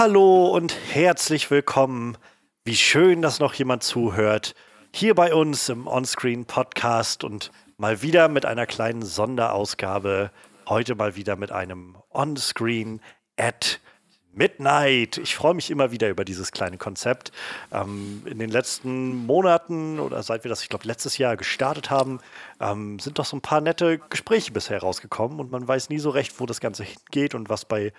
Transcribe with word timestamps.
Hallo 0.00 0.46
und 0.46 0.74
herzlich 0.94 1.50
willkommen. 1.50 2.16
Wie 2.64 2.74
schön, 2.74 3.20
dass 3.20 3.38
noch 3.38 3.52
jemand 3.52 3.82
zuhört. 3.82 4.54
Hier 4.94 5.14
bei 5.14 5.34
uns 5.34 5.68
im 5.68 5.86
Onscreen 5.86 6.46
Podcast 6.46 7.22
und 7.22 7.50
mal 7.76 8.00
wieder 8.00 8.28
mit 8.28 8.46
einer 8.46 8.64
kleinen 8.64 9.02
Sonderausgabe. 9.02 10.30
Heute 10.66 10.94
mal 10.94 11.16
wieder 11.16 11.36
mit 11.36 11.52
einem 11.52 11.98
Onscreen 12.08 13.02
at 13.36 13.78
Midnight. 14.32 15.18
Ich 15.18 15.34
freue 15.34 15.52
mich 15.52 15.70
immer 15.70 15.90
wieder 15.90 16.08
über 16.08 16.24
dieses 16.24 16.50
kleine 16.50 16.78
Konzept. 16.78 17.30
Ähm, 17.70 18.22
in 18.24 18.38
den 18.38 18.48
letzten 18.48 19.26
Monaten 19.26 20.00
oder 20.00 20.22
seit 20.22 20.44
wir 20.44 20.48
das, 20.48 20.62
ich 20.62 20.70
glaube, 20.70 20.86
letztes 20.86 21.18
Jahr 21.18 21.36
gestartet 21.36 21.90
haben, 21.90 22.20
ähm, 22.58 22.98
sind 23.00 23.18
doch 23.18 23.26
so 23.26 23.36
ein 23.36 23.42
paar 23.42 23.60
nette 23.60 23.98
Gespräche 24.08 24.50
bisher 24.50 24.80
rausgekommen 24.80 25.40
und 25.40 25.52
man 25.52 25.68
weiß 25.68 25.90
nie 25.90 25.98
so 25.98 26.08
recht, 26.08 26.40
wo 26.40 26.46
das 26.46 26.60
Ganze 26.60 26.84
hingeht 26.84 27.34
und 27.34 27.50
was 27.50 27.66
bei 27.66 27.92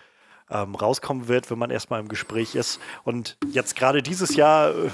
ähm, 0.52 0.76
rauskommen 0.76 1.28
wird, 1.28 1.50
wenn 1.50 1.58
man 1.58 1.72
erstmal 1.72 2.00
im 2.00 2.08
Gespräch 2.08 2.56
ist. 2.56 2.80
Und 3.04 3.38
jetzt 3.52 3.76
gerade 3.76 4.04
dieses 4.04 4.36
Jahr, 4.36 4.70
äh, 4.72 4.90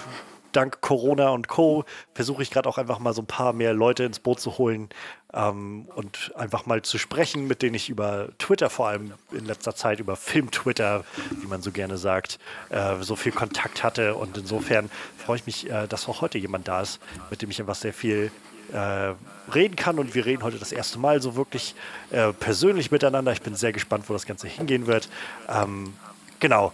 dank 0.52 0.82
Corona 0.82 1.30
und 1.30 1.48
Co., 1.48 1.86
versuche 2.14 2.41
ich 2.41 2.49
gerade 2.49 2.68
auch 2.68 2.77
einfach 2.77 2.99
mal 2.99 3.14
so 3.14 3.22
ein 3.22 3.27
paar 3.27 3.54
mehr 3.54 3.74
Leute 3.74 4.04
ins 4.04 4.20
Boot 4.20 4.40
zu 4.40 4.58
holen 4.58 4.90
ähm, 5.34 5.88
und 5.96 6.32
einfach 6.36 6.66
mal 6.66 6.82
zu 6.82 6.98
sprechen, 6.98 7.48
mit 7.48 7.62
denen 7.62 7.76
ich 7.76 7.90
über 7.90 8.30
Twitter 8.40 8.70
vor 8.70 8.88
allem 8.88 9.14
in 9.32 9.46
letzter 9.46 9.76
Zeit, 9.76 9.99
über 9.99 10.16
Film-Twitter, 10.16 11.04
wie 11.41 11.48
man 11.48 11.62
so 11.62 11.71
gerne 11.71 11.98
sagt, 11.98 12.40
äh, 12.70 12.96
so 13.02 13.16
viel 13.16 13.32
Kontakt 13.32 13.84
hatte. 13.84 14.16
Und 14.16 14.38
insofern 14.38 14.90
freue 15.18 15.38
ich 15.38 15.46
mich, 15.46 15.70
äh, 15.70 15.88
dass 15.88 16.08
auch 16.08 16.21
heute 16.21 16.38
jemand 16.38 16.68
da 16.68 16.82
ist, 16.82 16.99
mit 17.30 17.42
dem 17.42 17.52
ich 17.52 17.60
einfach 17.60 17.76
sehr 17.76 17.94
viel 17.94 18.32
äh, 18.73 19.13
reden 19.54 19.76
kann. 19.76 19.99
Und 19.99 20.15
wir 20.15 20.26
reden 20.26 20.43
heute 20.43 20.60
das 20.60 20.71
erste 20.71 20.99
Mal 20.99 21.21
so 21.21 21.35
wirklich 21.35 21.76
äh, 22.12 22.34
persönlich 22.34 22.91
miteinander. 22.91 23.32
Ich 23.32 23.41
bin 23.41 23.55
sehr 23.55 23.71
gespannt, 23.71 24.05
wo 24.07 24.13
das 24.13 24.26
Ganze 24.26 24.48
hingehen 24.48 24.87
wird. 24.87 25.09
Ähm, 25.48 25.93
genau. 26.40 26.74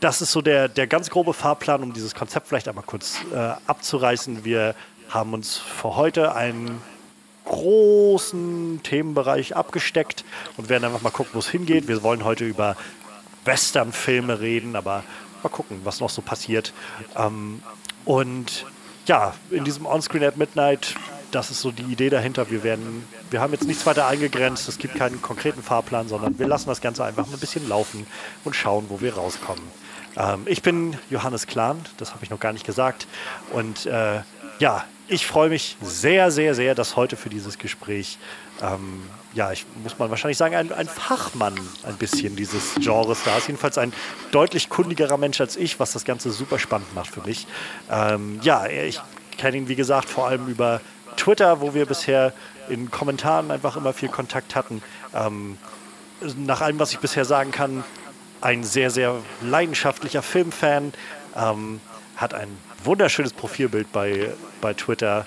Das 0.00 0.20
ist 0.20 0.32
so 0.32 0.42
der, 0.42 0.68
der 0.68 0.86
ganz 0.86 1.10
grobe 1.10 1.32
Fahrplan, 1.32 1.82
um 1.82 1.92
dieses 1.92 2.14
Konzept 2.14 2.48
vielleicht 2.48 2.68
einmal 2.68 2.84
kurz 2.84 3.18
äh, 3.32 3.36
abzureißen. 3.66 4.44
Wir 4.44 4.74
haben 5.08 5.32
uns 5.32 5.58
für 5.58 5.94
heute 5.96 6.34
einen 6.34 6.82
großen 7.44 8.80
Themenbereich 8.82 9.56
abgesteckt 9.56 10.24
und 10.56 10.68
werden 10.68 10.84
einfach 10.84 11.02
mal 11.02 11.10
gucken, 11.10 11.34
wo 11.34 11.38
es 11.38 11.48
hingeht. 11.48 11.88
Wir 11.88 12.02
wollen 12.02 12.24
heute 12.24 12.44
über 12.44 12.76
Western-Filme 13.44 14.40
reden, 14.40 14.76
aber 14.76 15.04
mal 15.42 15.48
gucken, 15.48 15.80
was 15.84 16.00
noch 16.00 16.10
so 16.10 16.22
passiert. 16.22 16.72
Ähm, 17.16 17.62
und 18.04 18.66
ja, 19.06 19.34
in 19.50 19.64
diesem 19.64 19.86
Onscreen 19.86 20.24
at 20.24 20.36
Midnight, 20.36 20.94
das 21.30 21.50
ist 21.50 21.60
so 21.60 21.70
die 21.70 21.84
Idee 21.84 22.10
dahinter. 22.10 22.50
Wir 22.50 22.62
werden, 22.62 23.04
wir 23.30 23.40
haben 23.40 23.52
jetzt 23.52 23.64
nichts 23.66 23.86
weiter 23.86 24.06
eingegrenzt, 24.06 24.68
es 24.68 24.78
gibt 24.78 24.94
keinen 24.94 25.20
konkreten 25.22 25.62
Fahrplan, 25.62 26.08
sondern 26.08 26.38
wir 26.38 26.46
lassen 26.46 26.68
das 26.68 26.80
Ganze 26.80 27.04
einfach 27.04 27.26
ein 27.26 27.38
bisschen 27.38 27.68
laufen 27.68 28.06
und 28.44 28.54
schauen, 28.54 28.86
wo 28.88 29.00
wir 29.00 29.14
rauskommen. 29.14 29.64
Ähm, 30.16 30.42
ich 30.46 30.62
bin 30.62 30.96
Johannes 31.10 31.46
Klahn, 31.46 31.80
das 31.96 32.12
habe 32.12 32.24
ich 32.24 32.30
noch 32.30 32.40
gar 32.40 32.52
nicht 32.52 32.66
gesagt. 32.66 33.06
Und 33.52 33.86
äh, 33.86 34.20
ja, 34.58 34.84
ich 35.08 35.26
freue 35.26 35.48
mich 35.48 35.76
sehr, 35.80 36.30
sehr, 36.30 36.54
sehr, 36.54 36.74
dass 36.74 36.96
heute 36.96 37.16
für 37.16 37.28
dieses 37.28 37.58
Gespräch, 37.58 38.18
ähm, 38.60 39.02
ja, 39.34 39.50
ich 39.52 39.64
muss 39.82 39.98
mal 39.98 40.10
wahrscheinlich 40.10 40.36
sagen, 40.36 40.54
ein, 40.54 40.72
ein, 40.72 40.88
Fachmann 40.88 41.54
ein 41.84 41.96
bisschen 41.96 42.36
dieses 42.36 42.74
Genres 42.76 43.20
da 43.24 43.36
ist. 43.38 43.48
Jedenfalls 43.48 43.78
ein 43.78 43.92
deutlich 44.30 44.68
kundigerer 44.68 45.16
Mensch 45.16 45.40
als 45.40 45.56
ich, 45.56 45.80
was 45.80 45.92
das 45.92 46.04
Ganze 46.04 46.30
super 46.30 46.58
spannend 46.58 46.94
macht 46.94 47.10
für 47.10 47.22
mich. 47.22 47.46
Ähm, 47.90 48.40
ja, 48.42 48.66
ich 48.66 49.00
kenne 49.38 49.56
ihn, 49.56 49.68
wie 49.68 49.76
gesagt, 49.76 50.08
vor 50.08 50.28
allem 50.28 50.48
über 50.48 50.80
Twitter, 51.16 51.60
wo 51.60 51.74
wir 51.74 51.86
bisher 51.86 52.32
in 52.68 52.90
Kommentaren 52.90 53.50
einfach 53.50 53.76
immer 53.76 53.92
viel 53.92 54.08
Kontakt 54.08 54.54
hatten. 54.54 54.82
Ähm, 55.14 55.58
nach 56.36 56.60
allem, 56.60 56.78
was 56.78 56.92
ich 56.92 56.98
bisher 56.98 57.24
sagen 57.24 57.50
kann, 57.50 57.84
ein 58.40 58.64
sehr, 58.64 58.90
sehr 58.90 59.16
leidenschaftlicher 59.40 60.22
Filmfan, 60.22 60.92
ähm, 61.36 61.80
hat 62.16 62.34
ein 62.34 62.48
wunderschönes 62.84 63.32
Profilbild 63.32 63.90
bei, 63.92 64.32
bei 64.60 64.74
Twitter 64.74 65.26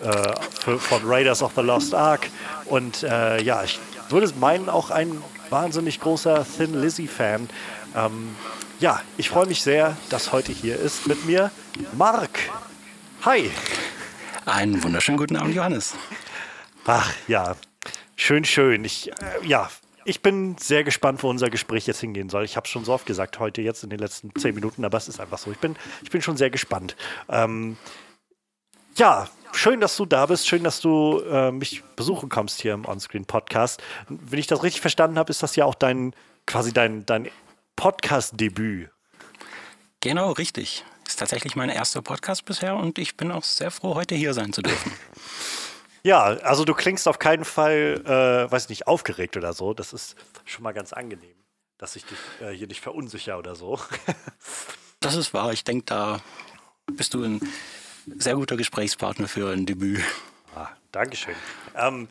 für, 0.00 0.78
von 0.78 1.02
Raiders 1.04 1.42
of 1.42 1.52
the 1.54 1.62
Lost 1.62 1.94
Ark. 1.94 2.28
Und 2.66 3.02
äh, 3.02 3.42
ja, 3.42 3.62
ich 3.62 3.78
würde 4.08 4.32
meinen, 4.38 4.68
auch 4.68 4.90
ein 4.90 5.22
wahnsinnig 5.50 6.00
großer 6.00 6.46
Thin 6.56 6.80
Lizzy-Fan. 6.80 7.48
Ähm, 7.94 8.36
ja, 8.78 9.00
ich 9.16 9.30
freue 9.30 9.46
mich 9.46 9.62
sehr, 9.62 9.96
dass 10.10 10.32
heute 10.32 10.52
hier 10.52 10.78
ist 10.78 11.06
mit 11.06 11.24
mir 11.24 11.50
Marc. 11.92 12.38
Hi. 13.22 13.50
Einen 14.44 14.82
wunderschönen 14.82 15.18
guten 15.18 15.36
Abend, 15.36 15.54
Johannes. 15.54 15.94
Ach 16.84 17.12
ja, 17.26 17.56
schön, 18.14 18.44
schön. 18.44 18.84
Ich, 18.84 19.10
äh, 19.10 19.44
ja, 19.44 19.68
ich 20.04 20.22
bin 20.22 20.56
sehr 20.58 20.84
gespannt, 20.84 21.22
wo 21.22 21.30
unser 21.30 21.50
Gespräch 21.50 21.86
jetzt 21.86 22.00
hingehen 22.00 22.28
soll. 22.28 22.44
Ich 22.44 22.56
habe 22.56 22.64
es 22.64 22.70
schon 22.70 22.84
so 22.84 22.92
oft 22.92 23.06
gesagt, 23.06 23.40
heute 23.40 23.60
jetzt 23.62 23.82
in 23.82 23.90
den 23.90 23.98
letzten 23.98 24.30
zehn 24.38 24.54
Minuten, 24.54 24.84
aber 24.84 24.98
es 24.98 25.08
ist 25.08 25.18
einfach 25.18 25.38
so. 25.38 25.50
Ich 25.50 25.58
bin, 25.58 25.74
ich 26.02 26.10
bin 26.10 26.22
schon 26.22 26.36
sehr 26.36 26.50
gespannt. 26.50 26.96
Ähm, 27.28 27.76
ja, 28.94 29.28
schön, 29.56 29.80
dass 29.80 29.96
du 29.96 30.06
da 30.06 30.26
bist. 30.26 30.46
Schön, 30.46 30.62
dass 30.62 30.80
du 30.80 31.20
äh, 31.20 31.50
mich 31.50 31.82
besuchen 31.96 32.28
kommst 32.28 32.60
hier 32.60 32.74
im 32.74 32.84
Onscreen-Podcast. 32.84 33.82
Wenn 34.08 34.38
ich 34.38 34.46
das 34.46 34.62
richtig 34.62 34.80
verstanden 34.80 35.18
habe, 35.18 35.30
ist 35.30 35.42
das 35.42 35.56
ja 35.56 35.64
auch 35.64 35.74
dein 35.74 36.14
quasi 36.46 36.72
dein, 36.72 37.04
dein 37.06 37.28
Podcast-Debüt. 37.74 38.90
Genau, 40.00 40.32
richtig. 40.32 40.84
Ist 41.06 41.18
tatsächlich 41.18 41.56
mein 41.56 41.70
erster 41.70 42.02
Podcast 42.02 42.44
bisher 42.44 42.76
und 42.76 42.98
ich 42.98 43.16
bin 43.16 43.32
auch 43.32 43.44
sehr 43.44 43.70
froh, 43.70 43.94
heute 43.94 44.14
hier 44.14 44.34
sein 44.34 44.52
zu 44.52 44.62
dürfen. 44.62 44.92
Ja, 46.02 46.22
also 46.22 46.64
du 46.64 46.72
klingst 46.72 47.08
auf 47.08 47.18
keinen 47.18 47.44
Fall, 47.44 48.00
äh, 48.06 48.52
weiß 48.52 48.68
nicht, 48.68 48.86
aufgeregt 48.86 49.36
oder 49.36 49.52
so. 49.52 49.74
Das 49.74 49.92
ist 49.92 50.14
schon 50.44 50.62
mal 50.62 50.70
ganz 50.70 50.92
angenehm, 50.92 51.34
dass 51.78 51.96
ich 51.96 52.04
dich 52.04 52.18
äh, 52.40 52.52
hier 52.52 52.68
nicht 52.68 52.80
verunsichere 52.80 53.36
oder 53.36 53.56
so. 53.56 53.80
das 55.00 55.16
ist 55.16 55.34
wahr. 55.34 55.52
Ich 55.52 55.64
denke, 55.64 55.86
da 55.86 56.20
bist 56.92 57.14
du 57.14 57.24
ein 57.24 57.40
sehr 58.18 58.34
guter 58.34 58.56
Gesprächspartner 58.56 59.28
für 59.28 59.52
ein 59.52 59.66
Debüt. 59.66 60.00
Ah, 60.54 60.68
Dankeschön. 60.92 61.34
Ähm, 61.76 62.08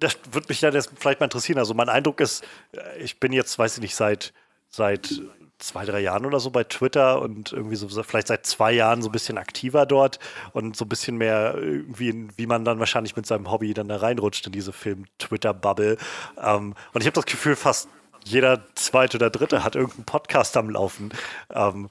das 0.00 0.18
würde 0.30 0.48
mich 0.48 0.60
dann 0.60 0.74
jetzt 0.74 0.90
vielleicht 0.96 1.20
mal 1.20 1.26
interessieren. 1.26 1.58
Also 1.58 1.74
mein 1.74 1.88
Eindruck 1.88 2.20
ist, 2.20 2.44
äh, 2.72 2.98
ich 2.98 3.18
bin 3.18 3.32
jetzt, 3.32 3.58
weiß 3.58 3.76
ich 3.76 3.82
nicht, 3.82 3.96
seit, 3.96 4.32
seit 4.68 5.20
zwei, 5.58 5.84
drei 5.84 6.00
Jahren 6.00 6.24
oder 6.24 6.38
so 6.38 6.50
bei 6.50 6.64
Twitter 6.64 7.20
und 7.20 7.52
irgendwie 7.52 7.74
so 7.74 7.88
vielleicht 8.02 8.28
seit 8.28 8.46
zwei 8.46 8.72
Jahren 8.72 9.02
so 9.02 9.08
ein 9.08 9.12
bisschen 9.12 9.38
aktiver 9.38 9.86
dort 9.86 10.20
und 10.52 10.76
so 10.76 10.84
ein 10.84 10.88
bisschen 10.88 11.16
mehr 11.16 11.56
irgendwie, 11.56 12.28
wie 12.36 12.46
man 12.46 12.64
dann 12.64 12.78
wahrscheinlich 12.78 13.16
mit 13.16 13.26
seinem 13.26 13.50
Hobby 13.50 13.74
dann 13.74 13.88
da 13.88 13.96
reinrutscht 13.96 14.46
in 14.46 14.52
diese 14.52 14.72
Film-Twitter-Bubble. 14.72 15.96
Ähm, 16.40 16.74
und 16.92 17.00
ich 17.00 17.06
habe 17.06 17.14
das 17.14 17.26
Gefühl, 17.26 17.56
fast 17.56 17.88
jeder 18.24 18.62
zweite 18.74 19.16
oder 19.16 19.30
dritte 19.30 19.64
hat 19.64 19.74
irgendeinen 19.74 20.04
Podcast 20.04 20.56
am 20.56 20.70
Laufen. 20.70 21.10
Ähm, 21.50 21.88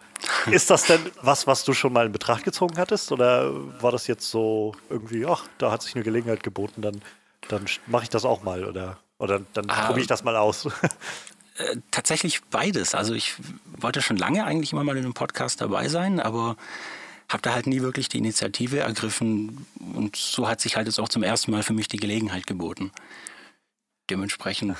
ist 0.51 0.69
das 0.69 0.83
denn 0.83 1.01
was, 1.21 1.47
was 1.47 1.63
du 1.63 1.73
schon 1.73 1.93
mal 1.93 2.05
in 2.05 2.11
Betracht 2.11 2.43
gezogen 2.43 2.77
hattest? 2.77 3.11
Oder 3.11 3.51
war 3.81 3.91
das 3.91 4.07
jetzt 4.07 4.29
so 4.29 4.75
irgendwie, 4.89 5.25
ach, 5.25 5.45
da 5.57 5.71
hat 5.71 5.81
sich 5.81 5.95
eine 5.95 6.03
Gelegenheit 6.03 6.43
geboten, 6.43 6.81
dann, 6.81 7.01
dann 7.47 7.65
mache 7.87 8.03
ich 8.03 8.09
das 8.09 8.25
auch 8.25 8.43
mal 8.43 8.65
oder, 8.65 8.97
oder 9.17 9.41
dann 9.53 9.69
ah, 9.69 9.85
probiere 9.85 10.01
ich 10.01 10.07
das 10.07 10.23
mal 10.23 10.35
aus? 10.35 10.67
Äh, 11.57 11.77
tatsächlich 11.89 12.43
beides. 12.51 12.93
Also 12.93 13.15
ich 13.15 13.33
wollte 13.65 14.03
schon 14.03 14.15
lange 14.17 14.45
eigentlich 14.45 14.73
immer 14.73 14.83
mal 14.83 14.95
in 14.95 15.03
einem 15.03 15.15
Podcast 15.15 15.59
dabei 15.59 15.87
sein, 15.87 16.19
aber 16.19 16.55
habe 17.29 17.41
da 17.41 17.53
halt 17.53 17.67
nie 17.67 17.81
wirklich 17.81 18.09
die 18.09 18.19
Initiative 18.19 18.79
ergriffen 18.79 19.65
und 19.95 20.15
so 20.15 20.47
hat 20.47 20.61
sich 20.61 20.75
halt 20.75 20.87
jetzt 20.87 20.99
auch 20.99 21.09
zum 21.09 21.23
ersten 21.23 21.51
Mal 21.51 21.63
für 21.63 21.73
mich 21.73 21.87
die 21.87 21.97
Gelegenheit 21.97 22.47
geboten. 22.47 22.91
Dementsprechend. 24.09 24.77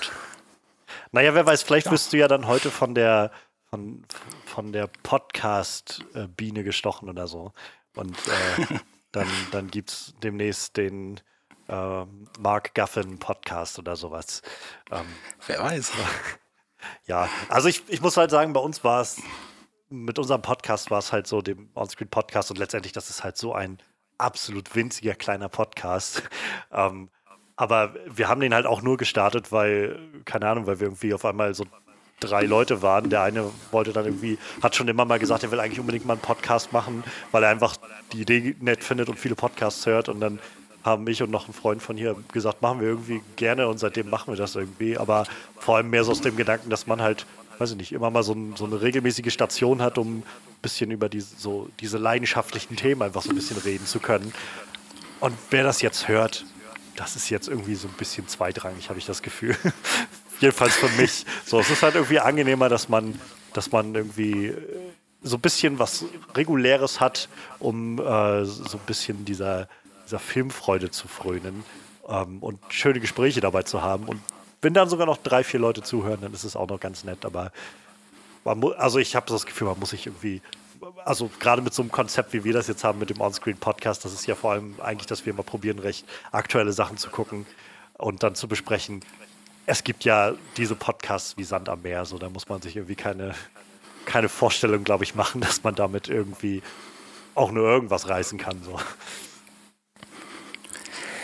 Naja, 1.12 1.34
wer 1.34 1.46
weiß, 1.46 1.64
vielleicht 1.64 1.88
ja. 1.88 1.92
wirst 1.92 2.14
du 2.14 2.18
ja 2.18 2.28
dann 2.28 2.48
heute 2.48 2.72
von 2.72 2.96
der 2.96 3.32
von, 3.70 4.06
von 4.46 4.72
der 4.72 4.88
Podcast-Biene 4.88 6.64
gestochen 6.64 7.10
oder 7.10 7.28
so. 7.28 7.52
Und 7.96 8.18
äh, 8.28 8.80
dann, 9.12 9.28
dann 9.52 9.68
gibt 9.68 9.90
es 9.90 10.14
demnächst 10.24 10.78
den 10.78 11.20
äh, 11.68 12.06
Mark 12.40 12.74
Guffin 12.76 13.20
Podcast 13.20 13.80
oder 13.80 13.96
sowas. 13.96 14.42
Ähm, 14.92 15.06
wer 15.46 15.60
weiß. 15.62 15.92
Ja, 17.06 17.28
also 17.50 17.68
ich, 17.68 17.84
ich 17.90 18.02
muss 18.02 18.18
halt 18.18 18.30
sagen, 18.30 18.54
bei 18.54 18.60
uns 18.60 18.84
war 18.84 19.02
es, 19.02 19.20
mit 19.90 20.20
unserem 20.20 20.44
Podcast 20.44 20.92
war 20.92 21.00
es 21.00 21.12
halt 21.12 21.26
so, 21.26 21.42
dem 21.42 21.72
Onscreen 21.74 22.08
Podcast 22.08 22.52
und 22.52 22.60
letztendlich, 22.60 22.94
das 22.94 23.10
ist 23.10 23.24
halt 23.24 23.36
so 23.36 23.54
ein 23.54 23.80
absolut 24.20 24.76
winziger 24.76 25.16
kleiner 25.16 25.50
Podcast. 25.50 26.24
Ähm, 26.72 27.10
aber 27.58 27.96
wir 28.08 28.30
haben 28.30 28.40
den 28.40 28.54
halt 28.54 28.68
auch 28.68 28.84
nur 28.84 28.98
gestartet, 28.98 29.52
weil, 29.52 30.00
keine 30.26 30.48
Ahnung, 30.48 30.68
weil 30.68 30.80
wir 30.80 30.88
irgendwie 30.88 31.14
auf 31.14 31.26
einmal 31.26 31.56
so 31.56 31.66
drei 32.20 32.44
Leute 32.44 32.84
waren. 32.84 33.10
Der 33.10 33.24
eine 33.24 33.50
wollte 33.72 33.94
dann 33.94 34.06
irgendwie, 34.06 34.38
hat 34.62 34.76
schon 34.76 34.88
immer 34.88 35.06
mal 35.06 35.18
gesagt, 35.18 35.44
er 35.44 35.52
will 35.52 35.60
eigentlich 35.60 35.80
unbedingt 35.80 36.06
mal 36.06 36.14
einen 36.14 36.22
Podcast 36.22 36.72
machen, 36.72 37.04
weil 37.32 37.44
er 37.44 37.50
einfach 37.50 37.76
die 38.14 38.22
Idee 38.22 38.56
nett 38.60 38.84
findet 38.84 39.10
und 39.10 39.20
viele 39.20 39.36
Podcasts 39.36 39.86
hört. 39.88 40.08
Und 40.08 40.20
dann 40.20 40.40
haben 40.84 41.04
mich 41.04 41.22
und 41.24 41.32
noch 41.32 41.48
ein 41.48 41.54
Freund 41.54 41.82
von 41.82 41.98
hier 41.98 42.16
gesagt, 42.32 42.62
machen 42.62 42.80
wir 42.80 42.88
irgendwie 42.88 43.22
gerne 43.36 43.68
und 43.68 43.80
seitdem 43.80 44.10
machen 44.10 44.32
wir 44.32 44.38
das 44.38 44.56
irgendwie. 44.56 44.96
Aber 44.98 45.26
vor 45.58 45.78
allem 45.78 45.90
mehr 45.90 46.04
so 46.04 46.12
aus 46.12 46.22
dem 46.22 46.36
Gedanken, 46.38 46.70
dass 46.70 46.86
man 46.86 47.02
halt, 47.02 47.26
weiß 47.58 47.72
ich 47.72 47.78
nicht, 47.78 47.92
immer 47.92 48.12
mal 48.12 48.22
so, 48.22 48.34
ein, 48.34 48.56
so 48.56 48.66
eine 48.66 48.82
regelmäßige 48.84 49.34
Station 49.34 49.82
hat, 49.82 49.98
um 49.98 50.18
ein 50.18 50.24
bisschen 50.62 50.92
über 50.92 51.10
die, 51.10 51.22
so, 51.22 51.70
diese 51.80 51.98
leidenschaftlichen 51.98 52.76
Themen 52.76 53.02
einfach 53.02 53.24
so 53.24 53.32
ein 53.32 53.36
bisschen 53.36 53.58
reden 53.58 53.88
zu 53.88 54.00
können. 54.00 54.32
Und 55.20 55.36
wer 55.50 55.64
das 55.64 55.82
jetzt 55.82 56.08
hört, 56.08 56.46
das 56.98 57.16
ist 57.16 57.30
jetzt 57.30 57.48
irgendwie 57.48 57.76
so 57.76 57.88
ein 57.88 57.94
bisschen 57.94 58.28
zweitrangig, 58.28 58.90
habe 58.90 59.00
ich 59.00 59.06
das 59.06 59.22
Gefühl. 59.22 59.56
Jedenfalls 60.42 60.76
für 60.76 60.90
mich. 61.02 61.26
So, 61.46 61.60
es 61.60 61.70
ist 61.70 61.82
halt 61.82 61.96
irgendwie 61.96 62.20
angenehmer, 62.20 62.68
dass 62.68 62.90
man 62.90 63.20
dass 63.58 63.72
man 63.72 63.96
irgendwie 63.96 64.48
äh, 64.48 64.56
so 65.24 65.38
ein 65.38 65.42
bisschen 65.42 65.80
was 65.80 66.06
Reguläres 66.36 67.00
hat, 67.00 67.28
um 67.60 68.00
äh, 68.00 68.46
so 68.46 68.78
ein 68.78 68.86
bisschen 68.86 69.26
dieser, 69.26 69.68
dieser 70.06 70.20
Filmfreude 70.20 70.92
zu 70.92 71.08
frönen 71.08 71.64
ähm, 72.08 72.38
und 72.40 72.60
schöne 72.70 73.00
Gespräche 73.00 73.42
dabei 73.42 73.64
zu 73.64 73.82
haben. 73.82 74.08
Und 74.08 74.22
wenn 74.62 74.76
dann 74.76 74.90
sogar 74.90 75.08
noch 75.08 75.18
drei, 75.18 75.44
vier 75.44 75.60
Leute 75.60 75.82
zuhören, 75.82 76.22
dann 76.22 76.34
ist 76.34 76.44
es 76.44 76.56
auch 76.56 76.68
noch 76.68 76.80
ganz 76.80 77.04
nett. 77.04 77.26
Aber 77.26 77.52
also 78.78 79.00
ich 79.00 79.16
habe 79.16 79.26
das 79.28 79.46
Gefühl, 79.46 79.68
man 79.68 79.80
muss 79.80 79.90
sich 79.90 80.06
irgendwie, 80.06 80.42
also 81.06 81.30
gerade 81.40 81.62
mit 81.62 81.74
so 81.74 81.82
einem 81.82 81.92
Konzept, 81.92 82.34
wie 82.34 82.44
wir 82.44 82.54
das 82.54 82.68
jetzt 82.68 82.84
haben 82.84 83.00
mit 83.00 83.10
dem 83.10 83.22
Onscreen-Podcast, 83.22 84.06
das 84.06 84.14
ist 84.14 84.28
ja 84.28 84.36
vor 84.36 84.52
allem 84.52 84.76
eigentlich, 84.80 85.08
dass 85.08 85.26
wir 85.26 85.34
immer 85.34 85.44
probieren, 85.44 85.80
recht 85.80 86.06
aktuelle 86.32 86.74
Sachen 86.74 86.98
zu 86.98 87.10
gucken 87.10 87.46
und 87.98 88.24
dann 88.24 88.36
zu 88.36 88.48
besprechen. 88.48 89.02
Es 89.66 89.84
gibt 89.84 90.04
ja 90.04 90.34
diese 90.56 90.76
Podcasts 90.76 91.38
wie 91.38 91.44
Sand 91.44 91.70
am 91.70 91.82
Meer, 91.82 92.06
so 92.06 92.18
da 92.18 92.30
muss 92.30 92.48
man 92.48 92.62
sich 92.62 92.76
irgendwie 92.76 92.96
keine, 92.96 93.36
keine 94.06 94.30
Vorstellung, 94.30 94.84
glaube 94.84 95.04
ich, 95.04 95.16
machen, 95.16 95.42
dass 95.42 95.64
man 95.64 95.76
damit 95.76 96.08
irgendwie 96.08 96.62
auch 97.36 97.52
nur 97.52 97.68
irgendwas 97.68 98.10
reißen 98.10 98.40
kann. 98.40 98.64
So. 98.64 98.80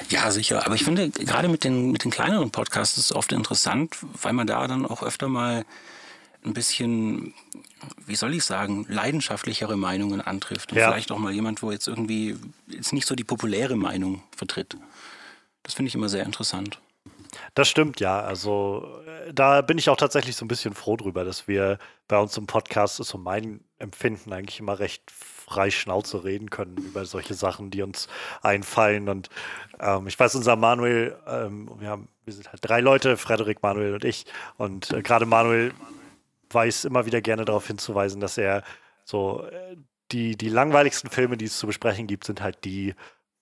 Ja, 0.10 0.30
sicher. 0.30 0.66
Aber 0.66 0.76
ich 0.76 0.84
finde, 0.84 1.10
gerade 1.10 1.48
mit 1.48 1.64
den, 1.64 1.92
mit 1.92 2.04
den 2.04 2.12
kleineren 2.12 2.52
Podcasts 2.52 2.98
ist 2.98 3.06
es 3.06 3.16
oft 3.16 3.32
interessant, 3.32 3.98
weil 4.22 4.34
man 4.34 4.46
da 4.46 4.68
dann 4.68 4.86
auch 4.86 5.02
öfter 5.02 5.28
mal 5.28 5.66
ein 6.45 6.54
bisschen, 6.54 7.34
wie 8.06 8.16
soll 8.16 8.34
ich 8.34 8.44
sagen, 8.44 8.86
leidenschaftlichere 8.90 9.78
Meinungen 9.78 10.22
antrifft. 10.22 10.72
Und 10.72 10.78
ja. 10.78 10.90
vielleicht 10.90 11.12
auch 11.12 11.18
mal 11.18 11.31
jemand, 11.34 11.62
wo 11.62 11.72
jetzt 11.72 11.88
irgendwie 11.88 12.38
jetzt 12.68 12.94
nicht 12.94 13.07
so 13.07 13.16
die 13.16 13.24
populäre 13.24 13.75
Meinung 13.75 14.24
vertritt. 14.36 14.78
Das 15.63 15.74
finde 15.74 15.88
ich 15.88 15.95
immer 15.95 16.10
sehr 16.10 16.25
interessant. 16.25 16.80
Das 17.56 17.68
stimmt, 17.68 18.00
ja. 18.00 18.22
Also 18.22 18.88
äh, 19.07 19.34
da 19.34 19.62
bin 19.62 19.78
ich 19.78 19.90
auch 19.90 19.98
tatsächlich 19.98 20.36
so 20.36 20.45
ein 20.45 20.48
bisschen 20.48 20.74
froh 20.74 20.98
drüber, 20.98 21.24
dass 21.24 21.48
wir 21.48 21.80
bei 22.07 22.18
uns 22.18 22.38
im 22.38 22.48
Podcast, 22.48 23.00
ist 23.00 23.10
so 23.10 23.18
mein 23.18 23.62
Empfinden, 23.80 24.34
eigentlich 24.34 24.60
immer 24.60 24.80
recht 24.80 25.04
frei 25.10 25.72
Schnauze 25.72 26.24
reden 26.24 26.50
können 26.50 26.78
über 26.78 27.06
solche 27.06 27.34
Sachen, 27.34 27.69
die 27.69 27.81
uns 27.81 28.07
einfallen. 28.42 29.10
Und 29.10 29.30
ähm, 29.80 30.07
ich 30.07 30.19
weiß, 30.19 30.36
unser 30.36 30.56
Manuel, 30.56 31.18
ähm, 31.28 31.69
wir 31.80 31.90
haben, 31.90 32.07
wir 32.25 32.34
sind 32.34 32.51
halt 32.51 32.60
drei 32.63 32.81
Leute, 32.81 33.18
Frederik, 33.18 33.62
Manuel 33.62 33.94
und 33.94 34.06
ich. 34.06 34.25
Und 34.57 34.92
äh, 34.92 35.01
gerade 35.01 35.25
Manuel 35.25 35.74
weiß 36.54 36.86
immer 36.86 37.06
wieder 37.06 37.22
gerne 37.22 37.46
darauf 37.46 37.68
hinzuweisen, 37.68 38.22
dass 38.22 38.38
er 38.38 38.64
so 39.06 39.46
äh, 39.46 39.76
die, 40.12 40.36
die 40.36 40.50
langweiligsten 40.50 41.10
Filme, 41.10 41.38
die 41.38 41.46
es 41.46 41.58
zu 41.58 41.68
besprechen 41.68 42.08
gibt, 42.08 42.26
sind 42.26 42.42
halt 42.42 42.64
die, 42.66 42.94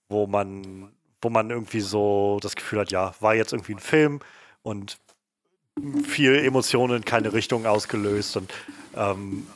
wo 0.08 0.26
man, 0.26 0.92
wo 1.20 1.28
man 1.30 1.50
irgendwie 1.50 1.80
so 1.80 2.38
das 2.42 2.56
Gefühl 2.56 2.80
hat, 2.80 2.90
ja, 2.90 3.14
war 3.20 3.34
jetzt 3.34 3.52
irgendwie 3.52 3.74
ein 3.74 3.80
Film 3.80 4.20
und 4.62 4.98
viel 6.04 6.34
Emotionen 6.36 6.98
in 6.98 7.04
keine 7.04 7.32
Richtung 7.32 7.66
ausgelöst 7.66 8.36
und 8.36 8.52
ähm, 8.96 9.46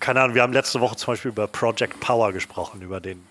keine 0.00 0.20
Ahnung, 0.20 0.34
wir 0.34 0.42
haben 0.42 0.52
letzte 0.52 0.80
Woche 0.80 0.96
zum 0.96 1.12
Beispiel 1.12 1.30
über 1.30 1.46
Project 1.48 1.98
Power 2.00 2.32
gesprochen, 2.32 2.82
über 2.82 3.00
den 3.00 3.26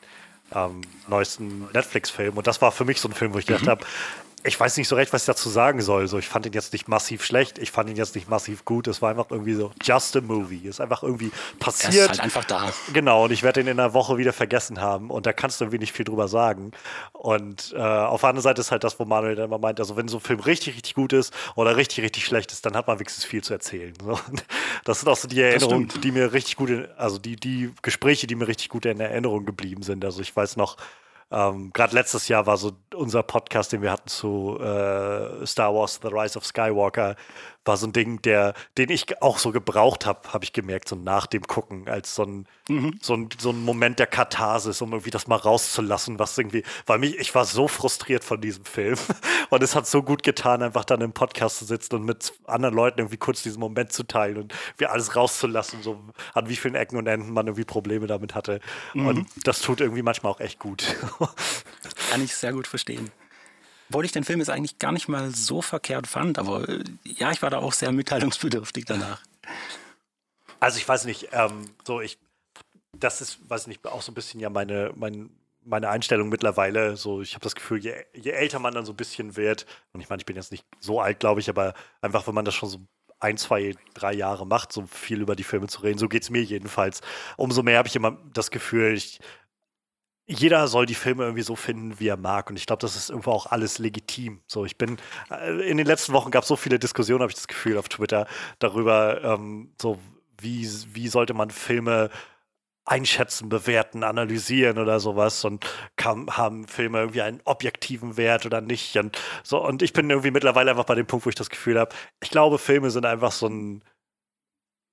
ähm, 0.53 0.81
neuesten 1.07 1.67
Netflix-Film. 1.73 2.37
Und 2.37 2.47
das 2.47 2.61
war 2.61 2.71
für 2.71 2.85
mich 2.85 2.99
so 2.99 3.07
ein 3.07 3.13
Film, 3.13 3.33
wo 3.33 3.39
ich 3.39 3.45
gedacht 3.45 3.65
mhm. 3.65 3.69
habe, 3.69 3.85
ich 4.47 4.57
weiß 4.57 4.77
nicht 4.77 4.87
so 4.87 4.95
recht, 4.95 5.11
was 5.11 5.23
ich 5.23 5.25
dazu 5.27 5.49
sagen 5.49 5.81
soll. 5.81 6.07
So, 6.07 6.17
ich 6.17 6.27
fand 6.27 6.45
ihn 6.45 6.53
jetzt 6.53 6.71
nicht 6.71 6.87
massiv 6.87 7.23
schlecht, 7.23 7.59
ich 7.59 7.69
fand 7.69 7.89
ihn 7.89 7.97
jetzt 7.97 8.15
nicht 8.15 8.29
massiv 8.29 8.63
gut. 8.63 8.87
Es 8.87 9.01
war 9.01 9.09
einfach 9.09 9.29
irgendwie 9.29 9.53
so 9.53 9.71
just 9.83 10.15
a 10.15 10.21
movie. 10.21 10.67
Ist 10.67 10.79
einfach 10.79 11.03
irgendwie 11.03 11.31
passiert. 11.59 11.93
Er 11.93 12.03
ist 12.03 12.09
halt 12.09 12.19
einfach 12.21 12.45
da. 12.45 12.71
Genau, 12.93 13.25
und 13.25 13.31
ich 13.31 13.43
werde 13.43 13.59
ihn 13.59 13.67
in 13.67 13.79
einer 13.79 13.93
Woche 13.93 14.17
wieder 14.17 14.31
vergessen 14.31 14.79
haben. 14.79 15.09
Und 15.09 15.25
da 15.25 15.33
kannst 15.33 15.59
du 15.59 15.65
irgendwie 15.65 15.79
nicht 15.79 15.91
viel 15.91 16.05
drüber 16.05 16.29
sagen. 16.29 16.71
Und 17.11 17.73
äh, 17.75 17.81
auf 17.81 18.21
der 18.21 18.29
anderen 18.29 18.43
Seite 18.43 18.61
ist 18.61 18.71
halt 18.71 18.85
das, 18.85 18.97
wo 18.99 19.05
Manuel 19.05 19.35
dann 19.35 19.45
immer 19.45 19.59
meint, 19.59 19.79
also 19.81 19.97
wenn 19.97 20.07
so 20.07 20.17
ein 20.17 20.21
Film 20.21 20.39
richtig, 20.39 20.75
richtig 20.75 20.95
gut 20.95 21.11
ist 21.11 21.33
oder 21.55 21.75
richtig, 21.75 22.03
richtig 22.03 22.25
schlecht 22.25 22.51
ist, 22.53 22.65
dann 22.65 22.75
hat 22.77 22.87
man 22.87 22.99
wenigstens 22.99 23.25
viel 23.25 23.43
zu 23.43 23.53
erzählen. 23.53 23.93
So. 24.01 24.17
Das 24.83 25.01
sind 25.01 25.09
auch 25.09 25.17
so 25.17 25.27
die 25.27 25.41
Erinnerungen, 25.41 25.89
die 26.01 26.11
mir 26.11 26.31
richtig 26.31 26.55
gut, 26.55 26.69
in, 26.69 26.87
also 26.95 27.17
die, 27.17 27.35
die 27.35 27.73
Gespräche, 27.81 28.25
die 28.25 28.35
mir 28.35 28.47
richtig 28.47 28.69
gut 28.69 28.85
in 28.85 29.01
Erinnerung 29.01 29.45
geblieben 29.45 29.81
sind. 29.81 30.05
Also 30.05 30.21
ich 30.21 30.33
weiß 30.33 30.55
noch, 30.55 30.77
ähm, 31.29 31.71
Gerade 31.73 31.93
letztes 31.93 32.27
Jahr 32.29 32.45
war 32.45 32.57
so 32.57 32.71
unser 32.95 33.21
Podcast, 33.21 33.73
den 33.73 33.81
wir 33.81 33.91
hatten 33.91 34.07
zu 34.07 34.57
äh, 34.59 35.45
Star 35.45 35.73
Wars 35.73 35.99
The 36.01 36.07
Rise 36.07 36.37
of 36.37 36.45
Skywalker, 36.45 37.15
war 37.67 37.77
so 37.77 37.87
ein 37.87 37.93
Ding, 37.93 38.21
der, 38.21 38.53
den 38.77 38.89
ich 38.89 39.21
auch 39.21 39.37
so 39.37 39.51
gebraucht 39.51 40.05
habe, 40.05 40.33
habe 40.33 40.43
ich 40.43 40.53
gemerkt, 40.53 40.89
so 40.89 40.95
nach 40.95 41.27
dem 41.27 41.43
Gucken, 41.43 41.87
als 41.87 42.15
so 42.15 42.23
ein, 42.23 42.47
mhm. 42.67 42.99
so, 43.01 43.13
ein, 43.13 43.29
so 43.37 43.51
ein 43.51 43.63
Moment 43.63 43.99
der 43.99 44.07
Katharsis, 44.07 44.81
um 44.81 44.91
irgendwie 44.91 45.11
das 45.11 45.27
mal 45.27 45.35
rauszulassen, 45.35 46.19
was 46.19 46.37
irgendwie, 46.37 46.63
weil 46.85 46.99
mich, 46.99 47.17
ich 47.17 47.35
war 47.35 47.45
so 47.45 47.67
frustriert 47.67 48.23
von 48.23 48.41
diesem 48.41 48.65
Film 48.65 48.97
und 49.49 49.63
es 49.63 49.75
hat 49.75 49.87
so 49.87 50.03
gut 50.03 50.23
getan, 50.23 50.61
einfach 50.63 50.85
dann 50.85 51.01
im 51.01 51.13
Podcast 51.13 51.59
zu 51.59 51.65
sitzen 51.65 51.95
und 51.95 52.05
mit 52.05 52.33
anderen 52.45 52.75
Leuten 52.75 52.99
irgendwie 52.99 53.17
kurz 53.17 53.43
diesen 53.43 53.59
Moment 53.59 53.91
zu 53.91 54.03
teilen 54.03 54.37
und 54.37 54.53
wir 54.77 54.91
alles 54.91 55.15
rauszulassen, 55.15 55.83
so 55.83 55.99
an 56.33 56.49
wie 56.49 56.55
vielen 56.55 56.75
Ecken 56.75 56.97
und 56.97 57.07
Enden 57.07 57.31
man 57.33 57.47
irgendwie 57.47 57.65
Probleme 57.65 58.07
damit 58.07 58.35
hatte. 58.35 58.59
Mhm. 58.93 59.07
Und 59.07 59.27
das 59.43 59.61
tut 59.61 59.81
irgendwie 59.81 60.01
manchmal 60.01 60.31
auch 60.31 60.39
echt 60.39 60.59
gut. 60.59 60.95
Kann 62.11 62.23
ich 62.23 62.35
sehr 62.35 62.53
gut 62.53 62.67
verstehen. 62.67 63.11
Obwohl 63.89 64.05
ich 64.05 64.11
den 64.11 64.23
Film 64.23 64.39
jetzt 64.39 64.49
eigentlich 64.49 64.79
gar 64.79 64.91
nicht 64.91 65.07
mal 65.07 65.31
so 65.31 65.61
verkehrt 65.61 66.07
fand, 66.07 66.39
aber 66.39 66.67
äh, 66.67 66.83
ja, 67.03 67.31
ich 67.31 67.41
war 67.41 67.49
da 67.49 67.59
auch 67.59 67.73
sehr 67.73 67.91
mitteilungsbedürftig 67.91 68.85
danach. 68.85 69.21
Also 70.59 70.77
ich 70.77 70.87
weiß 70.87 71.05
nicht, 71.05 71.29
ähm, 71.31 71.69
so 71.85 72.01
ich, 72.01 72.17
das 72.93 73.21
ist, 73.21 73.49
weiß 73.49 73.67
nicht, 73.67 73.85
auch 73.85 74.01
so 74.01 74.11
ein 74.11 74.15
bisschen 74.15 74.39
ja 74.39 74.49
meine, 74.49 74.91
mein, 74.95 75.29
meine 75.63 75.89
Einstellung 75.89 76.29
mittlerweile. 76.29 76.97
So, 76.97 77.21
ich 77.21 77.33
habe 77.33 77.43
das 77.43 77.55
Gefühl, 77.55 77.79
je, 77.79 77.93
je, 78.13 78.31
älter 78.31 78.59
man 78.59 78.73
dann 78.73 78.85
so 78.85 78.93
ein 78.93 78.97
bisschen 78.97 79.35
wird, 79.35 79.65
und 79.93 80.01
ich 80.01 80.09
meine, 80.09 80.21
ich 80.21 80.25
bin 80.25 80.35
jetzt 80.35 80.51
nicht 80.51 80.65
so 80.79 80.99
alt, 80.99 81.19
glaube 81.19 81.39
ich, 81.39 81.49
aber 81.49 81.73
einfach, 82.01 82.27
wenn 82.27 82.35
man 82.35 82.45
das 82.45 82.55
schon 82.55 82.69
so 82.69 82.79
ein, 83.19 83.37
zwei, 83.37 83.75
drei 83.93 84.13
Jahre 84.13 84.45
macht, 84.45 84.71
so 84.71 84.85
viel 84.85 85.21
über 85.21 85.35
die 85.35 85.43
Filme 85.43 85.67
zu 85.67 85.81
reden, 85.81 85.97
so 85.97 86.07
geht 86.07 86.23
es 86.23 86.29
mir 86.29 86.43
jedenfalls. 86.43 87.01
Umso 87.35 87.63
mehr 87.63 87.77
habe 87.77 87.87
ich 87.87 87.95
immer 87.95 88.17
das 88.33 88.51
Gefühl, 88.51 88.93
ich 88.95 89.19
jeder 90.27 90.67
soll 90.67 90.85
die 90.85 90.95
Filme 90.95 91.23
irgendwie 91.23 91.43
so 91.43 91.55
finden, 91.55 91.99
wie 91.99 92.09
er 92.09 92.17
mag. 92.17 92.49
Und 92.49 92.57
ich 92.57 92.65
glaube, 92.65 92.81
das 92.81 92.95
ist 92.95 93.09
irgendwo 93.09 93.31
auch 93.31 93.45
alles 93.47 93.79
legitim. 93.79 94.41
So, 94.47 94.65
ich 94.65 94.77
bin, 94.77 94.97
äh, 95.31 95.69
in 95.69 95.77
den 95.77 95.87
letzten 95.87 96.13
Wochen 96.13 96.31
gab 96.31 96.43
es 96.43 96.49
so 96.49 96.57
viele 96.57 96.79
Diskussionen, 96.79 97.21
habe 97.21 97.31
ich 97.31 97.35
das 97.35 97.47
Gefühl, 97.47 97.77
auf 97.77 97.87
Twitter 97.89 98.27
darüber, 98.59 99.23
ähm, 99.23 99.71
so, 99.81 99.97
wie, 100.39 100.69
wie 100.93 101.07
sollte 101.07 101.33
man 101.33 101.49
Filme 101.49 102.09
einschätzen, 102.85 103.49
bewerten, 103.49 104.03
analysieren 104.03 104.77
oder 104.77 104.99
sowas 104.99 105.43
und 105.45 105.65
kam, 105.97 106.37
haben 106.37 106.67
Filme 106.67 106.99
irgendwie 106.99 107.21
einen 107.21 107.41
objektiven 107.43 108.17
Wert 108.17 108.45
oder 108.45 108.61
nicht. 108.61 108.97
Und, 108.97 109.17
so, 109.43 109.63
und 109.65 109.81
ich 109.81 109.93
bin 109.93 110.09
irgendwie 110.09 110.31
mittlerweile 110.31 110.71
einfach 110.71 110.85
bei 110.85 110.95
dem 110.95 111.07
Punkt, 111.07 111.25
wo 111.25 111.29
ich 111.29 111.35
das 111.35 111.49
Gefühl 111.49 111.79
habe, 111.79 111.93
ich 112.21 112.29
glaube, 112.29 112.57
Filme 112.57 112.91
sind 112.91 113.05
einfach 113.05 113.31
so 113.31 113.47
ein, 113.47 113.83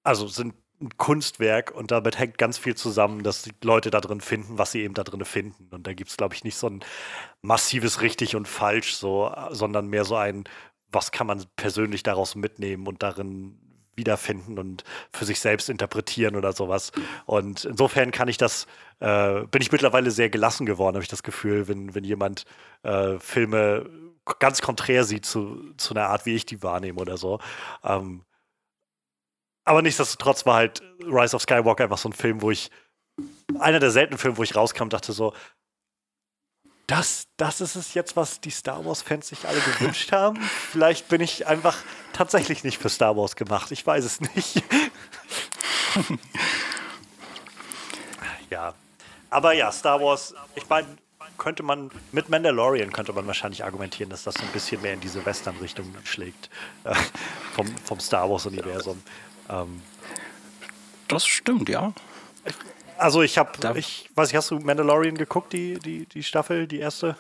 also 0.05 0.27
sind 0.27 0.55
ein 0.81 0.91
Kunstwerk 0.97 1.71
und 1.71 1.91
damit 1.91 2.19
hängt 2.19 2.39
ganz 2.39 2.59
viel 2.59 2.75
zusammen, 2.75 3.23
dass 3.23 3.43
die 3.43 3.53
Leute 3.63 3.91
da 3.91 4.01
drin 4.01 4.21
finden, 4.21 4.59
was 4.59 4.73
sie 4.73 4.83
eben 4.83 4.95
da 4.95 5.05
drin 5.05 5.25
finden. 5.25 5.69
Und 5.71 5.87
da 5.87 5.93
gibt 5.93 6.11
es, 6.11 6.17
glaube 6.17 6.35
ich, 6.35 6.45
nicht 6.45 6.57
so 6.57 6.69
ein 6.69 6.85
massives 7.43 8.03
richtig 8.03 8.37
und 8.37 8.49
falsch, 8.49 8.95
so, 8.95 9.33
sondern 9.51 9.89
mehr 9.89 10.05
so 10.05 10.17
ein, 10.17 10.45
was 10.91 11.13
kann 11.13 11.27
man 11.27 11.45
persönlich 11.57 12.03
daraus 12.03 12.35
mitnehmen 12.35 12.87
und 12.87 13.03
darin 13.03 13.59
wiederfinden 13.97 14.59
und 14.59 14.85
für 15.13 15.25
sich 15.25 15.41
selbst 15.41 15.69
interpretieren 15.69 16.37
oder 16.37 16.53
sowas. 16.53 16.93
Und 17.27 17.65
insofern 17.65 18.11
kann 18.11 18.29
ich 18.29 18.37
das, 18.37 18.67
äh, 19.01 19.43
bin 19.45 19.63
ich 19.63 19.73
mittlerweile 19.73 20.11
sehr 20.11 20.31
gelassen 20.31 20.67
geworden, 20.67 20.97
habe 20.97 21.05
ich 21.05 21.09
das 21.09 21.23
Gefühl, 21.23 21.69
wenn, 21.69 21.95
wenn 21.95 22.05
jemand 22.05 22.45
äh, 22.83 23.19
Filme 23.19 23.89
ganz 24.39 24.63
konträr 24.63 25.05
sieht 25.05 25.27
zu, 25.27 25.75
zu 25.77 25.95
einer 25.95 26.09
Art, 26.09 26.27
wie 26.27 26.35
ich 26.35 26.47
die 26.47 26.63
wahrnehme 26.63 27.01
oder 27.01 27.17
so. 27.17 27.41
Ähm, 27.85 28.23
aber 29.65 29.83
nichtsdestotrotz 29.83 30.47
war 30.47 30.57
halt 30.57 30.83
Rise 31.03 31.37
of 31.37 31.43
Skywalker 31.43 31.85
einfach 31.85 31.99
so 31.99 32.09
ein 32.09 32.13
Film, 32.13 32.43
wo 32.43 32.51
ich, 32.51 32.71
einer 33.59 33.81
der 33.81 33.91
seltenen 33.91 34.19
Filme, 34.19 34.37
wo 34.37 34.43
ich 34.43 34.57
rauskam, 34.57 34.89
dachte 34.89 35.13
so, 35.13 35.33
das, 36.87 37.29
das 37.39 37.61
ist 37.61 37.77
es 37.77 37.95
jetzt, 37.95 38.15
was 38.17 38.41
die 38.41 38.51
Star 38.51 38.85
Wars-Fans 38.85 39.29
sich 39.29 39.49
alle 39.49 39.61
gewünscht 39.61 40.13
haben. 40.13 40.39
Vielleicht 40.43 41.09
bin 41.09 41.23
ich 41.23 41.47
einfach 41.47 41.79
tatsächlich 42.13 42.63
nicht 42.63 42.79
für 42.79 42.91
Star 42.91 43.17
Wars 43.17 43.37
gemacht. 43.37 43.71
Ich 43.71 43.87
weiß 43.87 44.05
es 44.05 44.21
nicht. 44.21 44.63
ja. 48.51 48.75
Aber 49.31 49.53
ja, 49.55 49.73
Star 49.73 50.01
Wars, 50.01 50.35
ich 50.55 50.69
meine, 50.69 50.87
könnte 51.39 51.63
man, 51.63 51.91
mit 52.13 52.29
Mandalorian 52.29 52.93
könnte 52.93 53.13
man 53.13 53.27
wahrscheinlich 53.27 53.65
argumentieren, 53.65 54.11
dass 54.11 54.25
das 54.25 54.35
so 54.35 54.43
ein 54.43 54.53
bisschen 54.53 54.83
mehr 54.83 54.93
in 54.93 55.01
diese 55.01 55.25
Western-Richtung 55.25 55.93
schlägt. 56.05 56.51
Äh, 56.85 56.95
vom, 57.55 57.67
vom 57.79 57.99
Star 57.99 58.29
Wars-Universum. 58.29 59.03
Ähm, 59.49 59.83
das 61.09 61.27
stimmt, 61.27 61.69
ja. 61.69 61.93
Also 62.97 63.23
ich 63.23 63.39
habe, 63.39 63.79
ich 63.79 64.09
weiß 64.15 64.29
nicht, 64.29 64.37
hast 64.37 64.51
du 64.51 64.59
Mandalorian 64.59 65.17
geguckt, 65.17 65.53
die, 65.53 65.79
die, 65.79 66.07
die 66.07 66.23
Staffel, 66.23 66.67
die 66.67 66.79
erste? 66.79 67.17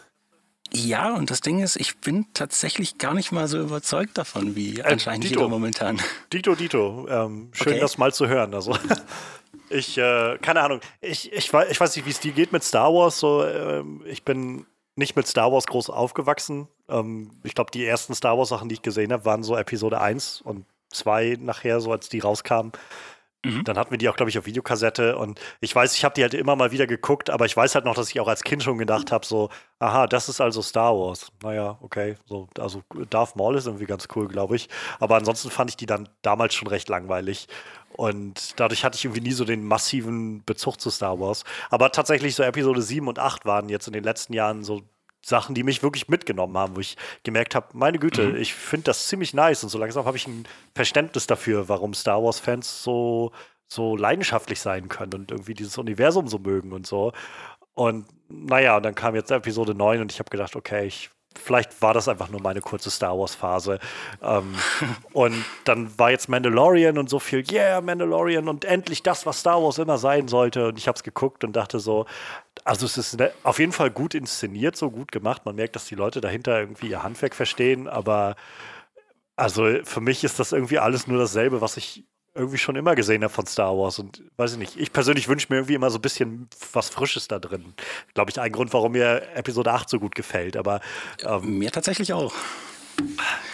Ja, 0.72 1.14
und 1.14 1.30
das 1.30 1.40
Ding 1.40 1.60
ist, 1.60 1.76
ich 1.76 1.98
bin 1.98 2.26
tatsächlich 2.32 2.98
gar 2.98 3.14
nicht 3.14 3.32
mal 3.32 3.46
so 3.46 3.60
überzeugt 3.60 4.18
davon, 4.18 4.56
wie 4.56 4.78
äh, 4.78 4.82
anscheinend 4.82 5.24
Dito. 5.24 5.40
jeder 5.40 5.48
momentan. 5.48 6.00
Dito, 6.32 6.54
Dito. 6.54 7.06
Ähm, 7.08 7.50
schön, 7.52 7.74
okay. 7.74 7.80
das 7.80 7.98
mal 7.98 8.12
zu 8.12 8.26
hören. 8.26 8.54
Also 8.54 8.76
ich, 9.68 9.98
äh, 9.98 10.38
keine 10.38 10.62
Ahnung, 10.62 10.80
ich, 11.00 11.32
ich, 11.32 11.52
ich 11.52 11.80
weiß 11.80 11.96
nicht, 11.96 12.06
wie 12.06 12.10
es 12.10 12.20
dir 12.20 12.32
geht 12.32 12.52
mit 12.52 12.64
Star 12.64 12.92
Wars. 12.92 13.18
So, 13.18 13.44
ähm, 13.44 14.02
ich 14.06 14.24
bin 14.24 14.66
nicht 14.96 15.16
mit 15.16 15.26
Star 15.26 15.52
Wars 15.52 15.66
groß 15.66 15.90
aufgewachsen. 15.90 16.68
Ähm, 16.88 17.30
ich 17.44 17.54
glaube, 17.54 17.70
die 17.70 17.84
ersten 17.84 18.14
Star 18.14 18.36
Wars 18.38 18.48
Sachen, 18.48 18.68
die 18.68 18.74
ich 18.74 18.82
gesehen 18.82 19.12
habe, 19.12 19.24
waren 19.24 19.42
so 19.42 19.56
Episode 19.56 20.00
1 20.00 20.40
und 20.40 20.66
2 20.94 21.36
nachher, 21.40 21.80
so 21.80 21.92
als 21.92 22.08
die 22.08 22.20
rauskamen. 22.20 22.72
Mhm. 23.44 23.64
Dann 23.64 23.76
hatten 23.76 23.90
wir 23.90 23.98
die 23.98 24.08
auch, 24.08 24.16
glaube 24.16 24.30
ich, 24.30 24.38
auf 24.38 24.46
Videokassette 24.46 25.18
und 25.18 25.38
ich 25.60 25.74
weiß, 25.74 25.94
ich 25.94 26.04
habe 26.04 26.14
die 26.14 26.22
halt 26.22 26.34
immer 26.34 26.56
mal 26.56 26.72
wieder 26.72 26.86
geguckt, 26.86 27.28
aber 27.28 27.44
ich 27.44 27.56
weiß 27.56 27.74
halt 27.74 27.84
noch, 27.84 27.94
dass 27.94 28.08
ich 28.08 28.18
auch 28.20 28.28
als 28.28 28.42
Kind 28.42 28.62
schon 28.62 28.78
gedacht 28.78 29.12
habe, 29.12 29.26
so, 29.26 29.50
aha, 29.78 30.06
das 30.06 30.28
ist 30.28 30.40
also 30.40 30.62
Star 30.62 30.94
Wars. 30.96 31.30
Naja, 31.42 31.78
okay, 31.82 32.16
so, 32.24 32.48
also 32.58 32.82
Darth 33.10 33.36
Maul 33.36 33.56
ist 33.56 33.66
irgendwie 33.66 33.86
ganz 33.86 34.08
cool, 34.16 34.28
glaube 34.28 34.56
ich. 34.56 34.68
Aber 34.98 35.16
ansonsten 35.16 35.50
fand 35.50 35.70
ich 35.70 35.76
die 35.76 35.86
dann 35.86 36.08
damals 36.22 36.54
schon 36.54 36.68
recht 36.68 36.88
langweilig. 36.88 37.48
Und 37.96 38.58
dadurch 38.58 38.84
hatte 38.84 38.96
ich 38.96 39.04
irgendwie 39.04 39.20
nie 39.20 39.32
so 39.32 39.44
den 39.44 39.64
massiven 39.64 40.42
Bezug 40.44 40.80
zu 40.80 40.90
Star 40.90 41.20
Wars. 41.20 41.44
Aber 41.70 41.92
tatsächlich 41.92 42.34
so 42.34 42.42
Episode 42.42 42.82
7 42.82 43.06
und 43.06 43.18
8 43.18 43.44
waren 43.44 43.68
jetzt 43.68 43.86
in 43.86 43.92
den 43.92 44.02
letzten 44.04 44.32
Jahren 44.32 44.64
so 44.64 44.82
Sachen, 45.24 45.54
die 45.54 45.62
mich 45.62 45.82
wirklich 45.82 46.08
mitgenommen 46.08 46.56
haben, 46.58 46.76
wo 46.76 46.80
ich 46.80 46.96
gemerkt 47.22 47.54
habe, 47.54 47.68
meine 47.72 47.98
Güte, 47.98 48.28
mhm. 48.28 48.36
ich 48.36 48.54
finde 48.54 48.84
das 48.84 49.08
ziemlich 49.08 49.32
nice 49.32 49.62
und 49.62 49.70
so 49.70 49.78
langsam 49.78 50.04
habe 50.04 50.16
ich 50.16 50.26
ein 50.26 50.46
Verständnis 50.74 51.26
dafür, 51.26 51.68
warum 51.68 51.94
Star 51.94 52.22
Wars-Fans 52.22 52.82
so, 52.82 53.32
so 53.66 53.96
leidenschaftlich 53.96 54.60
sein 54.60 54.88
können 54.88 55.14
und 55.14 55.30
irgendwie 55.30 55.54
dieses 55.54 55.78
Universum 55.78 56.28
so 56.28 56.38
mögen 56.38 56.72
und 56.72 56.86
so. 56.86 57.12
Und 57.74 58.06
naja, 58.28 58.76
und 58.76 58.84
dann 58.84 58.94
kam 58.94 59.14
jetzt 59.14 59.30
Episode 59.30 59.74
9 59.74 60.00
und 60.00 60.12
ich 60.12 60.18
habe 60.18 60.30
gedacht, 60.30 60.56
okay, 60.56 60.86
ich 60.86 61.10
vielleicht 61.38 61.80
war 61.82 61.94
das 61.94 62.08
einfach 62.08 62.28
nur 62.28 62.40
meine 62.40 62.60
kurze 62.60 62.90
Star 62.90 63.18
Wars-Phase. 63.18 63.78
Ähm, 64.22 64.54
und 65.12 65.44
dann 65.64 65.96
war 65.98 66.10
jetzt 66.10 66.28
Mandalorian 66.28 66.98
und 66.98 67.08
so 67.08 67.18
viel, 67.18 67.44
yeah, 67.50 67.80
Mandalorian 67.80 68.48
und 68.48 68.64
endlich 68.64 69.02
das, 69.02 69.26
was 69.26 69.40
Star 69.40 69.62
Wars 69.62 69.78
immer 69.78 69.98
sein 69.98 70.28
sollte. 70.28 70.68
Und 70.68 70.78
ich 70.78 70.88
habe 70.88 70.96
es 70.96 71.02
geguckt 71.02 71.44
und 71.44 71.54
dachte 71.54 71.80
so, 71.80 72.06
also 72.64 72.86
es 72.86 72.96
ist 72.96 73.18
ne, 73.18 73.32
auf 73.42 73.58
jeden 73.58 73.72
Fall 73.72 73.90
gut 73.90 74.14
inszeniert, 74.14 74.76
so 74.76 74.90
gut 74.90 75.12
gemacht. 75.12 75.44
Man 75.44 75.56
merkt, 75.56 75.76
dass 75.76 75.86
die 75.86 75.94
Leute 75.94 76.20
dahinter 76.20 76.58
irgendwie 76.58 76.88
ihr 76.88 77.02
Handwerk 77.02 77.34
verstehen, 77.34 77.88
aber 77.88 78.36
also 79.36 79.66
für 79.82 80.00
mich 80.00 80.22
ist 80.24 80.38
das 80.38 80.52
irgendwie 80.52 80.78
alles 80.78 81.06
nur 81.06 81.18
dasselbe, 81.18 81.60
was 81.60 81.76
ich 81.76 82.04
irgendwie 82.34 82.58
schon 82.58 82.76
immer 82.76 82.94
gesehen 82.94 83.22
habe 83.22 83.32
von 83.32 83.46
Star 83.46 83.76
Wars. 83.76 83.98
Und 83.98 84.22
weiß 84.36 84.52
ich 84.52 84.58
nicht, 84.58 84.76
ich 84.76 84.92
persönlich 84.92 85.28
wünsche 85.28 85.46
mir 85.50 85.56
irgendwie 85.56 85.74
immer 85.74 85.90
so 85.90 85.98
ein 85.98 86.02
bisschen 86.02 86.48
was 86.72 86.88
Frisches 86.88 87.28
da 87.28 87.38
drin. 87.38 87.74
Glaube 88.14 88.30
ich, 88.30 88.40
ein 88.40 88.52
Grund, 88.52 88.72
warum 88.72 88.92
mir 88.92 89.22
Episode 89.34 89.72
8 89.72 89.88
so 89.88 90.00
gut 90.00 90.14
gefällt. 90.14 90.56
Aber 90.56 90.80
ähm, 91.24 91.58
mir 91.58 91.70
tatsächlich 91.70 92.12
auch. 92.12 92.34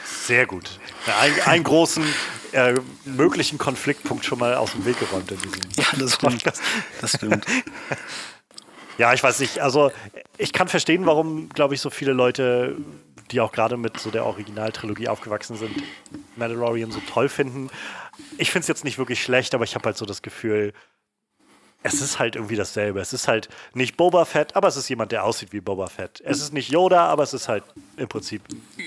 Sehr 0.04 0.46
gut. 0.46 0.78
Einen, 1.20 1.40
einen 1.40 1.64
großen 1.64 2.04
äh, 2.52 2.74
möglichen 3.04 3.58
Konfliktpunkt 3.58 4.24
schon 4.24 4.38
mal 4.38 4.54
aus 4.54 4.72
dem 4.72 4.84
Weg 4.84 4.98
geräumt 4.98 5.30
in 5.30 5.40
diesem 5.40 5.60
Ja, 5.76 5.84
das 5.98 6.14
stimmt. 6.14 6.44
Das 7.00 7.10
stimmt. 7.12 7.46
ja, 8.98 9.12
ich 9.12 9.22
weiß 9.22 9.40
nicht. 9.40 9.60
Also 9.60 9.92
ich 10.38 10.52
kann 10.52 10.68
verstehen, 10.68 11.06
warum, 11.06 11.48
glaube 11.50 11.74
ich, 11.74 11.80
so 11.80 11.90
viele 11.90 12.12
Leute 12.12 12.76
die 13.30 13.40
auch 13.40 13.52
gerade 13.52 13.76
mit 13.76 13.98
so 13.98 14.10
der 14.10 14.26
Originaltrilogie 14.26 15.08
aufgewachsen 15.08 15.56
sind, 15.56 15.82
Mandalorian 16.36 16.90
so 16.90 17.00
toll 17.00 17.28
finden. 17.28 17.70
Ich 18.38 18.50
finde 18.50 18.62
es 18.62 18.68
jetzt 18.68 18.84
nicht 18.84 18.98
wirklich 18.98 19.22
schlecht, 19.22 19.54
aber 19.54 19.64
ich 19.64 19.74
habe 19.74 19.84
halt 19.84 19.96
so 19.96 20.06
das 20.06 20.22
Gefühl, 20.22 20.72
es 21.82 22.02
ist 22.02 22.18
halt 22.18 22.36
irgendwie 22.36 22.56
dasselbe. 22.56 23.00
Es 23.00 23.12
ist 23.12 23.26
halt 23.26 23.48
nicht 23.72 23.96
Boba 23.96 24.26
Fett, 24.26 24.54
aber 24.54 24.68
es 24.68 24.76
ist 24.76 24.88
jemand, 24.90 25.12
der 25.12 25.24
aussieht 25.24 25.52
wie 25.52 25.60
Boba 25.60 25.86
Fett. 25.86 26.20
Es 26.24 26.40
ist 26.42 26.52
nicht 26.52 26.70
Yoda, 26.70 27.06
aber 27.06 27.22
es 27.22 27.32
ist 27.32 27.48
halt 27.48 27.64
im 27.96 28.06
Prinzip 28.06 28.42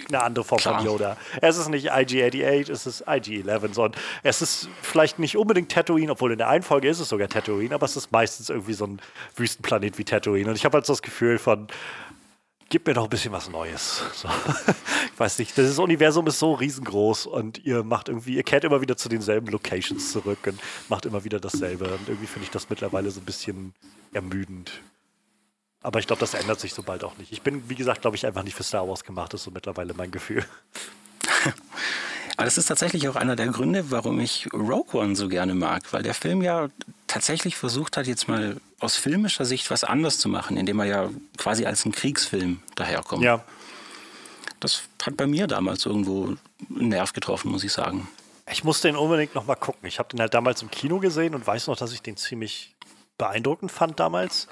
eine 0.10 0.22
andere 0.22 0.46
Form 0.46 0.60
Klar. 0.60 0.78
von 0.78 0.86
Yoda. 0.86 1.18
Es 1.42 1.58
ist 1.58 1.70
nicht 1.70 1.92
IG-88, 1.92 2.72
es 2.72 2.86
ist 2.86 3.08
IG-11. 3.08 3.80
Und 3.80 3.96
es 4.22 4.44
ist 4.44 4.70
vielleicht 4.82 5.18
nicht 5.18 5.38
unbedingt 5.38 5.72
Tatooine, 5.72 6.12
obwohl 6.12 6.34
in 6.34 6.38
der 6.38 6.50
einen 6.50 6.64
Folge 6.64 6.88
ist 6.88 7.00
es 7.00 7.10
sogar 7.10 7.28
Tatooine, 7.30 7.74
aber 7.74 7.86
es 7.86 7.98
ist 7.98 8.12
meistens 8.12 8.50
irgendwie 8.50 8.74
so 8.74 8.86
ein 8.86 9.02
Wüstenplanet 9.36 9.98
wie 9.98 10.04
Tatooine. 10.04 10.50
Und 10.50 10.56
ich 10.56 10.66
habe 10.66 10.76
halt 10.78 10.86
so 10.86 10.94
das 10.94 11.02
Gefühl 11.02 11.40
von, 11.40 11.68
gib 12.74 12.88
mir 12.88 12.96
doch 12.96 13.04
ein 13.04 13.10
bisschen 13.10 13.32
was 13.32 13.52
Neues. 13.52 14.02
So. 14.16 14.28
Ich 15.14 15.20
weiß 15.20 15.38
nicht, 15.38 15.56
das 15.56 15.78
Universum 15.78 16.26
ist 16.26 16.40
so 16.40 16.54
riesengroß 16.54 17.28
und 17.28 17.64
ihr 17.64 17.84
macht 17.84 18.10
irgendwie, 18.10 18.34
ihr 18.34 18.42
kehrt 18.42 18.64
immer 18.64 18.82
wieder 18.82 18.98
zu 18.98 19.10
denselben 19.10 19.46
Locations 19.46 20.12
zurück 20.12 20.40
und 20.48 20.60
macht 20.90 21.06
immer 21.06 21.24
wieder 21.24 21.40
dasselbe. 21.40 21.86
Und 21.86 22.10
irgendwie 22.10 22.26
finde 22.26 22.46
ich 22.46 22.50
das 22.50 22.72
mittlerweile 22.72 23.12
so 23.12 23.22
ein 23.22 23.26
bisschen 23.26 23.76
ermüdend. 24.12 24.72
Aber 25.84 26.00
ich 26.00 26.08
glaube, 26.08 26.20
das 26.20 26.34
ändert 26.34 26.60
sich 26.60 26.74
so 26.74 26.82
bald 26.82 27.04
auch 27.04 27.16
nicht. 27.20 27.32
Ich 27.32 27.44
bin, 27.44 27.70
wie 27.70 27.76
gesagt, 27.76 28.02
glaube 28.02 28.18
ich, 28.18 28.26
einfach 28.26 28.42
nicht 28.42 28.56
für 28.56 28.64
Star 28.64 28.88
Wars 28.88 29.04
gemacht, 29.04 29.34
das 29.34 29.42
ist 29.42 29.46
so 29.46 29.52
mittlerweile 29.52 29.94
mein 29.94 30.10
Gefühl. 30.10 30.44
Aber 32.38 32.46
das 32.46 32.58
ist 32.58 32.66
tatsächlich 32.66 33.08
auch 33.08 33.16
einer 33.16 33.36
der 33.36 33.50
Gründe, 33.50 33.92
warum 33.92 34.20
ich 34.20 34.52
Rogue 34.52 35.00
One 35.00 35.16
so 35.16 35.30
gerne 35.30 35.54
mag, 35.54 35.94
weil 35.94 36.02
der 36.02 36.16
Film 36.16 36.42
ja 36.42 36.70
tatsächlich 37.06 37.56
versucht 37.56 37.98
hat, 37.98 38.08
jetzt 38.08 38.28
mal 38.28 38.58
aus 38.84 38.98
filmischer 38.98 39.46
Sicht 39.46 39.72
was 39.72 39.84
anders 39.84 40.20
zu 40.20 40.30
machen, 40.30 40.58
indem 40.58 40.80
er 40.80 40.86
ja 40.86 41.10
quasi 41.38 41.66
als 41.66 41.86
ein 41.86 41.92
Kriegsfilm 41.92 42.62
daherkommt. 42.76 43.24
Ja. 43.24 43.44
Das 44.60 44.84
hat 45.02 45.18
bei 45.18 45.28
mir 45.28 45.48
damals 45.48 45.86
irgendwo 45.86 46.36
einen 46.70 46.90
Nerv 46.90 47.14
getroffen, 47.14 47.52
muss 47.52 47.64
ich 47.64 47.74
sagen. 47.74 48.08
Ich 48.52 48.64
musste 48.64 48.90
ihn 48.90 48.96
unbedingt 48.96 49.36
nochmal 49.36 49.56
gucken. 49.56 49.88
Ich 49.88 50.00
habe 50.00 50.10
den 50.10 50.20
halt 50.20 50.34
damals 50.34 50.62
im 50.62 50.70
Kino 50.70 51.00
gesehen 51.00 51.34
und 51.34 51.48
weiß 51.48 51.68
noch, 51.68 51.78
dass 51.78 51.94
ich 51.94 52.02
den 52.02 52.18
ziemlich 52.18 52.76
beeindruckend 53.18 53.72
fand 53.72 54.00
damals. 54.00 54.48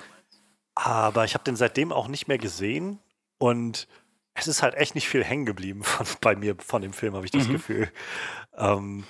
Aber 0.76 1.26
ich 1.26 1.34
habe 1.34 1.44
den 1.44 1.56
seitdem 1.56 1.92
auch 1.92 2.08
nicht 2.08 2.28
mehr 2.28 2.38
gesehen 2.38 3.00
und 3.38 3.88
es 4.34 4.48
ist 4.48 4.64
halt 4.64 4.76
echt 4.76 4.96
nicht 4.96 5.10
viel 5.10 5.24
hängen 5.24 5.46
geblieben 5.46 5.84
von, 5.84 6.06
bei 6.22 6.36
mir 6.36 6.56
von 6.60 6.82
dem 6.82 6.94
Film, 6.94 7.16
habe 7.16 7.26
ich 7.26 7.32
das 7.32 7.48
mhm. 7.48 7.54
Gefühl. 7.54 7.92
Ähm, 8.58 9.04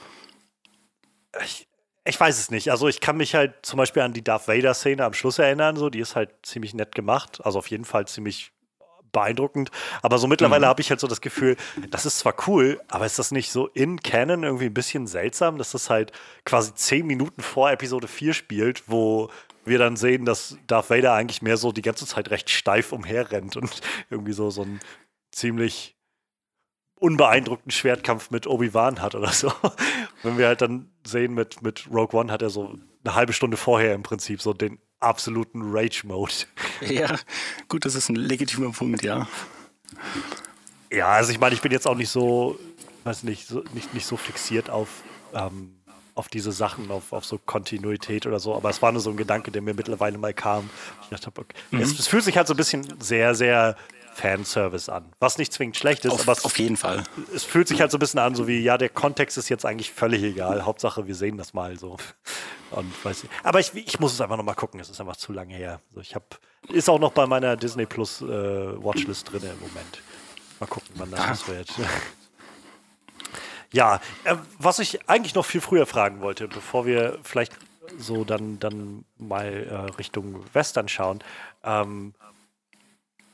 ich, 1.44 1.68
ich 2.04 2.20
weiß 2.20 2.40
es 2.40 2.50
nicht. 2.52 2.72
Also 2.72 2.88
ich 2.88 3.00
kann 3.00 3.18
mich 3.18 3.36
halt 3.36 3.54
zum 3.62 3.78
Beispiel 3.78 4.02
an 4.02 4.14
die 4.14 4.24
Darth 4.24 4.48
Vader-Szene 4.48 5.04
am 5.04 5.14
Schluss 5.14 5.40
erinnern, 5.40 5.76
so, 5.76 5.90
die 5.90 6.00
ist 6.00 6.16
halt 6.16 6.32
ziemlich 6.44 6.74
nett 6.74 6.96
gemacht. 6.96 7.40
Also 7.44 7.60
auf 7.60 7.68
jeden 7.68 7.86
Fall 7.86 8.08
ziemlich 8.08 8.52
beeindruckend. 9.12 9.72
Aber 10.02 10.18
so 10.18 10.28
mittlerweile 10.28 10.66
mhm. 10.66 10.70
habe 10.70 10.82
ich 10.82 10.90
halt 10.90 11.00
so 11.00 11.08
das 11.08 11.22
Gefühl, 11.22 11.58
das 11.90 12.06
ist 12.06 12.20
zwar 12.20 12.34
cool, 12.48 12.82
aber 12.88 13.06
ist 13.06 13.20
das 13.20 13.32
nicht 13.32 13.52
so 13.52 13.68
in 13.68 14.02
Canon 14.02 14.44
irgendwie 14.44 14.66
ein 14.66 14.74
bisschen 14.74 15.08
seltsam, 15.08 15.58
dass 15.58 15.72
das 15.72 15.90
halt 15.90 16.12
quasi 16.46 16.74
zehn 16.74 17.06
Minuten 17.06 17.42
vor 17.42 17.72
Episode 17.72 18.08
4 18.08 18.34
spielt, 18.34 18.84
wo 18.88 19.30
wir 19.66 19.78
dann 19.78 19.96
sehen, 19.96 20.26
dass 20.26 20.58
Darth 20.68 20.90
Vader 20.90 21.14
eigentlich 21.14 21.42
mehr 21.42 21.58
so 21.58 21.72
die 21.72 21.84
ganze 21.84 22.08
Zeit 22.08 22.32
recht 22.32 22.50
steif 22.50 22.92
umherrennt 22.92 23.58
und 23.58 23.82
irgendwie 24.10 24.34
so, 24.34 24.50
so 24.50 24.64
ein 24.64 24.80
ziemlich 25.32 25.96
unbeeindruckten 27.02 27.72
Schwertkampf 27.72 28.30
mit 28.30 28.46
Obi-Wan 28.46 29.02
hat 29.02 29.16
oder 29.16 29.32
so. 29.32 29.52
Wenn 30.24 30.38
wir 30.38 30.48
halt 30.48 30.62
dann 30.62 30.92
sehen, 31.04 31.34
mit, 31.34 31.62
mit 31.64 31.88
Rogue 31.92 32.18
One 32.18 32.32
hat 32.32 32.44
er 32.44 32.52
so 32.52 32.76
eine 33.04 33.16
halbe 33.16 33.34
Stunde 33.34 33.58
vorher 33.58 33.96
im 33.96 34.04
Prinzip 34.04 34.40
so 34.42 34.54
den 34.54 34.78
absoluten 35.00 35.62
Rage-Mode. 35.64 36.34
Ja, 36.82 37.16
gut, 37.70 37.86
das 37.86 37.94
ist 37.94 38.10
ein 38.10 38.16
legitimer 38.16 38.72
Punkt, 38.72 39.04
ja. 39.04 39.28
Ja, 40.92 41.10
also 41.10 41.32
ich 41.32 41.40
meine, 41.40 41.54
ich 41.54 41.62
bin 41.62 41.72
jetzt 41.72 41.88
auch 41.88 41.96
nicht 41.96 42.10
so, 42.10 42.58
weiß 43.04 43.22
nicht, 43.24 43.48
so, 43.48 43.64
nicht, 43.74 43.94
nicht 43.94 44.08
so 44.08 44.18
fixiert 44.18 44.72
auf, 44.72 44.90
ähm, 45.34 45.76
auf 46.16 46.28
diese 46.28 46.52
Sachen, 46.52 46.90
auf, 46.90 47.14
auf 47.14 47.24
so 47.24 47.38
Kontinuität 47.38 48.26
oder 48.26 48.40
so, 48.40 48.56
aber 48.56 48.72
es 48.72 48.82
war 48.82 48.92
nur 48.92 49.02
so 49.02 49.12
ein 49.12 49.18
Gedanke, 49.18 49.52
der 49.52 49.62
mir 49.62 49.76
mittlerweile 49.76 50.18
mal 50.18 50.34
kam. 50.34 50.72
Ich 51.04 51.10
dachte, 51.10 51.32
okay, 51.36 51.56
mhm. 51.70 51.82
es, 51.82 52.00
es 52.00 52.08
fühlt 52.08 52.24
sich 52.24 52.36
halt 52.36 52.48
so 52.48 52.56
ein 52.56 52.58
bisschen 52.58 52.84
sehr, 53.00 53.36
sehr 53.36 53.76
Fanservice 54.14 54.90
an. 54.90 55.12
Was 55.20 55.38
nicht 55.38 55.54
zwingend 55.54 55.78
schlecht 55.78 56.06
ist, 56.06 56.12
auf, 56.12 56.22
aber 56.22 56.34
es, 56.34 56.46
auf 56.46 56.60
jeden 56.60 56.78
Fall. 56.78 57.04
Es 57.34 57.44
fühlt 57.44 57.68
sich 57.68 57.82
halt 57.82 57.92
so 57.92 57.98
ein 57.98 58.00
bisschen 58.00 58.20
an, 58.20 58.36
so 58.36 58.48
wie, 58.48 58.60
ja, 58.60 58.78
der 58.78 58.90
Kontext 58.90 59.38
ist 59.38 59.50
jetzt 59.50 59.66
eigentlich 59.66 59.92
völlig 59.92 60.22
egal. 60.24 60.66
Hauptsache, 60.66 61.08
wir 61.08 61.16
sehen 61.16 61.38
das 61.38 61.54
mal 61.54 61.78
so. 61.78 61.98
Und 62.72 63.06
weiß 63.06 63.24
ich. 63.24 63.30
Aber 63.44 63.60
ich, 63.60 63.74
ich 63.74 64.00
muss 64.00 64.14
es 64.14 64.22
einfach 64.22 64.38
nochmal 64.38 64.56
gucken, 64.56 64.80
es 64.80 64.90
ist 64.90 65.00
einfach 65.00 65.16
zu 65.16 65.34
lange 65.34 65.56
her. 65.56 65.82
Also 65.90 66.02
ich 66.02 66.16
habe, 66.16 66.26
ist 66.70 66.90
auch 66.90 67.00
noch 67.00 67.12
bei 67.12 67.26
meiner 67.26 67.56
Disney 67.58 67.86
Plus 67.86 68.22
äh, 68.22 68.26
Watchlist 68.26 69.32
drin 69.32 69.44
im 69.44 69.60
Moment. 69.60 70.02
Mal 70.60 70.68
gucken, 70.68 70.90
wann 70.96 71.12
das 71.12 71.44
ah. 71.44 71.48
wird. 71.48 71.70
ja, 73.72 74.00
äh, 74.24 74.36
was 74.58 74.80
ich 74.80 75.10
eigentlich 75.10 75.36
noch 75.36 75.46
viel 75.46 75.62
früher 75.62 75.86
fragen 75.86 76.22
wollte, 76.22 76.48
bevor 76.48 76.86
wir 76.86 77.20
vielleicht 77.24 77.54
so 77.98 78.24
dann, 78.24 78.60
dann 78.60 79.06
mal 79.18 79.46
äh, 79.46 79.76
Richtung 79.98 80.46
Western 80.54 80.88
schauen. 80.88 81.20
Ähm, 81.64 82.14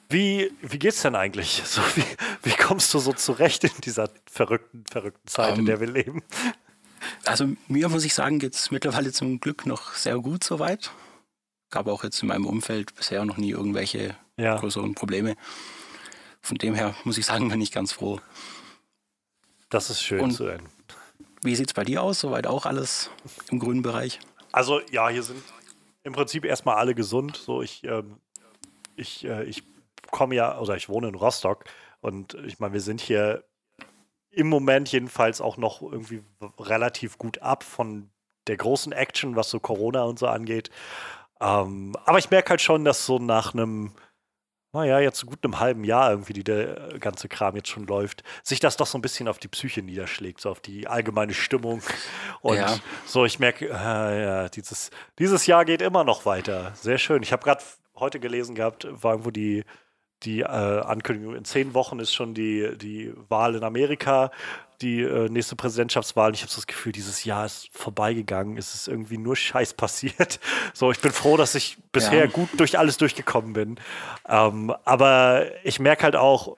wie, 0.10 0.52
wie 0.62 0.80
geht's 0.80 1.02
denn 1.02 1.16
eigentlich? 1.16 1.64
So, 1.66 1.82
wie, 1.96 2.04
wie 2.44 2.56
kommst 2.56 2.94
du 2.94 3.00
so 3.00 3.14
zurecht 3.14 3.64
in 3.64 3.72
dieser 3.84 4.10
verrückten, 4.30 4.84
verrückten 4.90 5.28
Zeit, 5.28 5.54
um, 5.54 5.60
in 5.60 5.66
der 5.66 5.80
wir 5.80 5.88
leben? 5.88 6.24
Also 7.26 7.50
mir 7.68 7.90
muss 7.90 8.06
ich 8.06 8.14
sagen, 8.14 8.40
geht 8.40 8.56
es 8.56 8.72
mittlerweile 8.72 9.12
zum 9.12 9.40
Glück 9.40 9.66
noch 9.66 9.94
sehr 9.94 10.18
gut 10.20 10.44
soweit. 10.44 10.92
Gab 11.70 11.88
auch 11.88 12.04
jetzt 12.04 12.22
in 12.22 12.30
meinem 12.30 12.46
Umfeld 12.46 12.96
bisher 12.96 13.26
noch 13.26 13.38
nie 13.38 13.52
irgendwelche 13.52 14.16
ja. 14.38 14.58
größeren 14.58 14.96
Probleme. 14.96 15.36
Von 16.42 16.58
dem 16.58 16.76
her 16.76 16.96
muss 17.04 17.18
ich 17.18 17.26
sagen, 17.26 17.50
bin 17.50 17.60
ich 17.60 17.72
ganz 17.72 17.92
froh. 17.92 18.22
Das 19.70 19.90
ist 19.90 20.02
schön 20.02 20.22
Und 20.22 20.32
zu 20.32 20.46
hören. 20.46 20.64
Wie 21.44 21.56
sieht 21.56 21.68
es 21.68 21.74
bei 21.74 21.84
dir 21.84 22.02
aus? 22.02 22.22
Soweit 22.22 22.48
auch 22.48 22.66
alles 22.66 23.12
im 23.52 23.60
grünen 23.60 23.82
Bereich? 23.82 24.20
Also 24.54 24.80
ja, 24.92 25.10
hier 25.10 25.24
sind 25.24 25.44
im 26.04 26.14
Prinzip 26.14 26.46
erstmal 26.46 26.78
alle 26.78 26.96
gesund. 26.96 27.36
So 27.36 27.62
ich, 27.62 27.84
ähm, 27.84 28.18
ich, 28.96 29.26
äh, 29.26 29.44
ich 29.44 29.64
komme 30.12 30.36
ja, 30.36 30.60
oder 30.60 30.76
ich 30.76 30.90
wohne 30.90 31.10
in 31.10 31.16
Rostock 31.16 31.66
und 32.02 32.36
ich 32.46 32.60
meine, 32.60 32.74
wir 32.74 32.82
sind 32.82 33.02
hier 33.02 33.44
im 34.32 34.48
Moment 34.48 34.92
jedenfalls 34.92 35.42
auch 35.42 35.58
noch 35.58 35.82
irgendwie 35.82 36.24
relativ 36.60 37.18
gut 37.18 37.40
ab 37.42 37.64
von 37.64 38.12
der 38.48 38.58
großen 38.58 38.92
Action, 38.92 39.36
was 39.36 39.50
so 39.50 39.60
Corona 39.60 40.04
und 40.04 40.20
so 40.20 40.28
angeht. 40.28 40.70
Ähm, 41.42 41.94
aber 42.06 42.20
ich 42.20 42.30
merke 42.30 42.52
halt 42.52 42.62
schon, 42.62 42.86
dass 42.86 43.06
so 43.06 43.20
nach 43.20 43.54
einem, 43.54 43.94
naja, 44.74 45.00
jetzt 45.00 45.20
so 45.20 45.28
gut 45.28 45.44
einem 45.44 45.60
halben 45.60 45.84
Jahr 45.84 46.12
irgendwie, 46.12 46.34
die 46.34 46.44
der 46.44 46.98
ganze 47.00 47.28
Kram 47.30 47.56
jetzt 47.56 47.70
schon 47.70 47.86
läuft, 47.86 48.24
sich 48.44 48.60
das 48.60 48.78
doch 48.78 48.88
so 48.88 48.98
ein 48.98 49.02
bisschen 49.02 49.28
auf 49.28 49.40
die 49.40 49.48
Psyche 49.48 49.82
niederschlägt, 49.82 50.42
so 50.42 50.50
auf 50.50 50.62
die 50.62 50.88
allgemeine 50.88 51.34
Stimmung. 51.34 51.82
Und 52.42 52.58
ja. 52.58 52.78
so, 53.06 53.26
ich 53.26 53.40
merke, 53.40 53.68
äh, 53.68 54.24
ja, 54.24 54.50
dieses, 54.50 54.92
dieses 55.20 55.46
Jahr 55.46 55.66
geht 55.66 55.82
immer 55.82 56.04
noch 56.04 56.26
weiter. 56.26 56.74
Sehr 56.76 56.98
schön. 56.98 57.24
Ich 57.24 57.32
habe 57.32 57.44
gerade 57.44 57.64
heute 57.96 58.20
gelesen 58.20 58.56
gehabt, 58.56 58.88
war 58.90 59.14
irgendwo 59.14 59.32
die, 59.32 59.64
die 60.24 60.42
äh, 60.42 60.46
Ankündigung, 60.46 61.36
in 61.36 61.46
zehn 61.46 61.74
Wochen 61.74 62.00
ist 62.00 62.14
schon 62.14 62.34
die, 62.34 62.78
die 62.78 63.14
Wahl 63.30 63.56
in 63.56 63.64
Amerika, 63.64 64.32
die 64.82 65.02
äh, 65.02 65.30
nächste 65.30 65.56
Präsidentschaftswahl. 65.56 66.34
Ich 66.34 66.42
habe 66.42 66.52
so 66.52 66.58
das 66.58 66.68
Gefühl, 66.68 66.92
dieses 66.92 67.24
Jahr 67.24 67.46
ist 67.46 67.70
vorbeigegangen. 67.72 68.58
Es 68.58 68.74
ist 68.74 68.88
irgendwie 68.88 69.18
nur 69.18 69.36
Scheiß 69.36 69.74
passiert. 69.74 70.40
So, 70.74 70.92
ich 70.92 71.00
bin 71.00 71.12
froh, 71.12 71.38
dass 71.38 71.56
ich 71.56 71.78
bisher 71.92 72.26
ja. 72.26 72.28
gut 72.28 72.50
durch 72.58 72.78
alles 72.78 72.98
durchgekommen 72.98 73.54
bin. 73.54 73.80
Ähm, 74.28 74.74
aber 74.86 75.46
ich 75.64 75.80
merke 75.80 76.04
halt 76.04 76.16
auch, 76.16 76.58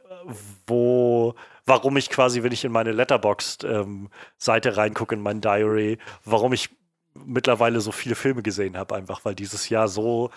wo, 0.68 1.36
warum 1.66 1.98
ich 1.98 2.10
quasi, 2.10 2.44
wenn 2.44 2.52
ich 2.52 2.66
in 2.66 2.72
meine 2.72 2.92
Letterboxd-Seite 2.92 4.70
ähm, 4.70 4.76
reingucke, 4.76 5.16
in 5.16 5.22
mein 5.22 5.42
Diary, 5.42 5.98
warum 6.26 6.54
ich 6.54 6.70
mittlerweile 7.14 7.82
so 7.82 7.92
viele 7.92 8.16
Filme 8.16 8.42
gesehen 8.42 8.78
habe, 8.78 8.96
einfach 8.96 9.26
weil 9.26 9.36
dieses 9.36 9.70
Jahr 9.70 9.88
so 9.88 10.30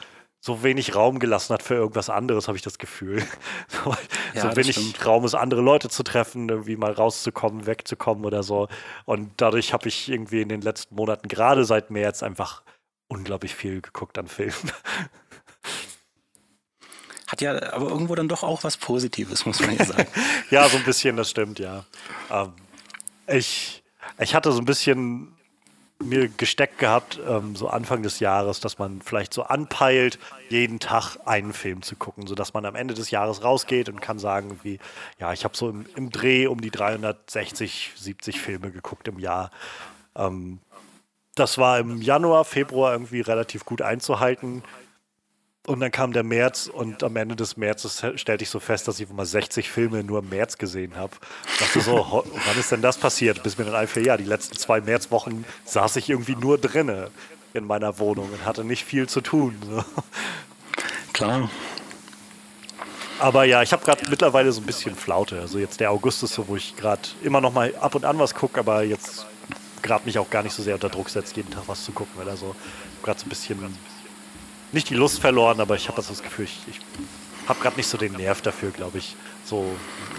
so 0.45 0.65
wenig 0.65 0.97
Raum 0.97 1.21
gelassen 1.21 1.55
hat 1.55 1.63
für 1.63 1.75
irgendwas 1.75 2.11
anderes, 2.11 2.49
habe 2.49 2.57
ich 2.59 2.65
das 2.65 2.79
Gefühl. 2.79 3.23
so, 3.69 3.95
ja, 4.35 4.51
so 4.51 4.57
wenig 4.57 4.75
stimmt. 4.75 5.07
Raum 5.07 5.25
ist, 5.25 5.35
andere 5.35 5.61
Leute 5.61 5.89
zu 5.89 6.03
treffen, 6.03 6.49
irgendwie 6.49 6.77
mal 6.77 6.91
rauszukommen, 6.91 7.67
wegzukommen 7.67 8.25
oder 8.25 8.43
so. 8.43 8.67
Und 9.05 9.31
dadurch 9.37 9.73
habe 9.73 9.87
ich 9.87 10.09
irgendwie 10.09 10.43
in 10.43 10.49
den 10.49 10.61
letzten 10.61 10.97
Monaten, 10.97 11.29
gerade 11.29 11.65
seit 11.65 11.93
März, 11.93 12.25
einfach 12.25 12.65
unglaublich 13.07 13.55
viel 13.55 13.81
geguckt 13.81 14.19
an 14.19 14.27
Filmen. 14.27 14.53
Hat 17.29 17.41
ja 17.41 17.73
aber 17.73 17.89
irgendwo 17.89 18.17
dann 18.17 18.29
doch 18.29 18.43
auch 18.43 18.65
was 18.65 18.77
Positives, 18.77 19.47
muss 19.47 19.61
man 19.61 19.77
ja 19.77 19.85
sagen. 19.85 20.09
ja, 20.51 20.69
so 20.69 20.77
ein 20.77 20.85
bisschen, 20.85 21.17
das 21.17 21.31
stimmt, 21.31 21.61
ja. 21.61 21.85
Ähm, 22.31 22.53
ich, 23.29 23.85
ich 24.19 24.35
hatte 24.35 24.51
so 24.53 24.59
ein 24.59 24.67
bisschen 24.67 25.35
mir 26.03 26.29
gesteckt 26.29 26.79
gehabt, 26.79 27.21
ähm, 27.27 27.57
so 27.57 27.69
Anfang 27.69 28.03
des 28.03 28.21
Jahres, 28.21 28.61
dass 28.61 28.79
man 28.79 29.01
vielleicht 29.03 29.33
so 29.33 29.43
anpeilt, 29.43 30.19
jeden 30.49 30.79
Tag 30.79 31.17
einen 31.25 31.53
Film 31.53 31.83
zu 31.83 31.97
gucken, 31.97 32.27
sodass 32.27 32.55
man 32.55 32.65
am 32.65 32.75
Ende 32.75 32.95
des 32.95 33.11
Jahres 33.11 33.43
rausgeht 33.43 33.89
und 33.89 34.01
kann 34.01 34.19
sagen, 34.19 34.61
wie, 34.63 34.79
ja, 35.19 35.33
ich 35.33 35.45
habe 35.45 35.57
so 35.57 35.69
im, 35.69 35.87
im, 35.97 36.11
Dreh 36.11 36.47
um 36.47 36.61
die 36.61 36.71
360, 36.71 37.93
70 37.97 38.41
Filme 38.41 38.71
geguckt 38.71 39.09
im 39.09 39.19
Jahr. 39.19 39.51
Ähm, 40.15 40.59
das 41.35 41.57
war 41.59 41.79
im 41.79 42.03
Januar, 42.03 42.45
Februar 42.45 42.93
irgendwie 42.93 43.23
relativ 43.23 43.65
gut 43.65 43.81
einzuhalten. 43.81 44.63
Und 45.65 45.79
dann 45.79 45.93
kam 45.93 46.13
der 46.13 46.25
März 46.25 46.67
und 46.67 47.05
am 47.05 47.15
Ende 47.15 47.37
des 47.37 47.57
Märzes 47.57 48.05
stellte 48.17 48.43
ich 48.43 48.51
so 48.51 48.59
fest, 48.59 48.89
dass 48.89 48.99
ich 48.99 49.09
mal 49.11 49.25
60 49.25 49.71
Filme 49.71 50.03
nur 50.03 50.19
im 50.19 50.29
März 50.29 50.59
gesehen 50.59 50.97
habe. 50.97 51.13
Dachte 51.61 51.81
so, 51.81 52.25
wann 52.47 52.59
ist 52.59 52.73
denn 52.73 52.83
das 52.83 52.99
passiert? 52.99 53.45
Bis 53.45 53.59
mir 53.59 53.65
dann 53.67 53.77
einfiel, 53.77 54.05
ja, 54.05 54.17
die 54.17 54.25
letzten 54.25 54.57
zwei 54.57 54.81
Märzwochen 54.81 55.45
saß 55.65 55.95
ich 55.97 56.11
irgendwie 56.11 56.35
nur 56.35 56.59
drinne 56.59 57.13
in 57.55 57.65
meiner 57.65 58.01
Wohnung 58.01 58.29
und 58.33 58.45
hatte 58.45 58.65
nicht 58.65 58.85
viel 58.85 59.09
zu 59.09 59.21
tun. 59.21 59.57
So. 59.65 59.85
Klar. 61.13 61.49
Aber 63.21 63.45
ja, 63.45 63.63
ich 63.63 63.73
habe 63.73 63.85
gerade 63.85 64.05
mittlerweile 64.11 64.51
so 64.51 64.61
ein 64.61 64.67
bisschen 64.67 64.97
Flaute. 64.97 65.39
Also 65.39 65.61
jetzt 65.61 65.79
der 65.79 65.93
August 65.93 66.25
ist 66.25 66.35
so, 66.35 66.49
wo 66.49 66.57
ich 66.57 66.75
gerade 66.75 67.03
immer 67.23 67.41
noch 67.41 67.53
mal 67.53 67.73
ab 67.77 67.95
und 67.95 68.05
an 68.05 68.19
was 68.19 68.35
gucke, 68.35 68.59
aber 68.59 68.83
jetzt 68.83 69.27
gerade 69.81 70.07
mich 70.07 70.19
auch 70.19 70.29
gar 70.29 70.43
nicht 70.43 70.55
so 70.55 70.63
sehr 70.65 70.75
unter 70.75 70.89
Druck 70.89 71.09
setzt, 71.09 71.37
jeden 71.37 71.53
Tag 71.53 71.63
was 71.69 71.85
zu 71.85 71.93
gucken, 71.93 72.15
weil 72.17 72.29
also 72.29 72.57
gerade 73.05 73.21
so 73.21 73.27
ein 73.27 73.29
bisschen 73.29 73.79
nicht 74.73 74.91
die 74.91 74.95
Lust 74.95 75.21
verloren, 75.21 75.61
aber 75.61 75.77
ich 75.77 75.89
habe 75.89 75.97
das 75.97 76.23
Gefühl, 76.23 76.47
ich, 76.47 76.59
ich 76.69 76.81
habe 77.49 77.61
gerade 77.61 77.77
nicht 77.77 77.89
so 77.89 77.99
den 77.99 78.13
Nerv 78.13 78.41
dafür, 78.41 78.71
glaube 78.71 78.99
ich, 78.99 79.17
so, 79.45 79.67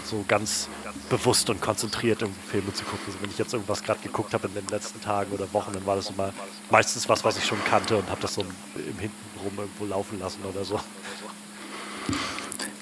so 0.04 0.24
ganz 0.28 0.68
bewusst 1.08 1.48
und 1.50 1.60
konzentriert 1.60 2.22
irgendwie 2.22 2.40
Filme 2.48 2.72
zu 2.72 2.84
gucken. 2.84 3.00
Also 3.06 3.20
wenn 3.20 3.30
ich 3.30 3.38
jetzt 3.38 3.52
irgendwas 3.52 3.82
gerade 3.82 4.00
geguckt 4.00 4.34
habe 4.34 4.46
in 4.48 4.54
den 4.54 4.68
letzten 4.68 5.00
Tagen 5.00 5.32
oder 5.32 5.52
Wochen, 5.52 5.72
dann 5.72 5.84
war 5.86 5.96
das 5.96 6.10
immer 6.10 6.32
meistens 6.70 7.08
was, 7.08 7.24
was 7.24 7.36
ich 7.36 7.44
schon 7.44 7.62
kannte 7.64 7.96
und 7.96 8.08
habe 8.10 8.20
das 8.20 8.34
so 8.34 8.42
im 8.42 8.98
Hintenrum 8.98 9.56
irgendwo 9.56 9.86
laufen 9.86 10.18
lassen 10.18 10.40
oder 10.44 10.64
so. 10.64 10.80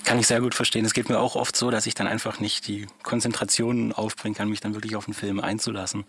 Kann 0.05 0.19
ich 0.19 0.27
sehr 0.27 0.41
gut 0.41 0.55
verstehen. 0.55 0.85
Es 0.85 0.93
geht 0.93 1.09
mir 1.09 1.21
auch 1.21 1.37
oft 1.37 1.57
so, 1.57 1.71
dass 1.71 1.87
ich 1.87 1.95
dann 1.95 2.07
einfach 2.07 2.41
nicht 2.41 2.67
die 2.67 2.87
Konzentration 3.03 3.93
aufbringen 3.93 4.35
kann, 4.35 4.49
mich 4.49 4.61
dann 4.61 4.75
wirklich 4.75 4.97
auf 4.97 5.07
einen 5.07 5.15
Film 5.15 5.41
einzulassen. 5.41 6.05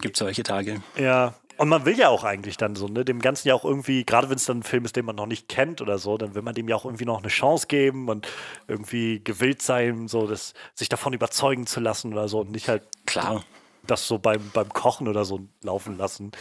Gibt 0.00 0.16
solche 0.16 0.42
Tage. 0.42 0.82
Ja, 0.96 1.34
und 1.58 1.68
man 1.68 1.84
will 1.84 1.98
ja 1.98 2.08
auch 2.08 2.24
eigentlich 2.24 2.56
dann 2.56 2.74
so, 2.76 2.88
ne, 2.88 3.04
dem 3.04 3.20
Ganzen 3.20 3.48
ja 3.48 3.54
auch 3.54 3.64
irgendwie, 3.64 4.04
gerade 4.04 4.28
wenn 4.30 4.36
es 4.36 4.44
dann 4.44 4.58
ein 4.58 4.62
Film 4.62 4.84
ist, 4.84 4.96
den 4.96 5.04
man 5.04 5.16
noch 5.16 5.26
nicht 5.26 5.48
kennt 5.48 5.80
oder 5.80 5.98
so, 5.98 6.16
dann 6.18 6.34
will 6.34 6.42
man 6.42 6.54
dem 6.54 6.68
ja 6.68 6.76
auch 6.76 6.84
irgendwie 6.84 7.04
noch 7.04 7.18
eine 7.18 7.28
Chance 7.28 7.66
geben 7.66 8.08
und 8.08 8.28
irgendwie 8.68 9.22
gewillt 9.22 9.62
sein, 9.62 10.08
so 10.08 10.26
das, 10.26 10.54
sich 10.74 10.88
davon 10.88 11.12
überzeugen 11.12 11.66
zu 11.66 11.80
lassen 11.80 12.12
oder 12.12 12.28
so 12.28 12.40
und 12.40 12.50
nicht 12.50 12.68
halt 12.68 12.82
Klar. 13.06 13.44
das 13.86 14.06
so 14.06 14.18
beim, 14.18 14.50
beim 14.52 14.68
Kochen 14.68 15.08
oder 15.08 15.24
so 15.24 15.40
laufen 15.62 15.96
lassen. 15.96 16.32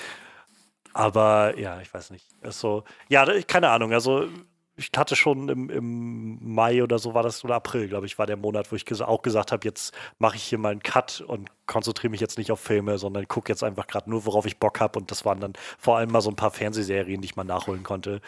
Aber 0.93 1.57
ja, 1.57 1.81
ich 1.81 1.93
weiß 1.93 2.11
nicht. 2.11 2.27
Ist 2.41 2.59
so, 2.59 2.83
ja, 3.09 3.25
keine 3.43 3.69
Ahnung. 3.69 3.93
Also 3.93 4.27
ich 4.75 4.89
hatte 4.95 5.15
schon 5.15 5.49
im, 5.49 5.69
im 5.69 6.53
Mai 6.53 6.81
oder 6.81 6.97
so 6.97 7.13
war 7.13 7.21
das, 7.21 7.43
oder 7.43 7.55
April, 7.55 7.87
glaube 7.87 8.07
ich, 8.07 8.17
war 8.17 8.25
der 8.25 8.37
Monat, 8.37 8.71
wo 8.71 8.75
ich 8.75 8.85
ges 8.85 9.01
auch 9.01 9.21
gesagt 9.21 9.51
habe, 9.51 9.65
jetzt 9.65 9.93
mache 10.17 10.35
ich 10.35 10.43
hier 10.43 10.57
mal 10.57 10.71
einen 10.71 10.81
Cut 10.81 11.21
und 11.21 11.49
konzentriere 11.67 12.09
mich 12.09 12.21
jetzt 12.21 12.37
nicht 12.37 12.51
auf 12.51 12.59
Filme, 12.59 12.97
sondern 12.97 13.27
gucke 13.27 13.51
jetzt 13.51 13.63
einfach 13.63 13.85
gerade 13.85 14.09
nur, 14.09 14.25
worauf 14.25 14.45
ich 14.45 14.57
Bock 14.57 14.79
habe. 14.79 14.97
Und 14.97 15.11
das 15.11 15.25
waren 15.25 15.39
dann 15.39 15.53
vor 15.77 15.97
allem 15.97 16.11
mal 16.11 16.21
so 16.21 16.31
ein 16.31 16.35
paar 16.35 16.51
Fernsehserien, 16.51 17.21
die 17.21 17.25
ich 17.25 17.35
mal 17.35 17.43
nachholen 17.43 17.83
konnte, 17.83 18.19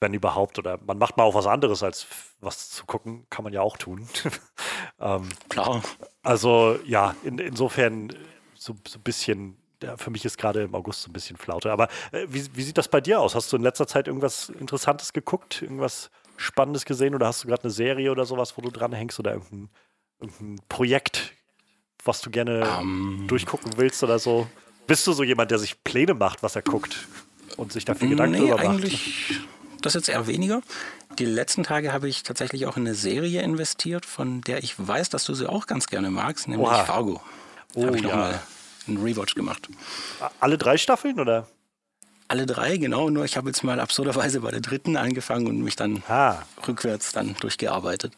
wenn 0.00 0.12
überhaupt. 0.12 0.58
Oder 0.58 0.78
man 0.84 0.98
macht 0.98 1.16
mal 1.16 1.24
auch 1.24 1.34
was 1.34 1.46
anderes, 1.46 1.84
als 1.84 2.06
was 2.40 2.70
zu 2.70 2.84
gucken, 2.84 3.26
kann 3.30 3.44
man 3.44 3.52
ja 3.52 3.60
auch 3.60 3.76
tun. 3.76 4.08
ähm, 5.00 5.28
Klar. 5.48 5.82
Also 6.24 6.78
ja, 6.84 7.14
in, 7.22 7.38
insofern 7.38 8.12
so, 8.54 8.74
so 8.86 8.98
ein 8.98 9.02
bisschen 9.02 9.56
für 9.96 10.10
mich 10.10 10.24
ist 10.24 10.38
gerade 10.38 10.62
im 10.62 10.74
August 10.74 11.02
so 11.02 11.10
ein 11.10 11.12
bisschen 11.12 11.36
Flaute. 11.36 11.70
Aber 11.70 11.88
äh, 12.12 12.26
wie, 12.28 12.44
wie, 12.54 12.62
sieht 12.62 12.78
das 12.78 12.88
bei 12.88 13.00
dir 13.00 13.20
aus? 13.20 13.34
Hast 13.34 13.52
du 13.52 13.56
in 13.56 13.62
letzter 13.62 13.86
Zeit 13.86 14.08
irgendwas 14.08 14.48
Interessantes 14.48 15.12
geguckt? 15.12 15.62
Irgendwas 15.62 16.10
Spannendes 16.36 16.84
gesehen? 16.84 17.14
Oder 17.14 17.26
hast 17.26 17.44
du 17.44 17.48
gerade 17.48 17.64
eine 17.64 17.72
Serie 17.72 18.10
oder 18.10 18.24
sowas, 18.24 18.56
wo 18.56 18.62
du 18.62 18.70
dran 18.70 18.92
hängst? 18.92 19.18
Oder 19.18 19.32
irgendein, 19.32 19.70
irgendein 20.20 20.64
Projekt, 20.68 21.32
was 22.04 22.20
du 22.20 22.30
gerne 22.30 22.68
um, 22.80 23.20
ähm. 23.20 23.28
durchgucken 23.28 23.72
willst 23.76 24.02
oder 24.02 24.18
so? 24.18 24.46
Bist 24.86 25.06
du 25.06 25.12
so 25.12 25.22
jemand, 25.22 25.50
der 25.50 25.58
sich 25.58 25.82
Pläne 25.84 26.14
macht, 26.14 26.42
was 26.42 26.56
er 26.56 26.62
guckt 26.62 27.06
und 27.56 27.72
sich 27.72 27.84
dafür 27.84 28.08
Gedanken 28.08 28.42
nee, 28.42 28.50
drüber 28.50 28.62
macht? 28.64 28.92
Das 29.80 29.94
jetzt 29.94 30.08
eher 30.08 30.26
weniger. 30.26 30.62
Die 31.18 31.24
letzten 31.24 31.62
Tage 31.62 31.92
habe 31.92 32.08
ich 32.08 32.22
tatsächlich 32.22 32.66
auch 32.66 32.76
in 32.76 32.86
eine 32.86 32.94
Serie 32.94 33.42
investiert, 33.42 34.06
von 34.06 34.40
der 34.42 34.62
ich 34.62 34.74
weiß, 34.78 35.10
dass 35.10 35.24
du 35.24 35.34
sie 35.34 35.48
auch 35.48 35.66
ganz 35.66 35.88
gerne 35.88 36.10
magst, 36.10 36.48
nämlich 36.48 36.68
Oha. 36.68 36.84
Fargo. 36.84 37.20
Oh, 37.74 37.86
habe 37.86 37.96
ich 37.96 38.04
ja. 38.04 38.16
mal 38.16 38.42
einen 38.88 39.02
Rewatch 39.02 39.34
gemacht. 39.34 39.68
Alle 40.40 40.58
drei 40.58 40.76
Staffeln 40.76 41.20
oder? 41.20 41.48
Alle 42.28 42.46
drei, 42.46 42.78
genau. 42.78 43.10
Nur 43.10 43.24
ich 43.24 43.36
habe 43.36 43.48
jetzt 43.48 43.62
mal 43.62 43.78
absurderweise 43.78 44.40
bei 44.40 44.50
der 44.50 44.60
dritten 44.60 44.96
angefangen 44.96 45.46
und 45.46 45.60
mich 45.60 45.76
dann 45.76 46.02
ah. 46.08 46.42
rückwärts 46.66 47.12
dann 47.12 47.34
durchgearbeitet. 47.40 48.14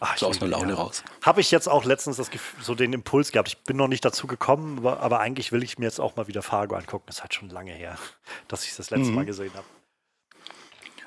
Ach, 0.00 0.16
so 0.16 0.28
aus 0.28 0.40
einer 0.40 0.50
Laune 0.50 0.70
ja. 0.70 0.78
raus. 0.78 1.04
Habe 1.22 1.42
ich 1.42 1.50
jetzt 1.50 1.68
auch 1.68 1.84
letztens 1.84 2.16
das 2.16 2.30
Gefühl, 2.30 2.64
so 2.64 2.74
den 2.74 2.92
Impuls 2.94 3.32
gehabt. 3.32 3.48
Ich 3.48 3.58
bin 3.58 3.76
noch 3.76 3.88
nicht 3.88 4.04
dazu 4.04 4.26
gekommen, 4.26 4.78
aber, 4.78 5.00
aber, 5.00 5.20
eigentlich 5.20 5.52
will 5.52 5.62
ich 5.62 5.78
mir 5.78 5.84
jetzt 5.84 6.00
auch 6.00 6.16
mal 6.16 6.26
wieder 6.26 6.42
Fargo 6.42 6.74
angucken. 6.74 7.04
Das 7.06 7.16
ist 7.16 7.22
halt 7.22 7.34
schon 7.34 7.50
lange 7.50 7.72
her, 7.72 7.98
dass 8.48 8.64
ich 8.64 8.74
das 8.74 8.90
letzte 8.90 9.10
mhm. 9.10 9.14
Mal 9.16 9.26
gesehen 9.26 9.52
habe. 9.54 9.66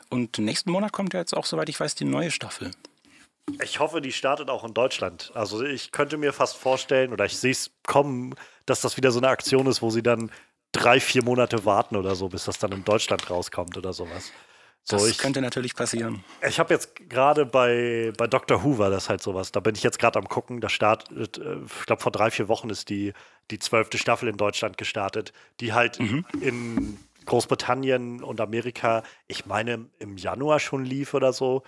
Und 0.09 0.37
nächsten 0.37 0.69
Monat 0.69 0.91
kommt 0.91 1.13
ja 1.13 1.21
jetzt 1.21 1.35
auch, 1.35 1.45
soweit 1.45 1.69
ich 1.69 1.79
weiß, 1.79 1.95
die 1.95 2.05
neue 2.05 2.29
Staffel. 2.29 2.71
Ich 3.61 3.79
hoffe, 3.79 4.01
die 4.01 4.11
startet 4.11 4.49
auch 4.49 4.63
in 4.63 4.73
Deutschland. 4.73 5.31
Also 5.33 5.63
ich 5.63 5.91
könnte 5.91 6.17
mir 6.17 6.33
fast 6.33 6.55
vorstellen, 6.55 7.11
oder 7.11 7.25
ich 7.25 7.37
sehe 7.37 7.51
es 7.51 7.71
kommen, 7.85 8.35
dass 8.65 8.81
das 8.81 8.97
wieder 8.97 9.11
so 9.11 9.19
eine 9.19 9.27
Aktion 9.27 9.67
ist, 9.67 9.81
wo 9.81 9.89
sie 9.89 10.03
dann 10.03 10.31
drei, 10.71 10.99
vier 10.99 11.23
Monate 11.23 11.65
warten 11.65 11.95
oder 11.95 12.15
so, 12.15 12.29
bis 12.29 12.45
das 12.45 12.57
dann 12.57 12.71
in 12.71 12.83
Deutschland 12.83 13.29
rauskommt 13.29 13.77
oder 13.77 13.93
sowas. 13.93 14.31
So, 14.85 14.97
das 14.97 15.07
ich, 15.07 15.17
könnte 15.17 15.41
natürlich 15.41 15.75
passieren. 15.75 16.25
Ich 16.45 16.59
habe 16.59 16.73
jetzt 16.73 17.09
gerade 17.09 17.45
bei, 17.45 18.11
bei 18.17 18.27
Dr. 18.27 18.63
Who 18.63 18.79
war 18.79 18.89
das 18.89 19.07
halt 19.07 19.21
sowas. 19.21 19.53
Da 19.53 19.61
bin 19.61 19.75
ich 19.75 19.83
jetzt 19.83 19.97
gerade 19.97 20.19
am 20.19 20.27
gucken. 20.27 20.59
Da 20.59 20.67
startet, 20.67 21.37
äh, 21.37 21.57
ich 21.65 21.85
glaube, 21.85 22.01
vor 22.01 22.11
drei, 22.11 22.31
vier 22.31 22.49
Wochen 22.49 22.69
ist 22.69 22.89
die, 22.89 23.13
die 23.49 23.59
zwölfte 23.59 23.97
Staffel 23.97 24.27
in 24.27 24.35
Deutschland 24.35 24.77
gestartet, 24.77 25.31
die 25.61 25.71
halt 25.71 26.01
mhm. 26.01 26.25
in 26.41 26.99
Großbritannien 27.25 28.21
und 28.21 28.41
Amerika, 28.41 29.03
ich 29.27 29.45
meine, 29.45 29.85
im 29.99 30.17
Januar 30.17 30.59
schon 30.59 30.83
lief 30.83 31.13
oder 31.13 31.31
so. 31.31 31.63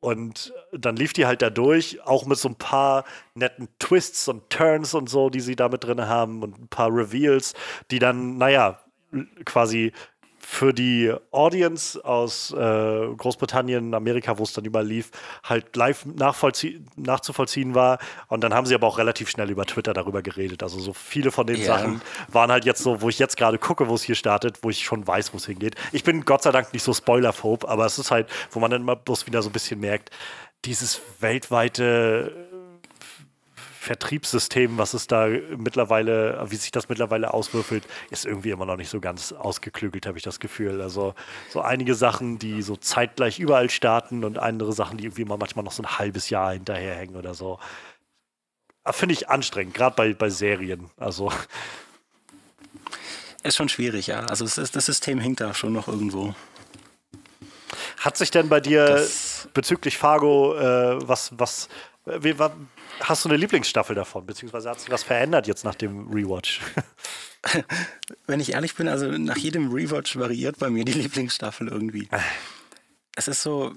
Und 0.00 0.52
dann 0.72 0.96
lief 0.96 1.12
die 1.12 1.26
halt 1.26 1.42
da 1.42 1.50
durch, 1.50 2.00
auch 2.04 2.24
mit 2.24 2.38
so 2.38 2.48
ein 2.48 2.54
paar 2.54 3.04
netten 3.34 3.68
Twists 3.80 4.28
und 4.28 4.48
Turns 4.48 4.94
und 4.94 5.08
so, 5.08 5.28
die 5.28 5.40
sie 5.40 5.56
da 5.56 5.68
mit 5.68 5.84
drin 5.84 6.06
haben 6.06 6.42
und 6.42 6.58
ein 6.58 6.68
paar 6.68 6.90
Reveals, 6.90 7.54
die 7.90 7.98
dann, 7.98 8.38
naja, 8.38 8.80
quasi 9.44 9.92
für 10.40 10.72
die 10.72 11.12
Audience 11.30 12.02
aus 12.04 12.52
äh, 12.52 12.56
Großbritannien, 12.56 13.94
Amerika, 13.94 14.38
wo 14.38 14.44
es 14.44 14.52
dann 14.52 14.64
überall 14.64 14.86
lief, 14.86 15.10
halt 15.42 15.76
live 15.76 16.06
nachzuvollziehen 16.06 17.74
war. 17.74 17.98
Und 18.28 18.42
dann 18.42 18.54
haben 18.54 18.66
sie 18.66 18.74
aber 18.74 18.86
auch 18.86 18.98
relativ 18.98 19.28
schnell 19.30 19.50
über 19.50 19.66
Twitter 19.66 19.94
darüber 19.94 20.22
geredet. 20.22 20.62
Also 20.62 20.78
so 20.78 20.92
viele 20.92 21.30
von 21.30 21.46
den 21.46 21.60
ja. 21.60 21.66
Sachen 21.66 22.00
waren 22.28 22.50
halt 22.50 22.64
jetzt 22.64 22.82
so, 22.82 23.02
wo 23.02 23.08
ich 23.08 23.18
jetzt 23.18 23.36
gerade 23.36 23.58
gucke, 23.58 23.88
wo 23.88 23.94
es 23.94 24.02
hier 24.02 24.14
startet, 24.14 24.58
wo 24.62 24.70
ich 24.70 24.84
schon 24.84 25.06
weiß, 25.06 25.32
wo 25.32 25.36
es 25.36 25.46
hingeht. 25.46 25.74
Ich 25.92 26.04
bin 26.04 26.24
Gott 26.24 26.42
sei 26.42 26.50
Dank 26.50 26.72
nicht 26.72 26.82
so 26.82 26.92
spoilerphob, 26.92 27.64
aber 27.68 27.86
es 27.86 27.98
ist 27.98 28.10
halt, 28.10 28.28
wo 28.50 28.60
man 28.60 28.70
dann 28.70 28.82
mal 28.82 28.96
bloß 28.96 29.26
wieder 29.26 29.42
so 29.42 29.50
ein 29.50 29.52
bisschen 29.52 29.80
merkt, 29.80 30.10
dieses 30.64 31.00
weltweite 31.20 32.47
Vertriebssystem, 33.88 34.76
was 34.76 34.92
es 34.92 35.06
da 35.06 35.28
mittlerweile, 35.56 36.44
wie 36.50 36.56
sich 36.56 36.70
das 36.70 36.90
mittlerweile 36.90 37.32
auswürfelt, 37.32 37.84
ist 38.10 38.26
irgendwie 38.26 38.50
immer 38.50 38.66
noch 38.66 38.76
nicht 38.76 38.90
so 38.90 39.00
ganz 39.00 39.32
ausgeklügelt, 39.32 40.04
habe 40.04 40.18
ich 40.18 40.24
das 40.24 40.40
Gefühl. 40.40 40.82
Also 40.82 41.14
so 41.48 41.62
einige 41.62 41.94
Sachen, 41.94 42.38
die 42.38 42.60
so 42.60 42.76
zeitgleich 42.76 43.38
überall 43.38 43.70
starten 43.70 44.24
und 44.24 44.38
andere 44.38 44.74
Sachen, 44.74 44.98
die 44.98 45.04
irgendwie 45.04 45.22
immer 45.22 45.38
manchmal 45.38 45.64
noch 45.64 45.72
so 45.72 45.82
ein 45.82 45.98
halbes 45.98 46.28
Jahr 46.28 46.52
hinterherhängen 46.52 47.16
oder 47.16 47.32
so. 47.32 47.58
Ah, 48.84 48.92
finde 48.92 49.14
ich 49.14 49.30
anstrengend, 49.30 49.72
gerade 49.72 49.96
bei, 49.96 50.12
bei 50.12 50.28
Serien. 50.28 50.90
Also. 50.98 51.32
Ist 53.42 53.56
schon 53.56 53.70
schwierig, 53.70 54.08
ja. 54.08 54.20
Also 54.26 54.44
ist, 54.44 54.76
das 54.76 54.84
System 54.84 55.18
hinkt 55.18 55.40
da 55.40 55.54
schon 55.54 55.72
noch 55.72 55.88
irgendwo. 55.88 56.34
Hat 58.00 58.18
sich 58.18 58.30
denn 58.30 58.50
bei 58.50 58.60
dir 58.60 58.84
das 58.84 59.48
bezüglich 59.54 59.96
Fargo 59.96 60.54
äh, 60.56 61.08
was, 61.08 61.30
was, 61.38 61.70
wie, 62.04 62.38
Hast 63.00 63.24
du 63.24 63.28
eine 63.28 63.38
Lieblingsstaffel 63.38 63.94
davon? 63.94 64.26
Beziehungsweise 64.26 64.70
hat 64.70 64.80
sich 64.80 64.90
was 64.90 65.02
verändert 65.02 65.46
jetzt 65.46 65.64
nach 65.64 65.74
dem 65.74 66.10
Rewatch? 66.12 66.60
Wenn 68.26 68.40
ich 68.40 68.52
ehrlich 68.52 68.74
bin, 68.74 68.88
also 68.88 69.06
nach 69.06 69.36
jedem 69.36 69.72
Rewatch 69.72 70.16
variiert 70.16 70.58
bei 70.58 70.70
mir 70.70 70.84
die 70.84 70.92
Lieblingsstaffel 71.02 71.68
irgendwie. 71.68 72.08
Es 73.16 73.28
ist 73.28 73.42
so, 73.42 73.74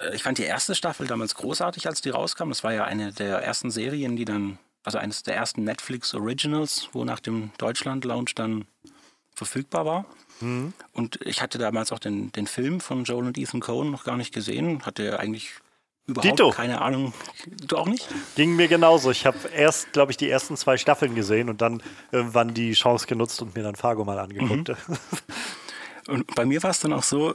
äh, 0.00 0.14
ich 0.14 0.22
fand 0.22 0.38
die 0.38 0.44
erste 0.44 0.74
Staffel 0.74 1.06
damals 1.06 1.34
großartig, 1.34 1.86
als 1.86 2.00
die 2.00 2.10
rauskam. 2.10 2.48
Das 2.48 2.64
war 2.64 2.72
ja 2.72 2.84
eine 2.84 3.12
der 3.12 3.38
ersten 3.38 3.70
Serien, 3.70 4.16
die 4.16 4.24
dann, 4.24 4.58
also 4.84 4.98
eines 4.98 5.22
der 5.22 5.34
ersten 5.34 5.64
Netflix 5.64 6.14
Originals, 6.14 6.88
wo 6.92 7.04
nach 7.04 7.20
dem 7.20 7.50
Deutschland-Launch 7.58 8.34
dann 8.34 8.66
verfügbar 9.34 9.84
war. 9.84 10.06
Mhm. 10.40 10.72
Und 10.92 11.20
ich 11.24 11.42
hatte 11.42 11.58
damals 11.58 11.92
auch 11.92 11.98
den, 11.98 12.32
den 12.32 12.46
Film 12.46 12.80
von 12.80 13.04
Joel 13.04 13.26
und 13.26 13.38
Ethan 13.38 13.60
Cohen 13.60 13.90
noch 13.90 14.04
gar 14.04 14.16
nicht 14.16 14.32
gesehen. 14.32 14.84
Hatte 14.84 15.18
eigentlich 15.18 15.54
Überhaupt 16.06 16.38
Dito. 16.38 16.50
keine 16.50 16.80
Ahnung. 16.80 17.12
Du 17.66 17.76
auch 17.76 17.88
nicht? 17.88 18.08
Ging 18.36 18.54
mir 18.54 18.68
genauso. 18.68 19.10
Ich 19.10 19.26
habe 19.26 19.38
erst, 19.48 19.92
glaube 19.92 20.12
ich, 20.12 20.16
die 20.16 20.30
ersten 20.30 20.56
zwei 20.56 20.76
Staffeln 20.76 21.16
gesehen 21.16 21.48
und 21.48 21.60
dann 21.60 21.82
irgendwann 22.12 22.54
die 22.54 22.72
Chance 22.74 23.06
genutzt 23.06 23.42
und 23.42 23.56
mir 23.56 23.64
dann 23.64 23.74
Fargo 23.74 24.04
mal 24.04 24.18
angeguckt. 24.18 24.68
Mhm. 24.68 24.76
Und 26.08 26.34
bei 26.36 26.44
mir 26.44 26.62
war 26.62 26.70
es 26.70 26.78
dann 26.78 26.92
auch 26.92 27.02
so, 27.02 27.34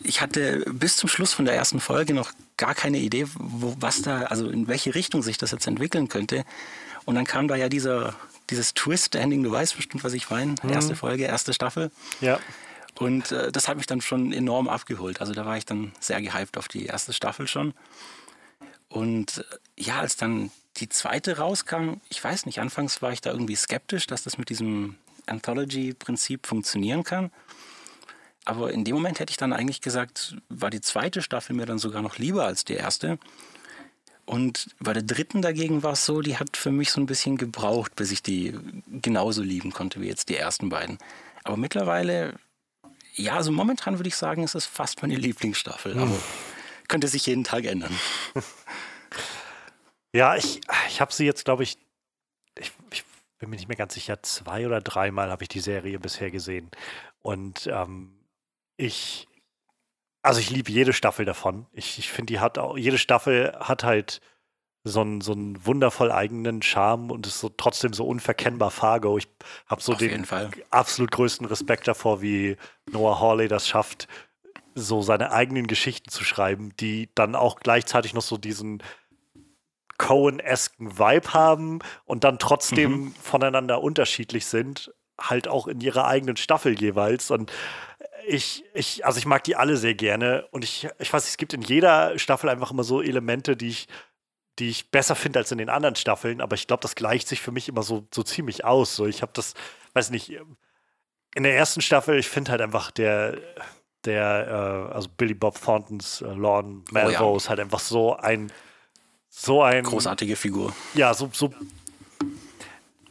ich 0.00 0.20
hatte 0.20 0.64
bis 0.72 0.96
zum 0.96 1.08
Schluss 1.08 1.32
von 1.32 1.44
der 1.44 1.54
ersten 1.54 1.80
Folge 1.80 2.14
noch 2.14 2.30
gar 2.56 2.74
keine 2.74 2.98
Idee, 2.98 3.26
wo, 3.34 3.74
was 3.80 4.02
da, 4.02 4.22
also 4.22 4.48
in 4.48 4.68
welche 4.68 4.94
Richtung 4.94 5.22
sich 5.22 5.38
das 5.38 5.50
jetzt 5.50 5.66
entwickeln 5.66 6.08
könnte. 6.08 6.44
Und 7.04 7.16
dann 7.16 7.24
kam 7.24 7.48
da 7.48 7.56
ja 7.56 7.68
dieser, 7.68 8.14
dieses 8.50 8.74
Twist-Ending, 8.74 9.42
du 9.42 9.50
weißt 9.50 9.76
bestimmt, 9.76 10.04
was 10.04 10.12
ich 10.12 10.30
meine. 10.30 10.54
Mhm. 10.62 10.70
Erste 10.70 10.94
Folge, 10.94 11.24
erste 11.24 11.52
Staffel. 11.52 11.90
Ja. 12.20 12.38
Und 13.02 13.32
äh, 13.32 13.50
das 13.50 13.66
hat 13.66 13.76
mich 13.76 13.86
dann 13.86 14.00
schon 14.00 14.32
enorm 14.32 14.68
abgeholt. 14.68 15.20
Also 15.20 15.32
da 15.32 15.44
war 15.44 15.56
ich 15.56 15.66
dann 15.66 15.90
sehr 15.98 16.22
gehypt 16.22 16.56
auf 16.56 16.68
die 16.68 16.86
erste 16.86 17.12
Staffel 17.12 17.48
schon. 17.48 17.74
Und 18.88 19.38
äh, 19.38 19.82
ja, 19.82 19.98
als 19.98 20.16
dann 20.16 20.52
die 20.76 20.88
zweite 20.88 21.38
rauskam, 21.38 21.94
ich 22.10 22.22
weiß 22.22 22.46
nicht, 22.46 22.60
anfangs 22.60 23.02
war 23.02 23.12
ich 23.12 23.20
da 23.20 23.32
irgendwie 23.32 23.56
skeptisch, 23.56 24.06
dass 24.06 24.22
das 24.22 24.38
mit 24.38 24.50
diesem 24.50 24.94
Anthology-Prinzip 25.26 26.46
funktionieren 26.46 27.02
kann. 27.02 27.32
Aber 28.44 28.72
in 28.72 28.84
dem 28.84 28.94
Moment 28.94 29.18
hätte 29.18 29.32
ich 29.32 29.36
dann 29.36 29.52
eigentlich 29.52 29.80
gesagt, 29.80 30.36
war 30.48 30.70
die 30.70 30.80
zweite 30.80 31.22
Staffel 31.22 31.56
mir 31.56 31.66
dann 31.66 31.78
sogar 31.78 32.02
noch 32.02 32.18
lieber 32.18 32.44
als 32.44 32.64
die 32.64 32.74
erste. 32.74 33.18
Und 34.26 34.68
bei 34.78 34.92
der 34.92 35.02
dritten 35.02 35.42
dagegen 35.42 35.82
war 35.82 35.94
es 35.94 36.06
so, 36.06 36.20
die 36.20 36.38
hat 36.38 36.56
für 36.56 36.70
mich 36.70 36.92
so 36.92 37.00
ein 37.00 37.06
bisschen 37.06 37.36
gebraucht, 37.36 37.96
bis 37.96 38.12
ich 38.12 38.22
die 38.22 38.56
genauso 38.86 39.42
lieben 39.42 39.72
konnte 39.72 40.00
wie 40.00 40.06
jetzt 40.06 40.28
die 40.28 40.36
ersten 40.36 40.68
beiden. 40.68 40.98
Aber 41.42 41.56
mittlerweile 41.56 42.36
ja, 43.14 43.36
also 43.36 43.52
momentan 43.52 43.98
würde 43.98 44.08
ich 44.08 44.16
sagen, 44.16 44.42
es 44.42 44.54
ist 44.54 44.66
fast 44.66 45.02
meine 45.02 45.16
Lieblingsstaffel, 45.16 45.98
aber 45.98 46.18
könnte 46.88 47.08
sich 47.08 47.26
jeden 47.26 47.44
Tag 47.44 47.64
ändern. 47.64 47.96
Ja, 50.14 50.36
ich, 50.36 50.60
ich 50.88 51.00
habe 51.00 51.12
sie 51.12 51.24
jetzt, 51.24 51.46
glaube 51.46 51.62
ich, 51.62 51.78
ich, 52.58 52.70
ich, 52.90 53.04
bin 53.38 53.50
mir 53.50 53.56
nicht 53.56 53.68
mehr 53.68 53.76
ganz 53.76 53.94
sicher, 53.94 54.22
zwei 54.22 54.66
oder 54.66 54.80
dreimal 54.80 55.30
habe 55.30 55.42
ich 55.42 55.48
die 55.48 55.60
Serie 55.60 55.98
bisher 55.98 56.30
gesehen. 56.30 56.70
Und 57.22 57.66
ähm, 57.66 58.12
ich, 58.76 59.26
also 60.20 60.38
ich 60.38 60.50
liebe 60.50 60.70
jede 60.70 60.92
Staffel 60.92 61.24
davon. 61.24 61.66
Ich, 61.72 61.98
ich 61.98 62.10
finde, 62.10 62.32
die 62.34 62.40
hat 62.40 62.58
auch, 62.58 62.76
jede 62.76 62.98
Staffel 62.98 63.56
hat 63.58 63.84
halt 63.84 64.20
so 64.84 65.00
einen, 65.00 65.20
so 65.20 65.32
einen 65.32 65.64
wundervoll 65.64 66.10
eigenen 66.10 66.60
Charme 66.60 67.10
und 67.10 67.26
ist 67.26 67.40
so 67.40 67.48
trotzdem 67.48 67.92
so 67.92 68.04
unverkennbar 68.04 68.70
Fargo. 68.70 69.16
Ich 69.16 69.28
habe 69.66 69.82
so 69.82 69.92
Auf 69.92 69.98
den 69.98 70.26
absolut 70.70 71.10
größten 71.12 71.46
Respekt 71.46 71.86
davor, 71.86 72.20
wie 72.20 72.56
Noah 72.90 73.20
Hawley 73.20 73.48
das 73.48 73.68
schafft, 73.68 74.08
so 74.74 75.02
seine 75.02 75.32
eigenen 75.32 75.66
Geschichten 75.66 76.10
zu 76.10 76.24
schreiben, 76.24 76.74
die 76.80 77.10
dann 77.14 77.34
auch 77.36 77.60
gleichzeitig 77.60 78.14
noch 78.14 78.22
so 78.22 78.38
diesen 78.38 78.82
Cohen-esken 79.98 80.98
Vibe 80.98 81.32
haben 81.32 81.78
und 82.04 82.24
dann 82.24 82.38
trotzdem 82.38 82.90
mhm. 82.90 83.14
voneinander 83.14 83.82
unterschiedlich 83.82 84.46
sind, 84.46 84.92
halt 85.20 85.46
auch 85.46 85.68
in 85.68 85.80
ihrer 85.80 86.06
eigenen 86.06 86.36
Staffel 86.36 86.80
jeweils. 86.80 87.30
Und 87.30 87.52
ich, 88.26 88.64
ich, 88.74 89.06
also 89.06 89.18
ich 89.18 89.26
mag 89.26 89.44
die 89.44 89.54
alle 89.54 89.76
sehr 89.76 89.94
gerne 89.94 90.46
und 90.50 90.64
ich, 90.64 90.88
ich 90.98 91.12
weiß, 91.12 91.28
es 91.28 91.36
gibt 91.36 91.52
in 91.52 91.62
jeder 91.62 92.18
Staffel 92.18 92.48
einfach 92.48 92.72
immer 92.72 92.82
so 92.82 93.00
Elemente, 93.00 93.56
die 93.56 93.68
ich 93.68 93.88
die 94.58 94.68
ich 94.68 94.90
besser 94.90 95.14
finde 95.14 95.38
als 95.38 95.50
in 95.50 95.58
den 95.58 95.70
anderen 95.70 95.96
Staffeln, 95.96 96.40
aber 96.40 96.54
ich 96.54 96.66
glaube, 96.66 96.82
das 96.82 96.94
gleicht 96.94 97.28
sich 97.28 97.40
für 97.40 97.52
mich 97.52 97.68
immer 97.68 97.82
so, 97.82 98.06
so 98.12 98.22
ziemlich 98.22 98.64
aus. 98.64 98.94
So, 98.96 99.06
ich 99.06 99.22
habe 99.22 99.32
das, 99.34 99.54
weiß 99.94 100.10
nicht, 100.10 100.30
in 101.34 101.42
der 101.42 101.56
ersten 101.56 101.80
Staffel, 101.80 102.18
ich 102.18 102.28
finde 102.28 102.50
halt 102.50 102.60
einfach 102.60 102.90
der, 102.90 103.38
der, 104.04 104.88
äh, 104.90 104.94
also 104.94 105.08
Billy 105.16 105.34
Bob 105.34 105.60
Thorntons 105.60 106.20
äh, 106.20 106.26
Lorne 106.26 106.82
Malvo 106.90 107.32
oh, 107.32 107.38
ja. 107.38 107.48
halt 107.48 107.60
einfach 107.60 107.80
so 107.80 108.16
ein, 108.16 108.52
so 109.28 109.62
ein. 109.62 109.84
Großartige 109.84 110.36
Figur. 110.36 110.74
Ja, 110.94 111.14
so, 111.14 111.30
so 111.32 111.54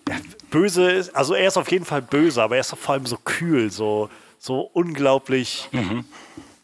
ja, 0.08 0.18
böse, 0.52 1.10
also 1.14 1.34
er 1.34 1.48
ist 1.48 1.58
auf 1.58 1.72
jeden 1.72 1.86
Fall 1.86 2.02
böse, 2.04 2.44
aber 2.44 2.56
er 2.56 2.62
ist 2.62 2.76
vor 2.76 2.94
allem 2.94 3.06
so 3.08 3.18
kühl, 3.18 3.72
so, 3.72 4.10
so 4.38 4.62
unglaublich, 4.62 5.70
mhm. 5.72 6.06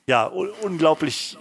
ja, 0.06 0.28
un 0.28 0.50
unglaublich 0.62 1.38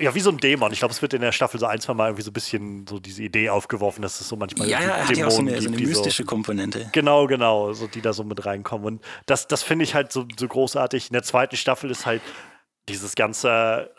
ja, 0.00 0.14
wie 0.14 0.20
so 0.20 0.30
ein 0.30 0.38
Dämon. 0.38 0.72
Ich 0.72 0.80
glaube, 0.80 0.92
es 0.92 1.00
wird 1.00 1.14
in 1.14 1.22
der 1.22 1.32
Staffel 1.32 1.58
so 1.58 1.66
ein, 1.66 1.80
zwei 1.80 1.94
Mal 1.94 2.08
irgendwie 2.08 2.22
so 2.22 2.30
ein 2.30 2.34
bisschen 2.34 2.86
so 2.86 2.98
diese 2.98 3.22
Idee 3.22 3.48
aufgeworfen, 3.48 4.02
dass 4.02 4.20
es 4.20 4.28
so 4.28 4.36
manchmal 4.36 4.68
ja, 4.68 4.80
ja, 4.80 5.08
hat 5.08 5.16
ja 5.16 5.26
auch 5.26 5.30
so 5.30 5.40
eine, 5.40 5.60
so 5.60 5.68
eine 5.68 5.78
mystische 5.78 6.22
so, 6.22 6.26
Komponente. 6.26 6.90
Genau, 6.92 7.26
genau, 7.26 7.72
so 7.72 7.86
die 7.86 8.02
da 8.02 8.12
so 8.12 8.22
mit 8.24 8.44
reinkommen. 8.44 8.86
Und 8.86 9.04
das, 9.24 9.48
das 9.48 9.62
finde 9.62 9.84
ich 9.84 9.94
halt 9.94 10.12
so, 10.12 10.26
so 10.38 10.46
großartig. 10.46 11.08
In 11.08 11.14
der 11.14 11.22
zweiten 11.22 11.56
Staffel 11.56 11.90
ist 11.90 12.04
halt 12.04 12.22
dieses 12.88 13.14
ganze 13.14 13.90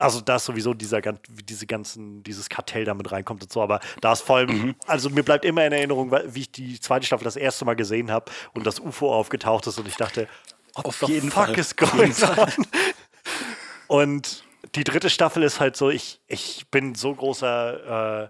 also 0.00 0.20
da 0.20 0.36
ist 0.36 0.44
sowieso 0.44 0.74
dieser 0.74 1.00
diese 1.00 1.66
ganzen, 1.66 2.22
dieses 2.22 2.48
Kartell 2.48 2.84
da 2.84 2.94
mit 2.94 3.10
reinkommt 3.10 3.42
und 3.42 3.52
so, 3.52 3.60
aber 3.60 3.80
da 4.00 4.12
ist 4.12 4.20
vor 4.20 4.36
allem, 4.36 4.48
mhm. 4.50 4.74
also 4.86 5.10
mir 5.10 5.24
bleibt 5.24 5.44
immer 5.44 5.66
in 5.66 5.72
Erinnerung, 5.72 6.12
wie 6.12 6.40
ich 6.42 6.52
die 6.52 6.78
zweite 6.78 7.04
Staffel 7.04 7.24
das 7.24 7.34
erste 7.34 7.64
Mal 7.64 7.74
gesehen 7.74 8.12
habe 8.12 8.30
und 8.54 8.64
das 8.64 8.78
UFO 8.78 9.12
aufgetaucht 9.12 9.66
ist 9.66 9.76
und 9.76 9.88
ich 9.88 9.96
dachte, 9.96 10.28
what 10.74 10.86
Auf 10.86 11.02
jeden 11.08 11.32
fuck 11.32 11.46
Fall. 11.46 11.58
is 11.58 11.74
going 11.74 12.14
on? 12.22 12.66
Und 13.88 14.44
die 14.74 14.84
dritte 14.84 15.10
Staffel 15.10 15.42
ist 15.42 15.60
halt 15.60 15.76
so, 15.76 15.90
ich, 15.90 16.20
ich 16.26 16.70
bin 16.70 16.94
so 16.94 17.14
großer, 17.14 18.24
äh, 18.24 18.28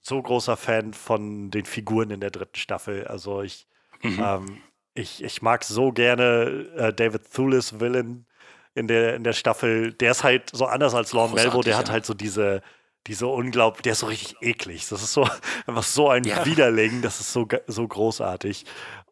so 0.00 0.22
großer 0.22 0.56
Fan 0.56 0.94
von 0.94 1.50
den 1.50 1.64
Figuren 1.64 2.10
in 2.10 2.20
der 2.20 2.30
dritten 2.30 2.56
Staffel. 2.56 3.06
Also 3.06 3.42
ich, 3.42 3.66
mhm. 4.02 4.22
ähm, 4.24 4.62
ich, 4.94 5.22
ich 5.22 5.42
mag 5.42 5.64
so 5.64 5.92
gerne 5.92 6.66
äh, 6.76 6.92
David 6.92 7.32
Thulis 7.32 7.80
Villain 7.80 8.26
in 8.74 8.88
der, 8.88 9.14
in 9.14 9.24
der 9.24 9.32
Staffel. 9.32 9.92
Der 9.94 10.12
ist 10.12 10.24
halt 10.24 10.50
so 10.52 10.66
anders 10.66 10.94
als 10.94 11.12
Lorne 11.12 11.34
Melbo, 11.34 11.62
der 11.62 11.72
ja. 11.72 11.78
hat 11.78 11.90
halt 11.90 12.06
so 12.06 12.14
diese, 12.14 12.62
diese 13.06 13.26
unglaublich, 13.26 13.82
der 13.82 13.92
ist 13.92 14.00
so 14.00 14.06
richtig 14.06 14.36
eklig. 14.40 14.88
Das 14.88 15.02
ist 15.02 15.12
so 15.12 15.26
einfach 15.66 15.82
so 15.82 16.08
ein 16.08 16.24
ja. 16.24 16.44
Widerlegen, 16.44 17.02
das 17.02 17.20
ist 17.20 17.32
so, 17.32 17.48
so 17.66 17.86
großartig. 17.86 18.64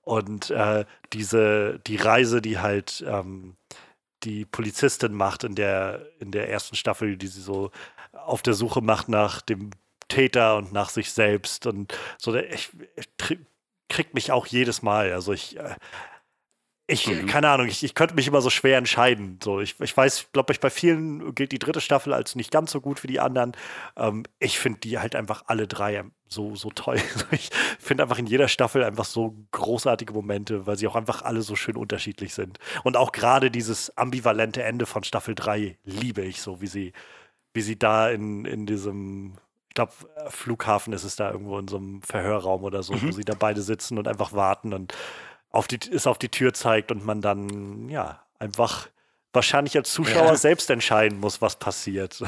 Und 0.02 0.50
äh, 0.50 0.84
diese, 1.12 1.80
die 1.86 1.96
Reise, 1.96 2.42
die 2.42 2.58
halt 2.58 3.02
ähm, 3.06 3.56
die 4.24 4.44
Polizistin 4.44 5.12
macht 5.12 5.44
in 5.44 5.54
der, 5.54 6.06
in 6.20 6.30
der 6.30 6.50
ersten 6.50 6.76
Staffel, 6.76 7.16
die 7.16 7.26
sie 7.26 7.40
so 7.40 7.70
auf 8.12 8.42
der 8.42 8.54
Suche 8.54 8.80
macht 8.80 9.08
nach 9.08 9.42
dem 9.42 9.70
Täter 10.08 10.56
und 10.56 10.72
nach 10.72 10.88
sich 10.88 11.12
selbst. 11.12 11.66
Und 11.66 11.96
so, 12.18 12.34
ich, 12.34 12.70
ich 12.96 13.38
kriegt 13.88 14.14
mich 14.14 14.32
auch 14.32 14.46
jedes 14.46 14.82
Mal. 14.82 15.12
Also 15.12 15.32
ich, 15.32 15.58
äh, 15.58 15.74
ich, 16.86 17.06
mhm. 17.06 17.26
keine 17.26 17.48
Ahnung, 17.48 17.66
ich, 17.66 17.82
ich 17.82 17.94
könnte 17.94 18.14
mich 18.14 18.28
immer 18.28 18.42
so 18.42 18.50
schwer 18.50 18.76
entscheiden. 18.76 19.38
So, 19.42 19.60
ich, 19.60 19.80
ich 19.80 19.96
weiß, 19.96 20.26
glaube 20.32 20.52
ich, 20.52 20.60
bei 20.60 20.68
vielen 20.68 21.34
gilt 21.34 21.52
die 21.52 21.58
dritte 21.58 21.80
Staffel 21.80 22.12
als 22.12 22.34
nicht 22.34 22.50
ganz 22.50 22.70
so 22.72 22.80
gut 22.80 23.02
wie 23.02 23.06
die 23.06 23.20
anderen. 23.20 23.52
Ähm, 23.96 24.24
ich 24.38 24.58
finde 24.58 24.80
die 24.80 24.98
halt 24.98 25.16
einfach 25.16 25.44
alle 25.46 25.66
drei 25.66 26.04
so, 26.28 26.54
so 26.56 26.70
toll. 26.70 27.00
Ich 27.30 27.50
finde 27.78 28.02
einfach 28.02 28.18
in 28.18 28.26
jeder 28.26 28.48
Staffel 28.48 28.84
einfach 28.84 29.06
so 29.06 29.34
großartige 29.52 30.12
Momente, 30.12 30.66
weil 30.66 30.76
sie 30.76 30.86
auch 30.86 30.96
einfach 30.96 31.22
alle 31.22 31.42
so 31.42 31.56
schön 31.56 31.76
unterschiedlich 31.76 32.34
sind. 32.34 32.58
Und 32.82 32.96
auch 32.96 33.12
gerade 33.12 33.50
dieses 33.50 33.96
ambivalente 33.96 34.62
Ende 34.62 34.84
von 34.84 35.04
Staffel 35.04 35.34
3 35.34 35.78
liebe 35.84 36.22
ich 36.22 36.42
so, 36.42 36.60
wie 36.60 36.66
sie, 36.66 36.92
wie 37.54 37.62
sie 37.62 37.78
da 37.78 38.10
in, 38.10 38.44
in 38.44 38.66
diesem, 38.66 39.34
ich 39.68 39.74
glaube, 39.74 39.92
Flughafen 40.28 40.92
ist 40.92 41.04
es 41.04 41.16
da 41.16 41.30
irgendwo 41.30 41.58
in 41.58 41.68
so 41.68 41.78
einem 41.78 42.02
Verhörraum 42.02 42.62
oder 42.62 42.82
so, 42.82 42.92
mhm. 42.92 43.08
wo 43.08 43.10
sie 43.12 43.24
da 43.24 43.34
beide 43.34 43.62
sitzen 43.62 43.96
und 43.96 44.06
einfach 44.06 44.32
warten 44.32 44.74
und 44.74 44.94
auf 45.54 45.68
die, 45.68 45.78
es 45.92 46.06
auf 46.06 46.18
die 46.18 46.28
Tür 46.28 46.52
zeigt 46.52 46.90
und 46.90 47.04
man 47.04 47.20
dann, 47.20 47.88
ja, 47.88 48.20
einfach 48.38 48.88
wahrscheinlich 49.32 49.76
als 49.76 49.92
Zuschauer 49.92 50.26
ja. 50.26 50.36
selbst 50.36 50.68
entscheiden 50.68 51.20
muss, 51.20 51.40
was 51.40 51.56
passiert. 51.56 52.22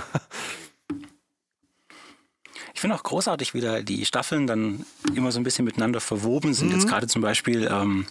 Ich 2.72 2.80
finde 2.80 2.94
auch 2.94 3.02
großartig, 3.02 3.54
wie 3.54 3.62
da 3.62 3.80
die 3.80 4.04
Staffeln 4.04 4.46
dann 4.46 4.84
immer 5.14 5.32
so 5.32 5.40
ein 5.40 5.44
bisschen 5.44 5.64
miteinander 5.64 5.98
verwoben 5.98 6.52
sind. 6.52 6.68
Mhm. 6.68 6.74
Jetzt 6.74 6.88
gerade 6.88 7.06
zum 7.06 7.22
Beispiel, 7.22 7.66
ähm, 7.72 8.06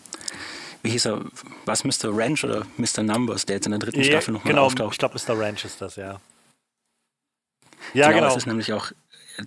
wie 0.82 0.90
hieß 0.90 1.06
er, 1.06 1.22
was 1.66 1.84
Mr. 1.84 2.06
Ranch 2.06 2.44
oder 2.44 2.66
Mr. 2.78 3.04
Numbers, 3.04 3.46
der 3.46 3.58
jetzt 3.58 3.68
in 3.68 3.72
der 3.72 3.80
dritten 3.80 4.00
ja, 4.00 4.06
Staffel 4.06 4.34
nochmal 4.34 4.54
genau, 4.54 4.66
auftaucht. 4.66 4.94
Ich 4.94 4.98
glaube, 4.98 5.20
Mr. 5.20 5.40
Ranch 5.40 5.66
ist 5.66 5.82
das, 5.82 5.98
ja. 5.98 6.20
Ja, 7.94 8.08
genau. 8.08 8.22
genau. 8.22 8.22
Das 8.22 8.38
ist 8.38 8.48
nämlich 8.48 8.74
auch, 8.74 8.92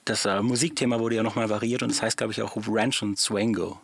das 0.04 0.24
äh, 0.24 0.40
Musikthema 0.40 1.00
wurde 1.00 1.16
ja 1.16 1.24
nochmal 1.24 1.50
variiert 1.50 1.82
und 1.82 1.90
das 1.90 2.00
heißt, 2.00 2.16
glaube 2.16 2.32
ich, 2.32 2.40
auch 2.40 2.56
Ranch 2.56 3.02
und 3.02 3.18
Swango 3.18 3.80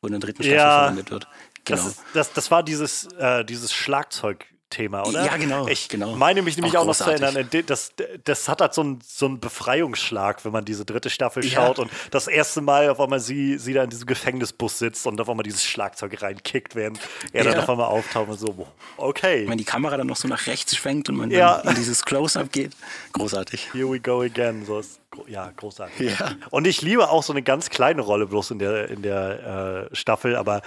wo 0.00 0.08
in 0.08 0.12
der 0.12 0.20
dritten 0.20 0.42
Staffel 0.42 0.58
ja, 0.58 0.78
verwendet 0.80 1.10
wird. 1.10 1.28
Genau. 1.64 1.82
Das, 1.82 1.86
ist, 1.86 2.00
das, 2.14 2.32
das 2.32 2.50
war 2.50 2.62
dieses, 2.62 3.06
äh, 3.18 3.44
dieses 3.44 3.72
Schlagzeug. 3.72 4.46
Thema, 4.68 5.06
oder? 5.06 5.24
Ja, 5.24 5.36
genau. 5.36 5.68
Ich 5.68 5.88
genau. 5.88 6.16
meine 6.16 6.42
mich 6.42 6.56
nämlich 6.56 6.76
auch, 6.76 6.82
auch 6.82 6.86
noch 6.86 6.96
zu 6.96 7.08
erinnern, 7.08 7.48
das, 7.66 7.92
das 8.24 8.48
hat 8.48 8.60
halt 8.60 8.74
so 8.74 8.80
einen 8.80 8.98
so 9.00 9.28
Befreiungsschlag, 9.28 10.44
wenn 10.44 10.50
man 10.50 10.64
diese 10.64 10.84
dritte 10.84 11.08
Staffel 11.08 11.44
ja. 11.44 11.50
schaut 11.52 11.78
und 11.78 11.90
das 12.10 12.26
erste 12.26 12.60
Mal 12.60 12.90
auf 12.90 13.00
einmal 13.00 13.20
sie, 13.20 13.58
sie 13.58 13.72
da 13.74 13.84
in 13.84 13.90
diesem 13.90 14.06
Gefängnisbus 14.06 14.80
sitzt 14.80 15.06
und 15.06 15.20
auf 15.20 15.30
einmal 15.30 15.44
dieses 15.44 15.64
Schlagzeug 15.64 16.20
reinkickt, 16.20 16.74
während 16.74 16.98
er 17.32 17.44
ja. 17.44 17.52
dann 17.52 17.60
auf 17.60 17.70
einmal 17.70 17.86
auftaucht 17.86 18.28
und 18.28 18.40
so, 18.40 18.66
okay. 18.96 19.44
Wenn 19.48 19.58
die 19.58 19.64
Kamera 19.64 19.96
dann 19.96 20.08
noch 20.08 20.16
so 20.16 20.26
nach 20.26 20.48
rechts 20.48 20.74
schwenkt 20.74 21.08
und 21.08 21.16
man 21.16 21.30
ja. 21.30 21.60
in 21.60 21.76
dieses 21.76 22.04
Close-Up 22.04 22.50
geht, 22.50 22.72
großartig. 23.12 23.72
Here 23.72 23.88
we 23.88 24.00
go 24.00 24.22
again, 24.22 24.66
so 24.66 24.80
ist 24.80 25.00
ja, 25.26 25.50
großartig. 25.50 26.18
Ja. 26.18 26.36
Und 26.50 26.66
ich 26.66 26.82
liebe 26.82 27.08
auch 27.08 27.22
so 27.22 27.32
eine 27.32 27.42
ganz 27.42 27.70
kleine 27.70 28.02
Rolle 28.02 28.26
bloß 28.26 28.52
in 28.52 28.58
der, 28.58 28.88
in 28.88 29.02
der 29.02 29.88
äh, 29.90 29.94
Staffel, 29.94 30.36
aber 30.36 30.62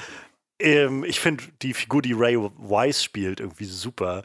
ähm, 0.60 1.04
ich 1.04 1.20
finde 1.20 1.44
die 1.62 1.74
Figur, 1.74 2.02
die 2.02 2.14
Ray 2.14 2.38
Wise 2.38 3.04
spielt, 3.04 3.40
irgendwie 3.40 3.66
super. 3.66 4.24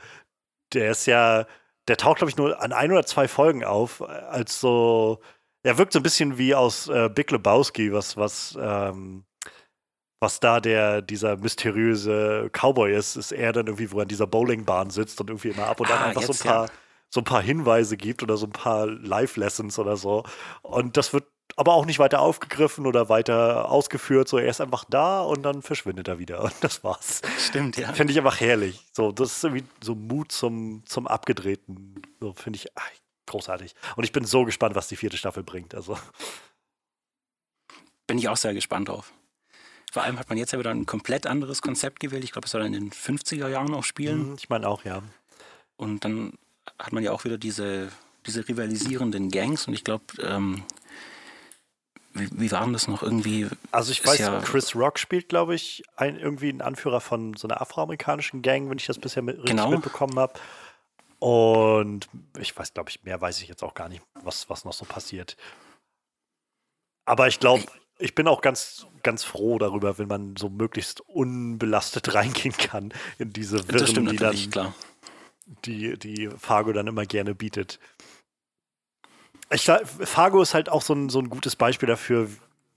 Der 0.72 0.90
ist 0.90 1.06
ja, 1.06 1.46
der 1.88 1.96
taucht, 1.96 2.18
glaube 2.18 2.30
ich, 2.30 2.36
nur 2.36 2.60
an 2.60 2.72
ein 2.72 2.90
oder 2.90 3.06
zwei 3.06 3.28
Folgen 3.28 3.64
auf, 3.64 4.00
äh, 4.00 4.04
als 4.04 4.60
so, 4.60 5.20
er 5.62 5.78
wirkt 5.78 5.92
so 5.92 6.00
ein 6.00 6.02
bisschen 6.02 6.38
wie 6.38 6.54
aus 6.54 6.88
äh, 6.88 7.08
Big 7.08 7.30
Lebowski, 7.30 7.92
was, 7.92 8.16
was, 8.16 8.58
ähm, 8.60 9.24
was 10.20 10.40
da 10.40 10.60
der, 10.60 11.02
dieser 11.02 11.36
mysteriöse 11.36 12.50
Cowboy 12.52 12.94
ist, 12.94 13.16
ist 13.16 13.32
er 13.32 13.52
dann 13.52 13.66
irgendwie, 13.66 13.92
wo 13.92 13.98
er 13.98 14.02
an 14.02 14.08
dieser 14.08 14.26
Bowlingbahn 14.26 14.90
sitzt 14.90 15.20
und 15.20 15.30
irgendwie 15.30 15.50
immer 15.50 15.66
ab 15.66 15.80
und 15.80 15.90
an 15.90 15.98
ah, 15.98 16.04
einfach 16.06 16.22
so 16.22 16.32
ein 16.32 16.38
paar, 16.38 16.66
ja. 16.66 16.72
So 17.14 17.20
ein 17.20 17.24
paar 17.24 17.42
Hinweise 17.42 17.96
gibt 17.96 18.24
oder 18.24 18.36
so 18.36 18.46
ein 18.46 18.52
paar 18.52 18.88
Live-Lessons 18.88 19.78
oder 19.78 19.96
so. 19.96 20.24
Und 20.62 20.96
das 20.96 21.12
wird 21.12 21.24
aber 21.54 21.74
auch 21.74 21.86
nicht 21.86 22.00
weiter 22.00 22.18
aufgegriffen 22.18 22.88
oder 22.88 23.08
weiter 23.08 23.70
ausgeführt. 23.70 24.26
So, 24.26 24.36
er 24.36 24.48
ist 24.48 24.60
einfach 24.60 24.84
da 24.88 25.22
und 25.22 25.44
dann 25.44 25.62
verschwindet 25.62 26.08
er 26.08 26.18
wieder. 26.18 26.42
Und 26.42 26.54
das 26.60 26.82
war's. 26.82 27.22
Stimmt, 27.38 27.76
ja. 27.76 27.92
Finde 27.92 28.12
ich 28.12 28.18
einfach 28.18 28.40
herrlich. 28.40 28.84
So, 28.90 29.12
das 29.12 29.36
ist 29.36 29.44
irgendwie 29.44 29.64
so 29.80 29.94
Mut 29.94 30.32
zum, 30.32 30.82
zum 30.86 31.06
Abgedrehten. 31.06 32.02
So, 32.18 32.32
finde 32.32 32.56
ich 32.56 32.66
ach, 32.74 32.90
großartig. 33.26 33.76
Und 33.94 34.02
ich 34.02 34.10
bin 34.10 34.24
so 34.24 34.44
gespannt, 34.44 34.74
was 34.74 34.88
die 34.88 34.96
vierte 34.96 35.16
Staffel 35.16 35.44
bringt. 35.44 35.72
Also. 35.76 35.96
Bin 38.08 38.18
ich 38.18 38.28
auch 38.28 38.36
sehr 38.36 38.54
gespannt 38.54 38.88
drauf. 38.88 39.12
Vor 39.92 40.02
allem 40.02 40.18
hat 40.18 40.28
man 40.30 40.38
jetzt 40.38 40.52
ja 40.52 40.58
wieder 40.58 40.72
ein 40.72 40.86
komplett 40.86 41.28
anderes 41.28 41.62
Konzept 41.62 42.00
gewählt. 42.00 42.24
Ich 42.24 42.32
glaube, 42.32 42.46
es 42.46 42.50
soll 42.50 42.66
in 42.66 42.72
den 42.72 42.90
50er 42.90 43.46
Jahren 43.46 43.72
auch 43.72 43.84
spielen. 43.84 44.30
Mhm, 44.30 44.34
ich 44.36 44.48
meine 44.48 44.66
auch, 44.66 44.84
ja. 44.84 45.00
Und 45.76 46.04
dann 46.04 46.32
hat 46.78 46.92
man 46.92 47.02
ja 47.02 47.12
auch 47.12 47.24
wieder 47.24 47.38
diese, 47.38 47.90
diese 48.26 48.46
rivalisierenden 48.48 49.30
Gangs. 49.30 49.66
Und 49.68 49.74
ich 49.74 49.84
glaube, 49.84 50.04
ähm, 50.22 50.62
wie, 52.14 52.28
wie 52.32 52.52
war 52.52 52.62
denn 52.62 52.72
das 52.72 52.86
noch 52.88 53.02
irgendwie? 53.02 53.48
Also 53.72 53.90
ich 53.90 54.06
weiß, 54.06 54.18
ja 54.18 54.40
Chris 54.40 54.74
Rock 54.76 54.98
spielt, 54.98 55.28
glaube 55.28 55.54
ich, 55.54 55.82
ein, 55.96 56.16
irgendwie 56.18 56.48
ein 56.48 56.62
Anführer 56.62 57.00
von 57.00 57.34
so 57.34 57.48
einer 57.48 57.60
afroamerikanischen 57.60 58.42
Gang, 58.42 58.70
wenn 58.70 58.78
ich 58.78 58.86
das 58.86 58.98
bisher 58.98 59.22
mit, 59.22 59.44
genau. 59.44 59.70
mitbekommen 59.70 60.18
habe. 60.18 60.34
Und 61.18 62.08
ich 62.38 62.56
weiß, 62.56 62.74
glaube 62.74 62.90
ich, 62.90 63.02
mehr 63.02 63.20
weiß 63.20 63.40
ich 63.40 63.48
jetzt 63.48 63.64
auch 63.64 63.74
gar 63.74 63.88
nicht, 63.88 64.02
was, 64.22 64.48
was 64.48 64.64
noch 64.64 64.72
so 64.72 64.84
passiert. 64.84 65.36
Aber 67.04 67.28
ich 67.28 67.40
glaube, 67.40 67.64
ich 67.98 68.14
bin 68.14 68.28
auch 68.28 68.40
ganz, 68.40 68.86
ganz 69.02 69.24
froh 69.24 69.58
darüber, 69.58 69.98
wenn 69.98 70.08
man 70.08 70.36
so 70.36 70.48
möglichst 70.48 71.00
unbelastet 71.00 72.14
reingehen 72.14 72.56
kann 72.56 72.92
in 73.18 73.32
diese 73.32 73.68
Wirren, 73.68 74.06
die 74.06 74.16
dann, 74.16 74.50
klar. 74.50 74.74
Die, 75.46 75.98
die 75.98 76.28
Fargo 76.38 76.72
dann 76.72 76.86
immer 76.86 77.04
gerne 77.04 77.34
bietet. 77.34 77.78
Ich, 79.50 79.64
Fargo 79.64 80.40
ist 80.40 80.54
halt 80.54 80.68
auch 80.68 80.82
so 80.82 80.94
ein, 80.94 81.10
so 81.10 81.18
ein 81.18 81.28
gutes 81.28 81.54
Beispiel 81.54 81.86
dafür, 81.86 82.30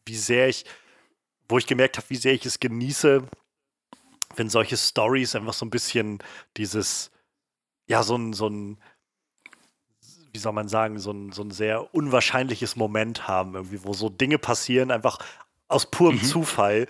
wie 0.06 0.16
sehr 0.16 0.50
ich, 0.50 0.66
wo 1.48 1.58
ich 1.58 1.66
gemerkt 1.66 1.98
habe, 1.98 2.10
wie 2.10 2.18
sehr 2.18 2.34
ich 2.34 2.46
es 2.46 2.60
genieße, 2.60 3.24
wenn 4.36 4.50
solche 4.50 4.78
Stories 4.78 5.36
einfach 5.36 5.54
so 5.54 5.66
ein 5.66 5.70
bisschen 5.70 6.20
dieses, 6.58 7.12
ja, 7.88 8.04
so 8.04 8.18
ein, 8.18 8.34
so 8.34 8.50
ein, 8.50 8.78
wie 10.34 10.40
soll 10.40 10.54
man 10.54 10.68
sagen, 10.68 11.00
so 11.00 11.12
ein, 11.12 11.32
so 11.32 11.44
ein 11.44 11.52
sehr 11.52 11.94
unwahrscheinliches 11.96 12.76
Moment 12.76 13.28
haben, 13.28 13.56
irgendwie, 13.56 13.84
wo 13.84 13.94
so 13.94 14.10
Dinge 14.10 14.38
passieren, 14.38 14.92
einfach 14.92 15.20
aus 15.68 15.90
purem 15.90 16.18
mhm. 16.18 16.24
Zufall. 16.24 16.88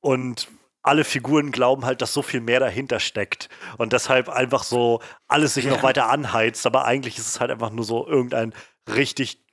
Und 0.00 0.48
alle 0.82 1.04
Figuren 1.04 1.52
glauben 1.52 1.84
halt, 1.84 2.00
dass 2.02 2.12
so 2.12 2.22
viel 2.22 2.40
mehr 2.40 2.60
dahinter 2.60 3.00
steckt 3.00 3.48
und 3.78 3.92
deshalb 3.92 4.28
einfach 4.28 4.62
so 4.62 5.00
alles 5.28 5.54
sich 5.54 5.66
ja. 5.66 5.72
noch 5.72 5.82
weiter 5.82 6.08
anheizt, 6.08 6.66
aber 6.66 6.84
eigentlich 6.84 7.18
ist 7.18 7.28
es 7.28 7.40
halt 7.40 7.50
einfach 7.50 7.70
nur 7.70 7.84
so 7.84 8.06
irgendein 8.06 8.54
richtig 8.88 9.44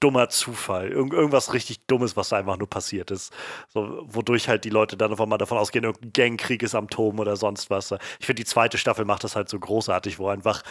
dummer 0.00 0.30
Zufall. 0.30 0.88
Irgend, 0.88 1.12
irgendwas 1.12 1.52
richtig 1.52 1.86
Dummes, 1.86 2.16
was 2.16 2.30
da 2.30 2.38
einfach 2.38 2.56
nur 2.56 2.68
passiert 2.68 3.10
ist. 3.10 3.32
So, 3.68 4.02
wodurch 4.06 4.48
halt 4.48 4.64
die 4.64 4.70
Leute 4.70 4.96
dann 4.96 5.10
einfach 5.10 5.26
mal 5.26 5.38
davon 5.38 5.58
ausgehen, 5.58 5.84
irgendein 5.84 6.12
Gangkrieg 6.12 6.62
ist 6.62 6.74
am 6.74 6.88
Turm 6.88 7.18
oder 7.18 7.36
sonst 7.36 7.70
was. 7.70 7.92
Ich 8.18 8.26
finde, 8.26 8.40
die 8.40 8.46
zweite 8.46 8.78
Staffel 8.78 9.04
macht 9.04 9.24
das 9.24 9.36
halt 9.36 9.48
so 9.48 9.60
großartig, 9.60 10.18
wo 10.18 10.28
einfach 10.28 10.62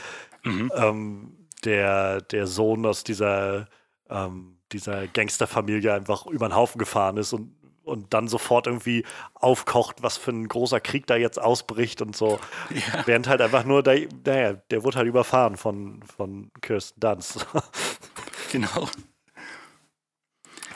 mhm. 0.44 0.72
ähm, 0.76 1.48
der, 1.64 2.22
der 2.22 2.48
Sohn 2.48 2.86
aus 2.86 3.04
dieser, 3.04 3.68
ähm, 4.10 4.58
dieser 4.72 5.08
Gangsterfamilie 5.08 5.94
einfach 5.94 6.26
über 6.26 6.48
den 6.48 6.56
Haufen 6.56 6.80
gefahren 6.80 7.18
ist 7.18 7.34
und 7.34 7.56
und 7.90 8.14
dann 8.14 8.28
sofort 8.28 8.68
irgendwie 8.68 9.04
aufkocht, 9.34 10.02
was 10.02 10.18
für 10.18 10.32
ein 10.32 10.48
großer 10.48 10.80
Krieg 10.80 11.08
da 11.08 11.16
jetzt 11.16 11.40
ausbricht 11.40 12.02
und 12.02 12.16
so. 12.16 12.40
Ja. 12.70 13.04
Während 13.06 13.28
halt 13.28 13.42
einfach 13.42 13.64
nur, 13.64 13.84
der, 13.84 14.08
naja, 14.26 14.54
der 14.70 14.84
wurde 14.84 14.98
halt 14.98 15.08
überfahren 15.08 15.58
von, 15.58 16.02
von 16.04 16.52
Kirsten 16.62 17.00
Dunst. 17.00 17.46
genau. 18.52 18.88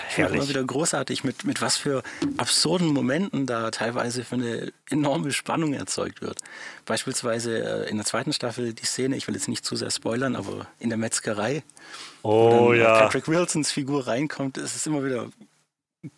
Ich 0.10 0.15
finde 0.15 0.34
immer 0.34 0.49
wieder 0.49 0.63
großartig, 0.63 1.23
mit, 1.23 1.43
mit 1.43 1.62
was 1.62 1.78
für 1.78 2.04
absurden 2.38 2.88
Momenten 2.88 3.45
da 3.45 3.71
teilweise 3.71 4.23
für 4.23 4.36
eine 4.36 4.73
enorme 4.89 5.32
Spannung 5.32 5.73
erzeugt 5.73 6.21
wird. 6.21 6.39
Beispielsweise 6.86 7.86
äh, 7.86 7.89
in 7.89 7.97
der 7.97 8.06
zweiten 8.06 8.34
Staffel 8.34 8.73
die 8.73 8.86
Szene, 8.86 9.15
ich 9.15 9.28
will 9.28 9.36
jetzt 9.36 9.47
nicht 9.47 9.65
zu 9.65 9.76
sehr 9.76 9.91
spoilern, 9.91 10.36
aber 10.36 10.67
in 10.80 10.89
der 10.89 10.97
Metzgerei. 10.97 11.63
Oh 12.23 12.52
wo 12.52 12.71
dann, 12.71 12.82
ja. 12.82 12.99
Patrick 12.99 13.28
Wilsons 13.28 13.71
Figur 13.71 14.08
reinkommt, 14.08 14.58
ist 14.58 14.76
es 14.76 14.86
immer 14.88 15.04
wieder 15.04 15.30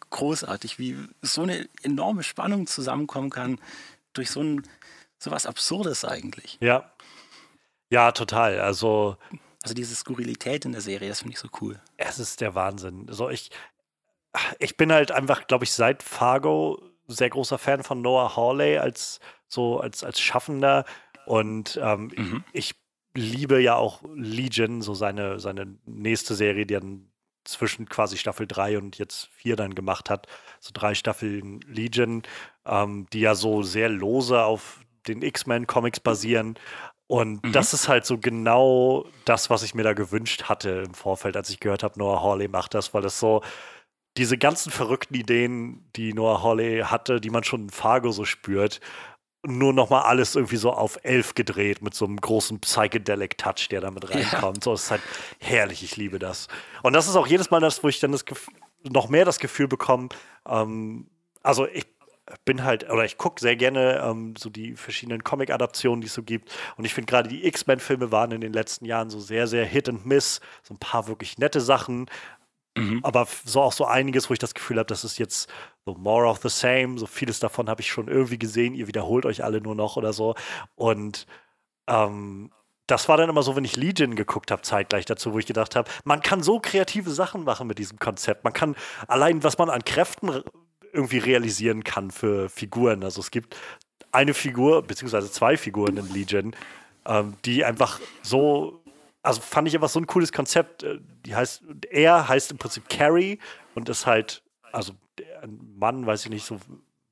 großartig, 0.09 0.79
wie 0.79 0.97
so 1.21 1.43
eine 1.43 1.67
enorme 1.83 2.23
Spannung 2.23 2.67
zusammenkommen 2.67 3.29
kann 3.29 3.59
durch 4.13 4.31
so 4.31 4.41
ein 4.41 4.67
so 5.17 5.31
was 5.31 5.45
Absurdes 5.45 6.05
eigentlich. 6.05 6.57
Ja. 6.61 6.91
Ja, 7.89 8.11
total. 8.11 8.59
Also. 8.59 9.17
Also 9.63 9.73
diese 9.73 9.95
Skurrilität 9.95 10.65
in 10.65 10.73
der 10.73 10.81
Serie, 10.81 11.09
das 11.09 11.19
finde 11.19 11.33
ich 11.33 11.39
so 11.39 11.49
cool. 11.61 11.79
Es 11.97 12.19
ist 12.19 12.41
der 12.41 12.53
Wahnsinn. 12.53 13.07
So, 13.09 13.29
ich, 13.29 13.49
ich 14.59 14.77
bin 14.77 14.91
halt 14.91 15.11
einfach, 15.11 15.47
glaube 15.47 15.63
ich, 15.63 15.71
seit 15.71 16.03
Fargo 16.03 16.81
sehr 17.07 17.29
großer 17.29 17.57
Fan 17.57 17.83
von 17.83 18.01
Noah 18.01 18.35
Hawley 18.35 18.77
als 18.77 19.19
so 19.47 19.79
als, 19.79 20.03
als 20.03 20.19
Schaffender. 20.19 20.85
Und 21.25 21.79
ähm, 21.81 22.11
mhm. 22.15 22.43
ich 22.51 22.75
liebe 23.15 23.59
ja 23.59 23.75
auch 23.75 24.03
Legion, 24.13 24.81
so 24.81 24.93
seine, 24.93 25.39
seine 25.39 25.77
nächste 25.85 26.35
Serie, 26.35 26.65
die 26.65 26.73
dann 26.75 27.09
zwischen 27.45 27.87
quasi 27.87 28.17
Staffel 28.17 28.47
3 28.47 28.77
und 28.77 28.97
jetzt 28.97 29.29
4 29.35 29.55
dann 29.55 29.75
gemacht 29.75 30.09
hat. 30.09 30.27
So 30.59 30.71
drei 30.73 30.95
Staffeln 30.95 31.61
Legion, 31.61 32.23
ähm, 32.65 33.07
die 33.13 33.21
ja 33.21 33.35
so 33.35 33.63
sehr 33.63 33.89
lose 33.89 34.43
auf 34.43 34.79
den 35.07 35.21
X-Men-Comics 35.21 35.99
basieren. 35.99 36.57
Und 37.07 37.43
mhm. 37.43 37.51
das 37.51 37.73
ist 37.73 37.87
halt 37.87 38.05
so 38.05 38.17
genau 38.17 39.05
das, 39.25 39.49
was 39.49 39.63
ich 39.63 39.75
mir 39.75 39.83
da 39.83 39.93
gewünscht 39.93 40.43
hatte 40.43 40.83
im 40.85 40.93
Vorfeld, 40.93 41.37
als 41.37 41.49
ich 41.49 41.59
gehört 41.59 41.83
habe, 41.83 41.99
Noah 41.99 42.21
Hawley 42.21 42.47
macht 42.47 42.73
das, 42.73 42.93
weil 42.93 43.03
das 43.03 43.19
so 43.19 43.41
diese 44.17 44.37
ganzen 44.37 44.71
verrückten 44.71 45.15
Ideen, 45.15 45.89
die 45.95 46.13
Noah 46.13 46.41
Hawley 46.41 46.81
hatte, 46.81 47.19
die 47.19 47.29
man 47.29 47.43
schon 47.43 47.63
in 47.63 47.69
Fargo 47.69 48.11
so 48.11 48.25
spürt. 48.25 48.79
Nur 49.45 49.73
noch 49.73 49.89
mal 49.89 50.01
alles 50.01 50.35
irgendwie 50.35 50.57
so 50.57 50.71
auf 50.71 50.99
elf 51.03 51.35
gedreht 51.35 51.81
mit 51.81 51.93
so 51.93 52.05
einem 52.05 52.17
großen 52.17 52.59
Psychedelic 52.59 53.37
Touch, 53.37 53.67
der 53.69 53.81
damit 53.81 54.09
reinkommt. 54.09 54.57
Ja. 54.57 54.63
So, 54.63 54.73
es 54.73 54.83
ist 54.83 54.91
halt 54.91 55.01
herrlich, 55.39 55.83
ich 55.83 55.97
liebe 55.97 56.19
das. 56.19 56.47
Und 56.83 56.93
das 56.93 57.07
ist 57.07 57.15
auch 57.15 57.27
jedes 57.27 57.51
Mal 57.51 57.59
das, 57.59 57.83
wo 57.83 57.87
ich 57.87 57.99
dann 57.99 58.11
das 58.11 58.25
noch 58.83 59.09
mehr 59.09 59.25
das 59.25 59.39
Gefühl 59.39 59.67
bekomme, 59.67 60.09
ähm, 60.47 61.07
also 61.41 61.67
ich 61.67 61.85
bin 62.43 62.63
halt, 62.63 62.89
oder 62.89 63.05
ich 63.05 63.17
gucke 63.17 63.39
sehr 63.39 63.55
gerne 63.55 64.01
ähm, 64.03 64.35
so 64.35 64.49
die 64.49 64.75
verschiedenen 64.75 65.23
Comic-Adaptionen, 65.23 66.01
die 66.01 66.07
es 66.07 66.13
so 66.13 66.23
gibt. 66.23 66.51
Und 66.75 66.85
ich 66.85 66.93
finde 66.93 67.09
gerade 67.09 67.29
die 67.29 67.45
X-Men-Filme 67.45 68.11
waren 68.11 68.31
in 68.31 68.41
den 68.41 68.53
letzten 68.53 68.85
Jahren 68.85 69.09
so 69.09 69.19
sehr, 69.19 69.47
sehr 69.47 69.65
Hit 69.65 69.89
and 69.89 70.05
Miss. 70.05 70.41
So 70.63 70.73
ein 70.73 70.79
paar 70.79 71.07
wirklich 71.07 71.37
nette 71.37 71.61
Sachen. 71.61 72.07
Mhm. 72.75 73.01
Aber 73.03 73.27
so 73.45 73.61
auch 73.61 73.73
so 73.73 73.85
einiges, 73.85 74.29
wo 74.29 74.33
ich 74.33 74.39
das 74.39 74.55
Gefühl 74.55 74.79
habe, 74.79 74.87
das 74.87 75.03
ist 75.03 75.19
jetzt 75.19 75.49
so 75.85 75.93
more 75.95 76.27
of 76.27 76.39
the 76.41 76.49
same. 76.49 76.97
So 76.97 77.05
vieles 77.05 77.39
davon 77.39 77.69
habe 77.69 77.81
ich 77.81 77.87
schon 77.89 78.07
irgendwie 78.07 78.39
gesehen. 78.39 78.73
Ihr 78.73 78.87
wiederholt 78.87 79.25
euch 79.25 79.43
alle 79.43 79.61
nur 79.61 79.75
noch 79.75 79.97
oder 79.97 80.13
so. 80.13 80.35
Und 80.75 81.27
ähm, 81.87 82.51
das 82.87 83.07
war 83.07 83.17
dann 83.17 83.29
immer 83.29 83.43
so, 83.43 83.55
wenn 83.55 83.65
ich 83.65 83.75
Legion 83.75 84.15
geguckt 84.15 84.51
habe, 84.51 84.61
zeitgleich 84.61 85.05
dazu, 85.05 85.33
wo 85.33 85.39
ich 85.39 85.45
gedacht 85.45 85.75
habe, 85.75 85.89
man 86.03 86.21
kann 86.21 86.43
so 86.43 86.59
kreative 86.59 87.11
Sachen 87.11 87.43
machen 87.43 87.67
mit 87.67 87.79
diesem 87.79 87.99
Konzept. 87.99 88.43
Man 88.43 88.53
kann 88.53 88.75
allein, 89.07 89.43
was 89.43 89.57
man 89.57 89.69
an 89.69 89.83
Kräften 89.83 90.43
irgendwie 90.93 91.17
realisieren 91.17 91.83
kann 91.83 92.11
für 92.11 92.49
Figuren. 92.49 93.03
Also 93.03 93.21
es 93.21 93.31
gibt 93.31 93.55
eine 94.11 94.33
Figur, 94.33 94.81
beziehungsweise 94.83 95.31
zwei 95.31 95.57
Figuren 95.57 95.97
in 95.97 96.11
Legion, 96.13 96.55
ähm, 97.05 97.35
die 97.43 97.65
einfach 97.65 97.99
so, 98.21 98.81
also 99.21 99.41
fand 99.41 99.67
ich 99.67 99.75
einfach 99.75 99.89
so 99.89 99.99
ein 99.99 100.07
cooles 100.07 100.31
Konzept. 100.31 100.83
Äh, 100.83 100.99
die 101.25 101.35
heißt, 101.35 101.63
er 101.89 102.27
heißt 102.27 102.51
im 102.51 102.57
Prinzip 102.57 102.87
Carrie 102.87 103.39
und 103.73 103.89
ist 103.89 104.05
halt, 104.05 104.43
also 104.71 104.93
ein 105.41 105.59
Mann, 105.77 106.05
weiß 106.05 106.25
ich 106.25 106.29
nicht, 106.29 106.45
so 106.45 106.59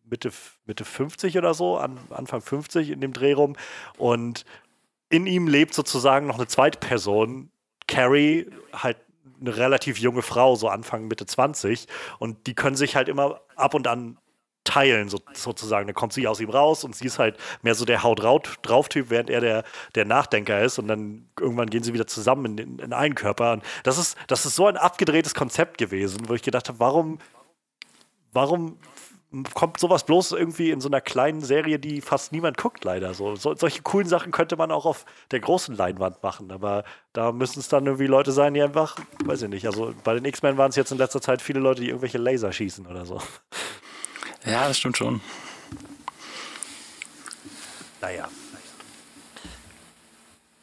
Mitte, 0.03 0.31
Mitte 0.65 0.85
50 0.85 1.37
oder 1.37 1.53
so, 1.53 1.77
an, 1.77 1.97
Anfang 2.09 2.41
50 2.41 2.89
in 2.89 3.01
dem 3.01 3.13
Dreh 3.13 3.33
rum. 3.33 3.55
Und 3.97 4.45
in 5.09 5.27
ihm 5.27 5.47
lebt 5.47 5.73
sozusagen 5.73 6.27
noch 6.27 6.37
eine 6.37 6.47
zweite 6.47 6.79
Person, 6.79 7.49
Carrie, 7.87 8.47
halt 8.73 8.97
eine 9.39 9.57
relativ 9.57 9.99
junge 9.99 10.21
Frau, 10.21 10.55
so 10.55 10.69
Anfang, 10.69 11.07
Mitte 11.07 11.25
20. 11.25 11.87
Und 12.19 12.47
die 12.47 12.55
können 12.55 12.75
sich 12.75 12.95
halt 12.95 13.09
immer 13.09 13.41
ab 13.55 13.73
und 13.73 13.87
an 13.87 14.17
teilen, 14.63 15.09
so, 15.09 15.19
sozusagen. 15.33 15.87
Dann 15.87 15.95
kommt 15.95 16.13
sie 16.13 16.27
aus 16.27 16.39
ihm 16.39 16.49
raus 16.49 16.83
und 16.83 16.95
sie 16.95 17.05
ist 17.05 17.19
halt 17.19 17.37
mehr 17.61 17.75
so 17.75 17.85
der 17.85 18.03
Haut-drauf-Typ, 18.03 19.09
während 19.09 19.29
er 19.29 19.41
der, 19.41 19.63
der 19.95 20.05
Nachdenker 20.05 20.61
ist. 20.61 20.79
Und 20.79 20.87
dann 20.87 21.27
irgendwann 21.39 21.69
gehen 21.69 21.83
sie 21.83 21.93
wieder 21.93 22.07
zusammen 22.07 22.57
in, 22.57 22.79
in 22.79 22.93
einen 22.93 23.15
Körper. 23.15 23.53
Und 23.53 23.63
das 23.83 23.97
ist, 23.97 24.17
das 24.27 24.45
ist 24.45 24.55
so 24.55 24.67
ein 24.67 24.77
abgedrehtes 24.77 25.33
Konzept 25.35 25.77
gewesen, 25.77 26.27
wo 26.27 26.33
ich 26.33 26.41
gedacht 26.41 26.69
habe, 26.69 26.79
warum, 26.79 27.19
warum 28.33 28.77
kommt 29.53 29.79
sowas 29.79 30.05
bloß 30.05 30.33
irgendwie 30.33 30.69
in 30.69 30.79
so 30.79 30.87
einer 30.89 31.01
kleinen 31.01 31.41
Serie, 31.41 31.79
die 31.79 32.01
fast 32.01 32.31
niemand 32.31 32.57
guckt, 32.57 32.83
leider. 32.83 33.13
So, 33.13 33.35
so, 33.35 33.55
solche 33.55 33.81
coolen 33.81 34.07
Sachen 34.07 34.31
könnte 34.31 34.55
man 34.55 34.71
auch 34.71 34.85
auf 34.85 35.05
der 35.31 35.39
großen 35.39 35.75
Leinwand 35.75 36.21
machen, 36.21 36.51
aber 36.51 36.83
da 37.13 37.31
müssen 37.31 37.59
es 37.59 37.67
dann 37.67 37.85
irgendwie 37.85 38.05
Leute 38.05 38.31
sein, 38.31 38.53
die 38.53 38.61
einfach, 38.61 38.97
weiß 39.25 39.43
ich 39.43 39.49
nicht, 39.49 39.65
also 39.65 39.93
bei 40.03 40.13
den 40.13 40.25
X-Men 40.25 40.57
waren 40.57 40.69
es 40.69 40.75
jetzt 40.75 40.91
in 40.91 40.99
letzter 40.99 41.21
Zeit 41.21 41.41
viele 41.41 41.59
Leute, 41.59 41.81
die 41.81 41.87
irgendwelche 41.87 42.19
Laser 42.19 42.51
schießen 42.51 42.85
oder 42.85 43.05
so. 43.05 43.19
Ja, 44.45 44.67
das 44.67 44.77
stimmt 44.77 44.97
schon. 44.97 45.21
Naja. 48.01 48.27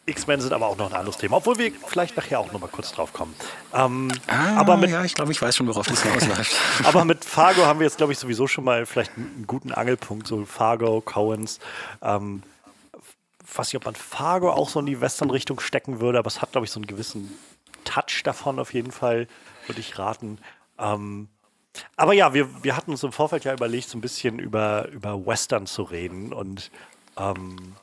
X-Men 0.06 0.40
sind 0.40 0.52
aber 0.52 0.66
auch 0.66 0.76
noch 0.76 0.90
ein 0.90 0.96
anderes 0.96 1.18
Thema, 1.18 1.36
obwohl 1.36 1.58
wir 1.58 1.72
vielleicht 1.86 2.16
nachher 2.16 2.40
auch 2.40 2.50
noch 2.52 2.60
mal 2.60 2.68
kurz 2.68 2.92
drauf 2.92 3.12
kommen. 3.12 3.34
Ähm, 3.72 4.10
ah, 4.26 4.56
aber 4.56 4.76
mit, 4.76 4.90
ja, 4.90 5.04
ich 5.04 5.14
glaube, 5.14 5.30
ich 5.32 5.40
weiß 5.40 5.56
schon, 5.56 5.68
worauf 5.68 5.86
das 5.86 6.02
hinausläuft. 6.02 6.56
aber 6.84 7.04
mit 7.04 7.24
Fargo 7.24 7.64
haben 7.64 7.78
wir 7.78 7.86
jetzt, 7.86 7.98
glaube 7.98 8.12
ich, 8.12 8.18
sowieso 8.18 8.46
schon 8.46 8.64
mal 8.64 8.86
vielleicht 8.86 9.12
einen 9.16 9.44
guten 9.46 9.72
Angelpunkt, 9.72 10.26
so 10.26 10.44
Fargo, 10.44 11.00
Coens. 11.00 11.60
Ähm, 12.02 12.42
weiß 13.54 13.68
nicht, 13.68 13.76
ob 13.76 13.84
man 13.84 13.94
Fargo 13.94 14.50
auch 14.50 14.68
so 14.68 14.80
in 14.80 14.86
die 14.86 15.00
Western-Richtung 15.00 15.60
stecken 15.60 16.00
würde, 16.00 16.18
aber 16.18 16.28
es 16.28 16.42
hat, 16.42 16.52
glaube 16.52 16.64
ich, 16.64 16.70
so 16.70 16.78
einen 16.78 16.86
gewissen 16.86 17.36
Touch 17.84 18.22
davon 18.24 18.58
auf 18.58 18.74
jeden 18.74 18.92
Fall, 18.92 19.28
würde 19.66 19.80
ich 19.80 19.98
raten. 19.98 20.38
Ähm, 20.78 21.28
aber 21.96 22.14
ja, 22.14 22.34
wir, 22.34 22.64
wir 22.64 22.76
hatten 22.76 22.90
uns 22.90 23.02
im 23.02 23.12
Vorfeld 23.12 23.44
ja 23.44 23.52
überlegt, 23.52 23.88
so 23.88 23.98
ein 23.98 24.00
bisschen 24.00 24.38
über, 24.38 24.88
über 24.88 25.24
Western 25.26 25.66
zu 25.66 25.82
reden 25.82 26.32
und 26.32 26.70
ähm, 27.16 27.76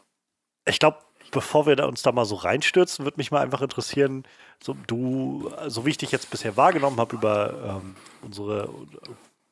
ich 0.65 0.79
glaube, 0.79 0.97
bevor 1.31 1.65
wir 1.65 1.75
da 1.75 1.85
uns 1.85 2.01
da 2.01 2.11
mal 2.11 2.25
so 2.25 2.35
reinstürzen, 2.35 3.05
würde 3.05 3.17
mich 3.17 3.31
mal 3.31 3.41
einfach 3.41 3.61
interessieren, 3.61 4.23
so 4.61 4.75
du, 4.87 5.51
so 5.67 5.85
wie 5.85 5.91
ich 5.91 5.97
dich 5.97 6.11
jetzt 6.11 6.29
bisher 6.29 6.57
wahrgenommen 6.57 6.99
habe 6.99 7.15
über 7.15 7.81
ähm, 7.83 7.95
unsere, 8.21 8.69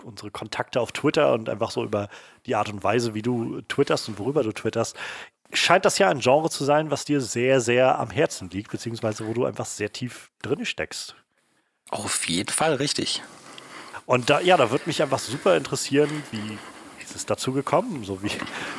unsere 0.03 0.31
Kontakte 0.31 0.79
auf 0.79 0.91
Twitter 0.91 1.33
und 1.33 1.49
einfach 1.49 1.71
so 1.71 1.83
über 1.83 2.09
die 2.45 2.55
Art 2.55 2.69
und 2.69 2.83
Weise, 2.83 3.13
wie 3.13 3.21
du 3.21 3.61
twitterst 3.61 4.09
und 4.09 4.19
worüber 4.19 4.43
du 4.43 4.51
twitterst, 4.51 4.95
scheint 5.53 5.85
das 5.85 5.97
ja 5.97 6.09
ein 6.09 6.19
Genre 6.19 6.49
zu 6.49 6.63
sein, 6.63 6.91
was 6.91 7.05
dir 7.05 7.21
sehr, 7.21 7.61
sehr 7.61 7.99
am 7.99 8.09
Herzen 8.09 8.49
liegt, 8.49 8.71
beziehungsweise 8.71 9.27
wo 9.27 9.33
du 9.33 9.45
einfach 9.45 9.65
sehr 9.65 9.91
tief 9.91 10.31
drin 10.41 10.65
steckst. 10.65 11.15
Auf 11.91 12.27
jeden 12.27 12.51
Fall 12.51 12.75
richtig. 12.75 13.21
Und 14.05 14.29
da, 14.29 14.39
ja, 14.39 14.57
da 14.57 14.71
würde 14.71 14.85
mich 14.87 15.01
einfach 15.01 15.19
super 15.19 15.55
interessieren, 15.55 16.09
wie 16.31 16.57
ist 17.03 17.15
es 17.15 17.25
dazu 17.25 17.53
gekommen? 17.53 18.03
So 18.03 18.21
wie, 18.23 18.31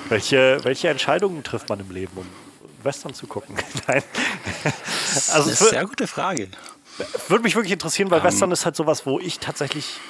welche, 0.08 0.58
welche 0.64 0.88
Entscheidungen 0.88 1.42
trifft 1.42 1.68
man 1.68 1.80
im 1.80 1.90
Leben, 1.90 2.12
um 2.16 2.26
Western 2.86 3.12
zu 3.12 3.26
gucken? 3.26 3.56
Nein. 3.86 4.02
Also, 5.32 5.50
das 5.50 5.60
ist 5.60 5.62
eine 5.62 5.70
sehr 5.70 5.86
gute 5.86 6.06
Frage. 6.06 6.48
Würde 7.28 7.42
mich 7.42 7.54
wirklich 7.54 7.72
interessieren, 7.72 8.10
weil 8.10 8.20
um, 8.20 8.26
ähm. 8.26 8.32
Western 8.32 8.50
ist 8.52 8.64
halt 8.64 8.76
sowas, 8.76 9.04
wo 9.04 9.20
ich 9.20 9.38
tatsächlich, 9.38 10.00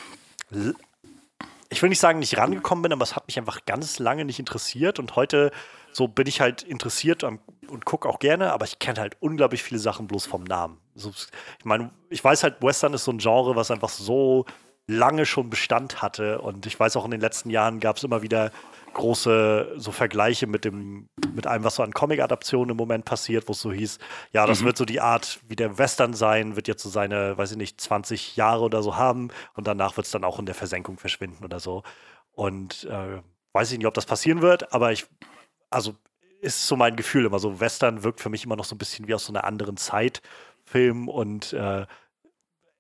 ich 1.69 1.83
will 1.83 1.89
nicht 1.89 1.99
sagen, 1.99 2.21
nicht 2.21 2.39
rangekommen 2.39 2.83
bin, 2.83 2.93
aber 2.93 3.03
es 3.03 3.17
hat 3.17 3.27
mich 3.27 3.39
einfach 3.39 3.65
ganz 3.67 3.99
lange 3.99 4.25
nicht 4.25 4.39
interessiert 4.39 4.99
und 4.99 5.17
heute 5.17 5.51
so 5.97 6.09
bin 6.09 6.27
ich 6.27 6.43
halt 6.43 6.63
interessiert 6.63 7.25
und, 7.25 7.41
und 7.69 7.87
gucke 7.87 8.07
auch 8.07 8.19
gerne, 8.19 8.53
aber 8.53 8.67
ich 8.67 8.79
kenne 8.79 9.01
halt 9.01 9.17
unglaublich 9.21 9.63
viele 9.63 9.81
Sachen 9.81 10.07
bloß 10.07 10.27
vom 10.27 10.45
Namen. 10.45 10.79
So, 10.95 11.11
ich 11.59 11.65
meine, 11.65 11.91
ich 12.11 12.23
weiß 12.23 12.43
halt, 12.43 12.63
Western 12.63 12.93
ist 12.93 13.05
so 13.05 13.13
ein 13.13 13.19
Genre, 13.19 13.57
was 13.57 13.71
einfach 13.71 13.89
so 13.89 14.45
lange 14.87 15.25
schon 15.25 15.49
Bestand 15.49 16.03
hatte 16.03 16.41
und 16.43 16.67
ich 16.67 16.79
weiß 16.79 16.97
auch 16.97 17.07
in 17.07 17.13
den 17.13 17.21
letzten 17.21 17.49
Jahren 17.49 17.81
gab 17.81 17.97
es 17.97 18.05
immer 18.05 18.21
wieder 18.21 18.53
große 18.97 19.75
so 19.77 19.93
Vergleiche 19.93 20.47
mit 20.47 20.65
dem, 20.65 21.09
mit 21.35 21.47
allem, 21.47 21.65
was 21.65 21.77
so 21.77 21.83
an 21.83 21.93
Comic-Adaptionen 21.93 22.71
im 22.71 22.77
Moment 22.77 23.05
passiert, 23.05 23.47
wo 23.47 23.53
es 23.53 23.61
so 23.61 23.71
hieß, 23.71 23.99
ja, 24.33 24.47
das 24.47 24.63
mhm. 24.63 24.67
wird 24.67 24.79
so 24.79 24.85
die 24.87 25.01
Art, 25.01 25.39
wie 25.47 25.55
der 25.55 25.77
Western 25.77 26.15
sein, 26.15 26.57
wird 26.57 26.67
jetzt 26.67 26.83
so 26.83 26.89
seine, 26.89 27.37
weiß 27.37 27.53
ich 27.53 27.57
nicht, 27.59 27.81
20 27.81 28.37
Jahre 28.37 28.63
oder 28.65 28.83
so 28.83 28.97
haben 28.97 29.29
und 29.55 29.67
danach 29.67 29.97
wird 29.99 30.07
es 30.07 30.11
dann 30.11 30.25
auch 30.25 30.39
in 30.39 30.47
der 30.47 30.55
Versenkung 30.55 30.99
verschwinden 30.99 31.45
oder 31.45 31.61
so. 31.61 31.83
Und 32.33 32.85
äh, 32.85 33.21
weiß 33.53 33.71
ich 33.71 33.79
nicht, 33.79 33.87
ob 33.87 33.95
das 33.95 34.07
passieren 34.07 34.41
wird, 34.41 34.73
aber 34.73 34.93
ich, 34.93 35.07
also 35.69 35.95
ist 36.41 36.67
so 36.67 36.77
mein 36.77 36.97
Gefühl 36.97 37.27
immer 37.27 37.39
so, 37.39 37.61
Western 37.61 38.03
wirkt 38.03 38.21
für 38.21 38.31
mich 38.31 38.45
immer 38.45 38.57
noch 38.57 38.65
so 38.65 38.75
ein 38.75 38.79
bisschen 38.79 39.09
wie 39.09 39.15
aus 39.15 39.27
so 39.27 39.33
einer 39.33 39.45
anderen 39.45 39.77
Zeit 39.77 40.23
Film 40.65 41.09
und 41.09 41.53
äh, 41.53 41.87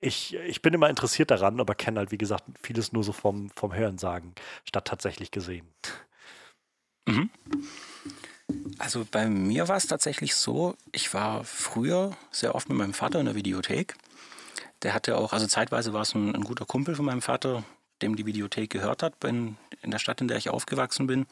ich, 0.01 0.35
ich 0.35 0.63
bin 0.63 0.75
immer 0.75 0.91
interessiert 0.91 1.31
daran, 1.31 1.61
aber 1.61 1.75
kenne 1.75 1.99
halt, 1.99 2.11
wie 2.11 2.19
gesagt, 2.19 2.45
vieles 2.63 2.93
nur 2.93 3.05
so 3.05 3.13
vom, 3.13 3.51
vom 3.51 3.75
Hörensagen, 3.75 4.35
statt 4.65 4.87
tatsächlich 4.87 5.31
gesehen. 5.31 5.67
Mhm. 7.07 7.31
Also 8.79 9.07
bei 9.11 9.29
mir 9.29 9.69
war 9.69 9.77
es 9.77 9.87
tatsächlich 9.87 10.35
so, 10.35 10.77
ich 10.93 11.13
war 11.15 11.45
früher 11.45 12.17
sehr 12.31 12.55
oft 12.55 12.69
mit 12.69 12.79
meinem 12.79 12.95
Vater 12.95 13.19
in 13.19 13.27
der 13.27 13.35
Videothek. 13.35 13.97
Der 14.83 14.93
hatte 14.95 15.17
auch, 15.17 15.33
also 15.33 15.47
zeitweise 15.47 15.93
war 15.93 16.03
es 16.03 16.15
ein, 16.15 16.35
ein 16.35 16.45
guter 16.45 16.67
Kumpel 16.67 16.95
von 16.95 17.07
meinem 17.07 17.23
Vater, 17.23 17.65
dem 18.03 18.17
die 18.17 18.27
Videothek 18.27 18.71
gehört 18.71 19.03
hat, 19.03 19.25
in, 19.25 19.57
in 19.83 19.91
der 19.91 19.99
Stadt, 19.99 20.21
in 20.21 20.29
der 20.29 20.37
ich 20.37 20.51
aufgewachsen 20.51 21.07
bin. 21.07 21.27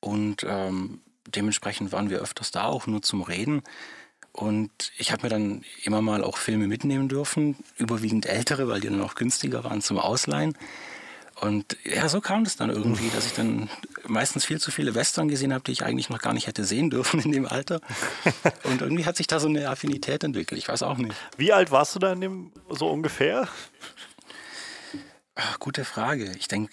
Und 0.00 0.44
ähm, 0.48 1.00
dementsprechend 1.26 1.92
waren 1.92 2.08
wir 2.08 2.20
öfters 2.20 2.50
da, 2.50 2.64
auch 2.64 2.86
nur 2.86 3.02
zum 3.02 3.22
Reden. 3.22 3.62
Und 4.32 4.92
ich 4.96 5.12
habe 5.12 5.24
mir 5.24 5.28
dann 5.28 5.64
immer 5.82 6.00
mal 6.00 6.24
auch 6.24 6.38
Filme 6.38 6.66
mitnehmen 6.66 7.08
dürfen, 7.08 7.56
überwiegend 7.76 8.26
ältere, 8.26 8.68
weil 8.68 8.80
die 8.80 8.88
dann 8.88 9.02
auch 9.02 9.14
günstiger 9.14 9.64
waren 9.64 9.82
zum 9.82 9.98
Ausleihen. 9.98 10.56
Und 11.40 11.78
ja, 11.84 12.08
so 12.08 12.20
kam 12.20 12.44
das 12.44 12.56
dann 12.56 12.68
irgendwie, 12.68 13.08
dass 13.10 13.24
ich 13.24 13.32
dann 13.32 13.70
meistens 14.06 14.44
viel 14.44 14.60
zu 14.60 14.70
viele 14.70 14.94
Western 14.94 15.28
gesehen 15.28 15.54
habe, 15.54 15.64
die 15.64 15.72
ich 15.72 15.84
eigentlich 15.84 16.10
noch 16.10 16.20
gar 16.20 16.34
nicht 16.34 16.46
hätte 16.46 16.64
sehen 16.64 16.90
dürfen 16.90 17.20
in 17.20 17.32
dem 17.32 17.46
Alter. 17.46 17.80
Und 18.64 18.82
irgendwie 18.82 19.06
hat 19.06 19.16
sich 19.16 19.26
da 19.26 19.40
so 19.40 19.48
eine 19.48 19.68
Affinität 19.70 20.22
entwickelt. 20.22 20.58
Ich 20.58 20.68
weiß 20.68 20.82
auch 20.82 20.98
nicht. 20.98 21.14
Wie 21.38 21.52
alt 21.52 21.70
warst 21.70 21.94
du 21.94 21.98
da 21.98 22.12
in 22.12 22.20
dem 22.20 22.52
so 22.68 22.90
ungefähr? 22.90 23.48
Ach, 25.34 25.58
gute 25.58 25.86
Frage. 25.86 26.30
Ich 26.38 26.48
denke, 26.48 26.72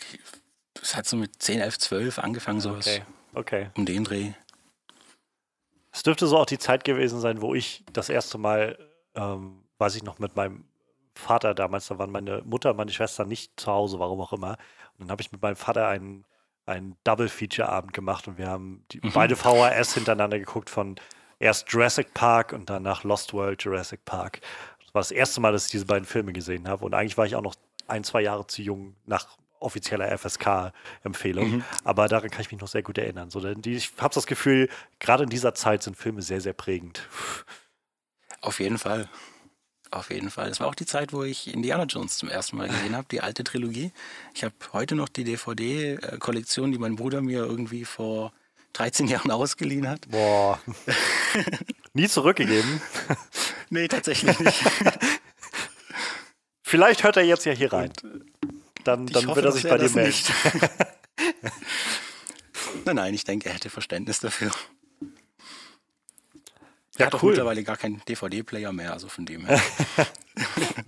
es 0.82 0.95
hat 0.95 1.07
so 1.07 1.15
mit 1.15 1.41
10, 1.41 1.61
11, 1.61 1.80
12 1.80 2.20
angefangen, 2.20 2.59
sowas. 2.59 2.88
Okay. 2.88 3.03
okay. 3.34 3.70
Um 3.76 3.86
den 3.86 4.03
Dreh. 4.03 4.34
Es 5.93 6.03
dürfte 6.03 6.28
so 6.28 6.38
auch 6.38 6.45
die 6.45 6.59
Zeit 6.59 6.84
gewesen 6.84 7.22
sein, 7.22 7.41
wo 7.41 7.55
ich 7.55 7.86
das 7.93 8.09
erste 8.09 8.38
Mal, 8.38 8.78
ähm, 9.15 9.63
weiß 9.78 9.95
ich 9.95 10.03
noch, 10.03 10.20
mit 10.20 10.36
meinem 10.36 10.66
Vater 11.18 11.53
damals, 11.53 11.88
da 11.88 11.97
waren 11.97 12.11
meine 12.11 12.41
Mutter 12.45 12.72
und 12.72 12.78
meine 12.78 12.91
Schwester 12.91 13.26
nicht 13.26 13.59
zu 13.59 13.72
Hause, 13.72 13.99
warum 13.99 14.22
auch 14.22 14.34
immer. 14.34 14.57
Und 14.97 15.05
dann 15.05 15.11
habe 15.11 15.22
ich 15.22 15.32
mit 15.32 15.41
meinem 15.41 15.55
Vater 15.55 15.88
einen, 15.88 16.26
einen 16.65 16.95
Double-Feature-Abend 17.03 17.93
gemacht 17.93 18.28
und 18.28 18.38
wir 18.38 18.47
haben 18.47 18.84
die, 18.91 18.99
mhm. 19.01 19.11
beide 19.13 19.36
VHS 19.36 19.93
hintereinander 19.93 20.39
geguckt 20.39 20.70
von 20.70 20.95
erst 21.39 21.72
Jurassic 21.72 22.13
Park 22.13 22.53
und 22.53 22.70
danach 22.70 23.03
Lost 23.03 23.34
World 23.34 23.63
Jurassic 23.63 24.03
Park. 24.05 24.41
Das 24.84 24.93
war 24.93 25.01
das 25.01 25.11
erste 25.11 25.41
Mal, 25.41 25.51
dass 25.51 25.65
ich 25.65 25.72
diese 25.72 25.86
beiden 25.86 26.05
Filme 26.05 26.34
gesehen 26.34 26.68
habe. 26.68 26.86
Und 26.86 26.93
eigentlich 26.93 27.18
war 27.18 27.26
ich 27.26 27.36
auch 27.36 27.41
noch 27.41 27.55
ein, 27.88 28.03
zwei 28.03 28.22
Jahre 28.22 28.47
zu 28.47 28.61
jung, 28.61 28.95
nach 29.05 29.38
offizieller 29.59 30.15
FSK-Empfehlung. 30.18 31.49
Mhm. 31.49 31.63
Aber 31.84 32.07
daran 32.07 32.30
kann 32.30 32.41
ich 32.41 32.51
mich 32.51 32.61
noch 32.61 32.68
sehr 32.68 32.84
gut 32.84 32.97
erinnern. 32.97 33.30
So, 33.30 33.39
die, 33.39 33.74
ich 33.74 33.91
habe 33.97 34.13
das 34.13 34.28
Gefühl, 34.28 34.70
gerade 34.99 35.24
in 35.24 35.30
dieser 35.30 35.53
Zeit 35.53 35.84
sind 35.84 35.97
Filme 35.97 36.22
sehr, 36.22 36.41
sehr 36.41 36.53
prägend. 36.53 37.07
Auf 38.41 38.59
jeden 38.59 38.78
Fall. 38.78 39.09
Auf 39.91 40.09
jeden 40.09 40.29
Fall. 40.29 40.49
Das 40.49 40.59
war 40.59 40.67
auch 40.67 40.75
die 40.75 40.85
Zeit, 40.85 41.13
wo 41.13 41.23
ich 41.23 41.53
Indiana 41.53 41.83
Jones 41.83 42.17
zum 42.17 42.29
ersten 42.29 42.57
Mal 42.57 42.67
gesehen 42.67 42.95
habe, 42.95 43.07
die 43.09 43.21
alte 43.21 43.43
Trilogie. 43.43 43.91
Ich 44.33 44.43
habe 44.43 44.53
heute 44.73 44.95
noch 44.95 45.09
die 45.09 45.23
DVD-Kollektion, 45.23 46.71
die 46.71 46.77
mein 46.77 46.95
Bruder 46.95 47.21
mir 47.21 47.39
irgendwie 47.39 47.85
vor 47.85 48.33
13 48.73 49.07
Jahren 49.07 49.31
ausgeliehen 49.31 49.88
hat. 49.88 50.09
Boah. 50.09 50.59
Nie 51.93 52.07
zurückgegeben? 52.07 52.81
nee, 53.69 53.88
tatsächlich 53.88 54.38
nicht. 54.39 54.63
Vielleicht 56.61 57.03
hört 57.03 57.15
er 57.17 57.23
jetzt 57.23 57.45
ja 57.45 57.53
hier 57.53 57.71
rein. 57.71 57.93
Dann, 58.83 59.07
dann 59.07 59.27
hoffe, 59.27 59.38
wird 59.38 59.45
er 59.45 59.51
sich 59.53 59.63
bei 59.63 59.77
dir 59.77 59.89
melden. 59.89 60.15
nein, 62.85 62.95
nein, 62.97 63.13
ich 63.13 63.23
denke, 63.23 63.49
er 63.49 63.55
hätte 63.55 63.69
Verständnis 63.69 64.19
dafür. 64.19 64.51
Ja, 66.97 67.07
hat 67.07 67.21
cool. 67.21 67.31
mittlerweile 67.31 67.63
gar 67.63 67.77
keinen 67.77 68.01
DVD-Player 68.07 68.71
mehr, 68.71 68.93
also 68.93 69.07
von 69.07 69.25
dem 69.25 69.45
her. 69.45 69.61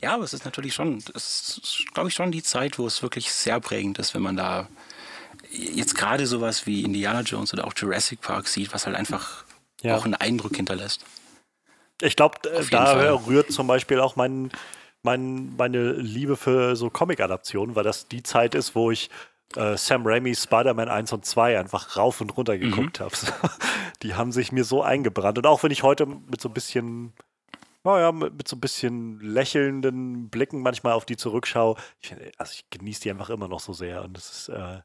ja, 0.00 0.14
aber 0.14 0.24
es 0.24 0.32
ist 0.32 0.44
natürlich 0.44 0.74
schon, 0.74 0.98
es 1.14 1.58
ist, 1.62 1.84
glaube 1.92 2.08
ich, 2.08 2.14
schon 2.14 2.32
die 2.32 2.42
Zeit, 2.42 2.78
wo 2.78 2.86
es 2.86 3.02
wirklich 3.02 3.32
sehr 3.32 3.60
prägend 3.60 3.98
ist, 3.98 4.14
wenn 4.14 4.22
man 4.22 4.36
da 4.36 4.68
jetzt 5.50 5.94
gerade 5.94 6.26
sowas 6.26 6.66
wie 6.66 6.82
Indiana 6.82 7.20
Jones 7.20 7.52
oder 7.52 7.66
auch 7.66 7.74
Jurassic 7.76 8.20
Park 8.20 8.48
sieht, 8.48 8.72
was 8.72 8.86
halt 8.86 8.96
einfach 8.96 9.44
ja. 9.82 9.96
auch 9.96 10.04
einen 10.04 10.14
Eindruck 10.14 10.56
hinterlässt. 10.56 11.04
Ich 12.00 12.16
glaube, 12.16 12.38
da 12.42 12.86
Fall. 12.86 13.08
rührt 13.26 13.52
zum 13.52 13.66
Beispiel 13.66 14.00
auch 14.00 14.16
mein, 14.16 14.50
mein, 15.02 15.54
meine 15.56 15.92
Liebe 15.92 16.36
für 16.36 16.76
so 16.76 16.90
Comic-Adaptionen, 16.90 17.74
weil 17.74 17.84
das 17.84 18.08
die 18.08 18.22
Zeit 18.22 18.54
ist, 18.54 18.74
wo 18.74 18.90
ich 18.90 19.08
äh, 19.54 19.76
Sam 19.76 20.06
Raimi 20.06 20.34
Spider-Man 20.34 20.88
1 20.88 21.12
und 21.12 21.24
2 21.24 21.58
einfach 21.58 21.96
rauf 21.96 22.20
und 22.20 22.36
runter 22.36 22.58
geguckt 22.58 23.00
mhm. 23.00 23.04
habe. 23.04 23.14
die 24.02 24.14
haben 24.14 24.32
sich 24.32 24.52
mir 24.52 24.64
so 24.64 24.82
eingebrannt. 24.82 25.38
Und 25.38 25.46
auch 25.46 25.62
wenn 25.62 25.70
ich 25.70 25.82
heute 25.82 26.06
mit 26.06 26.40
so 26.40 26.48
ein 26.48 26.54
bisschen, 26.54 27.12
naja, 27.84 28.12
mit, 28.12 28.48
so 28.48 28.56
ein 28.56 28.60
bisschen 28.60 29.20
lächelnden 29.20 30.28
Blicken 30.28 30.62
manchmal 30.62 30.94
auf 30.94 31.04
die 31.04 31.16
zurückschaue, 31.16 31.76
ich, 32.00 32.14
also 32.38 32.52
ich 32.52 32.68
genieße 32.70 33.02
die 33.02 33.10
einfach 33.10 33.30
immer 33.30 33.48
noch 33.48 33.60
so 33.60 33.72
sehr. 33.72 34.02
Und 34.04 34.16
das 34.16 34.30
ist, 34.30 34.48
äh, 34.48 34.80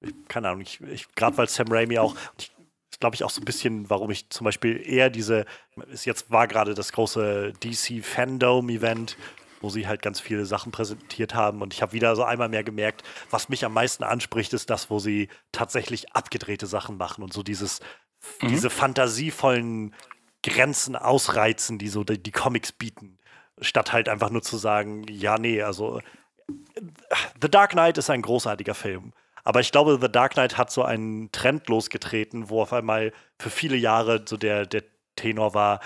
ich, 0.00 0.14
keine 0.28 0.48
Ahnung, 0.48 0.60
ich, 0.62 0.80
ich 0.82 1.14
gerade 1.14 1.36
weil 1.36 1.48
Sam 1.48 1.70
Raimi 1.70 1.98
auch, 1.98 2.14
ich, 2.38 2.52
glaube 3.00 3.16
ich, 3.16 3.24
auch 3.24 3.30
so 3.30 3.40
ein 3.40 3.44
bisschen, 3.44 3.90
warum 3.90 4.10
ich 4.10 4.30
zum 4.30 4.44
Beispiel 4.44 4.80
eher 4.86 5.10
diese, 5.10 5.44
ist 5.90 6.04
jetzt 6.04 6.30
war 6.30 6.46
gerade 6.46 6.74
das 6.74 6.92
große 6.92 7.52
DC 7.62 8.04
Fandom-Event, 8.04 9.16
wo 9.62 9.70
sie 9.70 9.86
halt 9.86 10.02
ganz 10.02 10.20
viele 10.20 10.44
Sachen 10.44 10.72
präsentiert 10.72 11.34
haben. 11.34 11.62
Und 11.62 11.72
ich 11.72 11.82
habe 11.82 11.92
wieder 11.92 12.14
so 12.16 12.24
einmal 12.24 12.48
mehr 12.48 12.64
gemerkt, 12.64 13.02
was 13.30 13.48
mich 13.48 13.64
am 13.64 13.72
meisten 13.72 14.04
anspricht, 14.04 14.52
ist 14.52 14.70
das, 14.70 14.90
wo 14.90 14.98
sie 14.98 15.28
tatsächlich 15.52 16.12
abgedrehte 16.12 16.66
Sachen 16.66 16.96
machen 16.96 17.22
und 17.22 17.32
so 17.32 17.42
dieses, 17.42 17.80
mhm. 18.40 18.48
diese 18.48 18.70
fantasievollen 18.70 19.94
Grenzen 20.42 20.96
ausreizen, 20.96 21.78
die 21.78 21.88
so 21.88 22.04
die, 22.04 22.22
die 22.22 22.32
Comics 22.32 22.72
bieten. 22.72 23.18
Statt 23.60 23.92
halt 23.92 24.08
einfach 24.08 24.30
nur 24.30 24.42
zu 24.42 24.56
sagen, 24.56 25.04
ja, 25.08 25.38
nee, 25.38 25.62
also 25.62 26.00
The 27.40 27.50
Dark 27.50 27.70
Knight 27.70 27.98
ist 27.98 28.10
ein 28.10 28.22
großartiger 28.22 28.74
Film. 28.74 29.12
Aber 29.44 29.60
ich 29.60 29.72
glaube, 29.72 29.98
The 30.00 30.10
Dark 30.10 30.34
Knight 30.34 30.58
hat 30.58 30.70
so 30.70 30.82
einen 30.82 31.30
Trend 31.32 31.68
losgetreten, 31.68 32.48
wo 32.48 32.62
auf 32.62 32.72
einmal 32.72 33.12
für 33.38 33.50
viele 33.50 33.76
Jahre 33.76 34.24
so 34.26 34.36
der, 34.36 34.66
der 34.66 34.84
Tenor 35.16 35.54
war, 35.54 35.80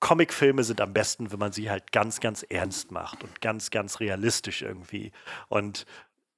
Comicfilme 0.00 0.62
sind 0.62 0.80
am 0.80 0.92
besten, 0.92 1.32
wenn 1.32 1.38
man 1.38 1.52
sie 1.52 1.70
halt 1.70 1.92
ganz, 1.92 2.20
ganz 2.20 2.42
ernst 2.48 2.90
macht 2.90 3.22
und 3.24 3.40
ganz, 3.40 3.70
ganz 3.70 4.00
realistisch 4.00 4.62
irgendwie. 4.62 5.12
Und 5.48 5.86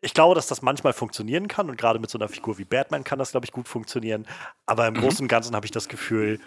ich 0.01 0.15
glaube, 0.15 0.35
dass 0.35 0.47
das 0.47 0.63
manchmal 0.63 0.93
funktionieren 0.93 1.49
kann 1.49 1.69
und 1.69 1.77
gerade 1.77 1.99
mit 1.99 2.09
so 2.09 2.19
einer 2.19 2.29
Figur 2.29 2.59
wie 2.59 2.65
Batman 2.65 3.03
kann 3.03 3.19
das, 3.19 3.33
glaube 3.33 3.47
ich, 3.47 3.53
gut 3.53 3.67
funktionieren. 3.67 4.27
Aber 4.67 4.87
im 4.87 4.95
mhm. 4.95 5.01
Großen 5.01 5.25
und 5.25 5.29
Ganzen 5.29 5.57
habe 5.57 5.67
ich 5.67 5.73
das 5.73 5.89
Gefühl, 5.89 6.39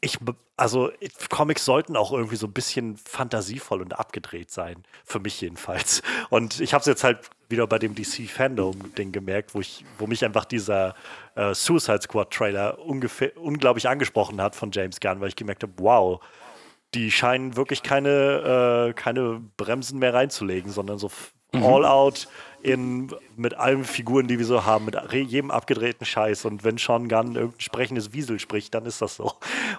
ich, 0.00 0.18
also 0.56 0.90
Comics 1.30 1.64
sollten 1.64 1.96
auch 1.96 2.12
irgendwie 2.12 2.36
so 2.36 2.46
ein 2.46 2.52
bisschen 2.52 2.96
fantasievoll 2.96 3.80
und 3.80 3.98
abgedreht 3.98 4.50
sein, 4.50 4.84
für 5.04 5.20
mich 5.20 5.40
jedenfalls. 5.40 6.02
Und 6.28 6.60
ich 6.60 6.74
habe 6.74 6.80
es 6.80 6.86
jetzt 6.86 7.04
halt 7.04 7.30
wieder 7.52 7.66
bei 7.68 7.78
dem 7.78 7.94
DC 7.94 8.28
Fandom-Ding 8.28 9.12
gemerkt, 9.12 9.54
wo 9.54 9.60
ich, 9.60 9.84
wo 9.98 10.08
mich 10.08 10.24
einfach 10.24 10.44
dieser 10.44 10.96
äh, 11.36 11.54
Suicide 11.54 12.02
Squad-Trailer 12.02 12.78
unglaublich 12.80 13.88
angesprochen 13.88 14.42
hat 14.42 14.56
von 14.56 14.72
James 14.72 14.98
Gunn, 14.98 15.20
weil 15.20 15.28
ich 15.28 15.36
gemerkt 15.36 15.62
habe, 15.62 15.72
wow, 15.76 16.20
die 16.94 17.10
scheinen 17.10 17.56
wirklich 17.56 17.82
keine, 17.82 18.88
äh, 18.88 18.92
keine 18.94 19.40
Bremsen 19.56 20.00
mehr 20.00 20.12
reinzulegen, 20.12 20.72
sondern 20.72 20.98
so 20.98 21.10
mhm. 21.52 21.62
all 21.62 21.84
out 21.84 22.26
in, 22.62 23.12
mit 23.36 23.54
allen 23.54 23.84
Figuren, 23.84 24.26
die 24.26 24.38
wir 24.38 24.46
so 24.46 24.64
haben, 24.64 24.84
mit 24.84 24.96
jedem 25.12 25.50
abgedrehten 25.50 26.06
Scheiß. 26.06 26.44
Und 26.44 26.64
wenn 26.64 26.78
Sean 26.78 27.08
Gunn 27.08 27.34
irgendein 27.34 27.60
sprechendes 27.60 28.12
Wiesel 28.12 28.38
spricht, 28.40 28.74
dann 28.74 28.86
ist 28.86 29.00
das 29.00 29.16
so. 29.16 29.32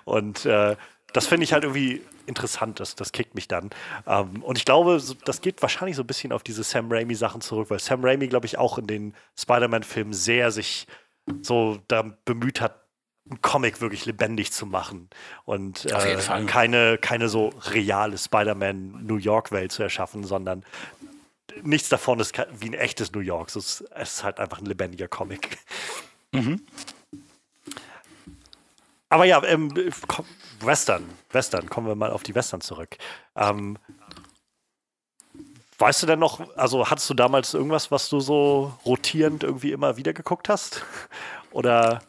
Und 0.06 0.46
äh, 0.46 0.76
das 1.14 1.28
finde 1.28 1.44
ich 1.44 1.54
halt 1.54 1.64
irgendwie 1.64 2.02
interessant, 2.26 2.80
das, 2.80 2.96
das 2.96 3.12
kickt 3.12 3.36
mich 3.36 3.48
dann. 3.48 3.70
Ähm, 4.08 4.44
und 4.44 4.58
ich 4.58 4.66
glaube, 4.66 5.02
das 5.26 5.42
geht 5.42 5.62
wahrscheinlich 5.62 5.96
so 5.96 6.04
ein 6.04 6.08
bisschen 6.08 6.32
auf 6.32 6.44
diese 6.44 6.64
Sam 6.64 6.92
Raimi-Sachen 6.92 7.42
zurück, 7.42 7.70
weil 7.70 7.80
Sam 7.80 8.04
Raimi, 8.04 8.28
glaube 8.28 8.46
ich, 8.46 8.58
auch 8.58 8.78
in 8.78 8.88
den 8.88 9.14
Spider-Man-Filmen 9.40 10.14
sehr 10.14 10.52
sich 10.52 10.88
so 11.42 11.80
da 11.88 12.04
bemüht 12.26 12.60
hat, 12.60 12.84
einen 13.30 13.42
Comic 13.42 13.80
wirklich 13.80 14.06
lebendig 14.06 14.52
zu 14.52 14.66
machen 14.66 15.10
und 15.46 15.86
äh, 15.86 16.18
keine, 16.46 16.98
keine 16.98 17.30
so 17.30 17.54
reale 17.68 18.18
Spider-Man 18.18 19.06
New 19.06 19.16
York-Welt 19.16 19.72
zu 19.72 19.82
erschaffen, 19.82 20.26
sondern 20.26 20.66
nichts 21.62 21.88
davon 21.88 22.20
ist 22.20 22.38
wie 22.60 22.68
ein 22.68 22.74
echtes 22.74 23.14
New 23.14 23.22
York. 23.22 23.50
Es 23.50 23.56
ist, 23.56 23.86
es 23.96 24.16
ist 24.16 24.24
halt 24.24 24.40
einfach 24.40 24.60
ein 24.60 24.66
lebendiger 24.66 25.08
Comic. 25.08 25.58
Mhm. 26.34 26.62
Aber 29.10 29.26
ja, 29.26 29.44
ähm, 29.44 29.72
Western, 30.66 31.10
Western, 31.32 31.70
kommen 31.70 31.88
wir 31.88 31.96
mal 31.96 32.12
auf 32.12 32.24
die 32.24 32.36
Western 32.36 32.62
zurück. 32.62 32.98
Ähm, 33.36 33.78
weißt 35.78 36.04
du 36.04 36.08
denn 36.08 36.20
noch, 36.20 36.56
also 36.56 36.90
hattest 36.90 37.10
du 37.10 37.14
damals 37.14 37.54
irgendwas, 37.54 37.92
was 37.92 38.10
du 38.10 38.20
so 38.20 38.74
rotierend 38.86 39.44
irgendwie 39.44 39.72
immer 39.72 39.98
wieder 39.98 40.14
geguckt 40.14 40.50
hast? 40.50 40.84
Oder 41.52 42.02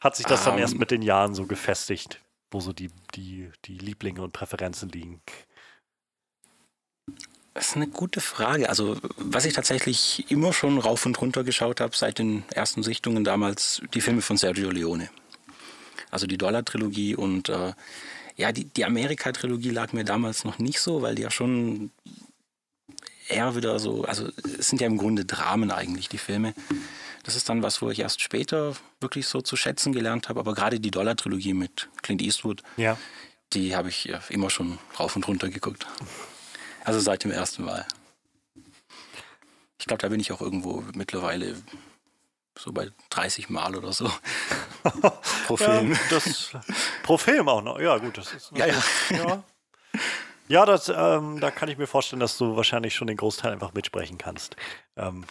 hat 0.00 0.16
sich 0.16 0.26
das 0.26 0.44
dann 0.44 0.54
um, 0.54 0.60
erst 0.60 0.74
ähm. 0.74 0.80
mit 0.80 0.90
den 0.90 1.02
Jahren 1.02 1.34
so 1.34 1.46
gefestigt, 1.46 2.20
wo 2.50 2.60
so 2.60 2.72
die, 2.72 2.90
die, 3.14 3.50
die 3.64 3.78
Lieblinge 3.78 4.22
und 4.22 4.32
Präferenzen 4.32 4.88
liegen? 4.88 5.20
Das 7.54 7.70
ist 7.70 7.76
eine 7.76 7.88
gute 7.88 8.20
Frage. 8.20 8.68
Also, 8.68 8.96
was 9.16 9.44
ich 9.44 9.52
tatsächlich 9.52 10.30
immer 10.30 10.52
schon 10.52 10.78
rauf 10.78 11.04
und 11.06 11.20
runter 11.20 11.42
geschaut 11.42 11.80
habe, 11.80 11.96
seit 11.96 12.20
den 12.20 12.44
ersten 12.52 12.84
Sichtungen 12.84 13.24
damals, 13.24 13.82
die 13.94 14.00
Filme 14.00 14.22
von 14.22 14.36
Sergio 14.36 14.70
Leone. 14.70 15.10
Also 16.10 16.26
die 16.26 16.38
Dollar-Trilogie 16.38 17.14
und 17.16 17.48
äh, 17.48 17.72
ja, 18.36 18.52
die, 18.52 18.64
die 18.64 18.84
Amerika-Trilogie 18.84 19.70
lag 19.70 19.92
mir 19.92 20.04
damals 20.04 20.44
noch 20.44 20.58
nicht 20.58 20.80
so, 20.80 21.02
weil 21.02 21.14
die 21.14 21.22
ja 21.22 21.30
schon 21.30 21.90
eher 23.28 23.56
wieder 23.56 23.78
so, 23.78 24.04
also 24.04 24.28
es 24.58 24.68
sind 24.68 24.80
ja 24.80 24.86
im 24.86 24.96
Grunde 24.96 25.24
Dramen 25.24 25.70
eigentlich, 25.70 26.08
die 26.08 26.18
Filme. 26.18 26.54
Das 27.24 27.36
ist 27.36 27.48
dann 27.48 27.62
was, 27.62 27.82
wo 27.82 27.90
ich 27.90 27.98
erst 27.98 28.22
später 28.22 28.74
wirklich 29.00 29.26
so 29.26 29.42
zu 29.42 29.56
schätzen 29.56 29.92
gelernt 29.92 30.28
habe. 30.28 30.40
Aber 30.40 30.54
gerade 30.54 30.80
die 30.80 30.90
Dollar-Trilogie 30.90 31.52
mit 31.52 31.88
Clint 32.02 32.22
Eastwood, 32.22 32.62
ja. 32.76 32.96
die 33.52 33.76
habe 33.76 33.88
ich 33.90 34.10
immer 34.30 34.50
schon 34.50 34.78
rauf 34.98 35.14
und 35.16 35.28
runter 35.28 35.48
geguckt. 35.48 35.86
Also 36.84 37.00
seit 37.00 37.24
dem 37.24 37.30
ersten 37.30 37.64
Mal. 37.64 37.86
Ich 39.78 39.86
glaube, 39.86 40.00
da 40.00 40.08
bin 40.08 40.20
ich 40.20 40.32
auch 40.32 40.40
irgendwo 40.40 40.84
mittlerweile 40.94 41.54
so 42.58 42.72
bei 42.72 42.90
30 43.10 43.48
Mal 43.50 43.76
oder 43.76 43.92
so. 43.92 44.10
pro 45.46 45.56
Film. 45.56 45.92
Ja, 45.92 45.98
das, 46.10 46.50
pro 47.02 47.16
Film 47.16 47.48
auch 47.48 47.62
noch. 47.62 47.80
Ja, 47.80 47.98
gut. 47.98 48.18
Das 48.18 48.32
ist 48.32 48.50
ja, 48.54 48.66
ja. 48.66 48.74
ja. 49.10 49.44
Ja, 50.48 50.64
das, 50.64 50.88
ähm, 50.88 51.40
da 51.40 51.50
kann 51.50 51.68
ich 51.68 51.76
mir 51.76 51.86
vorstellen, 51.86 52.20
dass 52.20 52.38
du 52.38 52.56
wahrscheinlich 52.56 52.94
schon 52.94 53.06
den 53.06 53.18
Großteil 53.18 53.52
einfach 53.52 53.74
mitsprechen 53.74 54.16
kannst. 54.16 54.56
Ähm. 54.96 55.24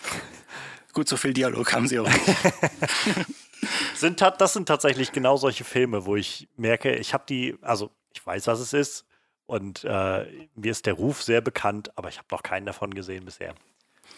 Gut, 0.94 1.10
so 1.10 1.18
viel 1.18 1.34
Dialog 1.34 1.74
haben 1.74 1.88
sie 1.88 2.00
auch 2.00 2.08
nicht. 2.08 2.26
sind, 3.96 4.22
das 4.22 4.54
sind 4.54 4.68
tatsächlich 4.68 5.12
genau 5.12 5.38
solche 5.38 5.64
Filme, 5.64 6.06
wo 6.06 6.16
ich 6.16 6.48
merke, 6.56 6.96
ich 6.96 7.14
habe 7.14 7.24
die, 7.28 7.58
also 7.62 7.92
ich 8.14 8.26
weiß, 8.26 8.48
was 8.48 8.60
es 8.60 8.74
ist, 8.74 9.06
und 9.48 9.84
äh, 9.86 10.48
mir 10.56 10.72
ist 10.72 10.86
der 10.86 10.94
Ruf 10.94 11.24
sehr 11.24 11.42
bekannt, 11.42 11.92
aber 11.96 12.10
ich 12.10 12.18
habe 12.18 12.28
noch 12.32 12.44
keinen 12.44 12.66
davon 12.66 12.94
gesehen 12.94 13.26
bisher. 13.26 13.56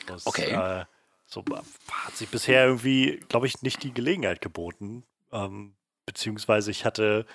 Das, 0.07 0.25
okay. 0.25 0.51
Äh, 0.51 0.85
so 1.29 1.43
hat 1.91 2.17
sich 2.17 2.29
bisher 2.29 2.65
irgendwie, 2.65 3.19
glaube 3.29 3.47
ich, 3.47 3.61
nicht 3.61 3.83
die 3.83 3.93
Gelegenheit 3.93 4.41
geboten. 4.41 5.03
Ähm, 5.31 5.75
beziehungsweise 6.05 6.71
ich 6.71 6.85
hatte 6.85 7.25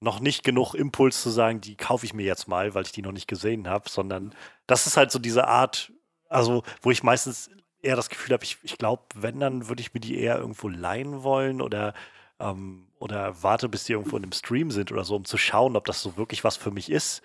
noch 0.00 0.20
nicht 0.20 0.44
genug 0.44 0.74
Impuls 0.74 1.20
zu 1.20 1.30
sagen, 1.30 1.60
die 1.60 1.76
kaufe 1.76 2.06
ich 2.06 2.14
mir 2.14 2.24
jetzt 2.24 2.46
mal, 2.46 2.74
weil 2.74 2.84
ich 2.84 2.92
die 2.92 3.02
noch 3.02 3.12
nicht 3.12 3.26
gesehen 3.26 3.68
habe, 3.68 3.88
sondern 3.88 4.34
das 4.66 4.86
ist 4.86 4.96
halt 4.96 5.10
so 5.10 5.18
diese 5.18 5.48
Art, 5.48 5.92
also 6.28 6.62
wo 6.80 6.90
ich 6.90 7.02
meistens 7.02 7.50
eher 7.82 7.96
das 7.96 8.08
Gefühl 8.08 8.34
habe, 8.34 8.44
ich, 8.44 8.58
ich 8.62 8.78
glaube, 8.78 9.02
wenn, 9.14 9.40
dann 9.40 9.68
würde 9.68 9.80
ich 9.80 9.92
mir 9.94 10.00
die 10.00 10.18
eher 10.18 10.38
irgendwo 10.38 10.68
leihen 10.68 11.22
wollen 11.22 11.60
oder 11.60 11.94
ähm, 12.38 12.86
oder 12.98 13.42
warte, 13.42 13.68
bis 13.68 13.84
die 13.84 13.92
irgendwo 13.92 14.16
in 14.16 14.22
einem 14.22 14.32
Stream 14.32 14.70
sind 14.70 14.90
oder 14.90 15.04
so, 15.04 15.16
um 15.16 15.24
zu 15.24 15.36
schauen, 15.36 15.76
ob 15.76 15.84
das 15.84 16.02
so 16.02 16.16
wirklich 16.16 16.44
was 16.44 16.56
für 16.56 16.70
mich 16.70 16.90
ist. 16.90 17.22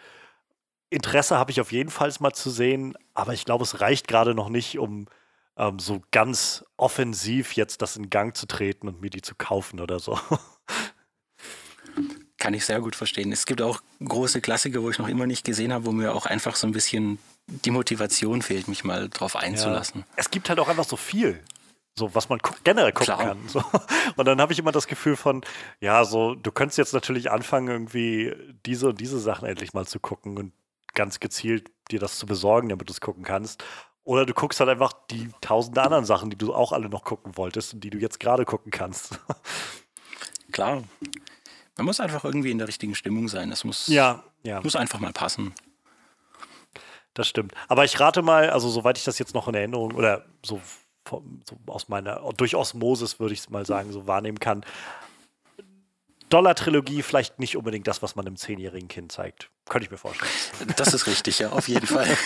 Interesse 0.89 1.38
habe 1.38 1.51
ich 1.51 1.62
auf 1.62 1.72
jeden 1.72 1.91
Fall 1.91 2.12
mal 2.20 2.34
zu 2.34 2.49
sehen, 2.49 2.97
aber 3.14 3.34
ich 3.34 3.45
glaube, 3.45 3.64
es 3.64 3.80
reicht 3.80 4.07
gerade 4.07 4.34
noch 4.36 4.49
nicht, 4.49 4.80
um 4.80 5.07
ähm, 5.60 5.78
so 5.78 6.01
ganz 6.12 6.66
offensiv 6.78 7.53
jetzt 7.53 7.84
das 7.84 7.95
in 7.97 8.10
Gang 8.10 8.36
zu 8.36 8.47
treten 8.47 8.88
und 8.88 9.01
mir 9.01 9.12
die 9.12 9.22
zu 9.22 9.36
kaufen 9.36 9.80
oder 9.80 9.99
so. 9.99 10.18
Kann 12.38 12.53
ich 12.53 12.66
sehr 12.66 12.80
gut 12.80 12.95
verstehen. 12.95 13.34
Es 13.34 13.45
gibt 13.45 13.62
auch 13.62 13.82
große 14.03 14.39
Klassiker, 14.39 14.82
wo 14.82 14.89
ich 14.89 14.97
noch 14.97 15.10
immer 15.10 15.28
nicht 15.28 15.43
gesehen 15.43 15.74
habe, 15.74 15.86
wo 15.86 15.91
mir 15.91 16.16
auch 16.16 16.26
einfach 16.26 16.55
so 16.55 16.66
ein 16.66 16.72
bisschen 16.72 17.20
die 17.47 17.72
Motivation 17.72 18.41
fehlt, 18.41 18.70
mich 18.70 18.86
mal 18.86 19.10
drauf 19.10 19.36
einzulassen. 19.36 20.01
Ja. 20.01 20.14
Es 20.16 20.32
gibt 20.32 20.47
halt 20.47 20.60
auch 20.60 20.70
einfach 20.70 20.86
so 20.86 20.95
viel 20.95 21.41
so 21.99 22.16
was 22.16 22.30
man 22.30 22.39
generell 22.64 22.93
gucken 22.93 23.14
Klar. 23.14 23.20
kann. 23.20 23.47
So. 23.47 23.62
Und 24.16 24.26
dann 24.26 24.41
habe 24.41 24.53
ich 24.53 24.60
immer 24.60 24.72
das 24.72 24.88
Gefühl 24.88 25.18
von, 25.18 25.43
ja, 25.82 26.05
so, 26.05 26.34
du 26.34 26.51
könntest 26.51 26.78
jetzt 26.78 26.93
natürlich 26.93 27.30
anfangen, 27.30 27.68
irgendwie 27.68 28.34
diese 28.66 28.88
und 28.89 29.01
diese 29.01 29.20
Sachen 29.20 29.47
endlich 29.47 29.74
mal 29.74 29.86
zu 29.86 29.99
gucken 29.99 30.38
und 30.38 30.53
ganz 30.93 31.20
gezielt 31.20 31.70
dir 31.91 31.99
das 31.99 32.18
zu 32.18 32.26
besorgen, 32.26 32.70
damit 32.70 32.89
du 32.89 32.93
es 32.93 33.01
gucken 33.01 33.24
kannst. 33.24 33.64
Oder 34.10 34.26
du 34.26 34.34
guckst 34.34 34.60
halt 34.60 34.72
einfach 34.72 34.91
die 35.12 35.30
tausende 35.39 35.84
anderen 35.84 36.03
Sachen, 36.03 36.32
die 36.32 36.36
du 36.36 36.51
auch 36.51 36.72
alle 36.72 36.89
noch 36.89 37.03
gucken 37.03 37.38
wolltest 37.38 37.76
und 37.76 37.84
die 37.84 37.91
du 37.91 37.99
jetzt 37.99 38.20
gerade 38.20 38.43
gucken 38.43 38.72
kannst. 38.72 39.20
Klar. 40.51 40.82
Man 41.78 41.86
muss 41.86 41.99
einfach 41.99 42.24
irgendwie 42.26 42.49
in 42.49 42.57
der 42.57 42.68
richtigen 42.68 42.95
Stimmung 42.95 43.28
sein. 43.28 43.51
Das 43.51 43.64
muss, 43.64 43.86
ja, 43.86 44.24
ja. 44.41 44.62
muss 44.62 44.76
einfach 44.76 44.99
mal 44.99 45.14
passen. 45.14 45.53
Das 47.14 47.28
stimmt. 47.28 47.53
Aber 47.68 47.86
ich 47.86 47.99
rate 47.99 48.24
mal, 48.24 48.49
also 48.49 48.68
soweit 48.70 48.97
ich 48.97 49.03
das 49.03 49.20
jetzt 49.20 49.36
noch 49.36 49.47
in 49.47 49.53
Erinnerung 49.53 49.93
oder 49.93 50.26
so, 50.43 50.60
so 51.07 51.60
aus 51.68 51.88
meiner, 51.88 52.20
durch 52.36 52.55
Osmosis 52.55 53.20
würde 53.20 53.36
ich 53.36 53.41
es 53.41 53.49
mal 53.51 53.68
sagen, 53.68 53.91
so 53.91 54.07
wahrnehmen 54.07 54.39
kann, 54.39 54.66
Dollar-Trilogie 56.30 57.03
vielleicht 57.03 57.38
nicht 57.38 57.57
unbedingt 57.57 57.86
das, 57.86 58.01
was 58.01 58.16
man 58.16 58.26
einem 58.26 58.38
zehnjährigen 58.38 58.88
Kind 58.88 59.12
zeigt. 59.12 59.51
Könnte 59.68 59.86
ich 59.86 59.91
mir 59.91 59.97
vorstellen. 59.97 60.32
Das 60.78 60.95
ist 60.95 61.05
richtig, 61.05 61.38
ja, 61.38 61.49
auf 61.49 61.68
jeden 61.68 61.86
Fall. 61.86 62.07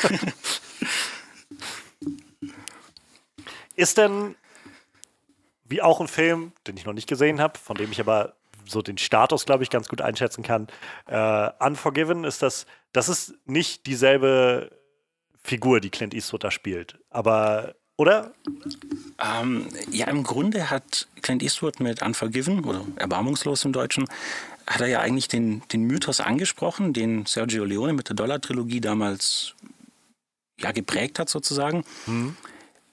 Ist 3.75 3.97
denn, 3.97 4.35
wie 5.65 5.81
auch 5.81 5.99
ein 6.01 6.07
Film, 6.07 6.51
den 6.67 6.77
ich 6.77 6.85
noch 6.85 6.93
nicht 6.93 7.07
gesehen 7.07 7.41
habe, 7.41 7.57
von 7.57 7.75
dem 7.75 7.91
ich 7.91 7.99
aber 7.99 8.35
so 8.65 8.81
den 8.81 8.97
Status, 8.97 9.45
glaube 9.45 9.63
ich, 9.63 9.69
ganz 9.69 9.87
gut 9.87 10.01
einschätzen 10.01 10.43
kann, 10.43 10.67
äh, 11.07 11.49
Unforgiven 11.59 12.23
ist 12.23 12.41
das, 12.41 12.65
das 12.91 13.09
ist 13.09 13.33
nicht 13.45 13.85
dieselbe 13.85 14.71
Figur, 15.43 15.81
die 15.81 15.89
Clint 15.89 16.13
Eastwood 16.13 16.43
da 16.43 16.51
spielt. 16.51 16.99
Aber, 17.09 17.75
oder? 17.97 18.33
Ähm, 19.19 19.67
ja, 19.91 20.07
im 20.07 20.23
Grunde 20.23 20.69
hat 20.69 21.07
Clint 21.21 21.43
Eastwood 21.43 21.79
mit 21.79 22.01
Unforgiven 22.01 22.63
oder 22.63 22.85
Erbarmungslos 22.95 23.65
im 23.65 23.73
Deutschen, 23.73 24.07
hat 24.65 24.79
er 24.79 24.87
ja 24.87 24.99
eigentlich 25.01 25.27
den, 25.27 25.61
den 25.73 25.83
Mythos 25.83 26.21
angesprochen, 26.21 26.93
den 26.93 27.25
Sergio 27.25 27.65
Leone 27.65 27.93
mit 27.93 28.07
der 28.07 28.15
Dollar-Trilogie 28.15 28.79
damals 28.79 29.55
ja, 30.59 30.71
geprägt 30.71 31.19
hat 31.19 31.27
sozusagen. 31.27 31.83
Mhm. 32.05 32.37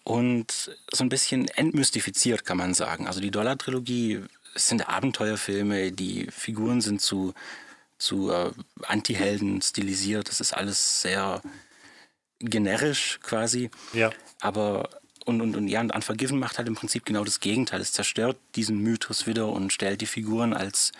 Und 0.05 0.71
so 0.93 1.05
ein 1.05 1.09
bisschen 1.09 1.49
entmystifiziert, 1.49 2.45
kann 2.45 2.57
man 2.57 2.75
sagen. 2.75 3.07
Also 3.07 3.21
die 3.21 3.31
Dollar-Trilogie 3.31 4.21
sind 4.55 4.89
Abenteuerfilme, 4.89 5.93
die 5.93 6.27
Figuren 6.31 6.81
sind 6.81 7.01
zu, 7.01 7.35
zu 7.99 8.31
äh, 8.31 8.51
Anti-Helden 8.83 9.63
stilisiert. 9.63 10.29
Das 10.29 10.41
ist 10.41 10.53
alles 10.53 11.03
sehr 11.03 11.43
generisch 12.41 13.21
quasi. 13.23 13.71
Ja. 13.93 14.11
Aber 14.41 14.89
und, 15.27 15.41
und, 15.43 15.55
und 15.55 15.69
ja, 15.69 15.81
und 15.81 15.95
Unforgiven 15.95 16.39
macht 16.39 16.59
halt 16.59 16.67
im 16.67 16.75
Prinzip 16.75 17.05
genau 17.05 17.25
das 17.25 17.41
Gegenteil. 17.41 17.81
Es 17.81 17.93
zerstört 17.93 18.39
diesen 18.57 18.79
Mythos 18.79 19.27
wieder 19.27 19.49
und 19.49 19.73
stellt 19.73 20.01
die 20.01 20.07
Figuren 20.07 20.55
als 20.55 20.93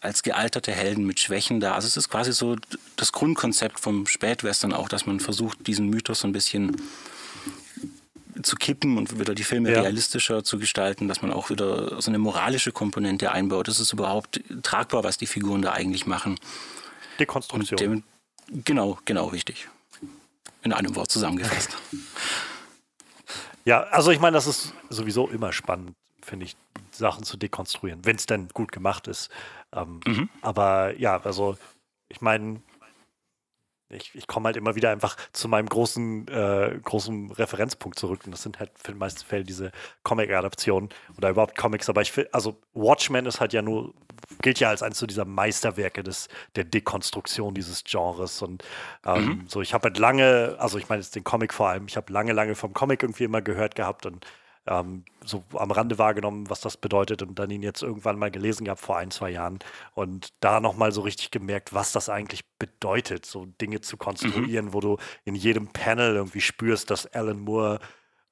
als 0.00 0.22
gealterte 0.22 0.72
Helden 0.72 1.04
mit 1.04 1.18
Schwächen 1.18 1.58
da. 1.58 1.74
Also 1.74 1.88
es 1.88 1.96
ist 1.96 2.08
quasi 2.08 2.32
so 2.32 2.56
das 2.96 3.12
Grundkonzept 3.12 3.80
vom 3.80 4.06
Spätwestern 4.06 4.72
auch, 4.72 4.88
dass 4.88 5.06
man 5.06 5.20
versucht, 5.20 5.66
diesen 5.66 5.88
Mythos 5.88 6.20
so 6.20 6.28
ein 6.28 6.32
bisschen 6.32 6.76
zu 8.42 8.56
kippen 8.56 8.98
und 8.98 9.18
wieder 9.18 9.34
die 9.34 9.44
Filme 9.44 9.70
ja. 9.70 9.80
realistischer 9.80 10.44
zu 10.44 10.58
gestalten, 10.58 11.08
dass 11.08 11.22
man 11.22 11.32
auch 11.32 11.50
wieder 11.50 12.00
so 12.00 12.10
eine 12.10 12.18
moralische 12.18 12.72
Komponente 12.72 13.32
einbaut. 13.32 13.68
Ist 13.68 13.92
überhaupt 13.92 14.40
tragbar, 14.62 15.04
was 15.04 15.18
die 15.18 15.26
Figuren 15.26 15.62
da 15.62 15.72
eigentlich 15.72 16.06
machen. 16.06 16.38
Dekonstruktion. 17.18 17.78
Dem, 17.78 18.02
genau, 18.64 18.98
genau, 19.04 19.26
richtig. 19.26 19.68
In 20.62 20.72
einem 20.72 20.94
Wort 20.96 21.10
zusammengefasst. 21.10 21.76
Ja, 23.66 23.82
also 23.82 24.12
ich 24.12 24.20
meine, 24.20 24.36
das 24.36 24.46
ist 24.46 24.72
sowieso 24.90 25.26
immer 25.26 25.52
spannend, 25.52 25.96
finde 26.22 26.46
ich, 26.46 26.56
Sachen 26.92 27.24
zu 27.24 27.36
dekonstruieren, 27.36 28.04
wenn 28.04 28.14
es 28.14 28.24
denn 28.24 28.48
gut 28.50 28.70
gemacht 28.70 29.08
ist. 29.08 29.28
Ähm, 29.72 29.98
mhm. 30.06 30.30
Aber 30.40 30.96
ja, 30.96 31.20
also 31.20 31.58
ich 32.08 32.20
meine, 32.20 32.62
ich, 33.88 34.14
ich 34.14 34.26
komme 34.26 34.46
halt 34.46 34.56
immer 34.56 34.74
wieder 34.74 34.90
einfach 34.90 35.16
zu 35.32 35.48
meinem 35.48 35.68
großen, 35.68 36.26
äh, 36.28 36.78
großen 36.82 37.30
Referenzpunkt 37.30 37.98
zurück. 37.98 38.22
Und 38.24 38.32
das 38.32 38.42
sind 38.42 38.58
halt 38.58 38.70
für 38.74 38.92
die 38.92 38.98
meisten 38.98 39.24
Fälle 39.24 39.44
diese 39.44 39.70
Comic-Adaptionen 40.02 40.88
oder 41.16 41.30
überhaupt 41.30 41.56
Comics. 41.56 41.88
Aber 41.88 42.02
ich 42.02 42.10
finde, 42.10 42.34
also 42.34 42.56
Watchmen 42.74 43.26
ist 43.26 43.40
halt 43.40 43.52
ja 43.52 43.62
nur, 43.62 43.94
gilt 44.42 44.58
ja 44.58 44.70
als 44.70 44.82
eines 44.82 44.98
so 44.98 45.06
dieser 45.06 45.24
Meisterwerke 45.24 46.02
des, 46.02 46.28
der 46.56 46.64
Dekonstruktion 46.64 47.54
dieses 47.54 47.84
Genres. 47.84 48.42
Und 48.42 48.64
ähm, 49.04 49.24
mhm. 49.24 49.44
so, 49.46 49.60
ich 49.62 49.72
habe 49.72 49.84
halt 49.84 49.98
lange, 49.98 50.56
also 50.58 50.78
ich 50.78 50.88
meine 50.88 51.02
jetzt 51.02 51.14
den 51.14 51.24
Comic 51.24 51.54
vor 51.54 51.68
allem, 51.68 51.86
ich 51.86 51.96
habe 51.96 52.12
lange, 52.12 52.32
lange 52.32 52.56
vom 52.56 52.72
Comic 52.72 53.02
irgendwie 53.02 53.24
immer 53.24 53.42
gehört 53.42 53.76
gehabt 53.76 54.04
und 54.06 54.26
ähm, 54.66 55.04
so 55.24 55.44
am 55.54 55.70
Rande 55.70 55.98
wahrgenommen, 55.98 56.50
was 56.50 56.60
das 56.60 56.76
bedeutet 56.76 57.22
und 57.22 57.38
dann 57.38 57.50
ihn 57.50 57.62
jetzt 57.62 57.82
irgendwann 57.82 58.18
mal 58.18 58.30
gelesen 58.30 58.64
gehabt 58.64 58.80
vor 58.80 58.96
ein, 58.96 59.10
zwei 59.10 59.30
Jahren 59.30 59.58
und 59.94 60.32
da 60.40 60.60
nochmal 60.60 60.92
so 60.92 61.00
richtig 61.02 61.30
gemerkt, 61.30 61.72
was 61.74 61.92
das 61.92 62.08
eigentlich 62.08 62.44
bedeutet, 62.58 63.26
so 63.26 63.46
Dinge 63.60 63.80
zu 63.80 63.96
konstruieren, 63.96 64.66
mhm. 64.66 64.72
wo 64.72 64.80
du 64.80 64.98
in 65.24 65.34
jedem 65.34 65.68
Panel 65.68 66.14
irgendwie 66.14 66.40
spürst, 66.40 66.90
dass 66.90 67.06
Alan 67.06 67.40
Moore 67.40 67.80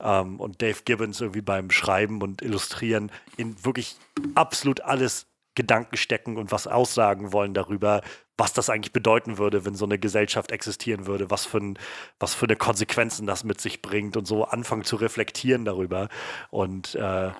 ähm, 0.01 0.41
und 0.41 0.62
Dave 0.62 0.82
Gibbons 0.85 1.20
irgendwie 1.20 1.43
beim 1.43 1.70
Schreiben 1.70 2.22
und 2.22 2.43
Illustrieren 2.43 3.11
in 3.37 3.64
wirklich 3.64 3.97
absolut 4.35 4.80
alles 4.80 5.26
Gedanken 5.55 5.97
stecken 5.97 6.37
und 6.37 6.51
was 6.51 6.66
aussagen 6.66 7.32
wollen 7.32 7.55
darüber, 7.55 8.03
was 8.37 8.53
das 8.53 8.70
eigentlich 8.70 8.93
bedeuten 8.93 9.39
würde, 9.39 9.64
wenn 9.64 9.74
so 9.74 9.85
eine 9.85 9.99
Gesellschaft 9.99 10.51
existieren 10.51 11.07
würde, 11.07 11.30
was 11.30 11.47
für, 11.47 11.59
ein, 11.59 11.78
was 12.18 12.35
für 12.35 12.47
eine 12.47 12.57
Konsequenzen 12.57 13.26
das 13.26 13.45
mit 13.45 13.61
sich 13.61 13.82
bringt 13.82 14.16
und 14.16 14.26
so 14.26 14.45
anfangen 14.45 14.85
zu 14.85 14.97
reflektieren 14.97 15.64
darüber. 15.64 16.09
Und 16.51 16.95
äh, 16.97 17.30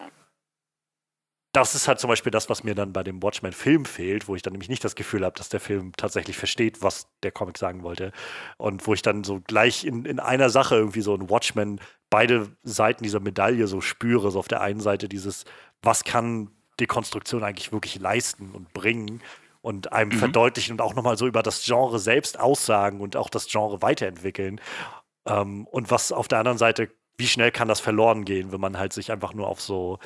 das 1.53 1.77
ist 1.77 1.87
halt 1.87 2.01
zum 2.01 2.09
Beispiel 2.09 2.33
das, 2.33 2.51
was 2.51 2.65
mir 2.65 2.75
dann 2.75 2.93
bei 2.93 3.05
dem 3.05 3.23
Watchmen-Film 3.23 3.85
fehlt, 3.85 4.27
wo 4.27 4.35
ich 4.35 4.43
dann 4.43 4.53
nämlich 4.53 4.69
nicht 4.69 4.85
das 4.85 4.97
Gefühl 4.97 5.25
habe, 5.25 5.39
dass 5.39 5.49
der 5.49 5.61
Film 5.61 5.93
tatsächlich 5.97 6.37
versteht, 6.37 6.83
was 6.83 7.07
der 7.23 7.31
Comic 7.31 7.59
sagen 7.59 7.85
wollte. 7.85 8.11
Und 8.57 8.87
wo 8.87 8.95
ich 8.95 9.03
dann 9.03 9.23
so 9.23 9.41
gleich 9.41 9.85
in, 9.85 10.05
in 10.05 10.19
einer 10.19 10.51
Sache 10.51 10.75
irgendwie 10.75 11.01
so 11.01 11.15
ein 11.15 11.31
Watchmen 11.31 11.81
beide 12.11 12.49
Seiten 12.65 13.05
dieser 13.05 13.21
Medaille 13.21 13.69
so 13.69 13.81
spüre. 13.81 14.33
So 14.33 14.41
auf 14.41 14.49
der 14.49 14.63
einen 14.63 14.81
Seite 14.81 15.09
dieses, 15.09 15.45
was 15.81 16.03
kann 16.03 16.51
Dekonstruktion 16.81 17.45
eigentlich 17.45 17.71
wirklich 17.71 18.01
leisten 18.01 18.51
und 18.51 18.73
bringen 18.73 19.23
und 19.65 19.93
einem 19.93 20.11
mhm. 20.11 20.19
verdeutlichen 20.19 20.73
und 20.73 20.83
auch 20.83 20.95
nochmal 20.95 21.17
so 21.17 21.27
über 21.27 21.43
das 21.43 21.65
Genre 21.65 21.99
selbst 21.99 22.39
aussagen 22.39 23.01
und 23.01 23.17
auch 23.17 23.31
das 23.31 23.47
Genre 23.47 23.81
weiterentwickeln. 23.81 24.61
Ähm, 25.27 25.67
und 25.67 25.91
was 25.91 26.13
auf 26.13 26.29
der 26.29 26.39
anderen 26.39 26.59
Seite, 26.59 26.91
wie 27.17 27.27
schnell 27.27 27.51
kann 27.51 27.67
das 27.67 27.81
verloren 27.81 28.27
gehen, 28.27 28.53
wenn 28.53 28.61
man 28.61 28.79
halt 28.79 28.93
sich 28.93 29.11
einfach 29.11 29.33
nur 29.33 29.49
auf 29.49 29.63
so, 29.63 30.01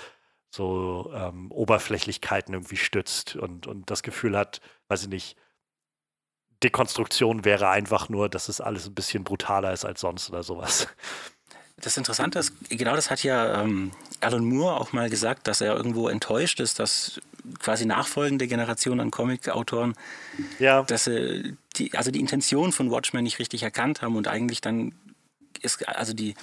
so 0.49 1.11
ähm, 1.13 1.51
Oberflächlichkeiten 1.51 2.55
irgendwie 2.55 2.77
stützt 2.77 3.35
und, 3.35 3.67
und 3.67 3.91
das 3.91 4.05
Gefühl 4.05 4.37
hat, 4.39 4.61
weiß 4.87 5.03
ich 5.03 5.09
nicht, 5.09 5.37
Dekonstruktion 6.63 7.45
wäre 7.45 7.69
einfach 7.69 8.09
nur, 8.09 8.29
dass 8.29 8.49
es 8.49 8.61
alles 8.61 8.87
ein 8.87 8.95
bisschen 8.95 9.25
brutaler 9.25 9.73
ist 9.73 9.85
als 9.85 10.01
sonst 10.01 10.31
oder 10.31 10.45
sowas. 10.45 10.87
Das 11.81 11.97
Interessante 11.97 12.39
ist, 12.39 12.53
genau 12.69 12.97
das 12.97 13.11
hat 13.11 13.23
ja 13.23 13.63
ähm, 13.63 13.93
Alan 14.21 14.45
Moore 14.45 14.81
auch 14.81 14.93
mal 14.93 15.09
gesagt, 15.09 15.47
dass 15.47 15.61
er 15.61 15.77
irgendwo 15.77 16.09
enttäuscht 16.09 16.61
ist, 16.61 16.79
dass 16.79 17.21
quasi 17.61 17.87
nachfolgende 17.87 18.47
Generationen 18.49 19.01
an 19.01 19.11
Comic-Autoren, 19.11 19.95
ja. 20.59 20.83
dass 20.83 21.05
sie 21.05 21.57
die, 21.77 21.95
also 21.95 22.11
die 22.11 22.21
Intention 22.21 22.73
von 22.73 22.91
Watchmen 22.91 23.23
nicht 23.23 23.39
richtig 23.39 23.63
erkannt 23.63 24.03
haben 24.03 24.17
und 24.17 24.29
eigentlich 24.29 24.61
dann 24.61 24.93
ist, 25.63 25.87
also 25.89 26.13
die, 26.13 26.35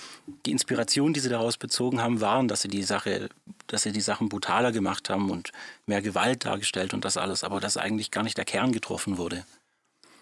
die 0.45 0.51
Inspiration, 0.51 1.13
die 1.13 1.19
sie 1.19 1.29
daraus 1.29 1.57
bezogen 1.57 2.01
haben, 2.01 2.21
waren, 2.21 2.47
dass 2.47 2.61
sie 2.61 2.67
die 2.67 2.83
Sache, 2.83 3.29
dass 3.67 3.83
sie 3.83 3.91
die 3.91 4.01
Sachen 4.01 4.29
brutaler 4.29 4.71
gemacht 4.71 5.09
haben 5.09 5.29
und 5.29 5.51
mehr 5.86 6.01
Gewalt 6.01 6.45
dargestellt 6.45 6.93
und 6.93 7.05
das 7.05 7.17
alles, 7.17 7.43
aber 7.43 7.59
dass 7.59 7.77
eigentlich 7.77 8.11
gar 8.11 8.23
nicht 8.23 8.38
der 8.38 8.45
Kern 8.45 8.71
getroffen 8.71 9.17
wurde. 9.17 9.45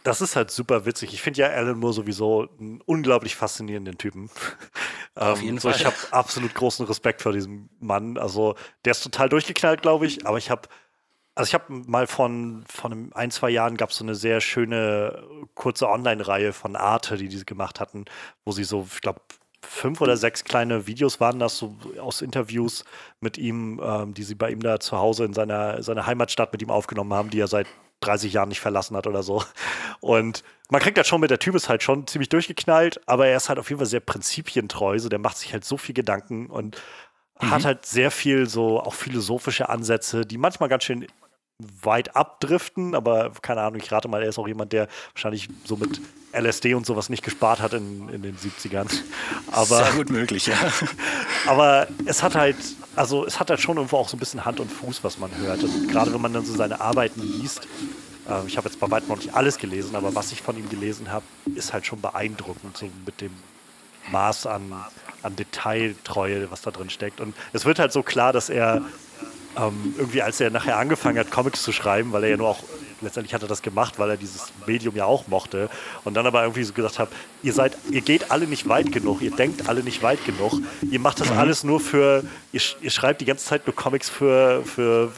Das 0.04 0.20
ist 0.20 0.36
halt 0.36 0.52
super 0.52 0.86
witzig. 0.86 1.14
Ich 1.14 1.22
finde 1.22 1.42
ja 1.42 1.48
Alan 1.48 1.80
Moore 1.80 1.94
sowieso 1.94 2.50
einen 2.60 2.82
unglaublich 2.82 3.36
faszinierenden 3.36 3.98
Typen. 3.98 4.30
Auf 5.16 5.40
ähm, 5.40 5.46
jeden 5.46 5.58
so, 5.60 5.70
Fall. 5.70 5.80
Ich 5.80 5.86
habe 5.86 5.96
absolut 6.12 6.54
großen 6.54 6.86
Respekt 6.86 7.22
vor 7.22 7.32
diesem 7.32 7.70
Mann. 7.80 8.18
Also 8.18 8.56
der 8.84 8.92
ist 8.92 9.04
total 9.04 9.30
durchgeknallt, 9.30 9.82
glaube 9.82 10.06
ich. 10.06 10.28
Aber 10.28 10.38
ich 10.38 10.50
habe, 10.50 10.68
also 11.36 11.48
ich 11.48 11.54
habe 11.54 11.66
mal 11.70 12.08
von, 12.08 12.66
von 12.68 13.14
ein, 13.14 13.32
zwei 13.32 13.50
Jahren 13.50 13.78
gab 13.78 13.92
es 13.92 13.98
so 13.98 14.04
eine 14.04 14.16
sehr 14.16 14.42
schöne 14.42 15.24
kurze 15.56 15.88
Online-Reihe 15.88 16.52
von 16.52 16.76
Arte, 16.76 17.16
die 17.16 17.30
diese 17.30 17.46
gemacht 17.46 17.80
hatten, 17.80 18.04
wo 18.44 18.52
sie 18.52 18.66
so, 18.66 18.86
ich 18.92 19.02
glaube, 19.02 19.22
fünf 19.62 20.02
oder 20.02 20.18
sechs 20.18 20.44
kleine 20.44 20.88
Videos 20.88 21.20
waren 21.22 21.40
das, 21.40 21.58
so 21.58 21.78
aus 22.00 22.22
Interviews 22.22 22.84
mit 23.22 23.38
ihm, 23.38 23.80
ähm, 23.82 24.14
die 24.14 24.24
sie 24.24 24.36
bei 24.36 24.52
ihm 24.52 24.62
da 24.62 24.80
zu 24.82 24.98
Hause 24.98 25.24
in 25.24 25.34
seiner, 25.34 25.82
seiner 25.82 26.06
Heimatstadt 26.06 26.52
mit 26.52 26.62
ihm 26.62 26.70
aufgenommen 26.70 27.14
haben, 27.14 27.30
die 27.30 27.40
er 27.40 27.48
seit 27.48 27.68
30 28.06 28.34
Jahren 28.34 28.50
nicht 28.50 28.62
verlassen 28.62 28.96
hat 28.96 29.08
oder 29.08 29.24
so. 29.24 29.44
Und 30.00 30.44
man 30.70 30.82
kriegt 30.82 30.98
das 30.98 31.08
schon 31.08 31.22
mit, 31.22 31.32
der 31.32 31.40
Typ 31.40 31.56
ist 31.56 31.70
halt 31.70 31.84
schon 31.84 32.08
ziemlich 32.08 32.30
durchgeknallt, 32.30 33.02
aber 33.08 33.28
er 33.28 33.38
ist 33.38 33.50
halt 33.50 33.60
auf 33.60 33.70
jeden 33.70 33.80
Fall 33.80 33.88
sehr 33.88 34.00
prinzipientreu, 34.00 35.00
so 35.00 35.10
der 35.10 35.20
macht 35.20 35.38
sich 35.38 35.54
halt 35.54 35.66
so 35.66 35.78
viel 35.78 35.94
Gedanken 35.94 36.48
und 36.48 36.82
mhm. 37.42 37.52
hat 37.52 37.66
halt 37.66 37.86
sehr 37.86 38.12
viel 38.12 38.48
so 38.48 38.80
auch 38.80 38.94
philosophische 38.94 39.70
Ansätze, 39.70 40.26
die 40.26 40.38
manchmal 40.38 40.70
ganz 40.70 40.84
schön 40.84 41.08
weit 41.82 42.16
abdriften, 42.16 42.96
aber 42.96 43.32
keine 43.42 43.62
Ahnung, 43.62 43.80
ich 43.82 43.92
rate 43.92 44.08
mal, 44.08 44.22
er 44.22 44.30
ist 44.30 44.40
auch 44.40 44.48
jemand, 44.48 44.74
der 44.74 44.88
wahrscheinlich 45.14 45.50
so 45.66 45.76
mit 45.76 46.02
LSD 46.34 46.74
und 46.74 46.86
sowas 46.86 47.10
nicht 47.10 47.24
gespart 47.24 47.62
hat 47.62 47.74
in, 47.74 48.10
in 48.10 48.24
den 48.24 48.36
70ern. 48.38 48.92
Aber, 49.52 49.84
Sehr 49.84 49.94
gut 49.94 50.10
möglich, 50.10 50.48
ja. 50.48 50.58
Aber 51.48 51.88
es 52.06 52.24
hat 52.24 52.36
halt, 52.36 52.56
also 52.96 53.26
es 53.26 53.40
hat 53.40 53.52
halt 53.52 53.62
schon 53.62 53.78
irgendwo 53.78 53.98
auch 53.98 54.10
so 54.10 54.18
ein 54.18 54.20
bisschen 54.20 54.44
Hand 54.44 54.60
und 54.60 54.72
Fuß, 54.72 55.04
was 55.04 55.20
man 55.20 55.30
hört. 55.38 55.64
Und 55.64 55.90
gerade 55.90 56.12
wenn 56.12 56.22
man 56.22 56.34
dann 56.34 56.44
so 56.44 56.56
seine 56.56 56.82
Arbeiten 56.82 57.22
liest, 57.22 57.68
äh, 58.28 58.48
ich 58.48 58.58
habe 58.58 58.68
jetzt 58.68 58.80
bei 58.80 58.90
weitem 58.90 59.10
noch 59.10 59.18
nicht 59.18 59.36
alles 59.36 59.60
gelesen, 59.60 59.96
aber 59.96 60.16
was 60.16 60.32
ich 60.32 60.42
von 60.42 60.58
ihm 60.58 60.70
gelesen 60.70 61.12
habe, 61.12 61.26
ist 61.54 61.72
halt 61.72 61.86
schon 61.86 62.02
beeindruckend, 62.02 62.78
so 62.78 62.90
mit 63.06 63.22
dem 63.22 63.32
Maß 64.12 64.48
an, 64.48 64.74
an 65.22 65.36
Detailtreue, 65.36 66.50
was 66.52 66.62
da 66.62 66.72
drin 66.72 66.90
steckt. 66.90 67.22
Und 67.22 67.36
es 67.54 67.66
wird 67.66 67.80
halt 67.80 67.94
so 67.94 68.02
klar, 68.04 68.34
dass 68.34 68.50
er 68.50 68.82
ähm, 69.58 69.96
irgendwie 69.98 70.22
als 70.22 70.40
er 70.40 70.50
nachher 70.50 70.78
angefangen 70.78 71.18
hat, 71.18 71.32
Comics 71.32 71.64
zu 71.64 71.72
schreiben, 71.72 72.12
weil 72.12 72.24
er 72.24 72.30
ja 72.32 72.38
nur 72.38 72.50
auch, 72.50 72.60
letztendlich 73.02 73.34
hat 73.34 73.42
er 73.42 73.48
das 73.48 73.62
gemacht, 73.62 74.00
weil 74.00 74.12
er 74.12 74.18
dieses 74.18 74.52
Medium 74.66 74.96
ja 74.96 75.06
auch 75.06 75.28
mochte 75.28 75.70
und 76.04 76.16
dann 76.16 76.26
aber 76.26 76.42
irgendwie 76.42 76.64
so 76.64 76.74
gesagt 76.74 77.00
hat, 77.00 77.10
ihr 77.44 77.54
seid, 77.54 77.78
ihr 77.90 78.02
geht 78.02 78.32
alle 78.32 78.48
nicht 78.48 78.68
weit 78.68 78.92
genug, 78.92 79.22
ihr 79.22 79.32
denkt 79.32 79.68
alle 79.68 79.84
nicht 79.84 80.02
weit 80.04 80.24
genug, 80.26 80.60
ihr 80.90 81.00
macht 81.00 81.20
das 81.20 81.30
mhm. 81.30 81.38
alles 81.38 81.64
nur 81.64 81.80
für, 81.80 82.24
ihr, 82.52 82.62
ihr, 82.82 82.90
schreibt 82.90 83.22
die 83.22 83.26
ganze 83.26 83.46
Zeit 83.46 83.68
nur 83.68 83.76
Comics 83.76 84.10
für, 84.10 84.64
für 84.64 85.12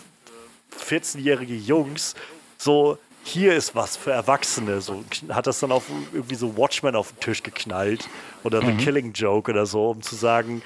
14-jährige 0.79 1.55
Jungs, 1.55 2.15
so, 2.57 2.97
hier 3.23 3.55
ist 3.55 3.73
was 3.73 3.97
für 3.97 4.11
Erwachsene. 4.11 4.81
So 4.81 5.03
hat 5.29 5.47
das 5.47 5.59
dann 5.59 5.71
auf 5.71 5.85
irgendwie 6.13 6.35
so 6.35 6.55
Watchmen 6.57 6.95
auf 6.95 7.11
den 7.11 7.19
Tisch 7.19 7.41
geknallt 7.41 8.07
oder 8.43 8.61
mhm. 8.61 8.77
The 8.77 8.85
Killing 8.85 9.13
Joke 9.13 9.51
oder 9.51 9.65
so, 9.65 9.89
um 9.89 10.01
zu 10.01 10.15
sagen, 10.15 10.61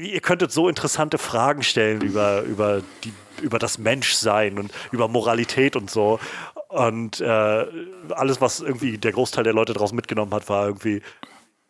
ihr 0.00 0.20
könntet 0.20 0.50
so 0.50 0.68
interessante 0.68 1.18
Fragen 1.18 1.62
stellen 1.62 2.00
über, 2.00 2.42
über, 2.42 2.82
die, 3.04 3.12
über 3.42 3.58
das 3.58 3.78
Menschsein 3.78 4.58
und 4.58 4.72
über 4.92 5.08
Moralität 5.08 5.76
und 5.76 5.90
so. 5.90 6.18
Und 6.68 7.20
äh, 7.20 7.66
alles, 8.10 8.40
was 8.40 8.60
irgendwie 8.60 8.96
der 8.96 9.12
Großteil 9.12 9.44
der 9.44 9.52
Leute 9.52 9.72
daraus 9.72 9.92
mitgenommen 9.92 10.32
hat, 10.32 10.48
war 10.48 10.66
irgendwie, 10.66 11.02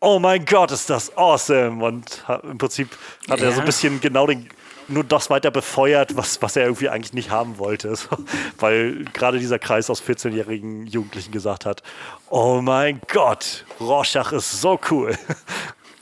oh 0.01 0.18
mein 0.18 0.45
Gott, 0.45 0.70
ist 0.70 0.91
das 0.91 1.16
awesome. 1.16 1.85
Und 1.85 2.24
im 2.43 2.59
Prinzip 2.59 2.89
hat 3.28 3.41
ja. 3.41 3.47
er 3.47 3.53
so 3.53 3.61
ein 3.61 3.66
bisschen 3.66 4.01
genau 4.01 4.26
den, 4.26 4.49
nur 4.89 5.05
das 5.05 5.31
weiter 5.31 5.51
befeuert, 5.51 6.16
was, 6.16 6.41
was 6.43 6.55
er 6.57 6.64
irgendwie 6.64 6.89
eigentlich 6.89 7.14
nicht 7.14 7.31
haben 7.31 7.59
wollte. 7.59 7.95
So, 8.01 8.16
weil 8.59 9.05
gerade 9.12 9.39
dieser 9.39 9.59
Kreis 9.59 9.91
aus 9.91 10.03
14-jährigen 10.03 10.87
Jugendlichen 10.87 11.33
gesagt 11.33 11.66
hat, 11.66 11.83
oh 12.28 12.61
mein 12.62 13.01
Gott, 13.12 13.64
Rorschach 13.81 14.33
ist 14.33 14.61
so 14.61 14.78
cool. 14.91 15.18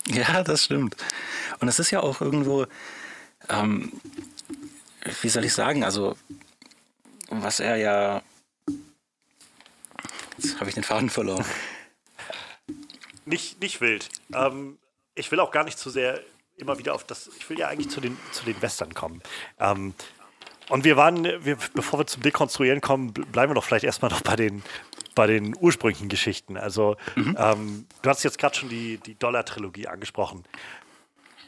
Ja, 0.15 0.43
das 0.43 0.65
stimmt. 0.65 0.97
Und 1.61 1.69
es 1.69 1.79
ist 1.79 1.91
ja 1.91 2.01
auch 2.01 2.21
irgendwo, 2.21 2.67
ähm, 3.51 3.93
wie 5.21 5.29
soll 5.29 5.45
ich 5.45 5.53
sagen, 5.53 5.85
also 5.85 6.17
was 7.29 7.61
er 7.61 7.77
ja, 7.77 8.23
jetzt 10.39 10.59
habe 10.61 10.71
ich 10.71 10.75
den 10.75 10.85
Faden 10.85 11.11
verloren. 11.11 11.45
Nicht, 13.27 13.61
nicht 13.61 13.83
wild. 13.83 14.09
Ähm, 14.33 14.79
ich 15.15 15.31
will 15.31 15.39
auch 15.41 15.51
gar 15.51 15.63
nicht 15.63 15.79
zu 15.79 15.91
sehr 15.91 16.19
immer 16.57 16.79
wieder 16.79 16.95
auf 16.95 17.05
das, 17.05 17.29
ich 17.37 17.51
will 17.51 17.59
ja 17.59 17.69
eigentlich 17.69 17.91
zu 17.91 18.01
den, 18.01 18.17
zu 18.33 18.47
den 18.47 18.63
Western 18.63 18.95
kommen. 18.95 19.23
Ähm, 19.59 19.93
und 20.69 20.85
wir 20.85 20.97
waren, 20.97 21.25
wir, 21.25 21.57
bevor 21.75 22.01
wir 22.01 22.07
zum 22.07 22.23
Dekonstruieren 22.23 22.81
kommen, 22.81 23.13
bleiben 23.13 23.51
wir 23.51 23.55
doch 23.55 23.65
vielleicht 23.65 23.85
erstmal 23.85 24.11
noch 24.11 24.21
bei 24.21 24.37
den, 24.37 24.63
bei 25.15 25.27
den 25.27 25.57
ursprünglichen 25.59 26.09
Geschichten. 26.09 26.57
Also, 26.57 26.97
mhm. 27.17 27.37
ähm, 27.39 27.87
du 28.03 28.11
hast 28.11 28.23
jetzt 28.23 28.39
gerade 28.39 28.55
schon 28.55 28.69
die, 28.69 28.99
die 28.99 29.15
Dollar-Trilogie 29.15 29.89
angesprochen. 29.89 30.45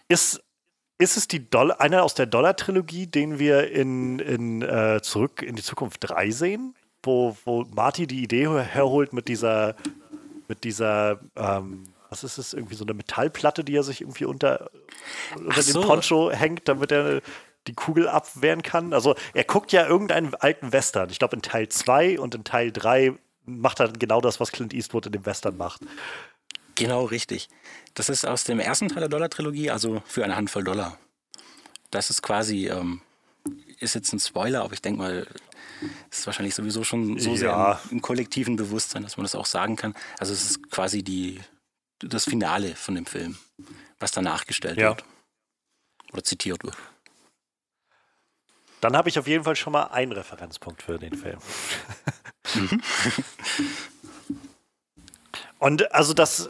Ist, 0.09 0.43
ist 0.99 1.17
es 1.17 1.29
die 1.29 1.49
Dollar, 1.51 1.81
einer 1.81 2.03
aus 2.03 2.15
der 2.15 2.27
Dollar-Trilogie, 2.27 3.07
den 3.07 3.39
wir 3.39 3.71
in, 3.71 4.19
in 4.19 4.63
äh, 4.63 5.01
Zurück 5.03 5.43
in 5.43 5.55
die 5.57 5.63
Zukunft 5.63 5.99
3 6.01 6.31
sehen? 6.31 6.75
Wo, 7.03 7.37
wo 7.45 7.65
Marty 7.65 8.07
die 8.07 8.23
Idee 8.23 8.49
herholt 8.49 9.13
mit 9.13 9.29
dieser, 9.29 9.75
mit 10.49 10.65
dieser, 10.65 11.21
ähm, 11.37 11.85
was 12.11 12.25
ist 12.25 12.39
es, 12.39 12.53
irgendwie 12.53 12.75
so 12.75 12.85
eine 12.85 12.93
Metallplatte, 12.93 13.65
die 13.65 13.77
er 13.77 13.83
sich 13.83 14.03
irgendwie 14.03 14.27
unter, 14.27 14.71
unter 15.37 15.63
so. 15.63 15.81
dem 15.81 15.89
Poncho 15.89 16.31
hängt, 16.31 16.69
damit 16.69 16.93
er 16.93 17.23
die 17.67 17.75
Kugel 17.75 18.09
abwehren 18.09 18.63
kann. 18.63 18.93
Also 18.93 19.15
er 19.35 19.45
guckt 19.45 19.73
ja 19.73 19.87
irgendeinen 19.87 20.35
alten 20.35 20.73
Western. 20.73 21.11
Ich 21.11 21.19
glaube 21.19 21.37
in 21.37 21.43
Teil 21.43 21.69
2 21.69 22.19
und 22.19 22.35
in 22.35 22.45
Teil 22.45 22.73
3 22.73 23.15
macht 23.45 23.81
er 23.81 23.89
genau 23.89 24.21
das, 24.21 24.41
was 24.41 24.53
Clint 24.53 24.73
Eastwood 24.73 25.07
in 25.07 25.13
dem 25.13 25.27
Western 25.27 25.57
macht. 25.57 25.83
Genau, 26.75 27.05
richtig. 27.05 27.49
Das 27.95 28.09
ist 28.09 28.25
aus 28.25 28.45
dem 28.45 28.61
ersten 28.61 28.89
Teil 28.89 29.01
der 29.01 29.09
Dollar-Trilogie, 29.09 29.71
also 29.71 30.03
für 30.07 30.25
eine 30.25 30.37
Handvoll 30.37 30.65
Dollar. 30.65 30.99
Das 31.91 32.09
ist 32.09 32.23
quasi, 32.23 32.69
ähm, 32.69 33.03
ist 33.79 33.95
jetzt 33.95 34.13
ein 34.13 34.21
Spoiler, 34.21 34.63
aber 34.63 34.73
ich 34.73 34.83
denke 34.83 35.03
mal, 35.03 35.27
ist 36.11 36.27
wahrscheinlich 36.27 36.55
sowieso 36.55 36.85
schon 36.85 37.19
so 37.19 37.31
ja. 37.31 37.37
sehr 37.37 37.81
im, 37.85 37.99
im, 37.99 38.03
kollektiven 38.03 38.57
Bewusstsein, 38.57 39.03
dass 39.03 39.17
man 39.17 39.25
das 39.25 39.35
auch 39.35 39.47
sagen 39.47 39.77
kann. 39.77 39.95
Also 40.19 40.33
es 40.33 40.43
ist 40.43 40.71
quasi 40.71 41.03
die, 41.03 41.41
das 41.99 42.25
Finale 42.25 42.75
von 42.77 42.95
dem 42.95 43.07
Film, 43.07 43.37
was 43.99 44.13
danach 44.13 44.47
gestellt 44.47 44.79
ja. 44.79 44.91
wird. 44.91 45.05
Oder 46.13 46.25
zitiert 46.25 46.65
wird. 46.65 46.77
Dann 48.81 48.97
habe 48.97 49.09
ich 49.09 49.19
auf 49.19 49.27
jeden 49.27 49.45
Fall 49.45 49.57
schon 49.57 49.73
mal 49.73 49.85
einen 49.85 50.13
Referenzpunkt 50.13 50.83
für 50.83 50.99
den 50.99 51.15
Film. 51.15 51.39
Mhm. 52.55 52.83
Und 55.59 55.93
also 55.93 56.15
das, 56.15 56.49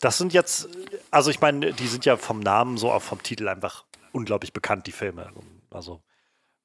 das 0.00 0.18
sind 0.18 0.32
jetzt, 0.32 0.68
also 1.10 1.30
ich 1.30 1.40
meine, 1.40 1.72
die 1.72 1.86
sind 1.86 2.04
ja 2.04 2.16
vom 2.16 2.40
Namen 2.40 2.78
so 2.78 2.90
auch 2.90 3.02
vom 3.02 3.22
Titel 3.22 3.48
einfach 3.48 3.84
unglaublich 4.12 4.52
bekannt, 4.52 4.86
die 4.86 4.92
Filme. 4.92 5.30
Also 5.70 6.00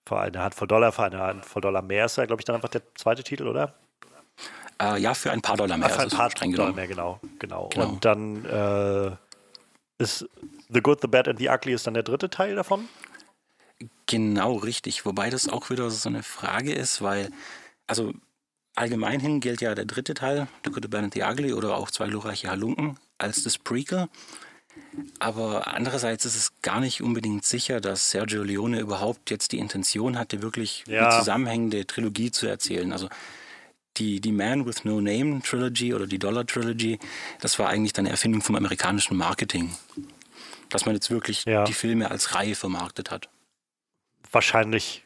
für 0.08 0.20
eine 0.20 0.42
Handvoll 0.42 0.68
Dollar, 0.68 0.92
für 0.92 1.04
eine 1.04 1.20
Handvoll 1.20 1.62
Dollar 1.62 1.82
mehr 1.82 2.06
ist 2.06 2.18
ja, 2.18 2.26
glaube 2.26 2.42
ich, 2.42 2.46
dann 2.46 2.56
einfach 2.56 2.70
der 2.70 2.82
zweite 2.96 3.24
Titel, 3.24 3.48
oder? 3.48 3.74
Äh, 4.82 5.00
ja, 5.00 5.14
für 5.14 5.32
ein 5.32 5.42
paar 5.42 5.58
Dollar 5.58 5.78
mehr. 5.78 5.90
Ach, 5.90 5.96
für 5.96 6.02
ein 6.02 6.10
paar 6.10 6.32
streng 6.32 6.54
Dollar 6.54 6.74
mehr, 6.74 6.88
genau, 6.88 7.20
genau. 7.40 7.70
genau. 7.70 7.88
Und 7.88 8.06
dann 8.06 8.46
äh, 8.46 9.12
ist 10.02 10.28
The 10.70 10.82
Good, 10.82 11.02
The 11.02 11.08
Bad 11.08 11.28
and 11.28 11.40
The 11.40 11.50
Ugly 11.50 11.74
ist 11.74 11.86
dann 11.86 11.94
der 11.94 12.04
dritte 12.04 12.30
Teil 12.30 12.56
davon? 12.56 12.88
Genau, 14.06 14.56
richtig. 14.56 15.06
Wobei 15.06 15.30
das 15.30 15.50
auch 15.50 15.70
wieder 15.70 15.90
so 15.90 16.10
eine 16.10 16.24
Frage 16.24 16.74
ist, 16.74 17.02
weil, 17.02 17.32
also 17.88 18.14
Allgemein 18.76 19.20
hin 19.20 19.40
gilt 19.40 19.62
ja 19.62 19.76
der 19.76 19.86
dritte 19.86 20.16
Teil, 20.16 20.48
The 20.66 20.72
Good, 20.72 20.94
and 20.96 21.14
the 21.14 21.22
Ugly 21.24 21.54
oder 21.54 21.78
auch 21.78 21.92
Zwei 21.92 22.08
glorreiche 22.08 22.50
Halunken, 22.50 22.98
als 23.20 23.44
das 23.44 23.58
Prequel. 23.60 24.08
Aber 25.20 25.68
andererseits 25.68 26.26
ist 26.26 26.36
es 26.36 26.62
gar 26.64 26.80
nicht 26.80 27.02
unbedingt 27.02 27.46
sicher, 27.46 27.80
dass 27.80 28.10
Sergio 28.10 28.42
Leone 28.42 28.80
überhaupt 28.80 29.30
jetzt 29.30 29.52
die 29.52 29.60
Intention 29.60 30.18
hatte, 30.18 30.42
wirklich 30.42 30.84
ja. 30.88 31.08
eine 31.08 31.20
zusammenhängende 31.20 31.86
Trilogie 31.86 32.32
zu 32.32 32.48
erzählen. 32.48 32.92
Also 32.92 33.10
die, 33.98 34.20
die 34.20 34.32
Man 34.32 34.66
with 34.66 34.86
No 34.86 35.00
Name 35.00 35.42
Trilogy 35.44 35.94
oder 35.94 36.08
die 36.08 36.18
Dollar 36.18 36.48
Trilogy, 36.48 36.98
das 37.40 37.60
war 37.60 37.70
eigentlich 37.70 37.96
eine 38.00 38.10
Erfindung 38.10 38.42
vom 38.42 38.56
amerikanischen 38.56 39.16
Marketing. 39.16 39.76
Dass 40.70 40.88
man 40.88 40.96
jetzt 40.96 41.12
wirklich 41.12 41.46
ja. 41.46 41.66
die 41.66 41.74
Filme 41.74 42.10
als 42.10 42.34
Reihe 42.34 42.56
vermarktet 42.56 43.12
hat. 43.12 43.30
Wahrscheinlich, 44.34 45.04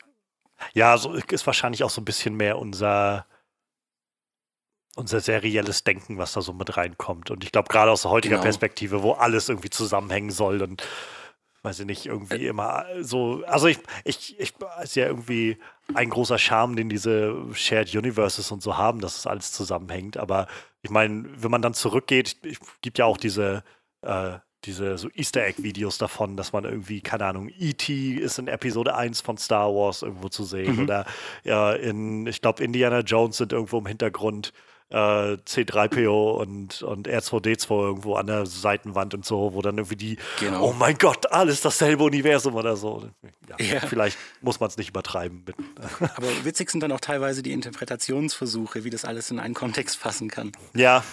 ja, 0.74 0.98
so 0.98 1.14
ist 1.14 1.46
wahrscheinlich 1.46 1.84
auch 1.84 1.90
so 1.90 2.02
ein 2.02 2.06
bisschen 2.06 2.36
mehr 2.36 2.58
unser 2.58 3.26
unser 4.96 5.22
serielles 5.22 5.84
Denken, 5.84 6.18
was 6.18 6.34
da 6.34 6.42
so 6.42 6.54
mit 6.54 6.76
reinkommt. 6.76 7.30
Und 7.30 7.44
ich 7.44 7.52
glaube, 7.52 7.70
gerade 7.70 7.92
aus 7.92 8.04
heutiger 8.06 8.38
genau. 8.38 8.44
Perspektive, 8.46 9.04
wo 9.04 9.12
alles 9.12 9.48
irgendwie 9.48 9.70
zusammenhängen 9.70 10.32
soll 10.32 10.64
und 10.64 10.84
weiß 11.62 11.82
ich 11.82 11.86
nicht, 11.86 12.06
irgendwie 12.06 12.46
äh. 12.46 12.48
immer 12.48 12.86
so, 13.02 13.44
also 13.46 13.68
ich, 13.68 13.78
ich, 14.06 14.40
ich, 14.40 14.54
ist 14.82 14.96
ja 14.96 15.06
irgendwie 15.06 15.58
ein 15.94 16.10
großer 16.10 16.40
Charme, 16.40 16.76
den 16.76 16.90
diese 16.90 17.36
Shared 17.54 17.94
Universes 17.94 18.52
und 18.52 18.64
so 18.64 18.78
haben, 18.78 19.00
dass 19.00 19.18
es 19.18 19.28
alles 19.28 19.52
zusammenhängt. 19.52 20.18
Aber 20.18 20.48
ich 20.82 20.90
meine, 20.90 21.26
wenn 21.36 21.52
man 21.52 21.62
dann 21.62 21.74
zurückgeht, 21.74 22.38
es 22.44 22.58
gibt 22.82 22.98
ja 22.98 23.06
auch 23.06 23.18
diese, 23.18 23.64
äh, 24.02 24.40
diese 24.68 24.98
so 24.98 25.10
Easter 25.16 25.46
Egg-Videos 25.46 25.98
davon, 25.98 26.38
dass 26.38 26.54
man 26.54 26.66
irgendwie, 26.66 27.02
keine 27.02 27.26
Ahnung, 27.26 27.50
E.T. 27.58 28.14
ist 28.14 28.38
in 28.38 28.48
Episode 28.48 28.96
1 28.96 29.22
von 29.22 29.38
Star 29.38 29.74
Wars 29.74 30.04
irgendwo 30.04 30.30
zu 30.30 30.44
sehen. 30.44 30.76
Mhm. 30.76 30.84
Oder 30.84 31.06
ja, 31.44 31.74
in, 31.74 32.28
ich 32.28 32.42
glaube, 32.42 32.64
Indiana 32.64 33.00
Jones 33.00 33.38
sind 33.38 33.54
irgendwo 33.54 33.80
im 33.80 33.86
Hintergrund 33.88 34.54
äh, 34.90 34.96
C3PO 34.96 36.40
und, 36.40 36.82
und 36.82 37.08
R2D2 37.08 37.70
irgendwo 37.70 38.16
an 38.16 38.28
der 38.28 38.46
Seitenwand 38.46 39.14
und 39.14 39.26
so, 39.26 39.54
wo 39.54 39.62
dann 39.62 39.78
irgendwie 39.78 39.96
die, 39.96 40.18
genau. 40.40 40.70
oh 40.70 40.74
mein 40.74 40.98
Gott, 40.98 41.32
alles 41.32 41.62
dasselbe 41.62 42.04
Universum 42.04 42.56
oder 42.56 42.78
so. 42.78 43.10
Ja, 43.50 43.66
ja. 43.66 43.80
Vielleicht 43.82 44.18
muss 44.42 44.60
man 44.60 44.70
es 44.70 44.78
nicht 44.78 44.90
übertreiben. 44.90 45.44
Aber 46.16 46.28
witzig 46.44 46.70
sind 46.70 46.82
dann 46.82 46.92
auch 46.92 47.02
teilweise 47.02 47.44
die 47.44 47.52
Interpretationsversuche, 47.52 48.84
wie 48.84 48.90
das 48.90 49.04
alles 49.04 49.32
in 49.32 49.40
einen 49.40 49.54
Kontext 49.54 49.98
fassen 49.98 50.30
kann. 50.30 50.52
Ja. 50.74 51.04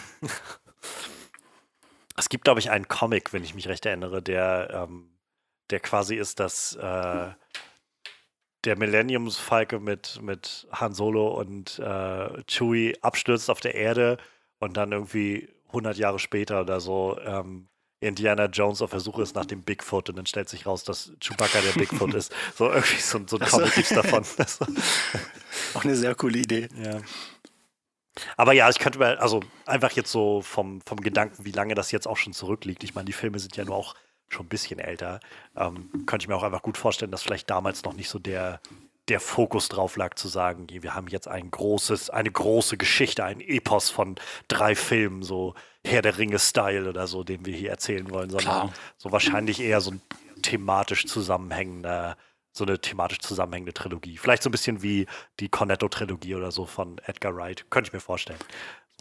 Es 2.17 2.29
gibt, 2.29 2.45
glaube 2.45 2.61
ich, 2.61 2.71
einen 2.71 2.89
Comic, 2.89 3.33
wenn 3.33 3.45
ich 3.45 3.55
mich 3.55 3.69
recht 3.69 3.85
erinnere, 3.87 4.23
der, 4.23 4.87
ähm, 4.89 5.11
der 5.71 5.81
quasi 5.81 6.17
ist, 6.17 6.41
dass, 6.41 6.75
äh, 6.77 7.31
der 8.65 8.79
Millenniumsfalke 8.79 9.79
mit, 9.79 10.21
mit 10.23 10.67
Han 10.73 10.95
Solo 10.95 11.29
und 11.29 11.79
äh, 11.79 12.43
Chewie 12.45 12.97
abstürzt 13.03 13.51
auf 13.51 13.61
der 13.61 13.75
Erde 13.75 14.19
und 14.59 14.77
dann 14.77 14.93
irgendwie 14.93 15.49
100 15.69 15.97
Jahre 15.97 16.19
später 16.19 16.63
oder 16.63 16.81
so 16.81 17.19
ähm, 17.25 17.69
Indiana 18.01 18.47
Jones 18.47 18.83
auf 18.83 18.91
der 18.91 19.01
Suche 19.01 19.23
ist 19.23 19.35
nach 19.35 19.47
dem 19.47 19.63
Bigfoot 19.63 20.11
und 20.11 20.17
dann 20.17 20.27
stellt 20.27 20.49
sich 20.49 20.67
raus, 20.67 20.85
dass 20.85 21.13
Chewbacca 21.21 21.61
der 21.61 21.73
Bigfoot 21.73 22.15
ist. 22.15 22.33
So 22.55 22.69
irgendwie 22.69 23.01
so, 23.01 23.21
so 23.27 23.39
ein 23.39 23.49
Comic 23.49 23.75
gibt's 23.75 23.91
davon. 23.91 24.25
Auch 25.75 25.85
eine 25.85 25.97
sehr 25.97 26.15
coole 26.15 26.39
Idee. 26.39 26.69
Ja. 26.83 27.01
Aber 28.37 28.53
ja, 28.53 28.69
ich 28.71 28.79
könnte 28.79 28.99
mir, 28.99 29.21
also 29.21 29.41
einfach 29.67 29.93
jetzt 29.93 30.11
so 30.11 30.41
vom, 30.43 30.81
vom 30.83 31.01
Gedanken, 31.01 31.45
wie 31.45 31.51
lange 31.51 31.75
das 31.75 31.91
jetzt 31.91 32.07
auch 32.07 32.17
schon 32.17 32.33
zurückliegt. 32.33 32.85
Ich 32.85 32.95
meine, 32.95 33.07
die 33.07 33.13
Filme 33.13 33.39
sind 33.39 33.57
ja 33.57 33.65
nur 33.65 33.77
auch 33.77 33.95
schon 34.29 34.47
ein 34.47 34.49
bisschen 34.49 34.79
älter. 34.79 35.21
Ähm, 35.57 35.91
könnte 36.07 36.25
ich 36.25 36.29
mir 36.29 36.37
auch 36.37 36.43
einfach 36.43 36.63
gut 36.63 36.79
vorstellen, 36.79 37.11
dass 37.11 37.23
vielleicht 37.23 37.51
damals 37.51 37.83
noch 37.85 37.95
nicht 37.95 38.09
so 38.09 38.19
der, 38.19 38.61
der 39.09 39.21
Fokus 39.21 39.69
drauf 39.69 39.97
lag, 39.97 40.15
zu 40.15 40.29
sagen, 40.29 40.67
wir 40.69 40.95
haben 40.95 41.09
jetzt 41.09 41.29
ein 41.29 41.51
großes, 41.51 42.11
eine 42.11 42.31
große 42.31 42.77
Geschichte, 42.77 43.25
ein 43.25 43.41
Epos 43.41 43.91
von 43.91 44.17
drei 44.49 44.75
Filmen, 44.75 45.23
so 45.23 45.55
Herr 45.85 46.03
der 46.03 46.19
Ringe-Style 46.19 46.89
oder 46.89 47.07
so, 47.07 47.25
den 47.25 47.45
wir 47.45 47.55
hier 47.55 47.71
erzählen 47.71 48.11
wollen, 48.11 48.31
sondern 48.31 48.45
Klar. 48.45 48.73
so 48.97 49.13
wahrscheinlich 49.13 49.61
eher 49.61 49.81
so 49.81 49.93
ein 49.93 50.03
thematisch 50.43 51.07
zusammenhängender, 51.07 52.17
so 52.55 52.65
eine 52.65 52.81
thematisch 52.81 53.19
zusammenhängende 53.19 53.75
Trilogie. 53.75 54.17
Vielleicht 54.17 54.43
so 54.43 54.49
ein 54.49 54.53
bisschen 54.53 54.83
wie 54.83 55.07
die 55.41 55.49
Cornetto-Trilogie 55.49 56.37
oder 56.37 56.53
so 56.53 56.67
von 56.67 56.99
Edgar 57.05 57.35
Wright, 57.37 57.67
könnte 57.71 57.89
ich 57.89 57.93
mir 57.93 58.01
vorstellen. 58.01 58.39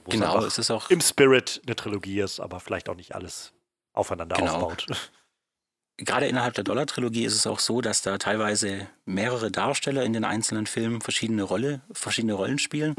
Genau, 0.09 0.43
es 0.43 0.57
ist 0.57 0.71
auch 0.71 0.89
im 0.89 0.99
Spirit 0.99 1.61
eine 1.65 1.75
Trilogie 1.75 2.19
ist, 2.19 2.39
aber 2.39 2.59
vielleicht 2.59 2.89
auch 2.89 2.95
nicht 2.95 3.15
alles 3.15 3.53
aufeinander 3.93 4.35
genau. 4.35 4.55
aufbaut. 4.55 4.87
Gerade 5.97 6.25
innerhalb 6.25 6.55
der 6.55 6.63
Dollar-Trilogie 6.63 7.23
ist 7.23 7.35
es 7.35 7.45
auch 7.45 7.59
so, 7.59 7.79
dass 7.79 8.01
da 8.01 8.17
teilweise 8.17 8.87
mehrere 9.05 9.51
Darsteller 9.51 10.03
in 10.03 10.11
den 10.11 10.25
einzelnen 10.25 10.65
Filmen 10.65 11.01
verschiedene, 11.01 11.43
Rolle, 11.43 11.81
verschiedene 11.91 12.33
Rollen 12.33 12.57
spielen. 12.57 12.95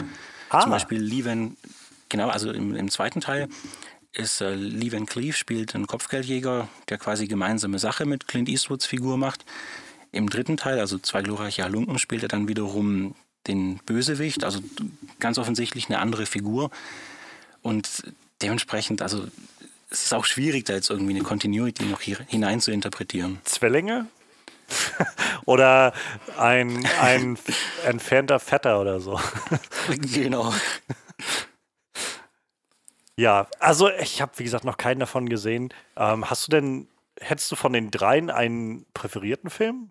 Ah. 0.49 0.61
Zum 0.61 0.71
Beispiel 0.71 1.03
Lee 1.03 1.25
Van 1.25 1.57
Genau, 2.15 2.29
also 2.29 2.53
im, 2.53 2.77
im 2.77 2.93
zweiten 2.93 3.21
Teil 3.21 3.49
ist 4.13 4.41
äh, 4.41 4.55
Lee 4.55 4.93
Van 4.93 5.07
Cleef 5.07 5.37
spielt 5.37 5.75
einen 5.75 5.89
Kopfgeldjäger, 5.89 6.69
der 6.89 6.99
quasi 6.99 7.27
gemeinsame 7.27 7.81
Sache 7.81 8.07
mit 8.07 8.29
Clint 8.29 8.49
Eastwoods 8.49 8.87
Figur 8.87 9.17
macht. 9.17 9.45
Im 10.15 10.31
dritten 10.31 10.57
Teil, 10.57 10.79
also 10.79 10.99
zwei 10.99 11.23
glorreiche 11.23 11.65
Halunken, 11.65 11.99
spielt 11.99 12.23
er 12.23 12.29
dann 12.29 12.47
wiederum 12.47 13.17
den 13.49 13.79
Bösewicht, 13.85 14.45
also 14.45 14.61
ganz 15.19 15.39
offensichtlich 15.39 15.89
eine 15.89 15.99
andere 15.99 16.25
Figur. 16.25 16.71
Und 17.63 18.05
dementsprechend, 18.41 19.03
also 19.03 19.27
es 19.91 20.05
ist 20.05 20.15
auch 20.15 20.25
schwierig, 20.25 20.65
da 20.65 20.75
jetzt 20.75 20.89
irgendwie 20.89 21.15
eine 21.15 21.25
Continuity 21.25 21.85
noch 21.85 22.01
hier 22.01 22.19
hinein 22.29 22.61
zu 22.61 22.71
interpretieren. 22.71 23.41
Zwillinge? 23.45 24.07
oder 25.47 25.93
ein, 26.39 26.87
ein 27.01 27.37
entfernter 27.85 28.39
Vetter 28.39 28.81
oder 28.81 29.01
so. 29.01 29.21
genau. 29.89 30.55
Ja, 33.17 33.49
also 33.59 33.91
ich 33.91 34.23
habe, 34.23 34.33
wie 34.37 34.45
gesagt, 34.45 34.65
noch 34.65 34.77
keinen 34.77 35.01
davon 35.01 35.29
gesehen. 35.29 35.73
Ähm, 35.97 36.29
hast 36.31 36.47
du 36.47 36.51
denn, 36.51 36.89
hättest 37.21 37.51
du 37.53 37.57
von 37.57 37.73
den 37.73 37.91
dreien 37.91 38.31
einen 38.31 38.87
präferierten 38.95 39.51
Film? 39.51 39.91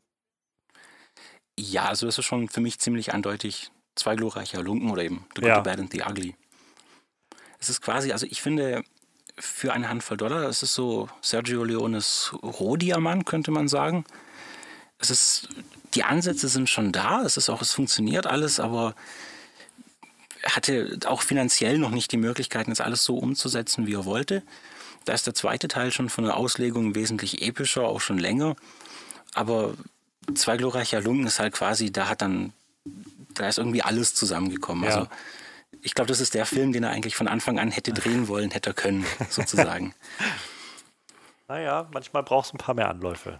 Ja, 1.57 1.85
also 1.85 2.07
es 2.07 2.17
ist 2.17 2.25
schon 2.25 2.49
für 2.49 2.61
mich 2.61 2.79
ziemlich 2.79 3.13
eindeutig 3.13 3.71
zwei 3.95 4.15
glorreiche 4.15 4.59
Lunken 4.61 4.89
oder 4.89 5.03
eben 5.03 5.25
The 5.35 5.41
Good, 5.41 5.49
ja. 5.49 5.55
the 5.57 5.69
Bad 5.69 5.79
and 5.79 5.91
the 5.91 6.01
Ugly. 6.01 6.35
Es 7.59 7.69
ist 7.69 7.81
quasi, 7.81 8.11
also 8.11 8.25
ich 8.25 8.41
finde, 8.41 8.83
für 9.37 9.73
eine 9.73 9.89
Handvoll 9.89 10.17
Dollar, 10.17 10.43
es 10.43 10.63
ist 10.63 10.73
so 10.73 11.09
Sergio 11.21 11.63
Leones 11.63 12.33
Rohdiamant, 12.43 13.25
könnte 13.25 13.51
man 13.51 13.67
sagen. 13.67 14.05
Es 14.99 15.09
ist, 15.09 15.49
die 15.93 16.03
Ansätze 16.03 16.47
sind 16.47 16.69
schon 16.69 16.91
da, 16.91 17.23
es 17.23 17.37
ist 17.37 17.49
auch, 17.49 17.61
es 17.61 17.73
funktioniert 17.73 18.27
alles, 18.27 18.59
aber 18.59 18.95
hatte 20.43 20.99
auch 21.05 21.21
finanziell 21.21 21.77
noch 21.77 21.91
nicht 21.91 22.11
die 22.11 22.17
Möglichkeiten, 22.17 22.71
das 22.71 22.81
alles 22.81 23.03
so 23.03 23.17
umzusetzen, 23.17 23.87
wie 23.87 23.93
er 23.93 24.05
wollte. 24.05 24.43
Da 25.05 25.13
ist 25.13 25.27
der 25.27 25.33
zweite 25.33 25.67
Teil 25.67 25.91
schon 25.91 26.09
von 26.09 26.23
der 26.25 26.37
Auslegung 26.37 26.95
wesentlich 26.95 27.41
epischer, 27.41 27.83
auch 27.83 28.01
schon 28.01 28.17
länger. 28.17 28.55
Aber 29.33 29.73
zwei 30.35 30.57
glorreicher 30.57 31.01
Lungen 31.01 31.25
ist 31.25 31.39
halt 31.39 31.53
quasi, 31.53 31.91
da 31.91 32.07
hat 32.07 32.21
dann, 32.21 32.53
da 33.33 33.47
ist 33.47 33.57
irgendwie 33.57 33.81
alles 33.81 34.15
zusammengekommen. 34.15 34.83
Ja. 34.83 34.95
Also 34.95 35.07
ich 35.81 35.95
glaube, 35.95 36.07
das 36.07 36.19
ist 36.19 36.33
der 36.33 36.45
Film, 36.45 36.71
den 36.71 36.83
er 36.83 36.91
eigentlich 36.91 37.15
von 37.15 37.27
Anfang 37.27 37.59
an 37.59 37.71
hätte 37.71 37.93
drehen 37.93 38.27
wollen, 38.27 38.51
hätte 38.51 38.73
können, 38.73 39.05
sozusagen. 39.29 39.93
naja, 41.47 41.89
manchmal 41.93 42.23
braucht 42.23 42.47
es 42.47 42.53
ein 42.53 42.57
paar 42.57 42.75
mehr 42.75 42.89
Anläufe. 42.89 43.39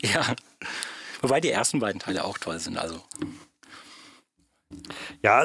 Ja. 0.00 0.34
Wobei 1.20 1.40
die 1.40 1.50
ersten 1.50 1.78
beiden 1.78 2.00
Teile 2.00 2.24
auch 2.24 2.38
toll 2.38 2.58
sind. 2.58 2.76
Also 2.76 3.00
ja, 5.22 5.44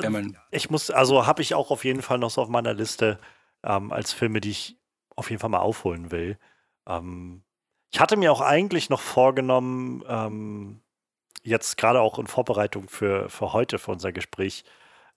ich 0.51 0.69
muss, 0.69 0.89
also 0.89 1.27
habe 1.27 1.41
ich 1.41 1.53
auch 1.53 1.71
auf 1.71 1.85
jeden 1.85 2.01
Fall 2.01 2.17
noch 2.17 2.31
so 2.31 2.41
auf 2.41 2.49
meiner 2.49 2.73
Liste 2.73 3.19
ähm, 3.63 3.91
als 3.91 4.13
Filme, 4.13 4.41
die 4.41 4.51
ich 4.51 4.77
auf 5.15 5.29
jeden 5.29 5.39
Fall 5.39 5.49
mal 5.49 5.59
aufholen 5.59 6.11
will. 6.11 6.37
Ähm, 6.87 7.43
ich 7.91 7.99
hatte 7.99 8.17
mir 8.17 8.31
auch 8.31 8.41
eigentlich 8.41 8.89
noch 8.89 9.01
vorgenommen, 9.01 10.03
ähm, 10.07 10.81
jetzt 11.43 11.77
gerade 11.77 12.01
auch 12.01 12.19
in 12.19 12.27
Vorbereitung 12.27 12.89
für, 12.89 13.29
für 13.29 13.53
heute, 13.53 13.79
für 13.79 13.91
unser 13.91 14.11
Gespräch, 14.11 14.65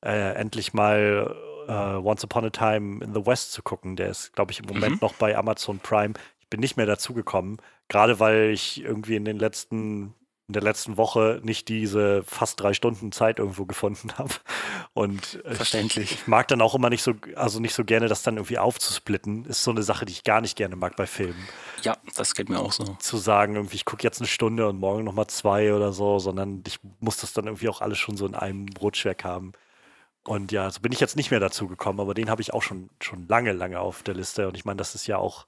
äh, 0.05 0.35
endlich 0.35 0.73
mal 0.73 1.37
äh, 1.69 1.73
Once 1.73 2.25
Upon 2.25 2.47
a 2.47 2.51
Time 2.51 3.05
in 3.05 3.13
the 3.15 3.27
West 3.27 3.53
zu 3.53 3.63
gucken. 3.63 3.97
Der 3.97 4.09
ist, 4.09 4.33
glaube 4.33 4.53
ich, 4.53 4.61
im 4.61 4.67
Moment 4.67 4.95
mhm. 4.95 4.99
noch 5.01 5.15
bei 5.15 5.37
Amazon 5.37 5.81
Prime. 5.81 6.15
Ich 6.41 6.49
bin 6.49 6.61
nicht 6.61 6.77
mehr 6.77 6.87
dazu 6.87 7.15
gekommen, 7.15 7.59
gerade 7.89 8.21
weil 8.21 8.51
ich 8.51 8.83
irgendwie 8.83 9.17
in 9.17 9.25
den 9.25 9.39
letzten 9.39 10.15
in 10.51 10.53
der 10.53 10.63
letzten 10.63 10.97
Woche 10.97 11.41
nicht 11.45 11.69
diese 11.69 12.25
fast 12.25 12.59
drei 12.59 12.75
Stunden 12.75 13.13
Zeit 13.13 13.39
irgendwo 13.39 13.67
gefunden 13.67 14.13
habe. 14.19 14.35
Und 14.95 15.41
Verständlich. 15.45 16.11
Ich, 16.11 16.21
ich, 16.23 16.27
mag 16.27 16.49
dann 16.49 16.61
auch 16.61 16.75
immer 16.75 16.91
nicht 16.91 17.05
so, 17.05 17.15
also 17.37 17.61
nicht 17.61 17.73
so 17.73 17.85
gerne, 17.85 18.09
das 18.09 18.25
dann 18.25 18.37
irgendwie 18.37 18.59
aufzusplitten. 18.59 19.45
Ist 19.45 19.63
so 19.63 19.71
eine 19.71 19.85
Sache, 19.85 20.07
die 20.07 20.13
ich 20.13 20.25
gar 20.25 20.41
nicht 20.41 20.57
gerne 20.57 20.75
mag 20.75 20.97
bei 20.97 21.07
Filmen. 21.07 21.47
Ja, 21.83 21.97
das 22.17 22.35
geht 22.35 22.49
mir 22.49 22.59
auch 22.59 22.73
so. 22.73 22.83
Zu 22.99 23.17
sagen, 23.17 23.55
irgendwie, 23.55 23.77
ich 23.77 23.85
gucke 23.85 24.03
jetzt 24.03 24.21
eine 24.21 24.27
Stunde 24.27 24.69
und 24.69 24.81
morgen 24.81 25.05
nochmal 25.05 25.29
zwei 25.29 25.73
oder 25.73 25.93
so, 25.93 26.19
sondern 26.19 26.65
ich 26.67 26.81
muss 26.99 27.19
das 27.19 27.33
dann 27.33 27.47
irgendwie 27.47 27.69
auch 27.69 27.81
alles 27.81 27.99
schon 27.99 28.17
so 28.17 28.27
in 28.27 28.35
einem 28.35 28.67
Rutsch 28.81 29.05
weg 29.05 29.23
haben. 29.23 29.53
Und 30.25 30.51
ja, 30.51 30.69
so 30.69 30.81
bin 30.81 30.91
ich 30.91 30.99
jetzt 30.99 31.17
nicht 31.17 31.31
mehr 31.31 31.41
dazu 31.41 31.69
gekommen, 31.69 32.01
aber 32.01 32.15
den 32.15 32.29
habe 32.29 32.43
ich 32.43 32.53
auch 32.53 32.63
schon, 32.63 32.91
schon 33.01 33.29
lange, 33.29 33.53
lange 33.53 33.79
auf 33.79 34.03
der 34.03 34.15
Liste. 34.15 34.49
Und 34.49 34.57
ich 34.57 34.65
meine, 34.65 34.79
das 34.79 34.97
ist 34.97 35.07
ja 35.07 35.17
auch 35.17 35.47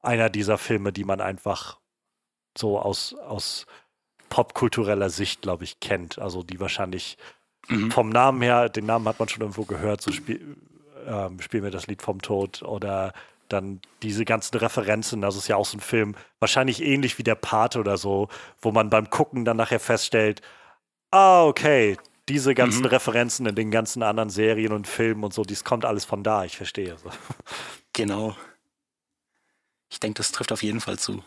einer 0.00 0.30
dieser 0.30 0.58
Filme, 0.58 0.92
die 0.92 1.04
man 1.04 1.20
einfach 1.20 1.79
so 2.56 2.78
aus, 2.78 3.14
aus 3.14 3.66
popkultureller 4.28 5.10
Sicht, 5.10 5.42
glaube 5.42 5.64
ich, 5.64 5.80
kennt. 5.80 6.18
Also 6.18 6.42
die 6.42 6.60
wahrscheinlich 6.60 7.18
mhm. 7.68 7.90
vom 7.90 8.08
Namen 8.08 8.42
her, 8.42 8.68
den 8.68 8.86
Namen 8.86 9.06
hat 9.08 9.18
man 9.18 9.28
schon 9.28 9.42
irgendwo 9.42 9.64
gehört, 9.64 10.00
so 10.00 10.12
spiel, 10.12 10.56
ähm, 11.06 11.40
spiel 11.40 11.62
mir 11.62 11.70
das 11.70 11.86
Lied 11.86 12.02
vom 12.02 12.22
Tod 12.22 12.62
oder 12.62 13.12
dann 13.48 13.80
diese 14.02 14.24
ganzen 14.24 14.56
Referenzen, 14.56 15.20
das 15.20 15.36
ist 15.36 15.48
ja 15.48 15.56
auch 15.56 15.66
so 15.66 15.76
ein 15.76 15.80
Film, 15.80 16.14
wahrscheinlich 16.38 16.82
ähnlich 16.82 17.18
wie 17.18 17.24
der 17.24 17.34
Pate 17.34 17.80
oder 17.80 17.98
so, 17.98 18.28
wo 18.60 18.70
man 18.70 18.90
beim 18.90 19.10
Gucken 19.10 19.44
dann 19.44 19.56
nachher 19.56 19.80
feststellt, 19.80 20.40
ah, 21.10 21.44
okay, 21.44 21.96
diese 22.28 22.54
ganzen 22.54 22.82
mhm. 22.82 22.86
Referenzen 22.86 23.46
in 23.46 23.56
den 23.56 23.72
ganzen 23.72 24.04
anderen 24.04 24.30
Serien 24.30 24.72
und 24.72 24.86
Filmen 24.86 25.24
und 25.24 25.34
so, 25.34 25.42
dies 25.42 25.64
kommt 25.64 25.84
alles 25.84 26.04
von 26.04 26.22
da, 26.22 26.44
ich 26.44 26.56
verstehe. 26.56 26.96
Genau. 27.92 28.36
Ich 29.90 29.98
denke, 29.98 30.18
das 30.18 30.30
trifft 30.30 30.52
auf 30.52 30.62
jeden 30.62 30.80
Fall 30.80 30.96
zu. 30.96 31.24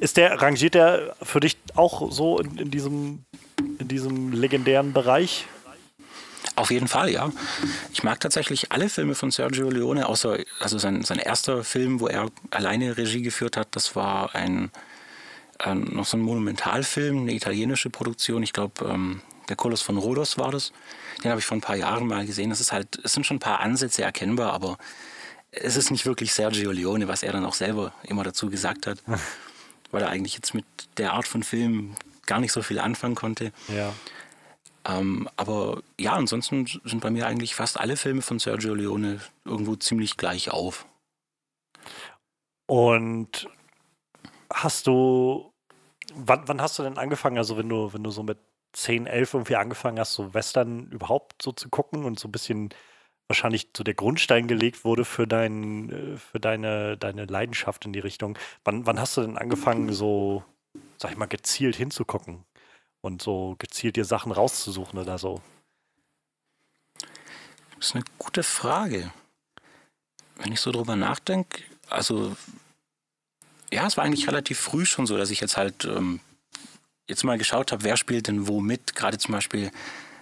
Ist 0.00 0.16
der, 0.16 0.40
rangiert 0.40 0.74
der 0.74 1.14
für 1.22 1.40
dich 1.40 1.58
auch 1.76 2.10
so 2.10 2.38
in, 2.38 2.56
in, 2.56 2.70
diesem, 2.70 3.24
in 3.78 3.86
diesem 3.86 4.32
legendären 4.32 4.92
Bereich? 4.92 5.46
Auf 6.56 6.70
jeden 6.70 6.88
Fall, 6.88 7.10
ja. 7.10 7.30
Ich 7.92 8.02
mag 8.02 8.18
tatsächlich 8.18 8.72
alle 8.72 8.88
Filme 8.88 9.14
von 9.14 9.30
Sergio 9.30 9.68
Leone, 9.70 10.08
außer 10.08 10.38
also 10.58 10.78
sein, 10.78 11.02
sein 11.02 11.18
erster 11.18 11.64
Film, 11.64 12.00
wo 12.00 12.08
er 12.08 12.30
alleine 12.50 12.96
Regie 12.96 13.22
geführt 13.22 13.58
hat, 13.58 13.68
das 13.72 13.94
war 13.94 14.34
ein 14.34 14.70
äh, 15.58 15.74
noch 15.74 16.06
so 16.06 16.16
ein 16.16 16.22
Monumentalfilm, 16.22 17.22
eine 17.22 17.34
italienische 17.34 17.90
Produktion. 17.90 18.42
Ich 18.42 18.54
glaube, 18.54 18.86
ähm, 18.86 19.20
der 19.50 19.56
Koloss 19.56 19.82
von 19.82 19.98
Rhodos 19.98 20.38
war 20.38 20.50
das. 20.50 20.72
Den 21.22 21.30
habe 21.30 21.40
ich 21.40 21.46
vor 21.46 21.58
ein 21.58 21.60
paar 21.60 21.76
Jahren 21.76 22.06
mal 22.06 22.24
gesehen. 22.24 22.50
Es 22.50 22.60
ist 22.60 22.72
halt, 22.72 22.98
es 23.04 23.12
sind 23.12 23.26
schon 23.26 23.36
ein 23.36 23.40
paar 23.40 23.60
Ansätze 23.60 24.02
erkennbar, 24.02 24.54
aber 24.54 24.78
es 25.50 25.76
ist 25.76 25.90
nicht 25.90 26.06
wirklich 26.06 26.32
Sergio 26.32 26.70
Leone, 26.70 27.08
was 27.08 27.22
er 27.22 27.32
dann 27.32 27.44
auch 27.44 27.54
selber 27.54 27.92
immer 28.04 28.24
dazu 28.24 28.48
gesagt 28.48 28.86
hat. 28.86 28.98
weil 29.90 30.02
er 30.02 30.10
eigentlich 30.10 30.34
jetzt 30.34 30.54
mit 30.54 30.64
der 30.96 31.12
Art 31.12 31.26
von 31.26 31.42
Film 31.42 31.94
gar 32.26 32.40
nicht 32.40 32.52
so 32.52 32.62
viel 32.62 32.78
anfangen 32.78 33.14
konnte. 33.14 33.52
Ja. 33.68 33.92
Ähm, 34.86 35.28
aber 35.36 35.82
ja, 35.98 36.12
ansonsten 36.12 36.66
sind 36.66 37.00
bei 37.00 37.10
mir 37.10 37.26
eigentlich 37.26 37.54
fast 37.54 37.78
alle 37.78 37.96
Filme 37.96 38.22
von 38.22 38.38
Sergio 38.38 38.74
Leone 38.74 39.20
irgendwo 39.44 39.76
ziemlich 39.76 40.16
gleich 40.16 40.50
auf. 40.50 40.86
Und 42.66 43.48
hast 44.52 44.86
du, 44.86 45.52
wann, 46.14 46.46
wann 46.46 46.62
hast 46.62 46.78
du 46.78 46.82
denn 46.82 46.98
angefangen, 46.98 47.36
also 47.36 47.56
wenn 47.58 47.68
du, 47.68 47.92
wenn 47.92 48.04
du 48.04 48.10
so 48.10 48.22
mit 48.22 48.38
10, 48.72 49.06
11 49.06 49.34
irgendwie 49.34 49.56
angefangen 49.56 49.98
hast, 49.98 50.14
so 50.14 50.32
Western 50.32 50.86
überhaupt 50.86 51.42
so 51.42 51.52
zu 51.52 51.68
gucken 51.68 52.04
und 52.04 52.18
so 52.18 52.28
ein 52.28 52.32
bisschen 52.32 52.70
wahrscheinlich 53.30 53.68
so 53.76 53.84
der 53.84 53.94
Grundstein 53.94 54.48
gelegt 54.48 54.84
wurde 54.84 55.04
für, 55.04 55.26
dein, 55.26 55.90
äh, 55.90 56.16
für 56.18 56.40
deine, 56.40 56.98
deine 56.98 57.24
Leidenschaft 57.24 57.86
in 57.86 57.92
die 57.92 58.00
Richtung. 58.00 58.36
Wann, 58.64 58.84
wann 58.86 59.00
hast 59.00 59.16
du 59.16 59.22
denn 59.22 59.38
angefangen, 59.38 59.92
so, 59.92 60.44
sag 60.98 61.12
ich 61.12 61.16
mal, 61.16 61.26
gezielt 61.26 61.76
hinzugucken 61.76 62.44
und 63.00 63.22
so 63.22 63.54
gezielt 63.58 63.96
dir 63.96 64.04
Sachen 64.04 64.32
rauszusuchen 64.32 64.98
oder 64.98 65.16
so? 65.16 65.40
Das 67.78 67.88
ist 67.88 67.94
eine 67.94 68.04
gute 68.18 68.42
Frage. 68.42 69.12
Wenn 70.36 70.52
ich 70.52 70.60
so 70.60 70.72
drüber 70.72 70.96
nachdenke, 70.96 71.62
also 71.88 72.36
ja, 73.72 73.86
es 73.86 73.96
war 73.96 74.04
eigentlich 74.04 74.26
relativ 74.26 74.58
früh 74.58 74.84
schon 74.84 75.06
so, 75.06 75.16
dass 75.16 75.30
ich 75.30 75.40
jetzt 75.40 75.56
halt 75.56 75.84
ähm, 75.84 76.18
jetzt 77.08 77.22
mal 77.22 77.38
geschaut 77.38 77.70
habe, 77.70 77.84
wer 77.84 77.96
spielt 77.96 78.26
denn 78.26 78.48
wo 78.48 78.60
mit. 78.60 78.96
Gerade 78.96 79.18
zum 79.18 79.32
Beispiel 79.32 79.70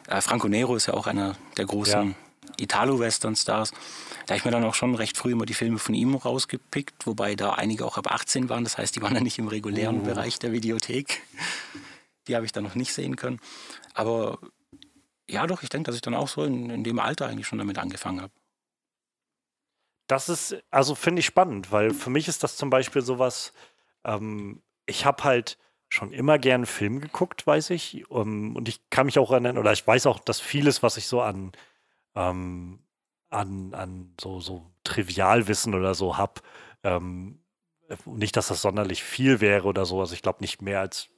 äh, 0.09 0.21
Franco 0.21 0.49
Nero 0.49 0.77
ist 0.77 0.87
ja 0.87 0.95
auch 0.95 1.07
einer 1.07 1.37
der 1.57 1.65
großen 1.65 2.11
ja. 2.11 2.15
Italo-Western-Stars. 2.61 3.71
Da 3.71 4.35
habe 4.35 4.37
ich 4.37 4.45
mir 4.45 4.51
dann 4.51 4.65
auch 4.65 4.75
schon 4.75 4.95
recht 4.95 5.17
früh 5.17 5.33
immer 5.33 5.47
die 5.47 5.55
Filme 5.55 5.79
von 5.79 5.95
ihm 5.95 6.15
rausgepickt, 6.15 7.07
wobei 7.07 7.35
da 7.35 7.53
einige 7.53 7.85
auch 7.85 7.99
ab 7.99 8.11
18 8.11 8.49
waren. 8.49 8.65
Das 8.65 8.79
heißt, 8.79 8.95
die 8.97 9.03
waren 9.03 9.15
dann 9.15 9.23
nicht 9.23 9.39
im 9.39 9.49
regulären 9.49 10.01
uh. 10.01 10.05
Bereich 10.05 10.39
der 10.39 10.53
Videothek. 10.53 11.23
Die 12.27 12.37
habe 12.37 12.45
ich 12.45 12.53
dann 12.53 12.65
noch 12.65 12.75
nicht 12.75 12.93
sehen 12.93 13.17
können. 13.17 13.41
Aber 13.95 14.39
ja, 15.29 15.47
doch, 15.47 15.63
ich 15.63 15.69
denke, 15.69 15.89
dass 15.89 15.97
ich 15.97 16.03
dann 16.03 16.15
auch 16.15 16.29
so 16.29 16.45
in, 16.45 16.71
in 16.71 16.85
dem 16.85 16.99
Alter 16.99 17.27
eigentlich 17.27 17.47
schon 17.47 17.59
damit 17.59 17.79
angefangen 17.79 18.21
habe. 18.21 18.33
Das 20.09 20.29
ist, 20.29 20.57
also 20.71 20.95
finde 20.95 21.21
ich 21.21 21.27
spannend, 21.27 21.71
weil 21.71 21.93
für 21.93 22.11
mich 22.11 22.29
ist 22.29 22.43
das 22.43 22.57
zum 22.57 22.71
Beispiel 22.71 23.03
sowas, 23.03 23.53
ähm, 24.05 24.63
ich 24.87 25.05
habe 25.05 25.23
halt 25.25 25.59
schon 25.91 26.13
immer 26.13 26.39
gern 26.39 26.67
Film 26.67 27.01
geguckt, 27.01 27.47
weiß 27.47 27.71
ich. 27.71 28.11
Um, 28.11 28.29
ähm, 28.29 28.57
und 28.57 28.69
ich 28.69 28.81
kann 28.91 29.07
mich 29.07 29.19
auch 29.19 29.31
erinnern, 29.31 29.59
oder 29.59 29.73
ich 29.73 29.87
weiß 29.87 30.07
auch, 30.07 30.19
dass 30.19 30.41
vieles, 30.41 30.83
was 30.83 30.97
ich 30.97 31.07
so 31.07 31.21
an, 31.21 31.53
ähm, 32.15 32.81
an, 33.31 33.75
an 33.75 34.15
so, 34.21 34.41
so 34.41 34.71
Trivialwissen 34.85 35.75
oder 35.75 35.95
so 35.95 36.17
habe, 36.17 36.41
ähm, 36.83 37.41
nicht, 38.05 38.37
dass 38.37 38.49
das 38.49 38.63
sonderlich 38.63 39.03
viel 39.03 39.41
wäre 39.41 39.67
oder 39.67 39.87
so. 39.87 40.01
Also 40.01 40.15
ich 40.15 40.23
glaube 40.23 40.41
nicht 40.41 40.63
mehr 40.63 40.81
als 40.81 41.09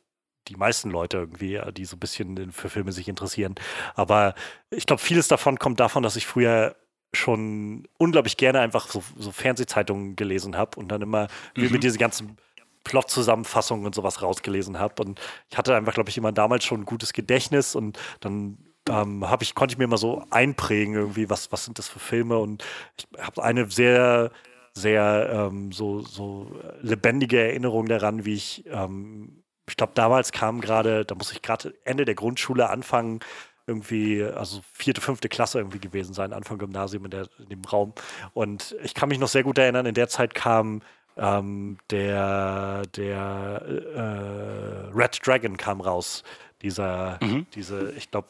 die 0.49 0.57
meisten 0.57 0.91
Leute 0.91 1.18
irgendwie, 1.18 1.61
die 1.72 1.84
so 1.84 1.97
ein 1.97 2.01
bisschen 2.01 2.53
für 2.53 2.68
Filme 2.68 2.93
sich 2.93 3.09
interessieren. 3.09 3.55
Aber 3.95 4.34
ich 4.70 4.86
glaube, 4.86 5.03
vieles 5.03 5.28
davon 5.28 5.59
kommt 5.59 5.80
davon, 5.80 6.03
dass 6.03 6.16
ich 6.16 6.26
früher 6.26 6.76
schon 7.12 7.88
unglaublich 7.99 8.36
gerne 8.36 8.61
einfach 8.61 8.88
so, 8.88 9.03
so 9.16 9.32
Fernsehzeitungen 9.32 10.16
gelesen 10.16 10.57
habe 10.57 10.78
und 10.78 10.88
dann 10.88 11.03
immer 11.03 11.26
mhm. 11.57 11.72
mit 11.72 11.82
diesen 11.82 11.99
ganzen 11.99 12.36
Plot-Zusammenfassungen 12.84 13.84
und 13.84 13.95
sowas 13.95 14.22
rausgelesen 14.22 14.78
habe. 14.78 15.03
Und 15.03 15.20
ich 15.51 15.59
hatte 15.59 15.74
einfach, 15.74 15.95
glaube 15.95 16.11
ich, 16.11 16.16
immer 16.16 16.32
damals 16.32 16.64
schon 16.64 16.82
ein 16.82 16.86
gutes 16.86 17.12
Gedächtnis 17.12 17.74
und 17.74 17.99
dann 18.20 18.59
ähm, 18.91 19.24
ich, 19.41 19.55
konnte 19.55 19.74
ich 19.74 19.78
mir 19.78 19.84
immer 19.84 19.99
so 19.99 20.24
einprägen, 20.30 20.95
irgendwie, 20.95 21.30
was, 21.30 21.53
was 21.53 21.64
sind 21.64 21.78
das 21.78 21.88
für 21.88 21.99
Filme. 21.99 22.38
Und 22.38 22.64
ich 22.97 23.07
habe 23.20 23.43
eine 23.43 23.70
sehr, 23.70 24.30
sehr 24.74 25.30
ähm, 25.32 25.72
so, 25.72 26.01
so 26.01 26.51
lebendige 26.80 27.41
Erinnerung 27.41 27.86
daran, 27.86 28.24
wie 28.24 28.34
ich, 28.34 28.64
ähm, 28.66 29.45
ich 29.68 29.76
glaube, 29.76 29.93
damals 29.95 30.32
kam 30.32 30.61
gerade, 30.61 31.05
da 31.05 31.14
muss 31.14 31.32
ich 31.32 31.43
gerade 31.43 31.74
Ende 31.84 32.05
der 32.05 32.14
Grundschule 32.14 32.70
anfangen, 32.70 33.20
irgendwie, 33.66 34.24
also 34.24 34.61
vierte, 34.72 35.01
fünfte 35.01 35.28
Klasse 35.28 35.59
irgendwie 35.59 35.78
gewesen 35.78 36.12
sein, 36.12 36.32
Anfang 36.32 36.59
Gymnasium 36.59 37.05
in, 37.05 37.11
der, 37.12 37.28
in 37.38 37.49
dem 37.51 37.64
Raum. 37.64 37.93
Und 38.34 38.74
ich 38.82 38.95
kann 38.95 39.09
mich 39.09 39.18
noch 39.18 39.28
sehr 39.28 39.45
gut 39.45 39.59
erinnern, 39.59 39.86
in 39.86 39.95
der 39.95 40.09
Zeit 40.09 40.34
kam 40.34 40.82
ähm, 41.16 41.78
der 41.91 42.82
der 42.97 43.62
äh, 43.95 44.97
Red 44.97 45.20
Dragon 45.24 45.57
kam 45.57 45.80
raus. 45.80 46.22
Dieser, 46.63 47.19
mhm. 47.23 47.47
diese, 47.55 47.93
ich 47.93 48.11
glaube, 48.11 48.29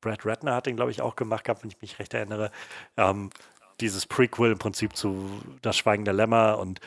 Brad 0.00 0.24
Ratner 0.26 0.54
hat 0.54 0.66
den, 0.66 0.76
glaube 0.76 0.90
ich, 0.90 1.02
auch 1.02 1.16
gemacht 1.16 1.44
gehabt, 1.44 1.62
wenn 1.62 1.70
ich 1.70 1.80
mich 1.80 1.98
recht 1.98 2.14
erinnere. 2.14 2.50
Ähm, 2.96 3.30
dieses 3.80 4.06
Prequel 4.06 4.52
im 4.52 4.58
Prinzip 4.58 4.96
zu 4.96 5.40
Das 5.62 5.76
Schweigen 5.76 6.04
der 6.04 6.14
Lämmer 6.14 6.58
und 6.58 6.80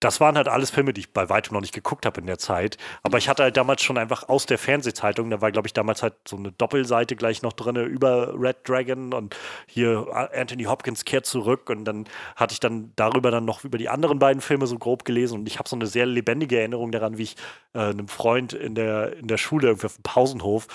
das 0.00 0.20
waren 0.20 0.36
halt 0.36 0.48
alles 0.48 0.70
Filme, 0.70 0.92
die 0.92 1.00
ich 1.00 1.12
bei 1.12 1.28
weitem 1.30 1.54
noch 1.54 1.62
nicht 1.62 1.74
geguckt 1.74 2.04
habe 2.04 2.20
in 2.20 2.26
der 2.26 2.38
Zeit. 2.38 2.76
Aber 3.02 3.16
ich 3.16 3.28
hatte 3.28 3.42
halt 3.42 3.56
damals 3.56 3.82
schon 3.82 3.96
einfach 3.96 4.28
aus 4.28 4.44
der 4.44 4.58
Fernsehzeitung, 4.58 5.30
da 5.30 5.40
war, 5.40 5.50
glaube 5.52 5.68
ich, 5.68 5.72
damals 5.72 6.02
halt 6.02 6.14
so 6.28 6.36
eine 6.36 6.52
Doppelseite 6.52 7.16
gleich 7.16 7.42
noch 7.42 7.54
drin 7.54 7.76
über 7.76 8.34
Red 8.38 8.68
Dragon 8.68 9.14
und 9.14 9.34
hier 9.66 10.06
Anthony 10.34 10.64
Hopkins 10.64 11.04
kehrt 11.04 11.24
zurück. 11.24 11.70
Und 11.70 11.84
dann 11.84 12.04
hatte 12.36 12.52
ich 12.52 12.60
dann 12.60 12.92
darüber 12.96 13.30
dann 13.30 13.46
noch 13.46 13.64
über 13.64 13.78
die 13.78 13.88
anderen 13.88 14.18
beiden 14.18 14.42
Filme 14.42 14.66
so 14.66 14.78
grob 14.78 15.04
gelesen. 15.04 15.38
Und 15.38 15.48
ich 15.48 15.58
habe 15.58 15.68
so 15.68 15.76
eine 15.76 15.86
sehr 15.86 16.04
lebendige 16.04 16.58
Erinnerung 16.58 16.92
daran, 16.92 17.16
wie 17.16 17.22
ich 17.24 17.36
äh, 17.72 17.78
einem 17.78 18.08
Freund 18.08 18.52
in 18.52 18.74
der, 18.74 19.16
in 19.16 19.28
der 19.28 19.38
Schule 19.38 19.68
irgendwie 19.68 19.86
auf 19.86 19.96
dem 19.96 20.02
Pausenhof 20.02 20.66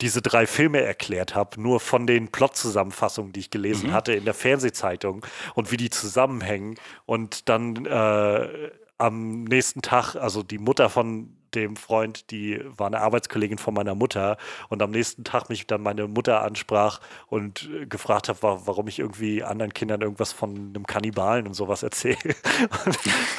diese 0.00 0.22
drei 0.22 0.46
Filme 0.46 0.80
erklärt 0.80 1.34
habe, 1.34 1.60
nur 1.60 1.80
von 1.80 2.06
den 2.06 2.28
Plot-Zusammenfassungen, 2.28 3.32
die 3.32 3.40
ich 3.40 3.50
gelesen 3.50 3.90
mhm. 3.90 3.92
hatte 3.92 4.12
in 4.12 4.24
der 4.24 4.34
Fernsehzeitung 4.34 5.24
und 5.54 5.70
wie 5.70 5.76
die 5.76 5.90
zusammenhängen. 5.90 6.76
Und 7.06 7.48
dann 7.48 7.86
äh, 7.86 8.70
am 8.98 9.44
nächsten 9.44 9.82
Tag, 9.82 10.16
also 10.16 10.42
die 10.42 10.58
Mutter 10.58 10.90
von 10.90 11.36
dem 11.54 11.76
Freund, 11.76 12.32
die 12.32 12.60
war 12.76 12.88
eine 12.88 13.00
Arbeitskollegin 13.00 13.58
von 13.58 13.74
meiner 13.74 13.94
Mutter 13.94 14.36
und 14.68 14.82
am 14.82 14.90
nächsten 14.90 15.22
Tag 15.22 15.48
mich 15.48 15.68
dann 15.68 15.82
meine 15.82 16.08
Mutter 16.08 16.42
ansprach 16.42 17.00
und 17.28 17.70
gefragt 17.88 18.28
hat, 18.28 18.38
warum 18.42 18.88
ich 18.88 18.98
irgendwie 18.98 19.44
anderen 19.44 19.72
Kindern 19.72 20.00
irgendwas 20.00 20.32
von 20.32 20.50
einem 20.50 20.84
Kannibalen 20.86 21.46
und 21.46 21.54
sowas 21.54 21.84
erzähle. 21.84 22.16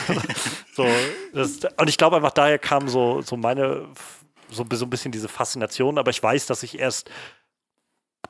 so, 0.74 0.88
das, 1.34 1.60
und 1.78 1.89
ich 1.89 1.97
glaube 1.97 2.16
einfach, 2.16 2.32
daher 2.32 2.58
kam 2.58 2.88
so, 2.88 3.22
so 3.22 3.36
meine 3.36 3.86
so, 4.56 4.66
so 4.72 4.86
ein 4.86 4.89
bisschen 4.89 5.12
diese 5.12 5.28
Faszination, 5.28 5.97
aber 5.97 6.12
ich 6.12 6.22
weiß, 6.22 6.45
dass 6.47 6.64
ich 6.64 6.80
erst 6.80 7.10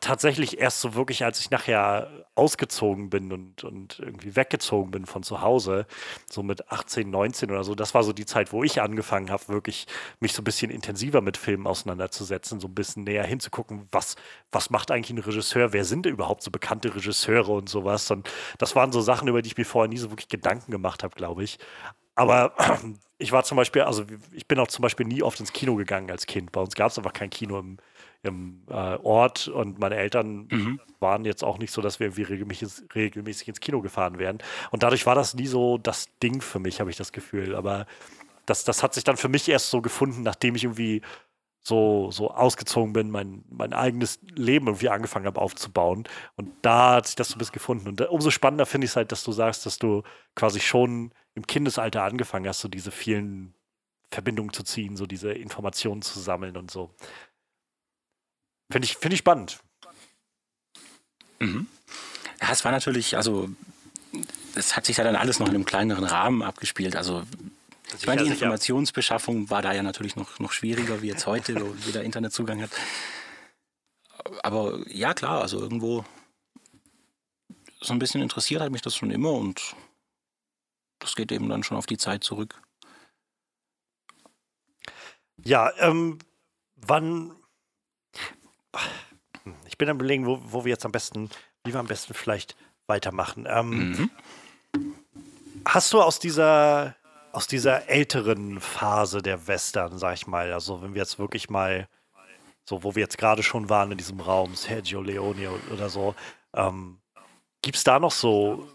tatsächlich 0.06 0.60
erst 0.60 0.82
so 0.82 0.96
wirklich, 0.96 1.24
als 1.24 1.40
ich 1.40 1.50
nachher 1.50 2.26
ausgezogen 2.36 3.10
bin 3.10 3.32
und, 3.32 3.64
und 3.64 4.00
irgendwie 4.00 4.36
weggezogen 4.36 4.92
bin 4.92 5.06
von 5.06 5.24
zu 5.24 5.42
Hause, 5.42 5.86
so 6.30 6.44
mit 6.44 6.72
18, 6.72 7.10
19 7.10 7.52
oder 7.52 7.64
so, 7.64 7.76
das 7.76 7.94
war 7.94 8.04
so 8.04 8.14
die 8.14 8.26
Zeit, 8.26 8.52
wo 8.52 8.64
ich 8.64 8.82
angefangen 8.82 9.32
habe, 9.32 9.48
wirklich 9.48 9.88
mich 10.20 10.34
so 10.34 10.42
ein 10.42 10.44
bisschen 10.44 10.72
intensiver 10.72 11.22
mit 11.22 11.38
Filmen 11.38 11.68
auseinanderzusetzen, 11.68 12.60
so 12.60 12.68
ein 12.68 12.76
bisschen 12.76 13.04
näher 13.04 13.26
hinzugucken, 13.26 13.88
was, 13.92 14.16
was 14.52 14.70
macht 14.70 14.92
eigentlich 14.92 15.12
ein 15.12 15.24
Regisseur, 15.24 15.74
wer 15.74 15.86
sind 15.86 16.06
überhaupt 16.06 16.44
so 16.44 16.52
bekannte 16.52 16.94
Regisseure 16.94 17.54
und 17.54 17.70
sowas. 17.70 18.12
Und 18.12 18.30
das 18.58 18.76
waren 18.76 18.92
so 18.92 19.02
Sachen, 19.02 19.28
über 19.28 19.42
die 19.42 19.48
ich 19.48 19.58
mir 19.58 19.66
vorher 19.66 19.90
nie 19.90 19.98
so 19.98 20.12
wirklich 20.12 20.30
Gedanken 20.30 20.72
gemacht 20.72 21.04
habe, 21.04 21.16
glaube 21.16 21.44
ich. 21.44 21.58
Aber 22.16 22.54
ich 23.18 23.32
war 23.32 23.44
zum 23.44 23.58
Beispiel, 23.58 23.84
also 23.84 24.06
ich 24.32 24.48
bin 24.48 24.60
auch 24.60 24.68
zum 24.68 24.82
Beispiel 24.84 25.06
nie 25.06 25.22
oft 25.22 25.40
ins 25.40 25.54
Kino 25.54 25.76
gegangen 25.76 26.10
als 26.10 26.26
Kind. 26.26 26.52
Bei 26.52 26.62
uns 26.62 26.76
gab 26.76 26.92
es 26.92 26.98
einfach 26.98 27.14
kein 27.14 27.30
Kino 27.30 27.60
im, 27.60 27.78
im 28.24 28.64
äh, 28.70 28.98
Ort 29.04 29.48
und 29.48 29.80
meine 29.80 29.96
Eltern 29.96 30.48
mhm. 30.50 30.80
waren 31.00 31.26
jetzt 31.26 31.44
auch 31.44 31.58
nicht 31.58 31.72
so, 31.72 31.82
dass 31.82 32.00
wir 32.00 32.08
irgendwie 32.08 32.24
regelmäßig, 32.24 32.70
regelmäßig 32.96 33.50
ins 33.50 33.60
Kino 33.60 33.82
gefahren 33.82 34.18
wären. 34.18 34.40
Und 34.72 34.84
dadurch 34.84 35.06
war 35.06 35.16
das 35.16 35.34
nie 35.34 35.48
so 35.48 35.78
das 35.78 36.08
Ding 36.24 36.42
für 36.42 36.60
mich, 36.60 36.80
habe 36.80 36.90
ich 36.90 36.98
das 36.98 37.12
Gefühl. 37.12 37.56
Aber 37.56 37.86
das, 38.46 38.64
das 38.64 38.84
hat 38.84 38.94
sich 38.94 39.04
dann 39.04 39.18
für 39.18 39.30
mich 39.30 39.48
erst 39.48 39.70
so 39.70 39.82
gefunden, 39.82 40.24
nachdem 40.24 40.56
ich 40.56 40.64
irgendwie 40.64 41.02
so, 41.62 42.12
so 42.12 42.30
ausgezogen 42.30 42.94
bin, 42.94 43.10
mein, 43.10 43.44
mein 43.50 43.74
eigenes 43.74 44.20
Leben 44.36 44.68
irgendwie 44.68 44.90
angefangen 44.90 45.26
habe 45.26 45.42
aufzubauen. 45.42 46.04
Und 46.36 46.52
da 46.62 46.96
hat 46.96 47.08
sich 47.08 47.16
das 47.16 47.30
so 47.30 47.36
ein 47.36 47.40
bisschen 47.40 47.54
gefunden. 47.54 47.88
Und 47.88 48.02
umso 48.02 48.30
spannender 48.30 48.68
finde 48.68 48.86
ich 48.86 48.92
es 48.92 48.96
halt, 48.96 49.12
dass 49.12 49.24
du 49.24 49.32
sagst, 49.32 49.66
dass 49.66 49.80
du 49.80 50.04
quasi 50.36 50.60
schon 50.60 51.12
im 51.36 51.46
Kindesalter 51.46 52.04
angefangen 52.04 52.48
hast, 52.48 52.62
so 52.62 52.68
diese 52.68 52.92
vielen 52.92 53.54
Verbindungen 54.12 54.54
zu 54.54 54.64
ziehen, 54.64 54.96
so 54.96 55.06
diese 55.06 55.32
Informationen 55.34 56.02
zu 56.02 56.20
sammeln 56.20 56.58
und 56.58 56.72
so. 56.72 56.90
Finde 58.72 58.86
ich, 58.86 58.98
find 58.98 59.14
ich 59.14 59.20
spannend. 59.20 59.60
Mhm. 61.40 61.68
Ja, 62.42 62.52
es 62.52 62.64
war 62.64 62.72
natürlich, 62.72 63.18
also 63.18 63.50
es 64.56 64.76
hat 64.76 64.86
sich 64.86 64.98
ja 64.98 65.04
dann 65.04 65.16
alles 65.16 65.40
noch 65.40 65.48
in 65.48 65.56
einem 65.56 65.66
kleineren 65.66 66.06
Rahmen 66.06 66.42
abgespielt. 66.42 66.96
Also 66.96 67.24
ich 67.98 68.08
meine, 68.08 68.24
die 68.24 68.30
Informationsbeschaffung 68.30 69.50
war 69.50 69.62
da 69.62 69.74
ja 69.74 69.84
natürlich 69.84 70.16
noch, 70.16 70.40
noch 70.40 70.52
schwieriger 70.52 71.02
wie 71.02 71.08
jetzt 71.08 71.28
heute, 71.28 71.60
wo 71.62 71.76
jeder 71.86 72.04
Internetzugang 72.04 72.62
hat. 72.62 72.72
Aber 74.42 74.80
ja, 74.88 75.14
klar, 75.14 75.42
also 75.42 75.60
irgendwo 75.60 76.06
so 77.80 77.94
ein 77.94 78.00
bisschen 78.00 78.22
interessiert 78.22 78.62
hat 78.62 78.72
mich 78.72 78.82
das 78.82 78.96
schon 78.96 79.12
immer 79.12 79.32
und 79.32 79.76
das 81.06 81.16
geht 81.16 81.32
eben 81.32 81.50
dann 81.50 81.62
schon 81.62 81.78
auf 81.78 81.86
die 81.86 81.98
Zeit 81.98 82.24
zurück. 82.24 82.60
Ja, 85.44 85.72
ähm, 85.78 86.18
wann. 86.76 87.36
Ich 89.68 89.78
bin 89.78 89.88
am 89.88 89.98
überlegen, 89.98 90.26
wo, 90.26 90.40
wo 90.44 90.66
wir 90.66 90.72
jetzt 90.72 90.86
am 90.86 90.92
besten, 90.92 91.30
wie 91.64 91.74
wir 91.74 91.80
am 91.80 91.86
besten 91.86 92.16
vielleicht 92.16 92.56
weitermachen. 92.88 93.46
Ähm, 93.48 93.92
mhm. 93.92 94.12
Hast 95.66 95.94
du 95.94 96.02
aus 96.02 96.18
dieser, 96.18 96.96
aus 97.32 97.46
dieser 97.46 97.88
älteren 97.88 98.60
Phase 98.60 99.22
der 99.22 99.48
Western, 99.48 100.00
sag 100.00 100.16
ich 100.16 100.26
mal, 100.26 100.54
also 100.54 100.82
wenn 100.82 100.96
wir 100.96 101.02
jetzt 101.02 101.20
wirklich 101.20 101.52
mal, 101.52 101.88
so 102.68 102.84
wo 102.84 102.96
wir 102.96 103.04
jetzt 103.04 103.20
gerade 103.20 103.44
schon 103.44 103.70
waren 103.70 103.92
in 103.92 103.98
diesem 104.00 104.20
Raum, 104.20 104.56
Sergio 104.56 105.02
Leone 105.02 105.52
oder 105.72 105.90
so, 105.90 106.16
ähm, 106.56 107.00
gibt 107.62 107.78
es 107.78 107.84
da 107.84 108.00
noch 108.00 108.12
so 108.12 108.75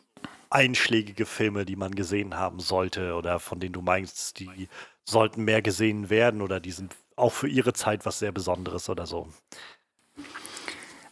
einschlägige 0.51 1.27
Filme, 1.27 1.65
die 1.65 1.77
man 1.77 1.95
gesehen 1.95 2.37
haben 2.37 2.61
sollte 2.61 3.15
oder 3.15 3.39
von 3.39 3.61
denen 3.61 3.73
du 3.73 3.83
meinst, 3.83 4.39
die 4.41 4.69
sollten 5.05 5.45
mehr 5.45 5.63
gesehen 5.63 6.11
werden 6.11 6.43
oder 6.43 6.61
die 6.61 6.73
sind 6.73 6.95
auch 7.17 7.33
für 7.33 7.49
ihre 7.49 7.73
Zeit 7.73 8.05
was 8.07 8.19
sehr 8.19 8.33
Besonderes 8.33 8.89
oder 8.89 9.07
so? 9.07 9.29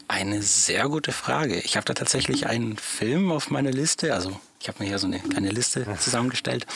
Eine 0.08 0.42
sehr 0.42 0.88
gute 0.88 1.12
Frage. 1.12 1.60
Ich 1.60 1.76
habe 1.76 1.84
da 1.84 1.94
tatsächlich 1.94 2.46
einen 2.46 2.76
Film 2.76 3.30
auf 3.30 3.50
meiner 3.50 3.70
Liste, 3.70 4.14
also 4.14 4.40
ich 4.60 4.68
habe 4.68 4.82
mir 4.82 4.88
hier 4.88 4.98
so 4.98 5.06
eine 5.06 5.20
kleine 5.20 5.50
Liste 5.50 5.86
zusammengestellt, 6.00 6.66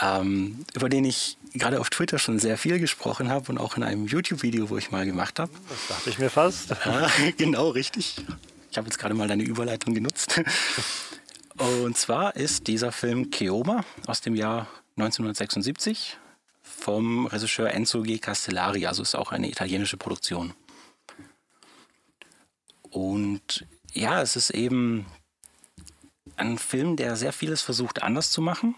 ähm, 0.00 0.64
über 0.74 0.88
den 0.88 1.04
ich 1.04 1.38
gerade 1.54 1.80
auf 1.80 1.88
Twitter 1.88 2.18
schon 2.18 2.38
sehr 2.38 2.58
viel 2.58 2.78
gesprochen 2.78 3.30
habe 3.30 3.50
und 3.50 3.58
auch 3.58 3.76
in 3.76 3.82
einem 3.82 4.06
YouTube-Video, 4.06 4.68
wo 4.68 4.76
ich 4.76 4.90
mal 4.90 5.06
gemacht 5.06 5.38
habe. 5.38 5.52
Das 5.68 5.88
dachte 5.88 6.10
ich 6.10 6.18
mir 6.18 6.30
fast. 6.30 6.74
Genau, 7.38 7.68
richtig. 7.68 8.16
Ich 8.70 8.76
habe 8.76 8.88
jetzt 8.88 8.98
gerade 8.98 9.14
mal 9.14 9.28
deine 9.28 9.44
Überleitung 9.44 9.94
genutzt. 9.94 10.40
Und 11.56 11.96
zwar 11.96 12.34
ist 12.36 12.66
dieser 12.66 12.90
Film 12.90 13.30
Keoma 13.30 13.84
aus 14.06 14.20
dem 14.20 14.34
Jahr 14.34 14.68
1976 14.96 16.18
vom 16.62 17.26
Regisseur 17.26 17.70
Enzo 17.70 18.02
G. 18.02 18.18
Castellari, 18.18 18.86
also 18.86 19.02
ist 19.02 19.14
auch 19.14 19.30
eine 19.30 19.48
italienische 19.48 19.96
Produktion. 19.96 20.54
Und 22.90 23.66
ja, 23.92 24.20
es 24.22 24.36
ist 24.36 24.50
eben 24.50 25.06
ein 26.36 26.58
Film, 26.58 26.96
der 26.96 27.16
sehr 27.16 27.32
vieles 27.32 27.62
versucht 27.62 28.02
anders 28.02 28.30
zu 28.30 28.40
machen. 28.40 28.74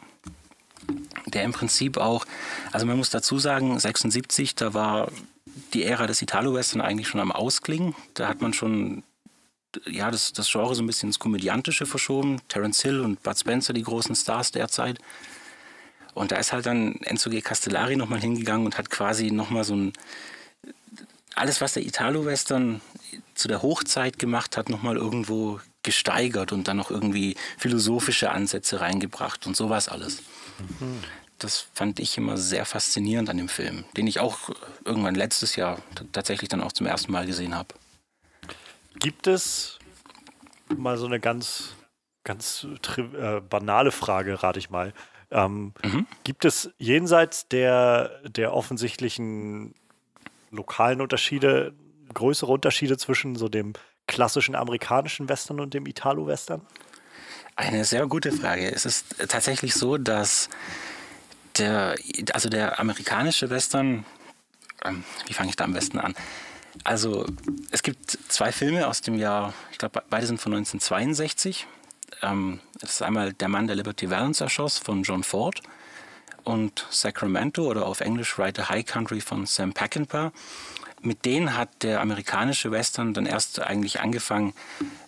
Der 1.26 1.44
im 1.44 1.52
Prinzip 1.52 1.96
auch, 1.96 2.26
also 2.72 2.86
man 2.86 2.98
muss 2.98 3.10
dazu 3.10 3.38
sagen, 3.38 3.78
76, 3.78 4.54
da 4.54 4.74
war 4.74 5.10
die 5.72 5.84
Ära 5.84 6.06
des 6.06 6.22
Italo-Western 6.22 6.80
eigentlich 6.80 7.08
schon 7.08 7.20
am 7.20 7.32
Ausklingen. 7.32 7.94
Da 8.14 8.28
hat 8.28 8.42
man 8.42 8.52
schon 8.52 9.02
ja, 9.84 10.10
das, 10.10 10.32
das 10.32 10.50
Genre 10.50 10.74
so 10.74 10.82
ein 10.82 10.86
bisschen 10.86 11.08
ins 11.08 11.18
Komödiantische 11.18 11.86
verschoben. 11.86 12.40
Terence 12.48 12.82
Hill 12.82 13.00
und 13.00 13.22
Bud 13.22 13.38
Spencer, 13.38 13.72
die 13.72 13.82
großen 13.82 14.14
Stars 14.14 14.52
der 14.52 14.68
Zeit. 14.68 14.98
Und 16.14 16.32
da 16.32 16.36
ist 16.36 16.52
halt 16.52 16.64
dann 16.64 16.96
Enzo 17.02 17.28
G. 17.28 17.42
Castellari 17.42 17.96
nochmal 17.96 18.20
hingegangen 18.20 18.64
und 18.64 18.78
hat 18.78 18.88
quasi 18.88 19.30
nochmal 19.30 19.64
so 19.64 19.76
ein, 19.76 19.92
alles, 21.34 21.60
was 21.60 21.74
der 21.74 21.84
Italo-Western 21.84 22.80
zu 23.34 23.48
der 23.48 23.60
Hochzeit 23.60 24.18
gemacht 24.18 24.56
hat, 24.56 24.70
nochmal 24.70 24.96
irgendwo 24.96 25.60
gesteigert 25.82 26.52
und 26.52 26.68
dann 26.68 26.78
noch 26.78 26.90
irgendwie 26.90 27.36
philosophische 27.58 28.30
Ansätze 28.30 28.80
reingebracht 28.80 29.46
und 29.46 29.56
sowas 29.56 29.88
alles. 29.88 30.22
Mhm. 30.80 31.02
Das 31.38 31.66
fand 31.74 32.00
ich 32.00 32.16
immer 32.16 32.38
sehr 32.38 32.64
faszinierend 32.64 33.28
an 33.28 33.36
dem 33.36 33.50
Film, 33.50 33.84
den 33.96 34.06
ich 34.06 34.18
auch 34.18 34.50
irgendwann 34.86 35.14
letztes 35.14 35.54
Jahr 35.54 35.82
tatsächlich 36.12 36.48
dann 36.48 36.62
auch 36.62 36.72
zum 36.72 36.86
ersten 36.86 37.12
Mal 37.12 37.26
gesehen 37.26 37.54
habe. 37.54 37.74
Gibt 38.98 39.26
es 39.26 39.78
mal 40.76 40.96
so 40.96 41.06
eine 41.06 41.20
ganz, 41.20 41.74
ganz 42.24 42.66
äh, 42.96 43.40
banale 43.40 43.92
Frage, 43.92 44.42
rate 44.42 44.58
ich 44.58 44.70
mal. 44.70 44.92
Ähm, 45.30 45.74
mhm. 45.84 46.06
Gibt 46.24 46.44
es 46.44 46.70
jenseits 46.78 47.48
der, 47.48 48.20
der 48.24 48.52
offensichtlichen 48.52 49.74
lokalen 50.50 51.00
Unterschiede 51.00 51.74
größere 52.14 52.50
Unterschiede 52.50 52.96
zwischen 52.96 53.36
so 53.36 53.48
dem 53.48 53.74
klassischen 54.06 54.54
amerikanischen 54.54 55.28
Western 55.28 55.60
und 55.60 55.74
dem 55.74 55.86
Italo-Western? 55.86 56.62
Eine 57.56 57.84
sehr 57.84 58.06
gute 58.06 58.32
Frage. 58.32 58.70
Es 58.70 58.84
ist 58.84 59.16
tatsächlich 59.28 59.74
so, 59.74 59.96
dass 59.96 60.48
der, 61.56 61.96
also 62.32 62.48
der 62.48 62.78
amerikanische 62.78 63.50
Western, 63.50 64.04
ähm, 64.84 65.04
wie 65.26 65.32
fange 65.32 65.50
ich 65.50 65.56
da 65.56 65.64
am 65.64 65.72
besten 65.72 65.98
an? 65.98 66.14
Also 66.84 67.26
es 67.70 67.82
gibt 67.82 68.18
zwei 68.28 68.52
Filme 68.52 68.86
aus 68.86 69.00
dem 69.00 69.16
Jahr, 69.16 69.54
ich 69.72 69.78
glaube 69.78 70.02
beide 70.08 70.26
sind 70.26 70.40
von 70.40 70.52
1962. 70.52 71.66
Ähm, 72.22 72.60
das 72.80 72.90
ist 72.90 73.02
einmal 73.02 73.32
Der 73.32 73.48
Mann, 73.48 73.66
der 73.66 73.76
Liberty 73.76 74.10
Valance 74.10 74.42
erschoss 74.42 74.78
von 74.78 75.02
John 75.02 75.22
Ford 75.22 75.62
und 76.44 76.86
Sacramento 76.90 77.66
oder 77.66 77.86
auf 77.86 78.00
Englisch 78.00 78.38
Ride 78.38 78.62
the 78.62 78.68
High 78.68 78.84
Country 78.84 79.20
von 79.20 79.46
Sam 79.46 79.72
Peckinpah. 79.72 80.32
Mit 81.02 81.24
denen 81.24 81.56
hat 81.56 81.82
der 81.82 82.00
amerikanische 82.00 82.70
Western 82.70 83.14
dann 83.14 83.26
erst 83.26 83.60
eigentlich 83.60 84.00
angefangen, 84.00 84.54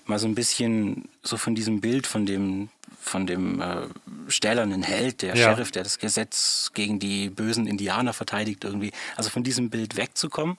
mal 0.04 0.18
so 0.18 0.26
ein 0.26 0.34
bisschen 0.34 1.08
so 1.22 1.36
von 1.36 1.54
diesem 1.54 1.80
Bild 1.80 2.06
von 2.06 2.26
dem 2.26 2.68
von 3.00 3.26
dem 3.26 3.60
äh, 3.62 3.86
stählernen 4.28 4.82
Held, 4.82 5.22
der 5.22 5.34
ja. 5.34 5.44
Sheriff, 5.44 5.70
der 5.70 5.82
das 5.82 5.98
Gesetz 5.98 6.72
gegen 6.74 6.98
die 6.98 7.30
bösen 7.30 7.66
Indianer 7.66 8.12
verteidigt 8.12 8.64
irgendwie, 8.64 8.92
also 9.16 9.30
von 9.30 9.42
diesem 9.44 9.70
Bild 9.70 9.96
wegzukommen 9.96 10.58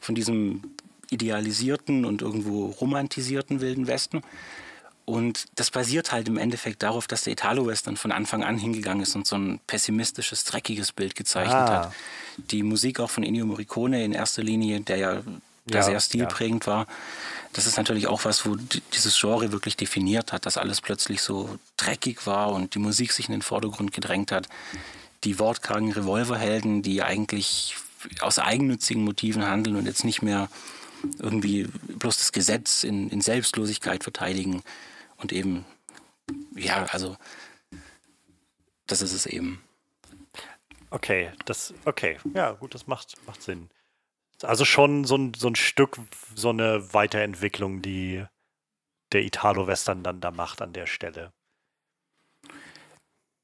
von 0.00 0.14
diesem 0.14 0.62
idealisierten 1.10 2.04
und 2.04 2.22
irgendwo 2.22 2.66
romantisierten 2.66 3.60
Wilden 3.60 3.86
Westen. 3.86 4.22
Und 5.04 5.46
das 5.54 5.70
basiert 5.70 6.12
halt 6.12 6.28
im 6.28 6.36
Endeffekt 6.36 6.82
darauf, 6.82 7.06
dass 7.06 7.22
der 7.22 7.32
Italo-Western 7.32 7.96
von 7.96 8.12
Anfang 8.12 8.44
an 8.44 8.58
hingegangen 8.58 9.02
ist 9.02 9.16
und 9.16 9.26
so 9.26 9.36
ein 9.36 9.58
pessimistisches, 9.66 10.44
dreckiges 10.44 10.92
Bild 10.92 11.14
gezeichnet 11.14 11.56
ah. 11.56 11.84
hat. 11.84 11.92
Die 12.50 12.62
Musik 12.62 13.00
auch 13.00 13.08
von 13.08 13.22
Ennio 13.22 13.46
Morricone 13.46 14.04
in 14.04 14.12
erster 14.12 14.42
Linie, 14.42 14.80
der 14.80 14.96
ja, 14.98 15.22
ja 15.72 15.82
sehr 15.82 16.00
stilprägend 16.00 16.66
ja. 16.66 16.72
war, 16.72 16.86
das 17.52 17.66
ist 17.66 17.76
natürlich 17.76 18.06
auch 18.06 18.24
was, 18.24 18.46
wo 18.46 18.56
dieses 18.92 19.18
Genre 19.18 19.52
wirklich 19.52 19.76
definiert 19.76 20.32
hat, 20.32 20.46
dass 20.46 20.58
alles 20.58 20.80
plötzlich 20.80 21.22
so 21.22 21.58
dreckig 21.76 22.26
war 22.26 22.52
und 22.52 22.74
die 22.74 22.78
Musik 22.78 23.12
sich 23.12 23.28
in 23.28 23.32
den 23.32 23.42
Vordergrund 23.42 23.92
gedrängt 23.92 24.32
hat. 24.32 24.48
Die 25.24 25.38
wortkargen 25.38 25.90
Revolverhelden, 25.92 26.82
die 26.82 27.02
eigentlich 27.02 27.76
aus 28.20 28.38
eigennützigen 28.38 29.04
Motiven 29.04 29.44
handeln 29.44 29.76
und 29.76 29.86
jetzt 29.86 30.04
nicht 30.04 30.22
mehr 30.22 30.48
irgendwie 31.18 31.64
bloß 31.64 32.18
das 32.18 32.32
Gesetz 32.32 32.84
in, 32.84 33.08
in 33.10 33.20
Selbstlosigkeit 33.20 34.02
verteidigen 34.02 34.62
und 35.16 35.32
eben, 35.32 35.64
ja, 36.56 36.86
also 36.90 37.16
das 38.86 39.02
ist 39.02 39.12
es 39.12 39.26
eben. 39.26 39.62
Okay, 40.90 41.30
das, 41.44 41.74
okay, 41.84 42.18
ja, 42.34 42.52
gut, 42.52 42.74
das 42.74 42.86
macht, 42.86 43.14
macht 43.26 43.42
Sinn. 43.42 43.68
Also 44.42 44.64
schon 44.64 45.04
so 45.04 45.16
ein, 45.16 45.34
so 45.34 45.48
ein 45.48 45.56
Stück, 45.56 45.98
so 46.34 46.50
eine 46.50 46.94
Weiterentwicklung, 46.94 47.82
die 47.82 48.24
der 49.12 49.22
Italo-Western 49.22 50.02
dann 50.02 50.20
da 50.20 50.30
macht 50.30 50.62
an 50.62 50.72
der 50.72 50.86
Stelle. 50.86 51.32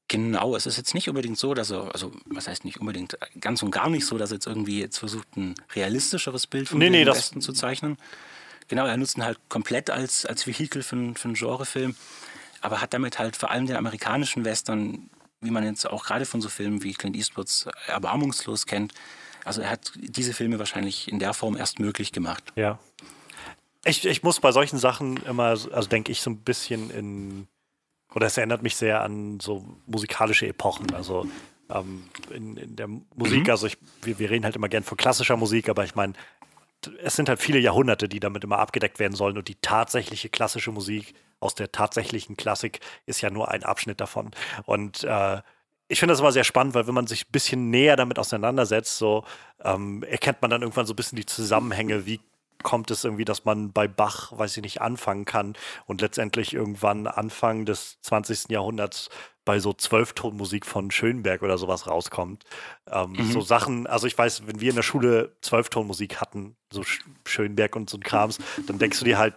Genau, 0.07 0.55
es 0.55 0.67
ist 0.67 0.77
jetzt 0.77 0.93
nicht 0.93 1.09
unbedingt 1.09 1.37
so, 1.37 1.53
dass 1.55 1.71
er, 1.71 1.91
also 1.93 2.11
was 2.25 2.47
heißt 2.47 2.63
nicht 2.63 2.79
unbedingt, 2.79 3.17
ganz 3.39 3.63
und 3.63 3.71
gar 3.71 3.89
nicht 3.89 4.05
so, 4.05 4.17
dass 4.17 4.31
er 4.31 4.35
jetzt 4.35 4.45
irgendwie 4.45 4.79
jetzt 4.79 4.99
versucht, 4.99 5.35
ein 5.35 5.55
realistischeres 5.73 6.45
Bild 6.45 6.69
von 6.69 6.77
nee, 6.77 6.89
nee, 6.91 7.05
Westen 7.05 7.41
zu 7.41 7.53
zeichnen. 7.53 7.97
Genau, 8.67 8.85
er 8.85 8.97
nutzt 8.97 9.17
ihn 9.17 9.23
halt 9.23 9.39
komplett 9.49 9.89
als, 9.89 10.25
als 10.25 10.45
Vehikel 10.45 10.83
für, 10.83 11.13
für 11.15 11.27
einen 11.27 11.33
Genrefilm, 11.33 11.95
aber 12.61 12.81
hat 12.81 12.93
damit 12.93 13.17
halt 13.17 13.35
vor 13.35 13.49
allem 13.49 13.65
den 13.65 13.77
amerikanischen 13.77 14.45
Western, 14.45 15.09
wie 15.41 15.51
man 15.51 15.63
jetzt 15.63 15.89
auch 15.89 16.05
gerade 16.05 16.25
von 16.25 16.39
so 16.39 16.49
Filmen 16.49 16.83
wie 16.83 16.93
Clint 16.93 17.15
Eastwoods 17.15 17.67
Erbarmungslos 17.87 18.67
kennt, 18.67 18.93
also 19.45 19.61
er 19.61 19.69
hat 19.69 19.91
diese 19.95 20.33
Filme 20.33 20.59
wahrscheinlich 20.59 21.07
in 21.07 21.19
der 21.19 21.33
Form 21.33 21.55
erst 21.55 21.79
möglich 21.79 22.11
gemacht. 22.11 22.43
Ja. 22.55 22.79
Ich, 23.85 24.03
ich 24.05 24.23
muss 24.23 24.39
bei 24.39 24.51
solchen 24.51 24.79
Sachen 24.79 25.17
immer, 25.17 25.49
also 25.49 25.83
denke 25.83 26.11
ich 26.11 26.21
so 26.21 26.31
ein 26.31 26.39
bisschen 26.39 26.89
in 26.89 27.47
oder 28.15 28.27
es 28.27 28.37
erinnert 28.37 28.63
mich 28.63 28.75
sehr 28.75 29.01
an 29.01 29.39
so 29.39 29.65
musikalische 29.85 30.47
Epochen. 30.47 30.93
Also 30.95 31.27
ähm, 31.69 32.03
in, 32.33 32.57
in, 32.57 32.75
der 32.75 32.87
Musik, 32.87 33.43
mhm. 33.43 33.49
also 33.51 33.67
ich, 33.67 33.77
wir, 34.01 34.17
wir 34.17 34.29
reden 34.31 34.45
halt 34.45 34.55
immer 34.55 34.69
gern 34.69 34.83
von 34.83 34.97
klassischer 34.97 35.35
Musik, 35.35 35.67
aber 35.69 35.83
ich 35.83 35.95
meine, 35.95 36.13
es 37.03 37.15
sind 37.15 37.29
halt 37.29 37.41
viele 37.41 37.59
Jahrhunderte, 37.59 38.07
die 38.07 38.19
damit 38.19 38.43
immer 38.43 38.59
abgedeckt 38.59 38.99
werden 38.99 39.15
sollen 39.15 39.37
und 39.37 39.47
die 39.47 39.55
tatsächliche 39.55 40.29
klassische 40.29 40.71
Musik 40.71 41.13
aus 41.39 41.55
der 41.55 41.71
tatsächlichen 41.71 42.37
Klassik 42.37 42.79
ist 43.05 43.21
ja 43.21 43.29
nur 43.29 43.51
ein 43.51 43.63
Abschnitt 43.63 43.99
davon. 43.99 44.31
Und 44.65 45.03
äh, 45.03 45.41
ich 45.87 45.99
finde 45.99 46.13
das 46.13 46.21
immer 46.21 46.31
sehr 46.31 46.43
spannend, 46.43 46.73
weil 46.73 46.87
wenn 46.87 46.93
man 46.93 47.07
sich 47.07 47.25
ein 47.25 47.31
bisschen 47.31 47.69
näher 47.69 47.95
damit 47.95 48.17
auseinandersetzt, 48.17 48.97
so 48.97 49.25
ähm, 49.63 50.03
erkennt 50.03 50.41
man 50.41 50.49
dann 50.51 50.61
irgendwann 50.61 50.85
so 50.85 50.93
ein 50.93 50.95
bisschen 50.95 51.17
die 51.17 51.25
Zusammenhänge, 51.25 52.05
wie 52.05 52.21
kommt 52.63 52.91
es 52.91 53.03
irgendwie, 53.03 53.25
dass 53.25 53.45
man 53.45 53.71
bei 53.71 53.87
Bach, 53.87 54.31
weiß 54.37 54.57
ich 54.57 54.63
nicht, 54.63 54.81
anfangen 54.81 55.25
kann 55.25 55.53
und 55.85 56.01
letztendlich 56.01 56.53
irgendwann 56.53 57.07
Anfang 57.07 57.65
des 57.65 57.99
20. 58.01 58.49
Jahrhunderts 58.49 59.09
bei 59.45 59.59
so 59.59 59.73
Zwölftonmusik 59.73 60.65
von 60.65 60.89
Schönberg 60.89 61.43
oder 61.43 61.57
sowas 61.57 61.87
rauskommt. 61.87 62.43
Ähm, 62.91 63.11
mhm. 63.11 63.31
So 63.31 63.41
Sachen, 63.41 63.85
also 63.87 64.07
ich 64.07 64.17
weiß, 64.17 64.47
wenn 64.47 64.59
wir 64.59 64.71
in 64.71 64.75
der 64.75 64.83
Schule 64.83 65.35
Zwölftonmusik 65.41 66.19
hatten, 66.19 66.55
so 66.71 66.83
Schönberg 67.25 67.75
und 67.75 67.89
so 67.89 67.97
ein 67.97 68.03
Krams, 68.03 68.39
dann 68.65 68.79
denkst 68.79 68.99
du 68.99 69.05
dir 69.05 69.19
halt, 69.19 69.35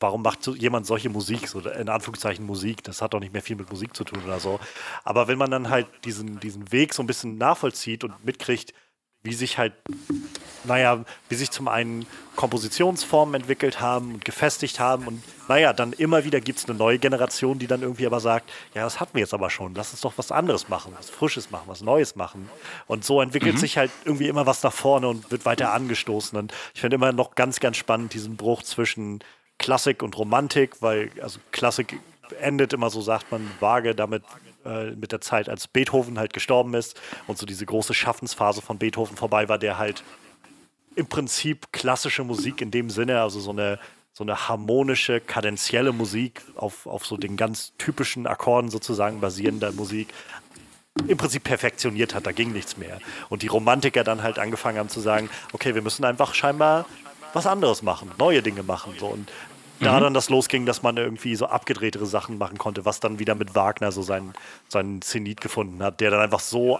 warum 0.00 0.22
macht 0.22 0.42
so 0.42 0.54
jemand 0.54 0.86
solche 0.86 1.08
Musik, 1.08 1.46
so 1.46 1.60
in 1.60 1.88
Anführungszeichen 1.88 2.44
Musik, 2.44 2.82
das 2.82 3.00
hat 3.00 3.14
doch 3.14 3.20
nicht 3.20 3.32
mehr 3.32 3.42
viel 3.42 3.56
mit 3.56 3.70
Musik 3.70 3.94
zu 3.94 4.04
tun 4.04 4.22
oder 4.24 4.40
so. 4.40 4.58
Aber 5.04 5.28
wenn 5.28 5.38
man 5.38 5.50
dann 5.50 5.70
halt 5.70 5.86
diesen, 6.04 6.40
diesen 6.40 6.72
Weg 6.72 6.94
so 6.94 7.02
ein 7.02 7.06
bisschen 7.06 7.36
nachvollzieht 7.38 8.02
und 8.02 8.24
mitkriegt, 8.24 8.74
wie 9.24 9.32
sich 9.32 9.58
halt, 9.58 9.72
naja, 10.64 11.04
wie 11.28 11.34
sich 11.34 11.50
zum 11.50 11.66
einen 11.66 12.06
Kompositionsformen 12.36 13.34
entwickelt 13.34 13.80
haben 13.80 14.14
und 14.14 14.24
gefestigt 14.24 14.78
haben 14.80 15.06
und 15.06 15.22
naja, 15.48 15.72
dann 15.72 15.92
immer 15.92 16.24
wieder 16.24 16.40
gibt 16.40 16.58
es 16.58 16.68
eine 16.68 16.76
neue 16.76 16.98
Generation, 16.98 17.58
die 17.58 17.66
dann 17.66 17.82
irgendwie 17.82 18.06
aber 18.06 18.20
sagt, 18.20 18.50
ja, 18.74 18.82
das 18.84 19.00
hatten 19.00 19.14
wir 19.14 19.20
jetzt 19.20 19.34
aber 19.34 19.50
schon, 19.50 19.74
lass 19.74 19.92
uns 19.92 20.02
doch 20.02 20.12
was 20.16 20.30
anderes 20.30 20.68
machen, 20.68 20.92
was 20.96 21.10
Frisches 21.10 21.50
machen, 21.50 21.64
was 21.66 21.80
Neues 21.80 22.16
machen. 22.16 22.48
Und 22.86 23.04
so 23.04 23.20
entwickelt 23.20 23.54
mhm. 23.54 23.58
sich 23.58 23.78
halt 23.78 23.90
irgendwie 24.04 24.28
immer 24.28 24.46
was 24.46 24.62
nach 24.62 24.72
vorne 24.72 25.08
und 25.08 25.30
wird 25.30 25.44
weiter 25.44 25.72
angestoßen. 25.72 26.38
Und 26.38 26.52
ich 26.74 26.80
finde 26.80 26.96
immer 26.96 27.12
noch 27.12 27.34
ganz, 27.34 27.60
ganz 27.60 27.76
spannend 27.76 28.14
diesen 28.14 28.36
Bruch 28.36 28.62
zwischen 28.62 29.20
Klassik 29.58 30.02
und 30.02 30.16
Romantik, 30.18 30.80
weil 30.80 31.10
also 31.22 31.38
Klassik 31.50 31.98
endet 32.40 32.72
immer 32.72 32.90
so, 32.90 33.00
sagt 33.00 33.30
man, 33.30 33.50
vage 33.60 33.94
damit 33.94 34.22
äh, 34.64 34.90
mit 34.92 35.12
der 35.12 35.20
Zeit, 35.20 35.48
als 35.48 35.68
Beethoven 35.68 36.18
halt 36.18 36.32
gestorben 36.32 36.74
ist 36.74 37.00
und 37.26 37.38
so 37.38 37.46
diese 37.46 37.66
große 37.66 37.94
Schaffensphase 37.94 38.62
von 38.62 38.78
Beethoven 38.78 39.16
vorbei 39.16 39.48
war, 39.48 39.58
der 39.58 39.78
halt 39.78 40.04
im 40.96 41.06
Prinzip 41.06 41.72
klassische 41.72 42.24
Musik 42.24 42.60
in 42.60 42.70
dem 42.70 42.90
Sinne, 42.90 43.20
also 43.20 43.40
so 43.40 43.50
eine, 43.50 43.78
so 44.12 44.24
eine 44.24 44.48
harmonische, 44.48 45.20
kadenzielle 45.20 45.92
Musik 45.92 46.42
auf, 46.56 46.86
auf 46.86 47.04
so 47.06 47.16
den 47.16 47.36
ganz 47.36 47.72
typischen 47.78 48.26
Akkorden 48.26 48.70
sozusagen 48.70 49.20
basierender 49.20 49.72
Musik 49.72 50.08
im 51.08 51.16
Prinzip 51.16 51.42
perfektioniert 51.42 52.14
hat, 52.14 52.26
da 52.26 52.32
ging 52.32 52.52
nichts 52.52 52.76
mehr. 52.76 53.00
Und 53.28 53.42
die 53.42 53.48
Romantiker 53.48 54.04
dann 54.04 54.22
halt 54.22 54.38
angefangen 54.38 54.78
haben 54.78 54.88
zu 54.88 55.00
sagen, 55.00 55.28
okay, 55.52 55.74
wir 55.74 55.82
müssen 55.82 56.04
einfach 56.04 56.34
scheinbar 56.34 56.86
was 57.32 57.46
anderes 57.46 57.82
machen, 57.82 58.12
neue 58.18 58.42
Dinge 58.42 58.62
machen. 58.62 58.94
So. 58.98 59.06
Und 59.06 59.28
da 59.80 59.96
mhm. 59.96 60.02
dann 60.02 60.14
das 60.14 60.28
losging, 60.28 60.66
dass 60.66 60.82
man 60.82 60.96
irgendwie 60.96 61.34
so 61.36 61.46
abgedrehtere 61.46 62.06
Sachen 62.06 62.38
machen 62.38 62.58
konnte, 62.58 62.84
was 62.84 63.00
dann 63.00 63.18
wieder 63.18 63.34
mit 63.34 63.54
Wagner 63.54 63.92
so 63.92 64.02
seinen, 64.02 64.34
seinen 64.68 65.02
Zenit 65.02 65.40
gefunden 65.40 65.82
hat, 65.82 66.00
der 66.00 66.10
dann 66.10 66.20
einfach 66.20 66.40
so 66.40 66.78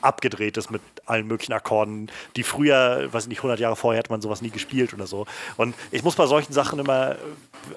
abgedreht 0.00 0.56
ist 0.56 0.70
mit 0.70 0.82
allen 1.06 1.26
möglichen 1.26 1.52
Akkorden, 1.52 2.10
die 2.36 2.42
früher, 2.42 3.12
weiß 3.12 3.24
ich 3.24 3.28
nicht, 3.28 3.38
100 3.38 3.58
Jahre 3.58 3.76
vorher 3.76 3.98
hat 3.98 4.10
man 4.10 4.20
sowas 4.20 4.42
nie 4.42 4.50
gespielt 4.50 4.94
oder 4.94 5.06
so. 5.06 5.26
Und 5.56 5.74
ich 5.90 6.02
muss 6.02 6.16
bei 6.16 6.26
solchen 6.26 6.52
Sachen 6.52 6.78
immer, 6.78 7.16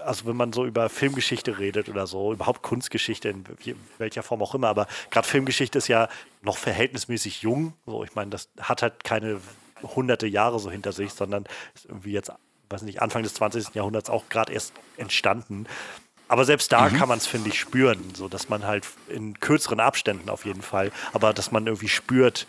also 0.05 0.25
wenn 0.25 0.35
man 0.35 0.53
so 0.53 0.65
über 0.65 0.89
Filmgeschichte 0.89 1.59
redet 1.59 1.89
oder 1.89 2.07
so, 2.07 2.33
überhaupt 2.33 2.61
Kunstgeschichte, 2.61 3.29
in 3.29 3.45
welcher 3.97 4.23
Form 4.23 4.41
auch 4.41 4.55
immer, 4.55 4.69
aber 4.69 4.87
gerade 5.09 5.27
Filmgeschichte 5.27 5.77
ist 5.77 5.87
ja 5.87 6.09
noch 6.41 6.57
verhältnismäßig 6.57 7.41
jung. 7.41 7.73
So, 7.85 8.03
ich 8.03 8.15
meine, 8.15 8.31
das 8.31 8.49
hat 8.59 8.81
halt 8.81 9.03
keine 9.03 9.39
hunderte 9.95 10.27
Jahre 10.27 10.59
so 10.59 10.69
hinter 10.69 10.91
sich, 10.91 11.13
sondern 11.13 11.45
ist 11.73 11.85
irgendwie 11.85 12.11
jetzt, 12.11 12.31
weiß 12.71 12.83
nicht, 12.83 13.01
Anfang 13.01 13.23
des 13.23 13.33
20. 13.35 13.75
Jahrhunderts 13.75 14.09
auch 14.09 14.29
gerade 14.29 14.53
erst 14.53 14.73
entstanden. 14.97 15.67
Aber 16.27 16.45
selbst 16.45 16.71
da 16.71 16.89
mhm. 16.89 16.97
kann 16.97 17.09
man 17.09 17.17
es, 17.17 17.27
finde 17.27 17.49
ich, 17.49 17.59
spüren, 17.59 18.13
so 18.15 18.29
dass 18.29 18.47
man 18.47 18.65
halt 18.65 18.85
in 19.09 19.39
kürzeren 19.39 19.79
Abständen 19.79 20.29
auf 20.29 20.45
jeden 20.45 20.61
Fall, 20.61 20.91
aber 21.11 21.33
dass 21.33 21.51
man 21.51 21.67
irgendwie 21.67 21.89
spürt, 21.89 22.47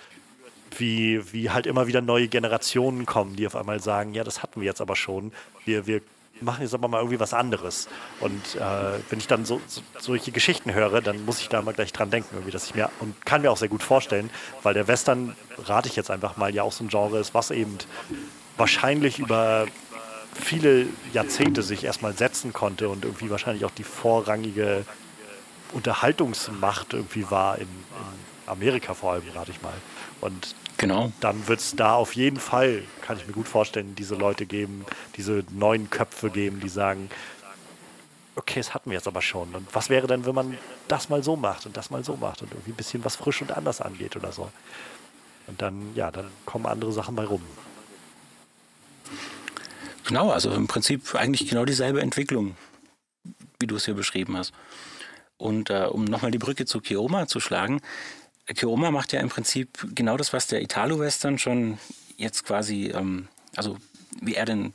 wie, 0.79 1.33
wie 1.33 1.51
halt 1.51 1.67
immer 1.67 1.87
wieder 1.87 2.01
neue 2.01 2.29
Generationen 2.29 3.07
kommen, 3.07 3.37
die 3.37 3.47
auf 3.47 3.57
einmal 3.57 3.81
sagen, 3.81 4.15
ja, 4.15 4.25
das 4.25 4.43
hatten 4.43 4.61
wir 4.61 4.67
jetzt 4.67 4.81
aber 4.81 4.97
schon. 4.97 5.33
Wir, 5.65 5.87
wir 5.87 6.01
machen 6.41 6.63
jetzt 6.63 6.75
aber 6.75 6.89
mal 6.89 6.99
irgendwie 6.99 7.21
was 7.21 7.35
anderes. 7.35 7.89
Und 8.21 8.57
äh, 8.57 9.01
wenn 9.11 9.19
ich 9.19 9.27
dann 9.27 9.45
so, 9.45 9.61
so, 9.67 9.81
solche 9.99 10.33
Geschichten 10.33 10.73
höre, 10.73 11.01
dann 11.01 11.25
muss 11.25 11.41
ich 11.41 11.49
da 11.49 11.63
mal 11.63 11.75
gleich 11.75 11.93
dran 11.93 12.11
denken, 12.11 12.29
irgendwie, 12.33 12.53
dass 12.53 12.67
ich 12.67 12.75
mir 12.75 12.91
und 13.01 13.25
kann 13.27 13.43
mir 13.43 13.51
auch 13.51 13.57
sehr 13.57 13.69
gut 13.69 13.83
vorstellen, 13.83 14.31
weil 14.63 14.75
der 14.75 14.89
Western, 14.89 15.37
rate 15.65 15.89
ich 15.89 15.97
jetzt 15.97 16.11
einfach 16.11 16.37
mal, 16.37 16.55
ja 16.55 16.63
auch 16.63 16.73
so 16.73 16.85
ein 16.85 16.89
Genre 16.89 17.19
ist, 17.19 17.35
was 17.35 17.51
eben 17.51 17.79
wahrscheinlich 18.57 19.19
über 19.19 19.67
viele 20.35 20.87
Jahrzehnte 21.13 21.63
sich 21.63 21.85
erstmal 21.85 22.17
setzen 22.17 22.53
konnte 22.53 22.89
und 22.89 23.05
irgendwie 23.05 23.31
wahrscheinlich 23.31 23.65
auch 23.65 23.71
die 23.71 23.85
vorrangige 23.85 24.85
Unterhaltungsmacht 25.73 26.95
irgendwie 26.95 27.31
war 27.31 27.57
in, 27.57 27.63
in 27.63 28.49
Amerika 28.49 28.95
vor 28.95 29.13
allem, 29.13 29.23
rate 29.35 29.51
ich 29.51 29.63
mal. 29.63 29.75
Und 30.21 30.55
genau. 30.77 31.13
dann 31.21 31.49
wird 31.49 31.61
es 31.61 31.75
da 31.77 31.95
auf 31.95 32.15
jeden 32.15 32.39
Fall, 32.39 32.83
kann 33.01 33.17
ich 33.17 33.27
mir 33.27 33.33
gut 33.33 33.49
vorstellen, 33.49 33.95
diese 33.95 34.15
Leute 34.15 34.47
geben, 34.47 34.85
diese 35.17 35.45
neuen 35.51 35.91
Köpfe 35.91 36.31
geben, 36.31 36.61
die 36.61 36.69
sagen, 36.69 37.11
okay, 38.35 38.61
das 38.61 38.75
hatten 38.75 38.91
wir 38.91 38.97
jetzt 38.97 39.09
aber 39.09 39.23
schon. 39.23 39.55
Und 39.55 39.67
was 39.75 39.91
wäre 39.91 40.07
denn, 40.07 40.25
wenn 40.25 40.35
man 40.35 40.59
das 40.89 41.09
mal 41.09 41.23
so 41.23 41.37
macht 41.37 41.67
und 41.67 41.77
das 41.77 41.91
mal 41.91 42.05
so 42.05 42.17
macht 42.17 42.43
und 42.43 42.53
irgendwie 42.53 42.73
ein 42.73 42.77
bisschen 42.77 43.05
was 43.05 43.17
frisch 43.17 43.43
und 43.43 43.53
anders 43.53 43.81
angeht 43.81 44.17
oder 44.17 44.33
so. 44.33 44.51
Und 45.47 45.61
dann, 45.61 45.95
ja, 45.95 46.11
dann 46.11 46.31
kommen 46.47 46.67
andere 46.67 46.93
Sachen 46.93 47.17
bei 47.17 47.25
rum. 47.25 47.43
Genau, 50.07 50.31
also 50.31 50.51
im 50.53 50.67
Prinzip 50.67 51.15
eigentlich 51.15 51.49
genau 51.49 51.65
dieselbe 51.65 52.01
Entwicklung, 52.01 52.57
wie 53.61 53.67
du 53.67 53.77
es 53.77 53.85
hier 53.85 53.95
beschrieben 53.95 54.37
hast. 54.37 54.53
Und 55.37 55.71
äh, 55.71 55.85
um 55.85 56.05
nochmal 56.05 56.31
die 56.31 56.39
Brücke 56.39 56.67
zu 56.67 56.81
Kioma 56.81 57.27
zu 57.27 57.41
schlagen, 57.41 57.81
Kioma 58.55 58.91
macht 58.91 59.13
ja 59.13 59.21
im 59.21 59.29
Prinzip 59.29 59.87
genau 59.95 60.17
das, 60.17 60.33
was 60.33 60.47
der 60.47 60.63
Italo-Western 60.63 61.39
schon 61.39 61.79
jetzt 62.17 62.45
quasi, 62.45 62.89
ähm, 62.89 63.29
also 63.57 63.79
wie 64.21 64.35
er 64.35 64.45
den, 64.45 64.73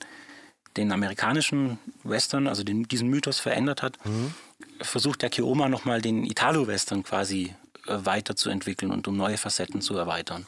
den 0.78 0.92
amerikanischen 0.92 1.80
Western, 2.04 2.48
also 2.48 2.64
den, 2.64 2.84
diesen 2.84 3.10
Mythos 3.10 3.40
verändert 3.40 3.82
hat, 3.82 4.04
mhm. 4.06 4.34
versucht 4.82 5.22
der 5.22 5.30
Kioma 5.30 5.70
nochmal 5.70 6.02
den 6.02 6.26
Italo-Western 6.26 7.04
quasi 7.04 7.54
äh, 7.88 7.98
weiterzuentwickeln 8.06 8.92
und 8.92 9.08
um 9.08 9.18
neue 9.18 9.38
Facetten 9.38 9.82
zu 9.82 9.96
erweitern. 9.98 10.46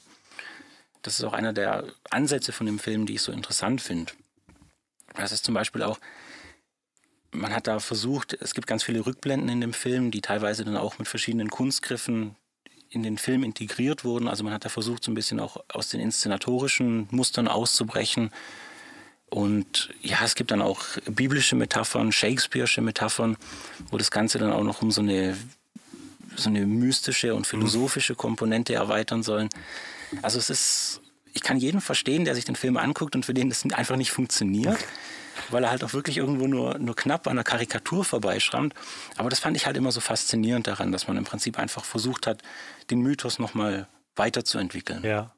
Das 1.02 1.18
ist 1.18 1.24
auch 1.24 1.34
einer 1.34 1.54
der 1.54 1.86
Ansätze 2.10 2.52
von 2.52 2.66
dem 2.66 2.80
Film, 2.80 3.06
die 3.06 3.16
ich 3.16 3.22
so 3.22 3.32
interessant 3.32 3.82
finde. 3.82 4.12
Das 5.16 5.32
ist 5.32 5.45
zum 5.45 5.53
Beispiel 5.53 5.84
auch, 5.84 5.99
man 7.32 7.53
hat 7.53 7.68
da 7.68 7.80
versucht, 7.80 8.38
es 8.41 8.53
gibt 8.53 8.68
ganz 8.68 8.84
viele 8.84 9.05
Rückblenden 9.05 9.49
in 9.49 9.62
dem 9.62 9.74
Film, 9.74 10.12
die 10.12 10.22
teilweise 10.22 10.66
dann 10.66 10.78
auch 10.78 10.97
mit 10.99 11.07
verschiedenen 11.07 11.49
Kunstgriffen 11.49 12.36
in 12.89 13.03
den 13.03 13.18
Film 13.18 13.43
integriert 13.43 14.03
wurden. 14.03 14.28
Also 14.28 14.43
man 14.43 14.53
hat 14.53 14.66
da 14.66 14.70
versucht, 14.70 15.03
so 15.03 15.12
ein 15.12 15.16
bisschen 15.16 15.39
auch 15.39 15.64
aus 15.68 15.89
den 15.89 15.99
inszenatorischen 15.99 17.07
Mustern 17.12 17.47
auszubrechen. 17.47 18.32
Und 19.30 19.91
ja, 20.01 20.18
es 20.24 20.34
gibt 20.34 20.49
dann 20.49 20.62
auch 20.62 20.82
biblische 21.05 21.55
Metaphern, 21.55 22.12
Shakespeare'sche 22.12 22.82
Metaphern, 22.82 23.38
wo 23.91 23.97
das 23.97 24.10
Ganze 24.10 24.39
dann 24.39 24.51
auch 24.51 24.64
noch 24.64 24.82
um 24.82 24.89
so 24.89 25.01
eine, 25.01 25.38
so 26.36 26.49
eine 26.49 26.66
mystische 26.66 27.36
und 27.36 27.45
philosophische 27.45 28.16
Komponente 28.16 28.74
erweitern 28.74 29.22
sollen. 29.22 29.49
Also 30.24 30.39
es 30.39 30.49
ist 30.49 31.01
ich 31.34 31.44
kann 31.44 31.58
jeden 31.58 31.82
verstehen, 31.82 32.26
der 32.26 32.36
sich 32.36 32.46
den 32.46 32.56
Film 32.56 32.78
anguckt 32.78 33.16
und 33.16 33.26
für 33.26 33.34
den 33.34 33.50
das 33.50 33.64
einfach 33.74 33.96
nicht 33.96 34.12
funktioniert, 34.12 34.78
weil 35.50 35.64
er 35.64 35.72
halt 35.72 35.84
auch 35.84 35.94
wirklich 35.94 36.18
irgendwo 36.18 36.48
nur, 36.48 36.78
nur 36.80 36.96
knapp 36.96 37.28
an 37.28 37.36
der 37.36 37.44
Karikatur 37.44 38.04
vorbeischrammt. 38.04 38.74
Aber 39.18 39.30
das 39.30 39.40
fand 39.40 39.56
ich 39.58 39.66
halt 39.66 39.78
immer 39.78 39.92
so 39.92 40.02
faszinierend 40.02 40.68
daran, 40.68 40.92
dass 40.92 41.08
man 41.08 41.18
im 41.18 41.24
Prinzip 41.24 41.58
einfach 41.58 41.86
versucht 41.86 42.28
hat, 42.28 42.42
den 42.90 43.00
Mythos 43.02 43.40
nochmal 43.40 43.88
weiterzuentwickeln. 44.16 45.04
Ja. 45.04 45.34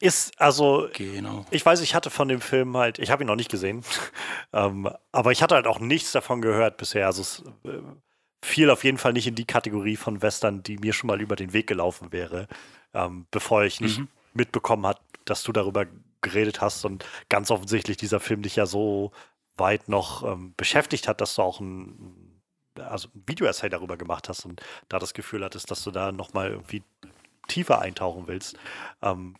Ist, 0.00 0.38
also, 0.38 0.88
genau. 0.92 1.46
ich 1.50 1.64
weiß, 1.64 1.80
ich 1.80 1.94
hatte 1.94 2.10
von 2.10 2.28
dem 2.28 2.40
Film 2.40 2.76
halt, 2.76 2.98
ich 2.98 3.10
habe 3.10 3.24
ihn 3.24 3.26
noch 3.26 3.36
nicht 3.36 3.50
gesehen, 3.50 3.84
ähm, 4.52 4.90
aber 5.12 5.32
ich 5.32 5.42
hatte 5.42 5.54
halt 5.54 5.66
auch 5.66 5.78
nichts 5.78 6.12
davon 6.12 6.42
gehört 6.42 6.76
bisher. 6.76 7.06
Also 7.06 7.22
es 7.22 7.42
äh, 7.64 7.80
fiel 8.44 8.70
auf 8.70 8.84
jeden 8.84 8.98
Fall 8.98 9.14
nicht 9.14 9.26
in 9.26 9.34
die 9.34 9.46
Kategorie 9.46 9.96
von 9.96 10.20
Western, 10.20 10.62
die 10.62 10.78
mir 10.78 10.92
schon 10.92 11.06
mal 11.08 11.20
über 11.20 11.36
den 11.36 11.52
Weg 11.52 11.66
gelaufen 11.66 12.12
wäre 12.12 12.48
ähm, 12.94 13.26
bevor 13.30 13.64
ich 13.64 13.80
nicht 13.80 13.98
mhm. 13.98 14.08
mitbekommen 14.32 14.86
habe, 14.86 15.00
dass 15.24 15.42
du 15.42 15.52
darüber 15.52 15.86
geredet 16.20 16.60
hast 16.60 16.84
und 16.84 17.04
ganz 17.28 17.50
offensichtlich 17.50 17.96
dieser 17.96 18.20
Film 18.20 18.42
dich 18.42 18.56
ja 18.56 18.66
so 18.66 19.12
weit 19.56 19.88
noch 19.88 20.24
ähm, 20.24 20.54
beschäftigt 20.56 21.06
hat, 21.06 21.20
dass 21.20 21.34
du 21.36 21.42
auch 21.42 21.60
ein, 21.60 22.40
also 22.78 23.08
ein 23.14 23.22
Video-Essay 23.26 23.68
darüber 23.68 23.96
gemacht 23.96 24.28
hast 24.28 24.44
und 24.44 24.62
da 24.88 24.98
das 24.98 25.14
Gefühl 25.14 25.44
hattest, 25.44 25.70
dass 25.70 25.84
du 25.84 25.90
da 25.90 26.12
nochmal 26.12 26.50
irgendwie 26.50 26.82
tiefer 27.46 27.80
eintauchen 27.80 28.26
willst. 28.26 28.56
Ähm, 29.02 29.36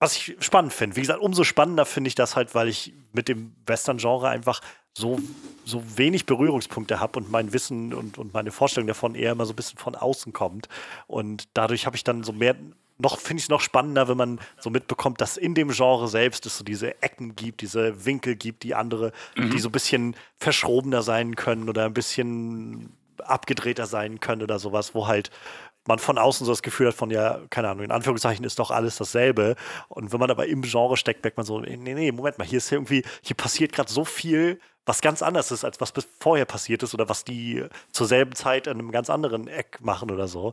was 0.00 0.16
ich 0.16 0.36
spannend 0.40 0.72
finde. 0.72 0.96
Wie 0.96 1.00
gesagt, 1.00 1.20
umso 1.20 1.44
spannender 1.44 1.86
finde 1.86 2.08
ich 2.08 2.14
das 2.14 2.36
halt, 2.36 2.54
weil 2.54 2.68
ich 2.68 2.92
mit 3.12 3.28
dem 3.28 3.54
Western-Genre 3.66 4.28
einfach 4.28 4.60
so, 4.96 5.18
so 5.64 5.82
wenig 5.98 6.24
Berührungspunkte 6.26 7.00
habe 7.00 7.18
und 7.18 7.30
mein 7.30 7.52
Wissen 7.52 7.92
und, 7.92 8.16
und 8.16 8.32
meine 8.32 8.52
Vorstellung 8.52 8.86
davon 8.86 9.14
eher 9.14 9.32
immer 9.32 9.44
so 9.44 9.52
ein 9.52 9.56
bisschen 9.56 9.78
von 9.78 9.96
außen 9.96 10.32
kommt. 10.32 10.68
Und 11.06 11.48
dadurch 11.54 11.86
habe 11.86 11.96
ich 11.96 12.04
dann 12.04 12.22
so 12.22 12.32
mehr, 12.32 12.54
noch 12.98 13.18
finde 13.18 13.38
ich 13.38 13.44
es 13.44 13.48
noch 13.48 13.60
spannender, 13.60 14.08
wenn 14.08 14.16
man 14.16 14.40
so 14.58 14.70
mitbekommt, 14.70 15.20
dass 15.20 15.36
in 15.36 15.54
dem 15.54 15.70
Genre 15.70 16.06
selbst 16.06 16.46
es 16.46 16.58
so 16.58 16.64
diese 16.64 17.02
Ecken 17.02 17.34
gibt, 17.34 17.60
diese 17.60 18.06
Winkel 18.06 18.36
gibt, 18.36 18.62
die 18.62 18.74
andere, 18.74 19.12
mhm. 19.36 19.50
die 19.50 19.58
so 19.58 19.68
ein 19.68 19.72
bisschen 19.72 20.16
verschrobener 20.38 21.02
sein 21.02 21.34
können 21.34 21.68
oder 21.68 21.86
ein 21.86 21.94
bisschen 21.94 22.92
abgedrehter 23.18 23.86
sein 23.86 24.20
können 24.20 24.42
oder 24.42 24.58
sowas, 24.58 24.94
wo 24.94 25.06
halt 25.06 25.30
man 25.86 25.98
von 25.98 26.18
außen 26.18 26.46
so 26.46 26.52
das 26.52 26.62
Gefühl 26.62 26.88
hat 26.88 26.94
von, 26.94 27.10
ja, 27.10 27.40
keine 27.50 27.68
Ahnung, 27.68 27.84
in 27.84 27.90
Anführungszeichen 27.90 28.44
ist 28.44 28.58
doch 28.58 28.70
alles 28.70 28.96
dasselbe. 28.96 29.56
Und 29.88 30.12
wenn 30.12 30.20
man 30.20 30.30
aber 30.30 30.46
im 30.46 30.62
Genre 30.62 30.96
steckt, 30.96 31.22
merkt 31.22 31.36
man 31.36 31.46
so, 31.46 31.60
nee, 31.60 31.76
nee, 31.76 32.12
Moment 32.12 32.38
mal, 32.38 32.46
hier 32.46 32.58
ist 32.58 32.72
irgendwie, 32.72 33.04
hier 33.22 33.36
passiert 33.36 33.72
gerade 33.72 33.92
so 33.92 34.04
viel, 34.04 34.60
was 34.86 35.00
ganz 35.00 35.22
anders 35.22 35.50
ist, 35.50 35.64
als 35.64 35.80
was 35.80 35.92
bis 35.92 36.06
vorher 36.20 36.44
passiert 36.44 36.82
ist 36.82 36.94
oder 36.94 37.08
was 37.08 37.24
die 37.24 37.64
zur 37.90 38.06
selben 38.06 38.34
Zeit 38.34 38.66
in 38.66 38.74
einem 38.74 38.90
ganz 38.90 39.08
anderen 39.08 39.48
Eck 39.48 39.78
machen 39.80 40.10
oder 40.10 40.28
so. 40.28 40.52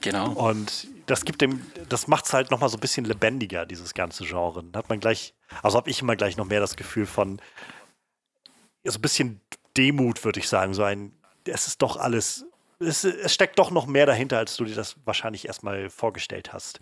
Genau. 0.00 0.32
Und 0.32 0.88
das 1.06 1.24
gibt 1.24 1.40
dem, 1.40 1.64
das 1.88 2.08
macht 2.08 2.26
es 2.26 2.32
halt 2.32 2.50
nochmal 2.50 2.68
so 2.68 2.76
ein 2.76 2.80
bisschen 2.80 3.04
lebendiger, 3.04 3.66
dieses 3.66 3.94
ganze 3.94 4.24
Genre. 4.24 4.64
Dann 4.64 4.78
hat 4.78 4.88
man 4.88 5.00
gleich, 5.00 5.34
also 5.62 5.78
habe 5.78 5.90
ich 5.90 6.02
immer 6.02 6.16
gleich 6.16 6.36
noch 6.36 6.46
mehr 6.46 6.60
das 6.60 6.76
Gefühl 6.76 7.06
von 7.06 7.40
so 8.84 8.98
ein 8.98 9.02
bisschen 9.02 9.40
Demut, 9.76 10.24
würde 10.24 10.40
ich 10.40 10.48
sagen. 10.48 10.74
So 10.74 10.82
ein, 10.82 11.12
es 11.44 11.66
ist 11.66 11.82
doch 11.82 11.96
alles, 11.96 12.46
es, 12.80 13.04
es 13.04 13.32
steckt 13.32 13.58
doch 13.58 13.70
noch 13.70 13.86
mehr 13.86 14.06
dahinter, 14.06 14.38
als 14.38 14.56
du 14.56 14.64
dir 14.64 14.74
das 14.74 14.96
wahrscheinlich 15.04 15.46
erstmal 15.46 15.90
vorgestellt 15.90 16.52
hast. 16.52 16.80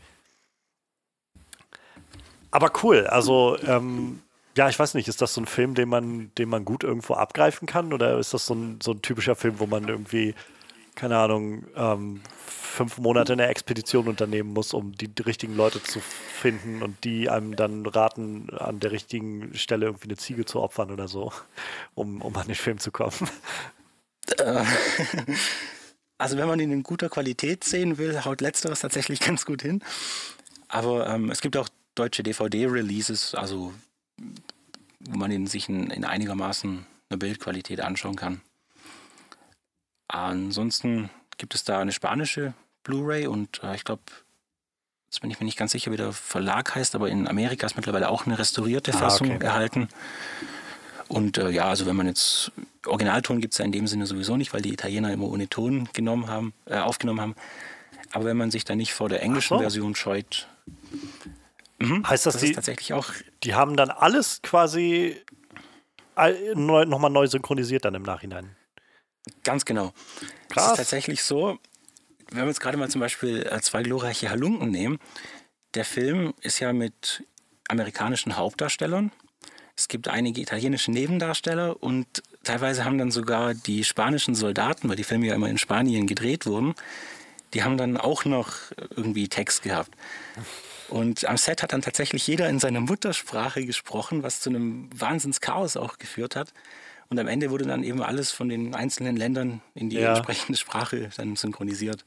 Aber 2.50 2.70
cool, 2.82 3.06
also 3.06 3.58
ähm, 3.66 4.22
ja, 4.56 4.68
ich 4.68 4.78
weiß 4.78 4.94
nicht, 4.94 5.08
ist 5.08 5.20
das 5.20 5.34
so 5.34 5.42
ein 5.42 5.46
Film, 5.46 5.74
den 5.74 5.88
man, 5.88 6.30
den 6.38 6.48
man 6.48 6.64
gut 6.64 6.82
irgendwo 6.82 7.14
abgreifen 7.14 7.66
kann? 7.66 7.92
Oder 7.92 8.18
ist 8.18 8.32
das 8.32 8.46
so 8.46 8.54
ein, 8.54 8.78
so 8.82 8.92
ein 8.92 9.02
typischer 9.02 9.36
Film, 9.36 9.58
wo 9.58 9.66
man 9.66 9.86
irgendwie, 9.86 10.34
keine 10.94 11.18
Ahnung, 11.18 11.66
ähm, 11.76 12.22
fünf 12.46 12.98
Monate 12.98 13.34
eine 13.34 13.48
Expedition 13.48 14.08
unternehmen 14.08 14.52
muss, 14.52 14.72
um 14.72 14.92
die, 14.92 15.10
richtigen 15.22 15.56
Leute 15.56 15.82
zu 15.82 16.00
finden 16.00 16.82
und 16.82 17.04
die 17.04 17.28
einem 17.28 17.56
dann 17.56 17.84
raten, 17.84 18.48
an 18.50 18.80
der 18.80 18.92
richtigen 18.92 19.54
Stelle 19.54 19.86
irgendwie 19.86 20.08
eine 20.08 20.16
Ziege 20.16 20.46
zu 20.46 20.60
opfern 20.62 20.90
oder 20.90 21.08
so, 21.08 21.32
um, 21.94 22.22
um 22.22 22.34
an 22.36 22.46
den 22.46 22.54
Film 22.54 22.78
zu 22.78 22.90
kommen? 22.90 23.12
Also 26.18 26.36
wenn 26.38 26.48
man 26.48 26.60
ihn 26.60 26.72
in 26.72 26.82
guter 26.82 27.08
Qualität 27.08 27.64
sehen 27.64 27.98
will, 27.98 28.24
haut 28.24 28.40
letzteres 28.40 28.80
tatsächlich 28.80 29.20
ganz 29.26 29.44
gut 29.44 29.62
hin. 29.62 29.82
Aber 30.68 31.08
ähm, 31.08 31.30
es 31.30 31.40
gibt 31.40 31.56
auch 31.56 31.68
deutsche 31.94 32.22
DVD-Releases, 32.22 33.34
also 33.34 33.72
wo 35.00 35.18
man 35.18 35.30
ihn 35.30 35.46
sich 35.46 35.68
in, 35.68 35.90
in 35.90 36.04
einigermaßen 36.04 36.86
einer 37.08 37.18
Bildqualität 37.18 37.80
anschauen 37.80 38.16
kann. 38.16 38.40
Ansonsten 40.08 41.10
gibt 41.36 41.54
es 41.54 41.64
da 41.64 41.80
eine 41.80 41.92
spanische 41.92 42.54
Blu-ray 42.82 43.26
und 43.26 43.62
äh, 43.62 43.74
ich 43.74 43.84
glaube, 43.84 44.02
jetzt 45.06 45.20
bin 45.20 45.30
ich 45.30 45.40
mir 45.40 45.46
nicht 45.46 45.58
ganz 45.58 45.72
sicher, 45.72 45.92
wie 45.92 45.96
der 45.96 46.12
Verlag 46.12 46.74
heißt, 46.74 46.94
aber 46.94 47.08
in 47.08 47.28
Amerika 47.28 47.66
ist 47.66 47.76
mittlerweile 47.76 48.08
auch 48.08 48.26
eine 48.26 48.38
restaurierte 48.38 48.92
ah, 48.94 48.98
Fassung 48.98 49.30
okay. 49.30 49.44
erhalten. 49.44 49.88
Und 51.08 51.38
äh, 51.38 51.50
ja, 51.50 51.66
also 51.66 51.86
wenn 51.86 51.96
man 51.96 52.06
jetzt 52.06 52.52
Originalton 52.86 53.40
gibt 53.40 53.54
es 53.54 53.58
ja 53.58 53.64
in 53.64 53.72
dem 53.72 53.86
Sinne 53.86 54.06
sowieso 54.06 54.36
nicht, 54.36 54.52
weil 54.52 54.62
die 54.62 54.72
Italiener 54.72 55.12
immer 55.12 55.28
ohne 55.28 55.48
Ton 55.48 55.88
genommen 55.92 56.28
haben, 56.28 56.52
äh, 56.66 56.78
aufgenommen 56.78 57.20
haben. 57.20 57.34
Aber 58.12 58.24
wenn 58.24 58.36
man 58.36 58.50
sich 58.50 58.64
da 58.64 58.74
nicht 58.74 58.92
vor 58.92 59.08
der 59.08 59.22
englischen 59.22 59.56
so. 59.56 59.60
Version 59.60 59.94
scheut, 59.94 60.48
mhm, 61.78 62.08
heißt 62.08 62.26
das, 62.26 62.34
das 62.34 62.42
die, 62.42 62.52
tatsächlich 62.52 62.92
auch. 62.92 63.10
Die 63.42 63.54
haben 63.54 63.76
dann 63.76 63.90
alles 63.90 64.40
quasi 64.42 65.16
neu, 66.54 66.84
nochmal 66.86 67.10
neu 67.10 67.26
synchronisiert 67.26 67.84
dann 67.84 67.94
im 67.94 68.02
Nachhinein. 68.02 68.56
Ganz 69.44 69.64
genau. 69.64 69.92
Krass. 70.48 70.64
Das 70.64 70.70
ist 70.72 70.76
tatsächlich 70.78 71.22
so, 71.22 71.58
wenn 72.30 72.42
wir 72.42 72.46
jetzt 72.46 72.60
gerade 72.60 72.76
mal 72.76 72.88
zum 72.88 73.00
Beispiel 73.00 73.46
äh, 73.50 73.60
zwei 73.60 73.82
glorreiche 73.82 74.30
Halunken 74.30 74.70
nehmen, 74.70 74.98
der 75.74 75.84
Film 75.84 76.32
ist 76.40 76.60
ja 76.60 76.72
mit 76.72 77.24
amerikanischen 77.68 78.36
Hauptdarstellern. 78.36 79.12
Es 79.76 79.88
gibt 79.88 80.08
einige 80.08 80.40
italienische 80.40 80.90
Nebendarsteller 80.90 81.82
und 81.82 82.22
teilweise 82.44 82.84
haben 82.84 82.96
dann 82.96 83.10
sogar 83.10 83.52
die 83.52 83.84
spanischen 83.84 84.34
Soldaten, 84.34 84.88
weil 84.88 84.96
die 84.96 85.04
Filme 85.04 85.26
ja 85.26 85.34
immer 85.34 85.50
in 85.50 85.58
Spanien 85.58 86.06
gedreht 86.06 86.46
wurden, 86.46 86.74
die 87.52 87.62
haben 87.62 87.76
dann 87.76 87.96
auch 87.96 88.24
noch 88.24 88.54
irgendwie 88.96 89.28
Text 89.28 89.62
gehabt. 89.62 89.90
Und 90.88 91.28
am 91.28 91.36
Set 91.36 91.62
hat 91.62 91.72
dann 91.72 91.82
tatsächlich 91.82 92.26
jeder 92.26 92.48
in 92.48 92.58
seiner 92.58 92.80
Muttersprache 92.80 93.66
gesprochen, 93.66 94.22
was 94.22 94.40
zu 94.40 94.50
einem 94.50 94.88
Wahnsinnschaos 94.98 95.76
auch 95.76 95.98
geführt 95.98 96.36
hat. 96.36 96.52
Und 97.08 97.18
am 97.18 97.28
Ende 97.28 97.50
wurde 97.50 97.64
dann 97.66 97.82
eben 97.82 98.02
alles 98.02 98.32
von 98.32 98.48
den 98.48 98.74
einzelnen 98.74 99.16
Ländern 99.16 99.60
in 99.74 99.90
die 99.90 99.96
ja. 99.96 100.10
entsprechende 100.10 100.58
Sprache 100.58 101.10
dann 101.16 101.36
synchronisiert. 101.36 102.04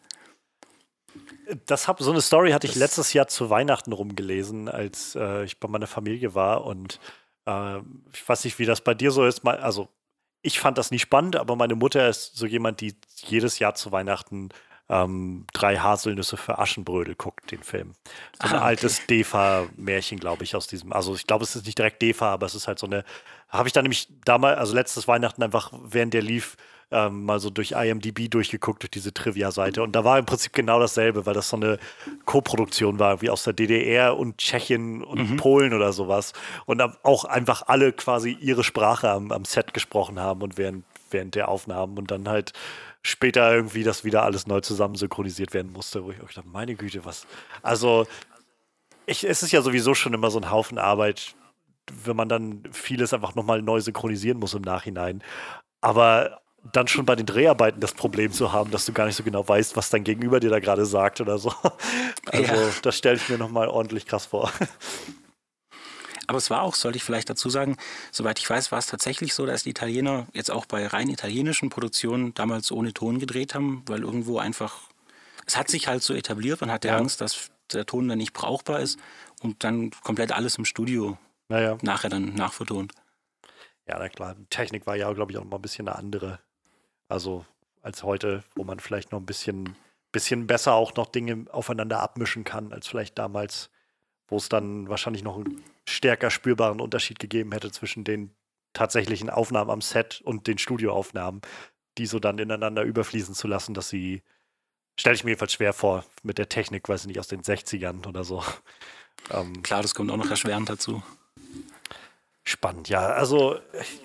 Das 1.66 1.88
hab, 1.88 2.00
so 2.00 2.12
eine 2.12 2.22
Story 2.22 2.52
hatte 2.52 2.68
ich 2.68 2.74
das 2.74 2.80
letztes 2.80 3.14
Jahr 3.14 3.28
zu 3.28 3.50
Weihnachten 3.50 3.92
rumgelesen, 3.92 4.70
als 4.70 5.16
äh, 5.16 5.46
ich 5.46 5.60
bei 5.60 5.68
meiner 5.68 5.88
Familie 5.88 6.36
war. 6.36 6.66
Und 6.66 7.00
äh, 7.46 7.80
ich 8.14 8.28
weiß 8.28 8.44
nicht, 8.46 8.60
wie 8.60 8.66
das 8.66 8.82
bei 8.82 8.94
dir 8.94 9.12
so 9.12 9.26
ist. 9.26 9.46
Also, 9.46 9.90
ich 10.42 10.60
fand 10.60 10.78
das 10.78 10.92
nie 10.92 11.00
spannend, 11.00 11.36
aber 11.36 11.56
meine 11.56 11.76
Mutter 11.76 12.08
ist 12.08 12.36
so 12.36 12.46
jemand, 12.46 12.82
die 12.82 12.96
jedes 13.16 13.60
Jahr 13.60 13.76
zu 13.76 13.92
Weihnachten 13.92 14.50
ähm, 14.90 15.46
drei 15.54 15.78
Haselnüsse 15.78 16.36
für 16.36 16.58
Aschenbrödel 16.58 17.16
guckt, 17.16 17.52
den 17.52 17.62
Film. 17.62 17.94
So 18.42 18.48
ein 18.48 18.54
ah, 18.54 18.58
okay. 18.58 18.66
altes 18.66 19.06
Defa-Märchen, 19.06 20.20
glaube 20.20 20.44
ich, 20.44 20.56
aus 20.56 20.68
diesem. 20.68 20.92
Also 20.92 21.14
ich 21.14 21.28
glaube, 21.28 21.44
es 21.44 21.56
ist 21.56 21.66
nicht 21.66 21.78
direkt 21.78 22.02
Defa, 22.02 22.34
aber 22.34 22.48
es 22.48 22.56
ist 22.56 22.68
halt 22.68 22.80
so 22.80 22.88
eine. 22.88 23.04
Habe 23.50 23.68
ich 23.68 23.74
dann 23.74 23.84
nämlich 23.84 24.08
damals, 24.26 24.58
also 24.58 24.74
letztes 24.74 25.08
Weihnachten 25.08 25.44
einfach, 25.44 25.72
während 25.84 26.14
der 26.14 26.24
lief, 26.24 26.58
ähm, 26.92 27.26
mal 27.26 27.40
so 27.40 27.50
durch 27.50 27.72
IMDb 27.72 28.30
durchgeguckt, 28.30 28.82
durch 28.84 28.92
diese 28.92 29.14
Trivia-Seite. 29.14 29.84
Und 29.84 29.96
da 29.96 30.04
war 30.04 30.18
im 30.18 30.26
Prinzip 30.26 30.54
genau 30.54 30.80
dasselbe, 30.80 31.26
weil 31.26 31.34
das 31.34 31.50
so 31.50 31.58
eine 31.58 31.78
Co-Produktion 32.26 33.00
war, 33.00 33.22
wie 33.22 33.30
aus 33.30 33.44
der 33.44 33.54
DDR 33.54 34.18
und 34.18 34.38
Tschechien 34.38 35.04
und 35.04 35.32
mhm. 35.32 35.38
Polen 35.38 35.74
oder 35.74 35.94
sowas. 35.94 36.34
Und 36.66 36.82
auch 37.04 37.26
einfach 37.26 37.64
alle 37.68 37.94
quasi 37.94 38.32
ihre 38.32 38.64
Sprache 38.64 39.10
am, 39.10 39.32
am 39.32 39.46
Set 39.46 39.74
gesprochen 39.74 40.20
haben 40.20 40.42
und 40.42 40.58
während, 40.58 40.84
während 41.12 41.36
der 41.36 41.50
Aufnahmen 41.50 41.98
und 41.98 42.10
dann 42.12 42.28
halt 42.28 42.54
später 43.02 43.54
irgendwie 43.54 43.84
das 43.84 44.04
wieder 44.04 44.24
alles 44.24 44.48
neu 44.48 44.62
zusammen 44.62 44.96
synchronisiert 44.96 45.54
werden 45.54 45.72
musste, 45.72 46.04
wo 46.04 46.12
ich 46.12 46.22
auch 46.22 46.32
dachte, 46.32 46.50
meine 46.50 46.76
Güte, 46.76 47.06
was. 47.06 47.28
Also, 47.62 48.08
ich, 49.06 49.28
es 49.28 49.44
ist 49.44 49.52
ja 49.52 49.62
sowieso 49.62 49.94
schon 49.94 50.14
immer 50.14 50.32
so 50.32 50.40
ein 50.40 50.52
Haufen 50.52 50.78
Arbeit, 50.78 51.36
wenn 52.04 52.16
man 52.16 52.30
dann 52.30 52.64
vieles 52.72 53.14
einfach 53.14 53.36
nochmal 53.36 53.62
neu 53.62 53.80
synchronisieren 53.80 54.40
muss 54.40 54.54
im 54.54 54.62
Nachhinein. 54.62 55.24
Aber 55.82 56.42
dann 56.72 56.88
schon 56.88 57.06
bei 57.06 57.16
den 57.16 57.26
Dreharbeiten 57.26 57.80
das 57.80 57.94
Problem 57.94 58.32
zu 58.32 58.52
haben, 58.52 58.72
dass 58.72 58.86
du 58.86 58.94
gar 58.94 59.06
nicht 59.06 59.16
so 59.16 59.24
genau 59.24 59.48
weißt, 59.48 59.76
was 59.76 59.90
dein 59.90 60.04
Gegenüber 60.04 60.40
dir 60.40 60.50
da 60.50 60.60
gerade 60.60 60.86
sagt 60.86 61.22
oder 61.22 61.38
so. 61.38 61.54
Also, 62.32 62.54
ja. 62.54 62.70
das 62.84 62.96
stelle 62.96 63.16
ich 63.16 63.28
mir 63.28 63.40
nochmal 63.40 63.70
ordentlich 63.70 64.06
krass 64.06 64.28
vor. 64.28 64.52
Aber 66.28 66.38
es 66.38 66.52
war 66.52 66.62
auch, 66.62 66.76
sollte 66.76 66.98
ich 66.98 67.04
vielleicht 67.04 67.28
dazu 67.28 67.50
sagen, 67.50 67.76
soweit 68.12 68.38
ich 68.38 68.48
weiß, 68.48 68.72
war 68.72 68.78
es 68.78 68.86
tatsächlich 68.86 69.34
so, 69.34 69.48
dass 69.48 69.64
die 69.64 69.72
Italiener 69.72 70.28
jetzt 70.32 70.52
auch 70.52 70.68
bei 70.68 70.86
rein 70.86 71.10
italienischen 71.10 71.72
Produktionen 71.72 72.36
damals 72.36 72.72
ohne 72.72 72.94
Ton 72.94 73.18
gedreht 73.18 73.56
haben, 73.56 73.82
weil 73.88 74.04
irgendwo 74.04 74.38
einfach, 74.38 74.82
es 75.48 75.58
hat 75.58 75.70
sich 75.70 75.88
halt 75.88 76.04
so 76.04 76.14
etabliert, 76.14 76.62
man 76.62 76.72
hatte 76.72 76.90
ja. 76.90 76.98
Angst, 76.98 77.20
dass 77.22 77.50
der 77.74 77.88
Ton 77.88 78.08
dann 78.08 78.20
nicht 78.20 78.34
brauchbar 78.34 78.80
ist 78.80 79.00
und 79.42 79.64
dann 79.64 79.90
komplett 80.04 80.32
alles 80.32 80.56
im 80.60 80.66
Studio 80.66 81.18
naja. 81.48 81.80
nachher 81.82 82.12
dann 82.12 82.36
nachvertont. 82.36 82.94
Ja, 83.88 83.98
na 83.98 84.08
klar. 84.08 84.36
Technik 84.52 84.86
war 84.86 84.96
ja, 84.96 85.12
glaube 85.14 85.32
ich, 85.32 85.38
auch 85.40 85.46
mal 85.46 85.56
ein 85.56 85.64
bisschen 85.64 85.88
eine 85.88 85.98
andere. 85.98 86.40
Also 87.10 87.46
als 87.82 88.04
heute, 88.04 88.44
wo 88.56 88.64
man 88.64 88.80
vielleicht 88.80 89.12
noch 89.12 89.20
ein 89.20 89.26
bisschen, 89.26 89.76
bisschen 90.12 90.48
besser 90.48 90.74
auch 90.74 90.96
noch 90.96 91.08
Dinge 91.08 91.46
aufeinander 91.52 92.00
abmischen 92.00 92.44
kann, 92.44 92.72
als 92.72 92.88
vielleicht 92.88 93.18
damals, 93.18 93.70
wo 94.28 94.38
es 94.38 94.48
dann 94.48 94.88
wahrscheinlich 94.88 95.24
noch 95.24 95.36
einen 95.36 95.64
stärker 95.88 96.30
spürbaren 96.30 96.80
Unterschied 96.80 97.20
gegeben 97.20 97.52
hätte 97.52 97.72
zwischen 97.72 98.04
den 98.04 98.32
tatsächlichen 98.74 99.30
Aufnahmen 99.30 99.72
am 99.72 99.82
Set 99.82 100.22
und 100.22 100.48
den 100.48 100.60
Studioaufnahmen, 100.60 101.42
die 101.98 102.06
so 102.06 102.20
dann 102.20 102.38
ineinander 102.38 102.84
überfließen 102.84 103.34
zu 103.34 103.48
lassen, 103.48 103.74
dass 103.74 103.90
sie, 103.90 104.22
stelle 105.00 105.16
ich 105.16 105.24
mir 105.24 105.32
jedenfalls 105.32 105.54
schwer 105.54 105.74
vor, 105.74 106.06
mit 106.22 106.38
der 106.38 106.48
Technik, 106.48 106.88
weiß 106.88 107.02
ich 107.02 107.08
nicht, 107.08 107.20
aus 107.20 107.28
den 107.28 107.42
60ern 107.42 108.08
oder 108.08 108.24
so. 108.24 108.44
Ähm, 109.32 109.62
Klar, 109.64 109.82
das 109.82 109.94
kommt 109.94 110.10
auch 110.12 110.18
noch 110.18 110.30
erschwerend 110.30 110.70
dazu. 110.70 111.04
Spannend, 112.50 112.90
ja. 112.90 113.10
Also 113.10 113.60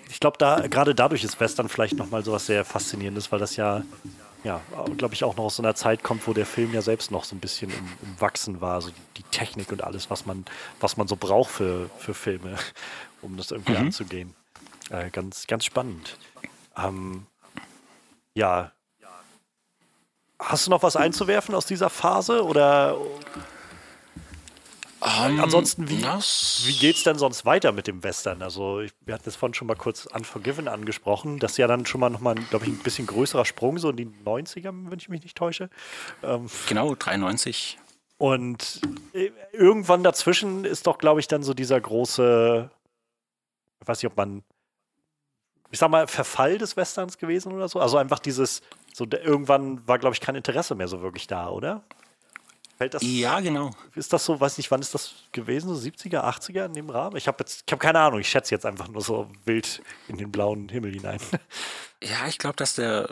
ich 0.07 0.19
glaube, 0.19 0.37
da 0.37 0.67
gerade 0.67 0.93
dadurch 0.93 1.23
ist 1.23 1.39
Western 1.39 1.67
vielleicht 1.67 1.95
nochmal 1.95 2.23
so 2.23 2.31
was 2.31 2.45
sehr 2.45 2.63
Faszinierendes, 2.63 3.31
weil 3.31 3.39
das 3.39 3.55
ja 3.55 3.81
ja, 4.43 4.61
glaube 4.97 5.15
ich, 5.15 5.23
auch 5.23 5.35
noch 5.35 5.45
aus 5.45 5.55
so 5.55 5.63
einer 5.63 5.73
Zeit 5.73 6.03
kommt, 6.03 6.27
wo 6.27 6.33
der 6.33 6.45
Film 6.45 6.71
ja 6.71 6.83
selbst 6.83 7.09
noch 7.09 7.23
so 7.23 7.35
ein 7.35 7.39
bisschen 7.39 7.71
im, 7.71 7.87
im 8.03 8.21
Wachsen 8.21 8.61
war. 8.61 8.75
Also 8.75 8.91
die 9.17 9.23
Technik 9.23 9.71
und 9.71 9.83
alles, 9.83 10.11
was 10.11 10.27
man, 10.27 10.45
was 10.79 10.95
man 10.95 11.07
so 11.07 11.15
braucht 11.15 11.49
für, 11.49 11.89
für 11.97 12.13
Filme, 12.13 12.55
um 13.23 13.35
das 13.35 13.49
irgendwie 13.49 13.71
mhm. 13.71 13.87
anzugehen. 13.87 14.35
Äh, 14.91 15.09
ganz, 15.09 15.47
ganz 15.47 15.65
spannend. 15.65 16.19
Ähm, 16.77 17.25
ja. 18.35 18.71
Hast 20.37 20.67
du 20.67 20.69
noch 20.69 20.83
was 20.83 20.95
einzuwerfen 20.95 21.55
aus 21.55 21.65
dieser 21.65 21.89
Phase 21.89 22.45
oder 22.45 22.95
um, 25.05 25.31
ähm, 25.31 25.39
Ansonsten, 25.39 25.89
wie, 25.89 26.03
wie 26.03 26.77
geht 26.77 26.95
es 26.97 27.03
denn 27.03 27.17
sonst 27.17 27.45
weiter 27.45 27.71
mit 27.71 27.87
dem 27.87 28.03
Western? 28.03 28.41
Also, 28.41 28.79
ich, 28.79 28.91
wir 29.01 29.13
hatten 29.13 29.29
es 29.29 29.35
vorhin 29.35 29.53
schon 29.53 29.67
mal 29.67 29.75
kurz 29.75 30.05
Unforgiven 30.05 30.67
angesprochen. 30.67 31.39
Das 31.39 31.51
ist 31.51 31.57
ja 31.57 31.67
dann 31.67 31.85
schon 31.85 32.01
mal 32.01 32.09
nochmal, 32.09 32.35
glaube 32.49 32.65
ich, 32.65 32.71
ein 32.71 32.79
bisschen 32.79 33.05
größerer 33.05 33.45
Sprung, 33.45 33.77
so 33.77 33.89
in 33.89 33.97
die 33.97 34.07
90er, 34.07 34.71
wenn 34.89 34.97
ich 34.97 35.09
mich 35.09 35.21
nicht 35.21 35.37
täusche. 35.37 35.69
Ähm, 36.23 36.47
genau, 36.67 36.95
93. 36.95 37.77
Und 38.17 38.81
äh, 39.13 39.31
irgendwann 39.51 40.03
dazwischen 40.03 40.65
ist 40.65 40.87
doch, 40.87 40.97
glaube 40.97 41.19
ich, 41.19 41.27
dann 41.27 41.43
so 41.43 41.53
dieser 41.53 41.79
große, 41.79 42.69
ich 43.81 43.87
weiß 43.87 44.01
nicht, 44.01 44.11
ob 44.11 44.17
man, 44.17 44.43
ich 45.69 45.79
sag 45.79 45.89
mal, 45.89 46.07
Verfall 46.07 46.57
des 46.57 46.77
Westerns 46.77 47.17
gewesen 47.17 47.51
oder 47.51 47.67
so. 47.67 47.79
Also 47.79 47.97
einfach 47.97 48.19
dieses, 48.19 48.61
so 48.93 49.05
irgendwann 49.11 49.85
war, 49.87 49.99
glaube 49.99 50.15
ich, 50.15 50.21
kein 50.21 50.35
Interesse 50.35 50.75
mehr 50.75 50.87
so 50.87 51.01
wirklich 51.01 51.27
da, 51.27 51.49
oder? 51.49 51.83
Fällt 52.77 52.93
das, 52.93 53.01
ja, 53.03 53.39
genau. 53.39 53.71
Ist 53.95 54.11
das 54.11 54.25
so, 54.25 54.39
weiß 54.39 54.57
nicht, 54.57 54.69
wann 54.69 54.81
ist 54.81 54.93
das 54.93 55.13
gewesen? 55.31 55.73
So 55.73 55.79
70er, 55.79 56.23
80er 56.23 56.65
in 56.65 56.73
dem 56.73 56.89
Rahmen? 56.89 57.15
Ich 57.15 57.27
habe 57.27 57.37
jetzt, 57.39 57.63
ich 57.65 57.71
habe 57.71 57.79
keine 57.79 57.99
Ahnung, 57.99 58.19
ich 58.19 58.29
schätze 58.29 58.53
jetzt 58.53 58.65
einfach 58.65 58.89
nur 58.89 59.01
so 59.01 59.29
wild 59.45 59.81
in 60.09 60.17
den 60.17 60.31
blauen 60.31 60.69
Himmel 60.69 60.93
hinein. 60.93 61.19
Ja, 62.03 62.27
ich 62.27 62.37
glaube, 62.37 62.57
dass 62.57 62.75
der, 62.75 63.09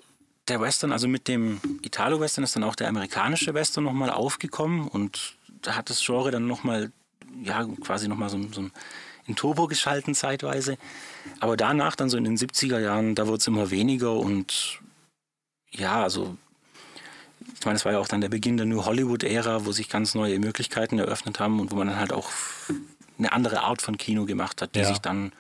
der 0.50 0.62
Western, 0.62 0.92
also 0.92 1.08
mit 1.08 1.28
dem 1.28 1.60
Italo-Western 1.82 2.44
ist 2.44 2.56
dann 2.56 2.64
auch 2.64 2.76
der 2.76 2.90
amerikanische 2.90 3.54
Western 3.56 3.86
nochmal 3.86 4.12
aufgekommen 4.12 4.88
und 4.88 5.36
da 5.64 5.76
hat 5.76 5.90
das 5.90 6.06
Genre 6.06 6.30
dann 6.30 6.46
nochmal, 6.46 6.92
ja, 7.42 7.66
quasi 7.82 8.08
nochmal 8.08 8.30
so, 8.30 8.40
so 8.52 8.70
in 9.26 9.36
Turbo 9.36 9.68
geschalten 9.68 10.14
zeitweise. 10.14 10.78
Aber 11.40 11.58
danach, 11.58 11.96
dann 11.96 12.10
so 12.10 12.18
in 12.18 12.26
den 12.26 12.38
70er 12.38 12.80
Jahren, 12.80 13.16
da 13.16 13.26
wurde 13.26 13.38
es 13.38 13.48
immer 13.48 13.72
weniger 13.72 14.14
und 14.14 14.80
ja, 15.72 16.04
also 16.04 16.38
ich 17.54 17.66
meine, 17.66 17.78
es 17.78 17.86
war 17.86 17.94
ja 17.94 18.00
auch 18.00 18.08
dann 18.08 18.22
der 18.22 18.30
Beginn 18.30 18.58
der 18.58 18.66
New 18.66 18.86
Hollywood-Ära, 18.86 19.66
wo 19.66 19.72
sich 19.72 19.90
ganz 19.90 20.16
neue 20.16 20.40
Möglichkeiten 20.40 21.00
eröffnet 21.00 21.40
haben 21.40 21.60
und 21.60 21.72
wo 21.72 21.76
man 21.76 21.88
dann 21.88 21.98
halt 21.98 22.14
auch 22.14 22.30
eine 23.18 23.32
andere 23.32 23.62
Art 23.62 23.82
von 23.82 23.98
Kino 23.98 24.26
gemacht 24.26 24.62
hat, 24.62 24.76
die 24.76 24.80
ja. 24.80 24.86
sich 24.86 25.00
dann, 25.00 25.34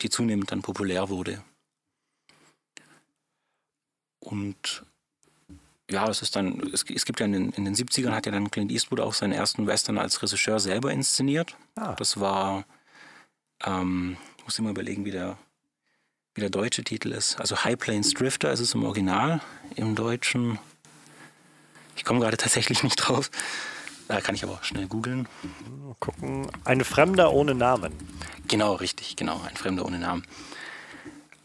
die 0.00 0.10
zunehmend 0.10 0.50
dann 0.50 0.62
populär 0.62 1.08
wurde. 1.08 1.42
Und 4.20 4.84
ja, 5.90 6.08
es 6.08 6.22
ist 6.22 6.36
dann, 6.36 6.60
es, 6.72 6.84
es 6.88 7.04
gibt 7.04 7.20
ja 7.20 7.26
in 7.26 7.32
den, 7.32 7.50
in 7.50 7.64
den 7.64 7.74
70ern 7.74 8.12
hat 8.12 8.26
ja 8.26 8.32
dann 8.32 8.50
Clint 8.50 8.70
Eastwood 8.70 9.00
auch 9.00 9.14
seinen 9.14 9.32
ersten 9.32 9.66
Western 9.66 9.98
als 9.98 10.22
Regisseur 10.22 10.58
selber 10.58 10.92
inszeniert. 10.92 11.56
Ah. 11.74 11.94
Das 11.94 12.18
war, 12.18 12.64
ähm, 13.64 14.16
ich 14.38 14.44
muss 14.44 14.58
immer 14.58 14.70
überlegen, 14.70 15.04
wie 15.04 15.10
der, 15.10 15.36
wie 16.34 16.40
der 16.40 16.50
deutsche 16.50 16.82
Titel 16.84 17.12
ist. 17.12 17.38
Also 17.40 17.64
High 17.64 17.78
Plains 17.78 18.14
Drifter 18.14 18.52
ist 18.52 18.60
es 18.60 18.74
im 18.74 18.84
Original, 18.84 19.40
im 19.76 19.94
Deutschen. 19.94 20.58
Ich 21.96 22.04
komme 22.04 22.20
gerade 22.20 22.36
tatsächlich 22.36 22.82
nicht 22.82 22.96
drauf. 22.96 23.30
Da 24.08 24.20
kann 24.20 24.34
ich 24.34 24.42
aber 24.42 24.54
auch 24.54 24.64
schnell 24.64 24.86
googeln. 24.86 25.28
Gucken. 26.00 26.50
Ein 26.64 26.84
Fremder 26.84 27.32
ohne 27.32 27.54
Namen. 27.54 27.92
Genau, 28.48 28.74
richtig, 28.74 29.16
genau. 29.16 29.40
Ein 29.42 29.56
Fremder 29.56 29.84
ohne 29.84 29.98
Namen. 29.98 30.26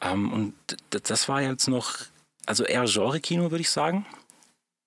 Ähm, 0.01 0.31
und 0.31 0.53
das 0.89 1.27
war 1.29 1.41
jetzt 1.41 1.67
noch 1.67 1.97
also 2.45 2.63
eher 2.63 2.85
Genre-Kino, 2.85 3.51
würde 3.51 3.61
ich 3.61 3.69
sagen. 3.69 4.05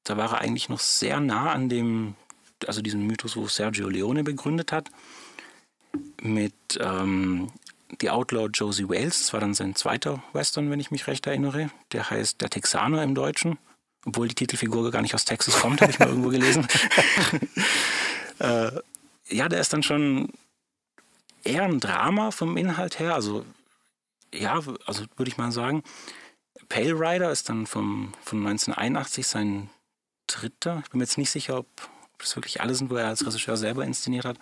Da 0.05 0.17
war 0.17 0.33
er 0.33 0.41
eigentlich 0.41 0.69
noch 0.69 0.81
sehr 0.81 1.21
nah 1.21 1.53
an 1.53 1.69
dem, 1.69 2.15
also 2.67 2.81
diesem 2.81 3.07
Mythos, 3.07 3.37
wo 3.37 3.47
Sergio 3.47 3.89
Leone 3.89 4.25
begründet 4.25 4.73
hat. 4.73 4.91
Mit 6.23 6.55
ähm, 6.81 7.53
The 7.99 8.11
Outlaw 8.11 8.49
Josie 8.53 8.89
Wales, 8.89 9.19
das 9.19 9.33
war 9.33 9.41
dann 9.41 9.55
sein 9.55 9.75
zweiter 9.75 10.23
Western, 10.33 10.71
wenn 10.71 10.81
ich 10.81 10.91
mich 10.91 11.07
recht 11.07 11.27
erinnere. 11.27 11.71
Der 11.93 12.11
heißt 12.11 12.41
Der 12.41 12.51
Texaner 12.51 13.03
im 13.03 13.15
Deutschen. 13.15 13.59
Obwohl 14.07 14.29
die 14.29 14.35
Titelfigur 14.35 14.91
gar 14.91 15.03
nicht 15.03 15.15
aus 15.15 15.25
Texas 15.25 15.61
kommt, 15.61 15.83
habe 15.83 15.91
ich 15.91 15.99
mal 15.99 16.09
irgendwo 16.09 16.31
gelesen. 16.31 16.67
äh, 18.39 18.71
ja, 19.29 19.49
der 19.49 19.61
ist 19.61 19.73
dann 19.73 19.83
schon 19.83 20.31
eher 21.45 21.65
ein 21.65 21.81
Drama 21.81 22.31
vom 22.31 22.57
Inhalt 22.57 22.99
her. 22.99 23.15
Also, 23.15 23.45
ja, 24.33 24.61
also 24.87 25.05
würde 25.17 25.31
ich 25.31 25.37
mal 25.37 25.53
sagen. 25.53 25.83
Pale 26.69 26.95
Rider 26.95 27.31
ist 27.31 27.49
dann 27.49 27.67
vom, 27.67 28.13
von 28.23 28.39
1981 28.47 29.27
sein 29.27 29.69
dritter. 30.27 30.81
Ich 30.85 30.91
bin 30.91 30.99
mir 30.99 31.05
jetzt 31.05 31.19
nicht 31.19 31.31
sicher, 31.31 31.59
ob, 31.59 31.67
ob 32.15 32.19
das 32.21 32.37
wirklich 32.37 32.61
alle 32.61 32.75
sind, 32.75 32.91
wo 32.91 32.97
er 32.97 33.09
als 33.09 33.27
Regisseur 33.27 33.57
selber 33.57 33.85
inszeniert 33.85 34.25
hat. 34.25 34.39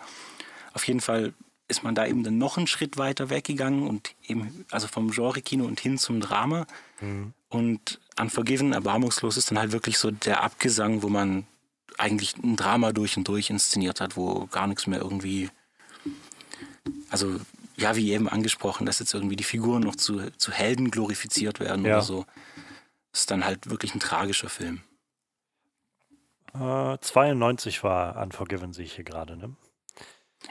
Auf 0.73 0.87
jeden 0.87 1.01
Fall 1.01 1.33
ist 1.69 1.83
man 1.83 1.95
da 1.95 2.05
eben 2.05 2.23
dann 2.23 2.37
noch 2.37 2.57
einen 2.57 2.67
Schritt 2.67 2.97
weiter 2.97 3.29
weggegangen 3.29 3.87
und 3.87 4.15
eben, 4.27 4.65
also 4.71 4.87
vom 4.87 5.11
Genre-Kino 5.11 5.65
und 5.65 5.79
hin 5.79 5.97
zum 5.97 6.19
Drama. 6.19 6.65
Mhm. 6.99 7.33
Und 7.47 7.99
Unforgiven, 8.19 8.73
Erbarmungslos 8.73 9.37
ist 9.37 9.51
dann 9.51 9.59
halt 9.59 9.71
wirklich 9.71 9.97
so 9.97 10.11
der 10.11 10.43
Abgesang, 10.43 11.03
wo 11.03 11.09
man 11.09 11.45
eigentlich 11.97 12.35
ein 12.37 12.55
Drama 12.55 12.91
durch 12.91 13.17
und 13.17 13.27
durch 13.27 13.49
inszeniert 13.49 14.01
hat, 14.01 14.17
wo 14.17 14.47
gar 14.47 14.67
nichts 14.67 14.87
mehr 14.87 14.99
irgendwie, 14.99 15.49
also 17.09 17.39
ja, 17.77 17.95
wie 17.95 18.11
eben 18.11 18.27
angesprochen, 18.27 18.85
dass 18.85 18.99
jetzt 18.99 19.13
irgendwie 19.13 19.35
die 19.35 19.43
Figuren 19.43 19.83
noch 19.83 19.95
zu, 19.95 20.31
zu 20.37 20.51
Helden 20.51 20.91
glorifiziert 20.91 21.59
werden 21.59 21.85
ja. 21.85 21.95
oder 21.95 22.01
so. 22.01 22.25
Das 23.11 23.21
ist 23.21 23.31
dann 23.31 23.45
halt 23.45 23.69
wirklich 23.69 23.93
ein 23.95 23.99
tragischer 23.99 24.49
Film. 24.49 24.81
Äh, 26.53 26.97
92 26.99 27.83
war 27.83 28.17
Unforgiven, 28.21 28.73
sehe 28.73 28.85
ich 28.85 28.95
hier 28.95 29.03
gerade, 29.03 29.37
ne? 29.37 29.55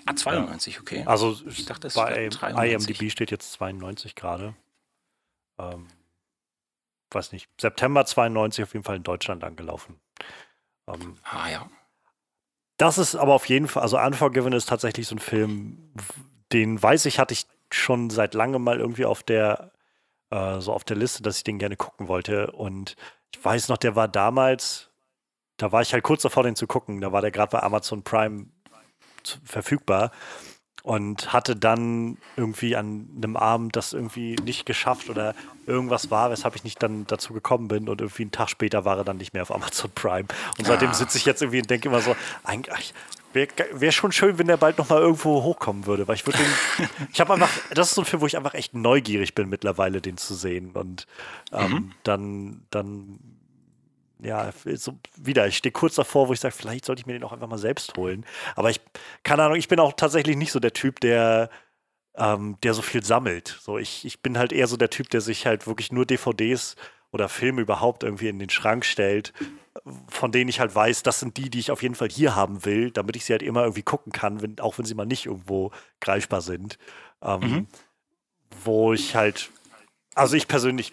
Ah, 0.07 0.15
92, 0.15 0.81
okay. 0.81 1.05
Also 1.07 1.37
ich 1.47 1.65
dachte, 1.65 1.89
bei 1.95 2.29
IMDb 2.71 3.11
steht 3.11 3.31
jetzt 3.31 3.53
92 3.53 4.15
gerade. 4.15 4.55
Ähm, 5.59 5.89
weiß 7.11 7.33
nicht, 7.33 7.49
September 7.61 8.05
92 8.05 8.65
auf 8.65 8.73
jeden 8.75 8.85
Fall 8.85 8.97
in 8.97 9.03
Deutschland 9.03 9.45
angelaufen. 9.45 9.99
Ähm, 10.87 11.17
ah 11.25 11.49
ja. 11.51 11.71
Das 12.77 12.99
ist 12.99 13.17
aber 13.17 13.35
auf 13.35 13.49
jeden 13.49 13.67
Fall, 13.67 13.83
also 13.83 13.99
Unforgiven 13.99 14.53
ist 14.53 14.69
tatsächlich 14.69 15.09
so 15.09 15.17
ein 15.17 15.21
Film, 15.21 15.93
den 16.53 16.81
weiß 16.81 17.07
ich, 17.07 17.19
hatte 17.19 17.35
ich 17.35 17.47
schon 17.73 18.11
seit 18.11 18.35
langem 18.35 18.63
mal 18.63 18.79
irgendwie 18.79 19.05
auf 19.05 19.23
der, 19.23 19.73
äh, 20.31 20.61
so 20.61 20.73
auf 20.73 20.85
der 20.85 20.97
Liste, 20.97 21.23
dass 21.23 21.39
ich 21.39 21.45
den 21.45 21.59
gerne 21.59 21.77
gucken 21.77 22.09
wollte. 22.09 22.53
Und 22.53 22.97
ich 23.35 23.45
weiß 23.45 23.69
noch, 23.69 23.79
der 23.79 23.97
war 23.97 24.07
damals, 24.07 24.91
da 25.57 25.73
war 25.73 25.83
ich 25.83 25.93
halt 25.93 26.05
kurz 26.05 26.23
davor, 26.23 26.45
den 26.45 26.57
zu 26.57 26.67
gucken. 26.67 27.01
Da 27.01 27.11
war 27.11 27.21
der 27.21 27.33
gerade 27.33 27.51
bei 27.51 27.63
Amazon 27.63 28.05
Prime 28.05 28.47
verfügbar 29.45 30.11
und 30.83 31.33
hatte 31.33 31.55
dann 31.55 32.17
irgendwie 32.37 32.75
an 32.75 33.09
einem 33.17 33.37
Abend 33.37 33.77
das 33.77 33.93
irgendwie 33.93 34.37
nicht 34.45 34.65
geschafft 34.65 35.11
oder 35.11 35.35
irgendwas 35.67 36.11
war, 36.11 36.31
weshalb 36.31 36.57
ich 36.57 36.65
nicht 36.65 36.83
dann 36.83 37.07
dazu 37.07 37.35
gekommen 37.35 37.69
bin 37.69 37.89
und 37.89 38.01
irgendwie 38.01 38.23
einen 38.23 38.33
Tag 38.33 38.49
später 38.49 38.85
war 38.85 38.97
er 38.97 39.05
dann 39.05 39.19
nicht 39.19 39.35
mehr 39.35 39.43
auf 39.43 39.55
Amazon 39.55 39.91
Prime. 39.95 40.27
Und 40.57 40.67
seitdem 40.67 40.91
ah. 40.91 40.95
sitze 40.95 41.19
ich 41.19 41.27
jetzt 41.27 41.43
irgendwie 41.43 41.61
und 41.61 41.69
denke 41.69 41.89
immer 41.89 42.01
so, 42.01 42.17
eigentlich 42.43 42.95
wäre 43.33 43.49
wär 43.73 43.93
schon 43.93 44.13
schön, 44.13 44.39
wenn 44.39 44.47
der 44.47 44.57
bald 44.57 44.79
nochmal 44.79 45.01
irgendwo 45.01 45.43
hochkommen 45.43 45.87
würde, 45.87 46.09
weil 46.09 46.15
ich 46.15 46.27
würde 46.27 46.39
den, 46.39 46.89
ich 47.13 47.21
habe 47.21 47.35
einfach, 47.35 47.51
das 47.75 47.89
ist 47.89 47.95
so 47.95 48.03
ein 48.03 48.07
Film, 48.07 48.23
wo 48.23 48.27
ich 48.27 48.37
einfach 48.37 48.55
echt 48.55 48.75
neugierig 48.75 49.35
bin 49.35 49.49
mittlerweile, 49.49 50.01
den 50.01 50.17
zu 50.17 50.35
sehen 50.35 50.71
und 50.73 51.07
ähm, 51.53 51.71
mhm. 51.71 51.93
dann, 52.03 52.63
dann 52.71 53.19
ja, 54.21 54.51
so 54.75 54.99
wieder, 55.17 55.47
ich 55.47 55.57
stehe 55.57 55.73
kurz 55.73 55.95
davor, 55.95 56.29
wo 56.29 56.33
ich 56.33 56.41
sage, 56.41 56.55
vielleicht 56.55 56.85
sollte 56.85 57.01
ich 57.01 57.07
mir 57.07 57.13
den 57.13 57.25
auch 57.25 57.33
einfach 57.33 57.49
mal 57.49 57.59
selbst 57.59 57.97
holen. 57.97 58.25
Aber 58.57 58.71
ich, 58.71 58.81
keine 59.23 59.45
Ahnung, 59.45 59.57
ich 59.57 59.69
bin 59.69 59.81
auch 59.81 59.93
tatsächlich 59.93 60.37
nicht 60.37 60.53
so 60.53 60.61
der 60.61 60.73
Typ, 60.73 61.01
der, 61.01 61.51
ähm, 62.17 62.57
der 62.63 62.75
so 62.75 62.83
viel 62.83 63.05
sammelt. 63.05 63.59
So, 63.61 63.79
ich, 63.79 64.05
ich 64.05 64.21
bin 64.21 64.39
halt 64.39 64.53
eher 64.53 64.67
so 64.67 64.77
der 64.77 64.91
Typ, 64.91 65.11
der 65.11 65.21
sich 65.21 65.47
halt 65.47 65.67
wirklich 65.67 65.93
nur 65.93 66.05
DVDs 66.05 66.77
oder 67.11 67.29
Filme 67.29 67.63
überhaupt 67.63 68.03
irgendwie 68.03 68.29
in 68.29 68.39
den 68.39 68.51
Schrank 68.51 68.85
stellt, 68.85 69.33
von 70.09 70.33
denen 70.33 70.49
ich 70.49 70.61
halt 70.61 70.75
weiß, 70.75 71.03
das 71.03 71.21
sind 71.21 71.37
die, 71.37 71.49
die 71.49 71.61
ich 71.61 71.71
auf 71.71 71.83
jeden 71.83 71.95
Fall 71.95 72.09
hier 72.11 72.35
haben 72.35 72.65
will, 72.65 72.91
damit 72.91 73.17
ich 73.17 73.25
sie 73.25 73.33
halt 73.33 73.43
immer 73.43 73.63
irgendwie 73.63 73.83
gucken 73.83 74.13
kann, 74.13 74.43
wenn, 74.43 74.59
auch 74.61 74.79
wenn 74.79 74.85
sie 74.85 74.95
mal 74.95 75.07
nicht 75.07 75.27
irgendwo 75.27 75.71
greifbar 76.01 76.41
sind. 76.41 76.79
Ähm, 77.23 77.41
mhm. 77.41 77.67
Wo 78.65 78.93
ich 78.93 79.15
halt, 79.15 79.51
also 80.15 80.37
ich 80.37 80.49
persönlich, 80.49 80.93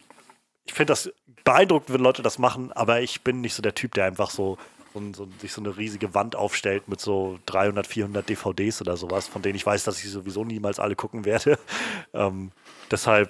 ich 0.65 0.73
finde 0.73 0.91
das 0.91 1.11
beeindruckend, 1.46 1.94
wenn 1.94 2.02
Leute 2.02 2.22
das 2.22 2.40
machen, 2.40 2.74
aber 2.74 3.02
ich 3.02 3.22
bin 3.22 3.40
nicht 3.40 3.54
so 3.54 3.62
der 3.62 3.76
Typ, 3.76 3.94
der 3.94 4.06
einfach 4.06 4.32
so, 4.32 4.58
so, 4.94 5.02
so, 5.14 5.28
sich 5.40 5.54
so 5.54 5.62
eine 5.62 5.78
riesige 5.78 6.14
Wand 6.14 6.36
aufstellt 6.36 6.90
mit 6.90 7.00
so 7.00 7.40
300, 7.46 7.88
400 7.88 8.28
DVDs 8.28 8.82
oder 8.82 8.98
sowas, 8.98 9.28
von 9.28 9.42
denen 9.42 9.56
ich 9.56 9.66
weiß, 9.66 9.84
dass 9.86 10.04
ich 10.04 10.10
sowieso 10.10 10.44
niemals 10.44 10.80
alle 10.80 10.96
gucken 10.96 11.24
werde. 11.24 11.58
Ähm, 12.14 12.52
deshalb 12.92 13.30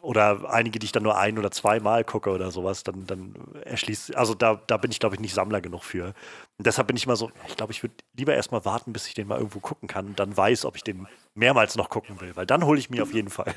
oder 0.00 0.50
einige, 0.50 0.80
die 0.80 0.86
ich 0.86 0.92
dann 0.92 1.04
nur 1.04 1.16
ein 1.16 1.38
oder 1.38 1.52
zweimal 1.52 2.02
gucke 2.02 2.30
oder 2.30 2.50
sowas, 2.50 2.82
dann, 2.82 3.06
dann 3.06 3.34
erschließt, 3.64 4.16
also 4.16 4.34
da, 4.34 4.60
da 4.66 4.76
bin 4.76 4.90
ich, 4.90 4.98
glaube 4.98 5.14
ich, 5.14 5.20
nicht 5.20 5.34
Sammler 5.34 5.60
genug 5.60 5.84
für. 5.84 6.14
Und 6.56 6.66
deshalb 6.66 6.88
bin 6.88 6.96
ich 6.96 7.04
immer 7.04 7.14
so, 7.14 7.30
ich 7.46 7.56
glaube, 7.56 7.72
ich 7.72 7.84
würde 7.84 7.94
lieber 8.16 8.34
erstmal 8.34 8.64
warten, 8.64 8.92
bis 8.92 9.06
ich 9.06 9.14
den 9.14 9.28
mal 9.28 9.36
irgendwo 9.36 9.60
gucken 9.60 9.86
kann 9.86 10.06
und 10.06 10.18
dann 10.18 10.36
weiß, 10.36 10.64
ob 10.64 10.74
ich 10.74 10.82
den 10.82 11.06
mehrmals 11.36 11.76
noch 11.76 11.90
gucken 11.90 12.20
will, 12.20 12.34
weil 12.34 12.46
dann 12.46 12.64
hole 12.64 12.80
ich 12.80 12.90
mir 12.90 13.04
auf 13.04 13.12
jeden 13.12 13.30
Fall. 13.30 13.54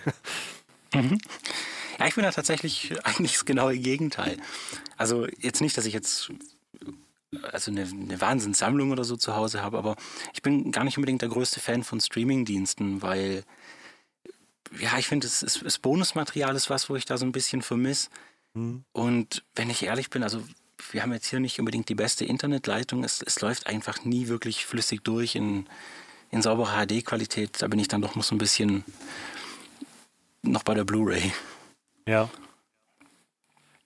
Mhm. 0.93 1.17
Ja, 2.01 2.07
ich 2.07 2.15
bin 2.15 2.23
da 2.23 2.31
tatsächlich 2.31 2.93
eigentlich 3.03 3.33
das 3.33 3.45
genaue 3.45 3.77
Gegenteil. 3.77 4.37
Also 4.97 5.27
jetzt 5.39 5.61
nicht, 5.61 5.77
dass 5.77 5.85
ich 5.85 5.93
jetzt 5.93 6.31
also 7.51 7.71
eine, 7.71 7.83
eine 7.83 8.19
Wahnsinnssammlung 8.19 8.91
oder 8.91 9.03
so 9.03 9.15
zu 9.15 9.35
Hause 9.35 9.61
habe, 9.61 9.77
aber 9.77 9.95
ich 10.33 10.41
bin 10.41 10.71
gar 10.71 10.83
nicht 10.83 10.97
unbedingt 10.97 11.21
der 11.21 11.29
größte 11.29 11.59
Fan 11.59 11.83
von 11.83 12.01
Streamingdiensten, 12.01 13.01
weil 13.01 13.43
ja, 14.79 14.97
ich 14.97 15.07
finde, 15.07 15.27
das, 15.27 15.59
das 15.63 15.79
Bonusmaterial 15.79 16.55
ist 16.55 16.69
was, 16.69 16.89
wo 16.89 16.95
ich 16.95 17.05
da 17.05 17.17
so 17.17 17.25
ein 17.25 17.31
bisschen 17.31 17.61
vermisse. 17.61 18.09
Mhm. 18.53 18.83
Und 18.93 19.43
wenn 19.55 19.69
ich 19.69 19.83
ehrlich 19.83 20.09
bin, 20.09 20.23
also 20.23 20.43
wir 20.91 21.03
haben 21.03 21.13
jetzt 21.13 21.27
hier 21.27 21.39
nicht 21.39 21.59
unbedingt 21.59 21.89
die 21.89 21.95
beste 21.95 22.25
Internetleitung. 22.25 23.03
Es, 23.03 23.21
es 23.21 23.39
läuft 23.41 23.67
einfach 23.67 24.03
nie 24.03 24.27
wirklich 24.27 24.65
flüssig 24.65 25.03
durch 25.03 25.35
in, 25.35 25.67
in 26.31 26.41
sauberer 26.41 26.85
HD-Qualität. 26.85 27.61
Da 27.61 27.67
bin 27.67 27.79
ich 27.79 27.87
dann 27.87 28.01
doch 28.01 28.15
noch 28.15 28.23
so 28.23 28.33
ein 28.33 28.39
bisschen 28.39 28.83
noch 30.41 30.63
bei 30.63 30.73
der 30.73 30.85
Blu-ray. 30.85 31.31
Ja. 32.11 32.29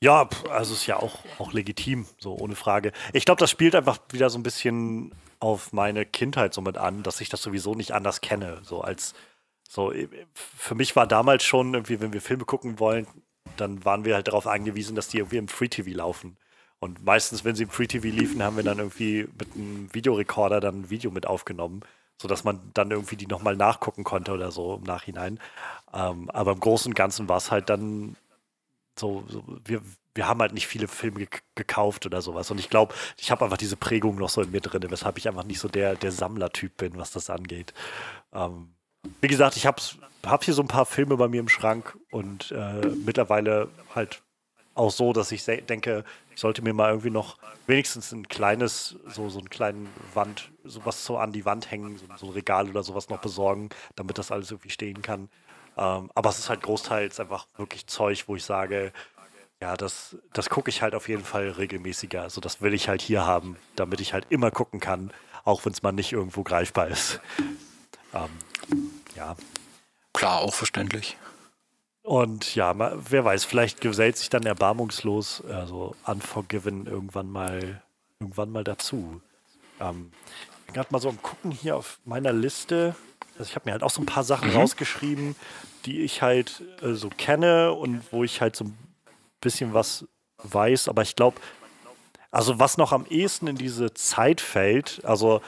Ja, 0.02 0.27
also 0.49 0.73
ist 0.73 0.88
ja 0.88 0.97
auch, 0.97 1.19
auch 1.38 1.53
legitim, 1.53 2.07
so 2.18 2.35
ohne 2.35 2.56
Frage. 2.56 2.91
Ich 3.14 3.23
glaube, 3.23 3.39
das 3.39 3.52
spielt 3.52 3.76
einfach 3.76 3.99
wieder 4.10 4.31
so 4.31 4.39
ein 4.39 4.43
bisschen 4.43 5.14
auf 5.39 5.73
meine 5.73 6.06
Kindheit 6.06 6.53
so 6.53 6.61
mit 6.61 6.77
an, 6.77 7.03
dass 7.03 7.22
ich 7.22 7.30
das 7.30 7.43
sowieso 7.43 7.76
nicht 7.76 7.91
anders 7.91 8.22
kenne. 8.22 8.61
So 8.64 8.81
als 8.81 9.14
so, 9.69 9.93
für 10.34 10.73
mich 10.73 10.95
war 10.95 11.06
damals 11.06 11.43
schon 11.43 11.76
irgendwie, 11.76 12.02
wenn 12.02 12.14
wir 12.14 12.22
Filme 12.22 12.45
gucken 12.45 12.80
wollen, 12.80 13.06
dann 13.57 13.85
waren 13.85 14.06
wir 14.06 14.15
halt 14.15 14.27
darauf 14.27 14.47
angewiesen, 14.47 14.95
dass 14.95 15.07
die 15.07 15.18
irgendwie 15.19 15.38
im 15.38 15.47
Free 15.47 15.68
TV 15.69 15.91
laufen. 15.91 16.38
Und 16.80 17.06
meistens, 17.06 17.45
wenn 17.45 17.56
sie 17.56 17.64
im 17.64 17.69
Free 17.69 17.88
TV 17.88 18.07
liefen, 18.07 18.41
haben 18.41 18.57
wir 18.57 18.64
dann 18.64 18.80
irgendwie 18.80 19.27
mit 19.38 19.53
einem 19.53 19.93
Videorekorder 19.93 20.60
dann 20.60 20.81
ein 20.81 20.89
Video 20.89 21.11
mit 21.11 21.27
aufgenommen, 21.27 21.81
sodass 22.21 22.43
man 22.43 22.71
dann 22.73 22.91
irgendwie 22.91 23.17
die 23.17 23.27
nochmal 23.27 23.55
nachgucken 23.55 24.03
konnte 24.03 24.31
oder 24.31 24.51
so 24.51 24.75
im 24.75 24.83
Nachhinein. 24.83 25.39
Ähm, 25.93 26.29
aber 26.31 26.53
im 26.53 26.59
Großen 26.59 26.91
und 26.91 26.95
Ganzen 26.95 27.27
war 27.29 27.37
es 27.37 27.51
halt 27.51 27.69
dann 27.69 28.15
so, 28.97 29.25
so, 29.27 29.43
wir, 29.65 29.81
wir 30.13 30.27
haben 30.27 30.39
halt 30.39 30.53
nicht 30.53 30.67
viele 30.67 30.87
Filme 30.87 31.27
gekauft 31.55 32.05
oder 32.05 32.21
sowas. 32.21 32.49
Und 32.49 32.59
ich 32.59 32.69
glaube, 32.69 32.93
ich 33.17 33.31
habe 33.31 33.43
einfach 33.43 33.57
diese 33.57 33.75
Prägung 33.75 34.15
noch 34.15 34.29
so 34.29 34.41
in 34.41 34.51
mir 34.51 34.61
drin, 34.61 34.89
weshalb 34.89 35.17
ich 35.17 35.27
einfach 35.27 35.43
nicht 35.43 35.59
so 35.59 35.67
der, 35.67 35.95
der 35.95 36.11
Sammlertyp 36.11 36.77
bin, 36.77 36.97
was 36.97 37.11
das 37.11 37.29
angeht. 37.29 37.73
Ähm, 38.33 38.73
wie 39.21 39.27
gesagt, 39.27 39.57
ich 39.57 39.65
habe 39.65 39.81
hab 40.25 40.43
hier 40.43 40.53
so 40.53 40.61
ein 40.61 40.67
paar 40.67 40.85
Filme 40.85 41.17
bei 41.17 41.27
mir 41.27 41.41
im 41.41 41.49
Schrank 41.49 41.97
und 42.11 42.51
äh, 42.51 42.87
mittlerweile 43.05 43.69
halt 43.93 44.21
auch 44.73 44.91
so, 44.91 45.13
dass 45.13 45.31
ich 45.31 45.43
denke, 45.45 46.03
ich 46.35 46.41
sollte 46.41 46.61
mir 46.61 46.73
mal 46.73 46.89
irgendwie 46.89 47.09
noch 47.09 47.37
wenigstens 47.65 48.11
ein 48.11 48.27
kleines, 48.27 48.97
so, 49.07 49.29
so 49.29 49.39
einen 49.39 49.49
kleinen 49.49 49.87
Wand, 50.13 50.51
sowas 50.65 51.05
so 51.05 51.17
an 51.17 51.31
die 51.31 51.45
Wand 51.45 51.71
hängen, 51.71 51.97
so, 51.97 52.05
so 52.17 52.27
ein 52.27 52.33
Regal 52.33 52.69
oder 52.69 52.83
sowas 52.83 53.09
noch 53.09 53.19
besorgen, 53.19 53.69
damit 53.95 54.17
das 54.17 54.31
alles 54.31 54.51
irgendwie 54.51 54.69
stehen 54.69 55.01
kann. 55.01 55.29
Ähm, 55.77 56.11
aber 56.13 56.29
es 56.29 56.39
ist 56.39 56.49
halt 56.49 56.61
großteils 56.61 57.19
einfach 57.21 57.47
wirklich 57.55 57.87
Zeug, 57.87 58.25
wo 58.27 58.35
ich 58.35 58.43
sage, 58.43 58.91
ja, 59.61 59.77
das, 59.77 60.17
das 60.33 60.49
gucke 60.49 60.69
ich 60.69 60.81
halt 60.81 60.93
auf 60.93 61.07
jeden 61.07 61.23
Fall 61.23 61.49
regelmäßiger. 61.49 62.21
Also 62.21 62.41
das 62.41 62.61
will 62.61 62.73
ich 62.73 62.89
halt 62.89 63.01
hier 63.01 63.25
haben, 63.25 63.55
damit 63.77 64.01
ich 64.01 64.13
halt 64.13 64.25
immer 64.29 64.51
gucken 64.51 64.81
kann, 64.81 65.11
auch 65.45 65.65
wenn 65.65 65.71
es 65.71 65.83
mal 65.83 65.93
nicht 65.93 66.11
irgendwo 66.11 66.43
greifbar 66.43 66.89
ist. 66.89 67.21
Ähm, 68.13 68.29
ja. 69.15 69.37
Klar, 70.13 70.41
auch 70.41 70.53
verständlich. 70.53 71.17
Und 72.06 72.53
ja, 72.53 72.76
wer 72.77 73.26
weiß, 73.26 73.45
vielleicht 73.45 73.82
gesellt 73.82 74.15
sich 74.18 74.30
dann 74.30 74.44
erbarmungslos, 74.44 75.44
also 75.49 75.95
Unforgiven 76.06 76.86
irgendwann 76.86 77.32
mal, 77.32 77.82
irgendwann 78.19 78.52
mal 78.52 78.64
dazu. 78.64 79.22
Ähm, 79.80 80.11
ich 80.60 80.65
bin 80.68 80.76
gerade 80.76 80.90
mal 80.91 81.02
so 81.02 81.10
am 81.10 81.19
Gucken 81.23 81.49
hier 81.49 81.76
auf 81.76 81.99
meiner 82.06 82.32
Liste. 82.32 82.95
Also 83.40 83.49
ich 83.49 83.56
habe 83.56 83.65
mir 83.65 83.72
halt 83.72 83.82
auch 83.82 83.90
so 83.90 84.03
ein 84.03 84.06
paar 84.06 84.23
Sachen 84.23 84.52
mhm. 84.52 84.57
rausgeschrieben, 84.57 85.36
die 85.86 86.02
ich 86.02 86.22
halt 86.22 86.61
äh, 86.84 86.94
so 86.94 87.10
kenne 87.10 87.73
und 87.73 88.03
wo 88.11 88.23
ich 88.23 88.40
halt 88.40 88.56
so 88.56 88.65
ein 88.65 88.77
bisschen 89.41 89.73
was 89.73 90.06
weiß, 90.44 90.90
aber 90.90 91.02
ich 91.02 91.15
glaube, 91.15 91.41
also 92.30 92.60
was 92.60 92.77
noch 92.77 92.91
am 92.91 93.07
ehesten 93.07 93.48
in 93.48 93.56
diese 93.56 93.95
Zeit 93.95 94.41
fällt, 94.41 95.03
also 95.06 95.41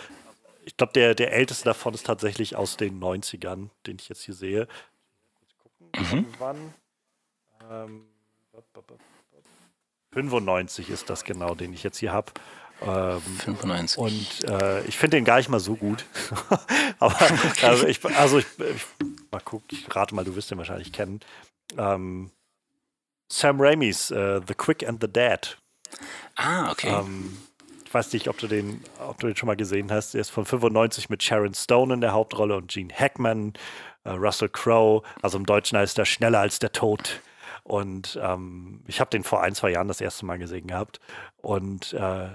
ich 0.66 0.76
glaube, 0.76 0.94
der, 0.94 1.14
der 1.14 1.34
älteste 1.34 1.66
davon 1.66 1.94
ist 1.94 2.08
tatsächlich 2.08 2.56
aus 2.56 2.78
den 2.78 3.00
90ern, 3.00 3.70
den 3.86 3.98
ich 4.00 4.10
jetzt 4.10 4.24
hier 4.24 4.34
sehe. 4.34 4.68
Mhm. 5.98 6.26
Wann? 6.40 6.74
Ähm, 7.70 8.08
95 10.14 10.90
ist 10.90 11.10
das 11.10 11.24
genau, 11.24 11.56
den 11.56 11.74
ich 11.74 11.84
jetzt 11.84 11.98
hier 11.98 12.12
habe. 12.12 12.32
Ähm, 12.82 13.22
95. 13.22 13.98
Und 13.98 14.50
äh, 14.50 14.84
ich 14.86 14.98
finde 14.98 15.18
den 15.18 15.26
gar 15.26 15.38
nicht 15.38 15.50
mal 15.50 15.60
so 15.60 15.76
gut. 15.76 16.06
Aber 17.00 17.16
also 17.64 17.88
ich, 17.88 18.04
also 18.06 18.40
ich, 18.40 18.46
ich, 18.60 18.86
mal 19.32 19.42
gucken, 19.42 19.68
ich 19.72 19.96
rate 19.96 20.16
mal, 20.16 20.26
du 20.26 20.36
wirst 20.36 20.52
den 20.52 20.58
wahrscheinlich 20.58 20.94
kennen. 20.94 21.20
Ähm, 21.78 22.32
Sam 23.32 23.60
Raimis 23.60 24.12
uh, 24.12 24.40
The 24.46 24.54
Quick 24.54 24.88
and 24.88 25.02
the 25.02 25.08
Dead. 25.08 25.58
Ah, 26.36 26.72
okay. 26.72 26.90
Ähm, 26.90 27.38
ich 27.88 27.94
weiß 27.94 28.12
nicht, 28.12 28.28
ob 28.28 28.38
du, 28.38 28.48
den, 28.48 28.82
ob 29.00 29.18
du 29.20 29.28
den 29.28 29.38
schon 29.38 29.48
mal 29.48 29.56
gesehen 29.56 29.90
hast. 29.92 30.14
Der 30.14 30.20
ist 30.20 30.30
von 30.30 30.46
95 30.46 31.10
mit 31.10 31.24
Sharon 31.24 31.54
Stone 31.54 31.94
in 31.94 32.02
der 32.02 32.12
Hauptrolle 32.12 32.58
und 32.58 32.70
Gene 32.70 32.94
Hackman, 32.94 33.54
äh, 34.04 34.10
Russell 34.10 34.50
Crowe. 34.50 35.04
Also 35.22 35.38
im 35.38 35.46
Deutschen 35.46 35.78
heißt 35.78 35.98
er 35.98 36.04
Schneller 36.04 36.40
als 36.40 36.60
der 36.60 36.74
Tod. 36.74 37.22
Und 37.64 38.20
ähm, 38.22 38.84
ich 38.88 39.00
habe 39.00 39.10
den 39.10 39.24
vor 39.24 39.42
ein, 39.42 39.56
zwei 39.56 39.72
Jahren 39.72 39.88
das 39.88 40.02
erste 40.02 40.26
Mal 40.26 40.38
gesehen 40.38 40.68
gehabt. 40.68 41.00
Und 41.38 41.94
äh, 41.94 42.28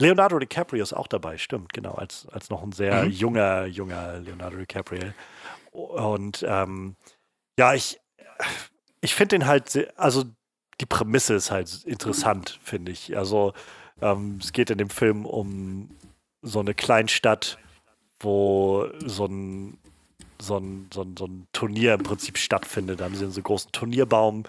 Leonardo 0.00 0.38
DiCaprio 0.38 0.82
ist 0.82 0.94
auch 0.94 1.06
dabei, 1.06 1.36
stimmt, 1.36 1.74
genau, 1.74 1.92
als, 1.92 2.26
als 2.32 2.48
noch 2.48 2.62
ein 2.62 2.72
sehr 2.72 3.04
mhm. 3.04 3.10
junger, 3.10 3.66
junger 3.66 4.20
Leonardo 4.20 4.56
DiCaprio. 4.56 5.12
Und 5.70 6.46
ähm, 6.48 6.96
ja, 7.58 7.74
ich, 7.74 8.00
ich 9.02 9.14
finde 9.14 9.38
den 9.38 9.46
halt, 9.46 9.68
sehr, 9.68 9.92
also 9.96 10.24
die 10.80 10.86
Prämisse 10.86 11.34
ist 11.34 11.50
halt 11.50 11.84
interessant, 11.84 12.58
finde 12.62 12.92
ich. 12.92 13.18
Also 13.18 13.52
ähm, 14.02 14.38
es 14.40 14.52
geht 14.52 14.70
in 14.70 14.78
dem 14.78 14.90
Film 14.90 15.26
um 15.26 15.90
so 16.42 16.60
eine 16.60 16.74
Kleinstadt, 16.74 17.58
wo 18.20 18.86
so 19.04 19.26
ein, 19.26 19.78
so 20.40 20.58
ein, 20.58 20.88
so 20.92 21.02
ein, 21.02 21.16
so 21.16 21.26
ein 21.26 21.46
Turnier 21.52 21.94
im 21.94 22.02
Prinzip 22.02 22.38
stattfindet. 22.38 23.00
Da 23.00 23.04
haben 23.04 23.14
sie 23.14 23.26
so 23.26 23.34
einen 23.34 23.42
großen 23.42 23.72
Turnierbaum, 23.72 24.44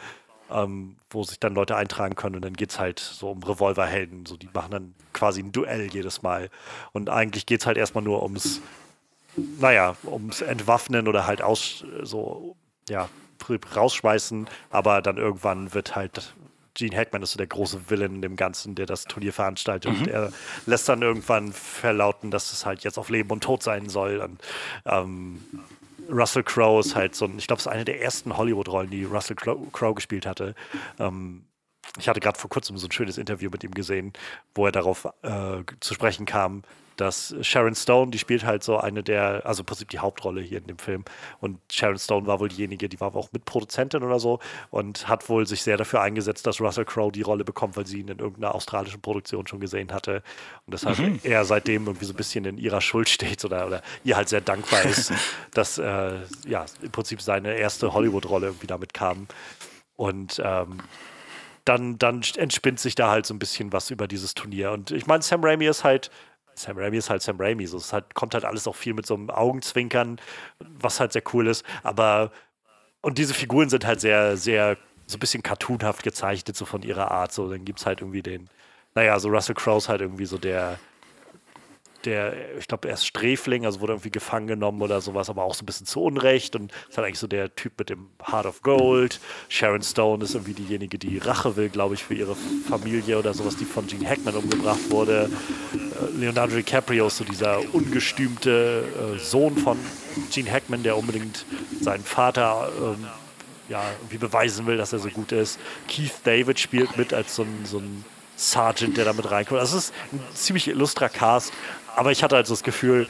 ähm, 0.52 0.98
wo 1.10 1.24
sich 1.24 1.40
dann 1.40 1.56
Leute 1.56 1.76
eintragen 1.76 2.16
können 2.16 2.36
und 2.36 2.44
dann 2.44 2.54
geht 2.54 2.72
es 2.72 2.80
halt 2.80 3.00
so 3.00 3.32
um 3.32 3.44
Revolverhelden. 3.44 4.26
So, 4.26 4.38
die 4.38 4.50
machen 4.54 4.72
dann 4.72 4.96
quasi 5.14 5.42
ein 5.42 5.52
Duell 5.52 5.90
jedes 5.92 6.22
Mal. 6.22 6.50
Und 6.92 7.10
eigentlich 7.10 7.46
geht 7.46 7.62
es 7.62 7.66
halt 7.66 7.78
erstmal 7.78 8.04
nur 8.04 8.24
ums, 8.24 8.62
naja, 9.36 9.96
ums 10.06 10.42
Entwaffnen 10.42 11.08
oder 11.08 11.26
halt 11.28 11.42
aus 11.42 11.84
so, 12.04 12.56
ja, 12.88 13.10
rausschmeißen, 13.76 14.48
aber 14.70 15.02
dann 15.02 15.18
irgendwann 15.18 15.74
wird 15.74 15.96
halt 15.96 16.36
Gene 16.80 16.96
Hackman 16.96 17.22
ist 17.22 17.32
so 17.32 17.38
der 17.38 17.48
große 17.48 17.90
Villain 17.90 18.16
in 18.16 18.22
dem 18.22 18.36
Ganzen, 18.36 18.76
der 18.76 18.86
das 18.86 19.04
Turnier 19.04 19.34
veranstaltet. 19.34 19.92
Mhm. 19.92 20.00
Und 20.00 20.08
er 20.08 20.32
lässt 20.66 20.90
dann 20.90 21.02
irgendwann 21.02 21.54
verlauten, 21.54 22.32
dass 22.32 22.52
es 22.52 22.66
halt 22.66 22.84
jetzt 22.84 22.98
auf 22.98 23.10
Leben 23.10 23.30
und 23.30 23.44
Tod 23.44 23.62
sein 23.64 23.90
soll. 23.90 24.20
Und 24.20 24.42
ähm, 24.86 25.44
Russell 26.10 26.44
Crowe 26.44 26.80
ist 26.80 26.96
halt 26.96 27.16
so 27.16 27.26
ein, 27.26 27.38
ich 27.38 27.48
glaube, 27.48 27.60
es 27.60 27.66
ist 27.66 27.72
eine 27.72 27.86
der 27.86 28.02
ersten 28.02 28.36
Hollywood-Rollen, 28.36 28.90
die 28.90 29.04
Russell 29.04 29.36
Crowe 29.36 29.94
gespielt 29.94 30.26
hatte. 30.26 30.56
Ähm, 30.98 31.46
ich 31.98 32.08
hatte 32.08 32.20
gerade 32.20 32.40
vor 32.40 32.50
kurzem 32.50 32.78
so 32.78 32.88
ein 32.88 32.92
schönes 32.92 33.18
Interview 33.18 33.50
mit 33.50 33.64
ihm 33.64 33.72
gesehen, 33.72 34.14
wo 34.56 34.66
er 34.66 34.72
darauf 34.72 35.06
äh, 35.24 35.64
zu 35.80 35.94
sprechen 35.94 36.26
kam, 36.26 36.64
dass 37.00 37.34
Sharon 37.42 37.76
Stone, 37.76 38.12
die 38.12 38.20
spielt 38.20 38.46
halt 38.46 38.64
so 38.64 38.78
eine 38.78 39.04
der, 39.04 39.46
also 39.46 39.62
im 39.62 39.66
Prinzip 39.66 39.90
die 39.90 40.00
Hauptrolle 40.00 40.42
hier 40.42 40.58
in 40.58 40.68
dem 40.68 40.78
Film. 40.78 41.06
Und 41.40 41.60
Sharon 41.72 41.98
Stone 41.98 42.28
war 42.28 42.40
wohl 42.40 42.50
diejenige, 42.50 42.90
die 42.90 43.00
war 43.00 43.16
auch 43.16 43.32
Mitproduzentin 43.32 44.04
oder 44.04 44.20
so 44.20 44.40
und 44.70 45.08
hat 45.08 45.30
wohl 45.30 45.48
sich 45.48 45.64
sehr 45.64 45.78
dafür 45.78 46.02
eingesetzt, 46.02 46.46
dass 46.46 46.60
Russell 46.60 46.86
Crowe 46.86 47.12
die 47.12 47.22
Rolle 47.22 47.44
bekommt, 47.46 47.78
weil 47.78 47.86
sie 47.86 48.02
ihn 48.02 48.10
in 48.10 48.20
irgendeiner 48.20 48.54
australischen 48.54 49.02
Produktion 49.02 49.48
schon 49.48 49.60
gesehen 49.60 49.94
hatte. 49.94 50.24
Und 50.66 50.74
deshalb 50.74 51.00
mhm. 51.00 51.20
er 51.24 51.46
seitdem 51.46 51.88
irgendwie 51.88 52.06
so 52.06 52.14
ein 52.14 52.18
bisschen 52.18 52.46
in 52.46 52.58
ihrer 52.58 52.82
Schuld 52.82 53.08
steht 53.08 53.46
oder, 53.46 53.68
oder 53.68 53.82
ihr 54.04 54.18
halt 54.18 54.30
sehr 54.30 54.42
dankbar 54.42 54.84
ist, 54.84 55.14
dass 55.54 55.78
äh, 55.78 56.16
ja 56.48 56.66
im 56.82 56.92
Prinzip 56.92 57.22
seine 57.22 57.56
erste 57.56 57.94
Hollywood-Rolle 57.94 58.48
irgendwie 58.48 58.68
damit 58.68 58.94
kam. 58.94 59.28
Und 59.96 60.42
ähm, 60.44 60.82
dann, 61.70 62.00
dann 62.00 62.22
entspinnt 62.36 62.80
sich 62.80 62.96
da 62.96 63.12
halt 63.12 63.26
so 63.26 63.34
ein 63.34 63.40
bisschen 63.40 63.72
was 63.72 63.92
über 63.92 64.08
dieses 64.08 64.34
Turnier. 64.34 64.72
Und 64.72 64.92
ich 64.92 65.06
meine, 65.06 65.22
Sam 65.22 65.44
Raimi 65.44 65.68
ist 65.68 65.84
halt 65.84 66.10
Sam 66.60 66.78
Raimi 66.78 66.98
ist 66.98 67.10
halt 67.10 67.22
Sam 67.22 67.40
Raimi. 67.40 67.66
So, 67.66 67.78
es 67.78 67.94
halt, 67.94 68.14
kommt 68.16 68.34
halt 68.34 68.46
alles 68.46 68.68
auch 68.68 68.76
viel 68.76 68.94
mit 68.94 69.06
so 69.06 69.16
einem 69.16 69.30
Augenzwinkern, 69.30 70.20
was 70.60 71.00
halt 71.00 71.14
sehr 71.14 71.24
cool 71.34 71.48
ist. 71.48 71.66
Aber, 71.84 72.32
und 73.02 73.18
diese 73.18 73.34
Figuren 73.34 73.70
sind 73.70 73.86
halt 73.86 74.02
sehr, 74.02 74.38
sehr, 74.38 74.78
so 75.08 75.18
ein 75.18 75.20
bisschen 75.20 75.42
cartoonhaft 75.42 76.04
gezeichnet, 76.04 76.56
so 76.56 76.66
von 76.66 76.84
ihrer 76.84 77.12
Art. 77.12 77.32
So, 77.32 77.50
dann 77.50 77.66
gibt 77.66 77.80
es 77.80 77.86
halt 77.86 78.02
irgendwie 78.02 78.22
den, 78.22 78.50
naja, 78.94 79.18
so 79.20 79.30
Russell 79.30 79.56
Crowe 79.56 79.78
ist 79.78 79.90
halt 79.90 80.02
irgendwie 80.02 80.26
so 80.26 80.38
der, 80.38 80.80
der, 82.06 82.58
ich 82.58 82.68
glaube, 82.68 82.88
er 82.88 82.94
ist 82.94 83.06
Sträfling, 83.06 83.66
also 83.66 83.82
wurde 83.82 83.94
irgendwie 83.94 84.12
gefangen 84.12 84.48
genommen 84.48 84.82
oder 84.82 85.02
sowas, 85.02 85.30
aber 85.30 85.44
auch 85.44 85.54
so 85.54 85.64
ein 85.64 85.66
bisschen 85.66 85.86
zu 85.86 86.02
Unrecht 86.02 86.56
und 86.56 86.72
ist 86.90 86.98
halt 86.98 87.06
eigentlich 87.06 87.20
so 87.20 87.28
der 87.28 87.54
Typ 87.56 87.74
mit 87.78 87.90
dem 87.90 88.08
Heart 88.26 88.46
of 88.46 88.62
Gold. 88.62 89.20
Sharon 89.50 89.82
Stone 89.82 90.24
ist 90.24 90.34
irgendwie 90.34 90.54
diejenige, 90.54 90.98
die 90.98 91.18
Rache 91.18 91.56
will, 91.56 91.70
glaube 91.70 91.96
ich, 91.96 92.04
für 92.04 92.14
ihre 92.14 92.36
Familie 92.68 93.20
oder 93.20 93.34
sowas, 93.34 93.58
die 93.58 93.66
von 93.66 93.88
Gene 93.88 94.08
Hackman 94.08 94.36
umgebracht 94.36 94.90
wurde. 94.90 95.30
Äh, 95.74 96.18
Leonardo 96.18 96.56
DiCaprio 96.56 97.08
ist 97.08 97.18
so 97.18 97.24
dieser 97.24 97.60
ungestümte 97.74 98.84
äh, 99.16 99.20
Sohn 99.20 99.58
von 99.58 99.78
Gene 100.32 100.52
Hackman, 100.52 100.84
der 100.84 100.98
unbedingt 100.98 101.46
seinen 101.82 102.04
Vater 102.04 102.72
ähm, 102.82 103.08
ja, 103.68 103.84
irgendwie 104.00 104.18
beweisen 104.18 104.66
will, 104.66 104.78
dass 104.78 104.94
er 104.94 105.00
so 105.00 105.10
gut 105.10 105.32
ist. 105.32 105.60
Keith 105.88 106.14
David 106.24 106.60
spielt 106.60 106.98
mit 106.98 107.14
als 107.14 107.36
so 107.36 107.44
ein, 107.44 107.66
so 107.66 107.78
ein 107.78 108.04
Sergeant, 108.40 108.98
der 108.98 109.06
damit 109.06 109.30
reinkommt. 109.30 109.62
Das 109.62 109.74
ist 109.74 109.94
ein 110.12 110.22
ziemlich 110.34 110.68
illustrer 110.68 111.10
Cast, 111.10 111.52
aber 112.00 112.12
ich 112.12 112.24
hatte 112.24 112.38
halt 112.38 112.48
so 112.48 112.54
das 112.54 112.64
Gefühl, 112.64 113.08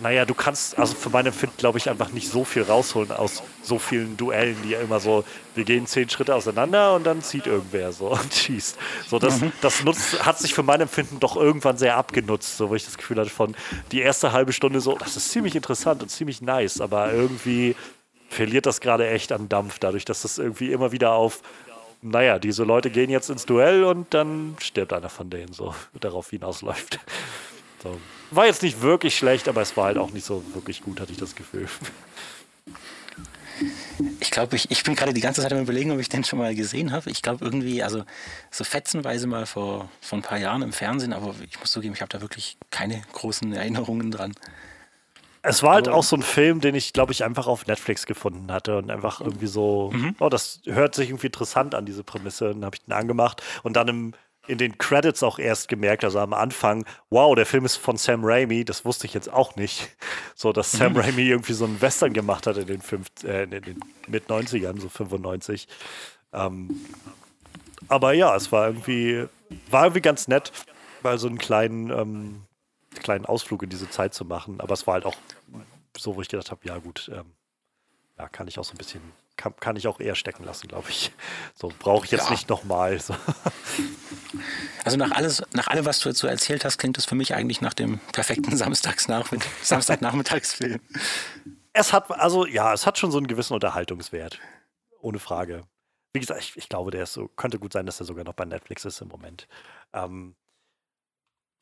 naja, 0.00 0.24
du 0.24 0.34
kannst, 0.34 0.78
also 0.78 0.94
für 0.94 1.10
mein 1.10 1.26
Empfinden, 1.26 1.56
glaube 1.58 1.78
ich, 1.78 1.88
einfach 1.88 2.10
nicht 2.10 2.28
so 2.28 2.42
viel 2.42 2.62
rausholen 2.62 3.12
aus 3.12 3.42
so 3.62 3.78
vielen 3.78 4.16
Duellen, 4.16 4.56
die 4.64 4.70
ja 4.70 4.80
immer 4.80 4.98
so, 4.98 5.24
wir 5.54 5.64
gehen 5.64 5.86
zehn 5.86 6.08
Schritte 6.08 6.34
auseinander 6.34 6.94
und 6.94 7.04
dann 7.04 7.22
zieht 7.22 7.46
irgendwer 7.46 7.92
so 7.92 8.06
und 8.10 8.34
schießt. 8.34 8.76
So, 9.06 9.18
das, 9.18 9.40
mhm. 9.40 9.52
das 9.60 9.84
nutzt, 9.84 10.24
hat 10.24 10.38
sich 10.38 10.54
für 10.54 10.62
mein 10.62 10.80
Empfinden 10.80 11.20
doch 11.20 11.36
irgendwann 11.36 11.76
sehr 11.76 11.96
abgenutzt, 11.96 12.56
so 12.56 12.70
wo 12.70 12.74
ich 12.74 12.84
das 12.84 12.96
Gefühl 12.96 13.18
hatte 13.18 13.30
von 13.30 13.54
die 13.92 14.00
erste 14.00 14.32
halbe 14.32 14.52
Stunde 14.52 14.80
so, 14.80 14.96
das 14.96 15.16
ist 15.16 15.30
ziemlich 15.30 15.54
interessant 15.54 16.02
und 16.02 16.08
ziemlich 16.08 16.42
nice, 16.42 16.80
aber 16.80 17.12
irgendwie 17.12 17.76
verliert 18.28 18.66
das 18.66 18.80
gerade 18.80 19.08
echt 19.08 19.30
an 19.30 19.48
Dampf, 19.48 19.78
dadurch, 19.78 20.04
dass 20.04 20.22
das 20.22 20.38
irgendwie 20.38 20.72
immer 20.72 20.90
wieder 20.92 21.12
auf 21.12 21.42
naja, 22.02 22.38
diese 22.38 22.64
Leute 22.64 22.90
gehen 22.90 23.10
jetzt 23.10 23.28
ins 23.28 23.44
Duell 23.44 23.84
und 23.84 24.14
dann 24.14 24.56
stirbt 24.58 24.94
einer 24.94 25.10
von 25.10 25.28
denen, 25.28 25.52
so 25.52 25.74
darauf 26.00 26.30
hinausläuft. 26.30 26.98
So. 27.82 27.98
War 28.30 28.46
jetzt 28.46 28.62
nicht 28.62 28.82
wirklich 28.82 29.16
schlecht, 29.16 29.48
aber 29.48 29.62
es 29.62 29.76
war 29.76 29.86
halt 29.86 29.98
auch 29.98 30.10
nicht 30.10 30.24
so 30.24 30.44
wirklich 30.54 30.82
gut, 30.82 31.00
hatte 31.00 31.12
ich 31.12 31.18
das 31.18 31.34
Gefühl. 31.34 31.66
Ich 34.20 34.30
glaube, 34.30 34.56
ich, 34.56 34.70
ich 34.70 34.82
bin 34.84 34.94
gerade 34.94 35.12
die 35.12 35.20
ganze 35.20 35.42
Zeit 35.42 35.52
am 35.52 35.60
überlegen, 35.60 35.90
ob 35.90 35.98
ich 35.98 36.08
den 36.08 36.24
schon 36.24 36.38
mal 36.38 36.54
gesehen 36.54 36.92
habe. 36.92 37.10
Ich 37.10 37.20
glaube 37.20 37.44
irgendwie, 37.44 37.82
also 37.82 38.04
so 38.50 38.64
fetzenweise 38.64 39.26
mal 39.26 39.44
vor, 39.46 39.90
vor 40.00 40.18
ein 40.18 40.22
paar 40.22 40.38
Jahren 40.38 40.62
im 40.62 40.72
Fernsehen, 40.72 41.12
aber 41.12 41.34
ich 41.46 41.58
muss 41.58 41.70
zugeben, 41.70 41.94
ich 41.94 42.00
habe 42.00 42.08
da 42.08 42.20
wirklich 42.20 42.56
keine 42.70 43.02
großen 43.12 43.52
Erinnerungen 43.52 44.10
dran. 44.10 44.32
Es 45.42 45.62
war 45.62 45.74
halt 45.74 45.88
auch 45.88 46.04
so 46.04 46.16
ein 46.16 46.22
Film, 46.22 46.60
den 46.60 46.74
ich, 46.74 46.92
glaube 46.92 47.12
ich, 47.12 47.24
einfach 47.24 47.46
auf 47.46 47.66
Netflix 47.66 48.04
gefunden 48.04 48.52
hatte 48.52 48.76
und 48.76 48.90
einfach 48.90 49.20
irgendwie 49.20 49.46
so, 49.46 49.90
mhm. 49.92 50.14
oh, 50.20 50.28
das 50.28 50.60
hört 50.66 50.94
sich 50.94 51.08
irgendwie 51.08 51.28
interessant 51.28 51.74
an, 51.74 51.86
diese 51.86 52.04
Prämisse. 52.04 52.50
Dann 52.50 52.64
habe 52.64 52.76
ich 52.76 52.84
den 52.84 52.92
angemacht 52.92 53.42
und 53.62 53.74
dann 53.74 53.88
im, 53.88 54.14
in 54.46 54.58
den 54.58 54.78
Credits 54.78 55.22
auch 55.22 55.38
erst 55.38 55.68
gemerkt, 55.68 56.02
also 56.04 56.18
am 56.18 56.32
Anfang, 56.32 56.84
wow, 57.10 57.34
der 57.34 57.46
Film 57.46 57.64
ist 57.64 57.76
von 57.76 57.96
Sam 57.96 58.24
Raimi, 58.24 58.64
das 58.64 58.84
wusste 58.84 59.06
ich 59.06 59.14
jetzt 59.14 59.32
auch 59.32 59.56
nicht. 59.56 59.88
So, 60.34 60.54
dass 60.54 60.72
Sam 60.72 60.94
mhm. 60.94 61.00
Raimi 61.00 61.22
irgendwie 61.28 61.52
so 61.52 61.66
einen 61.66 61.82
Western 61.82 62.14
gemacht 62.14 62.46
hat 62.46 62.56
in 62.56 62.66
den, 62.66 62.80
fünf, 62.80 63.08
äh, 63.24 63.42
in 63.42 63.50
den 63.50 63.80
Mit-90ern, 64.06 64.80
so 64.80 64.88
95. 64.88 65.68
Ähm, 66.32 66.80
aber 67.88 68.14
ja, 68.14 68.34
es 68.34 68.50
war 68.50 68.68
irgendwie, 68.68 69.26
war 69.68 69.84
irgendwie 69.84 70.00
ganz 70.00 70.28
nett, 70.28 70.50
weil 71.02 71.18
so 71.18 71.28
einen 71.28 71.36
kleinen, 71.36 71.90
ähm, 71.90 72.42
kleinen 73.00 73.26
Ausflug 73.26 73.62
in 73.62 73.68
diese 73.68 73.90
Zeit 73.90 74.14
zu 74.14 74.24
machen. 74.24 74.62
Aber 74.62 74.72
es 74.72 74.86
war 74.86 74.94
halt 74.94 75.04
auch 75.04 75.16
so, 75.94 76.16
wo 76.16 76.22
ich 76.22 76.28
gedacht 76.28 76.50
habe, 76.50 76.60
ja 76.64 76.78
gut, 76.78 77.10
ähm, 77.14 77.32
ja, 78.18 78.28
kann 78.28 78.48
ich 78.48 78.58
auch 78.58 78.64
so 78.64 78.72
ein 78.72 78.78
bisschen, 78.78 79.02
kann, 79.40 79.56
kann 79.56 79.76
ich 79.76 79.88
auch 79.88 80.00
eher 80.00 80.14
stecken 80.14 80.44
lassen, 80.44 80.68
glaube 80.68 80.90
ich. 80.90 81.10
So 81.54 81.72
brauche 81.78 82.04
ich 82.04 82.10
jetzt 82.10 82.26
ja. 82.26 82.30
nicht 82.30 82.48
nochmal. 82.48 83.00
So. 83.00 83.14
Also 84.84 84.96
nach 84.96 85.10
alles, 85.10 85.42
nach 85.52 85.66
allem, 85.68 85.84
was 85.84 85.98
du 85.98 86.08
jetzt 86.08 86.18
so 86.18 86.26
erzählt 86.26 86.64
hast, 86.64 86.78
klingt 86.78 86.96
es 86.96 87.04
für 87.04 87.14
mich 87.14 87.34
eigentlich 87.34 87.60
nach 87.60 87.74
dem 87.74 87.98
perfekten 88.12 88.56
Samstagsnachmitt 88.56 89.42
Samstagnachmittagsfilm. 89.62 90.80
Es 91.72 91.92
hat, 91.92 92.10
also 92.10 92.46
ja, 92.46 92.72
es 92.72 92.86
hat 92.86 92.96
schon 92.96 93.10
so 93.10 93.18
einen 93.18 93.26
gewissen 93.26 93.52
Unterhaltungswert. 93.52 94.38
Ohne 95.00 95.18
Frage. 95.18 95.64
Wie 96.12 96.20
gesagt, 96.20 96.40
ich, 96.40 96.56
ich 96.56 96.68
glaube, 96.68 96.92
der 96.92 97.02
ist 97.02 97.12
so, 97.12 97.28
könnte 97.28 97.58
gut 97.58 97.72
sein, 97.72 97.86
dass 97.86 98.00
er 98.00 98.06
sogar 98.06 98.24
noch 98.24 98.34
bei 98.34 98.44
Netflix 98.44 98.84
ist 98.84 99.00
im 99.00 99.08
Moment. 99.08 99.48
Ähm, 99.92 100.34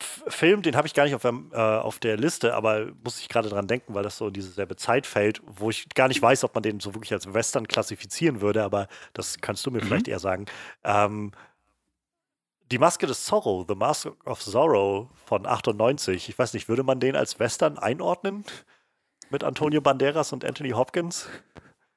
Film, 0.00 0.62
den 0.62 0.76
habe 0.76 0.86
ich 0.86 0.94
gar 0.94 1.04
nicht 1.04 1.14
auf 1.14 1.22
der, 1.22 1.34
äh, 1.52 1.56
auf 1.56 1.98
der 1.98 2.16
Liste, 2.16 2.54
aber 2.54 2.86
muss 3.02 3.20
ich 3.20 3.28
gerade 3.28 3.48
dran 3.48 3.66
denken, 3.66 3.94
weil 3.94 4.02
das 4.02 4.16
so 4.16 4.28
in 4.28 4.32
diese 4.32 4.50
selbe 4.50 4.76
Zeit 4.76 5.06
fällt, 5.06 5.40
wo 5.44 5.70
ich 5.70 5.88
gar 5.94 6.08
nicht 6.08 6.22
weiß, 6.22 6.44
ob 6.44 6.54
man 6.54 6.62
den 6.62 6.80
so 6.80 6.94
wirklich 6.94 7.12
als 7.12 7.32
Western 7.32 7.66
klassifizieren 7.66 8.40
würde, 8.40 8.62
aber 8.62 8.88
das 9.12 9.38
kannst 9.40 9.66
du 9.66 9.70
mir 9.70 9.82
mhm. 9.82 9.86
vielleicht 9.86 10.08
eher 10.08 10.20
sagen. 10.20 10.46
Ähm, 10.84 11.32
die 12.70 12.78
Maske 12.78 13.06
des 13.06 13.24
Zorro, 13.24 13.64
The 13.66 13.74
Mask 13.74 14.08
of 14.24 14.40
Zorro 14.40 15.10
von 15.24 15.46
98, 15.46 16.28
ich 16.28 16.38
weiß 16.38 16.52
nicht, 16.54 16.68
würde 16.68 16.82
man 16.82 17.00
den 17.00 17.16
als 17.16 17.38
Western 17.38 17.78
einordnen? 17.78 18.44
Mit 19.30 19.44
Antonio 19.44 19.80
Banderas 19.80 20.32
und 20.32 20.44
Anthony 20.44 20.70
Hopkins? 20.70 21.28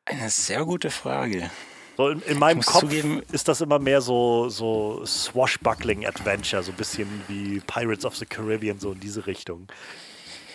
Eine 0.05 0.29
sehr 0.29 0.65
gute 0.65 0.89
Frage. 0.89 1.49
So 1.97 2.09
in, 2.09 2.21
in 2.23 2.39
meinem 2.39 2.61
Kopf 2.61 2.81
zugeben, 2.81 3.21
ist 3.31 3.47
das 3.47 3.61
immer 3.61 3.79
mehr 3.79 4.01
so, 4.01 4.49
so 4.49 5.05
Swashbuckling 5.05 6.05
Adventure, 6.05 6.63
so 6.63 6.71
ein 6.71 6.77
bisschen 6.77 7.07
wie 7.27 7.59
Pirates 7.67 8.05
of 8.05 8.15
the 8.15 8.25
Caribbean, 8.25 8.79
so 8.79 8.93
in 8.93 8.99
diese 8.99 9.27
Richtung. 9.27 9.67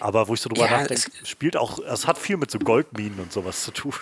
Aber 0.00 0.28
wo 0.28 0.34
ich 0.34 0.40
so 0.40 0.48
drüber 0.48 0.66
ja, 0.66 0.80
nachdenke, 0.80 1.10
spielt 1.24 1.56
auch, 1.56 1.78
es 1.78 2.06
hat 2.06 2.18
viel 2.18 2.36
mit 2.36 2.50
so 2.50 2.58
Goldminen 2.58 3.18
und 3.20 3.32
sowas 3.32 3.62
zu 3.62 3.70
tun. 3.70 3.94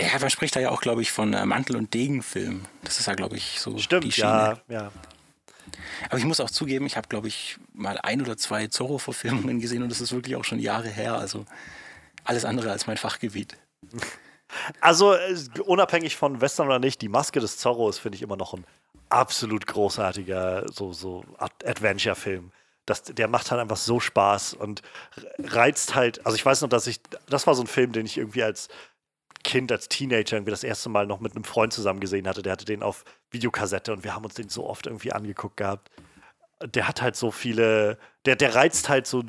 Ja, 0.00 0.18
man 0.18 0.30
spricht 0.30 0.56
da 0.56 0.60
ja 0.60 0.70
auch, 0.70 0.80
glaube 0.80 1.02
ich, 1.02 1.12
von 1.12 1.32
äh, 1.32 1.44
Mantel- 1.46 1.76
und 1.76 1.92
Degenfilm. 1.94 2.66
Das 2.84 3.00
ist 3.00 3.06
ja, 3.06 3.14
glaube 3.14 3.36
ich, 3.36 3.60
so 3.60 3.78
Stimmt, 3.78 4.04
die 4.04 4.12
Schiene. 4.12 4.26
ja, 4.26 4.60
ja. 4.68 4.92
Aber 6.08 6.18
ich 6.18 6.24
muss 6.24 6.40
auch 6.40 6.50
zugeben, 6.50 6.86
ich 6.86 6.96
habe, 6.96 7.08
glaube 7.08 7.28
ich, 7.28 7.56
mal 7.72 7.98
ein 7.98 8.20
oder 8.20 8.36
zwei 8.36 8.66
Zorro-Verfilmungen 8.66 9.60
gesehen 9.60 9.82
und 9.82 9.88
das 9.88 10.00
ist 10.00 10.12
wirklich 10.12 10.36
auch 10.36 10.44
schon 10.44 10.58
Jahre 10.58 10.88
her. 10.88 11.16
Also 11.16 11.44
alles 12.24 12.44
andere 12.44 12.70
als 12.70 12.86
mein 12.86 12.96
Fachgebiet. 12.96 13.56
Also 14.80 15.14
äh, 15.14 15.36
unabhängig 15.64 16.16
von 16.16 16.40
Western 16.40 16.66
oder 16.66 16.78
nicht, 16.78 17.02
die 17.02 17.08
Maske 17.08 17.40
des 17.40 17.58
Zorro 17.58 17.88
ist, 17.88 17.98
finde 17.98 18.16
ich, 18.16 18.22
immer 18.22 18.36
noch 18.36 18.54
ein 18.54 18.64
absolut 19.08 19.66
großartiger 19.66 20.66
so, 20.72 20.92
so 20.92 21.24
Adventure-Film. 21.38 22.52
Das, 22.86 23.02
der 23.02 23.26
macht 23.28 23.50
halt 23.50 23.60
einfach 23.60 23.76
so 23.76 23.98
Spaß 23.98 24.54
und 24.54 24.82
reizt 25.38 25.94
halt. 25.94 26.24
Also 26.24 26.36
ich 26.36 26.46
weiß 26.46 26.62
noch, 26.62 26.68
dass 26.68 26.86
ich, 26.86 27.00
das 27.28 27.46
war 27.46 27.54
so 27.54 27.62
ein 27.62 27.66
Film, 27.66 27.92
den 27.92 28.06
ich 28.06 28.16
irgendwie 28.16 28.44
als 28.44 28.68
Kind, 29.42 29.72
als 29.72 29.88
Teenager 29.88 30.36
irgendwie 30.36 30.52
das 30.52 30.64
erste 30.64 30.88
Mal 30.88 31.06
noch 31.06 31.20
mit 31.20 31.34
einem 31.34 31.44
Freund 31.44 31.72
zusammen 31.72 32.00
gesehen 32.00 32.28
hatte. 32.28 32.42
Der 32.42 32.52
hatte 32.52 32.64
den 32.64 32.82
auf 32.82 33.04
Videokassette 33.30 33.92
und 33.92 34.04
wir 34.04 34.14
haben 34.14 34.24
uns 34.24 34.34
den 34.34 34.48
so 34.48 34.66
oft 34.66 34.86
irgendwie 34.86 35.12
angeguckt 35.12 35.56
gehabt. 35.56 35.90
Der 36.64 36.88
hat 36.88 37.02
halt 37.02 37.16
so 37.16 37.30
viele, 37.30 37.98
der, 38.24 38.36
der 38.36 38.54
reizt 38.54 38.88
halt 38.88 39.06
so 39.06 39.24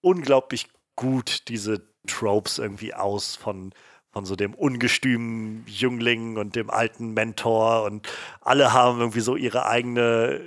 unglaublich 0.00 0.68
gut 0.96 1.48
diese 1.48 1.86
Tropes 2.06 2.58
irgendwie 2.58 2.94
aus 2.94 3.36
von, 3.36 3.72
von 4.10 4.24
so 4.24 4.36
dem 4.36 4.54
ungestümen 4.54 5.64
Jüngling 5.66 6.36
und 6.36 6.56
dem 6.56 6.70
alten 6.70 7.12
Mentor 7.14 7.84
und 7.84 8.08
alle 8.40 8.72
haben 8.72 9.00
irgendwie 9.00 9.20
so 9.20 9.36
ihre 9.36 9.66
eigene 9.66 10.40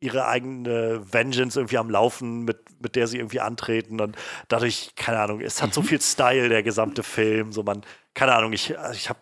ihre 0.00 0.26
eigene 0.26 1.00
Vengeance 1.10 1.58
irgendwie 1.58 1.78
am 1.78 1.88
Laufen, 1.88 2.44
mit, 2.44 2.58
mit 2.78 2.94
der 2.94 3.06
sie 3.06 3.16
irgendwie 3.16 3.40
antreten 3.40 4.02
und 4.02 4.16
dadurch, 4.48 4.92
keine 4.96 5.18
Ahnung, 5.18 5.40
es 5.40 5.62
hat 5.62 5.72
so 5.72 5.80
mhm. 5.80 5.86
viel 5.86 6.00
Style, 6.02 6.50
der 6.50 6.62
gesamte 6.62 7.02
Film, 7.02 7.52
so 7.52 7.62
man, 7.62 7.82
keine 8.12 8.34
Ahnung, 8.34 8.52
ich, 8.52 8.78
also 8.78 8.92
ich 8.92 9.08
habe 9.08 9.18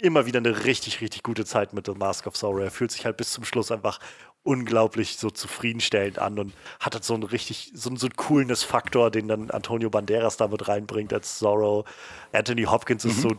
immer 0.00 0.26
wieder 0.26 0.38
eine 0.38 0.64
richtig, 0.64 1.00
richtig 1.00 1.22
gute 1.22 1.44
Zeit 1.44 1.72
mit 1.72 1.86
The 1.86 1.94
Mask 1.94 2.26
of 2.26 2.36
Sorrow. 2.36 2.62
Er 2.62 2.70
fühlt 2.70 2.90
sich 2.90 3.04
halt 3.04 3.16
bis 3.16 3.32
zum 3.32 3.44
Schluss 3.44 3.70
einfach 3.70 3.98
unglaublich 4.42 5.16
so 5.16 5.30
zufriedenstellend 5.30 6.18
an 6.18 6.38
und 6.38 6.54
hat 6.80 6.94
halt 6.94 7.04
so 7.04 7.14
einen 7.14 7.24
richtig, 7.24 7.72
so, 7.74 7.94
so 7.96 8.06
einen 8.06 8.16
coolness 8.16 8.62
Faktor, 8.62 9.10
den 9.10 9.28
dann 9.28 9.50
Antonio 9.50 9.90
Banderas 9.90 10.36
damit 10.36 10.68
reinbringt 10.68 11.12
als 11.12 11.38
Zorro. 11.38 11.84
Anthony 12.32 12.64
Hopkins 12.64 13.04
mhm. 13.04 13.10
ist 13.10 13.20
so 13.20 13.36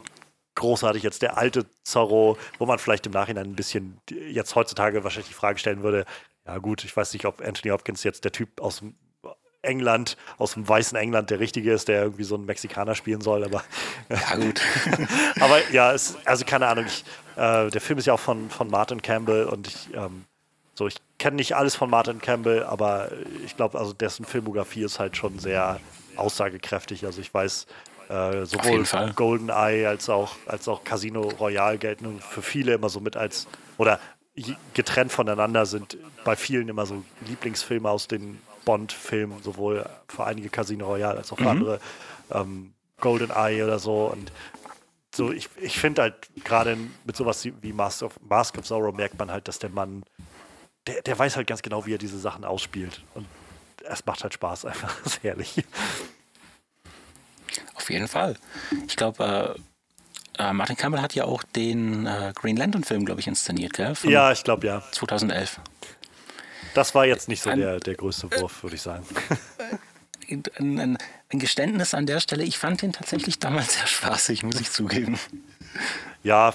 großartig 0.55 1.01
jetzt 1.01 1.21
der 1.21 1.37
alte 1.37 1.65
Zorro, 1.83 2.37
wo 2.59 2.65
man 2.65 2.77
vielleicht 2.77 3.05
im 3.05 3.13
Nachhinein 3.13 3.47
ein 3.47 3.55
bisschen 3.55 3.99
jetzt 4.09 4.55
heutzutage 4.55 5.03
wahrscheinlich 5.03 5.29
die 5.29 5.33
Frage 5.33 5.57
stellen 5.57 5.81
würde, 5.81 6.05
ja 6.45 6.57
gut, 6.57 6.83
ich 6.83 6.95
weiß 6.95 7.13
nicht, 7.13 7.25
ob 7.25 7.41
Anthony 7.41 7.71
Hopkins 7.71 8.03
jetzt 8.03 8.23
der 8.23 8.31
Typ 8.31 8.61
aus 8.61 8.79
dem 8.79 8.95
England, 9.63 10.17
aus 10.37 10.53
dem 10.53 10.67
weißen 10.67 10.97
England 10.97 11.29
der 11.29 11.39
Richtige 11.39 11.71
ist, 11.71 11.87
der 11.87 12.01
irgendwie 12.01 12.23
so 12.23 12.35
einen 12.35 12.45
Mexikaner 12.45 12.95
spielen 12.95 13.21
soll, 13.21 13.43
aber. 13.43 13.63
Ja, 14.09 14.35
gut. 14.35 14.61
aber 15.39 15.69
ja, 15.71 15.93
es, 15.93 16.17
also 16.25 16.45
keine 16.45 16.67
Ahnung, 16.67 16.85
ich, 16.87 17.05
äh, 17.35 17.69
der 17.69 17.81
Film 17.81 17.99
ist 17.99 18.07
ja 18.07 18.13
auch 18.13 18.19
von, 18.19 18.49
von 18.49 18.69
Martin 18.69 19.01
Campbell 19.01 19.45
und 19.45 19.67
ich, 19.67 19.93
ähm, 19.93 20.25
so, 20.81 20.87
ich 20.87 20.95
kenne 21.19 21.35
nicht 21.35 21.55
alles 21.55 21.75
von 21.75 21.91
Martin 21.91 22.19
Campbell, 22.19 22.63
aber 22.63 23.11
ich 23.45 23.55
glaube, 23.55 23.77
also 23.77 23.93
dessen 23.93 24.25
Filmografie 24.25 24.83
ist 24.83 24.97
halt 24.97 25.15
schon 25.15 25.37
sehr 25.37 25.79
aussagekräftig. 26.15 27.05
Also 27.05 27.21
ich 27.21 27.31
weiß, 27.31 27.67
äh, 28.09 28.45
sowohl 28.45 28.83
GoldenEye 29.15 29.87
als 29.87 30.09
auch, 30.09 30.35
als 30.47 30.67
auch 30.67 30.83
Casino 30.83 31.21
Royale 31.21 31.77
gelten 31.77 32.19
für 32.19 32.41
viele 32.41 32.73
immer 32.73 32.89
so 32.89 32.99
mit 32.99 33.15
als, 33.15 33.45
oder 33.77 33.99
getrennt 34.73 35.11
voneinander 35.11 35.67
sind 35.67 35.97
bei 36.23 36.35
vielen 36.35 36.67
immer 36.67 36.87
so 36.87 37.03
Lieblingsfilme 37.27 37.87
aus 37.87 38.07
den 38.07 38.41
Bond-Filmen, 38.65 39.43
sowohl 39.43 39.87
für 40.07 40.23
einige 40.23 40.49
Casino 40.49 40.87
Royale 40.87 41.19
als 41.19 41.31
auch 41.31 41.37
für 41.37 41.43
mhm. 41.43 41.49
andere 41.49 41.79
ähm, 42.31 42.73
GoldenEye 42.99 43.63
oder 43.63 43.77
so. 43.77 44.05
Und 44.05 44.31
so, 45.13 45.31
ich, 45.31 45.47
ich 45.61 45.79
finde 45.79 46.01
halt 46.01 46.15
gerade 46.43 46.75
mit 47.03 47.15
sowas 47.15 47.45
wie 47.45 47.73
Mask 47.73 48.01
of, 48.01 48.19
Mask 48.27 48.57
of 48.57 48.65
Zorro 48.65 48.91
merkt 48.91 49.19
man 49.19 49.29
halt, 49.29 49.47
dass 49.47 49.59
der 49.59 49.69
Mann, 49.69 50.03
der, 50.87 51.01
der 51.01 51.17
weiß 51.17 51.35
halt 51.35 51.47
ganz 51.47 51.61
genau, 51.61 51.85
wie 51.85 51.93
er 51.93 51.97
diese 51.97 52.19
Sachen 52.19 52.43
ausspielt. 52.43 53.03
Und 53.13 53.27
es 53.83 54.05
macht 54.05 54.23
halt 54.23 54.33
Spaß 54.33 54.65
einfach. 54.65 54.95
Das 55.03 55.13
ist 55.13 55.23
herrlich. 55.23 55.63
Auf 57.75 57.89
jeden 57.89 58.07
Fall. 58.07 58.37
Ich 58.87 58.95
glaube, 58.95 59.57
äh, 60.37 60.41
äh, 60.41 60.53
Martin 60.53 60.77
Campbell 60.77 61.01
hat 61.01 61.13
ja 61.15 61.25
auch 61.25 61.43
den 61.43 62.05
äh, 62.05 62.33
Green 62.35 62.55
Lantern-Film, 62.55 63.05
glaube 63.05 63.19
ich, 63.19 63.27
inszeniert, 63.27 63.73
gell? 63.73 63.95
Von 63.95 64.09
ja, 64.09 64.31
ich 64.31 64.43
glaube 64.43 64.67
ja. 64.67 64.83
2011. 64.91 65.59
Das 66.73 66.95
war 66.95 67.05
jetzt 67.05 67.27
nicht 67.27 67.41
so 67.41 67.53
der, 67.53 67.79
der 67.79 67.95
größte 67.95 68.31
Wurf, 68.39 68.63
würde 68.63 68.75
ich 68.75 68.81
sagen. 68.81 69.05
Ein, 70.29 70.79
ein, 70.79 70.97
ein, 71.33 71.39
Geständnis 71.39 71.93
an 71.93 72.05
der 72.05 72.21
Stelle, 72.21 72.45
ich 72.45 72.57
fand 72.57 72.81
ihn 72.83 72.93
tatsächlich 72.93 73.39
damals 73.39 73.73
sehr 73.73 73.85
spaßig, 73.85 74.43
muss 74.43 74.61
ich 74.61 74.71
zugeben. 74.71 75.19
Ja, 76.23 76.53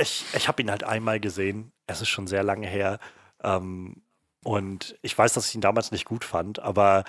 ich, 0.00 0.24
ich 0.32 0.46
habe 0.46 0.62
ihn 0.62 0.70
halt 0.70 0.84
einmal 0.84 1.18
gesehen. 1.18 1.72
Es 1.88 2.00
ist 2.00 2.08
schon 2.08 2.28
sehr 2.28 2.44
lange 2.44 2.68
her. 2.68 3.00
Ähm, 3.46 4.02
und 4.44 4.96
ich 5.02 5.16
weiß, 5.16 5.32
dass 5.32 5.48
ich 5.48 5.54
ihn 5.54 5.60
damals 5.60 5.90
nicht 5.90 6.04
gut 6.04 6.24
fand, 6.24 6.60
aber 6.60 7.04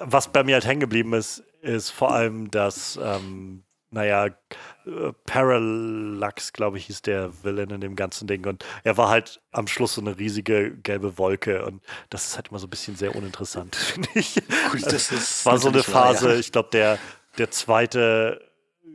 was 0.00 0.32
bei 0.32 0.42
mir 0.42 0.54
halt 0.54 0.64
hängen 0.64 0.80
geblieben 0.80 1.12
ist, 1.12 1.40
ist 1.60 1.90
vor 1.90 2.12
allem, 2.12 2.50
dass 2.50 2.98
ähm, 3.02 3.64
naja, 3.92 4.26
äh, 4.26 5.12
Parallax, 5.26 6.52
glaube 6.54 6.78
ich, 6.78 6.86
hieß 6.86 7.02
der 7.02 7.30
Villain 7.44 7.70
in 7.70 7.80
dem 7.80 7.94
ganzen 7.94 8.26
Ding. 8.26 8.46
Und 8.46 8.64
er 8.84 8.96
war 8.96 9.10
halt 9.10 9.40
am 9.52 9.66
Schluss 9.66 9.94
so 9.94 10.00
eine 10.00 10.18
riesige 10.18 10.74
gelbe 10.78 11.18
Wolke. 11.18 11.64
Und 11.66 11.82
das 12.08 12.26
ist 12.26 12.36
halt 12.36 12.48
immer 12.48 12.58
so 12.58 12.66
ein 12.66 12.70
bisschen 12.70 12.96
sehr 12.96 13.14
uninteressant, 13.14 13.76
finde 13.76 14.08
ich. 14.14 14.34
Gut, 14.70 14.86
das 14.86 15.12
ist 15.12 15.44
war 15.44 15.58
so 15.58 15.68
eine 15.68 15.82
Phase, 15.82 16.26
wahr, 16.26 16.32
ja. 16.34 16.40
ich 16.40 16.52
glaube, 16.52 16.70
der, 16.72 16.98
der 17.36 17.50
zweite 17.50 18.40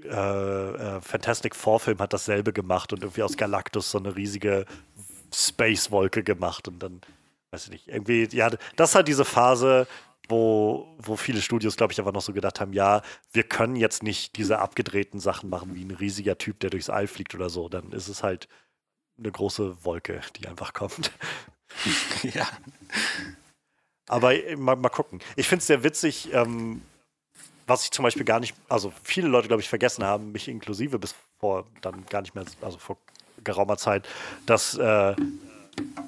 äh, 0.03 0.09
äh, 0.09 1.01
Fantastic 1.01 1.55
Four-Film 1.55 1.99
hat 1.99 2.13
dasselbe 2.13 2.51
gemacht 2.51 2.91
und 2.91 3.03
irgendwie 3.03 3.23
aus 3.23 3.37
Galactus 3.37 3.91
so 3.91 3.99
eine 3.99 4.15
riesige 4.15 4.65
Space-Wolke 5.33 6.23
gemacht. 6.23 6.67
Und 6.67 6.79
dann, 6.79 7.01
weiß 7.51 7.65
ich 7.65 7.71
nicht, 7.71 7.87
irgendwie, 7.87 8.27
ja, 8.31 8.49
das 8.75 8.91
ist 8.91 8.95
halt 8.95 9.07
diese 9.07 9.25
Phase, 9.25 9.87
wo, 10.29 10.93
wo 10.97 11.15
viele 11.15 11.41
Studios, 11.41 11.77
glaube 11.77 11.93
ich, 11.93 11.99
einfach 11.99 12.13
noch 12.13 12.21
so 12.21 12.33
gedacht 12.33 12.59
haben, 12.59 12.73
ja, 12.73 13.01
wir 13.31 13.43
können 13.43 13.75
jetzt 13.75 14.03
nicht 14.03 14.37
diese 14.37 14.59
abgedrehten 14.59 15.19
Sachen 15.19 15.49
machen, 15.49 15.75
wie 15.75 15.83
ein 15.83 15.91
riesiger 15.91 16.37
Typ, 16.37 16.59
der 16.59 16.69
durchs 16.69 16.89
All 16.89 17.07
fliegt 17.07 17.33
oder 17.35 17.49
so. 17.49 17.69
Dann 17.69 17.91
ist 17.91 18.07
es 18.07 18.23
halt 18.23 18.47
eine 19.17 19.31
große 19.31 19.83
Wolke, 19.85 20.21
die 20.35 20.47
einfach 20.47 20.73
kommt. 20.73 21.11
ja. 22.23 22.47
Aber 24.07 24.33
äh, 24.33 24.55
mal, 24.55 24.75
mal 24.75 24.89
gucken. 24.89 25.19
Ich 25.35 25.47
finde 25.47 25.61
es 25.61 25.67
sehr 25.67 25.83
witzig, 25.83 26.33
ähm, 26.33 26.81
was 27.65 27.83
ich 27.83 27.91
zum 27.91 28.03
Beispiel 28.03 28.23
gar 28.23 28.39
nicht, 28.39 28.55
also 28.69 28.93
viele 29.03 29.27
Leute, 29.27 29.47
glaube 29.47 29.61
ich, 29.61 29.69
vergessen 29.69 30.03
haben, 30.03 30.31
mich 30.31 30.47
inklusive 30.47 30.99
bis 30.99 31.15
vor 31.39 31.65
dann 31.81 32.05
gar 32.05 32.21
nicht 32.21 32.33
mehr, 32.33 32.45
also 32.61 32.77
vor 32.77 32.97
geraumer 33.47 33.77
Zeit, 33.77 34.07
dass 34.45 34.75
äh, 34.75 35.15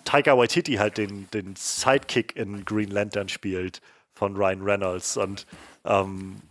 Taika 0.06 0.38
Waititi 0.38 0.76
halt 0.76 0.98
den, 0.98 1.30
den 1.32 1.56
Sidekick 1.56 2.36
in 2.36 2.66
Green 2.66 2.91
Lantern 2.91 3.30
spielt 3.30 3.82
von 4.14 4.36
Ryan 4.36 4.61
Reynolds 4.61 5.18
und 5.18 5.45
ähm, 5.86 6.41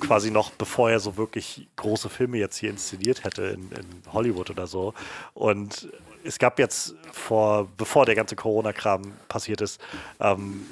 quasi 0.00 0.30
noch 0.30 0.50
bevor 0.50 0.90
er 0.90 1.00
so 1.00 1.16
wirklich 1.16 1.68
große 1.76 2.08
Filme 2.08 2.38
jetzt 2.38 2.56
hier 2.56 2.70
inszeniert 2.70 3.24
hätte 3.24 3.42
in, 3.42 3.70
in 3.72 4.12
Hollywood 4.12 4.50
oder 4.50 4.66
so. 4.66 4.94
Und 5.34 5.88
es 6.24 6.38
gab 6.38 6.58
jetzt 6.58 6.94
vor, 7.12 7.68
bevor 7.76 8.06
der 8.06 8.14
ganze 8.14 8.36
Corona-Kram 8.36 9.12
passiert 9.28 9.60
ist, 9.60 9.80
ähm, 10.20 10.66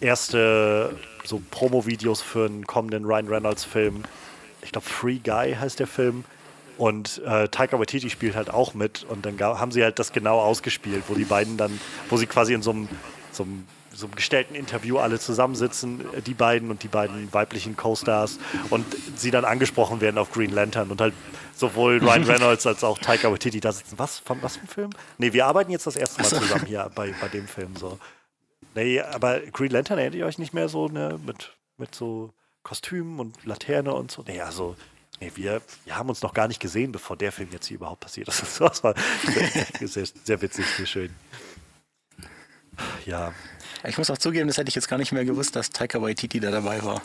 erste 0.00 0.96
so 1.24 1.40
Promo-Videos 1.50 2.22
für 2.22 2.46
einen 2.46 2.66
kommenden 2.66 3.04
Ryan 3.04 3.28
Reynolds-Film. 3.28 4.02
Ich 4.62 4.72
glaube, 4.72 4.86
Free 4.86 5.18
Guy 5.18 5.54
heißt 5.54 5.78
der 5.78 5.86
Film. 5.86 6.24
Und 6.76 7.22
äh, 7.24 7.48
Taika 7.48 7.78
Waititi 7.78 8.10
spielt 8.10 8.36
halt 8.36 8.50
auch 8.50 8.74
mit. 8.74 9.04
Und 9.04 9.24
dann 9.24 9.38
haben 9.40 9.72
sie 9.72 9.82
halt 9.82 9.98
das 9.98 10.12
genau 10.12 10.40
ausgespielt, 10.40 11.04
wo 11.08 11.14
die 11.14 11.24
beiden 11.24 11.56
dann, 11.56 11.80
wo 12.10 12.16
sie 12.16 12.26
quasi 12.26 12.52
in 12.52 12.62
so 12.62 12.70
einem, 12.70 12.88
so 13.32 13.44
einem 13.44 13.66
so 13.96 14.06
einem 14.06 14.14
gestellten 14.14 14.54
Interview 14.54 14.98
alle 14.98 15.18
zusammensitzen, 15.18 16.00
äh, 16.14 16.22
die 16.22 16.34
beiden 16.34 16.70
und 16.70 16.82
die 16.82 16.88
beiden 16.88 17.32
weiblichen 17.32 17.76
Co-Stars 17.76 18.38
und 18.70 18.84
sie 19.16 19.30
dann 19.30 19.44
angesprochen 19.44 20.00
werden 20.00 20.18
auf 20.18 20.30
Green 20.30 20.50
Lantern 20.50 20.90
und 20.90 21.00
halt 21.00 21.14
sowohl 21.54 21.98
Ryan 22.04 22.24
Reynolds 22.24 22.66
als 22.66 22.84
auch 22.84 22.98
Taika 22.98 23.30
Waititi 23.30 23.60
da 23.60 23.72
sitzen. 23.72 23.98
Was? 23.98 24.18
Von 24.18 24.42
was 24.42 24.56
für 24.56 24.64
ein 24.64 24.68
Film? 24.68 24.90
Nee, 25.18 25.32
wir 25.32 25.46
arbeiten 25.46 25.70
jetzt 25.70 25.86
das 25.86 25.96
erste 25.96 26.20
Mal 26.20 26.28
zusammen 26.28 26.66
hier 26.66 26.90
bei, 26.94 27.14
bei 27.20 27.28
dem 27.28 27.48
Film 27.48 27.74
so. 27.76 27.98
Nee, 28.74 29.00
aber 29.00 29.40
Green 29.40 29.70
Lantern 29.70 29.98
erinnert 29.98 30.16
ihr 30.16 30.26
euch 30.26 30.38
nicht 30.38 30.52
mehr 30.52 30.68
so, 30.68 30.88
ne, 30.88 31.18
mit, 31.24 31.52
mit 31.78 31.94
so 31.94 32.34
Kostümen 32.62 33.18
und 33.18 33.44
Laterne 33.46 33.94
und 33.94 34.10
so? 34.10 34.22
Nee, 34.26 34.40
also 34.40 34.76
Nee, 35.20 35.32
wir, 35.34 35.62
wir 35.84 35.96
haben 35.96 36.08
uns 36.08 36.22
noch 36.22 36.34
gar 36.34 36.46
nicht 36.48 36.60
gesehen, 36.60 36.92
bevor 36.92 37.16
der 37.16 37.32
Film 37.32 37.48
jetzt 37.52 37.66
hier 37.66 37.76
überhaupt 37.76 38.00
passiert 38.00 38.28
ist. 38.28 38.42
Das 38.60 38.84
war 38.84 38.94
sehr, 39.24 39.88
sehr, 39.88 40.06
sehr 40.24 40.42
witzig, 40.42 40.66
sehr 40.76 40.86
schön. 40.86 41.14
Ja. 43.06 43.32
Ich 43.84 43.96
muss 43.96 44.10
auch 44.10 44.18
zugeben, 44.18 44.48
das 44.48 44.58
hätte 44.58 44.68
ich 44.68 44.74
jetzt 44.74 44.88
gar 44.88 44.98
nicht 44.98 45.12
mehr 45.12 45.24
gewusst, 45.24 45.56
dass 45.56 45.70
Taika 45.70 46.02
Waititi 46.02 46.40
da 46.40 46.50
dabei 46.50 46.82
war. 46.84 47.00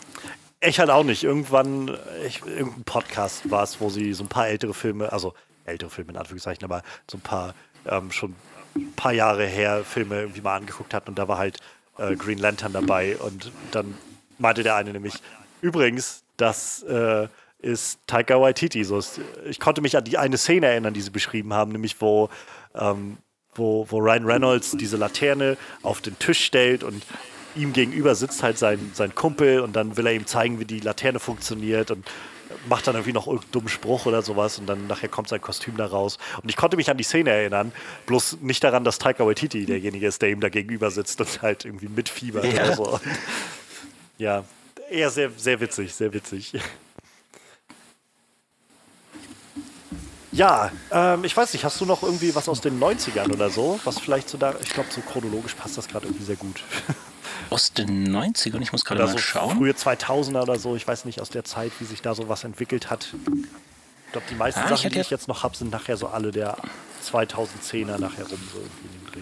Ich 0.60 0.78
halt 0.78 0.90
auch 0.90 1.04
nicht. 1.04 1.24
Irgendwann, 1.24 1.96
ich, 2.26 2.40
irgendein 2.44 2.84
Podcast 2.84 3.50
war 3.50 3.62
es, 3.62 3.80
wo 3.80 3.88
sie 3.88 4.12
so 4.12 4.24
ein 4.24 4.28
paar 4.28 4.48
ältere 4.48 4.74
Filme, 4.74 5.12
also 5.12 5.34
ältere 5.64 5.90
Filme 5.90 6.12
in 6.12 6.18
Anführungszeichen, 6.18 6.64
aber 6.64 6.82
so 7.10 7.18
ein 7.18 7.22
paar 7.22 7.54
ähm, 7.86 8.12
schon 8.12 8.34
ein 8.76 8.92
paar 8.94 9.12
Jahre 9.12 9.46
her 9.46 9.84
Filme 9.84 10.20
irgendwie 10.20 10.40
mal 10.40 10.56
angeguckt 10.56 10.94
hatten 10.94 11.10
und 11.10 11.18
da 11.18 11.28
war 11.28 11.38
halt 11.38 11.58
äh, 11.98 12.14
Green 12.16 12.38
Lantern 12.38 12.72
dabei 12.72 13.16
und 13.16 13.50
dann 13.70 13.96
meinte 14.38 14.62
der 14.62 14.76
eine 14.76 14.92
nämlich, 14.92 15.14
übrigens, 15.60 16.22
das 16.36 16.82
äh, 16.84 17.28
ist 17.62 18.00
Taika 18.06 18.40
Waititi. 18.40 18.84
So 18.84 19.00
ich 19.48 19.60
konnte 19.60 19.80
mich 19.80 19.96
an 19.96 20.04
die 20.04 20.18
eine 20.18 20.36
Szene 20.36 20.66
erinnern, 20.66 20.94
die 20.94 21.00
sie 21.00 21.10
beschrieben 21.10 21.54
haben, 21.54 21.72
nämlich 21.72 22.00
wo, 22.00 22.28
ähm, 22.74 23.18
wo, 23.54 23.86
wo 23.88 23.98
Ryan 23.98 24.24
Reynolds 24.26 24.72
diese 24.72 24.96
Laterne 24.96 25.56
auf 25.82 26.00
den 26.00 26.18
Tisch 26.18 26.44
stellt 26.44 26.82
und 26.82 27.02
ihm 27.54 27.72
gegenüber 27.72 28.14
sitzt 28.14 28.42
halt 28.42 28.58
sein, 28.58 28.90
sein 28.94 29.14
Kumpel 29.14 29.60
und 29.60 29.76
dann 29.76 29.96
will 29.96 30.06
er 30.06 30.14
ihm 30.14 30.26
zeigen, 30.26 30.58
wie 30.58 30.64
die 30.64 30.80
Laterne 30.80 31.18
funktioniert 31.18 31.90
und 31.90 32.04
macht 32.68 32.86
dann 32.86 32.94
irgendwie 32.94 33.12
noch 33.12 33.26
irgendeinen 33.26 33.52
dummen 33.52 33.68
Spruch 33.68 34.06
oder 34.06 34.22
sowas 34.22 34.58
und 34.58 34.66
dann 34.66 34.86
nachher 34.86 35.08
kommt 35.08 35.28
sein 35.28 35.40
Kostüm 35.40 35.76
da 35.76 35.86
raus. 35.86 36.18
Und 36.42 36.48
ich 36.48 36.56
konnte 36.56 36.76
mich 36.76 36.90
an 36.90 36.96
die 36.96 37.04
Szene 37.04 37.30
erinnern, 37.30 37.72
bloß 38.06 38.38
nicht 38.40 38.62
daran, 38.62 38.84
dass 38.84 38.98
Taika 38.98 39.26
Waititi 39.26 39.66
derjenige 39.66 40.06
ist, 40.06 40.22
der 40.22 40.30
ihm 40.30 40.40
da 40.40 40.48
gegenüber 40.48 40.90
sitzt 40.90 41.20
und 41.20 41.42
halt 41.42 41.64
irgendwie 41.64 41.88
mitfiebert 41.88 42.44
ja. 42.44 42.64
oder 42.64 42.76
so. 42.76 43.00
Ja, 44.18 44.44
eher 44.90 45.10
sehr, 45.10 45.30
sehr 45.36 45.60
witzig, 45.60 45.94
sehr 45.94 46.12
witzig. 46.12 46.52
Ja, 50.32 50.72
ähm, 50.90 51.24
ich 51.24 51.36
weiß 51.36 51.52
nicht, 51.52 51.64
hast 51.64 51.78
du 51.80 51.84
noch 51.84 52.02
irgendwie 52.02 52.34
was 52.34 52.48
aus 52.48 52.62
den 52.62 52.80
90ern 52.80 53.30
oder 53.32 53.50
so? 53.50 53.78
Was 53.84 53.98
vielleicht 53.98 54.30
so 54.30 54.38
da, 54.38 54.54
ich 54.62 54.70
glaube, 54.70 54.88
so 54.90 55.02
chronologisch 55.02 55.54
passt 55.54 55.76
das 55.76 55.88
gerade 55.88 56.06
irgendwie 56.06 56.24
sehr 56.24 56.36
gut. 56.36 56.62
Aus 57.50 57.72
den 57.72 58.08
90ern, 58.14 58.60
ich 58.62 58.72
muss 58.72 58.84
gerade 58.84 59.02
mal 59.02 59.10
so 59.10 59.18
schauen. 59.18 59.58
Frühe 59.58 59.72
2000er 59.72 60.42
oder 60.42 60.58
so, 60.58 60.74
ich 60.74 60.86
weiß 60.88 61.04
nicht 61.04 61.20
aus 61.20 61.28
der 61.28 61.44
Zeit, 61.44 61.70
wie 61.80 61.84
sich 61.84 62.00
da 62.00 62.14
so 62.14 62.28
was 62.28 62.44
entwickelt 62.44 62.88
hat. 62.88 63.08
Ich 64.06 64.12
glaube, 64.12 64.26
die 64.30 64.34
meisten 64.34 64.60
ah, 64.60 64.68
Sachen, 64.68 64.90
die 64.90 65.00
ich 65.00 65.10
jetzt 65.10 65.28
noch 65.28 65.42
habe, 65.42 65.56
sind 65.56 65.70
nachher 65.70 65.96
so 65.96 66.08
alle 66.08 66.30
der 66.30 66.56
2010er 67.04 67.98
nachher 67.98 68.26
rum, 68.26 68.40
so 68.52 68.58
irgendwie 68.58 68.86
in 68.86 69.04
dem 69.04 69.12
Dreh. 69.12 69.20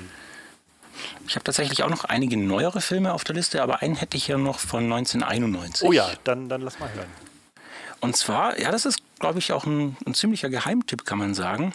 Ich 1.27 1.35
habe 1.35 1.45
tatsächlich 1.45 1.83
auch 1.83 1.91
noch 1.91 2.05
einige 2.05 2.37
neuere 2.37 2.81
Filme 2.81 3.13
auf 3.13 3.25
der 3.25 3.35
Liste, 3.35 3.63
aber 3.63 3.83
einen 3.83 3.97
hätte 3.97 4.17
ich 4.17 4.29
ja 4.29 4.39
noch 4.39 4.59
von 4.59 4.85
1991. 4.85 5.89
Oh 5.89 5.93
ja, 5.93 6.09
dann, 6.25 6.49
dann 6.49 6.61
lass 6.61 6.79
mal 6.79 6.93
hören. 6.93 7.09
Und 8.01 8.17
zwar, 8.17 8.59
ja, 8.59 8.71
das 8.71 8.87
ist, 8.87 9.01
glaube 9.19 9.39
ich, 9.39 9.53
auch 9.53 9.65
ein, 9.67 9.97
ein 10.07 10.15
ziemlicher 10.15 10.49
Geheimtipp, 10.49 11.05
kann 11.05 11.19
man 11.19 11.35
sagen 11.35 11.75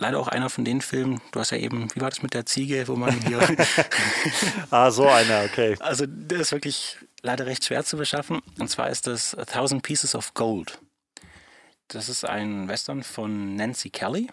leider 0.00 0.18
auch 0.18 0.28
einer 0.28 0.50
von 0.50 0.64
den 0.64 0.80
Filmen, 0.80 1.20
du 1.30 1.40
hast 1.40 1.50
ja 1.50 1.58
eben, 1.58 1.94
wie 1.94 2.00
war 2.00 2.10
das 2.10 2.22
mit 2.22 2.34
der 2.34 2.46
Ziege, 2.46 2.88
wo 2.88 2.96
man 2.96 3.12
hier. 3.20 3.40
ah, 4.70 4.90
so 4.90 5.08
einer, 5.08 5.44
okay. 5.44 5.76
Also, 5.80 6.06
der 6.06 6.40
ist 6.40 6.52
wirklich 6.52 6.98
leider 7.22 7.46
recht 7.46 7.64
schwer 7.64 7.84
zu 7.84 7.96
beschaffen. 7.96 8.40
Und 8.58 8.68
zwar 8.68 8.90
ist 8.90 9.06
das 9.06 9.34
A 9.34 9.44
Thousand 9.44 9.82
Pieces 9.82 10.14
of 10.14 10.34
Gold. 10.34 10.78
Das 11.88 12.08
ist 12.08 12.24
ein 12.24 12.68
Western 12.68 13.02
von 13.02 13.56
Nancy 13.56 13.90
Kelly. 13.90 14.28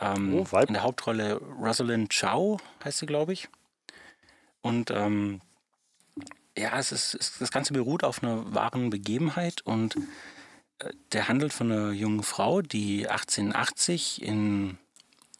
Ähm, 0.00 0.34
oh, 0.34 0.58
in 0.58 0.74
der 0.74 0.82
Hauptrolle 0.82 1.36
Rosalind 1.36 2.14
Chow 2.14 2.60
heißt 2.84 2.98
sie, 2.98 3.06
glaube 3.06 3.32
ich. 3.32 3.48
Und 4.60 4.90
ähm, 4.90 5.40
ja, 6.58 6.78
es 6.78 6.92
ist, 6.92 7.14
es, 7.14 7.38
das 7.38 7.50
Ganze 7.50 7.72
beruht 7.72 8.04
auf 8.04 8.22
einer 8.22 8.54
wahren 8.54 8.90
Begebenheit 8.90 9.62
und 9.62 9.96
äh, 10.78 10.90
der 11.12 11.28
handelt 11.28 11.52
von 11.52 11.70
einer 11.70 11.92
jungen 11.92 12.22
Frau, 12.22 12.62
die 12.62 13.08
1880 13.08 14.22
in, 14.22 14.78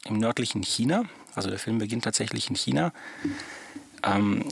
im 0.04 0.18
nördlichen 0.18 0.62
China, 0.62 1.04
also 1.34 1.50
der 1.50 1.58
Film 1.58 1.78
beginnt 1.78 2.04
tatsächlich 2.04 2.48
in 2.48 2.56
China, 2.56 2.92
ähm, 4.02 4.44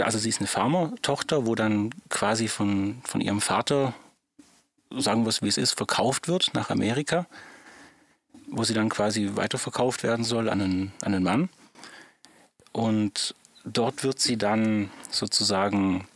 also 0.00 0.18
sie 0.18 0.28
ist 0.28 0.38
eine 0.38 0.46
Farmertochter, 0.46 1.46
wo 1.46 1.54
dann 1.54 1.90
quasi 2.08 2.48
von, 2.48 3.02
von 3.04 3.20
ihrem 3.20 3.40
Vater, 3.40 3.94
sagen 4.90 5.24
wir 5.24 5.28
es 5.28 5.42
wie 5.42 5.48
es 5.48 5.58
ist, 5.58 5.72
verkauft 5.72 6.28
wird 6.28 6.52
nach 6.54 6.70
Amerika, 6.70 7.26
wo 8.48 8.64
sie 8.64 8.74
dann 8.74 8.88
quasi 8.88 9.30
weiterverkauft 9.34 10.02
werden 10.02 10.24
soll 10.24 10.48
an 10.48 10.60
einen, 10.60 10.92
an 11.02 11.14
einen 11.14 11.24
Mann. 11.24 11.48
Und 12.72 13.34
dort 13.64 14.04
wird 14.04 14.20
sie 14.20 14.36
dann 14.36 14.90
sozusagen 15.10 16.06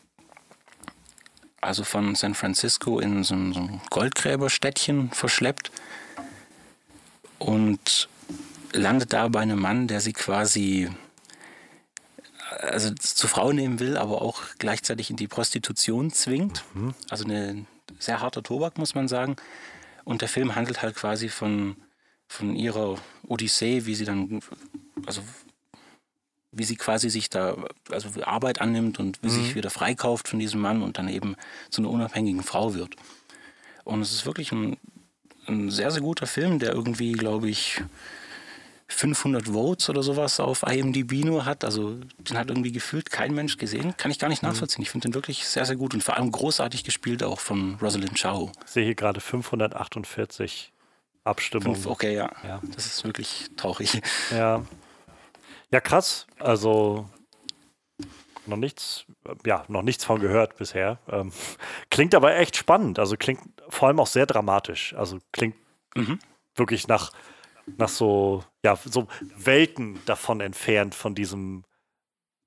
also 1.61 1.85
von 1.85 2.15
San 2.15 2.35
Francisco 2.35 3.01
in 3.01 3.25
so 3.25 3.35
ein, 3.35 3.53
so 3.53 3.61
ein 3.61 3.81
Goldgräberstädtchen 3.91 5.11
verschleppt 5.11 5.73
und 7.39 8.09
landet 8.73 9.13
da 9.13 9.29
bei 9.29 9.41
einem 9.41 9.61
Mann, 9.61 9.89
der 9.89 10.01
sie 10.01 10.13
quasi 10.13 10.89
also 12.51 12.93
zur 12.95 13.29
Frau 13.29 13.53
nehmen 13.53 13.81
will, 13.81 13.97
aber 13.97 14.23
auch 14.23 14.43
gleichzeitig 14.59 15.11
in 15.11 15.17
die 15.17 15.29
Prostitution 15.29 16.11
zwingt. 16.11 16.65
Mhm. 16.75 16.95
Also 17.09 17.25
eine 17.25 17.67
sehr 17.99 18.21
harter 18.21 18.43
Tobak, 18.43 18.79
muss 18.79 18.95
man 18.95 19.09
sagen. 19.09 19.37
Und 20.05 20.23
der 20.23 20.29
Film 20.29 20.55
handelt 20.55 20.83
halt 20.83 20.97
quasi 20.97 21.29
von, 21.29 21.77
von 22.27 22.57
ihrer 22.57 22.97
Odyssee, 23.27 23.85
wie 23.85 23.95
sie 23.95 24.05
dann, 24.05 24.41
also 25.07 25.23
wie 26.53 26.65
sie 26.65 26.77
quasi 26.77 27.11
sich 27.11 27.29
da, 27.31 27.57
also 27.91 28.09
Arbeit 28.23 28.61
annimmt 28.61 28.99
und 28.99 29.23
wie 29.23 29.29
mhm. 29.29 29.45
sich 29.45 29.55
wieder 29.55 29.71
freikauft 29.71 30.29
von 30.29 30.39
diesem 30.39 30.61
Mann 30.61 30.83
und 30.83 30.99
dann 30.99 31.09
eben 31.09 31.37
zu 31.71 31.83
einer 31.83 31.91
unabhängigen 31.91 32.43
Frau 32.43 32.75
wird. 32.75 32.97
Und 33.85 34.01
es 34.01 34.13
ist 34.13 34.27
wirklich 34.27 34.53
ein, 34.53 34.77
ein 35.47 35.71
sehr, 35.71 35.91
sehr 35.91 36.03
guter 36.03 36.27
Film, 36.27 36.59
der 36.59 36.73
irgendwie, 36.73 37.13
glaube 37.13 37.49
ich, 37.49 37.83
500 38.89 39.49
Votes 39.49 39.91
oder 39.91 40.03
sowas 40.03 40.41
auf 40.41 40.63
IMDb 40.63 41.25
nur 41.25 41.45
hat. 41.45 41.63
Also 41.65 41.99
den 42.19 42.39
hat 42.39 42.49
irgendwie 42.49 42.73
gefühlt 42.73 43.11
kein 43.11 43.35
Mensch 43.35 43.59
gesehen. 43.59 43.95
Kann 43.99 44.11
ich 44.11 44.19
gar 44.19 44.29
nicht 44.29 44.43
mhm. 44.43 44.49
nachvollziehen. 44.49 44.83
Ich 44.83 44.91
finde 44.91 45.09
den 45.09 45.15
wirklich 45.15 45.47
sehr, 45.47 45.67
sehr 45.67 45.77
gut 45.77 45.95
und 45.95 46.03
vor 46.03 46.17
allem 46.17 46.33
großartig 46.33 46.85
gespielt 46.85 47.23
auch 47.23 47.41
von 47.41 47.77
Rosalind 47.83 48.21
Chow. 48.21 48.51
Ich 48.65 48.71
sehe 48.71 48.85
hier 48.85 48.95
gerade 48.95 49.21
548 49.21 50.73
Abstimmungen. 51.25 51.75
Fünf, 51.75 51.87
okay, 51.87 52.15
ja. 52.15 52.31
ja. 52.43 52.63
Das 52.75 52.87
ist 52.87 53.05
wirklich 53.05 53.51
traurig. 53.57 54.01
Ja, 54.31 54.65
ja, 55.71 55.81
krass. 55.81 56.27
Also 56.39 57.09
noch 58.47 58.57
nichts, 58.57 59.05
ja, 59.45 59.65
noch 59.69 59.83
nichts 59.83 60.05
von 60.05 60.21
gehört 60.21 60.57
bisher. 60.57 60.99
Ähm, 61.09 61.33
klingt 61.91 62.15
aber 62.15 62.37
echt 62.37 62.57
spannend. 62.57 62.99
Also 62.99 63.17
klingt 63.17 63.41
vor 63.69 63.89
allem 63.89 64.01
auch 64.01 64.07
sehr 64.07 64.27
dramatisch. 64.27 64.95
Also 64.95 65.19
klingt 65.33 65.57
mhm. 65.95 66.19
wirklich 66.55 66.89
nach, 66.89 67.13
nach 67.77 67.89
so, 67.89 68.45
ja, 68.65 68.77
so 68.77 69.07
Welten 69.37 70.01
davon 70.07 70.41
entfernt 70.41 70.95
von 70.95 71.15
diesem 71.15 71.65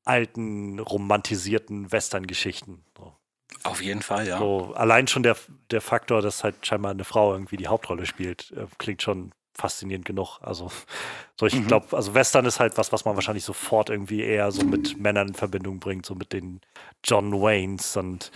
alten, 0.03 0.80
romantisierten 0.80 1.91
Western-Geschichten. 1.91 2.84
So. 2.98 3.15
Auf 3.64 3.81
jeden 3.81 4.02
Fall, 4.02 4.27
ja. 4.27 4.39
So, 4.39 4.73
allein 4.76 5.07
schon 5.07 5.23
der, 5.23 5.38
der 5.69 5.81
Faktor, 5.81 6.22
dass 6.22 6.43
halt 6.43 6.65
scheinbar 6.65 6.91
eine 6.91 7.03
Frau 7.03 7.34
irgendwie 7.34 7.57
die 7.57 7.68
Hauptrolle 7.68 8.06
spielt, 8.06 8.52
äh, 8.52 8.65
klingt 8.80 9.03
schon 9.03 9.31
faszinierend 9.61 10.05
genug. 10.05 10.39
Also, 10.41 10.71
so 11.39 11.45
ich 11.45 11.55
mhm. 11.55 11.67
glaube, 11.67 11.95
also 11.95 12.13
Western 12.13 12.45
ist 12.45 12.59
halt 12.59 12.77
was, 12.77 12.91
was 12.91 13.05
man 13.05 13.15
wahrscheinlich 13.15 13.45
sofort 13.45 13.89
irgendwie 13.89 14.21
eher 14.21 14.51
so 14.51 14.63
mit 14.63 14.99
Männern 14.99 15.29
in 15.29 15.33
Verbindung 15.33 15.79
bringt, 15.79 16.05
so 16.05 16.15
mit 16.15 16.33
den 16.33 16.61
John 17.03 17.33
Waynes 17.33 17.95
und 17.97 18.31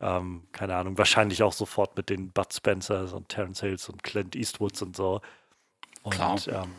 ähm, 0.00 0.46
keine 0.52 0.76
Ahnung, 0.76 0.96
wahrscheinlich 0.96 1.42
auch 1.42 1.52
sofort 1.52 1.96
mit 1.96 2.08
den 2.08 2.30
Bud 2.32 2.52
Spencers 2.52 3.12
und 3.12 3.28
Terence 3.28 3.60
Hills 3.60 3.88
und 3.88 4.02
Clint 4.02 4.34
Eastwoods 4.34 4.82
und 4.82 4.96
so. 4.96 5.20
Und 6.02 6.48
ähm, 6.48 6.72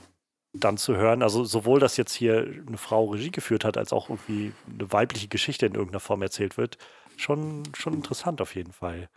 dann 0.53 0.77
zu 0.77 0.95
hören, 0.95 1.21
also 1.21 1.43
sowohl, 1.43 1.79
dass 1.79 1.97
jetzt 1.97 2.13
hier 2.13 2.45
eine 2.67 2.77
Frau 2.77 3.05
Regie 3.05 3.31
geführt 3.31 3.63
hat, 3.63 3.77
als 3.77 3.93
auch 3.93 4.09
irgendwie 4.09 4.53
eine 4.67 4.91
weibliche 4.91 5.27
Geschichte 5.27 5.65
in 5.65 5.75
irgendeiner 5.75 5.99
Form 5.99 6.21
erzählt 6.21 6.57
wird, 6.57 6.77
schon, 7.15 7.63
schon 7.75 7.93
interessant 7.93 8.41
auf 8.41 8.55
jeden 8.55 8.73
Fall. 8.73 9.09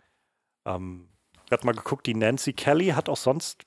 Ähm, 0.65 1.09
ich 1.45 1.51
habe 1.51 1.65
mal 1.65 1.75
geguckt, 1.75 2.05
die 2.05 2.13
Nancy 2.13 2.53
Kelly 2.53 2.87
hat 2.87 3.09
auch 3.09 3.17
sonst 3.17 3.65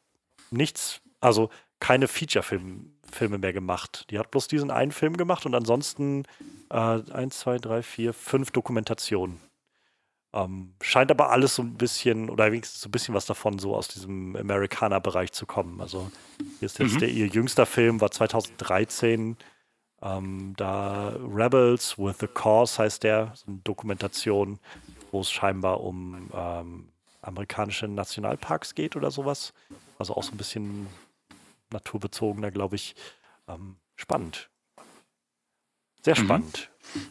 nichts, 0.51 1.01
also 1.21 1.51
keine 1.81 2.09
Feature-Filme 2.09 3.39
mehr 3.39 3.53
gemacht. 3.53 4.07
Die 4.11 4.19
hat 4.19 4.31
bloß 4.31 4.49
diesen 4.49 4.71
einen 4.71 4.93
Film 4.93 5.17
gemacht 5.17 5.47
und 5.47 5.55
ansonsten 5.55 6.25
äh, 6.71 7.01
eins, 7.13 7.39
zwei, 7.41 7.59
drei, 7.59 7.83
vier, 7.83 8.13
fünf 8.13 8.51
Dokumentationen. 8.51 9.41
Ähm, 10.35 10.75
scheint 10.83 11.11
aber 11.11 11.31
alles 11.31 11.55
so 11.55 11.63
ein 11.63 11.75
bisschen, 11.75 12.29
oder 12.29 12.53
wenigstens 12.53 12.83
so 12.83 12.89
ein 12.89 12.91
bisschen 12.91 13.15
was 13.15 13.27
davon, 13.27 13.59
so 13.59 13.75
aus 13.75 13.89
diesem 13.89 14.37
Amerikaner-Bereich 14.37 15.33
zu 15.33 15.47
kommen. 15.47 15.81
Also 15.81 16.11
hier 16.59 16.67
ist 16.67 16.79
jetzt 16.79 16.95
mhm. 16.95 16.99
der, 16.99 17.09
ihr 17.09 17.27
jüngster 17.27 17.65
Film, 17.65 18.01
war 18.01 18.11
2013. 18.11 19.37
Ähm, 20.03 20.55
da 20.57 21.15
Rebels 21.19 21.99
with 21.99 22.17
the 22.21 22.29
Cause 22.29 22.81
heißt 22.81 23.03
der, 23.03 23.33
so 23.35 23.47
eine 23.47 23.61
Dokumentation, 23.65 24.59
wo 25.11 25.21
es 25.21 25.31
scheinbar 25.31 25.81
um 25.81 26.31
ähm, 26.35 26.89
amerikanische 27.23 27.89
Nationalparks 27.89 28.75
geht 28.75 28.97
oder 28.97 29.11
sowas. 29.11 29.55
Also 29.99 30.15
auch 30.15 30.23
so 30.23 30.33
ein 30.33 30.37
bisschen 30.37 30.87
naturbezogener, 31.73 32.51
glaube 32.51 32.77
ich. 32.77 32.95
Ähm, 33.47 33.77
spannend. 33.97 34.51
Sehr 36.03 36.19
mhm. 36.19 36.25
spannend. 36.25 36.71
Mhm. 36.95 37.09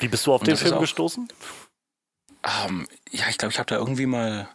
Wie 0.00 0.08
bist 0.08 0.26
du 0.26 0.32
auf 0.32 0.40
Und 0.40 0.48
den 0.48 0.56
Film 0.56 0.78
gestoßen? 0.80 1.28
Um, 2.42 2.50
ähm, 2.68 2.88
ja, 3.10 3.28
ich 3.30 3.38
glaube, 3.38 3.52
ich 3.52 3.58
habe 3.58 3.68
da 3.68 3.76
irgendwie 3.76 4.06
mal 4.06 4.48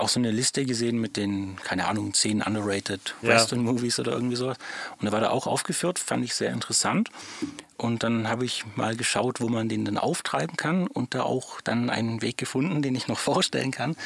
auch 0.00 0.08
so 0.08 0.18
eine 0.18 0.30
Liste 0.30 0.64
gesehen 0.64 0.98
mit 0.98 1.16
den, 1.16 1.56
keine 1.56 1.86
Ahnung, 1.86 2.14
zehn 2.14 2.42
underrated 2.42 3.14
Ja. 3.22 3.30
Western-Movies 3.30 4.00
oder 4.00 4.12
irgendwie 4.12 4.36
sowas. 4.36 4.56
Und 4.98 5.06
da 5.06 5.12
war 5.12 5.20
da 5.20 5.30
auch 5.30 5.46
aufgeführt, 5.46 5.98
fand 5.98 6.24
ich 6.24 6.34
sehr 6.34 6.52
interessant. 6.52 7.10
Und 7.76 8.02
dann 8.02 8.28
habe 8.28 8.44
ich 8.44 8.64
mal 8.76 8.96
geschaut, 8.96 9.40
wo 9.40 9.48
man 9.48 9.68
den 9.68 9.84
dann 9.84 9.98
auftreiben 9.98 10.56
kann 10.56 10.86
und 10.86 11.14
da 11.14 11.22
auch 11.22 11.60
dann 11.60 11.90
einen 11.90 12.22
Weg 12.22 12.38
gefunden, 12.38 12.82
den 12.82 12.94
ich 12.94 13.08
noch 13.08 13.18
vorstellen 13.18 13.70
kann. 13.70 13.96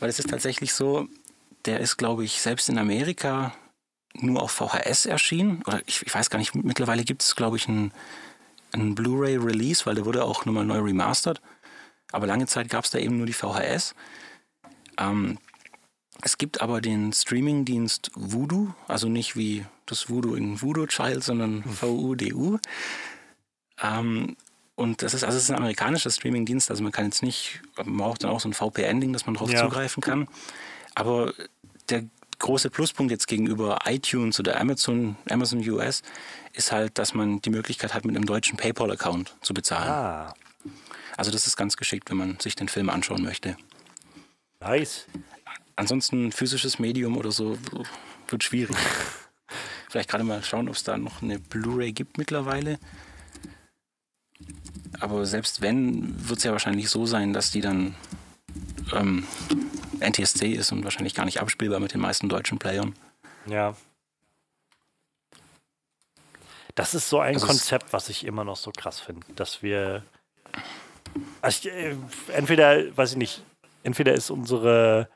Weil 0.00 0.08
es 0.08 0.18
ist 0.18 0.30
tatsächlich 0.30 0.74
so, 0.74 1.08
der 1.66 1.80
ist, 1.80 1.96
glaube 1.96 2.24
ich, 2.24 2.40
selbst 2.40 2.68
in 2.68 2.78
Amerika 2.78 3.54
nur 4.14 4.42
auf 4.42 4.52
VHS 4.52 5.06
erschienen. 5.06 5.62
Oder 5.66 5.80
ich, 5.86 6.02
ich 6.06 6.14
weiß 6.14 6.30
gar 6.30 6.38
nicht, 6.38 6.54
mittlerweile 6.54 7.04
gibt 7.04 7.22
es, 7.22 7.34
glaube 7.34 7.56
ich, 7.56 7.68
einen, 7.68 7.92
einen 8.72 8.94
Blu-ray-Release, 8.94 9.86
weil 9.86 9.94
der 9.94 10.04
wurde 10.04 10.24
auch 10.24 10.44
nochmal 10.44 10.64
neu 10.64 10.80
remastert. 10.80 11.40
Aber 12.12 12.26
lange 12.26 12.46
Zeit 12.46 12.68
gab 12.68 12.84
es 12.84 12.90
da 12.90 12.98
eben 12.98 13.16
nur 13.16 13.26
die 13.26 13.32
VHS. 13.32 13.94
Ähm, 14.98 15.38
es 16.22 16.38
gibt 16.38 16.60
aber 16.60 16.80
den 16.80 17.12
Streamingdienst 17.12 18.12
Voodoo, 18.14 18.72
also 18.86 19.08
nicht 19.08 19.36
wie 19.36 19.64
das 19.86 20.08
Voodoo 20.08 20.34
in 20.36 20.62
Voodoo 20.62 20.86
Child, 20.86 21.24
sondern 21.24 21.64
V-U-D-U. 21.64 22.58
Ähm, 23.82 24.36
und 24.76 25.02
das 25.02 25.14
ist, 25.14 25.24
also 25.24 25.36
es 25.36 25.44
ist 25.44 25.50
ein 25.50 25.56
amerikanischer 25.56 26.10
Streamingdienst, 26.10 26.70
also 26.70 26.82
man 26.82 26.92
kann 26.92 27.04
jetzt 27.06 27.22
nicht, 27.22 27.60
man 27.76 27.96
braucht 27.96 28.24
dann 28.24 28.30
auch 28.30 28.40
so 28.40 28.48
ein 28.48 28.54
VPN-Ding, 28.54 29.12
dass 29.12 29.26
man 29.26 29.34
drauf 29.34 29.50
Ja. 29.50 29.62
zugreifen 29.62 30.02
kann. 30.02 30.28
Aber 30.94 31.32
der 31.88 32.04
große 32.38 32.70
Pluspunkt 32.70 33.10
jetzt 33.10 33.26
gegenüber 33.26 33.78
iTunes 33.86 34.38
oder 34.40 34.60
Amazon, 34.60 35.16
Amazon 35.30 35.60
US 35.68 36.02
ist 36.52 36.72
halt, 36.72 36.98
dass 36.98 37.14
man 37.14 37.40
die 37.40 37.50
Möglichkeit 37.50 37.94
hat, 37.94 38.04
mit 38.04 38.16
einem 38.16 38.26
deutschen 38.26 38.56
PayPal-Account 38.56 39.34
zu 39.40 39.54
bezahlen. 39.54 39.90
Ah, 39.90 40.34
Also 41.16 41.30
das 41.30 41.46
ist 41.46 41.56
ganz 41.56 41.76
geschickt, 41.76 42.10
wenn 42.10 42.16
man 42.16 42.38
sich 42.40 42.56
den 42.56 42.68
Film 42.68 42.90
anschauen 42.90 43.22
möchte. 43.22 43.56
nice. 44.60 45.06
Ansonsten 45.76 46.30
physisches 46.30 46.78
Medium 46.78 47.16
oder 47.16 47.32
so 47.32 47.58
wird 48.28 48.44
schwierig. 48.44 48.76
Vielleicht 49.88 50.08
gerade 50.08 50.22
mal 50.24 50.42
schauen, 50.42 50.68
ob 50.68 50.74
es 50.76 50.84
da 50.84 50.96
noch 50.96 51.22
eine 51.22 51.38
Blu-ray 51.38 51.92
gibt 51.92 52.18
mittlerweile. 52.18 52.78
Aber 55.00 55.26
selbst 55.26 55.60
wenn, 55.60 56.28
wird 56.28 56.38
es 56.38 56.44
ja 56.44 56.52
wahrscheinlich 56.52 56.88
so 56.88 57.06
sein, 57.06 57.32
dass 57.32 57.50
die 57.50 57.60
dann 57.60 57.94
ähm, 58.92 59.26
NTSC 60.00 60.52
ist 60.52 60.72
und 60.72 60.84
wahrscheinlich 60.84 61.14
gar 61.14 61.24
nicht 61.24 61.40
abspielbar 61.40 61.80
mit 61.80 61.94
den 61.94 62.00
meisten 62.00 62.28
deutschen 62.28 62.58
Playern. 62.58 62.94
Ja. 63.46 63.74
Das 66.74 66.94
ist 66.94 67.08
so 67.08 67.20
ein 67.20 67.34
Also 67.34 67.46
es- 67.46 67.50
Konzept, 67.50 67.92
was 67.92 68.08
ich 68.08 68.24
immer 68.24 68.42
noch 68.44 68.56
so 68.56 68.70
krass 68.76 68.98
finde, 69.00 69.26
dass 69.36 69.62
wir. 69.62 70.02
Also 71.42 71.68
ich, 71.68 71.74
äh, 71.74 71.94
entweder, 72.32 72.96
weiß 72.96 73.12
ich 73.12 73.16
nicht, 73.18 73.44
entweder 73.84 74.14
ist 74.14 74.30
unsere 74.30 75.08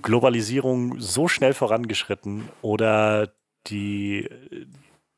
Globalisierung 0.00 0.98
so 1.00 1.28
schnell 1.28 1.52
vorangeschritten 1.54 2.48
oder 2.62 3.32
die, 3.66 4.28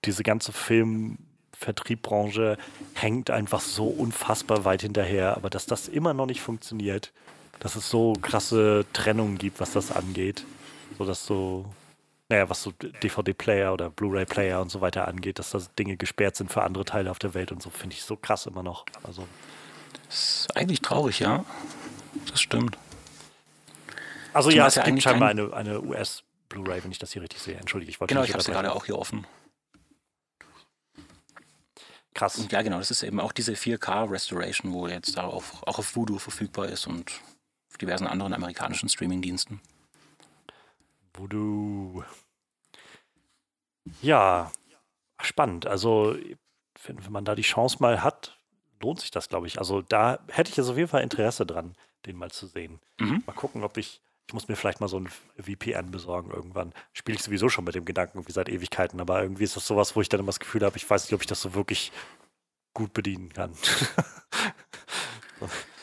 diese 0.04 0.22
ganze 0.24 0.52
Filmvertriebbranche 0.52 2.58
hängt 2.94 3.30
einfach 3.30 3.60
so 3.60 3.86
unfassbar 3.86 4.64
weit 4.64 4.82
hinterher, 4.82 5.36
aber 5.36 5.50
dass 5.50 5.66
das 5.66 5.86
immer 5.88 6.14
noch 6.14 6.26
nicht 6.26 6.40
funktioniert, 6.40 7.12
dass 7.60 7.76
es 7.76 7.88
so 7.88 8.14
krasse 8.20 8.84
Trennungen 8.92 9.38
gibt, 9.38 9.60
was 9.60 9.72
das 9.72 9.90
angeht, 9.90 10.44
so 10.98 11.04
dass 11.04 11.26
so 11.26 11.66
naja, 12.28 12.48
was 12.50 12.62
so 12.62 12.72
DVD-Player 12.72 13.72
oder 13.72 13.90
Blu-ray-Player 13.90 14.60
und 14.60 14.70
so 14.70 14.80
weiter 14.80 15.06
angeht, 15.06 15.38
dass 15.38 15.50
das 15.50 15.72
Dinge 15.74 15.96
gesperrt 15.96 16.36
sind 16.36 16.52
für 16.52 16.62
andere 16.62 16.84
Teile 16.84 17.10
auf 17.10 17.18
der 17.18 17.34
Welt 17.34 17.52
und 17.52 17.62
so, 17.62 17.70
finde 17.70 17.94
ich 17.94 18.02
so 18.02 18.16
krass 18.16 18.46
immer 18.46 18.62
noch. 18.62 18.84
Also, 19.04 19.26
Das 20.06 20.40
ist 20.40 20.56
eigentlich 20.56 20.82
traurig, 20.82 21.20
ja. 21.20 21.44
Das 22.28 22.40
stimmt. 22.40 22.78
also 24.32 24.50
Zumal 24.50 24.56
ja, 24.56 24.66
es 24.66 24.74
ja 24.74 24.84
gibt 24.84 25.02
scheinbar 25.02 25.28
eine, 25.28 25.52
eine 25.52 25.80
US-Blu-ray, 25.80 26.82
wenn 26.82 26.90
ich 26.90 26.98
das 26.98 27.12
hier 27.12 27.22
richtig 27.22 27.40
sehe. 27.40 27.56
Entschuldige, 27.56 27.90
ich 27.90 28.00
wollte 28.00 28.14
Genau, 28.14 28.24
ich 28.24 28.32
habe 28.32 28.42
sie 28.42 28.50
gerade 28.50 28.72
auch 28.74 28.86
hier 28.86 28.98
offen. 28.98 29.24
Krass. 32.12 32.38
Und 32.38 32.50
ja, 32.50 32.62
genau, 32.62 32.78
das 32.78 32.90
ist 32.90 33.02
eben 33.02 33.20
auch 33.20 33.30
diese 33.30 33.52
4K-Restoration, 33.52 34.72
wo 34.72 34.88
jetzt 34.88 35.18
auch, 35.18 35.44
auch 35.66 35.78
auf 35.78 35.94
Voodoo 35.94 36.18
verfügbar 36.18 36.66
ist 36.66 36.86
und 36.86 37.12
diversen 37.76 38.06
anderen 38.06 38.32
amerikanischen 38.32 38.88
Streamingdiensten. 38.88 39.60
Voodoo. 41.14 42.02
Ja, 44.02 44.50
spannend. 45.20 45.66
Also, 45.66 46.16
wenn, 46.84 47.04
wenn 47.04 47.12
man 47.12 47.24
da 47.24 47.34
die 47.34 47.42
Chance 47.42 47.78
mal 47.80 48.02
hat, 48.02 48.38
lohnt 48.80 49.00
sich 49.00 49.10
das, 49.10 49.28
glaube 49.28 49.46
ich. 49.46 49.58
Also, 49.58 49.82
da 49.82 50.18
hätte 50.28 50.50
ich 50.50 50.56
jetzt 50.56 50.68
auf 50.68 50.76
jeden 50.76 50.88
Fall 50.88 51.02
Interesse 51.02 51.46
dran, 51.46 51.74
den 52.04 52.16
mal 52.16 52.30
zu 52.30 52.46
sehen. 52.46 52.80
Mhm. 52.98 53.22
Mal 53.26 53.32
gucken, 53.32 53.64
ob 53.64 53.76
ich. 53.76 54.00
Ich 54.28 54.34
muss 54.34 54.48
mir 54.48 54.56
vielleicht 54.56 54.80
mal 54.80 54.88
so 54.88 54.98
ein 54.98 55.08
VPN 55.38 55.92
besorgen 55.92 56.32
irgendwann. 56.32 56.74
Spiele 56.92 57.14
ich 57.16 57.22
sowieso 57.22 57.48
schon 57.48 57.62
mit 57.62 57.76
dem 57.76 57.84
Gedanken 57.84 58.18
irgendwie 58.18 58.32
seit 58.32 58.48
Ewigkeiten, 58.48 59.00
aber 59.00 59.22
irgendwie 59.22 59.44
ist 59.44 59.54
das 59.54 59.68
sowas, 59.68 59.94
wo 59.94 60.00
ich 60.00 60.08
dann 60.08 60.18
immer 60.18 60.30
das 60.30 60.40
Gefühl 60.40 60.64
habe, 60.64 60.76
ich 60.76 60.90
weiß 60.90 61.04
nicht, 61.04 61.14
ob 61.14 61.20
ich 61.20 61.28
das 61.28 61.40
so 61.40 61.54
wirklich 61.54 61.92
gut 62.74 62.92
bedienen 62.92 63.32
kann. 63.32 63.52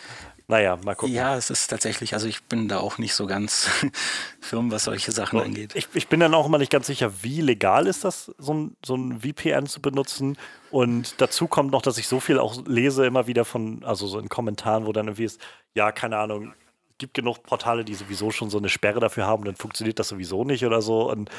naja, 0.48 0.78
mal 0.84 0.96
gucken. 0.96 1.16
Ja, 1.16 1.38
es 1.38 1.50
ist 1.50 1.68
tatsächlich, 1.68 2.14
also 2.14 2.28
ich 2.28 2.44
bin 2.44 2.68
da 2.68 2.80
auch 2.80 2.98
nicht 2.98 3.14
so 3.14 3.26
ganz 3.28 3.70
firm, 4.42 4.72
was 4.72 4.84
solche 4.84 5.12
Sachen 5.12 5.40
So, 5.40 5.46
angeht. 5.46 5.76
Ich, 5.76 5.88
ich 5.94 6.08
bin 6.10 6.20
dann 6.20 6.34
auch 6.34 6.46
immer 6.46 6.58
nicht 6.58 6.72
ganz 6.72 6.88
sicher, 6.88 7.24
wie 7.24 7.42
legal 7.42 7.88
ist 7.88 8.04
das, 8.04 8.32
so 8.38 8.54
ein, 8.54 8.78
so 8.86 8.96
ein 8.96 9.22
VPN 9.22 9.68
zu 9.68 9.82
benutzen. 9.82 10.38
Und 10.70 11.22
dazu 11.22 11.48
kommt 11.48 11.72
noch, 11.72 11.82
dass 11.82 11.98
ich 11.98 12.08
so 12.08 12.20
viel 12.20 12.40
auch 12.40 12.66
lese, 12.68 13.06
immer 13.06 13.28
wieder 13.28 13.46
von, 13.46 13.84
also 13.86 14.06
so 14.08 14.20
in 14.20 14.28
Kommentaren, 14.30 14.86
wo 14.86 14.92
dann 14.92 15.08
irgendwie 15.08 15.26
ist, 15.26 15.40
ja, 15.76 15.92
keine 15.92 16.18
Ahnung, 16.18 16.54
es 16.90 16.98
gibt 16.98 17.14
genug 17.14 17.44
Portale, 17.44 17.86
die 17.86 17.96
sowieso 17.96 18.32
schon 18.32 18.50
so 18.50 18.58
eine 18.58 18.70
Sperre 18.70 19.00
dafür 19.00 19.26
haben, 19.26 19.46
dann 19.46 19.56
funktioniert 19.56 19.98
das 20.00 20.10
sowieso 20.10 20.44
nicht 20.44 20.66
oder 20.66 20.82
so. 20.82 21.10
Und 21.10 21.30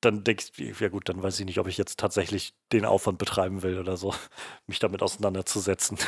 dann 0.00 0.24
denkst 0.24 0.52
du, 0.52 0.64
ja 0.64 0.88
gut, 0.88 1.08
dann 1.08 1.22
weiß 1.22 1.38
ich 1.40 1.46
nicht, 1.46 1.58
ob 1.58 1.68
ich 1.68 1.78
jetzt 1.78 1.98
tatsächlich 1.98 2.54
den 2.72 2.84
Aufwand 2.84 3.18
betreiben 3.18 3.62
will 3.62 3.78
oder 3.78 3.96
so, 3.96 4.14
mich 4.66 4.78
damit 4.78 5.02
auseinanderzusetzen. 5.02 5.98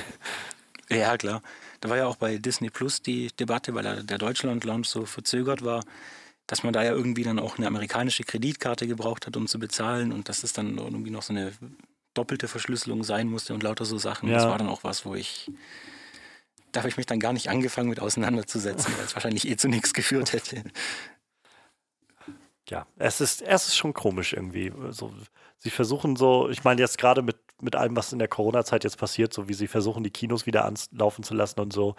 Ja, 0.91 1.17
klar. 1.19 1.43
Da 1.81 1.89
war 1.89 1.97
ja 1.97 2.07
auch 2.07 2.17
bei 2.17 2.39
Disney 2.39 2.71
Plus 2.71 3.03
die 3.03 3.29
Debatte, 3.39 3.75
weil 3.75 4.03
der- 4.05 4.19
Deutschland-Launch 4.19 4.89
so 4.89 5.07
verzögert 5.07 5.65
war, 5.65 5.85
dass 6.47 6.63
man 6.63 6.73
da 6.73 6.83
ja 6.83 6.93
irgendwie 6.93 7.23
dann 7.23 7.39
auch 7.39 7.59
eine 7.59 7.67
amerikanische 7.67 8.25
Kreditkarte 8.25 8.87
gebraucht 8.87 9.27
hat, 9.27 9.37
um 9.37 9.47
zu 9.47 9.59
bezahlen 9.59 10.13
und 10.13 10.29
dass 10.29 10.43
es 10.43 10.53
dann 10.53 10.79
irgendwie 10.79 11.11
noch 11.11 11.23
so 11.23 11.33
eine 11.33 11.53
doppelte 12.15 12.49
Verschlüsselung 12.49 13.05
sein 13.05 13.29
musste 13.29 13.55
und 13.55 13.63
lauter 13.63 13.85
so 13.85 13.99
Sachen. 13.99 14.33
Das 14.33 14.45
Ja. 14.45 14.51
war 14.51 14.59
dann 14.59 14.69
auch 14.69 14.83
was, 14.83 15.05
wo 15.05 15.15
ich. 15.15 15.51
Da 16.73 16.81
habe 16.81 16.89
ich 16.89 16.97
mich 16.97 17.07
dann 17.07 17.21
gar 17.21 17.33
nicht 17.33 17.49
angefangen 17.49 17.89
mit 17.89 18.01
auseinanderzusetzen, 18.01 18.93
weil 18.97 19.05
es 19.05 19.15
wahrscheinlich 19.15 19.47
eh 19.49 19.57
zu 19.57 19.69
nichts 19.69 19.95
geführt 19.95 20.33
hätte. 20.33 20.65
ja, 22.69 22.87
es 22.97 23.21
ist, 23.21 23.41
es 23.43 23.69
ist 23.69 23.77
schon 23.77 23.95
komisch 23.95 24.33
irgendwie. 24.35 24.73
So, 24.91 25.13
sie 25.59 25.71
versuchen 25.71 26.17
so, 26.17 26.49
ich 26.51 26.65
meine 26.65 26.81
jetzt 26.81 26.99
gerade 26.99 27.23
mit, 27.23 27.37
mit 27.63 27.77
allem, 27.77 27.97
was 27.97 28.13
in 28.13 28.19
der 28.19 28.29
Corona-Zeit 28.29 28.85
jetzt 28.85 28.99
passiert, 28.99 29.33
so 29.33 29.49
wie 29.49 29.55
sie 29.55 29.69
versuchen, 29.69 30.05
die 30.05 30.11
Kinos 30.11 30.47
wieder 30.47 30.65
anlaufen 30.65 31.25
zu 31.25 31.35
lassen 31.35 31.61
und 31.61 31.73
so, 31.73 31.97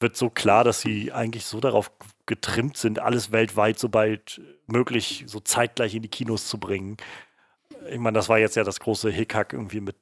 wird 0.00 0.16
so 0.16 0.30
klar, 0.30 0.64
dass 0.64 0.80
sie 0.80 1.12
eigentlich 1.12 1.44
so 1.44 1.60
darauf 1.60 1.92
getrimmt 2.26 2.76
sind, 2.76 2.98
alles 2.98 3.32
weltweit 3.32 3.78
so 3.78 3.88
bald 3.88 4.40
möglich 4.66 5.24
so 5.26 5.40
zeitgleich 5.40 5.94
in 5.94 6.02
die 6.02 6.08
Kinos 6.08 6.48
zu 6.48 6.58
bringen. 6.58 6.96
Ich 7.88 7.98
meine, 7.98 8.16
das 8.16 8.28
war 8.28 8.38
jetzt 8.38 8.56
ja 8.56 8.64
das 8.64 8.80
große 8.80 9.10
Hickhack 9.10 9.52
irgendwie 9.52 9.80
mit 9.80 9.96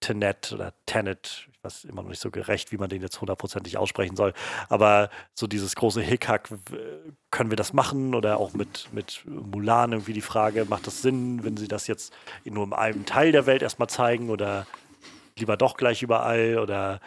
Tenet 0.00 0.52
oder 0.52 0.74
Tenet, 0.86 1.47
ich 1.58 1.64
weiß 1.64 1.84
immer 1.84 2.02
noch 2.02 2.10
nicht 2.10 2.20
so 2.20 2.30
gerecht, 2.30 2.70
wie 2.70 2.76
man 2.76 2.88
den 2.88 3.02
jetzt 3.02 3.20
hundertprozentig 3.20 3.78
aussprechen 3.78 4.14
soll, 4.14 4.32
aber 4.68 5.10
so 5.34 5.48
dieses 5.48 5.74
große 5.74 6.00
Hickhack, 6.00 6.50
können 7.30 7.50
wir 7.50 7.56
das 7.56 7.72
machen 7.72 8.14
oder 8.14 8.38
auch 8.38 8.52
mit, 8.54 8.88
mit 8.92 9.24
Mulan 9.26 9.92
irgendwie 9.92 10.12
die 10.12 10.20
Frage, 10.20 10.66
macht 10.66 10.86
das 10.86 11.02
Sinn, 11.02 11.42
wenn 11.42 11.56
sie 11.56 11.68
das 11.68 11.88
jetzt 11.88 12.12
nur 12.44 12.64
in 12.64 12.72
einem 12.72 13.06
Teil 13.06 13.32
der 13.32 13.46
Welt 13.46 13.62
erstmal 13.62 13.88
zeigen 13.88 14.30
oder 14.30 14.66
lieber 15.36 15.56
doch 15.56 15.76
gleich 15.76 16.02
überall 16.02 16.58
oder 16.58 17.00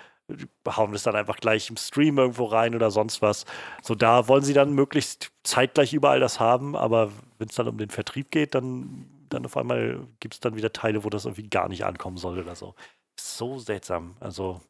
hauen 0.68 0.92
wir 0.92 0.96
es 0.96 1.04
dann 1.04 1.16
einfach 1.16 1.38
gleich 1.38 1.70
im 1.70 1.78
Stream 1.78 2.18
irgendwo 2.18 2.46
rein 2.46 2.76
oder 2.76 2.92
sonst 2.92 3.22
was. 3.22 3.46
So, 3.82 3.96
da 3.96 4.28
wollen 4.28 4.44
sie 4.44 4.54
dann 4.54 4.74
möglichst 4.74 5.32
zeitgleich 5.44 5.94
überall 5.94 6.20
das 6.20 6.40
haben, 6.40 6.76
aber 6.76 7.12
wenn 7.38 7.50
es 7.50 7.56
dann 7.56 7.68
um 7.68 7.78
den 7.78 7.90
Vertrieb 7.90 8.32
geht, 8.32 8.56
dann, 8.56 9.08
dann 9.30 9.46
auf 9.46 9.58
einmal 9.58 10.08
gibt 10.20 10.36
es 10.36 10.40
dann 10.40 10.56
wieder 10.56 10.74
Teile, 10.74 11.04
wo 11.04 11.10
das 11.10 11.26
irgendwie 11.26 11.50
gar 11.50 11.70
nicht 11.70 11.86
ankommen 11.86 12.18
soll 12.18 12.40
oder 12.40 12.56
so. 12.56 12.76
So 13.20 13.60
seltsam. 13.60 14.16
Also, 14.20 14.62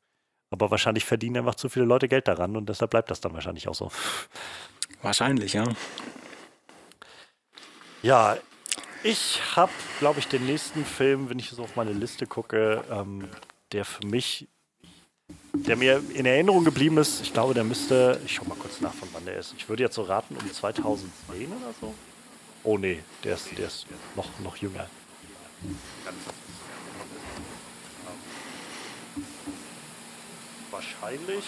aber 0.50 0.72
wahrscheinlich 0.72 1.06
verdienen 1.06 1.38
einfach 1.38 1.56
zu 1.56 1.70
viele 1.70 1.86
Leute 1.86 2.08
Geld 2.08 2.28
daran 2.28 2.56
und 2.56 2.68
deshalb 2.68 2.92
bleibt 2.92 3.12
das 3.12 3.22
dann 3.22 3.34
wahrscheinlich 3.34 3.68
auch 3.68 3.76
so. 3.76 3.92
Wahrscheinlich, 5.02 5.54
ja. 5.54 5.64
Ja, 8.04 8.38
ich 9.04 9.42
habe, 9.56 9.72
glaube 10.00 10.20
ich, 10.20 10.28
den 10.28 10.46
nächsten 10.46 10.86
Film, 10.86 11.30
wenn 11.30 11.40
ich 11.40 11.50
so 11.50 11.64
auf 11.64 11.76
meine 11.76 11.94
Liste 11.94 12.28
gucke, 12.28 12.84
ähm, 12.92 13.28
der 13.72 13.86
für 13.86 14.06
mich, 14.06 14.48
der 15.54 15.76
mir 15.76 16.04
in 16.14 16.26
Erinnerung 16.26 16.64
geblieben 16.64 16.98
ist, 16.98 17.22
ich 17.22 17.34
glaube, 17.34 17.54
der 17.54 17.64
müsste, 17.64 18.20
ich 18.26 18.36
schau 18.36 18.46
mal 18.46 18.58
kurz 18.58 18.82
nach, 18.82 18.94
von 18.94 19.10
wann 19.14 19.26
der 19.26 19.38
ist. 19.38 19.54
Ich 19.58 19.70
würde 19.70 19.84
jetzt 19.84 19.96
so 19.96 20.04
raten, 20.04 20.36
um 20.36 20.52
2010 20.52 21.48
oder 21.48 21.74
so. 21.80 21.94
Oh 22.64 22.78
nee, 22.78 23.04
der 23.24 23.36
ist, 23.36 23.58
der 23.58 23.68
ist 23.68 23.88
noch, 24.16 24.28
noch 24.40 24.56
jünger. 24.58 24.88
Wahrscheinlich 30.82 31.44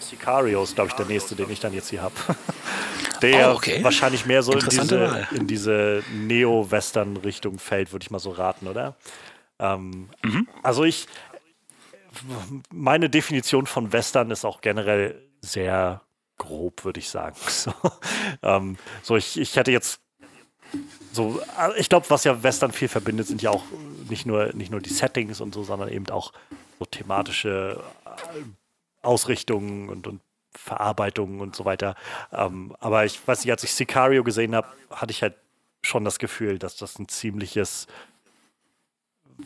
Sicario 0.00 0.62
ist, 0.62 0.74
glaube 0.74 0.88
ich, 0.88 0.94
der 0.94 1.06
nächste, 1.06 1.34
den 1.34 1.50
ich 1.50 1.60
dann 1.60 1.74
jetzt 1.74 1.90
hier 1.90 2.02
habe. 2.02 2.14
der 3.22 3.52
oh, 3.52 3.56
okay. 3.56 3.82
wahrscheinlich 3.84 4.24
mehr 4.24 4.42
so 4.42 4.52
in 4.52 4.66
diese, 4.68 5.28
in 5.32 5.46
diese 5.46 6.02
Neo-Western-Richtung 6.12 7.58
fällt, 7.58 7.92
würde 7.92 8.04
ich 8.04 8.10
mal 8.10 8.18
so 8.18 8.30
raten, 8.30 8.68
oder? 8.68 8.96
Ähm, 9.58 10.08
mhm. 10.22 10.48
Also 10.62 10.84
ich, 10.84 11.06
meine 12.70 13.10
Definition 13.10 13.66
von 13.66 13.92
Western 13.92 14.30
ist 14.30 14.44
auch 14.44 14.62
generell 14.62 15.20
sehr 15.40 16.02
grob, 16.38 16.84
würde 16.84 17.00
ich 17.00 17.10
sagen. 17.10 17.36
So, 17.48 17.72
ähm, 18.42 18.76
so 19.02 19.16
ich, 19.16 19.38
ich 19.38 19.56
hätte 19.56 19.72
jetzt 19.72 20.00
so, 21.12 21.40
äh, 21.58 21.78
ich 21.78 21.88
glaube, 21.88 22.06
was 22.08 22.24
ja 22.24 22.42
Western 22.42 22.72
viel 22.72 22.88
verbindet, 22.88 23.26
sind 23.26 23.42
ja 23.42 23.50
auch 23.50 23.62
nicht 24.08 24.26
nur, 24.26 24.52
nicht 24.54 24.70
nur 24.70 24.80
die 24.80 24.90
Settings 24.90 25.40
und 25.40 25.54
so, 25.54 25.64
sondern 25.64 25.88
eben 25.88 26.08
auch 26.10 26.32
so 26.78 26.84
thematische 26.84 27.82
äh, 28.04 28.42
Ausrichtungen 29.02 29.88
und, 29.88 30.06
und 30.06 30.20
Verarbeitungen 30.56 31.40
und 31.40 31.56
so 31.56 31.64
weiter. 31.64 31.96
Ähm, 32.32 32.74
aber 32.80 33.04
ich 33.04 33.26
weiß 33.26 33.44
nicht, 33.44 33.50
als 33.50 33.64
ich 33.64 33.74
Sicario 33.74 34.22
gesehen 34.24 34.54
habe, 34.54 34.68
hatte 34.90 35.10
ich 35.10 35.22
halt 35.22 35.34
schon 35.82 36.04
das 36.04 36.18
Gefühl, 36.18 36.58
dass 36.58 36.76
das 36.76 36.98
ein 36.98 37.08
ziemliches 37.08 37.86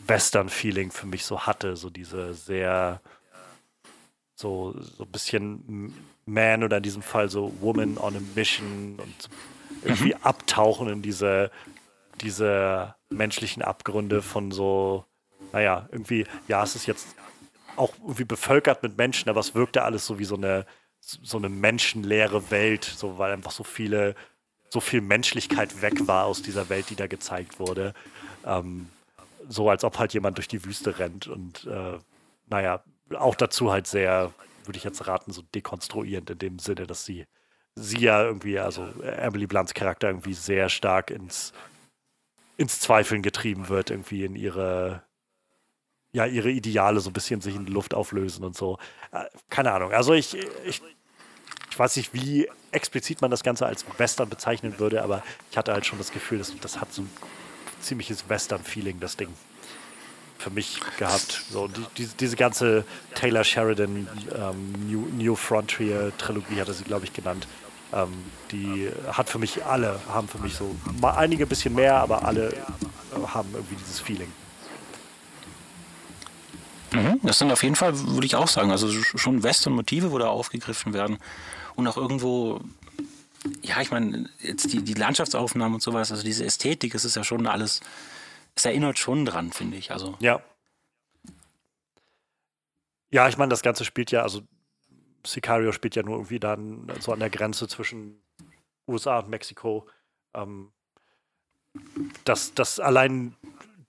Western-Feeling 0.07 0.91
für 0.91 1.07
mich 1.07 1.25
so 1.25 1.41
hatte. 1.41 1.75
So 1.75 1.89
diese 1.89 2.33
sehr, 2.33 3.01
so, 4.35 4.75
so 4.79 5.03
ein 5.03 5.11
bisschen 5.11 5.93
Man 6.25 6.63
oder 6.63 6.77
in 6.77 6.83
diesem 6.83 7.01
Fall 7.01 7.29
so 7.29 7.53
Woman 7.59 7.97
on 7.97 8.15
a 8.15 8.21
Mission 8.35 8.99
und 8.99 9.29
irgendwie 9.83 10.13
mhm. 10.13 10.23
abtauchen 10.23 10.89
in 10.89 11.01
diese, 11.01 11.51
diese 12.21 12.95
menschlichen 13.09 13.63
Abgründe 13.63 14.21
von 14.21 14.51
so, 14.51 15.05
naja, 15.51 15.87
irgendwie, 15.91 16.25
ja, 16.47 16.63
es 16.63 16.75
ist 16.75 16.85
jetzt 16.85 17.15
auch 17.75 17.93
irgendwie 18.01 18.25
bevölkert 18.25 18.83
mit 18.83 18.97
Menschen, 18.97 19.29
aber 19.29 19.39
es 19.39 19.55
wirkte 19.55 19.83
alles 19.83 20.05
so 20.05 20.19
wie 20.19 20.25
so 20.25 20.35
eine, 20.35 20.65
so 20.99 21.37
eine 21.37 21.49
menschenleere 21.49 22.51
Welt, 22.51 22.83
so 22.83 23.17
weil 23.17 23.31
einfach 23.31 23.51
so 23.51 23.63
viele, 23.63 24.15
so 24.69 24.81
viel 24.81 25.01
Menschlichkeit 25.01 25.81
weg 25.81 26.07
war 26.07 26.25
aus 26.25 26.41
dieser 26.41 26.69
Welt, 26.69 26.89
die 26.89 26.95
da 26.95 27.07
gezeigt 27.07 27.59
wurde. 27.59 27.93
Ähm, 28.45 28.89
so 29.47 29.69
als 29.69 29.83
ob 29.83 29.97
halt 29.97 30.13
jemand 30.13 30.37
durch 30.37 30.47
die 30.47 30.63
Wüste 30.65 30.99
rennt 30.99 31.27
und 31.27 31.65
äh, 31.65 31.97
naja, 32.47 32.83
auch 33.15 33.35
dazu 33.35 33.71
halt 33.71 33.87
sehr, 33.87 34.33
würde 34.65 34.77
ich 34.77 34.83
jetzt 34.83 35.07
raten, 35.07 35.31
so 35.31 35.41
dekonstruierend 35.41 36.29
in 36.29 36.37
dem 36.37 36.59
Sinne, 36.59 36.85
dass 36.85 37.05
sie 37.05 37.25
sie 37.75 37.99
ja 37.99 38.23
irgendwie, 38.23 38.59
also 38.59 38.87
Emily 39.01 39.47
Blunts 39.47 39.73
Charakter 39.73 40.09
irgendwie 40.09 40.33
sehr 40.33 40.69
stark 40.69 41.11
ins, 41.11 41.53
ins 42.57 42.79
Zweifeln 42.79 43.21
getrieben 43.21 43.69
wird, 43.69 43.89
irgendwie 43.89 44.25
in 44.25 44.35
ihre, 44.35 45.03
ja, 46.11 46.25
ihre 46.25 46.49
Ideale 46.49 46.99
so 46.99 47.09
ein 47.09 47.13
bisschen 47.13 47.41
sich 47.41 47.55
in 47.55 47.65
die 47.65 47.71
Luft 47.71 47.93
auflösen 47.93 48.43
und 48.43 48.55
so. 48.55 48.77
Äh, 49.11 49.25
keine 49.49 49.71
Ahnung. 49.71 49.91
Also 49.91 50.13
ich, 50.13 50.35
ich, 50.65 50.81
ich 51.69 51.79
weiß 51.79 51.95
nicht, 51.97 52.13
wie 52.13 52.49
explizit 52.71 53.21
man 53.21 53.31
das 53.31 53.43
Ganze 53.43 53.65
als 53.65 53.85
Western 53.97 54.29
bezeichnen 54.29 54.79
würde, 54.79 55.03
aber 55.03 55.23
ich 55.51 55.57
hatte 55.57 55.73
halt 55.73 55.85
schon 55.85 55.97
das 55.97 56.11
Gefühl, 56.11 56.39
dass, 56.39 56.53
das 56.59 56.81
hat 56.81 56.93
so 56.93 57.03
ein 57.03 57.09
ziemliches 57.81 58.27
Western-Feeling, 58.27 58.99
das 58.99 59.17
Ding 59.17 59.29
für 60.37 60.49
mich 60.49 60.79
gehabt. 60.97 61.43
So, 61.49 61.67
die, 61.67 61.85
die, 61.97 62.07
diese 62.19 62.35
ganze 62.35 62.85
Taylor 63.13 63.43
Sheridan 63.43 64.07
ähm, 64.35 64.73
New, 64.89 65.07
New 65.09 65.35
Frontier 65.35 66.13
Trilogie 66.17 66.61
hatte 66.61 66.73
sie, 66.73 66.85
glaube 66.85 67.05
ich, 67.05 67.13
genannt. 67.13 67.47
Ähm, 67.93 68.13
die 68.51 68.89
hat 69.11 69.29
für 69.29 69.39
mich 69.39 69.65
alle, 69.65 69.99
haben 70.07 70.27
für 70.27 70.39
mich 70.39 70.55
so, 70.55 70.75
mal 71.01 71.11
einige 71.11 71.45
ein 71.45 71.49
bisschen 71.49 71.75
mehr, 71.75 71.95
aber 71.95 72.23
alle 72.23 72.53
haben 73.27 73.49
irgendwie 73.53 73.75
dieses 73.75 73.99
Feeling. 73.99 74.31
Mhm, 76.91 77.19
das 77.23 77.39
sind 77.39 77.51
auf 77.51 77.63
jeden 77.63 77.75
Fall, 77.75 77.97
würde 77.99 78.25
ich 78.25 78.35
auch 78.35 78.47
sagen, 78.47 78.71
also 78.71 78.89
schon 78.91 79.43
Western-Motive, 79.43 80.11
wo 80.11 80.17
da 80.17 80.27
aufgegriffen 80.27 80.93
werden 80.93 81.19
und 81.75 81.87
auch 81.87 81.97
irgendwo, 81.97 82.61
ja, 83.61 83.81
ich 83.81 83.91
meine, 83.91 84.29
jetzt 84.39 84.71
die, 84.73 84.81
die 84.81 84.93
Landschaftsaufnahmen 84.93 85.75
und 85.75 85.81
sowas, 85.81 86.11
also 86.11 86.23
diese 86.23 86.45
Ästhetik, 86.45 86.95
es 86.95 87.05
ist 87.05 87.15
ja 87.15 87.23
schon 87.23 87.47
alles, 87.47 87.81
es 88.55 88.65
erinnert 88.65 88.99
schon 88.99 89.25
dran, 89.25 89.51
finde 89.51 89.77
ich. 89.77 89.91
Also. 89.91 90.17
Ja. 90.19 90.41
Ja, 93.11 93.27
ich 93.27 93.37
meine, 93.37 93.49
das 93.49 93.61
Ganze 93.61 93.85
spielt 93.85 94.11
ja, 94.11 94.21
also 94.21 94.41
Sicario 95.25 95.71
spielt 95.71 95.95
ja 95.95 96.03
nur 96.03 96.15
irgendwie 96.15 96.39
dann 96.39 96.91
so 96.99 97.11
an 97.11 97.19
der 97.19 97.29
Grenze 97.29 97.67
zwischen 97.67 98.21
USA 98.87 99.19
und 99.19 99.29
Mexiko. 99.29 99.87
Ähm, 100.33 100.71
dass 102.25 102.53
das 102.53 102.79
allein, 102.79 103.35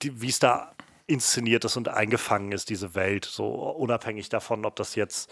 wie 0.03 0.29
es 0.29 0.39
da 0.39 0.75
inszeniert 1.11 1.65
ist 1.65 1.77
und 1.77 1.89
eingefangen 1.89 2.53
ist, 2.53 2.71
diese 2.71 2.95
Welt, 2.95 3.25
so 3.25 3.49
unabhängig 3.49 4.29
davon, 4.29 4.65
ob 4.65 4.77
das 4.77 4.95
jetzt, 4.95 5.31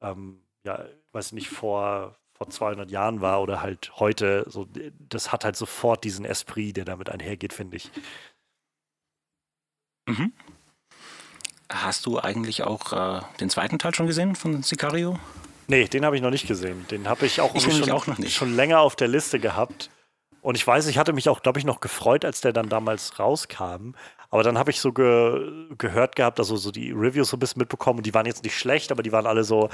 ähm, 0.00 0.42
ja, 0.64 0.84
weiß 1.12 1.28
ich 1.28 1.32
nicht, 1.32 1.48
vor, 1.48 2.16
vor 2.34 2.50
200 2.50 2.90
Jahren 2.90 3.20
war 3.20 3.40
oder 3.42 3.62
halt 3.62 3.92
heute, 3.96 4.44
so, 4.48 4.68
das 4.98 5.32
hat 5.32 5.44
halt 5.44 5.56
sofort 5.56 6.04
diesen 6.04 6.24
Esprit, 6.24 6.76
der 6.76 6.84
damit 6.84 7.08
einhergeht, 7.08 7.52
finde 7.52 7.78
ich. 7.78 7.90
Mhm. 10.06 10.32
Hast 11.70 12.06
du 12.06 12.20
eigentlich 12.20 12.62
auch 12.62 12.92
äh, 12.92 13.20
den 13.40 13.50
zweiten 13.50 13.78
Teil 13.78 13.94
schon 13.94 14.06
gesehen 14.06 14.36
von 14.36 14.62
Sicario? 14.62 15.18
Nee, 15.68 15.88
den 15.88 16.04
habe 16.04 16.14
ich 16.14 16.22
noch 16.22 16.30
nicht 16.30 16.46
gesehen. 16.46 16.86
Den 16.90 17.08
habe 17.08 17.26
ich 17.26 17.40
auch, 17.40 17.54
ich 17.54 17.62
schon, 17.64 17.90
auch 17.90 18.06
schon, 18.28 18.54
länger 18.54 18.80
auf 18.80 18.94
der 18.94 19.08
Liste 19.08 19.40
gehabt. 19.40 19.90
Und 20.42 20.54
ich 20.54 20.64
weiß, 20.64 20.86
ich 20.86 20.96
hatte 20.96 21.12
mich 21.12 21.28
auch, 21.28 21.42
glaube 21.42 21.58
ich, 21.58 21.64
noch 21.64 21.80
gefreut, 21.80 22.24
als 22.24 22.40
der 22.40 22.52
dann 22.52 22.68
damals 22.68 23.18
rauskam. 23.18 23.94
Aber 24.30 24.42
dann 24.42 24.58
habe 24.58 24.70
ich 24.70 24.80
so 24.80 24.92
ge 24.92 25.68
gehört 25.78 26.16
gehabt, 26.16 26.38
also 26.38 26.56
so 26.56 26.70
die 26.70 26.92
Reviews 26.92 27.30
so 27.30 27.36
ein 27.36 27.40
bisschen 27.40 27.60
mitbekommen. 27.60 27.98
Und 27.98 28.06
die 28.06 28.14
waren 28.14 28.26
jetzt 28.26 28.44
nicht 28.44 28.58
schlecht, 28.58 28.90
aber 28.92 29.02
die 29.02 29.12
waren 29.12 29.26
alle 29.26 29.44
so, 29.44 29.68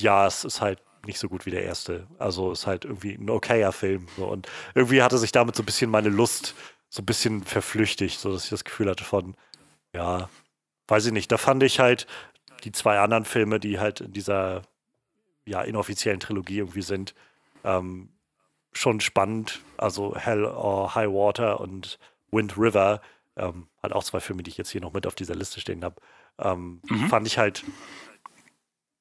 ja, 0.00 0.26
es 0.26 0.44
ist 0.44 0.60
halt 0.60 0.80
nicht 1.06 1.18
so 1.18 1.28
gut 1.28 1.46
wie 1.46 1.50
der 1.50 1.64
erste. 1.64 2.06
Also 2.18 2.52
ist 2.52 2.66
halt 2.66 2.84
irgendwie 2.84 3.14
ein 3.14 3.30
okayer 3.30 3.72
Film. 3.72 4.08
So. 4.16 4.26
Und 4.26 4.48
irgendwie 4.74 5.02
hatte 5.02 5.18
sich 5.18 5.32
damit 5.32 5.56
so 5.56 5.62
ein 5.62 5.66
bisschen 5.66 5.90
meine 5.90 6.08
Lust 6.08 6.54
so 6.88 7.02
ein 7.02 7.06
bisschen 7.06 7.42
verflüchtigt, 7.44 8.18
so 8.18 8.32
dass 8.32 8.44
ich 8.44 8.50
das 8.50 8.64
Gefühl 8.64 8.88
hatte 8.88 9.04
von, 9.04 9.36
ja, 9.94 10.28
weiß 10.88 11.06
ich 11.06 11.12
nicht. 11.12 11.30
Da 11.32 11.38
fand 11.38 11.62
ich 11.62 11.80
halt 11.80 12.06
die 12.64 12.72
zwei 12.72 12.98
anderen 12.98 13.24
Filme, 13.24 13.60
die 13.60 13.78
halt 13.78 14.00
in 14.00 14.12
dieser 14.12 14.62
ja, 15.44 15.62
inoffiziellen 15.62 16.20
Trilogie 16.20 16.58
irgendwie 16.58 16.82
sind, 16.82 17.14
ähm, 17.64 18.10
schon 18.72 19.00
spannend. 19.00 19.60
Also 19.76 20.16
Hell 20.16 20.44
or 20.44 20.94
High 20.94 21.08
Water 21.08 21.60
und 21.60 21.98
Wind 22.30 22.58
River, 22.58 23.00
ähm, 23.36 23.68
halt 23.82 23.92
auch 23.92 24.04
zwei 24.04 24.20
Filme, 24.20 24.42
die 24.42 24.50
ich 24.50 24.56
jetzt 24.56 24.70
hier 24.70 24.80
noch 24.80 24.92
mit 24.92 25.06
auf 25.06 25.14
dieser 25.14 25.34
Liste 25.34 25.60
stehen 25.60 25.84
habe, 25.84 25.96
ähm, 26.38 26.80
mhm. 26.88 27.08
fand 27.08 27.26
ich 27.26 27.38
halt 27.38 27.64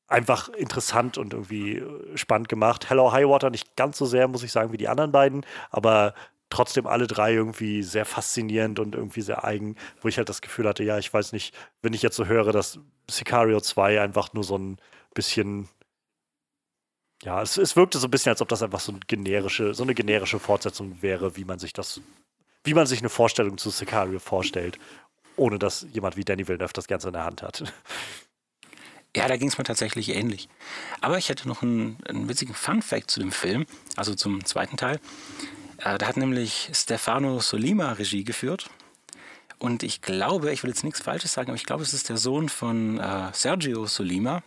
einfach 0.07 0.49
interessant 0.49 1.17
und 1.17 1.33
irgendwie 1.33 1.83
spannend 2.15 2.49
gemacht. 2.49 2.89
Hell 2.89 2.99
or 2.99 3.11
High 3.11 3.27
Water 3.27 3.49
nicht 3.49 3.75
ganz 3.75 3.97
so 3.97 4.05
sehr, 4.05 4.27
muss 4.27 4.43
ich 4.43 4.51
sagen, 4.51 4.71
wie 4.71 4.77
die 4.77 4.87
anderen 4.87 5.11
beiden, 5.11 5.45
aber 5.71 6.13
trotzdem 6.49 6.85
alle 6.85 7.07
drei 7.07 7.33
irgendwie 7.33 7.81
sehr 7.81 8.05
faszinierend 8.05 8.79
und 8.79 8.93
irgendwie 8.93 9.21
sehr 9.21 9.43
eigen, 9.43 9.75
wo 10.01 10.07
ich 10.07 10.17
halt 10.17 10.29
das 10.29 10.41
Gefühl 10.41 10.67
hatte, 10.67 10.83
ja, 10.83 10.99
ich 10.99 11.11
weiß 11.11 11.31
nicht, 11.31 11.55
wenn 11.81 11.93
ich 11.93 12.03
jetzt 12.03 12.15
so 12.15 12.27
höre, 12.27 12.51
dass 12.51 12.79
Sicario 13.09 13.59
2 13.59 13.99
einfach 13.99 14.33
nur 14.33 14.43
so 14.43 14.57
ein 14.57 14.77
bisschen 15.13 15.67
ja, 17.23 17.41
es, 17.41 17.57
es 17.57 17.75
wirkte 17.75 17.97
so 17.97 18.07
ein 18.07 18.11
bisschen, 18.11 18.29
als 18.29 18.41
ob 18.41 18.49
das 18.49 18.61
einfach 18.61 18.79
so, 18.79 18.91
ein 18.91 18.99
generische, 19.07 19.73
so 19.73 19.83
eine 19.83 19.95
generische 19.95 20.39
Fortsetzung 20.39 21.01
wäre, 21.01 21.35
wie 21.37 21.45
man 21.45 21.59
sich 21.59 21.73
das, 21.73 22.01
wie 22.65 22.73
man 22.73 22.87
sich 22.87 22.99
eine 22.99 23.09
Vorstellung 23.09 23.57
zu 23.57 23.69
Sicario 23.69 24.19
vorstellt, 24.19 24.77
ohne 25.37 25.59
dass 25.59 25.85
jemand 25.93 26.17
wie 26.17 26.25
Danny 26.25 26.47
Villeneuve 26.47 26.73
das 26.73 26.87
Ganze 26.87 27.07
in 27.07 27.13
der 27.13 27.23
Hand 27.23 27.41
hat. 27.41 27.63
Ja, 29.15 29.29
da 29.29 29.37
ging 29.37 29.47
es 29.47 29.57
mir 29.57 29.63
tatsächlich 29.63 30.09
ähnlich. 30.09 30.49
Aber 30.99 31.17
ich 31.17 31.29
hätte 31.29 31.47
noch 31.47 31.61
einen, 31.61 31.97
einen 32.05 32.27
witzigen 32.27 32.53
Fun-Fact 32.53 33.09
zu 33.09 33.21
dem 33.21 33.31
Film, 33.31 33.65
also 33.95 34.13
zum 34.13 34.43
zweiten 34.43 34.75
Teil. 34.75 34.99
Äh, 35.77 35.97
da 35.97 36.07
hat 36.07 36.17
nämlich 36.17 36.69
Stefano 36.73 37.39
Solima 37.39 37.93
Regie 37.93 38.25
geführt. 38.25 38.69
Und 39.57 39.83
ich 39.83 40.01
glaube, 40.01 40.51
ich 40.51 40.63
will 40.63 40.69
jetzt 40.69 40.83
nichts 40.83 41.01
Falsches 41.01 41.31
sagen, 41.31 41.49
aber 41.49 41.55
ich 41.55 41.65
glaube, 41.65 41.81
es 41.81 41.93
ist 41.93 42.09
der 42.09 42.17
Sohn 42.17 42.49
von 42.49 42.99
äh, 42.99 43.29
Sergio 43.31 43.85
Solima, 43.85 44.43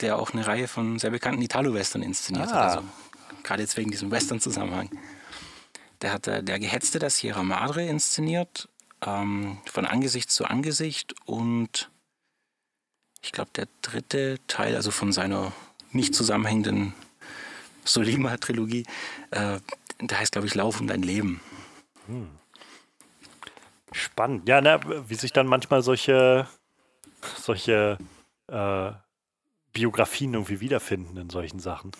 der 0.00 0.18
auch 0.18 0.32
eine 0.32 0.44
Reihe 0.44 0.66
von 0.66 0.98
sehr 0.98 1.10
bekannten 1.10 1.42
Italo-Western 1.42 2.02
inszeniert 2.02 2.48
ah. 2.48 2.54
hat. 2.54 2.76
Also, 2.76 2.88
gerade 3.44 3.62
jetzt 3.62 3.76
wegen 3.76 3.92
diesem 3.92 4.10
Western-Zusammenhang. 4.10 4.90
Der 6.02 6.12
hat 6.12 6.26
äh, 6.26 6.42
der 6.42 6.58
Gehetzte 6.58 6.98
der 6.98 7.10
Sierra 7.10 7.42
Madre 7.42 7.84
inszeniert, 7.86 8.68
ähm, 9.04 9.58
von 9.66 9.86
Angesicht 9.86 10.30
zu 10.30 10.44
Angesicht 10.44 11.14
und 11.24 11.90
ich 13.22 13.32
glaube, 13.32 13.50
der 13.56 13.66
dritte 13.82 14.38
Teil, 14.46 14.76
also 14.76 14.90
von 14.90 15.12
seiner 15.12 15.52
nicht 15.90 16.14
zusammenhängenden 16.14 16.94
Solima-Trilogie, 17.84 18.84
äh, 19.30 19.58
der 20.00 20.20
heißt, 20.20 20.32
glaube 20.32 20.46
ich, 20.46 20.54
Lauf 20.54 20.80
um 20.80 20.86
dein 20.86 21.02
Leben. 21.02 21.40
Hm. 22.06 22.28
Spannend. 23.92 24.48
Ja, 24.48 24.60
ne, 24.60 24.80
wie 25.08 25.14
sich 25.14 25.32
dann 25.32 25.46
manchmal 25.46 25.82
solche, 25.82 26.46
solche 27.36 27.98
äh, 28.48 28.92
Biografien 29.72 30.34
irgendwie 30.34 30.60
wiederfinden 30.60 31.16
in 31.16 31.30
solchen 31.30 31.60
Sachen. 31.60 31.92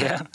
ja. 0.00 0.24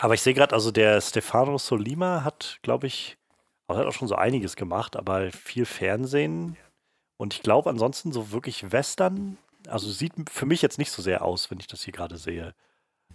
Aber 0.00 0.14
ich 0.14 0.22
sehe 0.22 0.34
gerade, 0.34 0.54
also 0.54 0.70
der 0.70 1.00
Stefano 1.00 1.58
Solima 1.58 2.24
hat, 2.24 2.58
glaube 2.62 2.86
ich, 2.86 3.18
hat 3.68 3.86
auch 3.86 3.92
schon 3.92 4.08
so 4.08 4.16
einiges 4.16 4.56
gemacht, 4.56 4.96
aber 4.96 5.30
viel 5.30 5.64
Fernsehen. 5.64 6.56
Und 7.16 7.34
ich 7.34 7.42
glaube, 7.42 7.70
ansonsten 7.70 8.12
so 8.12 8.32
wirklich 8.32 8.72
Western 8.72 9.38
also 9.68 9.90
sieht 9.90 10.12
für 10.30 10.46
mich 10.46 10.62
jetzt 10.62 10.78
nicht 10.78 10.90
so 10.90 11.02
sehr 11.02 11.22
aus, 11.22 11.50
wenn 11.50 11.60
ich 11.60 11.66
das 11.66 11.82
hier 11.82 11.92
gerade 11.92 12.16
sehe. 12.16 12.54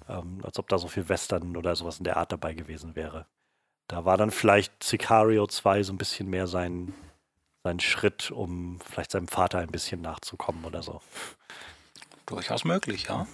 Ähm, 0.10 0.40
als 0.44 0.60
ob 0.60 0.68
da 0.68 0.78
so 0.78 0.88
viel 0.88 1.08
Western 1.10 1.56
oder 1.56 1.76
sowas 1.76 1.98
in 1.98 2.04
der 2.04 2.18
Art 2.18 2.32
dabei 2.32 2.54
gewesen 2.54 2.96
wäre. 2.96 3.28
Da 3.88 4.06
war 4.06 4.18
dann 4.18 4.32
vielleicht 4.32 4.84
Sicario 4.84 5.48
2 5.48 5.84
so 5.84 5.94
ein 5.94 5.98
bisschen 5.98 6.30
mehr 6.30 6.48
sein, 6.48 6.94
sein 7.64 7.80
Schritt, 7.80 8.32
um 8.32 8.80
vielleicht 8.82 9.12
seinem 9.12 9.28
Vater 9.28 9.60
ein 9.60 9.70
bisschen 9.72 10.02
nachzukommen 10.02 10.66
oder 10.66 10.82
so. 10.84 11.02
Durchaus 12.26 12.64
möglich, 12.64 13.06
ja. 13.06 13.28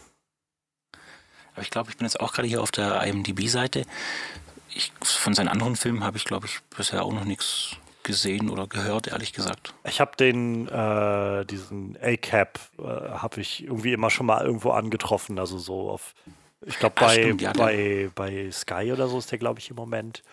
Aber 1.54 1.62
ich 1.62 1.70
glaube, 1.70 1.90
ich 1.90 1.98
bin 1.98 2.06
jetzt 2.06 2.20
auch 2.20 2.34
gerade 2.34 2.48
hier 2.48 2.62
auf 2.62 2.72
der 2.72 3.04
IMDb-Seite. 3.04 3.84
von 5.02 5.34
seinen 5.34 5.50
anderen 5.50 5.76
Filmen 5.76 6.04
habe 6.04 6.18
ich, 6.18 6.26
glaube 6.26 6.48
ich, 6.48 6.60
bisher 6.76 7.04
auch 7.04 7.14
noch 7.14 7.26
nichts 7.26 7.78
gesehen 8.04 8.50
oder 8.50 8.68
gehört, 8.68 9.08
ehrlich 9.08 9.34
gesagt. 9.34 9.74
Ich 9.84 10.02
habe 10.02 10.16
den, 10.18 10.68
äh, 10.68 11.46
diesen 11.46 11.98
A-Cap, 12.02 12.60
äh, 12.80 12.84
habe 12.84 13.42
ich 13.42 13.64
irgendwie 13.64 13.94
immer 13.94 14.10
schon 14.10 14.26
mal 14.26 14.44
irgendwo 14.44 14.72
angetroffen, 14.72 15.38
also 15.40 15.58
so 15.60 15.90
auf, 15.92 16.16
ich 16.66 16.80
glaube 16.80 16.96
bei, 17.00 17.36
ja, 17.40 17.54
bei, 17.54 18.10
bei 18.16 18.50
Sky 18.52 18.92
oder 18.92 19.08
so 19.08 19.20
ist 19.20 19.32
der, 19.32 19.40
glaube 19.40 19.60
ich, 19.60 19.70
im 19.70 19.76
Moment. 19.76 20.24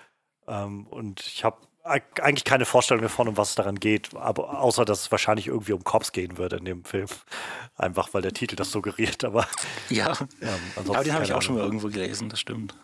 Ähm, 0.47 0.86
und 0.86 1.20
ich 1.20 1.45
habe 1.45 1.59
eigentlich 1.85 2.45
keine 2.45 2.65
Vorstellung 2.65 3.03
davon, 3.03 3.29
um 3.29 3.37
was 3.37 3.51
es 3.51 3.55
daran 3.55 3.81
geht, 3.81 4.15
aber 4.15 4.61
außer 4.61 4.85
dass 4.85 5.03
es 5.03 5.11
wahrscheinlich 5.11 5.47
irgendwie 5.47 5.73
um 5.73 5.85
Cops 5.85 6.13
gehen 6.13 6.37
würde 6.37 6.57
in 6.57 6.65
dem 6.65 6.85
Film. 6.85 7.09
Einfach 7.77 8.13
weil 8.13 8.23
der 8.23 8.33
Titel 8.33 8.57
das 8.57 8.71
suggeriert, 8.71 9.25
aber. 9.25 9.47
Ja, 9.89 10.13
ähm, 10.43 10.61
aber 10.77 11.03
den 11.03 11.15
habe 11.15 11.25
ich 11.25 11.33
auch 11.33 11.43
schon 11.43 11.55
mal 11.55 11.65
irgendwo 11.65 11.89
gelesen, 11.89 12.29
das 12.29 12.41
stimmt. 12.41 12.77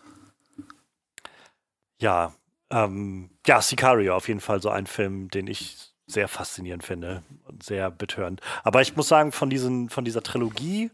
Ja, 2.01 2.33
ähm, 2.71 3.29
ja, 3.45 3.61
Sicario 3.61 4.15
auf 4.15 4.27
jeden 4.27 4.39
Fall 4.41 4.61
so 4.61 4.69
ein 4.69 4.87
Film, 4.87 5.29
den 5.29 5.47
ich 5.47 5.93
sehr 6.07 6.27
faszinierend 6.27 6.83
finde 6.83 7.23
und 7.43 7.63
sehr 7.63 7.91
betörend. 7.91 8.41
Aber 8.63 8.81
ich 8.81 8.95
muss 8.95 9.07
sagen, 9.07 9.31
von, 9.31 9.49
diesen, 9.49 9.89
von 9.89 10.05
dieser 10.05 10.23
Trilogie, 10.23 10.91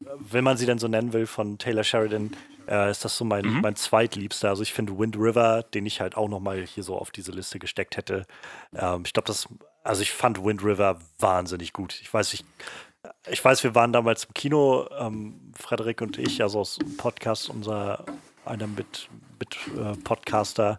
wenn 0.00 0.44
man 0.44 0.56
sie 0.56 0.66
denn 0.66 0.78
so 0.78 0.88
nennen 0.88 1.12
will, 1.12 1.26
von 1.26 1.58
Taylor 1.58 1.84
Sheridan, 1.84 2.30
äh, 2.68 2.90
ist 2.90 3.04
das 3.04 3.16
so 3.16 3.24
mein, 3.24 3.46
mhm. 3.46 3.60
mein 3.60 3.76
zweitliebster. 3.76 4.48
Also 4.48 4.62
ich 4.62 4.72
finde 4.72 4.98
Wind 4.98 5.16
River, 5.16 5.62
den 5.62 5.86
ich 5.86 6.00
halt 6.00 6.16
auch 6.16 6.28
nochmal 6.28 6.62
hier 6.62 6.82
so 6.82 6.96
auf 6.96 7.10
diese 7.10 7.32
Liste 7.32 7.58
gesteckt 7.58 7.96
hätte. 7.96 8.26
Ähm, 8.74 9.02
ich 9.06 9.12
glaube, 9.12 9.26
das, 9.26 9.48
also 9.82 10.02
ich 10.02 10.12
fand 10.12 10.44
Wind 10.44 10.62
River 10.62 10.98
wahnsinnig 11.18 11.72
gut. 11.72 11.98
Ich 12.00 12.12
weiß, 12.12 12.34
ich, 12.34 12.44
ich 13.30 13.44
weiß, 13.44 13.64
wir 13.64 13.74
waren 13.74 13.92
damals 13.92 14.24
im 14.24 14.34
Kino, 14.34 14.88
ähm, 14.98 15.52
Frederik 15.58 16.02
und 16.02 16.18
ich, 16.18 16.42
also 16.42 16.60
aus 16.60 16.76
dem 16.76 16.96
Podcast, 16.96 17.48
unser 17.48 18.04
einer 18.44 18.66
mit, 18.66 19.08
mit 19.38 19.56
äh, 19.76 19.96
Podcaster. 20.02 20.78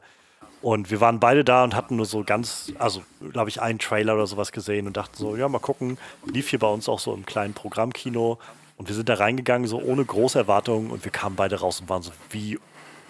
Und 0.61 0.91
wir 0.91 0.99
waren 0.99 1.21
beide 1.21 1.45
da 1.45 1.63
und 1.63 1.73
hatten 1.73 1.95
nur 1.95 2.05
so 2.05 2.23
ganz, 2.25 2.73
also 2.79 3.01
glaube 3.31 3.49
ich, 3.49 3.61
einen 3.61 3.79
Trailer 3.79 4.15
oder 4.15 4.27
sowas 4.27 4.51
gesehen 4.51 4.87
und 4.87 4.97
dachten 4.97 5.15
so, 5.15 5.37
ja, 5.37 5.47
mal 5.47 5.59
gucken. 5.59 5.97
Lief 6.25 6.49
hier 6.49 6.59
bei 6.59 6.67
uns 6.67 6.89
auch 6.89 6.99
so 6.99 7.13
im 7.13 7.25
kleinen 7.25 7.53
Programmkino. 7.53 8.39
Und 8.79 8.87
wir 8.87 8.95
sind 8.95 9.09
da 9.09 9.15
reingegangen, 9.15 9.67
so 9.67 9.79
ohne 9.79 10.03
große 10.03 10.39
Erwartungen. 10.39 10.89
Und 10.89 11.03
wir 11.05 11.11
kamen 11.11 11.35
beide 11.35 11.59
raus 11.59 11.79
und 11.79 11.89
waren 11.89 12.01
so 12.01 12.11
wie, 12.31 12.57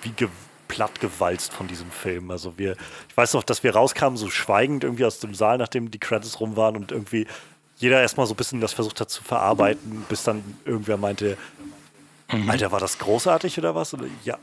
wie 0.01 0.09
ge 0.09 0.27
platt 0.67 0.99
gewalzt 0.99 1.53
von 1.53 1.67
diesem 1.67 1.89
Film. 1.89 2.29
Also 2.29 2.57
wir, 2.57 2.75
ich 3.07 3.17
weiß 3.17 3.33
noch, 3.33 3.43
dass 3.43 3.63
wir 3.63 3.73
rauskamen, 3.73 4.17
so 4.17 4.29
schweigend 4.29 4.83
irgendwie 4.83 5.05
aus 5.05 5.19
dem 5.19 5.33
Saal, 5.33 5.57
nachdem 5.57 5.89
die 5.89 5.97
Credits 5.97 6.39
rum 6.39 6.57
waren 6.57 6.75
und 6.75 6.91
irgendwie 6.91 7.25
jeder 7.77 8.01
erstmal 8.01 8.27
so 8.27 8.35
ein 8.35 8.37
bisschen 8.37 8.61
das 8.61 8.73
versucht 8.73 9.01
hat 9.01 9.09
zu 9.09 9.23
verarbeiten, 9.23 10.05
bis 10.09 10.23
dann 10.23 10.43
irgendwer 10.65 10.97
meinte, 10.97 11.37
Mhm. 12.31 12.49
Alter, 12.49 12.71
war 12.71 12.79
das 12.79 12.99
großartig 12.99 13.57
oder 13.57 13.75
was? 13.75 13.95
Ja, 14.23 14.37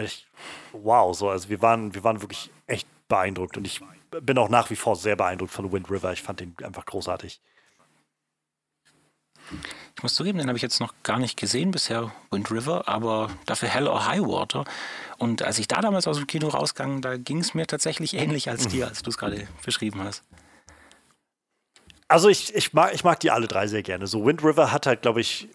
ich, 0.00 0.26
wow, 0.72 1.16
so, 1.16 1.30
also 1.30 1.48
wir 1.48 1.62
waren, 1.62 1.94
wir 1.94 2.04
waren 2.04 2.20
wirklich 2.20 2.50
echt 2.66 2.86
beeindruckt 3.08 3.56
und 3.56 3.66
ich 3.66 3.80
bin 4.10 4.36
auch 4.38 4.48
nach 4.48 4.70
wie 4.70 4.76
vor 4.76 4.96
sehr 4.96 5.16
beeindruckt 5.16 5.52
von 5.52 5.72
Wind 5.72 5.90
River. 5.90 6.12
Ich 6.12 6.22
fand 6.22 6.40
den 6.40 6.54
einfach 6.62 6.84
großartig. 6.84 7.40
Muss 10.02 10.14
zugeben, 10.14 10.38
den 10.38 10.48
habe 10.48 10.56
ich 10.56 10.62
jetzt 10.62 10.80
noch 10.80 10.94
gar 11.02 11.18
nicht 11.18 11.36
gesehen 11.36 11.70
bisher, 11.70 12.12
Wind 12.30 12.50
River, 12.50 12.88
aber 12.88 13.30
dafür 13.46 13.68
Hell 13.68 13.86
or 13.86 14.06
High 14.06 14.22
Water. 14.22 14.64
Und 15.18 15.42
als 15.42 15.58
ich 15.58 15.68
da 15.68 15.80
damals 15.80 16.08
aus 16.08 16.16
dem 16.16 16.26
Kino 16.26 16.48
rausgegangen, 16.48 17.02
da 17.02 17.16
ging 17.16 17.38
es 17.38 17.54
mir 17.54 17.66
tatsächlich 17.66 18.14
ähnlich 18.14 18.48
als 18.48 18.68
dir, 18.68 18.88
als 18.88 19.02
du 19.02 19.10
es 19.10 19.18
gerade 19.18 19.46
beschrieben 19.64 20.02
hast. 20.02 20.22
Also 22.08 22.28
ich, 22.28 22.54
ich, 22.54 22.72
mag, 22.72 22.94
ich 22.94 23.04
mag 23.04 23.20
die 23.20 23.30
alle 23.30 23.46
drei 23.46 23.66
sehr 23.66 23.82
gerne. 23.82 24.06
So 24.06 24.24
Wind 24.24 24.42
River 24.42 24.72
hat 24.72 24.86
halt, 24.86 25.02
glaube 25.02 25.20
ich, 25.20 25.48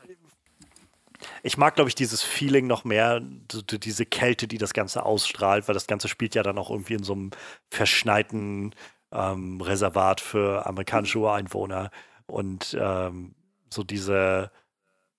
ich 1.44 1.58
mag, 1.58 1.76
glaube 1.76 1.90
ich, 1.90 1.96
dieses 1.96 2.22
Feeling 2.22 2.68
noch 2.68 2.84
mehr, 2.84 3.22
diese 3.22 4.06
Kälte, 4.06 4.48
die 4.48 4.58
das 4.58 4.74
Ganze 4.74 5.06
ausstrahlt, 5.06 5.68
weil 5.68 5.74
das 5.74 5.88
Ganze 5.88 6.08
spielt 6.08 6.36
ja 6.36 6.44
dann 6.44 6.58
auch 6.58 6.70
irgendwie 6.70 6.94
in 6.94 7.04
so 7.04 7.14
einem 7.14 7.32
verschneiten 7.70 8.74
ähm, 9.12 9.60
Reservat 9.62 10.22
für 10.22 10.66
amerikanische 10.66 11.20
Ureinwohner. 11.20 11.92
Und 12.28 12.78
ähm, 12.80 13.36
so 13.76 13.84
diese, 13.84 14.52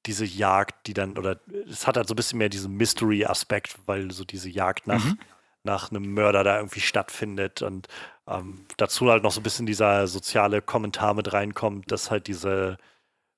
diese 0.07 0.25
Jagd, 0.25 0.87
die 0.87 0.95
dann, 0.95 1.17
oder 1.19 1.41
es 1.69 1.87
hat 1.87 1.97
halt 1.97 2.09
so 2.09 2.15
ein 2.15 2.17
bisschen 2.17 2.39
mehr 2.39 2.49
diesen 2.49 2.75
Mystery-Aspekt, 2.75 3.77
weil 3.87 4.11
so 4.11 4.25
diese 4.25 4.49
Jagd 4.49 4.87
nach, 4.87 5.05
mhm. 5.05 5.19
nach 5.63 5.91
einem 5.91 6.15
Mörder 6.15 6.45
da 6.45 6.57
irgendwie 6.57 6.81
stattfindet 6.81 7.63
und 7.63 7.89
ähm, 8.27 8.67
dazu 8.77 9.11
halt 9.11 9.23
noch 9.23 9.33
so 9.33 9.41
ein 9.41 9.45
bisschen 9.45 9.67
dieser 9.67 10.07
soziale 10.07 10.63
Kommentar 10.63 11.15
mit 11.15 11.33
reinkommt, 11.33 11.93
dass 11.93 12.11
halt 12.11 12.27
diese 12.27 12.77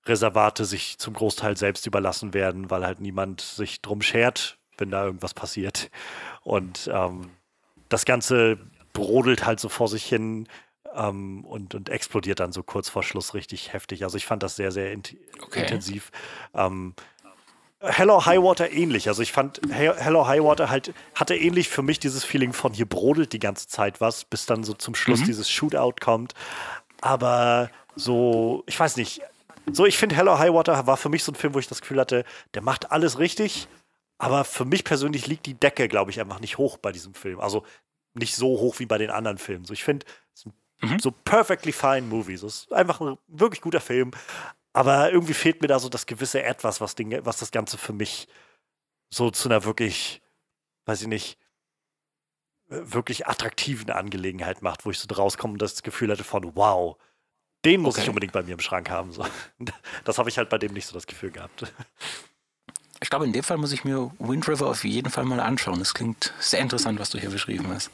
Reservate 0.06 0.64
sich 0.64 0.98
zum 0.98 1.14
Großteil 1.14 1.56
selbst 1.56 1.86
überlassen 1.86 2.32
werden, 2.34 2.70
weil 2.70 2.86
halt 2.86 3.00
niemand 3.00 3.40
sich 3.40 3.82
drum 3.82 4.00
schert, 4.00 4.58
wenn 4.78 4.90
da 4.90 5.04
irgendwas 5.04 5.34
passiert. 5.34 5.90
Und 6.42 6.88
ähm, 6.92 7.30
das 7.88 8.04
Ganze 8.04 8.58
brodelt 8.92 9.44
halt 9.44 9.60
so 9.60 9.68
vor 9.68 9.88
sich 9.88 10.04
hin 10.04 10.48
ähm, 10.98 11.44
und, 11.44 11.74
und 11.74 11.88
explodiert 11.88 12.40
dann 12.40 12.52
so 12.52 12.62
kurz 12.62 12.88
vor 12.88 13.02
Schluss 13.02 13.34
richtig 13.34 13.72
heftig. 13.72 14.04
Also 14.04 14.16
ich 14.16 14.26
fand 14.26 14.42
das 14.42 14.56
sehr, 14.56 14.72
sehr 14.72 14.92
in 14.92 15.02
okay. 15.40 15.62
intensiv. 15.62 16.10
Ähm, 16.54 16.94
Hello 17.80 18.26
Highwater 18.26 18.72
ähnlich. 18.72 19.06
Also 19.06 19.22
ich 19.22 19.30
fand 19.30 19.60
Hello 19.70 20.26
Highwater 20.26 20.68
halt 20.68 20.92
hatte 21.14 21.36
ähnlich 21.36 21.68
für 21.68 21.82
mich 21.82 22.00
dieses 22.00 22.24
Feeling 22.24 22.52
von 22.52 22.72
hier 22.72 22.86
brodelt 22.86 23.32
die 23.32 23.38
ganze 23.38 23.68
Zeit 23.68 24.00
was, 24.00 24.24
bis 24.24 24.46
dann 24.46 24.64
so 24.64 24.74
zum 24.74 24.96
Schluss 24.96 25.20
mhm. 25.20 25.26
dieses 25.26 25.48
Shootout 25.48 25.94
kommt. 26.00 26.34
Aber 27.00 27.70
so, 27.94 28.64
ich 28.66 28.78
weiß 28.78 28.96
nicht, 28.96 29.22
so, 29.70 29.86
ich 29.86 29.96
finde 29.96 30.16
Hello 30.16 30.38
High 30.38 30.52
Water 30.52 30.88
war 30.88 30.96
für 30.96 31.08
mich 31.08 31.22
so 31.22 31.30
ein 31.30 31.36
Film, 31.36 31.54
wo 31.54 31.60
ich 31.60 31.68
das 31.68 31.80
Gefühl 31.80 32.00
hatte, 32.00 32.24
der 32.54 32.62
macht 32.62 32.90
alles 32.90 33.20
richtig, 33.20 33.68
aber 34.18 34.44
für 34.44 34.64
mich 34.64 34.82
persönlich 34.82 35.28
liegt 35.28 35.46
die 35.46 35.54
Decke, 35.54 35.86
glaube 35.86 36.10
ich, 36.10 36.20
einfach 36.20 36.40
nicht 36.40 36.58
hoch 36.58 36.78
bei 36.78 36.90
diesem 36.90 37.14
Film. 37.14 37.38
Also 37.38 37.64
nicht 38.14 38.34
so 38.34 38.48
hoch 38.48 38.78
wie 38.78 38.86
bei 38.86 38.98
den 38.98 39.10
anderen 39.10 39.38
Filmen. 39.38 39.64
So, 39.64 39.72
ich 39.72 39.84
finde, 39.84 40.04
mhm. 40.80 40.98
so 40.98 41.10
perfectly 41.10 41.72
fine 41.72 42.02
Movie. 42.02 42.36
So, 42.36 42.46
ist 42.46 42.72
einfach 42.72 43.00
ein 43.00 43.18
wirklich 43.26 43.60
guter 43.60 43.80
Film, 43.80 44.10
aber 44.72 45.12
irgendwie 45.12 45.34
fehlt 45.34 45.62
mir 45.62 45.68
da 45.68 45.78
so 45.78 45.88
das 45.88 46.06
gewisse 46.06 46.42
Etwas, 46.42 46.80
was, 46.80 46.94
den, 46.94 47.24
was 47.24 47.38
das 47.38 47.50
Ganze 47.50 47.78
für 47.78 47.92
mich 47.92 48.28
so 49.10 49.30
zu 49.30 49.48
einer 49.48 49.64
wirklich, 49.64 50.22
weiß 50.86 51.02
ich 51.02 51.08
nicht, 51.08 51.38
wirklich 52.68 53.26
attraktiven 53.26 53.90
Angelegenheit 53.90 54.62
macht, 54.62 54.84
wo 54.84 54.90
ich 54.90 54.98
so 54.98 55.12
rauskomme 55.12 55.54
und 55.54 55.62
das 55.62 55.82
Gefühl 55.82 56.10
hatte 56.10 56.24
von, 56.24 56.54
wow, 56.54 56.96
den 57.64 57.80
muss 57.80 57.94
okay. 57.94 58.02
ich 58.02 58.08
unbedingt 58.08 58.32
bei 58.32 58.42
mir 58.42 58.52
im 58.52 58.60
Schrank 58.60 58.90
haben. 58.90 59.12
So. 59.12 59.26
Das 60.04 60.18
habe 60.18 60.28
ich 60.28 60.38
halt 60.38 60.48
bei 60.48 60.58
dem 60.58 60.72
nicht 60.72 60.86
so 60.86 60.94
das 60.94 61.06
Gefühl 61.06 61.30
gehabt. 61.30 61.72
Ich 63.00 63.10
glaube, 63.10 63.24
in 63.24 63.32
dem 63.32 63.42
Fall 63.42 63.58
muss 63.58 63.72
ich 63.72 63.84
mir 63.84 64.10
Wind 64.18 64.48
River 64.48 64.66
auf 64.66 64.84
jeden 64.84 65.10
Fall 65.10 65.24
mal 65.24 65.40
anschauen. 65.40 65.78
Das 65.78 65.94
klingt 65.94 66.32
sehr 66.40 66.60
interessant, 66.60 66.98
was 66.98 67.10
du 67.10 67.18
hier 67.18 67.30
beschrieben 67.30 67.68
hast. 67.68 67.90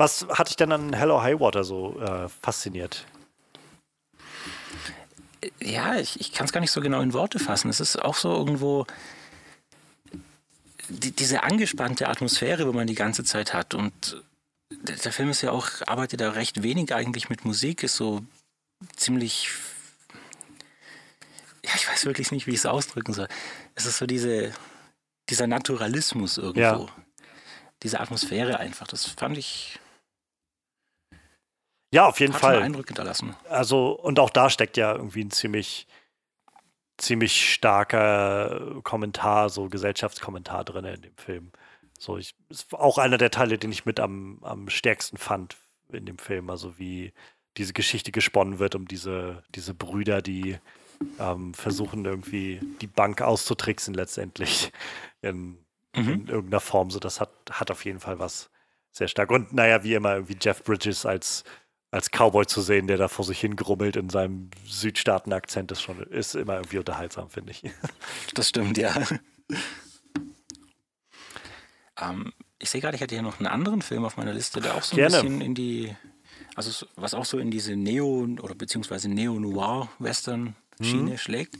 Was 0.00 0.26
hat 0.30 0.48
dich 0.48 0.56
denn 0.56 0.72
an 0.72 0.94
Hello 0.94 1.20
High 1.20 1.40
Water 1.40 1.62
so 1.62 2.00
äh, 2.00 2.26
fasziniert? 2.30 3.04
Ja, 5.60 5.96
ich, 5.96 6.18
ich 6.18 6.32
kann 6.32 6.46
es 6.46 6.52
gar 6.52 6.60
nicht 6.62 6.70
so 6.70 6.80
genau 6.80 7.02
in 7.02 7.12
Worte 7.12 7.38
fassen. 7.38 7.68
Es 7.68 7.80
ist 7.80 8.00
auch 8.00 8.14
so 8.14 8.34
irgendwo 8.34 8.86
die, 10.88 11.10
diese 11.10 11.42
angespannte 11.42 12.08
Atmosphäre, 12.08 12.66
wo 12.66 12.72
man 12.72 12.86
die 12.86 12.94
ganze 12.94 13.24
Zeit 13.24 13.52
hat. 13.52 13.74
Und 13.74 14.24
der 14.70 15.12
Film 15.12 15.28
ist 15.28 15.42
ja 15.42 15.50
auch, 15.50 15.68
arbeitet 15.86 16.22
da 16.22 16.30
recht 16.30 16.62
wenig 16.62 16.94
eigentlich 16.94 17.28
mit 17.28 17.44
Musik, 17.44 17.82
ist 17.82 17.96
so 17.96 18.22
ziemlich. 18.96 19.50
Ja, 21.62 21.72
ich 21.74 21.86
weiß 21.86 22.06
wirklich 22.06 22.32
nicht, 22.32 22.46
wie 22.46 22.52
ich 22.52 22.60
es 22.60 22.64
ausdrücken 22.64 23.12
soll. 23.12 23.28
Es 23.74 23.84
ist 23.84 23.98
so 23.98 24.06
diese, 24.06 24.54
dieser 25.28 25.46
Naturalismus 25.46 26.38
irgendwo. 26.38 26.84
Ja. 26.86 26.88
Diese 27.82 28.00
Atmosphäre 28.00 28.58
einfach. 28.58 28.86
Das 28.86 29.04
fand 29.04 29.36
ich. 29.36 29.78
Ja, 31.92 32.06
auf 32.06 32.20
jeden 32.20 32.34
hat 32.34 32.40
Fall. 32.40 32.56
Einen 32.56 32.66
Eindruck 32.66 32.86
hinterlassen. 32.86 33.34
Also, 33.48 33.90
und 33.92 34.18
auch 34.20 34.30
da 34.30 34.48
steckt 34.48 34.76
ja 34.76 34.92
irgendwie 34.92 35.24
ein 35.24 35.30
ziemlich, 35.30 35.86
ziemlich 36.98 37.52
starker 37.52 38.80
Kommentar, 38.84 39.50
so 39.50 39.68
Gesellschaftskommentar 39.68 40.64
drin 40.64 40.84
in 40.84 41.02
dem 41.02 41.16
Film. 41.16 41.52
So, 41.98 42.16
ich, 42.16 42.34
ist 42.48 42.72
auch 42.74 42.98
einer 42.98 43.18
der 43.18 43.30
Teile, 43.30 43.58
den 43.58 43.72
ich 43.72 43.84
mit 43.84 44.00
am, 44.00 44.38
am 44.42 44.70
stärksten 44.70 45.16
fand 45.16 45.56
in 45.92 46.06
dem 46.06 46.18
Film. 46.18 46.48
Also 46.48 46.78
wie 46.78 47.12
diese 47.56 47.72
Geschichte 47.72 48.12
gesponnen 48.12 48.58
wird 48.58 48.74
um 48.74 48.86
diese, 48.86 49.42
diese 49.54 49.74
Brüder, 49.74 50.22
die 50.22 50.58
ähm, 51.18 51.54
versuchen 51.54 52.04
irgendwie 52.04 52.60
die 52.80 52.86
Bank 52.86 53.22
auszutricksen 53.22 53.94
letztendlich 53.94 54.72
in, 55.22 55.58
mhm. 55.94 56.08
in, 56.08 56.28
irgendeiner 56.28 56.60
Form. 56.60 56.90
So, 56.90 57.00
das 57.00 57.20
hat, 57.20 57.30
hat 57.50 57.70
auf 57.70 57.84
jeden 57.84 58.00
Fall 58.00 58.18
was 58.18 58.50
sehr 58.92 59.08
stark. 59.08 59.30
Und 59.30 59.52
naja, 59.52 59.82
wie 59.82 59.94
immer, 59.94 60.14
irgendwie 60.14 60.38
Jeff 60.40 60.62
Bridges 60.64 61.04
als 61.04 61.44
als 61.90 62.10
Cowboy 62.10 62.46
zu 62.46 62.62
sehen, 62.62 62.86
der 62.86 62.98
da 62.98 63.08
vor 63.08 63.24
sich 63.24 63.40
hingrummelt 63.40 63.96
in 63.96 64.10
seinem 64.10 64.50
Südstaaten-Akzent, 64.64 65.72
ist 65.72 65.82
schon 65.82 66.00
ist 66.04 66.36
immer 66.36 66.54
irgendwie 66.56 66.78
unterhaltsam, 66.78 67.28
finde 67.30 67.50
ich. 67.52 67.62
Das 68.34 68.48
stimmt, 68.48 68.78
ja. 68.78 68.94
ähm, 72.00 72.32
ich 72.58 72.70
sehe 72.70 72.80
gerade, 72.80 72.96
ich 72.96 73.02
hatte 73.02 73.14
hier 73.14 73.20
noch 73.22 73.38
einen 73.38 73.48
anderen 73.48 73.82
Film 73.82 74.04
auf 74.04 74.16
meiner 74.16 74.32
Liste, 74.32 74.60
der 74.60 74.76
auch 74.76 74.82
so 74.82 74.94
ein 74.94 74.98
Gerne. 74.98 75.16
bisschen 75.16 75.40
in 75.40 75.54
die, 75.54 75.96
also 76.54 76.86
was 76.94 77.14
auch 77.14 77.24
so 77.24 77.38
in 77.38 77.50
diese 77.50 77.74
Neo- 77.74 78.28
oder 78.40 78.54
beziehungsweise 78.54 79.08
Neo-Noir-Western-Schiene 79.08 81.18
schlägt, 81.18 81.58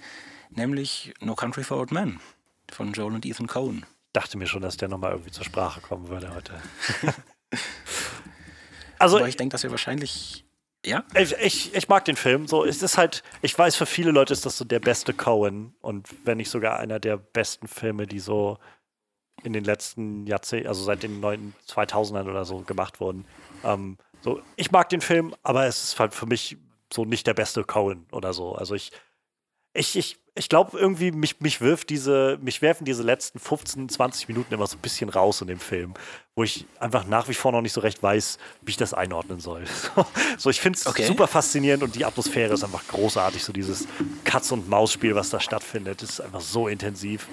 nämlich 0.51 1.13
No 1.21 1.35
Country 1.35 1.65
for 1.65 1.79
Old 1.79 1.91
Men 1.91 2.21
von 2.71 2.93
Joel 2.93 3.15
und 3.15 3.27
Ethan 3.27 3.49
Cohen. 3.49 3.85
Dachte 4.13 4.39
mir 4.39 4.47
schon, 4.47 4.63
dass 4.63 4.77
der 4.77 4.89
nochmal 4.89 5.11
irgendwie 5.13 5.33
zur 5.33 5.45
Sprache 5.45 5.81
kommen 5.81 6.09
würde 6.09 6.33
heute. 6.35 6.61
also 9.01 9.19
Aber 9.19 9.29
ich 9.29 9.37
denke, 9.37 9.53
dass 9.53 9.63
wir 9.63 9.71
wahrscheinlich, 9.71 10.45
ja, 10.85 11.05
Ich, 11.15 11.33
ich, 11.33 11.75
ich 11.75 11.89
mag 11.89 12.05
den 12.05 12.17
Film. 12.17 12.47
So, 12.47 12.65
es 12.65 12.83
ist 12.83 12.97
halt, 12.99 13.23
ich 13.43 13.59
weiß, 13.59 13.77
für 13.77 13.87
viele 13.87 14.11
Leute 14.11 14.33
ist 14.33 14.47
das 14.47 14.57
so 14.57 14.65
der 14.65 14.81
beste 14.81 15.13
Cohen 15.13 15.75
und 15.81 16.09
wenn 16.25 16.37
nicht 16.37 16.51
sogar 16.51 16.79
einer 16.79 17.01
der 17.01 17.17
besten 17.17 17.67
Filme, 17.67 18.07
die 18.07 18.21
so 18.21 18.59
in 19.43 19.53
den 19.53 19.65
letzten 19.65 20.27
Jahrzehnten, 20.27 20.69
also 20.69 20.85
seit 20.85 21.03
den 21.03 21.21
neuen 21.21 21.55
2000ern 21.67 22.29
oder 22.29 22.45
so 22.45 22.59
gemacht 22.59 23.01
wurden. 23.01 23.25
Ähm, 23.65 23.97
so, 24.21 24.41
ich 24.57 24.71
mag 24.71 24.89
den 24.91 25.01
Film, 25.01 25.35
aber 25.43 25.67
es 25.67 25.83
ist 25.83 26.01
halt 26.01 26.15
für 26.15 26.27
mich 26.27 26.59
so 26.93 27.05
nicht 27.05 27.27
der 27.27 27.35
beste 27.35 27.65
Cohen 27.65 28.07
oder 28.13 28.33
so. 28.33 28.55
Also 28.55 28.75
ich, 28.75 28.93
ich, 29.73 29.97
ich, 29.97 30.19
ich 30.35 30.49
glaube 30.49 30.79
irgendwie, 30.79 31.13
mich, 31.13 31.41
mich 31.41 31.61
wirft 31.61 31.91
diese, 31.91 32.39
mich 32.43 32.63
werfen 32.63 32.85
diese 32.85 33.03
letzten 33.03 33.39
15, 33.39 33.89
20 33.89 34.29
Minuten 34.29 34.55
immer 34.55 34.67
so 34.67 34.77
ein 34.77 34.81
bisschen 34.81 35.09
raus 35.11 35.41
in 35.41 35.49
dem 35.49 35.61
Film, 35.61 35.95
wo 36.35 36.43
ich 36.43 36.67
einfach 36.79 37.07
nach 37.07 37.29
wie 37.29 37.35
vor 37.35 37.53
noch 37.53 37.61
nicht 37.61 37.73
so 37.73 37.81
recht 37.81 38.03
weiß, 38.03 38.39
wie 38.63 38.71
ich 38.71 38.77
das 38.77 38.95
einordnen 38.95 39.41
soll. 39.41 39.65
so, 40.39 40.51
ich 40.51 40.61
finde 40.61 40.79
es 40.79 40.87
Okay. 40.87 41.07
super 41.07 41.27
faszinierend 41.27 41.83
und 41.83 41.95
die 41.95 42.05
Atmosphäre 42.05 42.55
ist 42.55 42.65
einfach 42.65 42.87
großartig. 42.89 43.45
So 43.45 43.53
dieses 43.53 43.87
Katz- 44.25 44.51
und 44.51 44.69
Maus-Spiel, 44.69 45.15
was 45.15 45.31
da 45.31 45.41
stattfindet, 45.41 46.03
ist 46.03 46.21
einfach 46.21 46.41
so 46.41 46.69
intensiv. 46.69 47.29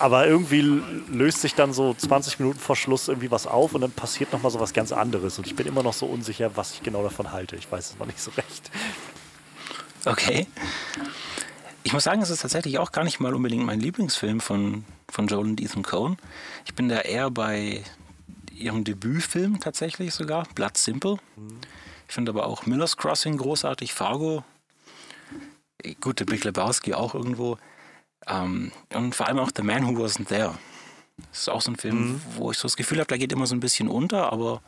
Aber 0.00 0.26
irgendwie 0.26 0.60
löst 1.08 1.40
sich 1.40 1.54
dann 1.54 1.72
so 1.72 1.94
20 1.94 2.40
Minuten 2.40 2.58
vor 2.58 2.74
Schluss 2.74 3.06
irgendwie 3.06 3.30
was 3.30 3.46
auf 3.46 3.74
und 3.74 3.80
dann 3.80 3.92
passiert 3.92 4.32
nochmal 4.32 4.50
so 4.50 4.58
was 4.58 4.72
ganz 4.74 4.90
anderes. 4.92 5.38
Und 5.38 5.46
ich 5.46 5.54
bin 5.54 5.68
immer 5.68 5.84
noch 5.84 5.94
so 5.94 6.06
unsicher, 6.06 6.56
was 6.56 6.74
ich 6.74 6.82
genau 6.82 7.02
davon 7.04 7.30
halte. 7.30 7.54
Ich 7.56 7.70
weiß 7.70 7.90
es 7.92 7.98
noch 7.98 8.06
nicht 8.06 8.20
so 8.20 8.32
recht. 8.32 8.70
Okay. 10.06 10.46
Ich 11.82 11.92
muss 11.92 12.04
sagen, 12.04 12.22
es 12.22 12.30
ist 12.30 12.42
tatsächlich 12.42 12.78
auch 12.78 12.92
gar 12.92 13.04
nicht 13.04 13.20
mal 13.20 13.34
unbedingt 13.34 13.64
mein 13.64 13.80
Lieblingsfilm 13.80 14.40
von, 14.40 14.84
von 15.08 15.26
Joel 15.26 15.46
und 15.46 15.60
Ethan 15.60 15.82
Cohen. 15.82 16.16
Ich 16.64 16.74
bin 16.74 16.88
da 16.88 17.00
eher 17.00 17.30
bei 17.30 17.82
ihrem 18.52 18.84
Debütfilm 18.84 19.60
tatsächlich 19.60 20.14
sogar, 20.14 20.46
Blood 20.54 20.78
Simple. 20.78 21.18
Ich 22.08 22.14
finde 22.14 22.30
aber 22.30 22.46
auch 22.46 22.66
Miller's 22.66 22.96
Crossing 22.96 23.36
großartig, 23.36 23.92
Fargo. 23.92 24.44
Gut, 26.00 26.20
The 26.20 26.24
Big 26.24 26.44
Lebowski 26.44 26.94
auch 26.94 27.14
irgendwo. 27.14 27.58
Ähm, 28.26 28.72
und 28.94 29.14
vor 29.14 29.26
allem 29.26 29.38
auch 29.38 29.50
The 29.54 29.62
Man 29.62 29.86
Who 29.86 30.02
Wasn't 30.02 30.28
There. 30.28 30.54
Das 31.30 31.40
ist 31.40 31.48
auch 31.48 31.60
so 31.60 31.70
ein 31.70 31.76
Film, 31.76 32.20
wo 32.36 32.50
ich 32.50 32.58
so 32.58 32.62
das 32.62 32.76
Gefühl 32.76 32.98
habe, 32.98 33.08
da 33.08 33.16
geht 33.16 33.32
immer 33.32 33.46
so 33.46 33.54
ein 33.54 33.60
bisschen 33.60 33.88
unter, 33.88 34.32
aber 34.32 34.62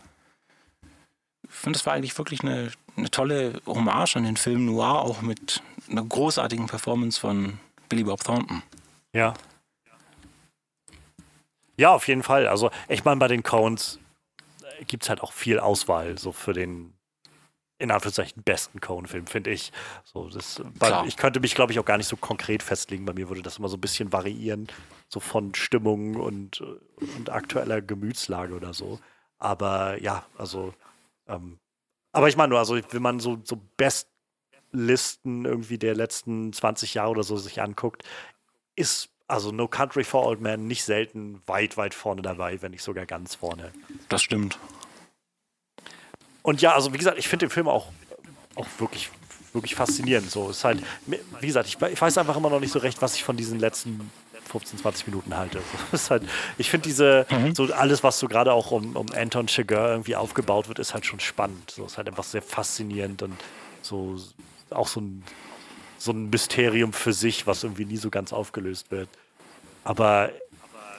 ich 1.42 1.54
finde, 1.54 1.78
das 1.78 1.86
war 1.86 1.94
eigentlich 1.94 2.16
wirklich 2.18 2.42
eine, 2.42 2.70
eine 2.96 3.10
tolle 3.10 3.60
Hommage 3.66 4.16
an 4.16 4.24
den 4.24 4.36
Film 4.36 4.66
Noir, 4.66 5.02
auch 5.02 5.22
mit 5.22 5.62
einer 5.90 6.04
großartigen 6.04 6.66
Performance 6.66 7.20
von 7.20 7.58
Billy 7.88 8.04
Bob 8.04 8.24
Thornton. 8.24 8.62
Ja. 9.12 9.34
Ja, 11.76 11.94
auf 11.94 12.08
jeden 12.08 12.22
Fall. 12.22 12.46
Also, 12.46 12.70
ich 12.88 13.04
meine, 13.04 13.18
bei 13.18 13.28
den 13.28 13.42
Coens 13.42 13.98
gibt 14.86 15.02
es 15.02 15.08
halt 15.08 15.20
auch 15.20 15.32
viel 15.32 15.58
Auswahl, 15.58 16.18
so 16.18 16.32
für 16.32 16.52
den 16.52 16.96
in 17.78 17.90
Anführungszeichen 17.90 18.42
besten 18.42 18.80
Coen-Film, 18.80 19.26
finde 19.26 19.50
ich. 19.50 19.70
So, 20.04 20.30
das, 20.30 20.62
ich 21.06 21.16
könnte 21.18 21.40
mich, 21.40 21.54
glaube 21.54 21.72
ich, 21.72 21.78
auch 21.78 21.84
gar 21.84 21.98
nicht 21.98 22.08
so 22.08 22.16
konkret 22.16 22.62
festlegen. 22.62 23.04
Bei 23.04 23.12
mir 23.12 23.28
würde 23.28 23.42
das 23.42 23.58
immer 23.58 23.68
so 23.68 23.76
ein 23.76 23.82
bisschen 23.82 24.12
variieren, 24.12 24.68
so 25.08 25.20
von 25.20 25.54
Stimmung 25.54 26.16
und, 26.16 26.62
und 26.62 27.28
aktueller 27.28 27.82
Gemütslage 27.82 28.54
oder 28.54 28.72
so. 28.72 28.98
Aber 29.38 30.00
ja, 30.00 30.24
also, 30.38 30.72
ähm, 31.28 31.58
aber 32.16 32.28
ich 32.28 32.36
meine 32.38 32.48
nur, 32.48 32.58
also 32.58 32.78
wenn 32.92 33.02
man 33.02 33.20
so, 33.20 33.38
so 33.44 33.60
Bestlisten 33.76 35.44
irgendwie 35.44 35.76
der 35.76 35.94
letzten 35.94 36.50
20 36.50 36.94
Jahre 36.94 37.10
oder 37.10 37.22
so 37.22 37.36
sich 37.36 37.60
anguckt, 37.60 38.04
ist 38.74 39.10
also 39.28 39.52
No 39.52 39.68
Country 39.68 40.02
for 40.02 40.24
Old 40.24 40.40
Men 40.40 40.66
nicht 40.66 40.82
selten 40.82 41.42
weit, 41.46 41.76
weit 41.76 41.92
vorne 41.92 42.22
dabei, 42.22 42.62
wenn 42.62 42.70
nicht 42.70 42.82
sogar 42.82 43.04
ganz 43.04 43.34
vorne. 43.34 43.70
Das 44.08 44.22
stimmt. 44.22 44.58
Und 46.40 46.62
ja, 46.62 46.74
also 46.74 46.94
wie 46.94 46.98
gesagt, 46.98 47.18
ich 47.18 47.28
finde 47.28 47.46
den 47.46 47.50
Film 47.50 47.68
auch, 47.68 47.92
auch 48.54 48.66
wirklich, 48.78 49.10
wirklich 49.52 49.74
faszinierend. 49.74 50.30
So 50.30 50.48
ist 50.48 50.64
halt, 50.64 50.82
wie 51.06 51.46
gesagt, 51.46 51.68
ich, 51.68 51.78
ich 51.82 52.00
weiß 52.00 52.16
einfach 52.16 52.38
immer 52.38 52.48
noch 52.48 52.60
nicht 52.60 52.72
so 52.72 52.78
recht, 52.78 53.02
was 53.02 53.14
ich 53.14 53.24
von 53.24 53.36
diesen 53.36 53.58
letzten 53.58 54.10
15, 54.46 54.78
20 54.80 55.06
Minuten 55.08 55.36
halte. 55.36 55.60
So, 55.92 56.10
halt, 56.10 56.22
ich 56.58 56.70
finde 56.70 56.88
diese, 56.88 57.26
so 57.54 57.72
alles, 57.72 58.02
was 58.02 58.18
so 58.18 58.28
gerade 58.28 58.52
auch 58.52 58.70
um, 58.70 58.96
um 58.96 59.06
Anton 59.14 59.46
Chigurh 59.46 59.90
irgendwie 59.90 60.16
aufgebaut 60.16 60.68
wird, 60.68 60.78
ist 60.78 60.94
halt 60.94 61.06
schon 61.06 61.20
spannend. 61.20 61.70
So 61.70 61.86
ist 61.86 61.96
halt 61.96 62.08
einfach 62.08 62.24
sehr 62.24 62.42
faszinierend 62.42 63.22
und 63.22 63.36
so 63.82 64.18
auch 64.70 64.88
so 64.88 65.00
ein, 65.00 65.22
so 65.98 66.12
ein 66.12 66.30
Mysterium 66.30 66.92
für 66.92 67.12
sich, 67.12 67.46
was 67.46 67.62
irgendwie 67.64 67.84
nie 67.84 67.96
so 67.96 68.10
ganz 68.10 68.32
aufgelöst 68.32 68.90
wird. 68.90 69.08
Aber 69.84 70.30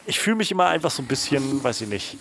ich 0.06 0.20
fühle 0.20 0.38
mich 0.38 0.52
immer 0.52 0.68
einfach 0.68 0.92
so 0.92 1.04
ein 1.04 1.08
bisschen, 1.08 1.64
weiß 1.64 1.82
ich 1.82 1.90
nicht, 1.90 2.18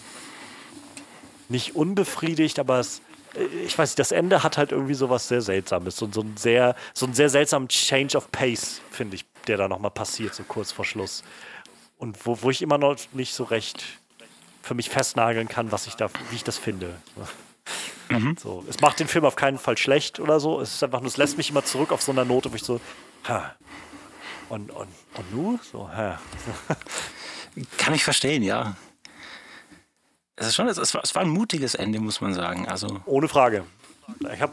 nicht 1.49 1.77
unbefriedigt, 1.77 2.59
aber 2.59 2.81
es, 2.81 3.01
äh, 3.35 3.45
ich 3.65 3.79
weiß 3.79 3.91
nicht, 3.91 3.99
das 3.99 4.13
Ende 4.13 4.43
hat 4.43 4.59
halt 4.59 4.73
irgendwie 4.73 4.95
sowas 4.95 5.29
sehr 5.29 5.41
Seltsames. 5.41 5.97
So, 5.97 6.09
so, 6.11 6.23
ein 6.23 6.37
sehr, 6.37 6.75
so 6.93 7.07
einen 7.07 7.15
sehr 7.15 7.29
seltsamen 7.29 7.69
Change 7.69 8.17
of 8.17 8.31
Pace, 8.33 8.81
finde 8.91 9.17
ich, 9.17 9.25
der 9.49 9.57
da 9.57 9.69
nochmal 9.69 9.91
passiert, 9.91 10.35
so 10.35 10.43
kurz 10.45 10.73
vor 10.73 10.85
Schluss. 10.85 11.23
Und 11.99 12.27
wo, 12.27 12.43
wo 12.43 12.51
ich 12.51 12.63
immer 12.63 12.79
noch 12.79 12.97
nicht 13.13 13.35
so 13.35 13.45
recht 13.45 13.85
für 14.63 14.75
mich 14.75 14.91
festnageln 14.91 15.49
kann, 15.49 15.73
was 15.73 15.87
ich 15.87 15.95
da, 15.95 16.11
wie 16.31 16.37
ich 16.37 16.45
das 16.45 16.59
finde. 16.59 16.97
So, 18.39 18.65
es 18.69 18.81
macht 18.81 19.01
den 19.01 19.09
Film 19.09 19.25
auf 19.25 19.37
keinen 19.37 19.59
Fall 19.59 19.77
schlecht 19.77 20.21
oder 20.21 20.39
so. 20.39 20.61
Es 20.61 20.75
ist 20.75 20.83
einfach 20.83 21.01
nur, 21.01 21.09
es 21.09 21.17
lässt 21.17 21.37
mich 21.37 21.51
immer 21.51 21.65
zurück 21.65 21.91
auf 21.91 22.03
so 22.03 22.13
einer 22.13 22.25
Note, 22.25 22.53
wo 22.53 22.57
ich 22.57 22.63
so, 22.63 22.81
ha. 23.27 23.55
Und, 24.49 24.71
und, 24.71 24.89
und 25.15 25.35
nu? 25.35 25.59
So, 25.73 25.89
ha. 25.89 26.21
Kann 27.79 27.95
ich 27.95 28.05
verstehen, 28.05 28.43
ja. 28.43 28.77
Es, 30.37 30.49
ist 30.49 30.55
schon, 30.55 30.69
es, 30.69 30.95
war, 30.95 31.03
es 31.03 31.15
war 31.15 31.23
ein 31.23 31.31
mutiges 31.31 31.75
Ende, 31.75 31.99
muss 31.99 32.21
man 32.21 32.35
sagen. 32.35 32.69
Also, 32.69 33.01
Ohne 33.07 33.29
Frage. 33.29 33.65
Ich 34.33 34.41
habe 34.41 34.53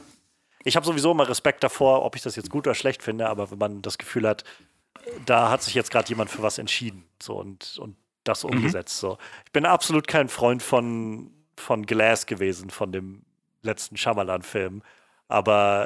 ich 0.64 0.76
hab 0.76 0.86
sowieso 0.86 1.12
immer 1.12 1.28
Respekt 1.28 1.64
davor, 1.64 2.04
ob 2.06 2.16
ich 2.16 2.22
das 2.22 2.36
jetzt 2.36 2.50
gut 2.50 2.66
oder 2.66 2.74
schlecht 2.74 3.04
finde, 3.04 3.28
aber 3.28 3.52
wenn 3.52 3.58
man 3.58 3.82
das 3.82 3.98
Gefühl 3.98 4.28
hat, 4.28 4.44
da 5.26 5.50
hat 5.50 5.64
sich 5.64 5.74
jetzt 5.74 5.92
gerade 5.92 6.10
jemand 6.10 6.30
für 6.30 6.42
was 6.42 6.58
entschieden 6.58 7.06
so, 7.22 7.40
und, 7.40 7.78
und 7.80 7.96
das 8.24 8.44
umgesetzt. 8.44 9.00
So. 9.00 9.18
Ich 9.46 9.52
bin 9.52 9.66
absolut 9.66 10.08
kein 10.08 10.30
Freund 10.30 10.64
von, 10.64 11.32
von 11.58 11.86
Glass 11.86 12.26
gewesen, 12.26 12.70
von 12.70 12.92
dem 12.92 13.24
letzten 13.62 13.98
Shyamalan-Film. 13.98 14.82
Aber 15.28 15.86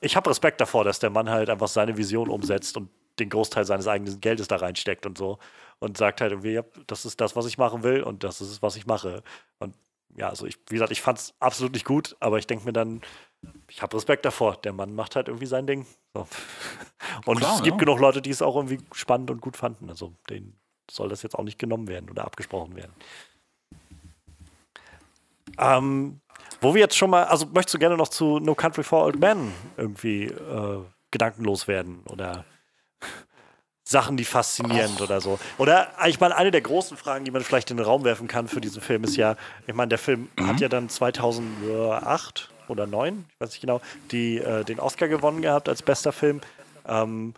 ich 0.00 0.16
habe 0.16 0.30
Respekt 0.30 0.60
davor, 0.60 0.84
dass 0.84 0.98
der 0.98 1.10
Mann 1.10 1.30
halt 1.30 1.50
einfach 1.50 1.68
seine 1.68 1.96
Vision 1.96 2.28
umsetzt 2.28 2.76
und 2.76 2.90
den 3.18 3.30
Großteil 3.30 3.64
seines 3.64 3.86
eigenen 3.86 4.20
Geldes 4.20 4.48
da 4.48 4.56
reinsteckt 4.56 5.06
und 5.06 5.16
so. 5.16 5.38
Und 5.78 5.96
sagt 5.96 6.20
halt 6.20 6.32
irgendwie, 6.32 6.52
ja, 6.52 6.62
das 6.86 7.04
ist 7.04 7.20
das, 7.20 7.36
was 7.36 7.46
ich 7.46 7.58
machen 7.58 7.82
will 7.82 8.02
und 8.02 8.24
das 8.24 8.40
ist 8.40 8.50
es, 8.50 8.62
was 8.62 8.76
ich 8.76 8.86
mache. 8.86 9.22
Und 9.58 9.74
ja, 10.16 10.28
also 10.28 10.46
ich, 10.46 10.58
wie 10.68 10.74
gesagt, 10.74 10.92
ich 10.92 11.02
fand 11.02 11.18
es 11.18 11.34
absolut 11.40 11.72
nicht 11.72 11.84
gut, 11.84 12.16
aber 12.20 12.38
ich 12.38 12.46
denke 12.46 12.64
mir 12.64 12.72
dann, 12.72 13.00
ich 13.68 13.82
habe 13.82 13.96
Respekt 13.96 14.24
davor. 14.24 14.56
Der 14.56 14.72
Mann 14.72 14.94
macht 14.94 15.16
halt 15.16 15.28
irgendwie 15.28 15.46
sein 15.46 15.66
Ding. 15.66 15.86
So. 16.14 16.26
Und 17.26 17.38
Klar, 17.38 17.56
es 17.56 17.62
gibt 17.62 17.76
ja. 17.76 17.84
genug 17.84 18.00
Leute, 18.00 18.22
die 18.22 18.30
es 18.30 18.42
auch 18.42 18.56
irgendwie 18.56 18.78
spannend 18.92 19.30
und 19.30 19.40
gut 19.40 19.56
fanden. 19.56 19.88
Also 19.88 20.14
denen 20.28 20.58
soll 20.90 21.08
das 21.08 21.22
jetzt 21.22 21.34
auch 21.34 21.44
nicht 21.44 21.58
genommen 21.58 21.88
werden 21.88 22.10
oder 22.10 22.24
abgesprochen 22.24 22.76
werden. 22.76 22.92
Ähm, 25.58 26.20
wo 26.60 26.74
wir 26.74 26.80
jetzt 26.80 26.96
schon 26.96 27.10
mal, 27.10 27.24
also 27.24 27.46
möchtest 27.46 27.74
du 27.74 27.78
gerne 27.78 27.96
noch 27.96 28.08
zu 28.08 28.38
No 28.38 28.54
Country 28.54 28.82
for 28.82 29.04
Old 29.04 29.18
Men 29.18 29.52
irgendwie 29.76 30.24
äh, 30.24 30.80
gedankenlos 31.10 31.68
werden 31.68 32.02
oder 32.06 32.44
Sachen, 33.86 34.16
die 34.16 34.24
faszinierend 34.24 35.00
oder 35.02 35.20
so. 35.20 35.38
Oder 35.58 35.92
ich 36.06 36.18
meine, 36.18 36.36
eine 36.36 36.50
der 36.50 36.62
großen 36.62 36.96
Fragen, 36.96 37.24
die 37.24 37.30
man 37.30 37.42
vielleicht 37.42 37.70
in 37.70 37.76
den 37.76 37.84
Raum 37.84 38.02
werfen 38.04 38.28
kann 38.28 38.48
für 38.48 38.60
diesen 38.60 38.80
Film, 38.80 39.04
ist 39.04 39.16
ja, 39.16 39.36
ich 39.66 39.74
meine, 39.74 39.90
der 39.90 39.98
Film 39.98 40.30
hat 40.40 40.60
ja 40.60 40.68
dann 40.68 40.88
2008 40.88 42.50
oder 42.68 42.86
9, 42.86 43.24
ich 43.28 43.40
weiß 43.40 43.50
nicht 43.50 43.60
genau, 43.60 43.80
die, 44.10 44.38
äh, 44.38 44.64
den 44.64 44.80
Oscar 44.80 45.08
gewonnen 45.08 45.42
gehabt 45.42 45.68
als 45.68 45.82
bester 45.82 46.12
Film. 46.12 46.40
Ähm, 46.86 47.34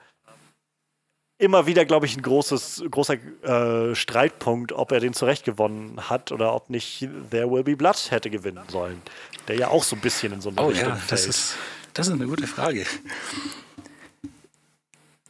immer 1.39 1.67
wieder, 1.67 1.85
glaube 1.85 2.07
ich, 2.07 2.17
ein 2.17 2.23
großes, 2.23 2.85
großer 2.91 3.15
äh, 3.43 3.95
Streitpunkt, 3.95 4.73
ob 4.73 4.91
er 4.93 5.01
den 5.01 5.13
zurecht 5.13 5.45
gewonnen 5.45 6.09
hat 6.09 6.33
oder 6.33 6.55
ob 6.55 6.71
nicht 6.71 7.07
There 7.31 7.51
Will 7.51 7.63
Be 7.65 7.77
Blood 7.77 8.11
hätte 8.11 8.31
gewinnen 8.31 8.65
sollen. 8.69 9.03
Der 9.49 9.57
ja 9.57 9.69
auch 9.69 9.85
so 9.85 9.97
ein 9.97 10.01
bisschen 10.01 10.33
in 10.33 10.41
so 10.41 10.49
eine 10.49 10.61
oh 10.61 10.69
Richtung 10.69 10.89
ja, 10.89 10.95
das 11.09 11.21
fällt. 11.21 11.29
ist, 11.29 11.57
das 11.95 12.07
ist 12.09 12.15
eine 12.15 12.27
gute 12.27 12.47
Frage. 12.47 12.87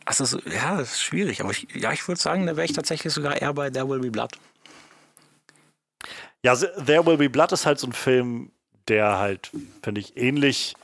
Also, 0.05 0.25
so- 0.25 0.39
ja, 0.49 0.77
das 0.77 0.93
ist 0.93 1.03
schwierig. 1.03 1.41
Aber 1.41 1.51
ich, 1.51 1.67
ja, 1.75 1.93
ich 1.93 2.07
würde 2.07 2.21
sagen, 2.21 2.47
da 2.47 2.57
wäre 2.57 2.65
ich 2.65 2.73
tatsächlich 2.73 3.13
sogar 3.13 3.41
eher 3.41 3.53
bei 3.53 3.71
There 3.71 3.89
Will 3.89 3.99
Be 3.99 4.11
Blood. 4.11 4.33
Ja, 6.43 6.55
There 6.55 7.05
Will 7.05 7.17
Be 7.17 7.29
Blood 7.29 7.51
ist 7.53 7.67
halt 7.67 7.81
so 7.81 7.89
ein 7.89 7.93
Film, 7.93 8.53
der 8.89 9.19
halt, 9.19 9.51
finde 9.83 10.01
ich, 10.01 10.17
ähnlich 10.17 10.75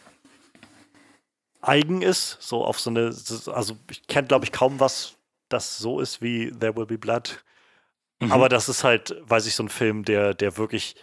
eigen 1.60 2.02
ist. 2.02 2.38
So 2.40 2.64
auf 2.64 2.80
so 2.80 2.90
eine, 2.90 3.14
also 3.46 3.76
ich 3.90 4.06
kenne, 4.06 4.28
glaube 4.28 4.44
ich, 4.44 4.52
kaum 4.52 4.80
was, 4.80 5.16
das 5.48 5.78
so 5.78 6.00
ist 6.00 6.20
wie 6.20 6.50
There 6.50 6.76
Will 6.76 6.86
Be 6.86 6.98
Blood. 6.98 7.42
Mhm. 8.20 8.32
Aber 8.32 8.48
das 8.48 8.68
ist 8.68 8.84
halt, 8.84 9.16
weiß 9.22 9.46
ich, 9.46 9.54
so 9.54 9.62
ein 9.62 9.68
Film, 9.68 10.04
der, 10.04 10.34
der 10.34 10.56
wirklich. 10.56 10.96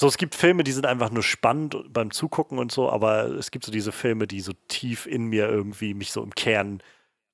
So, 0.00 0.06
es 0.06 0.16
gibt 0.16 0.36
Filme, 0.36 0.62
die 0.62 0.70
sind 0.70 0.86
einfach 0.86 1.10
nur 1.10 1.24
spannend 1.24 1.92
beim 1.92 2.12
Zugucken 2.12 2.60
und 2.60 2.70
so, 2.70 2.88
aber 2.88 3.24
es 3.30 3.50
gibt 3.50 3.64
so 3.64 3.72
diese 3.72 3.90
Filme, 3.90 4.28
die 4.28 4.40
so 4.40 4.52
tief 4.68 5.06
in 5.06 5.24
mir 5.24 5.48
irgendwie 5.48 5.92
mich 5.92 6.12
so 6.12 6.22
im 6.22 6.32
Kern 6.36 6.80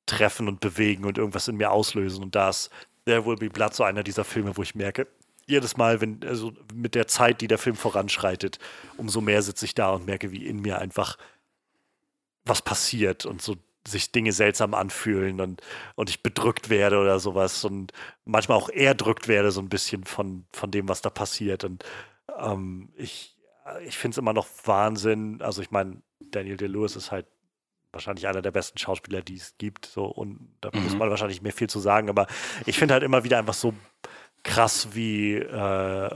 treffen 0.06 0.48
und 0.48 0.60
bewegen 0.60 1.04
und 1.04 1.18
irgendwas 1.18 1.46
in 1.46 1.56
mir 1.56 1.72
auslösen. 1.72 2.24
Und 2.24 2.34
da 2.34 2.48
ist 2.48 2.70
There 3.04 3.26
Will 3.26 3.36
Be 3.36 3.50
Blood 3.50 3.74
so 3.74 3.84
einer 3.84 4.02
dieser 4.02 4.24
Filme, 4.24 4.56
wo 4.56 4.62
ich 4.62 4.74
merke, 4.74 5.06
jedes 5.46 5.76
Mal, 5.76 6.00
wenn, 6.00 6.20
also 6.24 6.52
mit 6.72 6.94
der 6.94 7.06
Zeit, 7.06 7.40
die 7.40 7.48
der 7.48 7.58
Film 7.58 7.76
voranschreitet, 7.76 8.58
umso 8.96 9.20
mehr 9.20 9.42
sitze 9.42 9.64
ich 9.64 9.74
da 9.74 9.90
und 9.90 10.06
merke, 10.06 10.30
wie 10.30 10.46
in 10.46 10.60
mir 10.60 10.78
einfach 10.78 11.16
was 12.44 12.62
passiert 12.62 13.26
und 13.26 13.42
so 13.42 13.56
sich 13.86 14.12
Dinge 14.12 14.32
seltsam 14.32 14.74
anfühlen 14.74 15.40
und, 15.40 15.60
und 15.94 16.08
ich 16.08 16.22
bedrückt 16.22 16.70
werde 16.70 16.98
oder 16.98 17.20
sowas 17.20 17.64
und 17.64 17.92
manchmal 18.24 18.56
auch 18.56 18.70
erdrückt 18.70 19.28
werde, 19.28 19.50
so 19.50 19.60
ein 19.60 19.68
bisschen 19.68 20.04
von, 20.04 20.46
von 20.52 20.70
dem, 20.70 20.88
was 20.88 21.02
da 21.02 21.10
passiert. 21.10 21.64
Und 21.64 21.84
ähm, 22.38 22.88
ich, 22.96 23.36
ich 23.86 23.98
finde 23.98 24.14
es 24.14 24.18
immer 24.18 24.32
noch 24.32 24.46
Wahnsinn. 24.64 25.42
Also 25.42 25.60
ich 25.60 25.70
meine, 25.70 26.00
Daniel 26.18 26.56
Day-Lewis 26.56 26.96
ist 26.96 27.12
halt 27.12 27.26
wahrscheinlich 27.92 28.26
einer 28.26 28.42
der 28.42 28.50
besten 28.50 28.78
Schauspieler, 28.78 29.22
die 29.22 29.36
es 29.36 29.54
gibt. 29.58 29.86
So, 29.86 30.06
und 30.06 30.54
da 30.60 30.70
mhm. 30.72 30.84
muss 30.84 30.96
man 30.96 31.10
wahrscheinlich 31.10 31.42
mehr 31.42 31.52
viel 31.52 31.68
zu 31.68 31.78
sagen, 31.78 32.08
aber 32.08 32.26
ich 32.66 32.78
finde 32.78 32.94
halt 32.94 33.04
immer 33.04 33.24
wieder 33.24 33.38
einfach 33.38 33.54
so 33.54 33.74
krass, 34.44 34.88
wie, 34.92 35.34
äh, 35.34 36.10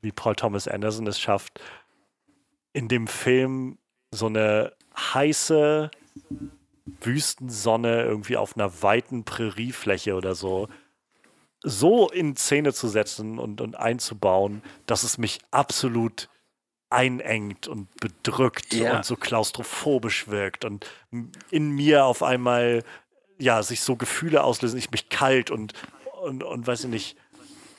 wie 0.00 0.12
Paul 0.12 0.34
Thomas 0.34 0.66
Anderson 0.66 1.06
es 1.06 1.20
schafft, 1.20 1.60
in 2.72 2.88
dem 2.88 3.06
Film 3.06 3.78
so 4.10 4.26
eine 4.26 4.72
heiße 4.96 5.90
Wüstensonne 7.00 8.02
irgendwie 8.02 8.36
auf 8.36 8.56
einer 8.56 8.82
weiten 8.82 9.24
Präriefläche 9.24 10.14
oder 10.14 10.34
so 10.34 10.68
so 11.62 12.08
in 12.08 12.36
Szene 12.36 12.72
zu 12.72 12.88
setzen 12.88 13.38
und, 13.38 13.60
und 13.60 13.76
einzubauen, 13.76 14.62
dass 14.86 15.02
es 15.02 15.18
mich 15.18 15.40
absolut 15.50 16.30
einengt 16.88 17.68
und 17.68 17.94
bedrückt 18.00 18.72
ja. 18.72 18.96
und 18.96 19.04
so 19.04 19.14
klaustrophobisch 19.14 20.28
wirkt 20.28 20.64
und 20.64 20.86
in 21.50 21.70
mir 21.70 22.06
auf 22.06 22.22
einmal 22.22 22.82
ja 23.38 23.62
sich 23.62 23.82
so 23.82 23.94
Gefühle 23.96 24.42
auslösen, 24.42 24.78
ich 24.78 24.90
mich 24.90 25.10
kalt 25.10 25.50
und 25.50 25.74
und, 26.20 26.42
und 26.42 26.66
weiß 26.66 26.84
ich 26.84 26.90
nicht, 26.90 27.16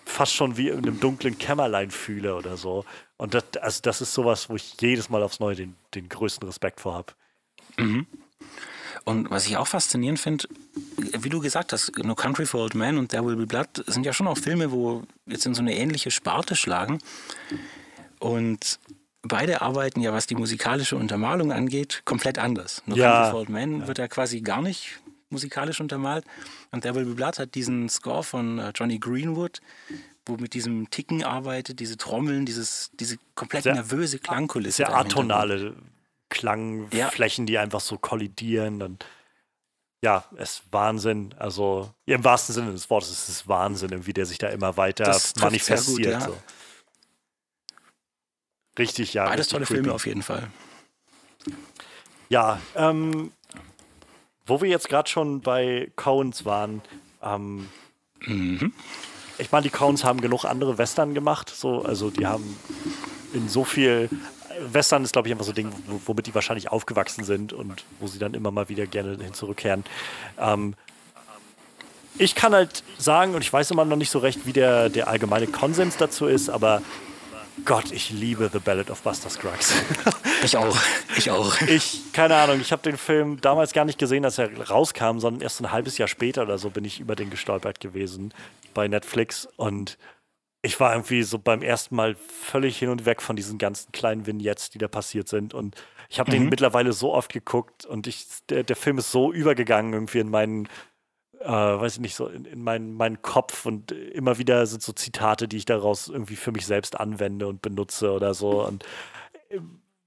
fast 0.05 0.33
schon 0.33 0.57
wie 0.57 0.69
in 0.69 0.79
einem 0.79 0.99
dunklen 0.99 1.37
Kämmerlein 1.37 1.91
fühle 1.91 2.35
oder 2.35 2.57
so. 2.57 2.85
Und 3.17 3.33
das, 3.33 3.43
also 3.61 3.79
das 3.83 4.01
ist 4.01 4.13
sowas, 4.13 4.49
wo 4.49 4.55
ich 4.55 4.75
jedes 4.79 5.09
Mal 5.09 5.23
aufs 5.23 5.39
Neue 5.39 5.55
den, 5.55 5.75
den 5.93 6.09
größten 6.09 6.47
Respekt 6.47 6.81
vor 6.81 6.93
habe. 6.93 7.13
Mhm. 7.77 8.07
Und 9.03 9.31
was 9.31 9.47
ich 9.47 9.57
auch 9.57 9.67
faszinierend 9.67 10.19
finde, 10.19 10.47
wie 10.97 11.29
du 11.29 11.39
gesagt 11.39 11.73
hast, 11.73 11.97
No 12.03 12.13
Country 12.13 12.45
for 12.45 12.61
Old 12.61 12.75
Men 12.75 12.97
und 12.97 13.09
There 13.09 13.25
Will 13.25 13.35
Be 13.35 13.47
Blood 13.47 13.83
sind 13.87 14.05
ja 14.05 14.13
schon 14.13 14.27
auch 14.27 14.37
Filme, 14.37 14.71
wo 14.71 15.03
jetzt 15.25 15.45
in 15.45 15.55
so 15.55 15.61
eine 15.61 15.75
ähnliche 15.75 16.11
Sparte 16.11 16.55
schlagen. 16.55 16.99
Und 18.19 18.79
beide 19.23 19.61
arbeiten 19.61 20.01
ja, 20.01 20.13
was 20.13 20.27
die 20.27 20.35
musikalische 20.35 20.97
Untermalung 20.97 21.51
angeht, 21.51 22.03
komplett 22.05 22.37
anders. 22.37 22.83
No 22.85 22.95
ja. 22.95 23.11
Country 23.11 23.31
for 23.31 23.39
Old 23.39 23.49
Men 23.49 23.81
ja. 23.81 23.87
wird 23.87 23.97
ja 23.97 24.07
quasi 24.07 24.41
gar 24.41 24.61
nicht 24.61 24.99
musikalisch 25.31 25.79
untermalt. 25.81 26.25
Und 26.71 26.83
Will 26.83 27.05
Be 27.05 27.13
Blood 27.13 27.39
hat 27.39 27.55
diesen 27.55 27.89
Score 27.89 28.23
von 28.23 28.59
äh, 28.59 28.71
Johnny 28.75 28.99
Greenwood, 28.99 29.61
wo 30.25 30.37
mit 30.37 30.53
diesem 30.53 30.89
Ticken 30.89 31.23
arbeitet, 31.23 31.79
diese 31.79 31.97
Trommeln, 31.97 32.45
dieses, 32.45 32.91
diese 32.93 33.17
komplett 33.35 33.63
sehr, 33.63 33.73
nervöse 33.73 34.19
Klangkulisse. 34.19 34.77
Sehr 34.77 34.95
atonale 34.95 35.75
Klangflächen, 36.29 37.45
ja. 37.45 37.47
die 37.47 37.57
einfach 37.57 37.81
so 37.81 37.97
kollidieren. 37.97 38.81
Und 38.81 39.05
ja, 40.03 40.25
es 40.35 40.59
ist 40.59 40.63
Wahnsinn. 40.71 41.33
Also 41.37 41.93
im 42.05 42.23
wahrsten 42.23 42.53
Sinne 42.53 42.71
des 42.71 42.89
Wortes 42.89 43.11
ist 43.11 43.29
es 43.29 43.47
Wahnsinn, 43.47 44.05
wie 44.05 44.13
der 44.13 44.25
sich 44.25 44.37
da 44.37 44.49
immer 44.49 44.77
weiter 44.77 45.03
das 45.03 45.35
manifestiert. 45.35 45.97
Gut, 45.97 46.05
ja. 46.05 46.21
so. 46.21 46.37
Richtig, 48.79 49.13
ja. 49.13 49.25
Beides 49.25 49.49
tolle 49.49 49.65
creepy. 49.65 49.81
Filme 49.81 49.93
auf 49.93 50.05
jeden 50.05 50.23
Fall. 50.23 50.49
Ja, 52.29 52.61
ähm, 52.75 53.33
wo 54.45 54.61
wir 54.61 54.69
jetzt 54.69 54.89
gerade 54.89 55.09
schon 55.09 55.41
bei 55.41 55.91
Coens 55.95 56.45
waren, 56.45 56.81
ähm, 57.23 57.69
mhm. 58.25 58.73
ich 59.37 59.51
meine, 59.51 59.63
die 59.63 59.69
Coens 59.69 60.03
haben 60.03 60.21
genug 60.21 60.45
andere 60.45 60.77
Western 60.77 61.13
gemacht, 61.13 61.49
so, 61.49 61.83
also 61.83 62.09
die 62.09 62.27
haben 62.27 62.57
in 63.33 63.47
so 63.47 63.63
viel 63.63 64.09
Western 64.71 65.03
ist, 65.03 65.13
glaube 65.13 65.27
ich, 65.27 65.33
einfach 65.33 65.45
so 65.45 65.51
ein 65.51 65.55
Ding, 65.55 65.71
womit 66.05 66.27
die 66.27 66.35
wahrscheinlich 66.35 66.71
aufgewachsen 66.71 67.23
sind 67.23 67.53
und 67.53 67.83
wo 67.99 68.07
sie 68.07 68.19
dann 68.19 68.33
immer 68.33 68.51
mal 68.51 68.69
wieder 68.69 68.85
gerne 68.85 69.17
hin 69.17 69.33
zurückkehren. 69.33 69.83
Ähm, 70.37 70.75
ich 72.17 72.35
kann 72.35 72.53
halt 72.53 72.83
sagen, 72.97 73.33
und 73.35 73.41
ich 73.41 73.51
weiß 73.51 73.71
immer 73.71 73.85
noch 73.85 73.95
nicht 73.95 74.11
so 74.11 74.19
recht, 74.19 74.45
wie 74.45 74.53
der, 74.53 74.89
der 74.89 75.07
allgemeine 75.07 75.47
Konsens 75.47 75.97
dazu 75.97 76.27
ist, 76.27 76.49
aber 76.49 76.81
Gott, 77.65 77.91
ich 77.91 78.09
liebe 78.09 78.49
The 78.51 78.59
Ballad 78.59 78.89
of 78.89 79.01
Buster 79.01 79.29
Scruggs. 79.29 79.73
Ich 80.43 80.57
auch. 80.57 80.75
Ich 81.17 81.29
auch. 81.29 81.61
Ich, 81.61 82.13
keine 82.13 82.35
Ahnung, 82.35 82.59
ich 82.61 82.71
habe 82.71 82.81
den 82.81 82.97
Film 82.97 83.39
damals 83.41 83.73
gar 83.73 83.85
nicht 83.85 83.99
gesehen, 83.99 84.25
als 84.25 84.39
er 84.39 84.49
rauskam, 84.59 85.19
sondern 85.19 85.41
erst 85.41 85.61
ein 85.61 85.71
halbes 85.71 85.99
Jahr 85.99 86.07
später 86.07 86.41
oder 86.41 86.57
so 86.57 86.71
bin 86.71 86.83
ich 86.83 86.99
über 86.99 87.15
den 87.15 87.29
gestolpert 87.29 87.79
gewesen 87.79 88.33
bei 88.73 88.87
Netflix 88.87 89.47
und 89.55 89.99
ich 90.63 90.79
war 90.79 90.93
irgendwie 90.93 91.23
so 91.23 91.39
beim 91.39 91.61
ersten 91.61 91.95
Mal 91.95 92.15
völlig 92.15 92.77
hin 92.77 92.89
und 92.89 93.05
weg 93.05 93.21
von 93.21 93.35
diesen 93.35 93.57
ganzen 93.57 93.91
kleinen 93.91 94.25
Vignettes, 94.27 94.69
die 94.69 94.77
da 94.77 94.87
passiert 94.87 95.27
sind. 95.27 95.53
Und 95.53 95.75
ich 96.09 96.19
habe 96.19 96.29
mhm. 96.31 96.35
den 96.35 96.49
mittlerweile 96.49 96.93
so 96.93 97.13
oft 97.13 97.33
geguckt 97.33 97.85
und 97.85 98.05
ich, 98.07 98.27
der, 98.49 98.63
der 98.63 98.75
Film 98.75 98.97
ist 98.99 99.11
so 99.11 99.31
übergegangen 99.33 99.93
irgendwie 99.93 100.19
in 100.19 100.29
meinen, 100.29 100.67
äh, 101.43 101.49
weiß 101.49 101.95
ich 101.95 101.99
nicht, 101.99 102.15
so 102.15 102.27
in, 102.27 102.45
in 102.45 102.63
meinen, 102.63 102.93
meinen 102.93 103.21
Kopf 103.21 103.65
und 103.65 103.91
immer 103.91 104.37
wieder 104.37 104.65
sind 104.65 104.81
so 104.81 104.93
Zitate, 104.93 105.47
die 105.47 105.57
ich 105.57 105.65
daraus 105.65 106.07
irgendwie 106.07 106.35
für 106.35 106.51
mich 106.51 106.65
selbst 106.65 106.99
anwende 106.99 107.47
und 107.47 107.61
benutze 107.61 108.11
oder 108.11 108.33
so. 108.33 108.65
Und 108.65 108.83
äh, 109.49 109.59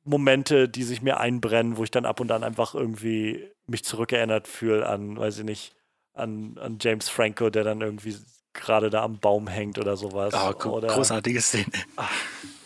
Momente, 0.04 0.68
die 0.68 0.82
sich 0.82 1.02
mir 1.02 1.18
einbrennen, 1.18 1.76
wo 1.76 1.84
ich 1.84 1.90
dann 1.90 2.06
ab 2.06 2.20
und 2.20 2.30
an 2.30 2.44
einfach 2.44 2.74
irgendwie 2.74 3.48
mich 3.66 3.84
zurückerinnert 3.84 4.48
fühle 4.48 4.86
an, 4.86 5.16
weiß 5.16 5.38
ich 5.38 5.44
nicht, 5.44 5.74
an, 6.12 6.58
an 6.60 6.78
James 6.80 7.08
Franco, 7.08 7.50
der 7.50 7.64
dann 7.64 7.80
irgendwie 7.80 8.16
gerade 8.52 8.90
da 8.90 9.02
am 9.02 9.18
Baum 9.18 9.48
hängt 9.48 9.78
oder 9.78 9.96
sowas. 9.96 10.34
Oh, 10.34 10.68
oder, 10.68 10.88
großartige 10.88 11.40
Szene. 11.40 11.72
Ach, 11.96 12.10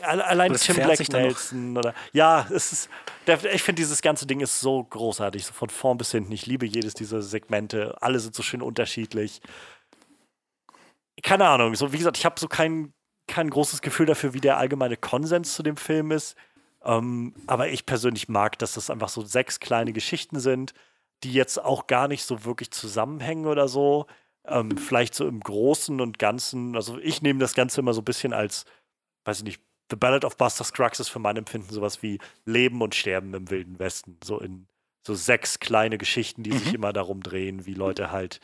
allein 0.03 0.55
Tim 0.55 0.77
Black 0.77 1.09
Nelson 1.11 1.77
oder 1.77 1.95
ja, 2.13 2.47
es 2.51 2.73
ist 2.73 2.89
ich 3.53 3.63
finde 3.63 3.81
dieses 3.81 4.03
ganze 4.03 4.27
Ding 4.27 4.41
ist 4.41 4.61
so 4.61 4.83
großartig, 4.85 5.45
so 5.45 5.53
von 5.53 5.69
vorn 5.69 5.99
bis 5.99 6.11
hinten. 6.13 6.33
Ich 6.33 6.47
liebe 6.47 6.67
jedes 6.67 6.95
dieser 6.95 7.23
Segmente. 7.23 7.97
Alle 8.01 8.21
sind 8.21 8.35
so 8.35 8.43
schön 8.43 8.63
unterschiedlich. 8.63 9.41
Keine 11.23 11.47
Ahnung, 11.49 11.75
so 11.75 11.93
wie 11.93 11.99
gesagt, 11.99 12.17
ich 12.17 12.25
habe 12.25 12.39
so 12.39 12.49
kein, 12.49 12.93
kein 13.27 13.51
großes 13.51 13.83
Gefühl 13.83 14.07
dafür, 14.07 14.35
wie 14.35 14.41
der 14.41 14.57
allgemeine 14.57 14.97
Konsens 14.97 15.55
zu 15.55 15.63
dem 15.63 15.77
Film 15.77 16.11
ist. 16.13 16.37
Ähm, 16.85 17.35
aber 17.47 17.69
ich 17.69 17.87
persönlich 17.87 18.29
mag, 18.29 18.59
dass 18.59 18.75
das 18.75 18.89
einfach 18.89 19.09
so 19.09 19.23
sechs 19.23 19.61
kleine 19.61 19.93
Geschichten 19.93 20.39
sind, 20.39 20.75
die 21.25 21.33
jetzt 21.33 21.63
auch 21.63 21.89
gar 21.89 22.07
nicht 22.09 22.25
so 22.25 22.45
wirklich 22.45 22.71
zusammenhängen 22.71 23.47
oder 23.47 23.69
so. 23.69 24.07
Ähm, 24.47 24.79
vielleicht 24.79 25.15
so 25.15 25.27
im 25.27 25.41
Großen 25.41 26.01
und 26.01 26.19
Ganzen, 26.19 26.77
also 26.77 26.99
ich 26.99 27.21
nehme 27.21 27.41
das 27.41 27.55
Ganze 27.55 27.81
immer 27.81 27.93
so 27.93 28.01
ein 28.01 28.05
bisschen 28.05 28.33
als, 28.33 28.65
weiß 29.25 29.39
ich 29.39 29.45
nicht, 29.45 29.68
The 29.91 29.97
Ballad 29.97 30.25
of 30.25 30.37
Buster 30.37 30.65
Scruggs 30.65 31.01
ist 31.01 31.09
für 31.09 31.19
mein 31.19 31.37
Empfinden 31.37 31.73
sowas 31.73 32.03
wie 32.03 32.19
Leben 32.45 32.83
und 32.83 32.95
Sterben 32.95 33.35
im 33.35 33.51
Wilden 33.51 33.79
Westen. 33.79 34.19
So 34.23 34.39
in 34.39 34.67
so 35.07 35.15
sechs 35.15 35.59
kleine 35.59 35.99
Geschichten, 35.99 36.43
die 36.43 36.51
mhm. 36.51 36.59
sich 36.59 36.75
immer 36.75 36.93
darum 36.93 37.23
drehen, 37.23 37.67
wie 37.67 37.75
Leute 37.75 38.11
halt 38.11 38.41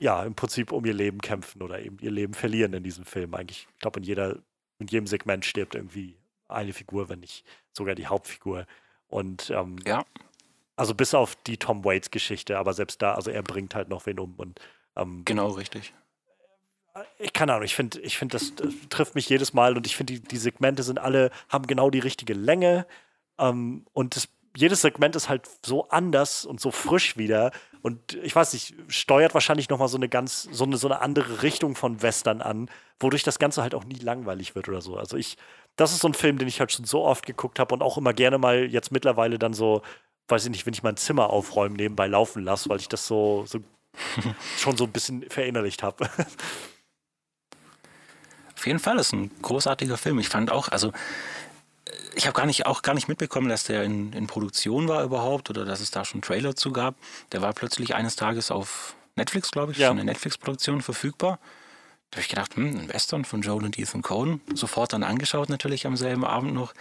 ja 0.00 0.22
im 0.24 0.34
Prinzip 0.34 0.72
um 0.72 0.84
ihr 0.84 0.94
Leben 0.94 1.20
kämpfen 1.20 1.62
oder 1.62 1.80
eben 1.80 1.98
ihr 2.00 2.10
Leben 2.10 2.34
verlieren 2.34 2.72
in 2.72 2.82
diesem 2.82 3.04
Film. 3.04 3.34
Eigentlich, 3.34 3.68
ich 3.72 3.78
glaube, 3.80 4.00
in 4.00 4.04
jeder, 4.04 4.38
in 4.78 4.88
jedem 4.88 5.06
Segment 5.06 5.44
stirbt 5.44 5.74
irgendwie 5.74 6.16
eine 6.48 6.72
Figur, 6.72 7.08
wenn 7.08 7.20
nicht 7.20 7.44
sogar 7.72 7.94
die 7.94 8.06
Hauptfigur. 8.06 8.66
Und 9.08 9.50
ähm, 9.50 9.76
ja. 9.86 10.04
Also 10.76 10.94
bis 10.94 11.14
auf 11.14 11.36
die 11.36 11.56
Tom 11.56 11.84
Waits 11.84 12.10
Geschichte, 12.10 12.58
aber 12.58 12.72
selbst 12.72 13.00
da, 13.00 13.14
also 13.14 13.30
er 13.30 13.44
bringt 13.44 13.76
halt 13.76 13.88
noch 13.88 14.06
wen 14.06 14.18
um 14.18 14.34
und 14.34 14.58
ähm, 14.96 15.22
genau, 15.24 15.50
richtig. 15.50 15.94
Ich 17.18 17.32
keine 17.32 17.52
Ahnung, 17.52 17.64
ich 17.64 17.74
finde, 17.74 18.00
ich 18.00 18.16
find, 18.16 18.34
das, 18.34 18.54
das, 18.54 18.72
trifft 18.88 19.16
mich 19.16 19.28
jedes 19.28 19.52
Mal 19.52 19.76
und 19.76 19.86
ich 19.86 19.96
finde, 19.96 20.14
die, 20.14 20.20
die 20.20 20.36
Segmente 20.36 20.84
sind 20.84 21.00
alle, 21.00 21.30
haben 21.48 21.66
genau 21.66 21.90
die 21.90 21.98
richtige 21.98 22.34
Länge 22.34 22.86
ähm, 23.38 23.84
und 23.92 24.14
das, 24.14 24.28
jedes 24.56 24.82
Segment 24.82 25.16
ist 25.16 25.28
halt 25.28 25.48
so 25.66 25.88
anders 25.88 26.44
und 26.44 26.60
so 26.60 26.70
frisch 26.70 27.16
wieder 27.16 27.50
und 27.82 28.14
ich 28.22 28.34
weiß 28.34 28.52
nicht, 28.52 28.74
steuert 28.86 29.34
wahrscheinlich 29.34 29.68
nochmal 29.68 29.88
so 29.88 29.96
eine 29.96 30.08
ganz, 30.08 30.48
so 30.52 30.64
eine, 30.64 30.76
so 30.76 30.86
eine 30.86 31.00
andere 31.00 31.42
Richtung 31.42 31.74
von 31.74 32.00
Western 32.00 32.40
an, 32.40 32.70
wodurch 33.00 33.24
das 33.24 33.38
Ganze 33.40 33.62
halt 33.62 33.74
auch 33.74 33.84
nie 33.84 33.98
langweilig 33.98 34.54
wird 34.54 34.68
oder 34.68 34.80
so. 34.80 34.96
Also 34.96 35.16
ich, 35.16 35.36
das 35.76 35.92
ist 35.92 36.00
so 36.00 36.08
ein 36.08 36.14
Film, 36.14 36.38
den 36.38 36.48
ich 36.48 36.60
halt 36.60 36.72
schon 36.72 36.84
so 36.84 37.04
oft 37.04 37.26
geguckt 37.26 37.58
habe 37.58 37.74
und 37.74 37.82
auch 37.82 37.98
immer 37.98 38.14
gerne 38.14 38.38
mal 38.38 38.64
jetzt 38.70 38.92
mittlerweile 38.92 39.38
dann 39.38 39.52
so, 39.52 39.82
weiß 40.28 40.44
ich 40.44 40.50
nicht, 40.50 40.64
wenn 40.64 40.74
ich 40.74 40.84
mein 40.84 40.96
Zimmer 40.96 41.30
aufräumen 41.30 41.76
nebenbei 41.76 42.06
laufen 42.06 42.44
lasse, 42.44 42.68
weil 42.70 42.78
ich 42.78 42.88
das 42.88 43.06
so, 43.06 43.44
so 43.46 43.58
schon 44.56 44.76
so 44.76 44.84
ein 44.84 44.92
bisschen 44.92 45.28
verinnerlicht 45.28 45.82
habe. 45.82 46.08
Auf 48.64 48.66
jeden 48.66 48.78
Fall 48.78 48.98
ist 48.98 49.12
ein 49.12 49.30
großartiger 49.42 49.98
Film. 49.98 50.18
Ich 50.18 50.30
fand 50.30 50.50
auch, 50.50 50.68
also 50.68 50.90
ich 52.14 52.26
habe 52.26 52.34
gar 52.34 52.46
nicht, 52.46 52.64
auch 52.64 52.80
gar 52.80 52.94
nicht 52.94 53.08
mitbekommen, 53.08 53.50
dass 53.50 53.64
der 53.64 53.82
in, 53.82 54.14
in 54.14 54.26
Produktion 54.26 54.88
war 54.88 55.04
überhaupt 55.04 55.50
oder 55.50 55.66
dass 55.66 55.80
es 55.80 55.90
da 55.90 56.06
schon 56.06 56.22
Trailer 56.22 56.56
zu 56.56 56.72
gab. 56.72 56.94
Der 57.32 57.42
war 57.42 57.52
plötzlich 57.52 57.94
eines 57.94 58.16
Tages 58.16 58.50
auf 58.50 58.96
Netflix, 59.16 59.50
glaube 59.50 59.72
ich, 59.72 59.78
ja. 59.78 59.88
schon 59.88 59.98
eine 59.98 60.06
Netflix-Produktion 60.06 60.80
verfügbar. 60.80 61.38
Da 62.10 62.16
habe 62.16 62.22
ich 62.22 62.28
gedacht, 62.28 62.56
hm, 62.56 62.74
ein 62.74 62.88
Western 62.88 63.26
von 63.26 63.42
Joel 63.42 63.64
und 63.64 63.78
Ethan 63.78 64.00
Cohen. 64.00 64.40
Sofort 64.54 64.94
dann 64.94 65.02
angeschaut, 65.02 65.50
natürlich 65.50 65.86
am 65.86 65.98
selben 65.98 66.24
Abend 66.24 66.54
noch. 66.54 66.72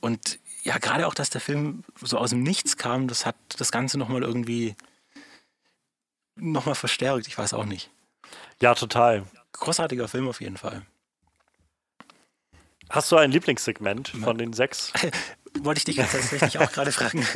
Und 0.00 0.38
ja, 0.62 0.76
gerade 0.76 1.06
auch, 1.06 1.14
dass 1.14 1.30
der 1.30 1.40
Film 1.40 1.84
so 2.02 2.18
aus 2.18 2.30
dem 2.30 2.42
Nichts 2.42 2.76
kam, 2.76 3.08
das 3.08 3.24
hat 3.24 3.36
das 3.56 3.72
Ganze 3.72 3.96
nochmal 3.96 4.24
irgendwie 4.24 4.76
nochmal 6.36 6.74
verstärkt. 6.74 7.26
Ich 7.28 7.38
weiß 7.38 7.54
auch 7.54 7.64
nicht. 7.64 7.88
Ja, 8.60 8.74
total. 8.74 9.24
Großartiger 9.52 10.06
Film 10.06 10.28
auf 10.28 10.42
jeden 10.42 10.58
Fall. 10.58 10.82
Hast 12.90 13.10
du 13.12 13.16
ein 13.16 13.30
Lieblingssegment 13.30 14.08
von 14.08 14.38
den 14.38 14.52
sechs? 14.52 14.92
Wollte 15.60 15.78
ich 15.78 15.84
dich 15.84 15.96
tatsächlich 15.96 16.58
auch 16.58 16.72
gerade 16.72 16.92
fragen. 16.92 17.26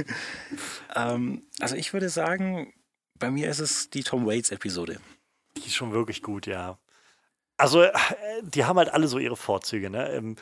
ähm, 0.97 1.43
also 1.61 1.77
ich 1.77 1.93
würde 1.93 2.09
sagen, 2.09 2.73
bei 3.15 3.31
mir 3.31 3.49
ist 3.49 3.61
es 3.61 3.91
die 3.91 4.03
Tom 4.03 4.27
Waits-Episode. 4.27 5.01
Die 5.57 5.66
ist 5.66 5.75
schon 5.75 5.93
wirklich 5.93 6.23
gut, 6.23 6.47
ja. 6.47 6.79
Also, 7.57 7.83
äh, 7.83 7.93
die 8.43 8.65
haben 8.65 8.79
halt 8.79 8.93
alle 8.93 9.09
so 9.09 9.19
ihre 9.19 9.37
Vorzüge, 9.37 9.91
ne? 9.91 10.11
Ähm, 10.12 10.37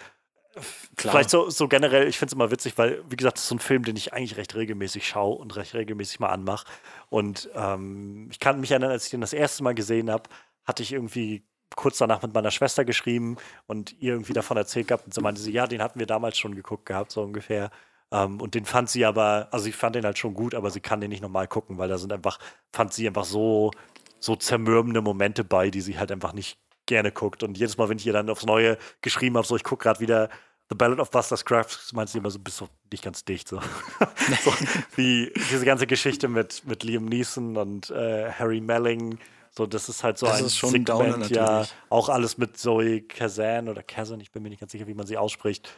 Klar. 0.97 1.12
Vielleicht 1.12 1.31
so, 1.31 1.51
so 1.51 1.69
generell, 1.69 2.09
ich 2.09 2.19
finde 2.19 2.31
es 2.31 2.33
immer 2.33 2.51
witzig, 2.51 2.78
weil, 2.78 3.05
wie 3.11 3.16
gesagt, 3.16 3.37
das 3.37 3.43
ist 3.43 3.49
so 3.49 3.57
ein 3.57 3.61
Film, 3.61 3.85
den 3.85 3.97
ich 3.97 4.15
eigentlich 4.15 4.39
recht 4.39 4.55
regelmäßig 4.55 5.07
schaue 5.07 5.37
und 5.37 5.55
recht 5.55 5.74
regelmäßig 5.74 6.19
mal 6.19 6.31
anmache. 6.31 6.66
Und 7.11 7.51
ähm, 7.55 8.28
ich 8.31 8.41
kann 8.41 8.61
mich 8.61 8.70
erinnern, 8.70 8.91
als 8.91 9.05
ich 9.05 9.11
den 9.11 9.20
das 9.20 9.35
erste 9.35 9.62
Mal 9.62 9.74
gesehen 9.74 10.11
habe, 10.11 10.31
hatte 10.65 10.83
ich 10.83 10.93
irgendwie 10.93 11.45
kurz 11.74 11.98
danach 11.98 12.22
mit 12.22 12.32
meiner 12.32 12.51
Schwester 12.51 12.84
geschrieben 12.84 13.36
und 13.66 13.94
ihr 14.01 14.12
irgendwie 14.12 14.32
davon 14.32 14.56
erzählt 14.56 14.88
gehabt 14.88 15.06
und 15.06 15.14
so 15.14 15.20
meinte 15.20 15.40
sie, 15.40 15.52
ja, 15.52 15.66
den 15.66 15.82
hatten 15.82 15.98
wir 15.98 16.06
damals 16.06 16.38
schon 16.38 16.55
geguckt 16.55 16.86
gehabt, 16.86 17.10
so 17.12 17.22
ungefähr. 17.22 17.70
Um, 18.09 18.18
ähm, 18.18 18.40
und 18.40 18.55
den 18.55 18.64
fand 18.64 18.88
sie 18.88 19.05
aber, 19.05 19.48
also 19.51 19.66
ich 19.66 19.74
fand 19.74 19.97
den 19.97 20.05
halt 20.05 20.16
schon 20.16 20.34
gut, 20.34 20.55
aber 20.55 20.70
sie 20.70 20.78
kann 20.80 21.01
den 21.01 21.10
nicht 21.10 21.22
nochmal 21.22 21.48
gucken, 21.48 21.76
weil 21.76 21.88
da 21.88 21.98
sind 21.98 22.12
einfach, 22.12 22.38
fand 22.72 22.93
sie 22.94 23.09
einfach 23.09 23.24
so, 23.24 23.72
so 24.20 24.36
zermürbende 24.36 25.02
Momente 25.02 25.43
bei, 25.43 25.70
die 25.70 25.80
sie 25.80 25.98
halt 25.98 26.12
einfach 26.12 26.32
nicht 26.32 26.56
gerne 26.86 27.10
guckt. 27.10 27.43
Und 27.43 27.59
jedes 27.59 27.76
Mal, 27.76 27.88
wenn 27.88 27.98
ich 27.98 28.06
ihr 28.06 28.12
dann 28.12 28.30
aufs 28.30 28.47
Neue 28.47 28.78
geschrieben 29.02 29.36
habe, 29.36 29.47
so 29.47 29.56
ich 29.56 29.64
gucke 29.64 29.82
gerade 29.82 29.98
wieder 29.98 30.30
The 30.68 30.76
Ballad 30.76 30.98
of 30.98 31.10
Buster 31.10 31.36
Scruggs, 31.36 31.93
meint 31.93 32.09
sie 32.09 32.18
immer 32.18 32.30
so, 32.30 32.38
bist 32.38 32.60
du 32.60 32.68
nicht 32.90 33.05
ganz 33.05 33.24
dicht. 33.24 33.48
So. 33.48 33.60
so 34.44 34.52
wie 34.97 35.32
diese 35.51 35.64
ganze 35.64 35.86
Geschichte 35.86 36.28
mit, 36.28 36.64
mit 36.64 36.82
Liam 36.84 37.06
Neeson 37.06 37.56
und 37.56 37.90
äh, 37.90 38.30
Harry 38.32 38.60
Melling 38.60 39.18
so, 39.57 39.66
das 39.66 39.89
ist 39.89 40.05
halt 40.05 40.19
so 40.19 40.27
das 40.27 40.39
ein 40.39 40.47
ist 40.47 40.57
schon 40.57 40.70
Segment, 40.70 41.24
ein 41.24 41.28
ja, 41.31 41.66
auch 41.89 42.09
alles 42.09 42.37
mit 42.37 42.59
Zoe 42.59 43.01
Kazan 43.01 43.69
oder 43.69 43.83
Kazan, 43.83 44.20
ich 44.20 44.31
bin 44.31 44.43
mir 44.43 44.51
nicht 44.51 44.61
ganz 44.61 44.73
sicher, 44.73 44.87
wie 44.87 44.95
man 44.95 45.07
sie 45.07 45.16
ausspricht, 45.16 45.70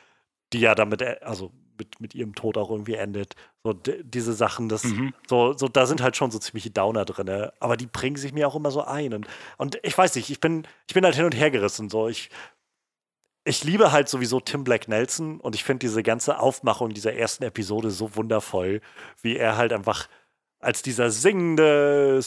die 0.53 0.61
ja 0.61 0.75
damit, 0.75 1.03
äh, 1.03 1.19
also 1.23 1.53
mit, 1.79 2.01
mit 2.01 2.15
ihrem 2.15 2.35
Tod 2.35 2.59
auch 2.59 2.71
irgendwie 2.71 2.95
endet. 2.95 3.35
So, 3.63 3.73
diese 3.73 4.33
Sachen, 4.33 4.69
das, 4.69 4.83
mhm. 4.85 5.15
so, 5.29 5.53
so, 5.57 5.69
da 5.69 5.87
sind 5.87 6.03
halt 6.03 6.17
schon 6.17 6.33
so 6.33 6.41
ziemliche 6.41 6.71
Downer 6.71 7.05
drin, 7.05 7.51
aber 7.61 7.77
die 7.77 7.87
bringen 7.87 8.17
sich 8.17 8.33
mir 8.33 8.49
auch 8.49 8.57
immer 8.57 8.73
so 8.73 8.83
ein. 8.83 9.15
Und, 9.15 9.29
und 9.59 9.79
ich 9.83 9.97
weiß 9.97 10.17
nicht, 10.17 10.31
ich 10.31 10.41
bin, 10.41 10.67
ich 10.89 10.95
bin 10.95 11.05
halt 11.05 11.15
hin 11.15 11.25
und 11.25 11.37
her 11.37 11.53
gerissen. 11.53 11.89
So, 11.89 12.09
ich, 12.09 12.31
ich 13.45 13.63
liebe 13.63 13.93
halt 13.93 14.09
sowieso 14.09 14.41
Tim 14.41 14.65
Black 14.65 14.89
Nelson 14.89 15.39
und 15.39 15.55
ich 15.55 15.63
finde 15.63 15.81
diese 15.81 16.03
ganze 16.03 16.41
Aufmachung 16.41 16.93
dieser 16.95 17.15
ersten 17.15 17.45
Episode 17.45 17.91
so 17.91 18.17
wundervoll, 18.17 18.81
wie 19.23 19.37
er 19.37 19.57
halt 19.57 19.73
einfach 19.73 20.09
als 20.59 20.83
dieser 20.83 21.11
singende 21.11 22.21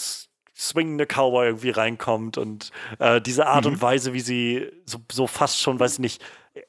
swingende 0.62 1.06
Cowboy 1.08 1.48
irgendwie 1.48 1.72
reinkommt 1.72 2.38
und 2.38 2.72
äh, 3.00 3.20
diese 3.20 3.48
Art 3.48 3.66
mhm. 3.66 3.74
und 3.74 3.82
Weise, 3.82 4.14
wie 4.14 4.20
sie 4.20 4.72
so, 4.86 5.00
so 5.12 5.26
fast 5.26 5.60
schon, 5.60 5.80
weiß 5.80 5.94
ich 5.94 6.00
nicht, 6.00 6.24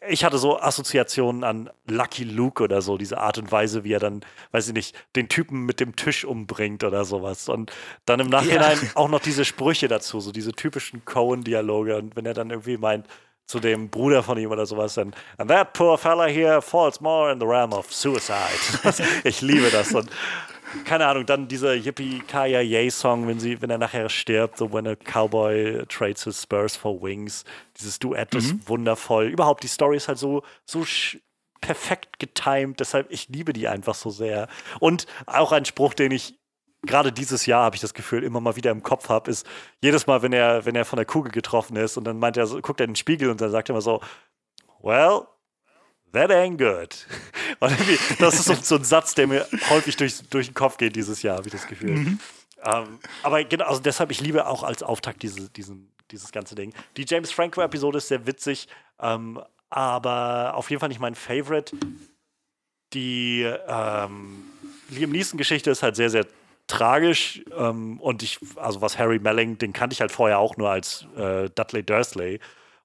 ich 0.09 0.24
hatte 0.24 0.39
so 0.39 0.60
Assoziationen 0.60 1.44
an 1.44 1.70
Lucky 1.86 2.24
Luke 2.24 2.62
oder 2.62 2.82
so, 2.82 2.97
diese 2.97 3.19
Art 3.19 3.39
und 3.39 3.51
Weise, 3.51 3.85
wie 3.85 3.93
er 3.93 3.98
dann, 3.98 4.24
weiß 4.52 4.69
ich 4.69 4.74
nicht, 4.74 4.97
den 5.16 5.28
Typen 5.28 5.66
mit 5.66 5.81
dem 5.81 5.97
Tisch 5.97 6.24
umbringt 6.24 6.85
oder 6.85 7.05
sowas. 7.05 7.48
Und 7.48 7.73
dann 8.06 8.20
im 8.20 8.28
Nachhinein 8.28 8.78
ja. 8.81 8.89
auch 8.94 9.09
noch 9.09 9.20
diese 9.20 9.44
Sprüche 9.44 9.89
dazu, 9.89 10.20
so 10.20 10.31
diese 10.31 10.52
typischen 10.52 11.05
Cohen-Dialoge. 11.05 11.97
Und 11.97 12.14
wenn 12.14 12.27
er 12.27 12.35
dann 12.35 12.51
irgendwie 12.51 12.77
meint, 12.77 13.09
zu 13.47 13.59
dem 13.59 13.90
Bruder 13.90 14.23
von 14.23 14.39
ihm 14.39 14.51
oder 14.52 14.66
sowas, 14.66 14.94
dann, 14.94 15.14
and 15.36 15.51
that 15.51 15.73
poor 15.73 15.98
fella 15.98 16.27
here 16.27 16.62
falls 16.62 17.01
more 17.01 17.32
in 17.32 17.40
the 17.40 17.47
realm 17.47 17.73
of 17.73 17.93
suicide. 17.93 18.39
ich 19.24 19.40
liebe 19.40 19.69
das. 19.70 19.93
Und 19.93 20.09
keine 20.85 21.07
Ahnung, 21.07 21.27
dann 21.27 21.49
dieser 21.49 21.74
Yippie 21.74 22.20
Kaya 22.27 22.61
Yay 22.61 22.90
Song, 22.90 23.27
wenn 23.27 23.40
sie, 23.40 23.61
wenn 23.62 23.70
er 23.70 23.78
nachher 23.78 24.09
stirbt, 24.09 24.59
so 24.59 24.73
when 24.73 24.86
a 24.86 24.97
cowboy 24.97 25.85
trades 25.86 26.24
his 26.24 26.40
spurs 26.40 26.77
for 26.77 27.01
wings. 27.01 27.44
Dieses 27.78 27.99
Duett 27.99 28.35
ist 28.35 28.53
mhm. 28.53 28.61
wundervoll. 28.66 29.27
Überhaupt 29.27 29.62
die 29.62 29.69
Story 29.69 29.97
ist 29.97 30.09
halt 30.09 30.19
so, 30.19 30.43
so 30.65 30.85
perfekt 31.61 32.19
getimed, 32.19 32.81
deshalb 32.81 33.11
ich 33.11 33.28
liebe 33.28 33.53
die 33.53 33.69
einfach 33.69 33.94
so 33.94 34.11
sehr. 34.11 34.49
Und 34.81 35.07
auch 35.27 35.53
ein 35.53 35.65
Spruch, 35.65 35.94
den 35.94 36.11
ich 36.11 36.35
gerade 36.82 37.12
dieses 37.12 37.47
Jahr 37.47 37.65
habe 37.65 37.77
ich 37.77 37.81
das 37.81 37.94
Gefühl 37.94 38.24
immer 38.24 38.40
mal 38.40 38.57
wieder 38.57 38.70
im 38.70 38.82
Kopf 38.82 39.09
habe, 39.09 39.31
ist 39.31 39.47
jedes 39.81 40.07
Mal, 40.07 40.23
wenn 40.23 40.32
er, 40.32 40.65
wenn 40.66 40.74
er 40.74 40.85
von 40.85 40.97
der 40.97 41.07
Kugel 41.07 41.31
getroffen 41.31 41.77
ist 41.77 41.97
und 41.97 42.05
dann 42.05 42.19
meint 42.19 42.36
er, 42.36 42.47
guckt 42.47 42.81
er 42.81 42.85
in 42.85 42.90
den 42.90 42.97
Spiegel 42.97 43.31
und 43.31 43.40
dann 43.40 43.51
sagt 43.51 43.70
er 43.70 43.74
immer 43.74 43.82
so, 43.82 44.01
well, 44.82 45.28
that 46.12 46.31
ain't 46.31 46.59
good. 46.59 47.07
Das 48.19 48.35
ist 48.35 48.45
so, 48.45 48.55
so, 48.55 48.77
ein 48.77 48.85
Satz, 48.85 49.15
der 49.15 49.27
mir 49.27 49.47
häufig 49.71 49.97
durch, 49.97 50.21
durch 50.29 50.47
den 50.49 50.55
Kopf 50.55 50.77
geht 50.77 50.97
dieses 50.97 51.23
Jahr, 51.23 51.37
habe 51.37 51.47
ich 51.47 51.53
das 51.53 51.67
Gefühl. 51.67 51.93
Mhm. 51.93 52.21
Ähm, 52.65 52.99
aber 53.23 53.45
genau, 53.45 53.67
also 53.67 53.81
deshalb, 53.81 54.11
ich 54.11 54.21
liebe 54.21 54.47
auch 54.47 54.63
als 54.63 54.83
Auftakt 54.83 55.23
diese, 55.23 55.49
diesen, 55.51 55.93
dieses 56.11 56.33
ganze 56.33 56.55
Ding. 56.55 56.73
Die 56.97 57.05
James 57.07 57.33
Franco-Episode 57.33 57.99
ist 57.99 58.09
sehr 58.09 58.27
witzig, 58.27 58.69
ähm, 59.01 59.41
aber 59.71 60.55
auf 60.55 60.71
jeden 60.71 60.81
Fall 60.81 60.89
nicht 60.89 61.01
mein 61.01 61.15
Favorite. 61.15 61.77
Die 62.93 63.43
ähm, 63.43 64.45
Liam 64.91 65.11
Neeson-Geschichte 65.11 65.71
ist 65.71 65.83
halt 65.83 65.97
sehr, 65.97 66.11
sehr 66.11 66.27
tragisch. 66.67 67.43
Ähm, 67.57 67.99
und 68.01 68.23
ich, 68.23 68.39
also 68.57 68.81
was 68.81 68.99
Harry 68.99 69.19
Melling, 69.19 69.59
den 69.59 69.73
kannte 69.73 69.95
ich 69.95 70.01
halt 70.01 70.13
vorher 70.13 70.39
auch 70.39 70.57
nur 70.57 70.71
als 70.71 71.07
äh, 71.17 71.49
Dudley 71.51 71.83
Dursley. 71.83 72.41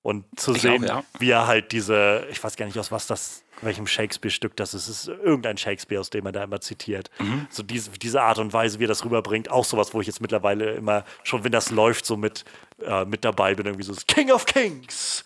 Und 0.08 0.24
zu 0.40 0.56
ich 0.56 0.62
sehen, 0.62 0.86
auch, 0.86 0.88
ja. 0.88 1.04
wie 1.20 1.32
er 1.32 1.48
halt 1.48 1.74
diese, 1.74 2.26
ich 2.32 2.42
weiß 2.42 2.56
gar 2.56 2.66
nicht, 2.66 2.80
aus 2.80 2.94
was 2.94 3.08
das, 3.08 3.44
welchem 3.62 3.88
Shakespeare-Stück 3.88 4.56
das 4.56 4.74
ist, 4.74 4.88
es 4.88 5.00
ist 5.00 5.08
irgendein 5.10 5.58
Shakespeare, 5.58 6.00
aus 6.00 6.10
dem 6.10 6.26
er 6.28 6.32
da 6.32 6.46
immer 6.46 6.62
zitiert. 6.62 7.12
Mhm. 7.20 7.46
So 7.50 7.62
diese, 7.62 7.90
diese 7.92 8.22
Art 8.22 8.40
und 8.40 8.54
Weise, 8.54 8.80
wie 8.80 8.86
er 8.86 8.88
das 8.88 9.04
rüberbringt, 9.04 9.52
auch 9.52 9.66
sowas, 9.66 9.94
wo 9.94 10.00
ich 10.00 10.08
jetzt 10.08 10.22
mittlerweile 10.22 10.76
immer, 10.76 11.04
schon 11.24 11.44
wenn 11.44 11.52
das 11.52 11.72
läuft, 11.72 12.06
so 12.06 12.16
mit, 12.16 12.46
äh, 12.82 13.04
mit 13.04 13.26
dabei 13.26 13.54
bin, 13.54 13.66
irgendwie 13.66 13.84
so 13.84 13.94
King 14.08 14.32
of 14.32 14.46
Kings, 14.46 15.26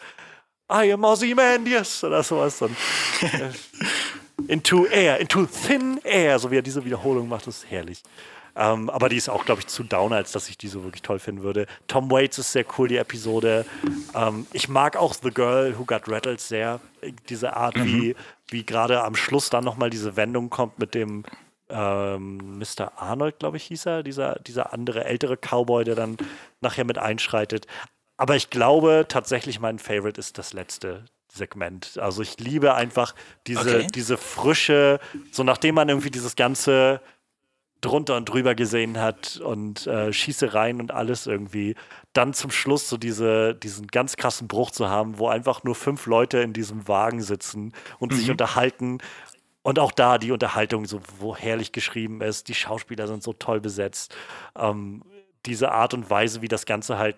I 0.67 0.91
am 0.91 1.03
Ozymandias 1.03 2.03
oder 2.03 2.23
sowas. 2.23 2.59
Und, 2.63 2.75
äh, 3.21 3.51
into 4.51 4.87
air, 4.87 5.19
into 5.19 5.45
thin 5.45 5.99
air, 6.03 6.39
so 6.39 6.49
wie 6.49 6.57
er 6.57 6.63
diese 6.63 6.83
Wiederholung 6.83 7.29
macht, 7.29 7.45
das 7.45 7.57
ist 7.57 7.69
herrlich. 7.69 8.01
Ähm, 8.55 8.89
aber 8.89 9.09
die 9.09 9.17
ist 9.17 9.29
auch, 9.29 9.45
glaube 9.45 9.61
ich, 9.61 9.67
zu 9.67 9.83
down, 9.83 10.13
als 10.13 10.31
dass 10.31 10.49
ich 10.49 10.57
die 10.57 10.67
so 10.67 10.83
wirklich 10.83 11.01
toll 11.01 11.19
finden 11.19 11.43
würde. 11.43 11.67
Tom 11.87 12.11
Waits 12.11 12.37
ist 12.37 12.51
sehr 12.51 12.65
cool, 12.77 12.87
die 12.87 12.97
Episode. 12.97 13.65
Ähm, 14.13 14.45
ich 14.53 14.67
mag 14.67 14.97
auch 14.97 15.13
The 15.13 15.31
Girl 15.31 15.77
Who 15.77 15.85
Got 15.85 16.07
Rattled 16.07 16.41
sehr. 16.41 16.79
Diese 17.29 17.55
Art, 17.55 17.77
mhm. 17.77 17.85
wie, 17.85 18.15
wie 18.49 18.65
gerade 18.65 19.03
am 19.03 19.15
Schluss 19.15 19.49
dann 19.49 19.63
nochmal 19.63 19.89
diese 19.89 20.15
Wendung 20.15 20.49
kommt 20.49 20.79
mit 20.79 20.93
dem 20.93 21.23
ähm, 21.69 22.59
Mr. 22.59 22.91
Arnold, 22.97 23.39
glaube 23.39 23.57
ich, 23.57 23.63
hieß 23.63 23.85
er, 23.85 24.03
dieser, 24.03 24.35
dieser 24.39 24.73
andere 24.73 25.05
ältere 25.05 25.37
Cowboy, 25.37 25.85
der 25.85 25.95
dann 25.95 26.17
nachher 26.59 26.83
mit 26.83 26.97
einschreitet. 26.97 27.65
Aber 28.17 28.35
ich 28.35 28.49
glaube 28.49 29.05
tatsächlich, 29.07 29.59
mein 29.59 29.79
Favorite 29.79 30.19
ist 30.19 30.37
das 30.37 30.53
letzte 30.53 31.05
Segment. 31.33 31.97
Also 31.97 32.21
ich 32.21 32.37
liebe 32.39 32.73
einfach 32.73 33.15
diese, 33.47 33.77
okay. 33.77 33.87
diese 33.95 34.17
frische, 34.17 34.99
so 35.31 35.43
nachdem 35.43 35.75
man 35.75 35.89
irgendwie 35.89 36.11
dieses 36.11 36.35
ganze 36.35 37.01
drunter 37.81 38.15
und 38.15 38.25
drüber 38.25 38.55
gesehen 38.55 38.99
hat 38.99 39.37
und 39.43 39.87
äh, 39.87 40.13
Schießereien 40.13 40.79
und 40.79 40.91
alles 40.91 41.27
irgendwie, 41.27 41.75
dann 42.13 42.33
zum 42.33 42.51
Schluss 42.51 42.87
so 42.87 42.97
diese, 42.97 43.55
diesen 43.55 43.87
ganz 43.87 44.15
krassen 44.15 44.47
Bruch 44.47 44.71
zu 44.71 44.89
haben, 44.89 45.17
wo 45.17 45.27
einfach 45.27 45.63
nur 45.63 45.75
fünf 45.75 46.05
Leute 46.05 46.39
in 46.39 46.53
diesem 46.53 46.87
Wagen 46.87 47.21
sitzen 47.21 47.73
und 47.99 48.11
mhm. 48.11 48.17
sich 48.17 48.29
unterhalten. 48.29 48.99
Und 49.63 49.79
auch 49.79 49.91
da 49.91 50.17
die 50.17 50.31
Unterhaltung 50.31 50.85
so, 50.85 51.01
wo 51.19 51.35
herrlich 51.35 51.71
geschrieben 51.71 52.21
ist, 52.21 52.47
die 52.47 52.55
Schauspieler 52.55 53.07
sind 53.07 53.23
so 53.23 53.33
toll 53.33 53.59
besetzt. 53.59 54.15
Ähm, 54.55 55.03
diese 55.45 55.71
Art 55.71 55.93
und 55.93 56.09
Weise, 56.09 56.41
wie 56.41 56.47
das 56.47 56.65
Ganze 56.65 56.97
halt, 56.97 57.15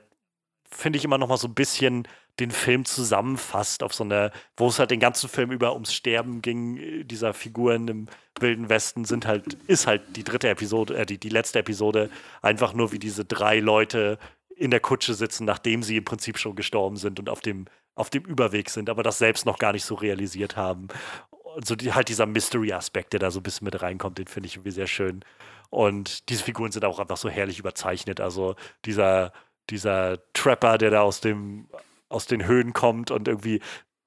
finde 0.74 0.98
ich 0.98 1.06
immer 1.06 1.18
noch 1.18 1.28
mal 1.28 1.38
so 1.38 1.48
ein 1.48 1.54
bisschen 1.54 2.08
den 2.40 2.52
Film 2.52 2.84
zusammenfasst 2.86 3.84
auf 3.84 3.94
so 3.94 4.04
eine, 4.04 4.32
wo 4.58 4.68
es 4.68 4.80
halt 4.80 4.91
den 4.91 5.00
ganzen 5.00 5.30
Film 5.30 5.52
über 5.52 5.74
ums 5.74 5.94
Sterben 5.94 6.41
ging, 6.41 6.78
äh, 6.78 7.04
dieser 7.04 7.34
Figuren 7.34 7.88
im 7.88 8.08
Wilden 8.40 8.70
Westen 8.70 9.06
sind 9.06 9.28
halt, 9.28 9.54
ist 9.68 9.86
halt 9.86 10.02
die 10.16 10.24
dritte 10.24 10.50
Episode, 10.50 10.98
äh, 10.98 11.06
die, 11.06 11.20
die 11.20 11.30
letzte 11.30 11.60
Episode, 11.60 12.10
einfach 12.41 12.74
nur 12.74 12.91
wie 12.91 13.00
diese 13.00 13.24
drei 13.24 13.60
Leute 13.60 14.18
in 14.56 14.72
der 14.72 14.80
Kutsche 14.80 15.14
sitzen, 15.14 15.45
nachdem 15.45 15.84
sie 15.84 15.98
im 15.98 16.06
Prinzip 16.06 16.38
schon 16.38 16.56
gestorben 16.56 16.98
sind 16.98 17.20
und 17.20 17.30
auf 17.30 17.41
dem, 17.41 17.66
auf 17.95 18.10
dem 18.10 18.24
Überweg 18.24 18.70
sind, 18.70 18.90
aber 18.90 19.04
das 19.04 19.20
selbst 19.20 19.45
noch 19.45 19.60
gar 19.60 19.74
nicht 19.74 19.86
so 19.86 19.95
realisiert 19.95 20.56
haben. 20.56 20.88
Und 21.30 21.68
so 21.68 21.76
die, 21.76 21.94
halt 21.94 22.10
dieser 22.10 22.26
Mystery-Aspekt, 22.26 23.14
der 23.14 23.20
da 23.20 23.30
so 23.30 23.40
ein 23.40 23.44
bisschen 23.44 23.66
mit 23.66 23.80
reinkommt, 23.82 24.18
den 24.18 24.28
finde 24.28 24.48
ich 24.48 24.56
irgendwie 24.56 24.72
sehr 24.72 24.88
schön. 24.88 25.24
Und 25.70 26.30
diese 26.30 26.44
Figuren 26.44 26.72
sind 26.72 26.86
auch 26.86 27.00
einfach 27.00 27.18
so 27.18 27.30
herrlich 27.30 27.60
überzeichnet. 27.60 28.20
Also 28.20 28.56
dieser, 28.86 29.34
dieser 29.69 30.19
Trapper, 30.34 30.77
der 30.77 30.91
da 30.91 31.02
aus 31.02 31.22
dem 31.22 31.68
aus 32.10 32.27
den 32.27 32.45
Höhen 32.45 32.73
kommt 32.73 33.10
und 33.10 33.27
irgendwie 33.27 33.60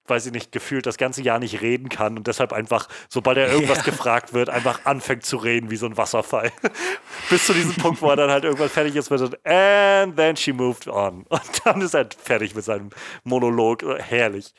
weiß 0.08 0.26
ich 0.26 0.32
nicht, 0.32 0.52
gefühlt 0.52 0.86
das 0.86 0.98
ganze 0.98 1.22
Jahr 1.22 1.38
nicht 1.38 1.60
reden 1.60 1.88
kann 1.88 2.16
und 2.16 2.26
deshalb 2.26 2.52
einfach, 2.52 2.88
sobald 3.08 3.38
er 3.38 3.50
irgendwas 3.50 3.78
ja. 3.78 3.84
gefragt 3.84 4.32
wird, 4.32 4.48
einfach 4.48 4.84
anfängt 4.84 5.24
zu 5.24 5.36
reden 5.36 5.70
wie 5.70 5.76
so 5.76 5.86
ein 5.86 5.96
Wasserfall. 5.96 6.52
Bis 7.30 7.46
zu 7.46 7.54
diesem 7.54 7.74
Punkt, 7.74 8.00
wo 8.02 8.10
er 8.10 8.16
dann 8.16 8.30
halt 8.30 8.44
irgendwann 8.44 8.68
fertig 8.68 8.94
ist 8.96 9.10
mit 9.10 9.18
so, 9.18 9.30
and 9.44 10.16
then 10.16 10.36
she 10.36 10.52
moved 10.52 10.88
on. 10.88 11.22
Und 11.28 11.42
dann 11.64 11.80
ist 11.80 11.94
er 11.94 12.08
fertig 12.16 12.54
mit 12.54 12.64
seinem 12.64 12.90
Monolog. 13.24 13.84
Herrlich. 13.98 14.54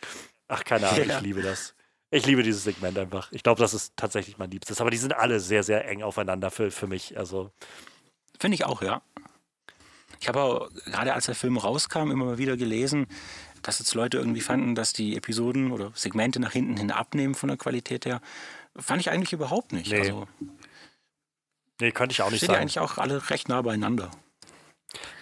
Ach, 0.48 0.64
keine 0.64 0.88
Ahnung, 0.90 1.08
ja. 1.08 1.18
ich 1.18 1.22
liebe 1.22 1.42
das. 1.42 1.76
Ich 2.10 2.26
liebe 2.26 2.42
dieses 2.42 2.64
Segment 2.64 2.98
einfach. 2.98 3.32
Ich 3.32 3.44
glaube, 3.44 3.60
das 3.60 3.74
ist 3.74 3.94
tatsächlich 3.98 4.38
mein 4.38 4.50
Liebstes. 4.50 4.80
Aber 4.80 4.92
die 4.92 4.98
sind 4.98 5.14
alle 5.14 5.40
sehr, 5.40 5.64
sehr 5.64 5.88
eng 5.88 6.04
aufeinander 6.04 6.52
für, 6.52 6.72
für 6.72 6.88
mich. 6.88 7.18
Also. 7.18 7.52
Finde 8.40 8.56
ich 8.56 8.66
auch, 8.66 8.82
ja. 8.82 9.02
Ich 10.20 10.28
habe 10.28 10.42
auch 10.42 10.70
gerade 10.86 11.14
als 11.14 11.26
der 11.26 11.36
Film 11.36 11.58
rauskam 11.58 12.12
immer 12.12 12.26
mal 12.26 12.38
wieder 12.38 12.58
gelesen, 12.58 13.08
dass 13.62 13.80
jetzt 13.80 13.94
Leute 13.94 14.18
irgendwie 14.18 14.42
fanden, 14.42 14.76
dass 14.76 14.94
die 14.94 15.16
Episoden 15.16 15.72
oder 15.72 15.92
Segmente 15.94 16.40
nach 16.40 16.52
hinten 16.52 16.78
hin 16.78 16.92
abnehmen 16.92 17.36
von 17.36 17.50
der 17.50 17.58
Qualität 17.58 18.06
her. 18.06 18.22
Fand 18.76 19.02
ich 19.02 19.10
eigentlich 19.10 19.34
überhaupt 19.34 19.74
nicht. 19.74 19.92
Nee, 19.92 20.00
also, 20.00 20.28
nee 21.82 21.92
könnte 21.92 22.14
ich 22.14 22.22
auch 22.22 22.32
nicht 22.32 22.42
sagen. 22.42 22.54
Ja 22.54 22.60
eigentlich 22.60 22.80
auch 22.80 22.98
alle 22.98 23.30
recht 23.30 23.50
nah 23.50 23.62
beieinander. 23.62 24.12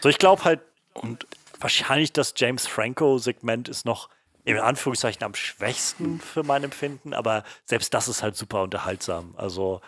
So, 0.02 0.10
ich 0.10 0.18
glaube 0.18 0.44
halt, 0.44 0.62
und 0.94 1.26
wahrscheinlich 1.60 2.14
das 2.14 2.34
James 2.36 2.68
Franco-Segment 2.68 3.70
ist 3.70 3.86
noch 3.86 4.10
in 4.44 4.60
Anführungszeichen 4.60 5.24
am 5.24 5.34
schwächsten 5.34 6.20
für 6.20 6.44
mein 6.44 6.64
Empfinden, 6.64 7.14
aber 7.14 7.44
selbst 7.66 7.94
das 7.94 8.08
ist 8.08 8.22
halt 8.22 8.36
super 8.36 8.62
unterhaltsam. 8.62 9.34
Also 9.38 9.82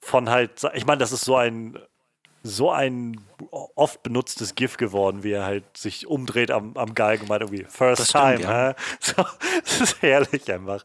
von 0.00 0.30
halt, 0.30 0.62
ich 0.74 0.86
meine, 0.86 0.98
das 0.98 1.10
ist 1.10 1.24
so 1.24 1.36
ein 1.36 1.78
so 2.42 2.70
ein 2.70 3.20
oft 3.50 4.02
benutztes 4.02 4.54
GIF 4.54 4.76
geworden, 4.76 5.22
wie 5.22 5.32
er 5.32 5.44
halt 5.44 5.64
sich 5.76 6.06
umdreht 6.06 6.50
am, 6.50 6.76
am 6.76 6.94
meint 6.96 7.42
irgendwie 7.42 7.64
First 7.64 8.00
das 8.00 8.08
Time. 8.08 8.38
Stimmt, 8.38 8.48
ja. 8.48 8.74
so, 9.00 9.24
das 9.62 9.80
ist 9.80 10.02
herrlich 10.02 10.52
einfach. 10.52 10.82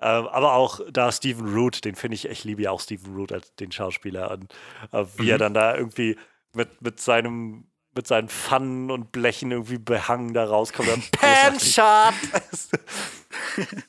Ähm, 0.00 0.28
aber 0.28 0.54
auch 0.54 0.80
da 0.90 1.12
Stephen 1.12 1.52
Root, 1.52 1.84
den 1.84 1.94
finde 1.94 2.14
ich, 2.14 2.26
ich 2.26 2.44
liebe 2.44 2.62
ja 2.62 2.70
auch 2.70 2.80
Stephen 2.80 3.14
Root 3.14 3.32
als 3.32 3.54
den 3.56 3.72
Schauspieler 3.72 4.30
und 4.30 4.52
äh, 4.92 5.04
wie 5.16 5.24
mhm. 5.24 5.28
er 5.30 5.38
dann 5.38 5.54
da 5.54 5.76
irgendwie 5.76 6.16
mit, 6.54 6.80
mit 6.82 7.00
seinem 7.00 7.66
mit 7.92 8.06
seinen 8.06 8.28
Pfannen 8.28 8.90
und 8.90 9.10
Blechen 9.10 9.50
irgendwie 9.50 9.78
behangen 9.78 10.32
da 10.32 10.44
rauskommt. 10.44 11.10
Pan-Shot! 11.12 12.14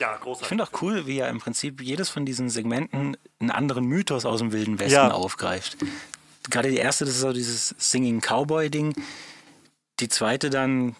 Ja, 0.00 0.16
großartig. 0.16 0.42
Ich 0.42 0.48
finde 0.48 0.64
auch 0.64 0.82
cool, 0.82 1.06
wie 1.06 1.18
er 1.18 1.28
im 1.28 1.40
Prinzip 1.40 1.82
jedes 1.82 2.08
von 2.08 2.24
diesen 2.24 2.48
Segmenten 2.48 3.18
einen 3.38 3.50
anderen 3.50 3.84
Mythos 3.84 4.24
aus 4.24 4.40
dem 4.40 4.50
Wilden 4.50 4.78
Westen 4.78 4.94
ja. 4.94 5.10
aufgreift. 5.10 5.76
Gerade 6.48 6.70
die 6.70 6.78
erste, 6.78 7.04
das 7.04 7.14
ist 7.14 7.20
so 7.20 7.34
dieses 7.34 7.74
Singing 7.78 8.20
Cowboy-Ding. 8.22 8.94
Die 10.00 10.08
zweite 10.08 10.48
dann, 10.48 10.96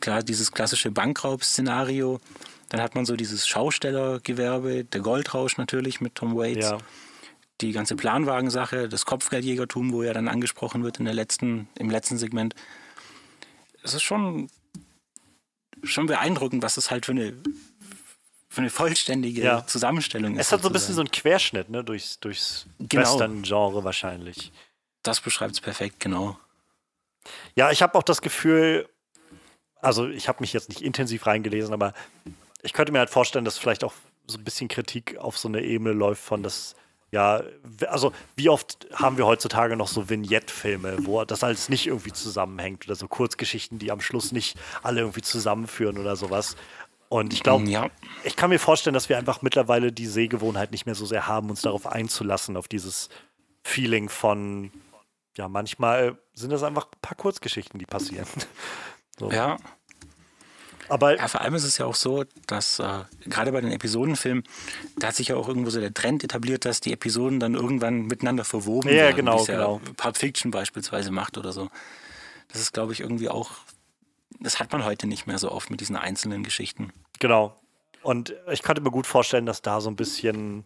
klar, 0.00 0.22
dieses 0.22 0.52
klassische 0.52 0.90
Bankraub-Szenario. 0.90 2.18
Dann 2.70 2.80
hat 2.80 2.94
man 2.94 3.04
so 3.04 3.14
dieses 3.14 3.46
Schaustellergewerbe, 3.46 4.84
der 4.84 5.00
Goldrausch 5.02 5.58
natürlich 5.58 6.00
mit 6.00 6.14
Tom 6.14 6.34
Waits. 6.34 6.70
Ja. 6.70 6.78
Die 7.60 7.72
ganze 7.72 7.94
Planwagensache, 7.94 8.88
das 8.88 9.04
Kopfgeldjägertum, 9.04 9.92
wo 9.92 10.02
er 10.02 10.14
dann 10.14 10.28
angesprochen 10.28 10.82
wird 10.82 10.98
in 10.98 11.04
der 11.04 11.14
letzten, 11.14 11.68
im 11.78 11.90
letzten 11.90 12.16
Segment. 12.16 12.54
Es 13.82 13.92
ist 13.92 14.02
schon, 14.02 14.48
schon 15.82 16.06
beeindruckend, 16.06 16.62
was 16.62 16.78
es 16.78 16.90
halt 16.90 17.04
für 17.04 17.12
eine 17.12 17.34
für 18.52 18.60
eine 18.60 18.68
vollständige 18.68 19.42
ja. 19.42 19.66
Zusammenstellung 19.66 20.34
ist. 20.34 20.48
Es 20.48 20.52
hat 20.52 20.60
so 20.60 20.68
ein 20.68 20.74
bisschen 20.74 20.94
so 20.94 21.00
einen 21.00 21.10
Querschnitt, 21.10 21.70
ne, 21.70 21.82
durchs, 21.82 22.20
durchs 22.20 22.66
genau. 22.78 23.00
Western-Genre 23.02 23.82
wahrscheinlich. 23.82 24.52
Das 25.02 25.22
beschreibt 25.22 25.54
es 25.54 25.60
perfekt, 25.62 26.00
genau. 26.00 26.38
Ja, 27.56 27.70
ich 27.70 27.80
habe 27.80 27.96
auch 27.96 28.02
das 28.02 28.20
Gefühl, 28.20 28.86
also 29.80 30.06
ich 30.06 30.28
habe 30.28 30.40
mich 30.40 30.52
jetzt 30.52 30.68
nicht 30.68 30.82
intensiv 30.82 31.26
reingelesen, 31.26 31.72
aber 31.72 31.94
ich 32.62 32.74
könnte 32.74 32.92
mir 32.92 32.98
halt 32.98 33.08
vorstellen, 33.08 33.46
dass 33.46 33.56
vielleicht 33.56 33.84
auch 33.84 33.94
so 34.26 34.36
ein 34.36 34.44
bisschen 34.44 34.68
Kritik 34.68 35.16
auf 35.16 35.38
so 35.38 35.48
eine 35.48 35.62
Ebene 35.62 35.92
läuft 35.92 36.22
von 36.22 36.42
das, 36.42 36.76
ja, 37.10 37.42
also 37.88 38.12
wie 38.36 38.50
oft 38.50 38.86
haben 38.92 39.16
wir 39.16 39.24
heutzutage 39.24 39.76
noch 39.76 39.88
so 39.88 40.10
Vignette-Filme, 40.10 41.06
wo 41.06 41.24
das 41.24 41.42
alles 41.42 41.70
nicht 41.70 41.86
irgendwie 41.86 42.12
zusammenhängt 42.12 42.84
oder 42.84 42.96
so 42.96 43.08
Kurzgeschichten, 43.08 43.78
die 43.78 43.90
am 43.90 44.02
Schluss 44.02 44.30
nicht 44.30 44.58
alle 44.82 45.00
irgendwie 45.00 45.22
zusammenführen 45.22 45.96
oder 45.96 46.16
sowas. 46.16 46.54
Und 47.12 47.34
ich 47.34 47.42
glaube, 47.42 47.68
ja. 47.68 47.90
ich 48.24 48.36
kann 48.36 48.48
mir 48.48 48.58
vorstellen, 48.58 48.94
dass 48.94 49.10
wir 49.10 49.18
einfach 49.18 49.42
mittlerweile 49.42 49.92
die 49.92 50.06
Sehgewohnheit 50.06 50.70
nicht 50.70 50.86
mehr 50.86 50.94
so 50.94 51.04
sehr 51.04 51.26
haben, 51.26 51.50
uns 51.50 51.60
darauf 51.60 51.86
einzulassen, 51.86 52.56
auf 52.56 52.68
dieses 52.68 53.10
Feeling 53.62 54.08
von, 54.08 54.72
ja, 55.36 55.46
manchmal 55.46 56.16
sind 56.32 56.52
das 56.52 56.62
einfach 56.62 56.86
ein 56.86 57.00
paar 57.02 57.18
Kurzgeschichten, 57.18 57.78
die 57.78 57.84
passieren. 57.84 58.26
So. 59.18 59.30
Ja. 59.30 59.58
Aber 60.88 61.18
ja, 61.18 61.28
vor 61.28 61.42
allem 61.42 61.54
ist 61.54 61.64
es 61.64 61.76
ja 61.76 61.84
auch 61.84 61.94
so, 61.94 62.24
dass 62.46 62.78
äh, 62.78 63.04
gerade 63.26 63.52
bei 63.52 63.60
den 63.60 63.70
Episodenfilmen, 63.70 64.42
da 64.96 65.08
hat 65.08 65.14
sich 65.14 65.28
ja 65.28 65.36
auch 65.36 65.46
irgendwo 65.46 65.68
so 65.68 65.80
der 65.80 65.92
Trend 65.92 66.24
etabliert, 66.24 66.64
dass 66.64 66.80
die 66.80 66.94
Episoden 66.94 67.38
dann 67.38 67.52
irgendwann 67.54 68.06
miteinander 68.06 68.42
verwoben 68.42 68.88
ja, 68.88 68.94
werden. 68.94 69.16
Genau, 69.16 69.44
genau. 69.44 69.80
Ja 69.84 69.92
Pulp 69.98 70.16
Fiction 70.16 70.50
beispielsweise 70.50 71.10
macht 71.10 71.36
oder 71.36 71.52
so. 71.52 71.68
Das 72.48 72.62
ist, 72.62 72.72
glaube 72.72 72.94
ich, 72.94 73.00
irgendwie 73.00 73.28
auch 73.28 73.50
das 74.42 74.60
hat 74.60 74.72
man 74.72 74.84
heute 74.84 75.06
nicht 75.06 75.26
mehr 75.26 75.38
so 75.38 75.50
oft 75.50 75.70
mit 75.70 75.80
diesen 75.80 75.96
einzelnen 75.96 76.42
Geschichten. 76.42 76.92
Genau. 77.18 77.56
Und 78.02 78.34
ich 78.50 78.62
könnte 78.62 78.80
mir 78.80 78.90
gut 78.90 79.06
vorstellen, 79.06 79.46
dass 79.46 79.62
da 79.62 79.80
so 79.80 79.88
ein 79.88 79.96
bisschen 79.96 80.64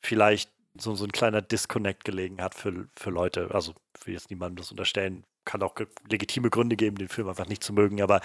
vielleicht 0.00 0.50
so, 0.78 0.94
so 0.94 1.04
ein 1.04 1.12
kleiner 1.12 1.42
Disconnect 1.42 2.04
gelegen 2.04 2.40
hat 2.40 2.54
für, 2.54 2.88
für 2.96 3.10
Leute. 3.10 3.50
Also, 3.52 3.74
ich 3.98 4.06
will 4.06 4.14
jetzt 4.14 4.30
niemandem 4.30 4.56
das 4.56 4.70
unterstellen. 4.70 5.24
Kann 5.44 5.62
auch 5.62 5.74
legitime 6.08 6.50
Gründe 6.50 6.76
geben, 6.76 6.96
den 6.96 7.08
Film 7.08 7.28
einfach 7.28 7.48
nicht 7.48 7.64
zu 7.64 7.72
mögen. 7.72 8.00
Aber 8.00 8.20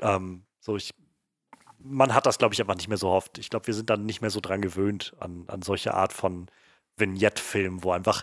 ähm, 0.00 0.44
so, 0.60 0.76
ich, 0.76 0.94
man 1.78 2.14
hat 2.14 2.26
das, 2.26 2.38
glaube 2.38 2.54
ich, 2.54 2.60
einfach 2.60 2.76
nicht 2.76 2.88
mehr 2.88 2.98
so 2.98 3.08
oft. 3.08 3.38
Ich 3.38 3.50
glaube, 3.50 3.66
wir 3.66 3.74
sind 3.74 3.90
dann 3.90 4.06
nicht 4.06 4.20
mehr 4.20 4.30
so 4.30 4.40
dran 4.40 4.62
gewöhnt 4.62 5.14
an, 5.18 5.44
an 5.48 5.62
solche 5.62 5.94
Art 5.94 6.12
von 6.12 6.46
Vignette-Filmen, 6.96 7.82
wo 7.82 7.92
einfach 7.92 8.22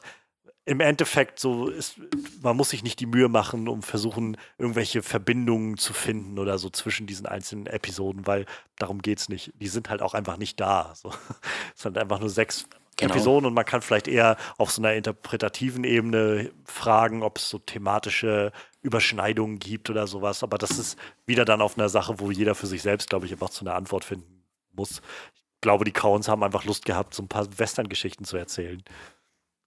im 0.69 0.81
Endeffekt 0.81 1.39
so 1.39 1.67
ist, 1.67 1.99
man 2.43 2.55
muss 2.55 2.69
sich 2.69 2.83
nicht 2.83 2.99
die 2.99 3.07
Mühe 3.07 3.27
machen, 3.27 3.67
um 3.67 3.81
versuchen, 3.81 4.37
irgendwelche 4.59 5.01
Verbindungen 5.01 5.77
zu 5.77 5.93
finden 5.93 6.37
oder 6.37 6.59
so 6.59 6.69
zwischen 6.69 7.07
diesen 7.07 7.25
einzelnen 7.25 7.65
Episoden, 7.65 8.27
weil 8.27 8.45
darum 8.77 9.01
geht 9.01 9.17
es 9.17 9.29
nicht. 9.29 9.51
Die 9.55 9.67
sind 9.67 9.89
halt 9.89 10.03
auch 10.03 10.13
einfach 10.13 10.37
nicht 10.37 10.59
da. 10.59 10.93
So. 10.93 11.11
Es 11.75 11.81
sind 11.81 11.97
einfach 11.97 12.19
nur 12.19 12.29
sechs 12.29 12.67
genau. 12.97 13.13
Episoden 13.13 13.47
und 13.47 13.55
man 13.55 13.65
kann 13.65 13.81
vielleicht 13.81 14.07
eher 14.07 14.37
auf 14.59 14.69
so 14.69 14.79
einer 14.83 14.93
interpretativen 14.93 15.83
Ebene 15.85 16.51
fragen, 16.65 17.23
ob 17.23 17.39
es 17.39 17.49
so 17.49 17.57
thematische 17.57 18.51
Überschneidungen 18.83 19.57
gibt 19.57 19.89
oder 19.89 20.05
sowas. 20.05 20.43
Aber 20.43 20.59
das 20.59 20.77
ist 20.77 20.99
wieder 21.25 21.45
dann 21.45 21.61
auf 21.61 21.79
einer 21.79 21.89
Sache, 21.89 22.19
wo 22.19 22.29
jeder 22.29 22.53
für 22.53 22.67
sich 22.67 22.83
selbst, 22.83 23.09
glaube 23.09 23.25
ich, 23.25 23.31
einfach 23.31 23.49
zu 23.49 23.65
einer 23.65 23.73
Antwort 23.73 24.05
finden 24.05 24.43
muss. 24.73 25.01
Ich 25.33 25.61
glaube, 25.61 25.83
die 25.83 25.93
Coens 25.93 26.27
haben 26.27 26.43
einfach 26.43 26.63
Lust 26.63 26.85
gehabt, 26.85 27.15
so 27.15 27.23
ein 27.23 27.27
paar 27.27 27.47
Western-Geschichten 27.57 28.23
zu 28.23 28.37
erzählen. 28.37 28.83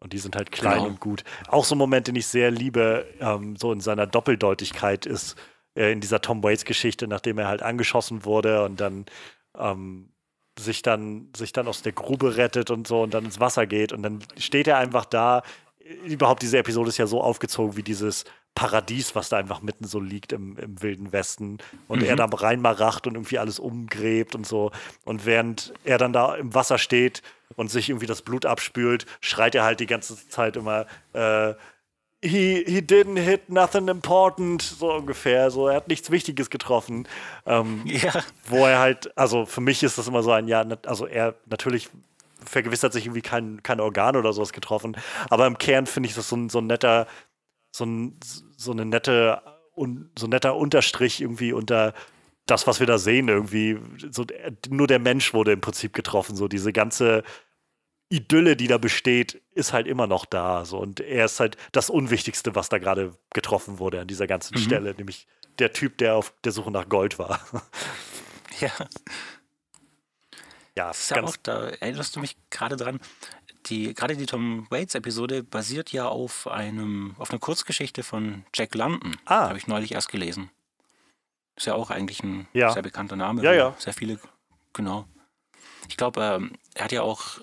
Und 0.02 0.12
die 0.12 0.18
sind 0.18 0.34
halt 0.34 0.50
klein 0.50 0.78
genau. 0.78 0.88
und 0.88 1.00
gut. 1.00 1.22
Auch 1.46 1.64
so 1.64 1.76
ein 1.76 1.78
Moment, 1.78 2.08
den 2.08 2.16
ich 2.16 2.26
sehr 2.26 2.50
liebe, 2.50 3.06
ähm, 3.20 3.56
so 3.56 3.72
in 3.72 3.80
seiner 3.80 4.06
Doppeldeutigkeit 4.06 5.06
ist 5.06 5.36
äh, 5.76 5.92
in 5.92 6.00
dieser 6.00 6.20
Tom 6.20 6.42
Waits-Geschichte, 6.42 7.06
nachdem 7.06 7.38
er 7.38 7.46
halt 7.46 7.62
angeschossen 7.62 8.24
wurde 8.24 8.64
und 8.64 8.80
dann 8.80 9.06
ähm, 9.56 10.08
sich 10.58 10.82
dann 10.82 11.28
sich 11.36 11.52
dann 11.52 11.68
aus 11.68 11.82
der 11.82 11.92
Grube 11.92 12.36
rettet 12.36 12.70
und 12.70 12.86
so 12.86 13.02
und 13.02 13.14
dann 13.14 13.24
ins 13.24 13.40
Wasser 13.40 13.66
geht 13.66 13.92
und 13.92 14.02
dann 14.02 14.18
steht 14.36 14.66
er 14.66 14.78
einfach 14.78 15.04
da. 15.04 15.42
Überhaupt 16.04 16.42
diese 16.42 16.58
Episode 16.58 16.88
ist 16.88 16.98
ja 16.98 17.06
so 17.06 17.20
aufgezogen 17.20 17.76
wie 17.76 17.82
dieses 17.82 18.24
Paradies, 18.54 19.14
was 19.14 19.28
da 19.28 19.38
einfach 19.38 19.62
mitten 19.62 19.84
so 19.84 19.98
liegt 19.98 20.32
im, 20.32 20.58
im 20.58 20.82
wilden 20.82 21.12
Westen 21.12 21.58
und 21.88 22.00
mhm. 22.00 22.06
er 22.06 22.16
da 22.16 22.26
reinmaracht 22.26 23.06
und 23.06 23.14
irgendwie 23.14 23.38
alles 23.38 23.58
umgräbt 23.58 24.34
und 24.34 24.46
so 24.46 24.70
und 25.04 25.24
während 25.24 25.72
er 25.84 25.98
dann 25.98 26.12
da 26.12 26.34
im 26.34 26.54
Wasser 26.54 26.78
steht 26.78 27.22
und 27.56 27.70
sich 27.70 27.88
irgendwie 27.88 28.06
das 28.06 28.22
Blut 28.22 28.46
abspült, 28.46 29.06
schreit 29.20 29.54
er 29.54 29.64
halt 29.64 29.80
die 29.80 29.86
ganze 29.86 30.28
Zeit 30.28 30.56
immer, 30.56 30.86
äh, 31.14 31.54
he, 32.22 32.64
he 32.66 32.78
didn't 32.78 33.18
hit 33.18 33.48
nothing 33.50 33.88
important, 33.88 34.62
so 34.62 34.92
ungefähr. 34.92 35.50
So, 35.50 35.68
er 35.68 35.76
hat 35.76 35.88
nichts 35.88 36.10
Wichtiges 36.10 36.50
getroffen. 36.50 37.06
Ähm, 37.46 37.82
ja. 37.84 38.12
Wo 38.46 38.66
er 38.66 38.78
halt, 38.78 39.16
also 39.18 39.44
für 39.44 39.60
mich 39.60 39.82
ist 39.82 39.98
das 39.98 40.08
immer 40.08 40.22
so 40.22 40.30
ein, 40.30 40.48
ja, 40.48 40.64
also 40.86 41.06
er 41.06 41.34
natürlich 41.46 41.90
vergewissert 42.44 42.92
sich 42.92 43.06
irgendwie 43.06 43.22
kein, 43.22 43.62
kein 43.62 43.80
Organ 43.80 44.16
oder 44.16 44.32
sowas 44.32 44.52
getroffen. 44.52 44.96
Aber 45.30 45.46
im 45.46 45.58
Kern 45.58 45.86
finde 45.86 46.08
ich 46.08 46.14
das 46.14 46.28
so 46.28 46.36
ein, 46.36 46.48
so 46.48 46.58
ein 46.58 46.66
netter, 46.66 47.06
so, 47.70 47.84
ein, 47.84 48.18
so 48.56 48.72
eine 48.72 48.84
nette, 48.84 49.42
un, 49.76 50.10
so 50.18 50.26
ein 50.26 50.30
netter 50.30 50.56
Unterstrich 50.56 51.20
irgendwie 51.20 51.52
unter 51.52 51.94
das, 52.46 52.66
was 52.66 52.80
wir 52.80 52.86
da 52.86 52.98
sehen, 52.98 53.28
irgendwie, 53.28 53.78
so, 54.10 54.26
nur 54.68 54.86
der 54.86 54.98
Mensch 54.98 55.32
wurde 55.32 55.52
im 55.52 55.60
Prinzip 55.60 55.92
getroffen. 55.92 56.36
So 56.36 56.48
diese 56.48 56.72
ganze 56.72 57.22
Idylle, 58.08 58.56
die 58.56 58.66
da 58.66 58.78
besteht, 58.78 59.40
ist 59.54 59.72
halt 59.72 59.86
immer 59.86 60.06
noch 60.06 60.26
da. 60.26 60.64
So. 60.64 60.78
Und 60.78 61.00
er 61.00 61.24
ist 61.24 61.40
halt 61.40 61.56
das 61.72 61.88
Unwichtigste, 61.88 62.54
was 62.54 62.68
da 62.68 62.78
gerade 62.78 63.16
getroffen 63.32 63.78
wurde 63.78 64.00
an 64.00 64.08
dieser 64.08 64.26
ganzen 64.26 64.58
mhm. 64.58 64.62
Stelle, 64.62 64.94
nämlich 64.94 65.26
der 65.58 65.72
Typ, 65.72 65.98
der 65.98 66.16
auf 66.16 66.34
der 66.44 66.52
Suche 66.52 66.70
nach 66.70 66.88
Gold 66.88 67.18
war. 67.18 67.40
Ja. 68.60 68.70
Ja, 70.76 70.88
das 70.88 71.00
ist 71.00 71.10
ja 71.10 71.22
auch, 71.22 71.36
da 71.42 71.68
erinnerst 71.68 72.16
du 72.16 72.20
mich 72.20 72.36
gerade 72.50 72.76
dran. 72.76 72.98
Die, 73.66 73.94
gerade 73.94 74.16
die 74.16 74.26
Tom 74.26 74.66
Waits-Episode 74.70 75.42
basiert 75.42 75.92
ja 75.92 76.06
auf 76.08 76.46
einem, 76.48 77.14
auf 77.18 77.30
einer 77.30 77.38
Kurzgeschichte 77.38 78.02
von 78.02 78.44
Jack 78.54 78.74
London. 78.74 79.16
Ah. 79.26 79.48
Habe 79.48 79.58
ich 79.58 79.66
neulich 79.66 79.92
erst 79.92 80.08
gelesen. 80.08 80.50
Ist 81.56 81.66
ja 81.66 81.74
auch 81.74 81.90
eigentlich 81.90 82.22
ein 82.24 82.48
Ja. 82.54 82.72
sehr 82.72 82.82
bekannter 82.82 83.16
Name. 83.16 83.42
Ja, 83.42 83.52
ja. 83.52 83.74
Sehr 83.78 83.92
viele, 83.92 84.18
genau. 84.72 85.06
Ich 85.88 85.96
glaube, 85.96 86.22
ähm, 86.22 86.52
er 86.74 86.84
hat 86.86 86.92
ja 86.92 87.02
auch 87.02 87.38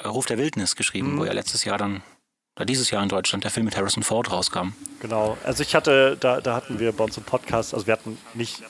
äh, 0.00 0.08
Ruf 0.08 0.26
der 0.26 0.38
Wildnis 0.38 0.74
geschrieben, 0.76 1.14
Mhm. 1.14 1.18
wo 1.20 1.24
ja 1.24 1.32
letztes 1.32 1.64
Jahr 1.64 1.78
dann, 1.78 2.02
oder 2.56 2.64
dieses 2.66 2.90
Jahr 2.90 3.02
in 3.02 3.08
Deutschland, 3.08 3.44
der 3.44 3.50
Film 3.52 3.64
mit 3.66 3.76
Harrison 3.76 4.02
Ford 4.02 4.30
rauskam. 4.32 4.70
Genau. 5.00 5.38
Also 5.44 5.62
ich 5.62 5.74
hatte, 5.76 6.16
da, 6.18 6.40
da 6.40 6.56
hatten 6.56 6.80
wir 6.80 6.92
bei 6.92 7.04
uns 7.04 7.16
im 7.16 7.22
Podcast, 7.24 7.72
also 7.72 7.86
wir 7.86 7.92
hatten 7.92 8.18
nicht 8.34 8.62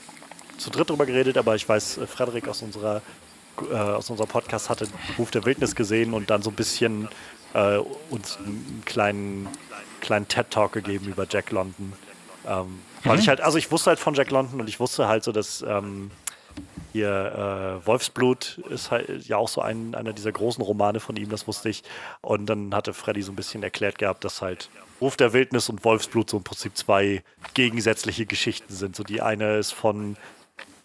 zu 0.59 0.71
dritt 0.71 0.91
drüber 0.91 1.07
geredet, 1.07 1.39
aber 1.39 1.55
ich 1.57 1.67
weiß, 1.69 1.99
äh, 1.99 2.07
Frederik 2.07 2.47
aus 2.47 2.61
unserer 2.63 3.01
äh, 3.71 3.75
aus 3.75 4.11
unserem 4.11 4.29
Podcast 4.29 4.71
hatte 4.71 4.89
Ruf 5.19 5.31
der 5.31 5.45
Wildnis 5.45 5.75
gesehen 5.75 6.15
und 6.15 6.31
dann 6.31 6.43
so 6.43 6.51
ein 6.51 6.57
bisschen 6.57 7.09
äh, 7.55 7.79
uns 8.11 8.39
einen 8.39 8.83
kleinen, 8.85 9.49
kleinen 10.01 10.29
TED-Talk 10.29 10.73
gegeben 10.73 11.07
über 11.07 11.27
Jack 11.29 11.51
London. 11.51 11.93
Ähm, 12.47 12.81
Weil 13.05 13.19
ich 13.19 13.29
halt, 13.29 13.41
also 13.41 13.59
ich 13.59 13.71
wusste 13.71 13.91
halt 13.91 13.99
von 13.99 14.15
Jack 14.15 14.31
London 14.31 14.61
und 14.61 14.69
ich 14.69 14.81
wusste 14.81 15.09
halt 15.09 15.25
so, 15.25 15.33
dass 15.33 15.63
ähm, 15.63 16.11
hier 16.93 17.81
äh, 17.83 17.87
Wolfsblut 17.87 18.59
ist 18.71 18.91
halt 18.91 19.27
ja 19.27 19.37
auch 19.37 19.49
so 19.49 19.61
ein, 19.61 19.95
einer 19.95 20.13
dieser 20.13 20.31
großen 20.31 20.63
Romane 20.63 21.01
von 21.01 21.17
ihm, 21.17 21.29
das 21.29 21.49
wusste 21.49 21.69
ich. 21.69 21.83
Und 22.21 22.47
dann 22.47 22.75
hatte 22.75 22.95
Freddy 22.95 23.23
so 23.23 23.33
ein 23.33 23.37
bisschen 23.37 23.63
erklärt 23.63 23.99
gehabt, 23.99 24.25
dass 24.25 24.43
halt 24.43 24.71
Ruf 25.01 25.17
der 25.17 25.33
Wildnis 25.33 25.69
und 25.69 25.85
Wolfsblut 25.85 26.31
so 26.31 26.37
im 26.37 26.45
Prinzip 26.45 26.77
zwei 26.77 27.25
gegensätzliche 27.55 28.27
Geschichten 28.27 28.73
sind. 28.73 28.95
So 28.95 29.03
die 29.03 29.23
eine 29.23 29.57
ist 29.57 29.73
von 29.73 30.17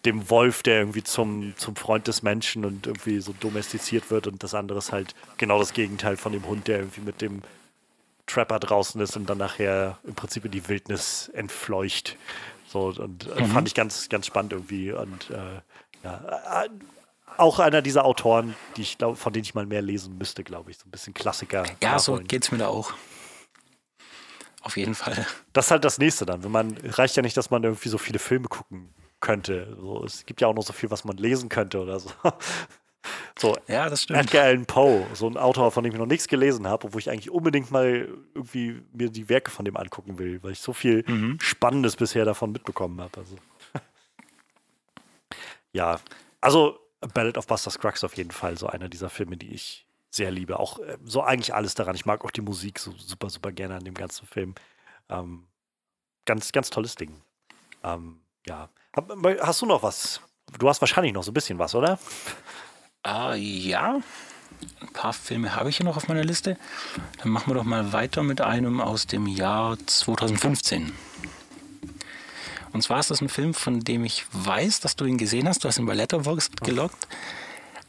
dem 0.04 0.30
Wolf, 0.30 0.62
der 0.62 0.78
irgendwie 0.78 1.04
zum, 1.04 1.54
zum 1.56 1.76
Freund 1.76 2.06
des 2.06 2.22
Menschen 2.22 2.64
und 2.64 2.86
irgendwie 2.86 3.20
so 3.20 3.34
domestiziert 3.38 4.10
wird 4.10 4.26
und 4.26 4.42
das 4.42 4.54
andere 4.54 4.78
ist 4.78 4.92
halt 4.92 5.14
genau 5.36 5.58
das 5.58 5.72
Gegenteil 5.72 6.16
von 6.16 6.32
dem 6.32 6.46
Hund, 6.46 6.68
der 6.68 6.78
irgendwie 6.78 7.02
mit 7.02 7.20
dem 7.20 7.42
Trapper 8.26 8.58
draußen 8.60 9.00
ist 9.00 9.16
und 9.16 9.28
dann 9.28 9.38
nachher 9.38 9.98
im 10.04 10.14
Prinzip 10.14 10.44
in 10.44 10.52
die 10.52 10.68
Wildnis 10.68 11.28
entfleucht. 11.34 12.16
So, 12.66 12.94
und 12.96 13.26
äh, 13.26 13.44
fand 13.46 13.66
ich 13.66 13.74
ganz, 13.74 14.08
ganz 14.08 14.26
spannend 14.26 14.52
irgendwie. 14.52 14.92
Und 14.92 15.30
äh, 15.30 15.60
ja, 16.04 16.64
äh, 16.64 16.68
auch 17.36 17.58
einer 17.58 17.82
dieser 17.82 18.04
Autoren, 18.04 18.54
die 18.76 18.82
ich 18.82 18.98
glaube, 18.98 19.16
von 19.16 19.32
denen 19.32 19.44
ich 19.44 19.54
mal 19.54 19.66
mehr 19.66 19.82
lesen 19.82 20.16
müsste, 20.16 20.44
glaube 20.44 20.70
ich. 20.70 20.78
So 20.78 20.86
ein 20.86 20.90
bisschen 20.90 21.12
Klassiker. 21.12 21.64
Ja, 21.82 21.98
so 21.98 22.12
nachholen. 22.12 22.28
geht 22.28 22.44
es 22.44 22.52
mir 22.52 22.58
da 22.58 22.68
auch. 22.68 22.92
Auf 24.62 24.76
jeden 24.76 24.94
Fall. 24.94 25.26
Das 25.52 25.66
ist 25.66 25.70
halt 25.72 25.84
das 25.84 25.98
nächste 25.98 26.26
dann. 26.26 26.44
Wenn 26.44 26.52
man, 26.52 26.76
reicht 26.84 27.16
ja 27.16 27.22
nicht, 27.22 27.36
dass 27.36 27.50
man 27.50 27.64
irgendwie 27.64 27.88
so 27.88 27.98
viele 27.98 28.20
Filme 28.20 28.46
gucken 28.46 28.94
könnte. 29.20 29.76
So, 29.80 30.04
es 30.04 30.26
gibt 30.26 30.40
ja 30.40 30.48
auch 30.48 30.54
noch 30.54 30.62
so 30.62 30.72
viel, 30.72 30.90
was 30.90 31.04
man 31.04 31.16
lesen 31.16 31.48
könnte 31.48 31.80
oder 31.80 32.00
so. 32.00 32.10
So, 33.38 33.56
Ja, 33.66 33.88
das 33.88 34.02
stimmt. 34.02 34.20
Edgar 34.20 34.44
Allan 34.44 34.66
Poe, 34.66 35.06
so 35.14 35.26
ein 35.26 35.38
Autor, 35.38 35.70
von 35.70 35.82
dem 35.82 35.94
ich 35.94 35.98
noch 35.98 36.04
nichts 36.04 36.28
gelesen 36.28 36.66
habe, 36.66 36.86
obwohl 36.86 37.00
ich 37.00 37.08
eigentlich 37.08 37.30
unbedingt 37.30 37.70
mal 37.70 38.08
irgendwie 38.34 38.82
mir 38.92 39.08
die 39.08 39.30
Werke 39.30 39.50
von 39.50 39.64
dem 39.64 39.78
angucken 39.78 40.18
will, 40.18 40.42
weil 40.42 40.52
ich 40.52 40.60
so 40.60 40.74
viel 40.74 41.04
Spannendes 41.40 41.96
bisher 41.96 42.26
davon 42.26 42.52
mitbekommen 42.52 43.00
habe. 43.00 43.18
Also. 43.18 43.36
ja, 45.72 45.98
also 46.42 46.78
Ballad 47.14 47.38
of 47.38 47.46
Buster 47.46 47.70
Scruggs 47.70 48.04
auf 48.04 48.16
jeden 48.16 48.30
Fall 48.30 48.58
so 48.58 48.66
einer 48.66 48.90
dieser 48.90 49.08
Filme, 49.08 49.38
die 49.38 49.54
ich 49.54 49.86
sehr 50.10 50.30
liebe. 50.30 50.58
Auch 50.58 50.78
äh, 50.80 50.98
so 51.04 51.22
eigentlich 51.22 51.54
alles 51.54 51.74
daran. 51.74 51.94
Ich 51.94 52.04
mag 52.04 52.24
auch 52.24 52.30
die 52.30 52.40
Musik 52.40 52.78
so 52.78 52.92
super, 52.96 53.30
super 53.30 53.52
gerne 53.52 53.76
an 53.76 53.84
dem 53.84 53.94
ganzen 53.94 54.26
Film. 54.26 54.54
Ähm, 55.08 55.46
ganz, 56.26 56.52
ganz 56.52 56.70
tolles 56.70 56.96
Ding. 56.96 57.22
Ähm, 57.82 58.20
ja. 58.46 58.68
Hast 58.94 59.62
du 59.62 59.66
noch 59.66 59.82
was? 59.82 60.20
Du 60.58 60.68
hast 60.68 60.80
wahrscheinlich 60.80 61.12
noch 61.12 61.22
so 61.22 61.30
ein 61.30 61.34
bisschen 61.34 61.58
was, 61.58 61.74
oder? 61.74 61.98
Ah, 63.02 63.34
ja. 63.34 64.00
Ein 64.80 64.92
paar 64.92 65.12
Filme 65.12 65.54
habe 65.54 65.70
ich 65.70 65.76
hier 65.76 65.86
noch 65.86 65.96
auf 65.96 66.08
meiner 66.08 66.24
Liste. 66.24 66.56
Dann 67.18 67.30
machen 67.30 67.50
wir 67.50 67.54
doch 67.54 67.64
mal 67.64 67.92
weiter 67.92 68.22
mit 68.22 68.40
einem 68.40 68.80
aus 68.80 69.06
dem 69.06 69.26
Jahr 69.26 69.78
2015. 69.86 70.92
Und 72.72 72.82
zwar 72.82 73.00
ist 73.00 73.10
das 73.10 73.20
ein 73.20 73.28
Film, 73.28 73.54
von 73.54 73.80
dem 73.80 74.04
ich 74.04 74.26
weiß, 74.32 74.80
dass 74.80 74.96
du 74.96 75.04
ihn 75.04 75.18
gesehen 75.18 75.48
hast. 75.48 75.64
Du 75.64 75.68
hast 75.68 75.78
ihn 75.78 75.86
bei 75.86 75.94
Letterboxd 75.94 76.60
gelockt. 76.60 77.08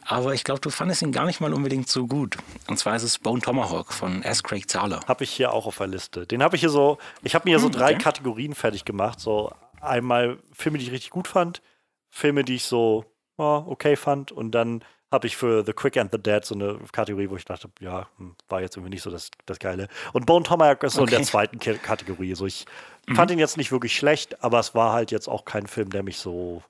Aber 0.03 0.33
ich 0.33 0.43
glaube, 0.43 0.61
du 0.61 0.69
fandest 0.69 1.01
ihn 1.03 1.11
gar 1.11 1.25
nicht 1.25 1.39
mal 1.41 1.53
unbedingt 1.53 1.87
so 1.87 2.07
gut. 2.07 2.37
Und 2.67 2.77
zwar 2.77 2.95
ist 2.95 3.03
es 3.03 3.19
Bone 3.19 3.41
Tomahawk 3.41 3.93
von 3.93 4.23
S. 4.23 4.43
Craig 4.43 4.69
Zahler. 4.69 4.99
Habe 5.07 5.23
ich 5.23 5.31
hier 5.31 5.51
auch 5.53 5.65
auf 5.67 5.77
der 5.77 5.87
Liste. 5.87 6.25
Den 6.25 6.41
habe 6.43 6.55
ich 6.55 6.61
hier 6.61 6.69
so, 6.69 6.97
ich 7.23 7.35
habe 7.35 7.47
mir 7.47 7.51
hier 7.51 7.59
so 7.59 7.65
Hm, 7.65 7.73
drei 7.73 7.91
okay. 7.93 8.03
Kategorien 8.03 8.55
fertig 8.55 8.83
gemacht. 8.85 9.19
So 9.19 9.51
einmal 9.81 10.39
Filme, 10.53 10.77
die 10.77 10.85
ich 10.85 10.91
richtig 10.91 11.11
gut 11.11 11.27
fand, 11.27 11.61
Filme, 12.09 12.43
die 12.43 12.55
ich 12.55 12.65
so 12.65 13.05
ja, 13.37 13.57
okay 13.67 13.95
fand 13.95 14.31
und 14.31 14.51
dann 14.51 14.83
habe 15.11 15.27
ich 15.27 15.35
für 15.35 15.65
The 15.65 15.73
Quick 15.73 15.97
and 15.97 16.11
the 16.11 16.17
Dead 16.17 16.45
so 16.45 16.55
eine 16.55 16.79
Kategorie, 16.91 17.29
wo 17.29 17.35
ich 17.35 17.43
dachte, 17.43 17.69
ja, 17.81 18.07
hm, 18.17 18.35
war 18.47 18.61
jetzt 18.61 18.77
irgendwie 18.77 18.91
nicht 18.91 19.01
so 19.01 19.11
das, 19.11 19.29
das 19.45 19.59
Geile. 19.59 19.89
Und 20.13 20.25
Bone 20.25 20.43
Tomahawk 20.45 20.83
ist 20.83 20.93
so 20.93 21.01
in 21.01 21.07
der 21.07 21.19
Okay. 21.19 21.25
Mhm. 21.25 21.27
zweiten 21.27 21.59
K 21.59 21.73
Kategorie. 21.73 22.33
So 22.33 22.45
ich 22.45 22.65
fand 23.13 23.29
ihn 23.29 23.39
jetzt 23.39 23.57
nicht 23.57 23.73
wirklich 23.73 23.95
schlecht, 23.95 24.41
aber 24.41 24.59
es 24.59 24.73
war 24.73 24.93
halt 24.93 25.11
jetzt 25.11 25.27
auch 25.27 25.43
kein 25.43 25.67
Film, 25.67 25.89
der 25.89 26.03
mich 26.03 26.17
so 26.17 26.63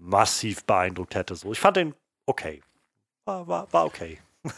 massiv 0.00 0.64
beeindruckt 0.64 1.14
hätte. 1.14 1.34
So, 1.34 1.52
ich 1.52 1.60
fand 1.60 1.76
den 1.76 1.94
okay. 2.26 2.62
War, 3.26 3.46
war, 3.46 3.70
war 3.72 3.84
okay. 3.84 4.18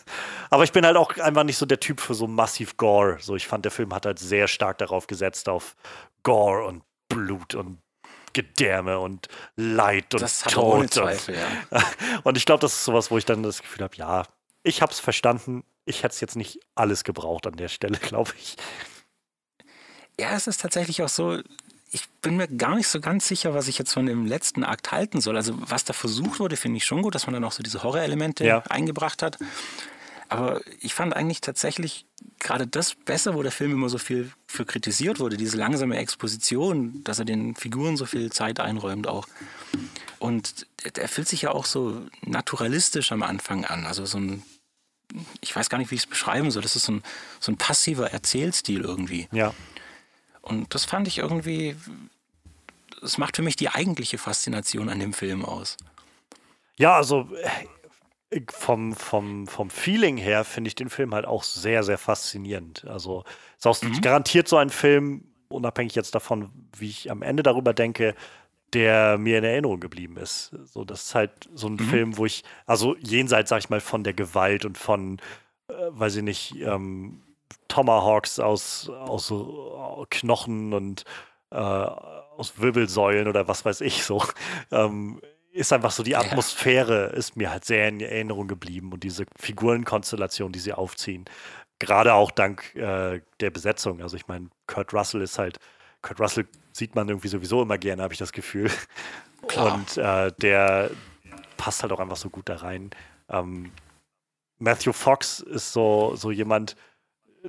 Aber 0.50 0.62
ich 0.62 0.70
bin 0.70 0.86
halt 0.86 0.96
auch 0.96 1.16
einfach 1.18 1.42
nicht 1.42 1.56
so 1.56 1.66
der 1.66 1.80
Typ 1.80 1.98
für 1.98 2.14
so 2.14 2.28
massiv 2.28 2.76
Gore. 2.76 3.16
So, 3.20 3.34
ich 3.34 3.48
fand, 3.48 3.64
der 3.64 3.72
Film 3.72 3.92
hat 3.92 4.06
halt 4.06 4.20
sehr 4.20 4.46
stark 4.46 4.78
darauf 4.78 5.08
gesetzt, 5.08 5.48
auf 5.48 5.74
Gore 6.22 6.64
und 6.66 6.84
Blut 7.14 7.54
und 7.54 7.78
Gedärme 8.32 8.98
und 8.98 9.28
Leid 9.56 10.14
und 10.14 10.22
Das 10.22 10.40
Tod. 10.40 10.92
Zweifel, 10.94 11.36
ja. 11.36 11.82
und 12.24 12.36
ich 12.38 12.46
glaube, 12.46 12.60
das 12.60 12.72
ist 12.72 12.84
sowas, 12.84 13.10
wo 13.10 13.18
ich 13.18 13.24
dann 13.26 13.42
das 13.42 13.60
Gefühl 13.60 13.84
habe, 13.84 13.96
ja, 13.96 14.24
ich 14.62 14.80
habe 14.82 14.92
es 14.92 15.00
verstanden. 15.00 15.64
Ich 15.84 16.02
hätte 16.04 16.14
es 16.14 16.20
jetzt 16.20 16.36
nicht 16.36 16.60
alles 16.74 17.02
gebraucht 17.04 17.46
an 17.46 17.56
der 17.56 17.68
Stelle, 17.68 17.98
glaube 18.02 18.32
ich. 18.38 18.56
Ja, 20.18 20.34
es 20.34 20.46
ist 20.46 20.60
tatsächlich 20.60 21.02
auch 21.02 21.08
so, 21.08 21.40
ich 21.90 22.08
bin 22.22 22.36
mir 22.36 22.48
gar 22.48 22.74
nicht 22.76 22.88
so 22.88 23.00
ganz 23.00 23.26
sicher, 23.28 23.54
was 23.54 23.68
ich 23.68 23.78
jetzt 23.78 23.92
von 23.92 24.06
dem 24.06 24.24
letzten 24.26 24.64
Akt 24.64 24.92
halten 24.92 25.20
soll. 25.20 25.36
Also 25.36 25.54
was 25.56 25.84
da 25.84 25.92
versucht 25.92 26.38
wurde, 26.40 26.56
finde 26.56 26.76
ich 26.78 26.84
schon 26.84 27.02
gut, 27.02 27.14
dass 27.14 27.26
man 27.26 27.34
dann 27.34 27.44
auch 27.44 27.52
so 27.52 27.62
diese 27.62 27.82
Horrorelemente 27.82 28.44
Ja. 28.46 28.62
eingebracht 28.68 29.22
hat. 29.22 29.38
Aber 30.28 30.60
ich 30.80 30.94
fand 30.94 31.14
eigentlich 31.14 31.40
tatsächlich 31.42 32.06
gerade 32.42 32.66
das 32.66 32.94
besser, 32.94 33.34
wo 33.34 33.42
der 33.42 33.52
Film 33.52 33.72
immer 33.72 33.88
so 33.88 33.98
viel 33.98 34.30
für 34.46 34.66
kritisiert 34.66 35.20
wurde, 35.20 35.36
diese 35.36 35.56
langsame 35.56 35.96
Exposition, 35.96 37.02
dass 37.04 37.18
er 37.18 37.24
den 37.24 37.54
Figuren 37.54 37.96
so 37.96 38.04
viel 38.04 38.30
Zeit 38.32 38.60
einräumt 38.60 39.06
auch. 39.06 39.26
Und 40.18 40.66
er 40.94 41.08
fühlt 41.08 41.28
sich 41.28 41.42
ja 41.42 41.52
auch 41.52 41.64
so 41.64 42.06
naturalistisch 42.22 43.12
am 43.12 43.22
Anfang 43.22 43.64
an. 43.64 43.86
Also 43.86 44.04
so 44.04 44.18
ein, 44.18 44.42
ich 45.40 45.54
weiß 45.54 45.70
gar 45.70 45.78
nicht, 45.78 45.90
wie 45.90 45.94
ich 45.94 46.02
es 46.02 46.06
beschreiben 46.06 46.50
soll. 46.50 46.62
Das 46.62 46.76
ist 46.76 46.84
so 46.84 46.92
ein, 46.92 47.02
so 47.40 47.52
ein 47.52 47.56
passiver 47.56 48.10
Erzählstil 48.10 48.82
irgendwie. 48.82 49.28
Ja. 49.32 49.54
Und 50.42 50.74
das 50.74 50.84
fand 50.84 51.06
ich 51.06 51.18
irgendwie, 51.18 51.76
das 53.00 53.18
macht 53.18 53.36
für 53.36 53.42
mich 53.42 53.56
die 53.56 53.68
eigentliche 53.68 54.18
Faszination 54.18 54.88
an 54.88 54.98
dem 54.98 55.12
Film 55.12 55.44
aus. 55.44 55.76
Ja, 56.76 56.96
also 56.96 57.28
äh, 57.40 57.48
vom, 58.50 58.94
vom, 58.94 59.46
vom 59.46 59.70
Feeling 59.70 60.16
her 60.16 60.44
finde 60.44 60.68
ich 60.68 60.74
den 60.74 60.90
Film 60.90 61.14
halt 61.14 61.26
auch 61.26 61.42
sehr, 61.42 61.82
sehr 61.82 61.98
faszinierend. 61.98 62.84
Also 62.86 63.24
ist 63.56 63.66
auch 63.66 63.78
garantiert 64.00 64.48
so 64.48 64.56
ein 64.56 64.70
Film, 64.70 65.24
unabhängig 65.48 65.94
jetzt 65.94 66.14
davon, 66.14 66.50
wie 66.76 66.88
ich 66.88 67.10
am 67.10 67.22
Ende 67.22 67.42
darüber 67.42 67.74
denke, 67.74 68.14
der 68.72 69.18
mir 69.18 69.38
in 69.38 69.44
Erinnerung 69.44 69.80
geblieben 69.80 70.16
ist. 70.16 70.50
So, 70.64 70.84
das 70.84 71.04
ist 71.04 71.14
halt 71.14 71.30
so 71.54 71.68
ein 71.68 71.78
Film, 71.78 72.16
wo 72.16 72.24
ich, 72.24 72.42
also 72.66 72.96
jenseits, 72.96 73.50
sag 73.50 73.58
ich 73.58 73.70
mal, 73.70 73.80
von 73.80 74.02
der 74.02 74.14
Gewalt 74.14 74.64
und 74.64 74.78
von, 74.78 75.18
äh, 75.68 75.72
weiß 75.90 76.16
ich 76.16 76.22
nicht, 76.22 76.56
ähm, 76.60 77.22
Tomahawks 77.68 78.40
aus, 78.40 78.88
aus 78.88 79.26
so, 79.26 80.02
äh, 80.02 80.06
Knochen 80.08 80.72
und 80.72 81.04
äh, 81.50 81.56
aus 81.56 82.58
Wirbelsäulen 82.58 83.28
oder 83.28 83.46
was 83.46 83.64
weiß 83.64 83.82
ich 83.82 84.04
so, 84.04 84.22
ähm, 84.70 85.20
ist 85.52 85.72
einfach 85.72 85.90
so, 85.90 86.02
die 86.02 86.16
Atmosphäre 86.16 87.06
ist 87.14 87.36
mir 87.36 87.50
halt 87.50 87.64
sehr 87.64 87.88
in 87.88 88.00
Erinnerung 88.00 88.48
geblieben 88.48 88.92
und 88.92 89.04
diese 89.04 89.26
Figurenkonstellation, 89.38 90.50
die 90.50 90.58
sie 90.58 90.72
aufziehen. 90.72 91.26
Gerade 91.78 92.14
auch 92.14 92.30
dank 92.30 92.74
äh, 92.74 93.20
der 93.40 93.50
Besetzung. 93.50 94.00
Also 94.00 94.16
ich 94.16 94.26
meine, 94.28 94.48
Kurt 94.66 94.94
Russell 94.94 95.20
ist 95.20 95.38
halt, 95.38 95.58
Kurt 96.00 96.20
Russell 96.20 96.48
sieht 96.72 96.94
man 96.94 97.08
irgendwie 97.08 97.28
sowieso 97.28 97.62
immer 97.62 97.76
gerne, 97.76 98.02
habe 98.02 98.14
ich 98.14 98.18
das 98.18 98.32
Gefühl. 98.32 98.70
Klar. 99.46 99.74
Und 99.74 99.98
äh, 99.98 100.32
der 100.40 100.90
passt 101.56 101.82
halt 101.82 101.92
auch 101.92 102.00
einfach 102.00 102.16
so 102.16 102.30
gut 102.30 102.48
da 102.48 102.56
rein. 102.56 102.90
Ähm, 103.28 103.72
Matthew 104.58 104.92
Fox 104.92 105.40
ist 105.40 105.72
so, 105.72 106.14
so 106.16 106.30
jemand, 106.30 106.76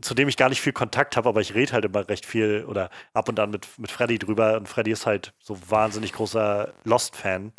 zu 0.01 0.13
dem 0.15 0.27
ich 0.27 0.37
gar 0.37 0.49
nicht 0.49 0.61
viel 0.61 0.73
Kontakt 0.73 1.15
habe, 1.15 1.29
aber 1.29 1.41
ich 1.41 1.53
rede 1.53 1.71
halt 1.71 1.85
immer 1.85 2.09
recht 2.09 2.25
viel 2.25 2.65
oder 2.67 2.89
ab 3.13 3.29
und 3.29 3.39
an 3.39 3.51
mit, 3.51 3.67
mit 3.77 3.91
Freddy 3.91 4.17
drüber. 4.17 4.57
Und 4.57 4.67
Freddy 4.67 4.91
ist 4.91 5.05
halt 5.05 5.33
so 5.39 5.57
wahnsinnig 5.69 6.13
großer 6.13 6.73
Lost-Fan. 6.83 7.53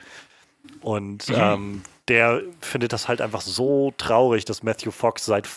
Und 0.81 1.31
ähm, 1.31 1.83
der 2.09 2.43
findet 2.61 2.93
das 2.93 3.09
halt 3.09 3.21
einfach 3.21 3.41
so 3.41 3.93
traurig, 3.97 4.45
dass 4.45 4.63
Matthew 4.63 4.91
Fox 4.91 5.25
seit 5.25 5.49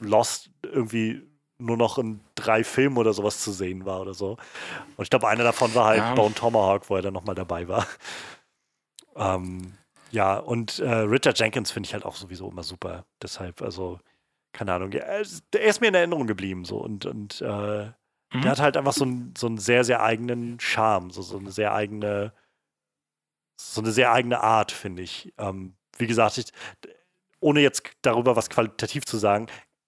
Lost 0.00 0.50
irgendwie 0.62 1.22
nur 1.58 1.76
noch 1.76 1.98
in 1.98 2.20
drei 2.34 2.64
Filmen 2.64 2.96
oder 2.98 3.12
sowas 3.14 3.40
zu 3.42 3.52
sehen 3.52 3.86
war 3.86 4.00
oder 4.00 4.12
so. 4.12 4.36
Und 4.96 5.04
ich 5.04 5.08
glaube, 5.10 5.28
einer 5.28 5.44
davon 5.44 5.74
war 5.74 5.86
halt 5.86 6.00
Ja. 6.02 6.14
Bone 6.14 6.34
Tomahawk, 6.34 6.90
wo 6.90 6.96
er 6.96 7.02
dann 7.02 7.14
nochmal 7.14 7.34
dabei 7.34 7.68
war. 7.68 7.86
Ähm, 9.16 9.74
ja, 10.10 10.36
und 10.36 10.78
äh, 10.80 10.90
Richard 10.90 11.38
Jenkins 11.38 11.70
finde 11.70 11.86
ich 11.86 11.94
halt 11.94 12.04
auch 12.04 12.16
sowieso 12.16 12.50
immer 12.50 12.62
super. 12.62 13.04
Deshalb, 13.22 13.62
also, 13.62 13.98
keine 14.52 14.72
Ahnung, 14.74 14.92
er 14.92 15.20
ist, 15.20 15.44
mir 15.80 15.88
in 15.88 15.94
Erinnerung 15.94 16.26
geblieben 16.26 16.64
so 16.64 16.78
und, 16.78 17.06
und 17.06 17.40
äh, 17.40 17.90
Mhm. 18.32 18.40
der 18.42 18.50
hat 18.50 18.60
halt 18.60 18.76
einfach 18.76 18.92
so, 18.92 19.04
einen- 19.04 19.32
so 19.38 19.46
einen 19.46 19.58
sehr, 19.58 19.84
sehr 19.84 20.02
eigenen 20.02 20.58
Charme, 20.58 21.10
so, 21.10 21.22
so 21.22 21.38
eine 21.38 21.52
sehr 21.52 21.72
eigene 21.72 22.32
so 23.72 23.80
eine 23.80 23.92
sehr 23.92 24.12
eigene 24.12 24.40
Art, 24.40 24.72
finde 24.72 25.02
ich. 25.02 25.32
Ähm, 25.38 25.74
wie 25.96 26.06
gesagt, 26.06 26.38
ich, 26.38 26.46
ohne 27.40 27.60
jetzt 27.60 27.84
darüber 28.02 28.36
was 28.36 28.50
qualitativ 28.50 29.04
zu 29.04 29.16
sagen, 29.16 29.46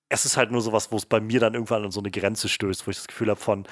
es 0.09 0.25
ist 0.25 0.37
halt 0.37 0.53
nur 0.53 0.61
sowas, 0.61 0.93
wo 0.93 0.97
es 0.97 1.07
bei 1.07 1.21
mir 1.21 1.41
dann 1.41 1.55
irgendwann 1.55 1.85
an 1.85 1.91
so 1.91 2.01
eine 2.01 2.11
Grenze 2.11 2.49
stößt, 2.49 2.87
wo 2.87 2.91
ich 2.91 2.97
das 2.97 3.09
Gefühl 3.09 3.31
habe 3.31 3.41
von, 3.41 3.67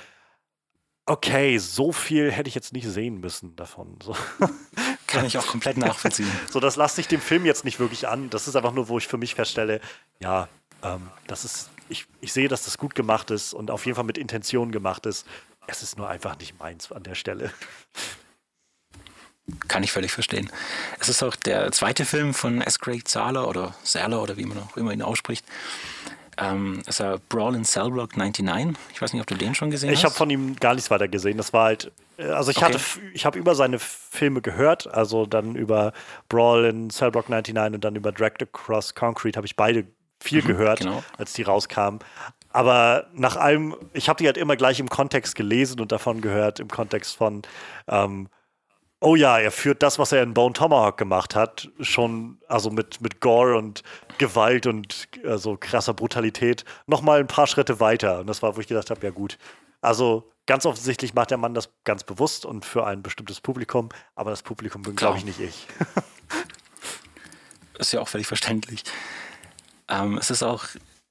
okay, 1.06 1.58
so 1.58 1.92
viel 1.92 2.32
hätte 2.32 2.48
ich 2.48 2.54
jetzt 2.54 2.72
nicht 2.72 2.88
sehen 2.88 3.20
müssen 3.20 3.56
davon. 3.56 3.98
So. 4.02 4.16
Kann 5.06 5.26
ich 5.26 5.38
auch 5.38 5.46
komplett 5.46 5.76
nachvollziehen. 5.76 6.30
so, 6.50 6.60
das 6.60 6.76
lasse 6.76 7.00
ich 7.00 7.08
dem 7.08 7.20
Film 7.20 7.44
jetzt 7.44 7.64
nicht 7.64 7.78
wirklich 7.78 8.08
an. 8.08 8.30
Das 8.30 8.48
ist 8.48 8.56
einfach 8.56 8.72
nur, 8.72 8.88
wo 8.88 8.98
ich 8.98 9.06
für 9.06 9.18
mich 9.18 9.34
feststelle, 9.34 9.80
ja, 10.18 10.48
ähm, 10.82 11.10
das 11.26 11.44
ist, 11.44 11.70
ich, 11.88 12.06
ich 12.20 12.32
sehe, 12.32 12.48
dass 12.48 12.64
das 12.64 12.78
gut 12.78 12.94
gemacht 12.94 13.30
ist 13.30 13.54
und 13.54 13.70
auf 13.70 13.86
jeden 13.86 13.96
Fall 13.96 14.04
mit 14.04 14.18
Intention 14.18 14.72
gemacht 14.72 15.06
ist. 15.06 15.26
Es 15.66 15.82
ist 15.82 15.96
nur 15.96 16.08
einfach 16.08 16.38
nicht 16.38 16.58
meins 16.58 16.90
an 16.90 17.02
der 17.02 17.14
Stelle. 17.14 17.52
Kann 19.68 19.82
ich 19.82 19.92
völlig 19.92 20.12
verstehen. 20.12 20.50
Es 21.00 21.08
ist 21.08 21.22
auch 21.22 21.36
der 21.36 21.70
zweite 21.72 22.04
Film 22.06 22.32
von 22.32 22.62
S. 22.62 22.78
Craig 22.78 23.06
Zahler 23.06 23.46
oder 23.46 23.74
Zahler 23.82 24.22
oder 24.22 24.36
wie 24.38 24.46
man 24.46 24.58
auch 24.58 24.76
immer 24.76 24.92
ihn 24.92 25.02
ausspricht. 25.02 25.44
Ähm, 26.36 26.82
ist 26.86 27.00
er 27.00 27.18
Brawl 27.28 27.54
in 27.54 27.64
Cell 27.64 27.90
Block 27.90 28.16
99. 28.16 28.76
Ich 28.92 29.00
weiß 29.00 29.12
nicht, 29.12 29.22
ob 29.22 29.26
du 29.26 29.34
den 29.34 29.54
schon 29.54 29.70
gesehen 29.70 29.90
ich 29.90 29.96
hast. 29.96 30.00
Ich 30.00 30.04
habe 30.06 30.14
von 30.14 30.30
ihm 30.30 30.56
gar 30.56 30.74
nichts 30.74 30.90
weiter 30.90 31.08
gesehen. 31.08 31.36
Das 31.36 31.52
war 31.52 31.64
halt, 31.64 31.92
äh, 32.16 32.24
also 32.24 32.50
ich 32.50 32.56
okay. 32.56 32.74
hatte, 32.74 32.80
ich 33.12 33.26
habe 33.26 33.38
über 33.38 33.54
seine 33.54 33.78
Filme 33.78 34.40
gehört, 34.40 34.92
also 34.92 35.26
dann 35.26 35.54
über 35.54 35.92
Brawl 36.28 36.64
in 36.64 36.90
Cell 36.90 37.10
Block 37.10 37.28
99 37.28 37.74
und 37.74 37.84
dann 37.84 37.94
über 37.94 38.12
Dragged 38.12 38.42
Across 38.42 38.94
Concrete 38.94 39.36
habe 39.36 39.46
ich 39.46 39.56
beide 39.56 39.86
viel 40.20 40.42
mhm, 40.42 40.46
gehört, 40.48 40.80
genau. 40.80 41.04
als 41.18 41.34
die 41.34 41.42
rauskamen. 41.42 42.00
Aber 42.50 43.08
nach 43.12 43.36
allem, 43.36 43.76
ich 43.92 44.08
habe 44.08 44.18
die 44.18 44.26
halt 44.26 44.36
immer 44.36 44.56
gleich 44.56 44.80
im 44.80 44.88
Kontext 44.88 45.34
gelesen 45.34 45.80
und 45.80 45.92
davon 45.92 46.20
gehört, 46.20 46.60
im 46.60 46.68
Kontext 46.68 47.16
von 47.16 47.42
ähm, 47.88 48.28
oh 49.04 49.16
ja, 49.16 49.38
er 49.38 49.50
führt 49.50 49.82
das, 49.82 49.98
was 49.98 50.12
er 50.12 50.22
in 50.22 50.32
Bone 50.32 50.54
Tomahawk 50.54 50.96
gemacht 50.96 51.34
hat, 51.34 51.68
schon, 51.80 52.38
also 52.48 52.70
mit, 52.70 53.02
mit 53.02 53.20
Gore 53.20 53.56
und 53.56 53.82
Gewalt 54.16 54.66
und 54.66 55.08
also 55.24 55.58
krasser 55.58 55.92
Brutalität, 55.92 56.64
nochmal 56.86 57.20
ein 57.20 57.26
paar 57.26 57.46
Schritte 57.46 57.80
weiter. 57.80 58.20
Und 58.20 58.28
das 58.28 58.42
war, 58.42 58.56
wo 58.56 58.60
ich 58.60 58.66
gedacht 58.66 58.90
habe, 58.90 59.04
ja 59.04 59.10
gut. 59.10 59.38
Also 59.82 60.32
ganz 60.46 60.64
offensichtlich 60.64 61.12
macht 61.12 61.30
der 61.30 61.38
Mann 61.38 61.52
das 61.52 61.68
ganz 61.84 62.02
bewusst 62.02 62.46
und 62.46 62.64
für 62.64 62.86
ein 62.86 63.02
bestimmtes 63.02 63.42
Publikum, 63.42 63.90
aber 64.14 64.30
das 64.30 64.42
Publikum 64.42 64.80
bin, 64.80 64.96
glaube 64.96 65.18
ich, 65.18 65.24
nicht 65.26 65.40
ich. 65.40 65.66
ist 67.78 67.92
ja 67.92 68.00
auch 68.00 68.08
völlig 68.08 68.26
verständlich. 68.26 68.84
Ähm, 69.88 70.16
es 70.16 70.30
ist 70.30 70.42
auch 70.42 70.64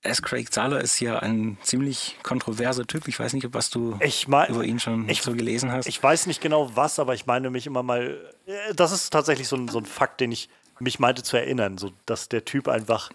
S. 0.03 0.21
Craig 0.21 0.53
Zahler 0.53 0.81
ist 0.81 0.99
ja 0.99 1.19
ein 1.19 1.57
ziemlich 1.61 2.17
kontroverser 2.23 2.85
Typ. 2.85 3.07
Ich 3.07 3.17
weiß 3.17 3.33
nicht, 3.33 3.47
was 3.53 3.69
du 3.69 3.97
mein, 4.27 4.49
über 4.49 4.63
ihn 4.63 4.79
schon 4.79 5.07
ich, 5.07 5.21
so 5.21 5.33
gelesen 5.33 5.71
hast. 5.71 5.87
Ich 5.87 6.01
weiß 6.01 6.27
nicht 6.27 6.41
genau 6.41 6.75
was, 6.75 6.99
aber 6.99 7.13
ich 7.13 7.25
meine 7.25 7.49
mich 7.49 7.65
immer 7.65 7.83
mal. 7.83 8.19
Äh, 8.45 8.73
das 8.75 8.91
ist 8.91 9.11
tatsächlich 9.11 9.47
so 9.47 9.55
ein, 9.55 9.69
so 9.69 9.79
ein 9.79 9.85
Fakt, 9.85 10.19
den 10.19 10.31
ich 10.31 10.49
mich 10.79 10.99
meinte 10.99 11.23
zu 11.23 11.37
erinnern, 11.37 11.77
so 11.77 11.91
dass 12.05 12.27
der 12.27 12.43
Typ 12.43 12.67
einfach 12.67 13.11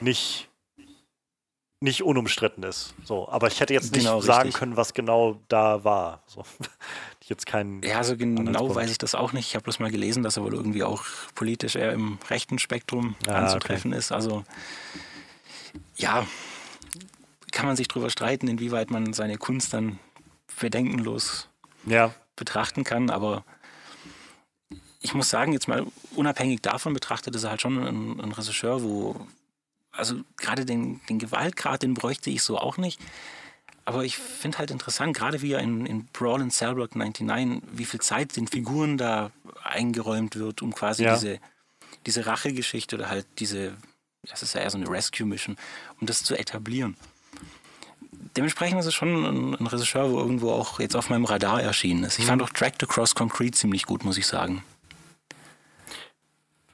nicht 0.00 0.48
nicht 1.80 2.02
unumstritten 2.02 2.64
ist. 2.64 2.94
So, 3.04 3.28
aber 3.28 3.48
ich 3.48 3.60
hätte 3.60 3.74
jetzt 3.74 3.92
nicht 3.92 4.04
genau, 4.04 4.20
sagen 4.20 4.44
richtig. 4.44 4.58
können, 4.58 4.76
was 4.76 4.94
genau 4.94 5.40
da 5.48 5.84
war. 5.84 6.22
So. 6.26 6.42
ich 7.20 7.28
jetzt 7.28 7.46
keinen. 7.46 7.82
Ja, 7.82 8.02
so 8.02 8.16
genau 8.16 8.74
weiß 8.74 8.90
ich 8.90 8.98
das 8.98 9.14
auch 9.14 9.32
nicht. 9.32 9.48
Ich 9.48 9.54
habe 9.54 9.64
bloß 9.64 9.78
mal 9.78 9.90
gelesen, 9.90 10.22
dass 10.22 10.36
er 10.36 10.42
wohl 10.42 10.54
irgendwie 10.54 10.82
auch 10.82 11.04
politisch 11.34 11.76
eher 11.76 11.92
im 11.92 12.18
rechten 12.28 12.58
Spektrum 12.58 13.14
ah, 13.26 13.34
anzutreffen 13.34 13.92
okay. 13.92 13.98
ist. 13.98 14.12
Also 14.12 14.44
ja, 15.96 16.26
kann 17.52 17.66
man 17.66 17.76
sich 17.76 17.88
darüber 17.88 18.10
streiten, 18.10 18.48
inwieweit 18.48 18.90
man 18.90 19.12
seine 19.12 19.38
Kunst 19.38 19.72
dann 19.72 19.98
bedenkenlos 20.60 21.48
ja. 21.86 22.14
betrachten 22.34 22.84
kann, 22.84 23.10
aber 23.10 23.44
ich 25.00 25.14
muss 25.14 25.30
sagen, 25.30 25.52
jetzt 25.52 25.68
mal 25.68 25.86
unabhängig 26.14 26.62
davon 26.62 26.92
betrachtet, 26.92 27.34
ist 27.34 27.44
er 27.44 27.50
halt 27.50 27.60
schon 27.60 27.78
ein, 27.78 28.20
ein 28.20 28.32
Regisseur, 28.32 28.82
wo, 28.82 29.26
also 29.92 30.16
gerade 30.36 30.64
den, 30.64 31.00
den 31.08 31.18
Gewaltgrad, 31.18 31.82
den 31.82 31.94
bräuchte 31.94 32.30
ich 32.30 32.42
so 32.42 32.58
auch 32.58 32.76
nicht. 32.76 33.00
Aber 33.84 34.04
ich 34.04 34.18
finde 34.18 34.58
halt 34.58 34.72
interessant, 34.72 35.16
gerade 35.16 35.42
wie 35.42 35.52
er 35.52 35.60
in, 35.60 35.86
in 35.86 36.06
Brawl 36.06 36.40
in 36.40 36.50
Cellblock 36.50 36.96
99, 36.96 37.62
wie 37.70 37.84
viel 37.84 38.00
Zeit 38.00 38.36
den 38.36 38.48
Figuren 38.48 38.98
da 38.98 39.30
eingeräumt 39.62 40.34
wird, 40.34 40.60
um 40.60 40.74
quasi 40.74 41.04
ja. 41.04 41.14
diese, 41.14 41.38
diese 42.04 42.26
Rachegeschichte 42.26 42.96
oder 42.96 43.08
halt 43.08 43.26
diese 43.38 43.74
das 44.28 44.42
ist 44.42 44.54
ja 44.54 44.60
eher 44.60 44.70
so 44.70 44.78
eine 44.78 44.88
Rescue-Mission, 44.88 45.56
um 46.00 46.06
das 46.06 46.22
zu 46.22 46.36
etablieren. 46.36 46.96
Dementsprechend 48.36 48.78
ist 48.80 48.86
es 48.86 48.94
schon 48.94 49.24
ein, 49.24 49.54
ein 49.54 49.66
Regisseur, 49.66 50.10
wo 50.10 50.18
irgendwo 50.18 50.52
auch 50.52 50.78
jetzt 50.78 50.94
auf 50.94 51.08
meinem 51.08 51.24
Radar 51.24 51.62
erschienen 51.62 52.04
ist. 52.04 52.18
Ich 52.18 52.24
mhm. 52.26 52.30
fand 52.30 52.42
auch 52.42 52.50
Dragged 52.50 52.82
Across 52.82 53.14
Concrete 53.14 53.56
ziemlich 53.56 53.86
gut, 53.86 54.04
muss 54.04 54.18
ich 54.18 54.26
sagen. 54.26 54.62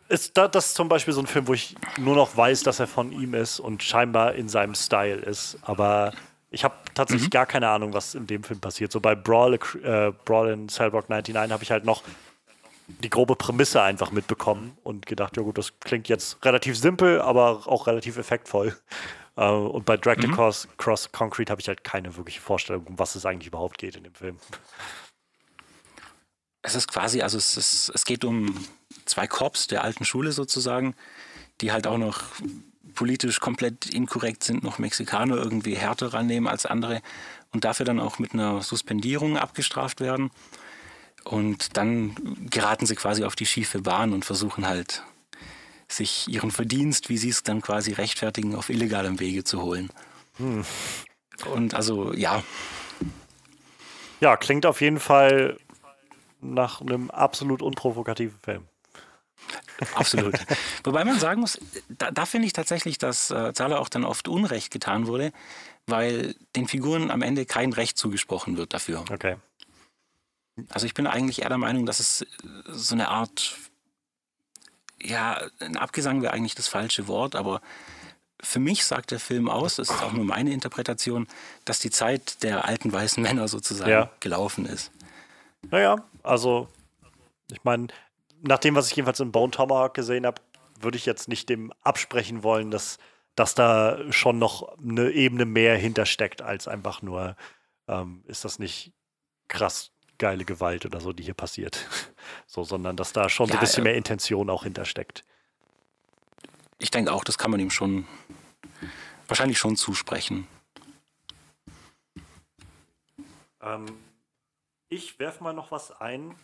Ist 0.09 0.37
da, 0.37 0.49
das 0.49 0.67
ist 0.67 0.75
zum 0.75 0.89
Beispiel 0.89 1.15
so 1.15 1.21
ein 1.21 1.27
Film, 1.27 1.47
wo 1.47 1.55
ich 1.55 1.75
nur 1.97 2.17
noch 2.17 2.37
weiß, 2.37 2.65
dass 2.65 2.81
er 2.81 2.87
von 2.87 3.13
ihm 3.13 3.35
ist 3.35 3.61
und 3.61 3.83
scheinbar 3.83 4.35
in 4.35 4.49
seinem 4.49 4.75
Style 4.75 5.17
ist. 5.17 5.57
Aber 5.63 6.13
ich 6.51 6.65
habe 6.65 6.75
tatsächlich 6.95 7.29
mhm. 7.29 7.31
gar 7.31 7.47
keine 7.47 7.69
Ahnung, 7.69 7.95
was 7.95 8.15
in 8.15 8.27
dem 8.27 8.43
Film 8.45 8.61
passiert. 8.61 8.93
So 8.93 9.01
bei 9.01 9.15
Brawl, 9.15 9.55
äh, 9.55 10.13
Brawl 10.25 10.51
in 10.51 10.69
Cellblock 10.69 11.09
99 11.09 11.53
habe 11.53 11.63
ich 11.63 11.71
halt 11.71 11.85
noch 11.85 12.03
die 12.87 13.11
grobe 13.11 13.37
Prämisse 13.37 13.83
einfach 13.83 14.11
mitbekommen 14.11 14.77
und 14.83 15.07
gedacht, 15.07 15.37
ja 15.37 15.43
gut, 15.43 15.59
das 15.59 15.79
klingt 15.81 16.09
jetzt 16.09 16.45
relativ 16.45 16.77
simpel, 16.77 17.21
aber 17.21 17.67
auch 17.67 17.87
relativ 17.87 18.17
effektvoll. 18.17 18.77
Äh, 19.35 19.49
und 19.49 19.87
bei 19.87 19.97
Drag 19.97 20.19
mhm. 20.19 20.33
Cross, 20.33 20.69
Cross 20.77 21.11
Concrete 21.11 21.51
habe 21.51 21.59
ich 21.59 21.67
halt 21.67 21.85
keine 21.85 22.19
wirkliche 22.19 22.43
Vorstellung, 22.43 22.87
um 22.87 22.99
was 22.99 23.15
es 23.15 23.25
eigentlich 23.25 23.47
überhaupt 23.47 23.79
geht 23.79 23.97
in 23.97 24.05
dem 24.05 24.15
Film. 24.15 24.37
Es 26.65 26.75
ist 26.75 26.87
quasi, 26.87 27.23
also 27.23 27.39
es, 27.39 27.57
ist, 27.57 27.91
es 27.95 28.05
geht 28.05 28.27
um 28.27 28.55
zwei 29.07 29.27
Korps 29.27 29.69
der 29.69 29.83
alten 29.83 30.05
Schule 30.05 30.31
sozusagen, 30.31 30.95
die 31.63 31.73
halt 31.73 31.87
auch 31.87 31.97
noch 31.97 32.23
politisch 32.95 33.41
komplett 33.41 33.87
inkorrekt 33.87 34.45
sind, 34.45 34.63
noch 34.63 34.79
Mexikaner 34.79 35.37
irgendwie 35.37 35.75
härter 35.75 36.15
rannehmen 36.15 36.47
als 36.47 36.67
andere 36.67 37.01
und 37.53 37.65
dafür 37.65 37.87
dann 37.87 38.01
auch 38.01 38.19
mit 38.19 38.33
einer 38.33 38.63
Suspendierung 38.63 39.39
abgestraft 39.39 40.01
werden. 40.01 40.31
Und 41.25 41.77
dann 41.77 42.15
geraten 42.51 42.87
sie 42.87 42.97
quasi 42.97 43.25
auf 43.25 43.37
die 43.37 43.47
schiefe 43.47 43.81
Bahn 43.81 44.13
und 44.13 44.25
versuchen 44.25 44.67
halt, 44.67 45.03
sich 45.93 46.29
ihren 46.29 46.51
Verdienst, 46.51 47.09
wie 47.09 47.19
sie 47.19 47.29
es 47.29 47.43
dann 47.43 47.61
quasi 47.61 47.93
rechtfertigen, 47.93 48.55
auf 48.55 48.71
illegalem 48.71 49.21
Wege 49.21 49.45
zu 49.45 49.63
holen. 49.63 49.91
Hm. 50.39 50.65
Und 51.53 51.75
also, 51.75 52.13
ja. 52.13 52.43
Ja, 54.21 54.37
klingt 54.37 54.67
auf 54.67 54.81
jeden 54.81 55.01
Fall 55.01 55.59
nach 56.41 56.81
einem 56.81 57.11
absolut 57.11 57.63
unprovokativen 57.63 58.39
Film. 58.43 58.67
Absolut. 59.95 60.35
Wobei 60.85 61.05
man 61.05 61.19
sagen 61.19 61.41
muss, 61.41 61.59
da, 61.89 62.11
da 62.11 62.27
finde 62.27 62.47
ich 62.47 62.53
tatsächlich, 62.53 62.99
dass 62.99 63.31
äh, 63.31 63.53
Zahler 63.53 63.81
auch 63.81 63.89
dann 63.89 64.05
oft 64.05 64.29
Unrecht 64.29 64.71
getan 64.71 65.07
wurde, 65.07 65.33
weil 65.87 66.37
den 66.55 66.69
Figuren 66.69 67.11
am 67.11 67.23
Ende 67.23 67.47
kein 67.47 67.73
Recht 67.73 67.99
zugesprochen 67.99 68.57
wird 68.57 68.75
dafür. 68.75 69.05
Okay. 69.11 69.37
Also 70.69 70.87
ich 70.87 70.95
bin 70.95 71.07
eigentlich 71.07 71.43
eher 71.43 71.49
der 71.49 71.59
Meinung, 71.59 71.87
dass 71.87 72.01
es 72.01 72.27
so 72.67 72.95
eine 72.95 73.09
Art, 73.09 73.57
ja, 75.01 75.41
ein 75.61 75.77
Abgesang 75.77 76.23
wäre 76.23 76.33
eigentlich 76.33 76.55
das 76.55 76.69
falsche 76.69 77.09
Wort, 77.09 77.35
aber 77.35 77.61
für 78.43 78.59
mich 78.59 78.85
sagt 78.85 79.13
der 79.13 79.21
Film 79.21 79.49
aus, 79.49 79.77
das 79.77 79.89
ist 79.89 80.03
auch 80.03 80.13
nur 80.13 80.25
meine 80.25 80.53
Interpretation, 80.53 81.29
dass 81.65 81.79
die 81.79 81.91
Zeit 81.91 82.43
der 82.43 82.65
alten 82.65 82.93
weißen 82.93 83.23
Männer 83.23 83.49
sozusagen 83.49 83.91
ja. 83.91 84.11
gelaufen 84.21 84.67
ist. 84.67 84.91
Naja, 85.71 86.05
also 86.23 86.69
ich 87.51 87.63
meine, 87.65 87.89
nach 88.43 88.59
dem, 88.59 88.75
was 88.75 88.91
ich 88.91 88.97
jedenfalls 88.97 89.21
in 89.21 89.33
Bone 89.33 89.53
Tomahawk 89.53 89.95
gesehen 89.95 90.27
habe, 90.27 90.43
würde 90.81 90.99
ich 90.99 91.07
jetzt 91.07 91.29
nicht 91.29 91.49
dem 91.49 91.73
absprechen 91.83 92.43
wollen, 92.43 92.73
dass, 92.73 92.99
dass 93.37 93.55
da 93.55 93.99
schon 94.11 94.39
noch 94.39 94.77
eine 94.79 95.13
Ebene 95.13 95.45
mehr 95.45 95.77
hintersteckt, 95.77 96.43
als 96.43 96.67
einfach 96.67 97.01
nur, 97.03 97.37
ähm, 97.87 98.25
ist 98.27 98.45
das 98.45 98.59
nicht 98.59 98.93
krass 99.47 99.92
geile 100.23 100.45
Gewalt 100.45 100.87
oder 100.87 101.01
so, 101.01 101.13
die 101.13 101.25
hier 101.25 101.35
passiert. 101.35 101.87
So, 102.47 102.63
sondern 102.65 102.97
dass 102.97 103.13
da 103.13 103.29
schon 103.29 103.49
ja, 103.49 103.55
so 103.55 103.59
ein 103.59 103.61
bisschen 103.61 103.83
äh, 103.83 103.89
mehr 103.89 103.95
Intention 103.97 104.49
auch 104.49 104.63
hintersteckt. 104.63 105.25
Ich 106.79 106.91
denke 106.91 107.13
auch, 107.13 107.25
das 107.25 107.37
kann 107.37 107.51
man 107.51 107.59
ihm 107.59 107.71
schon 107.71 108.07
wahrscheinlich 109.27 109.59
schon 109.59 109.75
zusprechen. 109.75 110.47
Ähm, 113.61 113.87
ich 114.89 115.19
werfe 115.19 115.43
mal 115.43 115.53
noch 115.53 115.73
was 115.73 115.91
ein. 116.01 116.37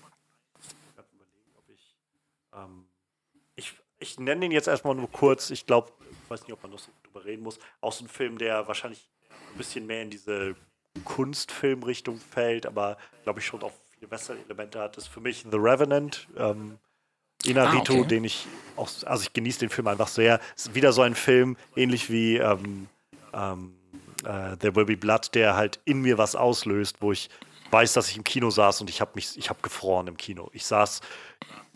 Ich 0.60 0.72
überlegen, 1.12 1.52
ob 1.56 1.68
ich, 1.68 1.96
ähm, 2.54 2.86
ich. 3.54 3.74
Ich 4.00 4.18
nenne 4.18 4.40
den 4.40 4.50
jetzt 4.50 4.66
erstmal 4.66 4.94
nur 4.94 5.10
kurz. 5.12 5.50
Ich 5.50 5.66
glaube, 5.66 5.92
ich 6.10 6.30
weiß 6.30 6.42
nicht, 6.42 6.52
ob 6.52 6.62
man 6.62 6.72
noch 6.72 6.80
so 6.80 6.90
drüber 7.04 7.24
reden 7.24 7.42
muss. 7.42 7.58
Auch 7.80 7.92
so 7.92 8.04
ein 8.04 8.08
Film, 8.08 8.38
der 8.38 8.66
wahrscheinlich 8.66 9.08
ein 9.52 9.58
bisschen 9.58 9.86
mehr 9.86 10.02
in 10.02 10.10
diese 10.10 10.56
Kunstfilmrichtung 11.04 12.18
fällt, 12.18 12.66
aber 12.66 12.96
glaube 13.24 13.40
ich 13.40 13.46
schon 13.46 13.62
auch 13.62 13.72
viele 13.98 14.10
Western-Elemente 14.10 14.80
hat, 14.80 14.96
ist 14.96 15.08
für 15.08 15.20
mich 15.20 15.44
The 15.50 15.56
Revenant. 15.56 16.28
Ähm, 16.36 16.78
Inarito, 17.44 17.94
ah, 17.94 17.98
okay. 17.98 18.08
den 18.08 18.24
ich 18.24 18.46
auch, 18.76 18.88
also 19.06 19.22
ich 19.22 19.32
genieße 19.32 19.60
den 19.60 19.68
Film 19.68 19.86
einfach 19.86 20.08
sehr. 20.08 20.40
Ist 20.56 20.74
wieder 20.74 20.92
so 20.92 21.02
ein 21.02 21.14
Film, 21.14 21.56
ähnlich 21.76 22.10
wie 22.10 22.36
ähm, 22.36 22.88
ähm, 23.32 23.74
äh, 24.24 24.56
There 24.56 24.74
Will 24.74 24.86
Be 24.86 24.96
Blood, 24.96 25.34
der 25.34 25.54
halt 25.54 25.80
in 25.84 26.02
mir 26.02 26.18
was 26.18 26.34
auslöst, 26.34 26.96
wo 27.00 27.12
ich 27.12 27.30
weiß, 27.70 27.92
dass 27.92 28.08
ich 28.08 28.16
im 28.16 28.24
Kino 28.24 28.50
saß 28.50 28.80
und 28.80 28.90
ich 28.90 29.00
habe 29.00 29.12
mich, 29.14 29.36
ich 29.36 29.50
habe 29.50 29.60
gefroren 29.62 30.08
im 30.08 30.16
Kino. 30.16 30.50
Ich 30.52 30.66
saß, 30.66 31.00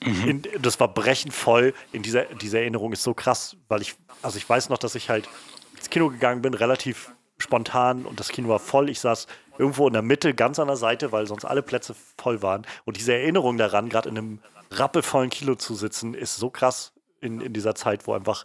mhm. 0.05 0.29
in, 0.29 0.43
das 0.61 0.81
war 0.81 0.93
brechend 0.93 1.33
voll. 1.33 1.75
In 1.93 2.03
dieser, 2.03 2.25
diese 2.25 2.59
Erinnerung 2.59 2.93
ist 2.93 3.03
so 3.03 3.15
krass, 3.15 3.57
weil 3.69 3.83
ich, 3.83 3.95
also 4.23 4.39
ich 4.39 4.49
weiß 4.49 4.69
noch, 4.69 4.79
dass 4.79 4.95
ich 4.95 5.11
halt 5.11 5.29
ins 5.77 5.91
Kino 5.91 6.09
gegangen 6.09 6.43
bin, 6.43 6.55
relativ 6.55 7.13
spontan 7.43 8.07
und 8.07 8.21
das 8.21 8.29
Kino 8.29 8.49
war 8.49 8.59
voll. 8.59 8.89
Ich 8.89 9.01
saß 9.01 9.27
irgendwo 9.59 9.87
in 9.87 9.93
der 9.93 10.03
Mitte, 10.03 10.35
ganz 10.35 10.59
an 10.59 10.69
der 10.69 10.77
Seite, 10.77 11.13
weil 11.13 11.27
sonst 11.27 11.45
alle 11.45 11.63
Plätze 11.63 11.95
voll 12.17 12.43
waren. 12.43 12.67
Und 12.85 12.97
diese 12.97 13.13
Erinnerung 13.13 13.59
daran, 13.59 13.89
gerade 13.89 14.09
in 14.09 14.17
einem 14.17 14.39
rappelvollen 14.71 15.31
Kino 15.31 15.55
zu 15.55 15.75
sitzen, 15.75 16.15
ist 16.15 16.37
so 16.37 16.51
krass 16.51 16.93
in, 17.21 17.41
in 17.41 17.53
dieser 17.53 17.75
Zeit, 17.75 18.07
wo 18.07 18.15
einfach 18.15 18.45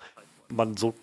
man 0.49 0.75
so 0.77 0.93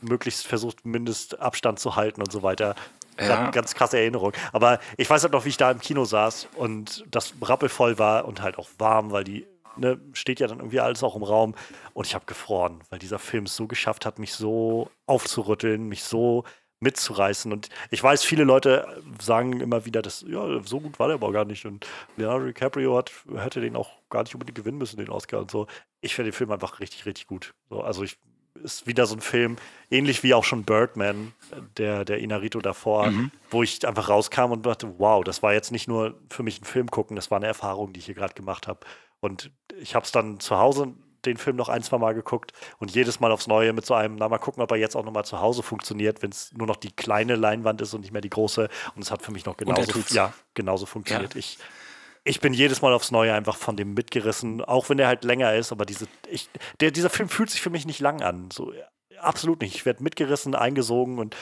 möglichst 0.00 0.46
versucht, 0.46 0.84
Mindestabstand 0.84 1.78
zu 1.78 1.96
halten 1.96 2.20
und 2.20 2.30
so 2.30 2.42
weiter. 2.42 2.74
Ja. 3.18 3.50
Ganz 3.50 3.74
krasse 3.74 3.98
Erinnerung. 3.98 4.32
Aber 4.52 4.78
ich 4.98 5.08
weiß 5.08 5.22
halt 5.22 5.32
noch, 5.32 5.46
wie 5.46 5.48
ich 5.48 5.56
da 5.56 5.70
im 5.70 5.80
Kino 5.80 6.04
saß 6.04 6.48
und 6.56 7.04
das 7.10 7.32
rappelvoll 7.40 7.98
war 7.98 8.26
und 8.26 8.42
halt 8.42 8.58
auch 8.58 8.68
warm, 8.78 9.10
weil 9.10 9.24
die 9.24 9.46
ne, 9.76 9.98
steht 10.12 10.40
ja 10.40 10.46
dann 10.46 10.58
irgendwie 10.58 10.80
alles 10.80 11.02
auch 11.02 11.16
im 11.16 11.22
Raum. 11.22 11.54
Und 11.94 12.06
ich 12.06 12.14
habe 12.14 12.26
gefroren, 12.26 12.80
weil 12.90 12.98
dieser 12.98 13.18
Film 13.18 13.44
es 13.44 13.56
so 13.56 13.66
geschafft 13.66 14.04
hat, 14.04 14.18
mich 14.18 14.34
so 14.34 14.90
aufzurütteln, 15.06 15.88
mich 15.88 16.04
so 16.04 16.44
mitzureißen. 16.80 17.52
Und 17.52 17.68
ich 17.90 18.02
weiß, 18.02 18.24
viele 18.24 18.44
Leute 18.44 19.02
sagen 19.20 19.60
immer 19.60 19.84
wieder, 19.86 20.02
dass, 20.02 20.24
ja, 20.28 20.62
so 20.64 20.80
gut 20.80 20.98
war 20.98 21.08
der 21.08 21.14
aber 21.14 21.32
gar 21.32 21.44
nicht. 21.44 21.64
Und 21.64 21.86
Leonardo 22.16 22.46
DiCaprio 22.46 22.96
hat, 22.96 23.12
hätte 23.36 23.60
den 23.60 23.76
auch 23.76 23.90
gar 24.10 24.22
nicht 24.22 24.34
unbedingt 24.34 24.56
gewinnen 24.56 24.78
müssen, 24.78 24.98
den 24.98 25.10
Oscar 25.10 25.40
und 25.40 25.50
so. 25.50 25.66
Ich 26.00 26.14
finde 26.14 26.30
den 26.30 26.36
Film 26.36 26.52
einfach 26.52 26.80
richtig, 26.80 27.06
richtig 27.06 27.26
gut. 27.26 27.54
So, 27.70 27.80
also 27.80 28.02
ich 28.02 28.18
ist 28.62 28.86
wieder 28.86 29.06
so 29.06 29.14
ein 29.14 29.20
Film, 29.20 29.56
ähnlich 29.90 30.22
wie 30.22 30.34
auch 30.34 30.44
schon 30.44 30.64
Birdman, 30.64 31.32
der, 31.76 32.04
der 32.04 32.18
Inarito 32.18 32.60
davor, 32.60 33.10
mhm. 33.10 33.30
wo 33.50 33.62
ich 33.62 33.86
einfach 33.86 34.08
rauskam 34.08 34.52
und 34.52 34.64
dachte, 34.64 34.98
wow, 34.98 35.22
das 35.22 35.42
war 35.42 35.52
jetzt 35.52 35.72
nicht 35.72 35.88
nur 35.88 36.18
für 36.30 36.42
mich 36.42 36.60
ein 36.60 36.64
Film 36.64 36.90
gucken, 36.90 37.16
das 37.16 37.30
war 37.30 37.36
eine 37.36 37.46
Erfahrung, 37.46 37.92
die 37.92 38.00
ich 38.00 38.06
hier 38.06 38.14
gerade 38.14 38.34
gemacht 38.34 38.66
habe. 38.66 38.80
Und 39.20 39.50
ich 39.78 39.94
habe 39.94 40.04
es 40.04 40.12
dann 40.12 40.40
zu 40.40 40.56
Hause 40.56 40.94
den 41.24 41.36
Film 41.36 41.56
noch 41.56 41.68
ein, 41.68 41.82
zwei 41.82 41.98
Mal 41.98 42.14
geguckt 42.14 42.52
und 42.78 42.94
jedes 42.94 43.20
Mal 43.20 43.32
aufs 43.32 43.46
Neue 43.46 43.72
mit 43.72 43.86
so 43.86 43.94
einem, 43.94 44.16
na 44.16 44.28
mal 44.28 44.38
gucken, 44.38 44.62
ob 44.62 44.70
er 44.70 44.76
jetzt 44.76 44.96
auch 44.96 45.04
nochmal 45.04 45.24
zu 45.24 45.40
Hause 45.40 45.62
funktioniert, 45.62 46.22
wenn 46.22 46.30
es 46.30 46.52
nur 46.52 46.66
noch 46.66 46.76
die 46.76 46.92
kleine 46.92 47.36
Leinwand 47.36 47.80
ist 47.80 47.94
und 47.94 48.02
nicht 48.02 48.12
mehr 48.12 48.20
die 48.20 48.30
große. 48.30 48.68
Und 48.94 49.02
es 49.02 49.10
hat 49.10 49.22
für 49.22 49.32
mich 49.32 49.44
noch 49.46 49.56
genauso, 49.56 50.02
ja, 50.10 50.32
genauso 50.54 50.86
funktioniert. 50.86 51.34
Ja. 51.34 51.38
Ich 51.38 51.58
ich 52.24 52.40
bin 52.40 52.52
jedes 52.52 52.82
Mal 52.82 52.92
aufs 52.92 53.12
Neue 53.12 53.32
einfach 53.32 53.56
von 53.56 53.76
dem 53.76 53.94
mitgerissen, 53.94 54.60
auch 54.60 54.88
wenn 54.88 54.96
der 54.96 55.06
halt 55.06 55.22
länger 55.22 55.54
ist, 55.54 55.70
aber 55.70 55.86
diese, 55.86 56.08
ich, 56.28 56.50
der, 56.80 56.90
dieser 56.90 57.08
Film 57.08 57.28
fühlt 57.28 57.50
sich 57.50 57.60
für 57.60 57.70
mich 57.70 57.86
nicht 57.86 58.00
lang 58.00 58.20
an. 58.20 58.50
So, 58.50 58.72
absolut 59.20 59.60
nicht. 59.60 59.76
Ich 59.76 59.86
werde 59.86 60.02
mitgerissen, 60.02 60.56
eingesogen 60.56 61.20
und 61.20 61.36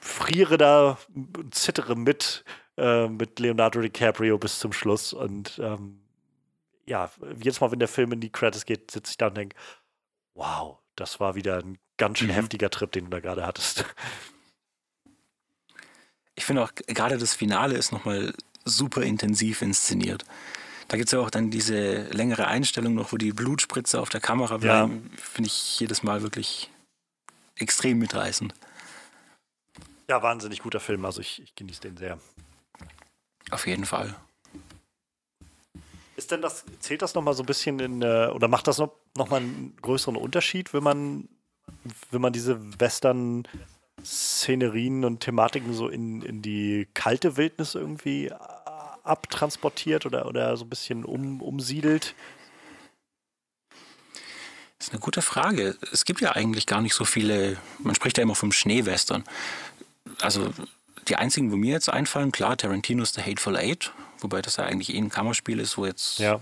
friere 0.00 0.58
da, 0.58 0.98
zittere 1.52 1.94
mit 1.94 2.44
äh, 2.76 3.08
mit 3.08 3.38
Leonardo 3.38 3.80
DiCaprio 3.80 4.38
bis 4.38 4.58
zum 4.58 4.72
Schluss. 4.72 5.12
Und 5.12 5.58
ähm, 5.62 6.00
ja, 6.86 7.10
jedes 7.36 7.60
Mal, 7.60 7.70
wenn 7.72 7.78
der 7.78 7.88
Film 7.88 8.12
in 8.12 8.20
die 8.20 8.30
Credits 8.30 8.64
geht, 8.64 8.90
sitze 8.90 9.10
ich 9.10 9.18
da 9.18 9.28
und 9.28 9.36
denke, 9.36 9.56
wow, 10.34 10.78
das 10.94 11.20
war 11.20 11.34
wieder 11.34 11.58
ein 11.58 11.78
ganz 11.96 12.18
schön 12.18 12.28
mhm. 12.28 12.34
heftiger 12.34 12.70
Trip, 12.70 12.90
den 12.92 13.04
du 13.04 13.10
da 13.10 13.20
gerade 13.20 13.46
hattest. 13.46 13.84
Ich 16.38 16.44
finde 16.44 16.62
auch 16.62 16.74
gerade 16.74 17.16
das 17.16 17.34
Finale 17.34 17.76
ist 17.76 17.92
nochmal 17.92 18.34
super 18.64 19.02
intensiv 19.02 19.62
inszeniert. 19.62 20.26
Da 20.88 20.96
gibt 20.96 21.08
es 21.08 21.12
ja 21.12 21.20
auch 21.20 21.30
dann 21.30 21.50
diese 21.50 22.02
längere 22.10 22.46
Einstellung 22.46 22.94
noch, 22.94 23.12
wo 23.12 23.16
die 23.16 23.32
Blutspritze 23.32 23.98
auf 24.00 24.10
der 24.10 24.20
Kamera 24.20 24.58
bleiben. 24.58 25.10
Ja. 25.12 25.22
Finde 25.22 25.48
ich 25.48 25.80
jedes 25.80 26.02
Mal 26.02 26.22
wirklich 26.22 26.70
extrem 27.56 27.98
mitreißend. 27.98 28.54
Ja, 30.08 30.22
wahnsinnig 30.22 30.60
guter 30.60 30.78
Film. 30.78 31.04
Also 31.04 31.22
ich, 31.22 31.42
ich 31.42 31.54
genieße 31.54 31.80
den 31.80 31.96
sehr. 31.96 32.20
Auf 33.50 33.66
jeden 33.66 33.86
Fall. 33.86 34.14
Ist 36.16 36.30
denn 36.30 36.40
das, 36.40 36.64
zählt 36.80 37.02
das 37.02 37.14
nochmal 37.14 37.34
so 37.34 37.42
ein 37.42 37.46
bisschen 37.46 37.78
in, 37.78 38.02
äh, 38.02 38.30
oder 38.34 38.48
macht 38.48 38.66
das 38.66 38.78
noch, 38.78 38.92
noch 39.16 39.30
einen 39.32 39.76
größeren 39.82 40.16
Unterschied, 40.16 40.72
wenn 40.72 40.82
man, 40.82 41.28
wenn 42.10 42.22
man 42.22 42.32
diese 42.32 42.80
Western 42.80 43.46
Szenerien 44.02 45.04
und 45.04 45.20
Thematiken 45.20 45.74
so 45.74 45.88
in, 45.88 46.22
in 46.22 46.40
die 46.40 46.88
kalte 46.94 47.36
Wildnis 47.36 47.74
irgendwie 47.74 48.32
abtransportiert 48.32 50.06
oder, 50.06 50.26
oder 50.26 50.56
so 50.56 50.64
ein 50.64 50.70
bisschen 50.70 51.04
um, 51.04 51.42
umsiedelt? 51.42 52.14
Das 54.78 54.88
ist 54.88 54.92
eine 54.92 55.00
gute 55.00 55.22
Frage. 55.22 55.76
Es 55.92 56.04
gibt 56.04 56.20
ja 56.20 56.32
eigentlich 56.32 56.66
gar 56.66 56.80
nicht 56.80 56.94
so 56.94 57.04
viele, 57.04 57.56
man 57.78 57.94
spricht 57.94 58.18
ja 58.18 58.22
immer 58.22 58.34
vom 58.34 58.52
Schneewestern. 58.52 59.24
Also 60.20 60.50
die 61.08 61.16
einzigen, 61.16 61.52
wo 61.52 61.56
mir 61.56 61.72
jetzt 61.72 61.88
einfallen, 61.88 62.32
klar, 62.32 62.56
Tarantinos 62.56 63.14
The 63.14 63.22
Hateful 63.22 63.56
Eight, 63.56 63.92
wobei 64.20 64.42
das 64.42 64.56
ja 64.56 64.64
eigentlich 64.64 64.94
eh 64.94 64.98
ein 64.98 65.10
Kammerspiel 65.10 65.60
ist, 65.60 65.78
wo 65.78 65.86
jetzt 65.86 66.18
ja. 66.18 66.40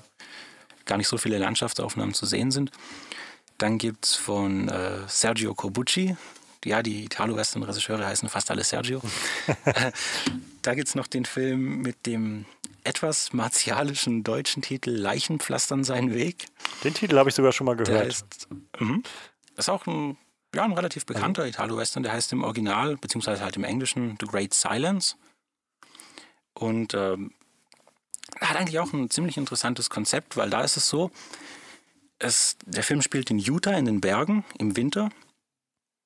gar 0.84 0.96
nicht 0.96 1.08
so 1.08 1.18
viele 1.18 1.38
Landschaftsaufnahmen 1.38 2.14
zu 2.14 2.26
sehen 2.26 2.50
sind. 2.50 2.70
Dann 3.58 3.78
gibt 3.78 4.06
es 4.06 4.16
von 4.16 4.68
äh, 4.68 4.98
Sergio 5.06 5.54
Corbucci, 5.54 6.16
ja, 6.64 6.82
die 6.82 7.04
Italo-Western-Regisseure 7.04 8.06
heißen 8.06 8.28
fast 8.28 8.50
alle 8.50 8.64
Sergio. 8.64 9.02
da 10.62 10.74
gibt 10.74 10.88
es 10.88 10.94
noch 10.94 11.06
den 11.06 11.26
Film 11.26 11.82
mit 11.82 12.06
dem 12.06 12.46
etwas 12.84 13.32
martialischen 13.32 14.24
deutschen 14.24 14.62
Titel 14.62 14.90
Leichenpflastern 14.90 15.84
seinen 15.84 16.14
Weg. 16.14 16.46
Den 16.82 16.94
Titel 16.94 17.18
habe 17.18 17.28
ich 17.28 17.34
sogar 17.34 17.52
schon 17.52 17.66
mal 17.66 17.76
gehört. 17.76 18.00
Der 18.00 18.06
ist, 18.06 18.48
mh, 18.78 19.00
ist 19.56 19.68
auch 19.68 19.86
ein, 19.86 20.16
ja, 20.54 20.64
ein 20.64 20.72
relativ 20.72 21.06
bekannter. 21.06 21.46
Italo-Western, 21.46 22.02
der 22.02 22.12
heißt 22.12 22.32
im 22.32 22.44
Original, 22.44 22.96
beziehungsweise 22.96 23.42
halt 23.42 23.56
im 23.56 23.64
Englischen 23.64 24.16
The 24.20 24.26
Great 24.26 24.54
Silence. 24.54 25.16
Und 26.54 26.94
ähm, 26.94 27.32
hat 28.40 28.56
eigentlich 28.56 28.78
auch 28.78 28.92
ein 28.92 29.10
ziemlich 29.10 29.36
interessantes 29.36 29.90
Konzept, 29.90 30.36
weil 30.36 30.50
da 30.50 30.62
ist 30.62 30.76
es 30.76 30.88
so, 30.88 31.10
es, 32.18 32.56
der 32.64 32.82
Film 32.82 33.02
spielt 33.02 33.30
in 33.30 33.38
Utah 33.38 33.76
in 33.76 33.84
den 33.84 34.00
Bergen 34.00 34.44
im 34.58 34.76
Winter 34.76 35.10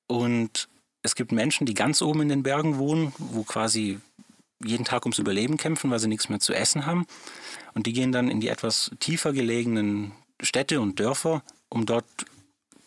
und 0.07 0.67
es 1.01 1.15
gibt 1.15 1.31
Menschen, 1.31 1.65
die 1.65 1.73
ganz 1.73 2.01
oben 2.01 2.21
in 2.21 2.29
den 2.29 2.43
Bergen 2.43 2.77
wohnen, 2.77 3.13
wo 3.17 3.43
quasi 3.43 3.99
jeden 4.63 4.83
Tag 4.83 5.05
ums 5.05 5.19
Überleben 5.19 5.55
kämpfen, 5.55 5.89
weil 5.91 5.99
sie 5.99 6.07
nichts 6.07 6.27
mehr 6.27 6.39
zu 6.39 6.53
essen 6.53 6.85
haben. 6.85 7.05
Und 7.73 7.87
die 7.87 7.93
gehen 7.93 8.11
dann 8.11 8.29
in 8.29 8.41
die 8.41 8.49
etwas 8.49 8.91
tiefer 8.99 9.31
gelegenen 9.31 10.11
Städte 10.41 10.81
und 10.81 10.99
Dörfer, 10.99 11.43
um 11.69 11.85
dort 11.85 12.05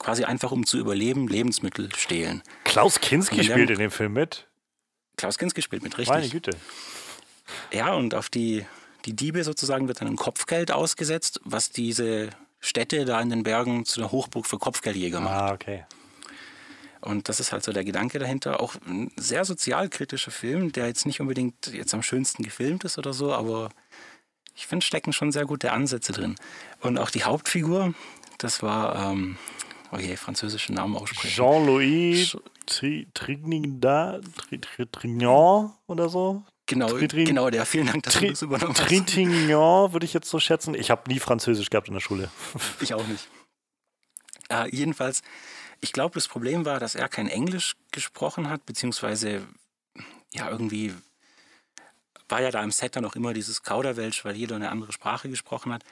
quasi 0.03 0.25
einfach 0.25 0.53
um 0.53 0.67
zu 0.67 0.79
überleben, 0.79 1.29
Lebensmittel 1.29 1.95
stehlen. 1.95 2.43
Klaus 2.65 3.01
Kinski 3.01 3.45
spielt 3.45 3.71
in 3.71 3.79
dem 3.79 3.91
Film 3.91 4.13
mit. 4.13 4.49
Klaus 5.17 5.39
Kinski 5.39 5.63
spielt 5.63 5.83
mit, 5.83 5.97
richtig. 5.99 6.15
Meine 6.15 6.29
Güte. 6.29 6.53
Ja, 7.73 7.95
und 7.95 8.15
auf 8.15 8.29
die, 8.29 8.65
die 9.05 9.15
Diebe 9.15 9.45
sozusagen 9.45 9.89
wird 9.89 10.01
dann 10.01 10.09
ein 10.09 10.17
Kopfgeld 10.17 10.71
ausgesetzt, 10.71 11.41
was 11.45 11.71
diese 11.71 12.31
Städte 12.61 13.05
da 13.05 13.21
in 13.21 13.31
den 13.31 13.43
Bergen 13.43 13.85
zu 13.85 14.01
einer 14.01 14.13
Hochburg 14.13 14.47
für 14.47 14.59
Kopfgeldjäger 14.59 15.21
macht. 15.21 15.35
Ah, 15.35 15.53
okay. 15.53 15.85
Und 17.01 17.29
das 17.29 17.41
ist 17.41 17.51
halt 17.51 17.65
so 17.65 17.73
der 17.73 17.85
Gedanke 17.85 18.21
dahinter. 18.21 18.61
Auch 18.61 18.77
ein 18.87 19.11
sehr 19.17 19.45
sozialkritischer 19.45 20.31
Film, 20.31 20.71
der 20.71 20.87
jetzt 20.87 21.05
nicht 21.05 21.21
unbedingt 21.21 21.67
jetzt 21.73 21.93
am 21.95 22.03
schönsten 22.03 22.45
gefilmt 22.45 22.85
ist 22.85 22.97
oder 22.97 23.13
so, 23.13 23.33
aber 23.33 23.71
ich 24.55 24.69
finde, 24.69 24.87
stecken 24.87 25.13
schon 25.13 25.33
sehr 25.33 25.45
gute 25.45 25.73
Ansätze 25.73 26.13
drin. 26.13 26.37
Und 26.81 26.99
auch 26.99 27.11
die 27.11 27.25
Hauptfigur, 27.25 27.95
das 28.39 28.63
war, 28.63 29.11
ähm, 29.11 29.37
oh 29.93 29.99
je, 29.99 30.17
französischen 30.17 30.75
Namen 30.75 30.97
aussprechen. 30.97 31.35
Jean-Louis 31.35 32.37
Trignan 32.67 33.81
oder 35.87 36.09
so? 36.09 36.43
Genau, 36.67 36.89
Tritrin 36.89 37.27
genau, 37.27 37.51
der. 37.51 37.67
Vielen 37.67 37.87
Dank, 37.89 38.03
dass 38.05 38.15
Tri 38.15 38.27
du 38.27 38.33
das 38.33 38.43
übernommen 38.43 38.75
hast. 38.77 38.87
Trintignant 38.87 39.93
würde 39.93 40.07
ich 40.07 40.15
jetzt 40.15 40.29
so 40.29 40.41
schätzen. 40.41 40.75
Ich 40.75 40.91
habe 40.91 41.11
nie 41.11 41.19
Französisch 41.19 41.71
gehabt 41.71 41.89
in 41.89 41.95
der 41.95 42.01
Schule. 42.01 42.31
Ich 42.81 42.95
auch 42.95 43.07
nicht. 43.07 43.29
Äh, 44.49 44.75
jedenfalls 44.75 45.23
ich 45.83 45.93
glaube, 45.93 46.15
das 46.15 46.29
Problem 46.29 46.65
war, 46.65 46.79
dass 46.79 46.95
er 46.95 47.09
kein 47.09 47.29
Englisch 47.29 47.75
gesprochen 47.91 48.49
hat, 48.49 48.65
beziehungsweise 48.65 49.47
ja 50.33 50.49
irgendwie 50.49 50.95
war 52.29 52.41
ja 52.41 52.51
da 52.51 52.63
im 52.63 52.71
Set 52.71 52.97
dann 52.97 53.05
auch 53.05 53.17
immer 53.17 53.35
dieses 53.35 53.63
Kauderwelsch, 53.63 54.25
weil 54.25 54.37
jeder 54.37 54.57
eine 54.57 54.71
andere 54.71 54.93
Sprache 54.93 55.29
gesprochen 55.29 55.73
hat. 55.73 55.83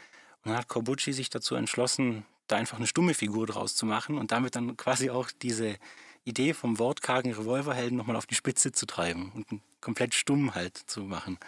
Und 0.42 0.50
dann 0.50 0.58
hat 0.58 0.68
Corbucci 0.68 1.12
sich 1.12 1.28
dazu 1.28 1.56
entschlossen, 1.56 2.24
da 2.52 2.56
einfach 2.56 2.76
eine 2.76 2.86
stumme 2.86 3.14
Figur 3.14 3.46
draus 3.46 3.74
zu 3.74 3.86
machen 3.86 4.18
und 4.18 4.32
damit 4.32 4.56
dann 4.56 4.76
quasi 4.76 5.10
auch 5.10 5.30
diese 5.42 5.76
Idee 6.24 6.54
vom 6.54 6.78
wortkargen 6.78 7.32
Revolverhelden 7.32 7.96
nochmal 7.96 8.16
auf 8.16 8.26
die 8.26 8.34
Spitze 8.34 8.72
zu 8.72 8.86
treiben 8.86 9.32
und 9.34 9.60
komplett 9.80 10.14
stumm 10.14 10.54
halt 10.54 10.76
zu 10.76 11.02
machen. 11.02 11.38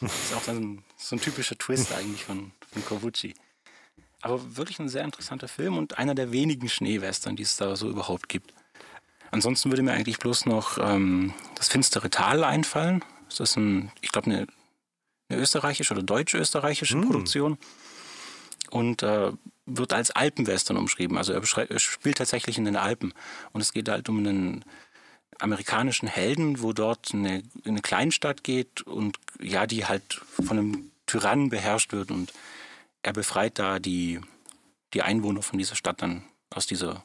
Das 0.00 0.12
ist 0.12 0.34
auch 0.34 0.42
so 0.42 0.52
ein, 0.52 0.84
so 0.96 1.16
ein 1.16 1.20
typischer 1.20 1.56
Twist 1.56 1.92
eigentlich 1.92 2.24
von, 2.24 2.52
von 2.72 2.84
Corbucci. 2.84 3.34
Aber 4.20 4.56
wirklich 4.56 4.78
ein 4.78 4.88
sehr 4.88 5.04
interessanter 5.04 5.48
Film 5.48 5.76
und 5.76 5.98
einer 5.98 6.14
der 6.14 6.32
wenigen 6.32 6.68
Schneewestern, 6.68 7.36
die 7.36 7.42
es 7.42 7.56
da 7.56 7.76
so 7.76 7.88
überhaupt 7.88 8.28
gibt. 8.28 8.52
Ansonsten 9.30 9.70
würde 9.70 9.82
mir 9.82 9.92
eigentlich 9.92 10.18
bloß 10.18 10.46
noch 10.46 10.78
ähm, 10.78 11.34
das 11.56 11.68
finstere 11.68 12.08
Tal 12.08 12.44
einfallen. 12.44 13.04
Das 13.28 13.40
ist 13.40 13.56
ein, 13.56 13.90
ich 14.00 14.12
glaube, 14.12 14.30
eine, 14.30 14.46
eine, 15.28 15.40
österreichische 15.40 15.92
oder 15.92 16.02
deutsch-österreichische 16.02 16.96
mm. 16.96 17.02
Produktion. 17.02 17.58
Und 18.70 19.02
äh, 19.02 19.32
wird 19.66 19.92
als 19.92 20.10
Alpenwestern 20.10 20.76
umschrieben. 20.76 21.16
Also 21.16 21.32
er, 21.32 21.78
spielt 21.78 22.18
tatsächlich 22.18 22.58
in 22.58 22.64
den 22.64 22.76
Alpen. 22.76 23.14
Und 23.52 23.60
es 23.60 23.72
geht 23.72 23.88
halt 23.88 24.08
um 24.08 24.18
einen, 24.18 24.64
amerikanischen 25.40 26.08
Helden, 26.08 26.62
wo 26.62 26.72
dort 26.72 27.12
eine, 27.12 27.42
eine 27.64 27.80
Kleinstadt 27.80 28.44
geht 28.44 28.82
und 28.82 29.18
ja, 29.40 29.66
die 29.66 29.86
halt 29.86 30.14
von 30.14 30.58
einem 30.58 30.90
Tyrannen 31.06 31.50
beherrscht 31.50 31.92
wird 31.92 32.10
und 32.10 32.32
er 33.02 33.12
befreit 33.12 33.58
da 33.58 33.78
die, 33.78 34.20
die 34.94 35.02
Einwohner 35.02 35.42
von 35.42 35.58
dieser 35.58 35.76
Stadt 35.76 36.02
dann 36.02 36.24
aus 36.50 36.66
dieser 36.66 37.04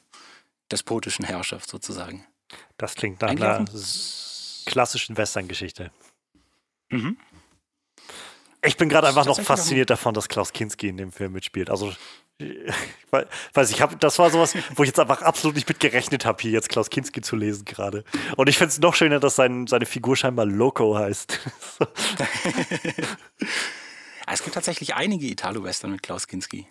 despotischen 0.70 1.24
Herrschaft 1.24 1.68
sozusagen. 1.68 2.24
Das 2.78 2.94
klingt 2.94 3.20
nach 3.20 3.30
einer 3.30 3.64
klassischen 4.66 5.16
Western-Geschichte. 5.16 5.90
Mhm. 6.90 7.18
Ich 8.62 8.76
bin 8.76 8.88
gerade 8.88 9.08
einfach 9.08 9.24
noch 9.24 9.40
fasziniert 9.40 9.90
davon, 9.90 10.12
dass 10.12 10.28
Klaus 10.28 10.52
Kinski 10.52 10.88
in 10.88 10.96
dem 10.96 11.12
Film 11.12 11.32
mitspielt. 11.32 11.70
Also, 11.70 11.94
ich 12.40 13.12
weiß 13.52 13.70
ich, 13.70 13.80
hab, 13.80 13.98
das 14.00 14.18
war 14.18 14.30
sowas, 14.30 14.54
wo 14.74 14.82
ich 14.82 14.88
jetzt 14.88 15.00
einfach 15.00 15.22
absolut 15.22 15.56
nicht 15.56 15.68
mit 15.68 15.80
gerechnet 15.80 16.24
habe, 16.24 16.40
hier 16.42 16.52
jetzt 16.52 16.68
Klaus 16.68 16.90
Kinski 16.90 17.20
zu 17.20 17.36
lesen 17.36 17.64
gerade. 17.64 18.04
Und 18.36 18.48
ich 18.48 18.58
finde 18.58 18.70
es 18.70 18.80
noch 18.80 18.94
schöner, 18.94 19.20
dass 19.20 19.36
sein, 19.36 19.66
seine 19.66 19.86
Figur 19.86 20.16
scheinbar 20.16 20.46
Loco 20.46 20.96
heißt. 20.96 21.38
es 24.26 24.42
gibt 24.42 24.54
tatsächlich 24.54 24.94
einige 24.94 25.26
Italo-Western 25.26 25.92
mit 25.92 26.02
Klaus 26.02 26.26
Kinski. 26.26 26.66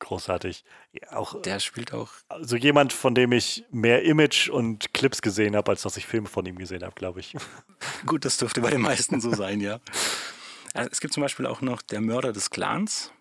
Großartig. 0.00 0.64
Ja, 0.92 1.16
auch, 1.16 1.40
Der 1.42 1.60
spielt 1.60 1.94
auch. 1.94 2.10
Also 2.28 2.56
jemand, 2.56 2.92
von 2.92 3.14
dem 3.14 3.32
ich 3.32 3.64
mehr 3.70 4.02
Image 4.02 4.50
und 4.50 4.92
Clips 4.92 5.22
gesehen 5.22 5.56
habe, 5.56 5.70
als 5.70 5.82
dass 5.82 5.96
ich 5.96 6.06
Filme 6.06 6.28
von 6.28 6.44
ihm 6.44 6.58
gesehen 6.58 6.82
habe, 6.82 6.94
glaube 6.94 7.20
ich. 7.20 7.34
Gut, 8.06 8.24
das 8.24 8.36
dürfte 8.36 8.60
bei 8.60 8.70
den 8.70 8.82
meisten 8.82 9.20
so 9.20 9.34
sein, 9.34 9.60
ja. 9.60 9.80
Äh, 10.76 10.88
es 10.90 11.00
gibt 11.00 11.14
zum 11.14 11.20
Beispiel 11.20 11.46
auch 11.46 11.60
noch 11.60 11.82
Der 11.82 12.00
Mörder 12.00 12.32
des 12.32 12.50
Clans. 12.50 13.12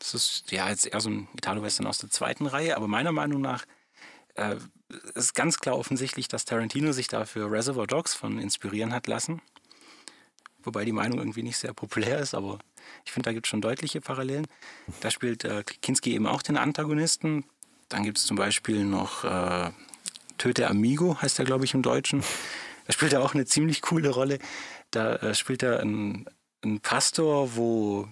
Das 0.00 0.14
ist 0.14 0.50
ja 0.50 0.68
jetzt 0.68 0.86
eher 0.86 1.00
so 1.00 1.10
ein 1.10 1.28
Italo-Western 1.34 1.86
aus 1.86 1.98
der 1.98 2.10
zweiten 2.10 2.46
Reihe, 2.46 2.76
aber 2.76 2.88
meiner 2.88 3.12
Meinung 3.12 3.40
nach 3.40 3.64
äh, 4.34 4.56
ist 5.14 5.34
ganz 5.34 5.58
klar 5.58 5.78
offensichtlich, 5.78 6.26
dass 6.26 6.44
Tarantino 6.44 6.92
sich 6.92 7.06
dafür 7.06 7.52
Reservoir 7.52 7.86
Dogs 7.86 8.14
von 8.14 8.38
inspirieren 8.38 8.92
hat 8.92 9.06
lassen. 9.06 9.40
Wobei 10.62 10.84
die 10.84 10.92
Meinung 10.92 11.18
irgendwie 11.18 11.42
nicht 11.42 11.58
sehr 11.58 11.72
populär 11.72 12.18
ist, 12.18 12.34
aber 12.34 12.58
ich 13.04 13.12
finde, 13.12 13.28
da 13.28 13.32
gibt 13.32 13.46
es 13.46 13.50
schon 13.50 13.60
deutliche 13.60 14.00
Parallelen. 14.00 14.46
Da 15.00 15.10
spielt 15.10 15.44
äh, 15.44 15.62
Kinski 15.64 16.14
eben 16.14 16.26
auch 16.26 16.42
den 16.42 16.56
Antagonisten. 16.56 17.44
Dann 17.88 18.02
gibt 18.04 18.18
es 18.18 18.26
zum 18.26 18.36
Beispiel 18.36 18.84
noch 18.84 19.24
äh, 19.24 19.70
Töte 20.38 20.68
Amigo, 20.68 21.20
heißt 21.20 21.38
er, 21.38 21.44
glaube 21.44 21.64
ich, 21.64 21.74
im 21.74 21.82
Deutschen. 21.82 22.22
Da 22.86 22.92
spielt 22.92 23.12
er 23.12 23.22
auch 23.22 23.34
eine 23.34 23.46
ziemlich 23.46 23.82
coole 23.82 24.10
Rolle. 24.10 24.38
Da 24.90 25.16
äh, 25.16 25.34
spielt 25.34 25.62
er 25.62 25.80
einen, 25.80 26.26
einen 26.62 26.80
Pastor, 26.80 27.56
wo 27.56 28.08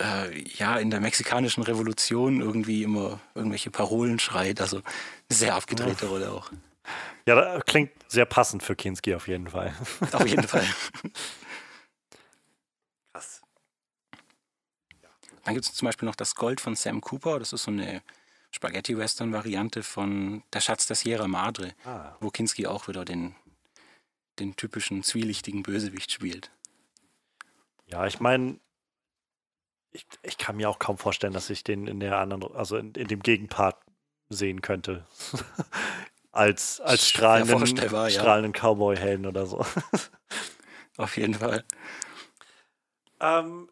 äh, 0.00 0.42
ja 0.56 0.78
in 0.78 0.90
der 0.90 1.00
mexikanischen 1.00 1.62
Revolution 1.62 2.40
irgendwie 2.40 2.82
immer 2.82 3.20
irgendwelche 3.34 3.70
Parolen 3.70 4.18
schreit. 4.18 4.60
Also 4.60 4.78
eine 4.78 4.84
sehr 5.30 5.54
abgedrehte 5.54 6.06
Rolle 6.06 6.30
auch. 6.32 6.50
Ja, 7.26 7.34
das 7.34 7.64
klingt 7.64 7.90
sehr 8.08 8.26
passend 8.26 8.62
für 8.62 8.76
Kinski 8.76 9.14
auf 9.14 9.28
jeden 9.28 9.48
Fall. 9.48 9.74
Auf 10.12 10.26
jeden 10.26 10.46
Fall. 10.46 10.66
Krass. 13.12 13.40
Dann 15.44 15.54
gibt 15.54 15.66
es 15.66 15.72
zum 15.72 15.86
Beispiel 15.86 16.06
noch 16.06 16.16
das 16.16 16.34
Gold 16.34 16.60
von 16.60 16.76
Sam 16.76 17.00
Cooper. 17.00 17.38
Das 17.38 17.52
ist 17.52 17.62
so 17.62 17.70
eine 17.70 18.02
Spaghetti-Western-Variante 18.50 19.82
von 19.82 20.42
Der 20.52 20.60
Schatz 20.60 20.86
der 20.86 20.96
Sierra 20.96 21.26
Madre, 21.26 21.74
ah. 21.84 22.14
wo 22.20 22.30
Kinski 22.30 22.66
auch 22.66 22.88
wieder 22.88 23.04
den, 23.04 23.34
den 24.38 24.54
typischen 24.56 25.02
zwielichtigen 25.02 25.62
Bösewicht 25.62 26.12
spielt. 26.12 26.50
Ja, 27.86 28.06
ich 28.06 28.20
meine, 28.20 28.58
ich, 29.94 30.06
ich 30.22 30.36
kann 30.36 30.56
mir 30.56 30.68
auch 30.68 30.78
kaum 30.78 30.98
vorstellen, 30.98 31.32
dass 31.32 31.48
ich 31.50 31.64
den 31.64 31.86
in 31.86 32.00
der 32.00 32.18
anderen, 32.18 32.54
also 32.54 32.76
in, 32.76 32.92
in 32.94 33.06
dem 33.06 33.20
Gegenpart 33.20 33.80
sehen 34.28 34.60
könnte. 34.60 35.06
als 36.32 36.80
als 36.80 37.08
strahlenden, 37.08 37.76
ja. 37.76 38.10
strahlenden 38.10 38.52
Cowboy-Helden 38.52 39.26
oder 39.26 39.46
so. 39.46 39.64
Auf 40.96 41.16
jeden 41.16 41.34
Fall. 41.34 41.64
Ähm, 43.20 43.70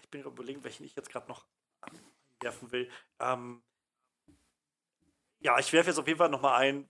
ich 0.00 0.08
bin 0.08 0.22
überlegen, 0.22 0.62
welchen 0.62 0.84
ich 0.84 0.94
jetzt 0.94 1.10
gerade 1.10 1.28
noch 1.28 1.44
werfen 2.40 2.70
will. 2.70 2.88
Ähm, 3.18 3.62
ja, 5.40 5.58
ich 5.58 5.72
werfe 5.72 5.90
jetzt 5.90 5.98
auf 5.98 6.06
jeden 6.06 6.18
Fall 6.18 6.28
nochmal 6.28 6.60
ein, 6.60 6.88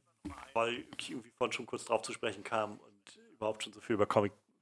weil 0.52 0.86
ich 0.98 1.10
irgendwie 1.10 1.30
vorhin 1.30 1.52
schon 1.52 1.66
kurz 1.66 1.84
drauf 1.84 2.02
zu 2.02 2.12
sprechen 2.12 2.44
kam 2.44 2.78
und 2.78 3.18
überhaupt 3.32 3.64
schon 3.64 3.72
so 3.72 3.80
viel 3.80 3.94
über 3.94 4.06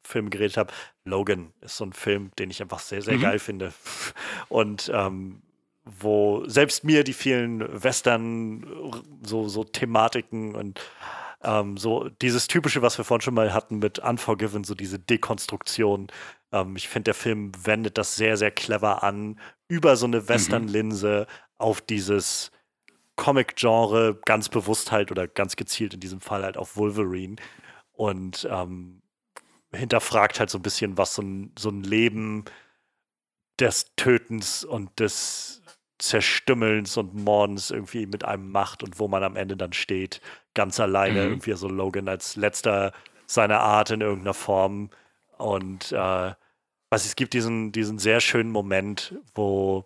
Comicfilme 0.05 0.31
geredet 0.31 0.57
habe. 0.57 0.73
Logan 1.05 1.52
ist 1.60 1.76
so 1.76 1.84
ein 1.84 1.92
Film, 1.92 2.31
den 2.39 2.50
ich 2.50 2.62
einfach 2.62 2.78
sehr, 2.78 3.02
sehr 3.02 3.16
mhm. 3.16 3.23
geil 3.23 3.39
finde. 3.39 3.73
Und 4.49 4.91
ähm, 4.94 5.42
wo 5.84 6.44
selbst 6.47 6.84
mir 6.84 7.05
die 7.05 7.12
vielen 7.12 7.60
Western, 7.83 8.91
so, 9.23 9.49
so 9.49 9.65
Thematiken 9.65 10.55
und 10.55 10.81
ähm, 11.42 11.76
so 11.76 12.08
dieses 12.23 12.47
typische, 12.47 12.81
was 12.81 12.97
wir 12.97 13.05
vorhin 13.05 13.20
schon 13.20 13.34
mal 13.34 13.52
hatten 13.52 13.81
mit 13.81 13.99
Unforgiven, 13.99 14.65
so 14.65 14.74
diese 14.74 14.99
Dekonstruktion. 14.99 16.07
Ähm, 16.52 16.74
ich 16.76 16.89
finde, 16.89 17.08
der 17.08 17.15
Film 17.15 17.52
wendet 17.62 17.99
das 17.99 18.16
sehr, 18.16 18.39
sehr 18.39 18.50
clever 18.50 19.02
an, 19.02 19.39
über 19.68 19.97
so 19.97 20.07
eine 20.07 20.20
mhm. 20.20 20.28
Western-Linse 20.31 21.26
mhm. 21.28 21.55
auf 21.58 21.83
dieses 21.83 22.50
Comic-Genre 23.16 24.18
ganz 24.24 24.49
bewusst 24.49 24.91
halt 24.91 25.10
oder 25.10 25.28
ganz 25.28 25.55
gezielt 25.55 25.92
in 25.92 26.00
diesem 26.00 26.23
Fall 26.23 26.44
halt 26.44 26.57
auf 26.57 26.78
Wolverine 26.78 27.36
und 27.94 28.49
ähm, 28.50 29.02
hinterfragt 29.75 30.41
halt 30.41 30.51
so 30.51 30.59
ein 30.59 30.62
bisschen, 30.62 30.99
was 30.99 31.15
so 31.15 31.23
ein, 31.23 31.53
so 31.59 31.69
ein 31.70 31.83
Leben 31.83 32.44
des 33.59 33.94
Tötens 33.97 34.65
und 34.65 34.99
des 34.99 35.62
Zerstümmelns 35.99 36.97
und 36.97 37.15
Mordens 37.15 37.70
irgendwie 37.70 38.07
mit 38.07 38.25
einem 38.25 38.51
macht 38.51 38.83
und 38.83 38.99
wo 38.99 39.09
man 39.09 39.23
am 39.23 39.36
Ende 39.36 39.57
dann 39.57 39.73
steht, 39.73 40.20
ganz 40.55 40.81
alleine, 40.81 41.23
mhm. 41.23 41.31
irgendwie 41.31 41.53
so 41.55 41.69
Logan 41.69 42.09
als 42.09 42.36
letzter 42.36 42.93
seiner 43.27 43.61
Art 43.61 43.91
in 43.91 44.01
irgendeiner 44.01 44.35
Form. 44.35 44.91
Und 45.39 45.93
äh, 45.93 46.33
was 46.91 47.07
es 47.07 47.17
gibt 47.17 47.33
diesen, 47.33 47.73
diesen 47.73 47.99
sehr 47.99 48.20
schönen 48.20 48.51
Moment, 48.51 49.15
wo 49.35 49.85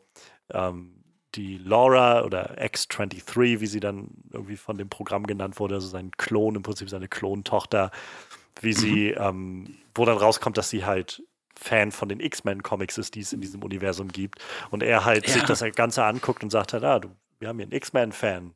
ähm, 0.50 0.98
die 1.34 1.58
Laura 1.58 2.24
oder 2.24 2.58
X23, 2.58 3.60
wie 3.60 3.66
sie 3.66 3.80
dann 3.80 4.08
irgendwie 4.32 4.56
von 4.56 4.78
dem 4.78 4.88
Programm 4.88 5.26
genannt 5.26 5.60
wurde, 5.60 5.76
also 5.76 5.88
sein 5.88 6.10
Klon, 6.16 6.56
im 6.56 6.62
Prinzip 6.62 6.88
seine 6.88 7.08
Klontochter, 7.08 7.90
wie 8.60 8.72
sie, 8.72 9.14
mhm. 9.18 9.24
ähm, 9.24 9.74
wo 9.94 10.04
dann 10.04 10.16
rauskommt, 10.16 10.58
dass 10.58 10.70
sie 10.70 10.84
halt 10.84 11.22
Fan 11.56 11.90
von 11.90 12.08
den 12.08 12.20
X-Men-Comics 12.20 12.98
ist, 12.98 13.14
die 13.14 13.20
es 13.20 13.32
in 13.32 13.40
diesem 13.40 13.62
Universum 13.62 14.08
gibt. 14.08 14.40
Und 14.70 14.82
er 14.82 15.04
halt 15.04 15.26
ja. 15.26 15.34
sich 15.34 15.42
das 15.42 15.64
Ganze 15.74 16.04
anguckt 16.04 16.42
und 16.42 16.50
sagt 16.50 16.72
halt, 16.72 16.84
ah, 16.84 17.00
du, 17.00 17.10
wir 17.40 17.48
haben 17.48 17.58
hier 17.58 17.66
einen 17.66 17.72
X-Men-Fan. 17.72 18.52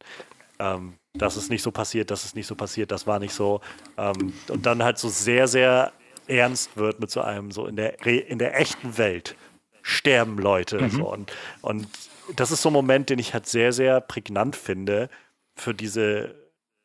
Ähm, 0.58 0.94
das 1.14 1.36
ist 1.36 1.50
nicht 1.50 1.62
so 1.62 1.72
passiert, 1.72 2.10
das 2.10 2.24
ist 2.24 2.36
nicht 2.36 2.47
so 2.47 2.55
passiert, 2.55 2.90
das 2.90 3.06
war 3.06 3.18
nicht 3.18 3.34
so. 3.34 3.60
Ähm, 3.98 4.32
und 4.48 4.66
dann 4.66 4.82
halt 4.82 4.98
so 4.98 5.08
sehr, 5.08 5.48
sehr 5.48 5.92
ernst 6.26 6.76
wird 6.76 7.00
mit 7.00 7.10
so 7.10 7.20
einem, 7.20 7.50
so 7.50 7.66
in 7.66 7.76
der, 7.76 8.05
in 8.06 8.39
der 8.39 8.58
echten 8.58 8.97
Welt 8.97 9.36
sterben 9.82 10.39
Leute. 10.39 10.81
Mhm. 10.81 10.90
So. 10.90 11.12
Und, 11.12 11.32
und 11.60 11.89
das 12.36 12.52
ist 12.52 12.62
so 12.62 12.70
ein 12.70 12.72
Moment, 12.74 13.10
den 13.10 13.18
ich 13.18 13.34
halt 13.34 13.47
sehr, 13.47 13.72
sehr 13.72 14.00
prägnant 14.00 14.56
finde 14.56 15.10
für 15.56 15.74
diese 15.74 16.42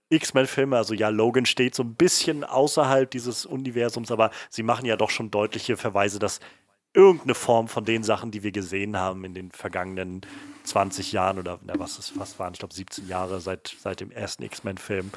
X-Men-Filme. 0.10 0.77
Also 0.77 0.94
ja, 0.94 1.10
Logan 1.10 1.45
steht 1.45 1.76
so 1.76 1.84
ein 1.84 1.95
bisschen 1.95 2.44
außerhalb 2.44 3.10
dieses 3.10 3.45
Universums, 3.45 4.11
aber 4.11 4.32
sie 4.50 4.64
machen 4.64 4.86
ja 4.86 4.95
doch 4.95 5.10
schon 5.10 5.32
deutliche 5.32 5.77
Verweise, 5.77 6.19
dass 6.19 6.40
irgendeine 6.94 7.36
Form 7.36 7.68
von 7.68 7.86
den 7.86 8.03
Sachen, 8.03 8.32
die 8.32 8.44
wir 8.44 8.52
gesehen 8.52 8.98
haben 8.98 9.24
in 9.24 9.34
den 9.34 9.52
vergangenen 9.52 10.22
20 10.64 11.11
Jahren 11.11 11.38
oder 11.38 11.60
na, 11.64 11.74
was 11.77 12.00
es 12.00 12.10
fast 12.10 12.40
waren, 12.40 12.53
ich 12.53 12.60
glaube 12.60 12.74
17 12.74 13.08
Jahre 13.08 13.40
seit, 13.40 13.76
seit 13.80 14.00
dem 14.00 14.11
ersten 14.11 14.44
X-Men-Film. 14.44 15.11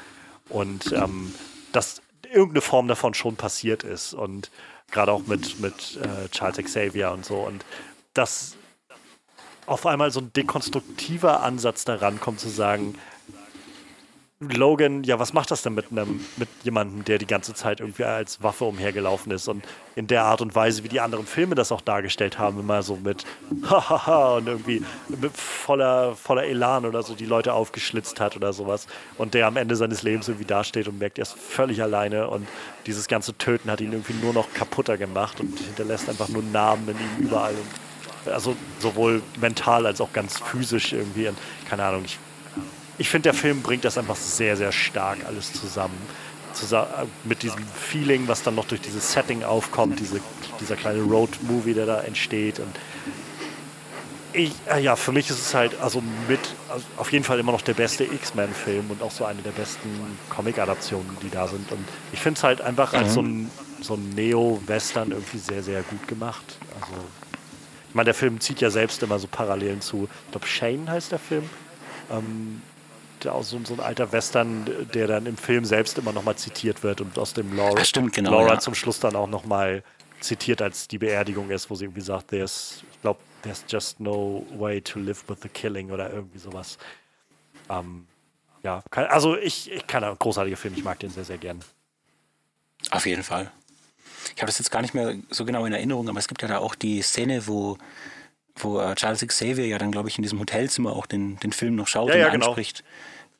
Und 0.49 0.91
ähm, 0.91 1.33
dass 1.71 2.01
irgendeine 2.31 2.61
Form 2.61 2.87
davon 2.87 3.13
schon 3.13 3.35
passiert 3.35 3.83
ist. 3.83 4.13
Und 4.13 4.51
gerade 4.91 5.11
auch 5.11 5.25
mit, 5.27 5.59
mit 5.59 5.99
äh, 6.01 6.29
Charles 6.29 6.57
Xavier 6.57 7.11
und 7.11 7.25
so. 7.25 7.39
Und 7.39 7.65
dass 8.13 8.55
auf 9.65 9.85
einmal 9.85 10.11
so 10.11 10.19
ein 10.19 10.33
dekonstruktiver 10.33 11.43
Ansatz 11.43 11.85
daran 11.85 12.19
kommt, 12.19 12.39
zu 12.39 12.49
sagen, 12.49 12.95
Logan, 14.41 15.03
ja, 15.03 15.19
was 15.19 15.33
macht 15.33 15.51
das 15.51 15.61
denn 15.61 15.75
mit 15.75 15.91
einem, 15.91 16.19
mit 16.37 16.49
jemandem, 16.63 17.05
der 17.05 17.19
die 17.19 17.27
ganze 17.27 17.53
Zeit 17.53 17.79
irgendwie 17.79 18.05
als 18.05 18.41
Waffe 18.41 18.65
umhergelaufen 18.65 19.31
ist 19.31 19.47
und 19.47 19.63
in 19.95 20.07
der 20.07 20.23
Art 20.23 20.41
und 20.41 20.55
Weise, 20.55 20.83
wie 20.83 20.87
die 20.87 20.99
anderen 20.99 21.27
Filme 21.27 21.53
das 21.53 21.71
auch 21.71 21.81
dargestellt 21.81 22.39
haben, 22.39 22.59
immer 22.59 22.81
so 22.81 22.95
mit 22.95 23.23
hahaha 23.69 24.37
und 24.37 24.47
irgendwie 24.47 24.83
mit 25.09 25.37
voller, 25.37 26.15
voller 26.15 26.45
Elan 26.45 26.87
oder 26.87 27.03
so 27.03 27.13
die 27.13 27.27
Leute 27.27 27.53
aufgeschlitzt 27.53 28.19
hat 28.19 28.35
oder 28.35 28.51
sowas 28.51 28.87
und 29.19 29.35
der 29.35 29.45
am 29.45 29.57
Ende 29.57 29.75
seines 29.75 30.01
Lebens 30.01 30.27
irgendwie 30.27 30.47
dasteht 30.47 30.87
und 30.87 30.97
merkt, 30.97 31.19
er 31.19 31.23
ist 31.23 31.37
völlig 31.37 31.83
alleine 31.83 32.27
und 32.27 32.47
dieses 32.87 33.07
ganze 33.07 33.37
Töten 33.37 33.69
hat 33.69 33.79
ihn 33.79 33.91
irgendwie 33.91 34.15
nur 34.23 34.33
noch 34.33 34.51
kaputter 34.55 34.97
gemacht 34.97 35.39
und 35.39 35.59
hinterlässt 35.59 36.09
einfach 36.09 36.29
nur 36.29 36.41
Namen 36.41 36.89
in 36.89 36.95
ihm 36.97 37.27
überall. 37.27 37.53
Und, 37.53 38.33
also 38.33 38.55
sowohl 38.79 39.21
mental 39.39 39.85
als 39.85 40.01
auch 40.01 40.13
ganz 40.13 40.39
physisch 40.39 40.93
irgendwie 40.93 41.27
und 41.27 41.37
keine 41.69 41.83
Ahnung, 41.83 42.03
ich 42.05 42.17
ich 43.01 43.09
finde, 43.09 43.23
der 43.23 43.33
Film 43.33 43.63
bringt 43.63 43.83
das 43.83 43.97
einfach 43.97 44.15
sehr, 44.15 44.55
sehr 44.55 44.71
stark 44.71 45.25
alles 45.25 45.51
zusammen. 45.53 45.97
zusammen. 46.53 46.87
Mit 47.23 47.41
diesem 47.41 47.63
Feeling, 47.75 48.27
was 48.27 48.43
dann 48.43 48.53
noch 48.53 48.65
durch 48.65 48.81
dieses 48.81 49.11
Setting 49.11 49.43
aufkommt, 49.43 49.99
diese, 49.99 50.19
dieser 50.59 50.75
kleine 50.75 51.01
Road-Movie, 51.01 51.73
der 51.73 51.87
da 51.87 52.01
entsteht. 52.01 52.59
Und 52.59 52.75
Ich, 54.33 54.53
äh, 54.69 54.79
ja, 54.81 54.95
für 54.95 55.11
mich 55.11 55.31
ist 55.31 55.39
es 55.39 55.53
halt 55.55 55.81
also 55.81 56.03
mit 56.27 56.39
also 56.69 56.85
auf 56.97 57.11
jeden 57.11 57.25
Fall 57.25 57.39
immer 57.39 57.51
noch 57.51 57.63
der 57.63 57.73
beste 57.73 58.03
X-Men-Film 58.03 58.91
und 58.91 59.01
auch 59.01 59.11
so 59.11 59.25
eine 59.25 59.41
der 59.41 59.51
besten 59.51 59.89
Comic-Adaptionen, 60.29 61.17
die 61.23 61.31
da 61.31 61.47
sind. 61.47 61.71
Und 61.71 61.85
ich 62.13 62.19
finde 62.19 62.37
es 62.37 62.43
halt 62.43 62.61
einfach 62.61 62.93
mhm. 62.93 62.99
als 62.99 63.13
so 63.15 63.21
ein, 63.23 63.49
so 63.81 63.95
ein 63.95 64.09
Neo-Western 64.09 65.09
irgendwie 65.09 65.39
sehr, 65.39 65.63
sehr 65.63 65.81
gut 65.81 66.07
gemacht. 66.07 66.45
Also, 66.79 67.01
ich 67.89 67.95
meine, 67.95 68.05
der 68.05 68.13
Film 68.13 68.39
zieht 68.39 68.61
ja 68.61 68.69
selbst 68.69 69.01
immer 69.01 69.17
so 69.17 69.25
Parallelen 69.25 69.81
zu, 69.81 70.07
ich 70.27 70.31
glaube, 70.31 70.45
Shane 70.45 70.87
heißt 70.87 71.11
der 71.11 71.19
Film. 71.19 71.49
Ähm, 72.11 72.61
auch 73.27 73.43
so, 73.43 73.59
so, 73.63 73.73
ein 73.73 73.79
alter 73.79 74.11
Western, 74.11 74.65
der 74.93 75.07
dann 75.07 75.25
im 75.25 75.37
Film 75.37 75.65
selbst 75.65 75.97
immer 75.97 76.13
nochmal 76.13 76.35
zitiert 76.35 76.83
wird 76.83 77.01
und 77.01 77.17
aus 77.17 77.33
dem 77.33 77.55
Laura, 77.55 77.83
stimmt, 77.83 78.13
genau, 78.13 78.31
Laura 78.31 78.53
ja. 78.53 78.59
zum 78.59 78.75
Schluss 78.75 78.99
dann 78.99 79.15
auch 79.15 79.27
nochmal 79.27 79.83
zitiert, 80.19 80.61
als 80.61 80.87
die 80.87 80.97
Beerdigung 80.97 81.49
ist, 81.49 81.69
wo 81.69 81.75
sie 81.75 81.85
irgendwie 81.85 82.01
sagt, 82.01 82.29
there's, 82.29 82.83
ich 82.91 83.01
glaube, 83.01 83.19
there's 83.41 83.63
just 83.67 83.99
no 83.99 84.45
way 84.57 84.81
to 84.81 84.99
live 84.99 85.23
with 85.27 85.39
the 85.41 85.49
killing 85.49 85.91
oder 85.91 86.11
irgendwie 86.11 86.39
sowas. 86.39 86.77
Ähm, 87.69 88.07
ja, 88.63 88.83
kann, 88.91 89.05
also 89.05 89.37
ich, 89.37 89.71
ich 89.71 89.87
kann 89.87 90.03
großartiger 90.17 90.57
Film, 90.57 90.75
ich 90.75 90.83
mag 90.83 90.99
den 90.99 91.09
sehr, 91.09 91.25
sehr 91.25 91.37
gern. 91.37 91.63
Auf 92.91 93.05
jeden 93.05 93.23
Fall. 93.23 93.51
Ich 94.35 94.41
habe 94.41 94.47
das 94.47 94.59
jetzt 94.59 94.71
gar 94.71 94.81
nicht 94.81 94.93
mehr 94.93 95.15
so 95.29 95.45
genau 95.45 95.65
in 95.65 95.73
Erinnerung, 95.73 96.07
aber 96.09 96.19
es 96.19 96.27
gibt 96.27 96.41
ja 96.41 96.47
da 96.47 96.59
auch 96.59 96.75
die 96.75 97.01
Szene, 97.01 97.47
wo, 97.47 97.77
wo 98.55 98.79
äh, 98.79 98.95
Charles 98.95 99.25
Xavier 99.25 99.67
ja 99.67 99.77
dann, 99.77 99.91
glaube 99.91 100.09
ich, 100.09 100.17
in 100.17 100.23
diesem 100.23 100.39
Hotelzimmer 100.39 100.93
auch 100.93 101.05
den, 101.05 101.37
den 101.37 101.51
Film 101.51 101.75
noch 101.75 101.87
schaut 101.87 102.09
ja, 102.09 102.15
ja, 102.15 102.25
und 102.27 102.33
genau. 102.33 102.47
anspricht 102.47 102.83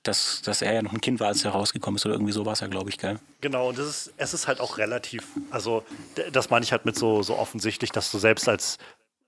dass, 0.03 0.41
dass 0.41 0.61
er 0.61 0.73
ja 0.73 0.81
noch 0.81 0.93
ein 0.93 1.01
Kind 1.01 1.19
war, 1.19 1.27
als 1.27 1.45
er 1.45 1.51
rausgekommen 1.51 1.97
ist 1.97 2.05
oder 2.05 2.15
irgendwie 2.15 2.33
so 2.33 2.45
war 2.45 2.53
es 2.53 2.59
ja, 2.61 2.67
glaube 2.67 2.89
ich, 2.89 2.97
gell? 2.97 3.19
Genau, 3.41 3.69
und 3.69 3.77
das 3.77 3.87
ist, 3.87 4.13
es 4.17 4.33
ist 4.33 4.47
halt 4.47 4.59
auch 4.59 4.77
relativ, 4.77 5.27
also 5.51 5.83
das 6.31 6.49
meine 6.49 6.63
ich 6.63 6.71
halt 6.71 6.85
mit 6.85 6.95
so, 6.95 7.21
so 7.21 7.37
offensichtlich, 7.37 7.91
dass 7.91 8.11
du 8.11 8.17
selbst 8.17 8.49
als, 8.49 8.77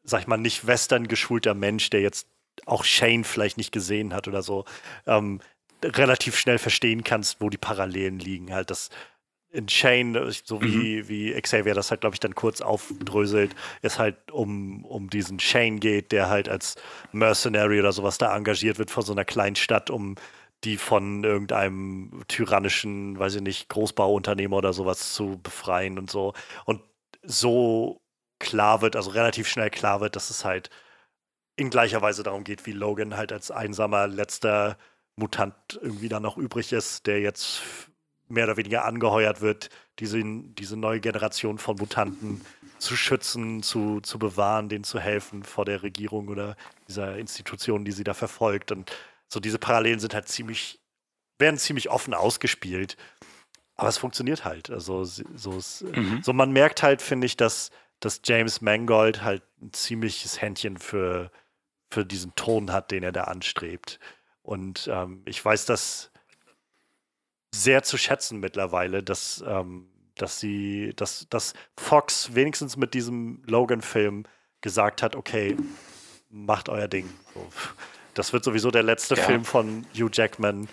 sag 0.03 0.21
ich 0.21 0.27
mal, 0.27 0.37
nicht 0.37 0.65
western 0.65 1.07
geschulter 1.07 1.53
Mensch, 1.53 1.89
der 1.91 2.01
jetzt 2.01 2.27
auch 2.65 2.83
Shane 2.83 3.23
vielleicht 3.23 3.57
nicht 3.57 3.71
gesehen 3.71 4.13
hat 4.13 4.27
oder 4.27 4.41
so, 4.41 4.65
ähm, 5.05 5.41
relativ 5.83 6.37
schnell 6.37 6.57
verstehen 6.57 7.03
kannst, 7.03 7.39
wo 7.39 7.49
die 7.49 7.57
Parallelen 7.57 8.17
liegen. 8.17 8.53
Halt, 8.53 8.71
dass 8.71 8.89
in 9.53 9.69
Shane, 9.69 10.31
so 10.43 10.61
wie, 10.61 11.03
mhm. 11.03 11.07
wie 11.07 11.31
Xavier 11.39 11.75
das 11.75 11.91
halt, 11.91 12.01
glaube 12.01 12.15
ich, 12.15 12.19
dann 12.19 12.33
kurz 12.33 12.59
aufdröselt, 12.59 13.55
es 13.81 13.99
halt 13.99 14.31
um, 14.31 14.83
um 14.83 15.09
diesen 15.09 15.39
Shane 15.39 15.79
geht, 15.79 16.11
der 16.11 16.29
halt 16.29 16.49
als 16.49 16.75
Mercenary 17.11 17.79
oder 17.79 17.91
sowas 17.91 18.17
da 18.17 18.35
engagiert 18.35 18.79
wird 18.79 18.89
von 18.89 19.03
so 19.03 19.13
einer 19.13 19.25
kleinen 19.25 19.55
Stadt, 19.55 19.91
um 19.91 20.15
die 20.63 20.77
von 20.77 21.23
irgendeinem 21.23 22.23
tyrannischen, 22.27 23.19
weiß 23.19 23.35
ich 23.35 23.41
nicht, 23.41 23.69
Großbauunternehmer 23.69 24.57
oder 24.57 24.73
sowas 24.73 25.13
zu 25.13 25.39
befreien 25.41 25.99
und 25.99 26.09
so. 26.09 26.33
Und 26.65 26.81
so 27.21 28.01
klar 28.39 28.81
wird, 28.81 28.95
also 28.95 29.11
relativ 29.11 29.47
schnell 29.47 29.69
klar 29.69 30.01
wird, 30.01 30.15
dass 30.15 30.29
es 30.29 30.43
halt 30.45 30.69
in 31.55 31.69
gleicher 31.69 32.01
Weise 32.01 32.23
darum 32.23 32.43
geht, 32.43 32.65
wie 32.65 32.71
Logan 32.71 33.15
halt 33.15 33.31
als 33.31 33.51
einsamer 33.51 34.07
letzter 34.07 34.77
Mutant 35.15 35.55
irgendwie 35.81 36.09
da 36.09 36.19
noch 36.19 36.37
übrig 36.37 36.73
ist, 36.73 37.05
der 37.05 37.21
jetzt 37.21 37.61
mehr 38.33 38.45
oder 38.45 38.57
weniger 38.57 38.85
angeheuert 38.85 39.41
wird, 39.41 39.69
diese, 39.99 40.21
diese 40.23 40.75
neue 40.75 40.99
Generation 40.99 41.57
von 41.57 41.77
Mutanten 41.77 42.41
zu 42.79 42.95
schützen, 42.95 43.63
zu, 43.63 44.01
zu 44.01 44.19
bewahren, 44.19 44.69
denen 44.69 44.83
zu 44.83 44.99
helfen 44.99 45.43
vor 45.43 45.65
der 45.65 45.83
Regierung 45.83 46.27
oder 46.27 46.55
dieser 46.87 47.17
Institution, 47.17 47.85
die 47.85 47.91
sie 47.91 48.03
da 48.03 48.13
verfolgt. 48.13 48.71
Und 48.71 48.91
so 49.29 49.39
diese 49.39 49.59
Parallelen 49.59 49.99
sind 49.99 50.13
halt 50.13 50.27
ziemlich, 50.27 50.79
werden 51.39 51.57
ziemlich 51.57 51.89
offen 51.89 52.13
ausgespielt. 52.13 52.97
Aber 53.75 53.89
es 53.89 53.97
funktioniert 53.97 54.45
halt. 54.45 54.69
Also 54.69 55.03
so, 55.03 55.59
mhm. 55.81 56.21
so 56.23 56.33
man 56.33 56.51
merkt 56.51 56.83
halt, 56.83 57.01
finde 57.01 57.25
ich, 57.25 57.37
dass, 57.37 57.71
dass 57.99 58.21
James 58.23 58.61
Mangold 58.61 59.23
halt 59.23 59.43
ein 59.61 59.71
ziemliches 59.73 60.41
Händchen 60.41 60.77
für, 60.77 61.31
für 61.89 62.05
diesen 62.05 62.35
Ton 62.35 62.71
hat, 62.71 62.91
den 62.91 63.03
er 63.03 63.11
da 63.11 63.25
anstrebt. 63.25 63.99
Und 64.41 64.89
ähm, 64.91 65.21
ich 65.25 65.43
weiß 65.43 65.65
das 65.65 66.11
sehr 67.53 67.83
zu 67.83 67.97
schätzen 67.97 68.39
mittlerweile, 68.39 69.03
dass, 69.03 69.43
ähm, 69.47 69.87
dass 70.15 70.39
sie, 70.39 70.93
dass, 70.95 71.27
dass 71.29 71.53
Fox 71.77 72.33
wenigstens 72.35 72.77
mit 72.77 72.93
diesem 72.93 73.41
Logan-Film 73.45 74.25
gesagt 74.61 75.03
hat, 75.03 75.15
okay, 75.15 75.55
macht 76.29 76.69
euer 76.69 76.87
Ding. 76.87 77.09
So. 77.33 77.47
Das 78.13 78.33
wird 78.33 78.43
sowieso 78.43 78.71
der 78.71 78.83
letzte 78.83 79.15
ja. 79.15 79.23
Film 79.23 79.45
von 79.45 79.85
Hugh 79.93 80.09
Jackman. 80.11 80.67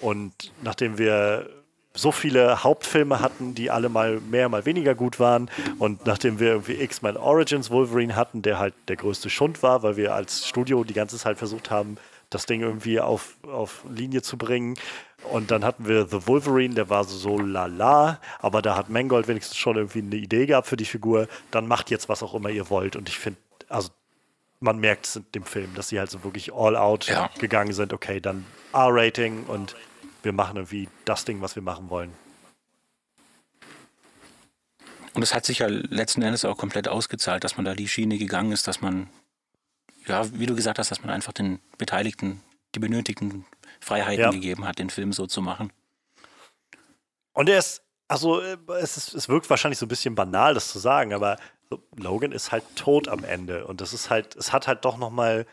Und 0.00 0.52
nachdem 0.62 0.98
wir 0.98 1.48
so 1.94 2.12
viele 2.12 2.62
Hauptfilme 2.62 3.20
hatten, 3.20 3.54
die 3.54 3.70
alle 3.70 3.88
mal 3.88 4.20
mehr, 4.20 4.48
mal 4.48 4.66
weniger 4.66 4.94
gut 4.94 5.18
waren. 5.18 5.50
Und 5.78 6.06
nachdem 6.06 6.38
wir 6.38 6.48
irgendwie 6.48 6.80
X-Men 6.80 7.16
Origins 7.16 7.70
Wolverine 7.70 8.14
hatten, 8.14 8.42
der 8.42 8.58
halt 8.58 8.74
der 8.88 8.96
größte 8.96 9.30
Schund 9.30 9.62
war, 9.62 9.82
weil 9.82 9.96
wir 9.96 10.14
als 10.14 10.46
Studio 10.46 10.84
die 10.84 10.94
ganze 10.94 11.16
Zeit 11.16 11.38
versucht 11.38 11.70
haben, 11.70 11.96
das 12.36 12.46
Ding 12.46 12.60
irgendwie 12.60 13.00
auf, 13.00 13.36
auf 13.42 13.84
Linie 13.90 14.22
zu 14.22 14.36
bringen. 14.36 14.76
Und 15.32 15.50
dann 15.50 15.64
hatten 15.64 15.86
wir 15.86 16.06
The 16.06 16.26
Wolverine, 16.26 16.74
der 16.74 16.88
war 16.88 17.04
so 17.04 17.38
lala, 17.38 18.20
aber 18.38 18.62
da 18.62 18.76
hat 18.76 18.90
Mangold 18.90 19.26
wenigstens 19.28 19.56
schon 19.56 19.76
irgendwie 19.76 20.00
eine 20.00 20.16
Idee 20.16 20.46
gehabt 20.46 20.68
für 20.68 20.76
die 20.76 20.84
Figur. 20.84 21.28
Dann 21.50 21.66
macht 21.66 21.90
jetzt 21.90 22.08
was 22.08 22.22
auch 22.22 22.34
immer 22.34 22.50
ihr 22.50 22.70
wollt. 22.70 22.96
Und 22.96 23.08
ich 23.08 23.18
finde, 23.18 23.38
also 23.68 23.90
man 24.60 24.78
merkt 24.78 25.06
es 25.06 25.16
in 25.16 25.26
dem 25.34 25.44
Film, 25.44 25.74
dass 25.74 25.88
sie 25.88 25.98
halt 25.98 26.10
so 26.10 26.22
wirklich 26.24 26.52
all 26.52 26.76
out 26.76 27.06
ja. 27.06 27.30
gegangen 27.38 27.72
sind. 27.72 27.92
Okay, 27.92 28.20
dann 28.20 28.44
R-Rating 28.72 29.44
und 29.44 29.74
wir 30.22 30.32
machen 30.32 30.56
irgendwie 30.56 30.88
das 31.04 31.24
Ding, 31.24 31.40
was 31.40 31.56
wir 31.56 31.62
machen 31.62 31.90
wollen. 31.90 32.12
Und 35.14 35.22
es 35.22 35.34
hat 35.34 35.46
sich 35.46 35.60
ja 35.60 35.66
letzten 35.68 36.20
Endes 36.20 36.44
auch 36.44 36.58
komplett 36.58 36.88
ausgezahlt, 36.88 37.42
dass 37.42 37.56
man 37.56 37.64
da 37.64 37.74
die 37.74 37.88
Schiene 37.88 38.18
gegangen 38.18 38.52
ist, 38.52 38.68
dass 38.68 38.82
man, 38.82 39.08
ja, 40.06 40.26
wie 40.32 40.46
du 40.46 40.54
gesagt 40.54 40.78
hast, 40.78 40.90
dass 40.90 41.02
man 41.02 41.10
einfach 41.10 41.32
den 41.32 41.60
Beteiligten 41.78 42.42
die 42.74 42.78
benötigten 42.78 43.46
Freiheiten 43.80 44.24
ja. 44.24 44.30
gegeben 44.30 44.66
hat, 44.66 44.78
den 44.78 44.90
Film 44.90 45.12
so 45.12 45.26
zu 45.26 45.40
machen. 45.40 45.72
Und 47.32 47.48
er 47.48 47.58
ist, 47.58 47.82
also 48.08 48.40
äh, 48.40 48.56
es, 48.80 48.96
ist, 48.96 49.14
es 49.14 49.28
wirkt 49.28 49.48
wahrscheinlich 49.50 49.78
so 49.78 49.86
ein 49.86 49.88
bisschen 49.90 50.14
banal, 50.14 50.54
das 50.54 50.72
zu 50.72 50.78
sagen, 50.78 51.12
aber 51.12 51.36
Logan 51.96 52.32
ist 52.32 52.52
halt 52.52 52.64
tot 52.76 53.08
am 53.08 53.24
Ende 53.24 53.66
und 53.66 53.80
das 53.80 53.92
ist 53.92 54.10
halt, 54.10 54.36
es 54.36 54.52
hat 54.52 54.68
halt 54.68 54.84
doch 54.84 54.96
noch 54.96 55.10
mal, 55.10 55.46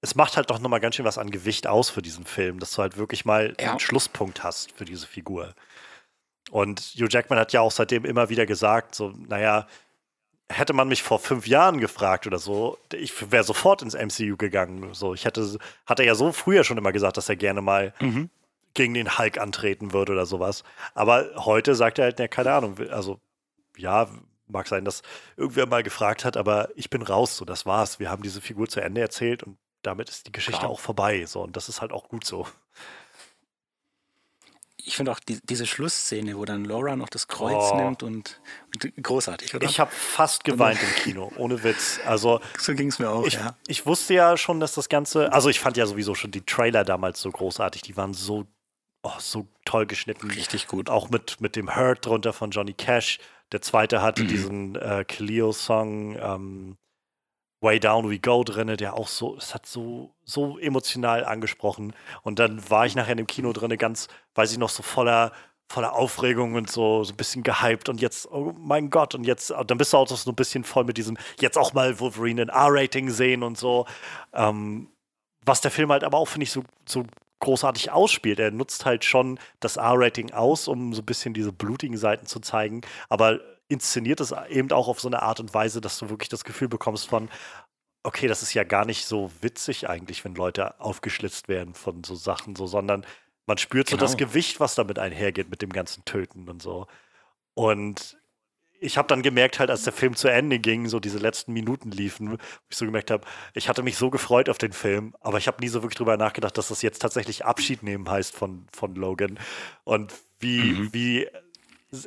es 0.00 0.14
macht 0.14 0.36
halt 0.36 0.50
doch 0.50 0.58
noch 0.58 0.68
mal 0.68 0.80
ganz 0.80 0.96
schön 0.96 1.04
was 1.04 1.18
an 1.18 1.30
Gewicht 1.30 1.66
aus 1.66 1.90
für 1.90 2.02
diesen 2.02 2.24
Film, 2.24 2.58
dass 2.58 2.72
du 2.72 2.82
halt 2.82 2.96
wirklich 2.96 3.24
mal 3.24 3.54
ja. 3.60 3.70
einen 3.70 3.80
Schlusspunkt 3.80 4.42
hast 4.42 4.72
für 4.72 4.84
diese 4.84 5.06
Figur. 5.06 5.54
Und 6.50 6.80
Hugh 6.96 7.08
Jackman 7.08 7.38
hat 7.38 7.52
ja 7.52 7.60
auch 7.60 7.70
seitdem 7.70 8.04
immer 8.04 8.28
wieder 8.28 8.46
gesagt, 8.46 8.94
so, 8.94 9.14
naja, 9.28 9.66
hätte 10.50 10.72
man 10.72 10.88
mich 10.88 11.02
vor 11.02 11.18
fünf 11.18 11.46
Jahren 11.46 11.80
gefragt 11.80 12.26
oder 12.26 12.38
so, 12.38 12.78
ich 12.92 13.30
wäre 13.30 13.44
sofort 13.44 13.82
ins 13.82 13.94
MCU 13.94 14.36
gegangen. 14.36 14.92
So, 14.92 15.14
ich 15.14 15.24
hätte, 15.24 15.58
hat 15.86 15.98
er 15.98 16.04
ja 16.04 16.14
so 16.14 16.32
früher 16.32 16.64
schon 16.64 16.78
immer 16.78 16.92
gesagt, 16.92 17.16
dass 17.16 17.28
er 17.28 17.36
gerne 17.36 17.62
mal 17.62 17.94
mhm. 18.00 18.28
gegen 18.74 18.94
den 18.94 19.18
Hulk 19.18 19.38
antreten 19.38 19.92
würde 19.92 20.12
oder 20.12 20.26
sowas. 20.26 20.64
Aber 20.94 21.30
heute 21.36 21.74
sagt 21.74 21.98
er 21.98 22.06
halt, 22.06 22.18
ne, 22.18 22.28
keine 22.28 22.52
Ahnung, 22.52 22.78
also 22.90 23.20
ja, 23.76 24.08
mag 24.46 24.68
sein, 24.68 24.84
dass 24.84 25.02
irgendwer 25.36 25.66
mal 25.66 25.82
gefragt 25.82 26.24
hat, 26.24 26.36
aber 26.36 26.68
ich 26.76 26.90
bin 26.90 27.02
raus, 27.02 27.36
so 27.36 27.44
das 27.44 27.64
war's. 27.64 27.98
Wir 27.98 28.10
haben 28.10 28.22
diese 28.22 28.40
Figur 28.40 28.68
zu 28.68 28.80
Ende 28.80 29.00
erzählt 29.00 29.42
und 29.42 29.56
damit 29.82 30.08
ist 30.08 30.26
die 30.26 30.32
Geschichte 30.32 30.60
Klar. 30.60 30.70
auch 30.70 30.80
vorbei. 30.80 31.24
So, 31.26 31.42
und 31.42 31.56
das 31.56 31.68
ist 31.68 31.80
halt 31.80 31.92
auch 31.92 32.08
gut 32.08 32.24
so. 32.24 32.46
Ich 34.86 34.96
finde 34.96 35.12
auch 35.12 35.18
die, 35.18 35.38
diese 35.44 35.66
Schlussszene, 35.66 36.36
wo 36.36 36.44
dann 36.44 36.64
Laura 36.64 36.96
noch 36.96 37.08
das 37.08 37.28
Kreuz 37.28 37.70
oh. 37.72 37.76
nimmt 37.76 38.02
und, 38.02 38.40
und, 38.74 39.02
großartig, 39.02 39.54
oder? 39.54 39.66
Ich 39.66 39.80
habe 39.80 39.90
fast 39.90 40.44
geweint 40.44 40.78
im 40.82 41.02
Kino, 41.02 41.32
ohne 41.36 41.62
Witz. 41.62 42.00
Also 42.06 42.40
so 42.58 42.74
ging 42.74 42.88
es 42.88 42.98
mir 42.98 43.10
auch. 43.10 43.26
Ich, 43.26 43.34
ja. 43.34 43.56
ich 43.66 43.86
wusste 43.86 44.14
ja 44.14 44.36
schon, 44.36 44.60
dass 44.60 44.74
das 44.74 44.88
Ganze, 44.88 45.32
also 45.32 45.48
ich 45.48 45.60
fand 45.60 45.76
ja 45.76 45.86
sowieso 45.86 46.14
schon 46.14 46.30
die 46.30 46.42
Trailer 46.44 46.84
damals 46.84 47.20
so 47.20 47.30
großartig. 47.30 47.82
Die 47.82 47.96
waren 47.96 48.14
so, 48.14 48.46
oh, 49.02 49.12
so 49.18 49.46
toll 49.64 49.86
geschnitten. 49.86 50.30
Richtig 50.30 50.66
gut. 50.66 50.90
Auch 50.90 51.08
mit, 51.08 51.40
mit 51.40 51.56
dem 51.56 51.74
Hurt 51.74 52.04
drunter 52.04 52.32
von 52.32 52.50
Johnny 52.50 52.74
Cash. 52.74 53.18
Der 53.52 53.62
zweite 53.62 54.02
hatte 54.02 54.24
mhm. 54.24 54.28
diesen 54.28 54.74
äh, 54.76 55.04
Khalil-Song 55.06 56.18
ähm, 56.20 56.76
Way 57.64 57.80
Down 57.80 58.08
We 58.08 58.20
Go 58.20 58.44
drin, 58.44 58.76
der 58.76 58.94
auch 58.94 59.08
so, 59.08 59.36
es 59.36 59.54
hat 59.54 59.66
so, 59.66 60.14
so 60.22 60.58
emotional 60.58 61.24
angesprochen. 61.24 61.94
Und 62.22 62.38
dann 62.38 62.70
war 62.70 62.86
ich 62.86 62.94
nachher 62.94 63.16
dem 63.16 63.26
Kino 63.26 63.52
drin, 63.52 63.76
ganz, 63.78 64.08
weiß 64.34 64.52
ich 64.52 64.58
noch, 64.58 64.68
so 64.68 64.82
voller, 64.84 65.32
voller 65.68 65.94
Aufregung 65.94 66.54
und 66.54 66.70
so, 66.70 67.02
so 67.02 67.12
ein 67.12 67.16
bisschen 67.16 67.42
gehypt. 67.42 67.88
Und 67.88 68.00
jetzt, 68.00 68.30
oh 68.30 68.54
mein 68.56 68.90
Gott, 68.90 69.14
und 69.14 69.24
jetzt, 69.24 69.50
dann 69.66 69.78
bist 69.78 69.92
du 69.92 69.96
auch 69.96 70.06
so 70.06 70.30
ein 70.30 70.36
bisschen 70.36 70.62
voll 70.62 70.84
mit 70.84 70.98
diesem, 70.98 71.16
jetzt 71.40 71.58
auch 71.58 71.72
mal 71.72 71.98
Wolverine 71.98 72.42
in 72.42 72.48
R-Rating 72.50 73.10
sehen 73.10 73.42
und 73.42 73.58
so. 73.58 73.86
Ähm, 74.32 74.90
was 75.44 75.60
der 75.60 75.70
Film 75.70 75.90
halt 75.90 76.04
aber 76.04 76.18
auch, 76.18 76.28
finde 76.28 76.44
ich, 76.44 76.52
so, 76.52 76.62
so 76.86 77.04
großartig 77.40 77.90
ausspielt. 77.90 78.38
Er 78.38 78.50
nutzt 78.50 78.86
halt 78.86 79.04
schon 79.04 79.38
das 79.60 79.76
R-Rating 79.76 80.32
aus, 80.32 80.68
um 80.68 80.94
so 80.94 81.02
ein 81.02 81.06
bisschen 81.06 81.34
diese 81.34 81.52
blutigen 81.52 81.96
Seiten 81.96 82.26
zu 82.26 82.40
zeigen, 82.40 82.82
aber 83.08 83.40
inszeniert 83.68 84.20
es 84.20 84.34
eben 84.48 84.70
auch 84.72 84.88
auf 84.88 85.00
so 85.00 85.08
eine 85.08 85.22
Art 85.22 85.40
und 85.40 85.54
Weise, 85.54 85.80
dass 85.80 85.98
du 85.98 86.10
wirklich 86.10 86.28
das 86.28 86.44
Gefühl 86.44 86.68
bekommst 86.68 87.08
von, 87.08 87.28
okay, 88.02 88.28
das 88.28 88.42
ist 88.42 88.54
ja 88.54 88.64
gar 88.64 88.84
nicht 88.84 89.06
so 89.06 89.30
witzig 89.40 89.88
eigentlich, 89.88 90.24
wenn 90.24 90.34
Leute 90.34 90.78
aufgeschlitzt 90.80 91.48
werden 91.48 91.74
von 91.74 92.04
so 92.04 92.14
Sachen, 92.14 92.54
so, 92.54 92.66
sondern 92.66 93.04
man 93.46 93.58
spürt 93.58 93.88
genau. 93.88 94.00
so 94.00 94.04
das 94.04 94.16
genau. 94.16 94.30
Gewicht, 94.30 94.60
was 94.60 94.74
damit 94.74 94.98
einhergeht 94.98 95.50
mit 95.50 95.62
dem 95.62 95.70
ganzen 95.70 96.04
Töten 96.04 96.48
und 96.48 96.62
so. 96.62 96.86
Und 97.54 98.18
ich 98.80 98.98
habe 98.98 99.08
dann 99.08 99.22
gemerkt, 99.22 99.58
halt, 99.58 99.70
als 99.70 99.82
der 99.82 99.92
Film 99.92 100.14
zu 100.14 100.28
Ende 100.28 100.58
ging, 100.58 100.88
so 100.88 101.00
diese 101.00 101.18
letzten 101.18 101.52
Minuten 101.54 101.90
liefen, 101.90 102.32
wo 102.32 102.36
ich 102.68 102.76
so 102.76 102.84
gemerkt 102.84 103.10
habe, 103.10 103.26
ich 103.54 103.68
hatte 103.68 103.82
mich 103.82 103.96
so 103.96 104.10
gefreut 104.10 104.50
auf 104.50 104.58
den 104.58 104.72
Film, 104.72 105.14
aber 105.20 105.38
ich 105.38 105.46
habe 105.46 105.62
nie 105.62 105.68
so 105.68 105.82
wirklich 105.82 105.96
drüber 105.96 106.18
nachgedacht, 106.18 106.58
dass 106.58 106.68
das 106.68 106.82
jetzt 106.82 107.00
tatsächlich 107.00 107.44
Abschied 107.44 107.82
nehmen 107.82 108.08
heißt 108.08 108.34
von, 108.34 108.66
von 108.72 108.94
Logan. 108.94 109.38
Und 109.84 110.12
wie, 110.38 110.60
mhm. 110.60 110.92
wie 110.92 111.28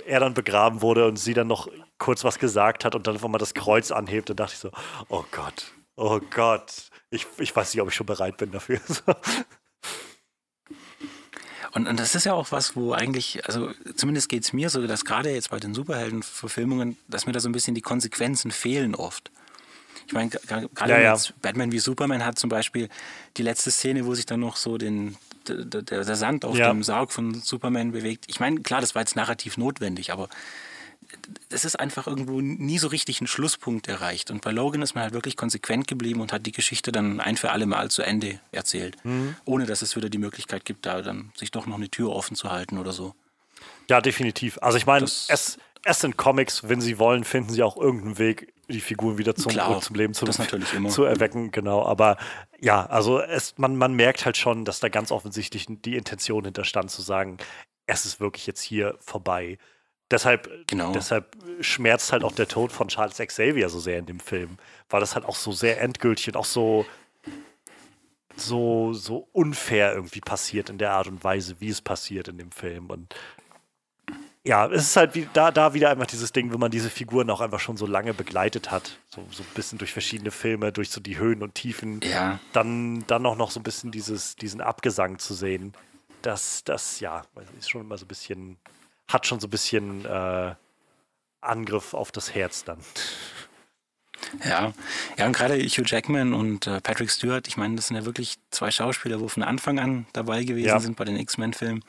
er 0.06 0.20
dann 0.20 0.34
begraben 0.34 0.82
wurde 0.82 1.08
und 1.08 1.18
sie 1.18 1.34
dann 1.34 1.48
noch 1.48 1.68
kurz 1.98 2.24
was 2.24 2.40
gesagt 2.40 2.86
hat 2.86 2.96
und 2.96 3.08
dann 3.08 3.16
einfach 3.16 3.28
mal 3.28 3.38
das 3.38 3.54
Kreuz 3.54 3.92
anhebt, 3.92 4.30
dann 4.30 4.38
dachte 4.38 4.54
ich 4.54 4.60
so, 4.60 4.72
oh 5.10 5.24
Gott, 5.32 5.74
oh 5.96 6.20
Gott, 6.34 6.90
ich, 7.10 7.28
ich 7.38 7.56
weiß 7.56 7.74
nicht, 7.74 7.82
ob 7.82 7.90
ich 7.90 7.96
schon 7.96 8.06
bereit 8.06 8.38
bin 8.38 8.52
dafür. 8.52 8.80
Und, 11.74 11.88
und 11.88 12.00
das 12.00 12.16
ist 12.16 12.24
ja 12.24 12.34
auch 12.34 12.52
was, 12.52 12.76
wo 12.76 12.94
eigentlich, 12.94 13.46
also 13.46 13.70
zumindest 13.96 14.30
geht 14.30 14.44
es 14.44 14.52
mir 14.52 14.72
so, 14.72 14.88
dass 14.88 15.06
gerade 15.06 15.32
jetzt 15.32 15.52
bei 15.52 15.60
den 15.60 15.76
Superheldenverfilmungen, 15.76 16.98
dass 17.08 17.28
mir 17.28 17.34
da 17.34 17.40
so 17.40 17.50
ein 17.50 17.52
bisschen 17.52 17.76
die 17.76 17.82
Konsequenzen 17.82 18.50
fehlen 18.50 18.96
oft. 18.96 19.30
Ich 20.08 20.14
meine, 20.14 20.30
gerade 20.30 20.70
ja, 20.90 21.00
ja. 21.00 21.18
Batman 21.42 21.72
wie 21.72 21.78
Superman 21.80 22.26
hat 22.26 22.40
zum 22.40 22.50
Beispiel 22.50 22.90
die 23.36 23.44
letzte 23.44 23.70
Szene, 23.70 24.08
wo 24.08 24.16
sich 24.16 24.26
dann 24.26 24.40
noch 24.40 24.56
so 24.56 24.80
den, 24.80 25.18
der, 25.50 25.82
der, 25.82 26.16
Sand 26.16 26.46
auf 26.46 26.58
ja. 26.58 26.70
dem 26.70 26.84
Sarg 26.84 27.12
von 27.12 27.34
Superman 27.36 27.92
bewegt. 27.92 28.26
Ich 28.28 28.40
meine, 28.40 28.62
klar, 28.62 28.82
das 28.82 28.96
war 28.96 29.02
jetzt 29.02 29.16
narrativ 29.16 29.58
notwendig, 29.58 30.12
aber 30.12 30.30
es 31.50 31.66
ist 31.66 31.80
einfach 31.80 32.08
irgendwo 32.08 32.42
nie 32.42 32.80
so 32.80 32.88
richtig 32.88 33.22
ein 33.22 33.28
Schlusspunkt 33.28 33.88
erreicht. 33.88 34.32
Und 34.32 34.42
bei 34.42 34.52
Logan 34.52 34.82
ist 34.82 34.96
man 34.96 35.04
halt 35.04 35.14
wirklich 35.14 35.38
konsequent 35.38 35.88
geblieben 35.88 36.22
und 36.22 36.34
hat 36.34 36.46
die 36.46 36.52
Geschichte 36.52 36.92
dann 36.92 37.20
ein 37.20 37.38
für 37.38 37.52
alle 37.52 37.66
Mal 37.66 37.90
zu 37.90 38.02
Ende 38.02 38.40
erzählt. 38.52 38.98
Mhm. 39.06 39.36
Ohne 39.46 39.66
dass 39.66 39.82
es 39.82 39.96
wieder 39.96 40.10
die 40.10 40.18
Möglichkeit 40.18 40.66
gibt, 40.66 40.86
da 40.86 41.02
dann 41.02 41.32
sich 41.36 41.52
doch 41.52 41.66
noch 41.66 41.78
eine 41.78 41.90
Tür 41.90 42.12
offen 42.12 42.36
zu 42.36 42.52
halten 42.52 42.78
oder 42.78 42.92
so. 42.92 43.14
Ja, 43.90 44.02
definitiv. 44.02 44.58
Also 44.62 44.78
ich 44.78 44.86
meine, 44.86 45.06
es, 45.06 45.58
es 45.84 46.00
sind 46.00 46.18
Comics, 46.18 46.68
wenn 46.68 46.82
sie 46.82 47.00
wollen, 47.00 47.24
finden 47.24 47.52
sie 47.52 47.64
auch 47.64 47.78
irgendeinen 47.78 48.18
Weg, 48.18 48.54
die 48.70 48.82
Figuren 48.82 49.18
wieder 49.18 49.36
zum, 49.36 49.52
Klar, 49.52 49.80
zum 49.82 49.96
Leben 49.96 50.14
zu, 50.14 50.26
zu 50.26 51.04
erwecken, 51.04 51.52
genau. 51.52 51.86
Aber 51.86 52.18
ja, 52.60 52.86
also 52.86 53.22
es, 53.22 53.58
man, 53.58 53.76
man 53.78 53.94
merkt 53.94 54.26
halt 54.26 54.38
schon, 54.38 54.66
dass 54.66 54.80
da 54.80 54.90
ganz 54.90 55.12
offensichtlich 55.12 55.68
die 55.70 55.96
Intention 55.96 56.44
hinterstand, 56.44 56.92
zu 56.92 57.02
sagen, 57.02 57.38
es 57.86 58.06
ist 58.06 58.20
wirklich 58.20 58.46
jetzt 58.46 58.62
hier 58.62 58.98
vorbei. 59.00 59.58
Deshalb, 60.10 60.50
genau. 60.68 60.92
deshalb 60.94 61.36
schmerzt 61.60 62.12
halt 62.12 62.24
auch 62.24 62.32
der 62.32 62.48
Tod 62.48 62.72
von 62.72 62.88
Charles 62.88 63.18
Xavier 63.18 63.70
so 63.70 63.80
sehr 63.80 64.00
in 64.00 64.06
dem 64.06 64.20
Film, 64.20 64.58
weil 64.90 65.02
das 65.02 65.16
halt 65.16 65.26
auch 65.26 65.36
so 65.36 65.52
sehr 65.52 65.82
endgültig 65.82 66.30
und 66.30 66.38
auch 66.38 66.46
so, 66.46 66.86
so, 68.38 68.94
so 68.94 69.28
unfair 69.34 69.94
irgendwie 69.94 70.22
passiert 70.22 70.70
in 70.70 70.78
der 70.78 70.92
Art 70.92 71.08
und 71.08 71.24
Weise, 71.24 71.58
wie 71.60 71.70
es 71.70 71.82
passiert 71.82 72.30
in 72.30 72.38
dem 72.38 72.52
Film. 72.52 72.90
Und 72.90 73.14
ja, 74.48 74.66
es 74.68 74.84
ist 74.84 74.96
halt 74.96 75.16
wie, 75.16 75.28
da, 75.34 75.52
da 75.52 75.74
wieder 75.74 75.90
einfach 75.90 76.08
dieses 76.08 76.32
Ding, 76.32 76.52
wenn 76.52 76.60
man 76.60 76.72
diese 76.72 76.90
Figuren 76.90 77.30
auch 77.30 77.42
einfach 77.42 77.60
schon 77.60 77.78
so 77.78 77.86
lange 77.86 78.14
begleitet 78.14 78.72
hat, 78.72 78.98
so, 79.10 79.26
so 79.30 79.44
ein 79.44 79.54
bisschen 79.56 79.78
durch 79.78 79.92
verschiedene 79.92 80.32
Filme, 80.32 80.72
durch 80.72 80.90
so 80.90 81.02
die 81.02 81.18
Höhen 81.18 81.44
und 81.44 81.56
Tiefen, 81.56 82.00
ja. 82.02 82.40
dann, 82.54 83.06
dann 83.08 83.26
auch 83.26 83.36
noch 83.36 83.52
so 83.52 83.60
ein 83.60 83.64
bisschen 83.64 83.92
dieses, 83.92 84.36
diesen 84.36 84.62
Abgesang 84.62 85.20
zu 85.20 85.34
sehen, 85.34 85.74
das, 86.22 86.64
das, 86.64 87.00
ja, 87.00 87.24
ist 87.60 87.70
schon 87.70 87.82
immer 87.82 87.98
so 87.98 88.06
ein 88.06 88.08
bisschen 88.08 88.58
hat 89.08 89.26
schon 89.26 89.40
so 89.40 89.48
ein 89.48 89.52
bisschen 89.52 90.06
äh, 90.06 90.54
Angriff 91.42 91.94
auf 91.94 92.12
das 92.12 92.36
Herz 92.36 92.64
dann. 92.64 92.80
Ja, 94.44 94.74
ja 95.18 95.26
und 95.26 95.34
gerade 95.34 95.58
Hugh 95.58 95.84
Jackman 95.86 96.34
und 96.34 96.68
äh, 96.68 96.82
Patrick 96.82 97.10
Stewart, 97.10 97.48
ich 97.48 97.56
meine, 97.56 97.76
das 97.76 97.88
sind 97.88 97.96
ja 97.96 98.06
wirklich 98.06 98.38
zwei 98.52 98.72
Schauspieler, 98.72 99.22
wo 99.22 99.28
von 99.28 99.44
Anfang 99.44 99.80
an 99.80 100.06
dabei 100.14 100.44
gewesen 100.44 100.68
ja. 100.68 100.80
sind 100.80 100.98
bei 100.98 101.06
den 101.06 101.18
X-Men-Filmen. 101.18 101.84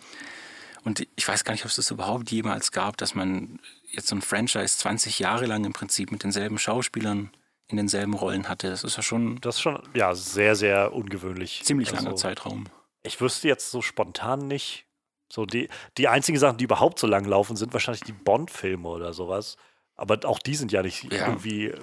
Und 0.84 1.06
ich 1.16 1.26
weiß 1.26 1.44
gar 1.44 1.52
nicht, 1.52 1.64
ob 1.64 1.70
es 1.70 1.76
das 1.76 1.90
überhaupt 1.90 2.30
jemals 2.30 2.72
gab, 2.72 2.96
dass 2.96 3.14
man 3.14 3.58
jetzt 3.90 4.08
so 4.08 4.16
ein 4.16 4.22
Franchise 4.22 4.78
20 4.78 5.18
Jahre 5.18 5.46
lang 5.46 5.64
im 5.64 5.72
Prinzip 5.72 6.12
mit 6.12 6.22
denselben 6.22 6.58
Schauspielern 6.58 7.30
in 7.68 7.76
denselben 7.76 8.14
Rollen 8.14 8.48
hatte. 8.48 8.70
Das 8.70 8.84
ist 8.84 8.96
ja 8.96 9.02
schon. 9.02 9.40
Das 9.40 9.56
ist 9.56 9.60
schon, 9.60 9.82
ja, 9.94 10.14
sehr, 10.14 10.56
sehr 10.56 10.92
ungewöhnlich. 10.92 11.62
Ziemlich 11.64 11.90
also, 11.90 12.04
langer 12.04 12.16
Zeitraum. 12.16 12.64
Ich 13.02 13.20
wüsste 13.20 13.48
jetzt 13.48 13.70
so 13.70 13.82
spontan 13.82 14.48
nicht, 14.48 14.86
so 15.30 15.44
die, 15.44 15.68
die 15.98 16.08
einzigen 16.08 16.38
Sachen, 16.38 16.56
die 16.56 16.64
überhaupt 16.64 16.98
so 16.98 17.06
lang 17.06 17.24
laufen, 17.24 17.56
sind 17.56 17.72
wahrscheinlich 17.72 18.02
die 18.02 18.12
Bond-Filme 18.12 18.88
oder 18.88 19.12
sowas. 19.12 19.56
Aber 19.94 20.18
auch 20.24 20.38
die 20.38 20.54
sind 20.54 20.72
ja 20.72 20.82
nicht 20.82 21.12
ja. 21.12 21.26
irgendwie 21.26 21.74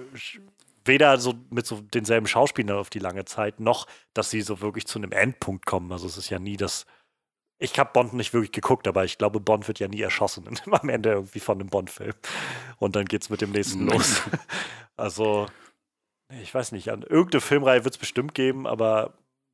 weder 0.86 1.18
so 1.20 1.34
mit 1.50 1.66
so 1.66 1.82
denselben 1.82 2.28
Schauspielern 2.28 2.78
auf 2.78 2.90
die 2.90 3.00
lange 3.00 3.26
Zeit, 3.26 3.60
noch, 3.60 3.88
dass 4.14 4.30
sie 4.30 4.42
so 4.42 4.62
wirklich 4.62 4.88
zu 4.88 5.00
einem 5.00 5.12
Endpunkt 5.12 5.66
kommen. 5.66 5.92
Also 5.92 6.08
es 6.08 6.18
ist 6.18 6.30
ja 6.30 6.40
nie 6.40 6.58
das. 6.58 6.86
Ich 7.58 7.80
habe 7.80 7.92
Bond 7.94 8.14
nicht 8.14 8.34
wirklich 8.34 8.52
geguckt, 8.52 8.88
aber 8.88 9.06
ich 9.06 9.18
glaube, 9.18 9.40
Bond 9.40 9.68
wird 9.68 9.80
ja 9.80 9.88
nie 9.88 10.02
erschossen 10.02 10.48
am 10.72 10.90
Ende 10.90 11.12
irgendwie 11.12 11.40
von 11.40 11.60
einem 11.60 11.70
Bond-Film. 11.70 12.14
Und 12.78 12.96
dann 12.96 13.06
geht 13.06 13.22
es 13.22 13.30
mit 13.30 13.42
dem 13.42 13.52
nächsten 13.52 13.88
los. 13.88 14.22
also, 14.98 15.48
ich 16.42 16.54
weiß 16.54 16.74
nicht, 16.74 16.90
an 16.90 17.04
irgendeine 17.04 17.42
Filmreihe 17.42 17.84
wird 17.86 17.96
es 17.96 18.00
bestimmt 18.00 18.34
geben, 18.34 18.68
aber 18.68 19.14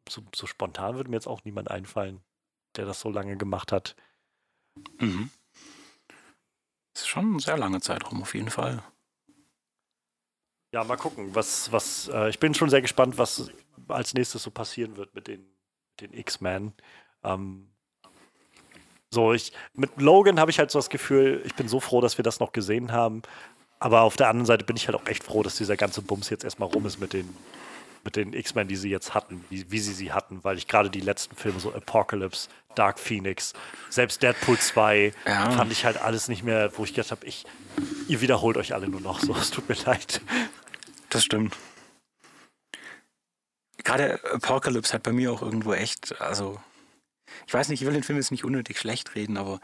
so, 0.10 0.22
so 0.36 0.48
spontan 0.48 0.96
würde 0.96 1.10
mir 1.10 1.18
jetzt 1.18 1.28
auch 1.28 1.44
niemand 1.44 1.70
einfallen 1.70 2.22
der 2.76 2.86
das 2.86 3.00
so 3.00 3.10
lange 3.10 3.38
gemacht 3.38 3.72
hat. 3.72 3.96
Mhm. 5.00 5.30
Das 6.94 7.04
ist 7.04 7.08
schon 7.08 7.36
ein 7.36 7.40
sehr 7.40 7.58
langer 7.58 7.82
Zeitraum 7.82 8.22
auf 8.22 8.34
jeden 8.34 8.50
Fall. 8.50 8.84
Ja, 10.74 10.84
mal 10.84 10.98
gucken, 10.98 11.36
was, 11.36 11.72
was, 11.72 12.08
äh, 12.08 12.30
ich 12.30 12.40
bin 12.40 12.54
schon 12.54 12.70
sehr 12.70 12.82
gespannt, 12.82 13.18
was 13.18 13.52
als 13.88 14.14
nächstes 14.14 14.44
so 14.44 14.52
passieren 14.52 14.96
wird 14.96 15.14
mit 15.14 15.28
den, 15.28 15.46
den 16.00 16.14
X-Men. 16.14 16.74
Ähm, 17.24 17.71
so, 19.14 19.34
ich, 19.34 19.52
mit 19.74 20.00
Logan 20.00 20.40
habe 20.40 20.52
ich 20.52 20.60
halt 20.60 20.72
so 20.72 20.80
das 20.80 20.90
Gefühl, 20.90 21.42
ich 21.46 21.54
bin 21.56 21.68
so 21.68 21.80
froh, 21.80 22.00
dass 22.00 22.18
wir 22.18 22.24
das 22.24 22.40
noch 22.40 22.54
gesehen 22.54 22.92
haben. 22.94 23.22
Aber 23.80 24.02
auf 24.02 24.16
der 24.16 24.30
anderen 24.30 24.46
Seite 24.46 24.64
bin 24.64 24.78
ich 24.78 24.88
halt 24.88 24.96
auch 24.96 25.06
echt 25.08 25.24
froh, 25.24 25.44
dass 25.44 25.56
dieser 25.56 25.76
ganze 25.76 26.02
Bums 26.02 26.30
jetzt 26.30 26.44
erstmal 26.44 26.70
rum 26.70 26.86
ist 26.86 27.00
mit 27.00 27.14
den, 27.14 27.36
mit 28.04 28.16
den 28.16 28.32
X-Men, 28.32 28.68
die 28.68 28.76
sie 28.76 28.90
jetzt 28.90 29.14
hatten, 29.14 29.44
wie, 29.50 29.70
wie 29.70 29.80
sie 29.80 29.94
sie 29.94 30.14
hatten, 30.14 30.44
weil 30.44 30.58
ich 30.58 30.68
gerade 30.68 30.90
die 30.90 31.02
letzten 31.02 31.36
Filme, 31.36 31.60
so 31.60 31.74
Apocalypse, 31.74 32.48
Dark 32.76 33.00
Phoenix, 33.00 33.54
selbst 33.90 34.24
Deadpool 34.24 34.58
2, 34.58 35.14
ja. 35.26 35.52
fand 35.52 35.72
ich 35.72 35.84
halt 35.84 36.02
alles 36.02 36.28
nicht 36.28 36.44
mehr, 36.44 36.72
wo 36.78 36.84
ich 36.84 36.94
gedacht 36.94 37.12
habe, 37.12 37.26
ich, 37.26 37.46
ihr 38.08 38.22
wiederholt 38.22 38.56
euch 38.56 38.74
alle 38.74 38.88
nur 38.88 39.02
noch 39.02 39.20
so, 39.20 39.36
es 39.40 39.52
tut 39.52 39.68
mir 39.68 39.76
leid. 39.86 40.22
Das 41.10 41.26
stimmt. 41.26 41.58
Gerade 43.84 44.20
Apocalypse 44.32 44.94
hat 44.94 45.04
bei 45.04 45.12
mir 45.12 45.34
auch 45.34 45.42
irgendwo 45.42 45.74
echt, 45.74 46.22
also, 46.22 46.60
ich 47.48 47.54
weiß 47.54 47.70
nicht, 47.70 47.82
ich 47.82 47.88
will 47.88 47.94
den 47.94 48.04
Film 48.04 48.18
jetzt 48.18 48.32
nicht 48.32 48.44
unnötig 48.44 48.80
schlecht 48.80 49.16
reden, 49.16 49.38
aber 49.38 49.60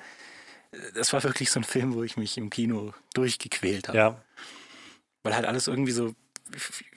das 0.93 1.13
war 1.13 1.23
wirklich 1.23 1.51
so 1.51 1.59
ein 1.59 1.63
Film, 1.63 1.93
wo 1.93 2.03
ich 2.03 2.17
mich 2.17 2.37
im 2.37 2.49
Kino 2.49 2.93
durchgequält 3.13 3.87
habe. 3.87 3.97
Ja. 3.97 4.21
Weil 5.23 5.35
halt 5.35 5.45
alles 5.45 5.67
irgendwie 5.67 5.91
so 5.91 6.13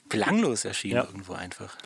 belanglos 0.09 0.65
erschien 0.65 0.95
ja. 0.95 1.03
irgendwo 1.03 1.33
einfach. 1.33 1.77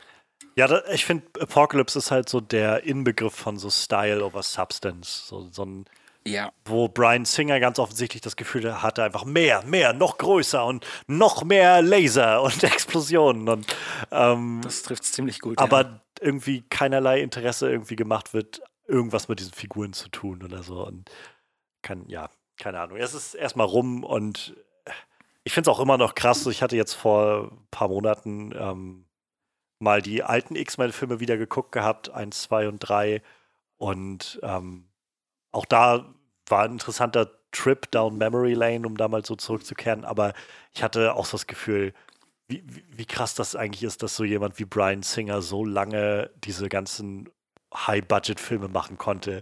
Ja, 0.55 0.67
da, 0.67 0.83
ich 0.91 1.05
finde, 1.05 1.25
Apocalypse 1.39 1.99
ist 1.99 2.11
halt 2.11 2.29
so 2.29 2.39
der 2.39 2.83
Inbegriff 2.83 3.33
von 3.33 3.57
so 3.57 3.69
Style 3.69 4.23
over 4.23 4.41
Substance. 4.41 5.27
So, 5.27 5.49
so 5.51 5.65
ein, 5.65 5.85
ja. 6.27 6.51
Wo 6.63 6.87
Brian 6.87 7.25
Singer 7.25 7.59
ganz 7.59 7.77
offensichtlich 7.77 8.21
das 8.21 8.35
Gefühl 8.35 8.81
hatte, 8.81 9.03
einfach 9.03 9.25
mehr, 9.25 9.63
mehr, 9.63 9.93
noch 9.93 10.17
größer 10.17 10.65
und 10.65 10.85
noch 11.07 11.43
mehr 11.43 11.81
Laser 11.81 12.41
und 12.41 12.63
Explosionen. 12.63 13.47
Und, 13.47 13.75
ähm, 14.11 14.61
das 14.63 14.81
trifft 14.83 15.03
es 15.03 15.11
ziemlich 15.11 15.39
gut. 15.39 15.59
Aber 15.59 15.81
ja. 15.81 16.01
irgendwie 16.21 16.63
keinerlei 16.69 17.21
Interesse 17.21 17.69
irgendwie 17.69 17.95
gemacht 17.95 18.33
wird, 18.33 18.61
irgendwas 18.87 19.27
mit 19.27 19.39
diesen 19.39 19.53
Figuren 19.53 19.93
zu 19.93 20.09
tun 20.09 20.43
oder 20.43 20.63
so. 20.63 20.85
Und 20.85 21.09
kann, 21.81 22.07
ja, 22.07 22.29
keine 22.57 22.79
Ahnung. 22.79 22.97
Es 22.97 23.13
ist 23.13 23.33
erstmal 23.33 23.67
rum 23.67 24.03
und 24.03 24.55
ich 25.43 25.53
finde 25.53 25.69
es 25.69 25.75
auch 25.75 25.79
immer 25.79 25.97
noch 25.97 26.15
krass. 26.15 26.45
Ich 26.47 26.61
hatte 26.63 26.75
jetzt 26.75 26.93
vor 26.93 27.51
ein 27.51 27.67
paar 27.69 27.87
Monaten 27.87 28.51
ähm, 28.57 29.05
mal 29.79 30.01
die 30.01 30.23
alten 30.23 30.55
X-Men-Filme 30.55 31.19
wieder 31.19 31.37
geguckt 31.37 31.71
gehabt, 31.71 32.09
1, 32.09 32.43
2 32.43 32.67
und 32.67 32.79
3. 32.79 33.21
Und 33.77 34.39
ähm, 34.41 34.89
auch 35.51 35.65
da 35.65 36.13
war 36.47 36.63
ein 36.63 36.73
interessanter 36.73 37.29
Trip 37.51 37.89
down 37.91 38.17
Memory 38.17 38.53
Lane, 38.53 38.87
um 38.87 38.97
da 38.97 39.07
mal 39.07 39.23
so 39.23 39.35
zurückzukehren. 39.35 40.03
Aber 40.05 40.33
ich 40.73 40.83
hatte 40.83 41.13
auch 41.13 41.25
so 41.25 41.37
das 41.37 41.47
Gefühl, 41.47 41.93
wie, 42.47 42.63
wie, 42.65 42.83
wie 42.89 43.05
krass 43.05 43.35
das 43.35 43.55
eigentlich 43.55 43.83
ist, 43.83 44.03
dass 44.03 44.15
so 44.15 44.23
jemand 44.23 44.59
wie 44.59 44.65
Brian 44.65 45.03
Singer 45.03 45.41
so 45.41 45.63
lange 45.63 46.31
diese 46.43 46.69
ganzen 46.69 47.29
High-Budget-Filme 47.75 48.67
machen 48.67 48.97
konnte. 48.97 49.41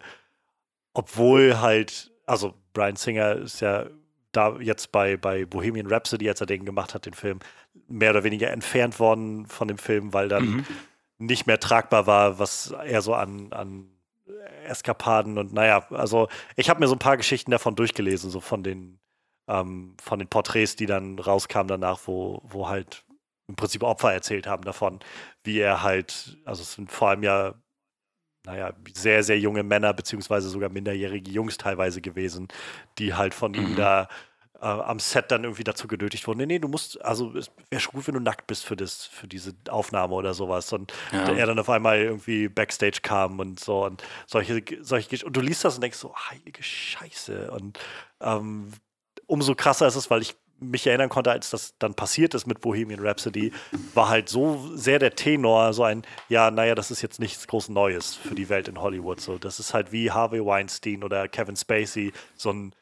Obwohl 0.94 1.60
halt, 1.60 2.12
also 2.26 2.54
Brian 2.74 2.96
Singer 2.96 3.36
ist 3.38 3.62
ja 3.62 3.88
da 4.32 4.58
jetzt 4.60 4.92
bei, 4.92 5.16
bei 5.18 5.46
Bohemian 5.46 5.88
Rhapsody, 5.88 6.28
als 6.28 6.42
er 6.42 6.48
den 6.48 6.66
gemacht 6.66 6.94
hat, 6.94 7.06
den 7.06 7.14
Film, 7.14 7.40
mehr 7.88 8.12
oder 8.12 8.24
weniger 8.24 8.52
entfernt 8.52 9.00
worden 9.00 9.46
von 9.46 9.68
dem 9.68 9.78
Film, 9.78 10.14
weil 10.14 10.28
dann 10.28 10.46
mhm. 10.46 10.66
nicht 11.20 11.48
mehr 11.48 11.60
tragbar 11.60 12.08
war, 12.08 12.40
was 12.40 12.72
er 12.72 13.02
so 13.02 13.14
an, 13.14 13.54
an 13.54 13.90
Eskapaden 14.66 15.38
und 15.38 15.54
naja, 15.54 15.86
also 15.92 16.28
ich 16.56 16.70
habe 16.70 16.80
mir 16.80 16.88
so 16.88 16.96
ein 16.96 17.00
paar 17.00 17.18
Geschichten 17.18 17.52
davon 17.52 17.76
durchgelesen, 17.76 18.30
so 18.30 18.40
von 18.40 18.64
den, 18.64 19.00
ähm, 19.48 19.96
von 20.02 20.20
den 20.20 20.28
Porträts, 20.28 20.76
die 20.76 20.86
dann 20.86 21.20
rauskamen 21.20 21.68
danach, 21.68 22.00
wo, 22.06 22.42
wo 22.44 22.70
halt 22.70 23.06
im 23.48 23.56
Prinzip 23.56 23.84
Opfer 23.84 24.14
erzählt 24.14 24.48
haben 24.48 24.64
davon, 24.64 25.00
wie 25.44 25.60
er 25.60 25.84
halt, 25.84 26.38
also 26.46 26.62
es 26.62 26.74
sind 26.74 26.92
vor 26.92 27.10
allem 27.10 27.24
ja, 27.24 27.54
naja, 28.46 28.74
sehr, 28.94 29.24
sehr 29.24 29.40
junge 29.40 29.64
Männer, 29.64 29.94
beziehungsweise 29.94 30.50
sogar 30.50 30.70
minderjährige 30.70 31.32
Jungs 31.32 31.58
teilweise 31.58 32.02
gewesen, 32.02 32.48
die 32.98 33.14
halt 33.14 33.34
von 33.34 33.52
mhm. 33.52 33.58
ihm 33.60 33.76
da 33.76 34.08
äh, 34.64 34.66
am 34.66 35.00
Set 35.00 35.32
dann 35.32 35.44
irgendwie 35.44 35.64
dazu 35.64 35.88
genötigt 35.88 36.26
wurden, 36.28 36.40
nee, 36.40 36.46
nee, 36.46 36.60
du 36.60 36.68
musst, 36.68 37.04
also 37.04 37.36
es 37.36 37.52
wäre 37.70 37.82
schon 37.82 37.94
gut, 37.94 38.08
wenn 38.08 38.14
du 38.16 38.20
nackt 38.22 38.48
bist 38.48 38.66
für 38.66 38.76
das, 38.76 39.06
für 39.06 39.28
diese 39.28 39.54
Aufnahme 39.70 40.14
oder 40.14 40.34
sowas. 40.34 40.72
Und 40.72 40.94
Ja. 41.12 41.34
er 41.34 41.46
dann 41.48 41.60
auf 41.60 41.70
einmal 41.70 42.00
irgendwie 42.00 42.48
Backstage 42.48 43.00
kam 43.02 43.40
und 43.40 43.60
so 43.60 43.86
und 43.86 44.04
solche, 44.26 44.64
solche 44.82 45.26
und 45.26 45.36
du 45.36 45.42
liest 45.42 45.64
das 45.66 45.76
und 45.76 45.82
denkst 45.82 45.98
so, 45.98 46.16
heilige 46.16 46.64
Scheiße. 46.64 47.52
Und 47.52 47.80
ähm, 48.22 48.72
umso 49.26 49.56
krasser 49.56 49.88
ist 49.88 49.96
es, 49.96 50.10
weil 50.10 50.22
ich 50.22 50.36
mich 50.70 50.88
erinnern 50.88 51.10
konnte, 51.10 51.32
als 51.32 51.50
das 51.50 51.76
dann 51.80 51.94
passiert 51.94 52.34
ist 52.34 52.48
mit 52.48 52.62
Bohemian 52.62 53.00
Rhapsody, 53.06 53.52
war 53.94 54.10
halt 54.10 54.30
so 54.30 54.76
sehr 54.76 55.00
der 55.00 55.16
Tenor, 55.16 55.74
so 55.74 55.84
ein, 55.84 56.04
ja, 56.30 56.52
naja, 56.52 56.76
das 56.76 56.92
ist 56.92 57.02
jetzt 57.02 57.20
nichts 57.20 57.48
groß 57.48 57.70
Neues 57.70 58.16
für 58.16 58.36
die 58.36 58.50
Welt 58.50 58.68
in 58.68 58.80
Hollywood. 58.82 59.20
So, 59.22 59.38
das 59.38 59.60
ist 59.60 59.74
halt 59.74 59.92
wie 59.92 60.12
Harvey 60.12 60.44
Weinstein 60.46 61.04
oder 61.04 61.28
Kevin 61.28 61.56
Spacey 61.56 62.14
so 62.36 62.52
ein 62.52 62.76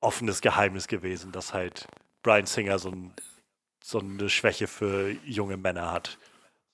offenes 0.00 0.40
Geheimnis 0.40 0.88
gewesen, 0.88 1.32
dass 1.32 1.54
halt 1.54 1.86
Brian 2.22 2.46
Singer 2.46 2.78
so, 2.78 2.90
ein, 2.90 3.12
so 3.82 4.00
eine 4.00 4.28
Schwäche 4.28 4.66
für 4.66 5.10
junge 5.24 5.56
Männer 5.56 5.92
hat. 5.92 6.18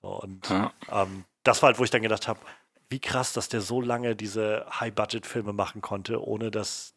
So, 0.01 0.09
und 0.09 0.49
Ja. 0.49 0.73
ähm, 0.91 1.25
das 1.45 1.63
war 1.63 1.69
halt, 1.69 1.79
wo 1.79 1.85
ich 1.85 1.91
dann 1.91 2.03
gedacht 2.03 2.29
habe, 2.29 2.41
wie 2.89 3.01
krass, 3.01 3.33
dass 3.33 3.49
der 3.49 3.61
so 3.63 3.81
lange 3.81 4.15
diese 4.17 4.67
High-Budget-Filme 4.81 5.53
machen 5.53 5.81
konnte, 5.81 6.23
ohne 6.23 6.51
dass 6.51 6.95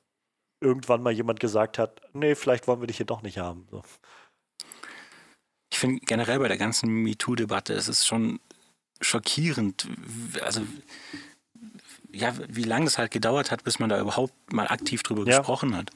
irgendwann 0.65 1.01
mal 1.03 1.13
jemand 1.13 1.39
gesagt 1.39 1.77
hat, 1.77 2.01
nee, 2.13 2.35
vielleicht 2.35 2.67
wollen 2.67 2.81
wir 2.81 2.87
dich 2.87 2.97
hier 2.97 3.05
doch 3.05 3.21
nicht 3.21 3.37
haben. 3.37 3.67
So. 3.71 3.81
Ich 5.71 5.79
finde 5.79 5.99
generell 6.05 6.39
bei 6.39 6.47
der 6.47 6.57
ganzen 6.57 6.89
MeToo-Debatte 6.89 7.73
ist 7.73 7.87
es 7.87 8.05
schon 8.05 8.39
schockierend, 9.01 9.87
also 10.41 10.61
ja, 12.11 12.33
wie 12.47 12.63
lange 12.63 12.85
es 12.85 12.97
halt 12.97 13.11
gedauert 13.11 13.51
hat, 13.51 13.63
bis 13.63 13.79
man 13.79 13.89
da 13.89 13.99
überhaupt 13.99 14.33
mal 14.53 14.67
aktiv 14.67 15.03
drüber 15.03 15.25
Ja. 15.29 15.37
gesprochen 15.39 15.75
hat. 15.75 15.91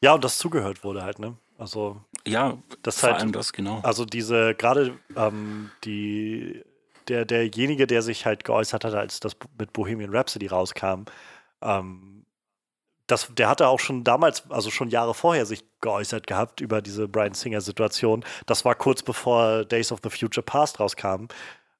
Ja, 0.00 0.14
und 0.14 0.24
das 0.24 0.38
zugehört 0.38 0.82
wurde 0.84 1.02
halt, 1.02 1.18
ne? 1.18 1.36
Also, 1.58 2.00
Ja, 2.26 2.58
Das 2.82 3.00
vor 3.00 3.10
halt- 3.10 3.20
allem 3.20 3.32
das, 3.32 3.52
genau. 3.52 3.80
also 3.80 4.04
diese, 4.04 4.54
gerade 4.54 4.98
ähm, 5.16 5.70
die, 5.84 6.62
der, 7.08 7.24
derjenige, 7.24 7.86
der 7.86 8.02
sich 8.02 8.26
halt 8.26 8.44
geäußert 8.44 8.84
hat, 8.84 8.94
als 8.94 9.20
das 9.20 9.36
mit 9.58 9.72
Bohemian 9.72 10.14
Rhapsody 10.14 10.46
rauskam, 10.48 11.04
ähm, 11.62 12.09
das, 13.10 13.28
der 13.36 13.48
hatte 13.48 13.68
auch 13.68 13.80
schon 13.80 14.04
damals, 14.04 14.50
also 14.50 14.70
schon 14.70 14.90
Jahre 14.90 15.14
vorher 15.14 15.46
sich 15.46 15.64
geäußert 15.80 16.26
gehabt 16.26 16.60
über 16.60 16.82
diese 16.82 17.08
Brian 17.08 17.34
Singer-Situation. 17.34 18.24
Das 18.46 18.64
war 18.64 18.74
kurz 18.74 19.02
bevor 19.02 19.64
Days 19.64 19.92
of 19.92 20.00
the 20.02 20.10
Future 20.10 20.44
Past 20.44 20.80
rauskam. 20.80 21.26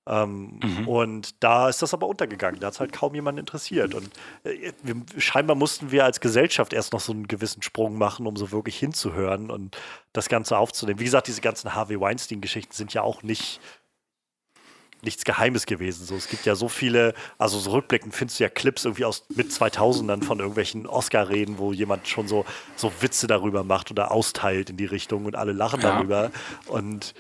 Ähm, 0.07 0.59
Mhm. 0.63 0.89
Und 0.89 1.43
da 1.43 1.69
ist 1.69 1.83
das 1.83 1.95
aber 1.95 2.07
untergegangen. 2.09 2.59
Da 2.61 2.69
hat 2.69 2.75
es 2.75 2.81
halt 2.81 2.93
kaum 2.93 3.15
jemanden 3.15 3.41
interessiert. 3.41 3.95
Und 3.95 4.11
äh, 4.45 4.73
wir, 4.83 4.97
scheinbar 5.19 5.57
mussten 5.57 5.91
wir 5.91 6.05
als 6.05 6.21
Gesellschaft 6.21 6.73
erst 6.73 6.93
noch 6.93 7.01
so 7.01 7.13
einen 7.13 7.29
gewissen 7.29 7.63
Sprung 7.63 7.97
machen, 7.97 8.27
um 8.27 8.37
so 8.37 8.51
wirklich 8.51 8.79
hinzuhören 8.79 9.51
und 9.51 9.77
das 10.13 10.29
Ganze 10.29 10.59
aufzunehmen. 10.59 11.01
Wie 11.01 11.05
gesagt, 11.05 11.29
diese 11.29 11.41
ganzen 11.41 11.75
Harvey 11.75 12.01
Weinstein-Geschichten 12.01 12.73
sind 12.73 12.95
ja 12.95 13.03
auch 13.03 13.23
nicht 13.23 13.61
nichts 15.03 15.25
Geheimes 15.25 15.67
gewesen. 15.67 16.05
So, 16.07 16.17
es 16.17 16.29
gibt 16.29 16.47
ja 16.47 16.55
so 16.55 16.69
viele, 16.69 17.15
also 17.39 17.59
so 17.59 17.71
rückblickend 17.71 18.15
findest 18.15 18.39
du 18.41 18.45
ja 18.45 18.51
Clips 18.51 18.85
irgendwie 18.85 19.05
aus 19.05 19.25
mit 19.35 19.51
2000ern 19.51 20.23
von 20.23 20.39
irgendwelchen 20.39 20.87
Oscar-Reden, 20.87 21.59
wo 21.59 21.73
jemand 21.73 22.07
schon 22.09 22.29
so, 22.29 22.45
so 22.77 22.93
Witze 23.01 23.27
darüber 23.27 23.65
macht 23.65 23.91
oder 23.91 24.11
austeilt 24.11 24.71
in 24.71 24.77
die 24.77 24.85
Richtung 24.87 25.25
und 25.25 25.37
alle 25.37 25.53
lachen 25.53 25.81
Ja. 25.81 25.93
darüber. 25.97 26.31
Und 26.67 27.15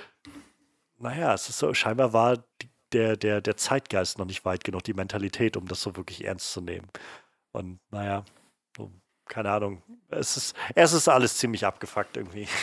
naja, 0.98 1.32
es 1.34 1.48
ist 1.48 1.58
so, 1.58 1.72
scheinbar 1.74 2.12
war 2.12 2.44
der, 2.92 3.16
der, 3.16 3.40
der 3.40 3.56
Zeitgeist 3.56 4.18
noch 4.18 4.26
nicht 4.26 4.44
weit 4.44 4.64
genug, 4.64 4.82
die 4.84 4.94
Mentalität, 4.94 5.56
um 5.56 5.66
das 5.68 5.80
so 5.80 5.96
wirklich 5.96 6.24
ernst 6.24 6.52
zu 6.52 6.60
nehmen. 6.60 6.88
Und 7.52 7.78
naja, 7.90 8.24
so, 8.76 8.90
keine 9.26 9.50
Ahnung. 9.50 9.82
Es 10.08 10.36
ist, 10.36 10.56
es 10.74 10.92
ist 10.92 11.08
alles 11.08 11.38
ziemlich 11.38 11.64
abgefuckt 11.64 12.16
irgendwie. 12.16 12.46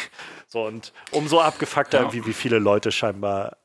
So, 0.50 0.66
und 0.66 0.94
umso 1.12 1.42
abgefuckter 1.42 1.98
Ja. 1.98 2.04
irgendwie, 2.06 2.26
wie 2.26 2.34
viele 2.34 2.58
Leute 2.60 2.90
scheinbar, 2.94 3.58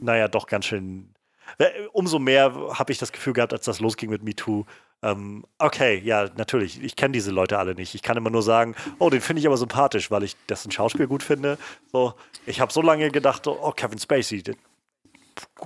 naja, 0.00 0.28
doch 0.28 0.46
ganz 0.46 0.66
schön. 0.66 1.10
äh, 1.58 1.68
Umso 1.92 2.18
mehr 2.18 2.52
habe 2.74 2.92
ich 2.92 2.98
das 2.98 3.12
Gefühl 3.12 3.32
gehabt, 3.32 3.52
als 3.52 3.64
das 3.64 3.80
losging 3.80 4.10
mit 4.10 4.22
MeToo. 4.22 4.64
Ähm, 5.02 5.44
okay, 5.58 6.00
ja, 6.04 6.28
natürlich. 6.36 6.82
Ich 6.82 6.96
kenne 6.96 7.12
diese 7.12 7.30
Leute 7.30 7.58
alle 7.58 7.74
nicht. 7.74 7.94
Ich 7.94 8.02
kann 8.02 8.16
immer 8.16 8.30
nur 8.30 8.42
sagen, 8.42 8.74
oh, 8.98 9.10
den 9.10 9.20
finde 9.20 9.40
ich 9.40 9.46
aber 9.46 9.56
sympathisch, 9.56 10.10
weil 10.10 10.24
ich 10.24 10.34
dessen 10.48 10.72
Schauspiel 10.72 11.06
gut 11.06 11.22
finde. 11.22 11.56
So, 11.92 12.14
ich 12.46 12.60
habe 12.60 12.72
so 12.72 12.82
lange 12.82 13.10
gedacht, 13.10 13.46
oh, 13.46 13.70
Kevin 13.72 13.98
Spacey, 13.98 14.42
der- 14.42 14.56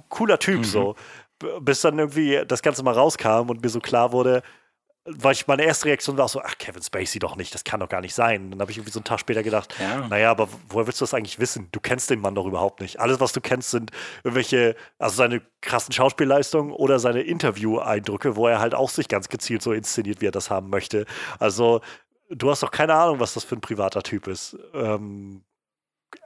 cooler 0.09 0.39
Typ, 0.39 0.65
so. 0.67 0.97
B- 1.39 1.61
Bis 1.61 1.81
dann 1.81 1.99
irgendwie 1.99 2.43
das 2.47 2.63
Ganze 2.63 2.83
mal 2.83 2.93
rauskam 2.95 3.49
und 3.49 3.63
mir 3.63 3.69
so 3.71 3.81
klar 3.81 4.13
wurde, 4.13 4.43
weil 5.05 5.33
ich 5.33 5.49
meine 5.49 5.65
erste 5.65 5.87
Reaktion 5.87 6.17
war 6.17 6.29
so, 6.29 6.41
ach, 6.41 6.57
Kevin 6.59 6.83
Spacey 6.83 7.19
doch 7.19 7.35
nicht, 7.35 7.53
das 7.55 7.65
kann 7.65 7.81
doch 7.81 7.89
gar 7.89 8.01
nicht 8.01 8.15
sein. 8.15 8.51
Dann 8.53 8.61
habe 8.61 8.71
ich 8.71 8.77
irgendwie 8.79 8.93
so 8.93 9.01
einen 9.01 9.05
Tag 9.05 9.19
später 9.19 9.43
gedacht, 9.43 9.75
Ja. 9.81 10.07
naja, 10.07 10.31
aber 10.31 10.49
woher 10.69 10.87
willst 10.87 11.01
du 11.01 11.05
das 11.05 11.13
eigentlich 11.13 11.41
wissen? 11.41 11.69
Du 11.73 11.81
kennst 11.81 12.09
den 12.11 12.21
Mann 12.21 12.37
doch 12.37 12.47
überhaupt 12.47 12.81
nicht. 12.81 13.01
Alles, 13.01 13.19
was 13.19 13.33
du 13.33 13.41
kennst, 13.41 13.71
sind 13.71 13.91
irgendwelche, 14.23 14.77
also 14.99 15.17
seine 15.17 15.43
krassen 15.61 15.93
Schauspielleistungen 15.93 16.73
oder 16.73 17.01
seine 17.01 17.23
Interview-Eindrücke, 17.23 18.37
wo 18.37 18.47
er 18.47 18.61
halt 18.61 18.75
auch 18.75 18.91
sich 18.91 19.09
ganz 19.09 19.29
gezielt 19.29 19.63
so 19.63 19.73
inszeniert, 19.73 20.21
wie 20.21 20.27
er 20.29 20.33
das 20.33 20.51
haben 20.51 20.71
möchte. 20.71 21.05
Also, 21.41 21.81
du 22.31 22.51
hast 22.51 22.63
doch 22.63 22.71
keine 22.71 22.95
Ahnung, 22.95 23.19
was 23.19 23.35
das 23.35 23.43
für 23.43 23.57
ein 23.57 23.61
privater 23.61 24.03
Typ 24.05 24.29
ist. 24.29 24.57
Ähm, 24.73 25.43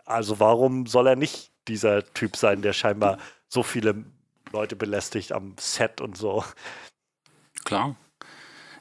also, 0.05 0.39
warum 0.39 0.85
soll 0.87 1.07
er 1.07 1.17
nicht 1.17 1.51
dieser 1.67 2.05
Typ 2.13 2.37
sein, 2.37 2.61
der 2.61 2.75
scheinbar 2.75 3.17
so 3.49 3.63
viele 3.63 4.05
Leute 4.53 4.77
belästigt 4.77 5.33
am 5.33 5.55
Set 5.59 6.03
und 6.03 6.17
so? 6.19 6.45
Klar. 7.65 7.97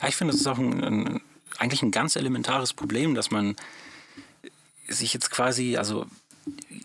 Ja, 0.01 0.07
ich 0.07 0.15
finde, 0.15 0.31
das 0.33 0.41
ist 0.41 0.47
auch 0.47 0.57
ein, 0.57 0.83
ein, 0.83 1.21
eigentlich 1.57 1.81
ein 1.83 1.91
ganz 1.91 2.15
elementares 2.15 2.73
Problem, 2.73 3.15
dass 3.15 3.31
man 3.31 3.55
sich 4.87 5.13
jetzt 5.13 5.31
quasi, 5.31 5.77
also 5.77 6.05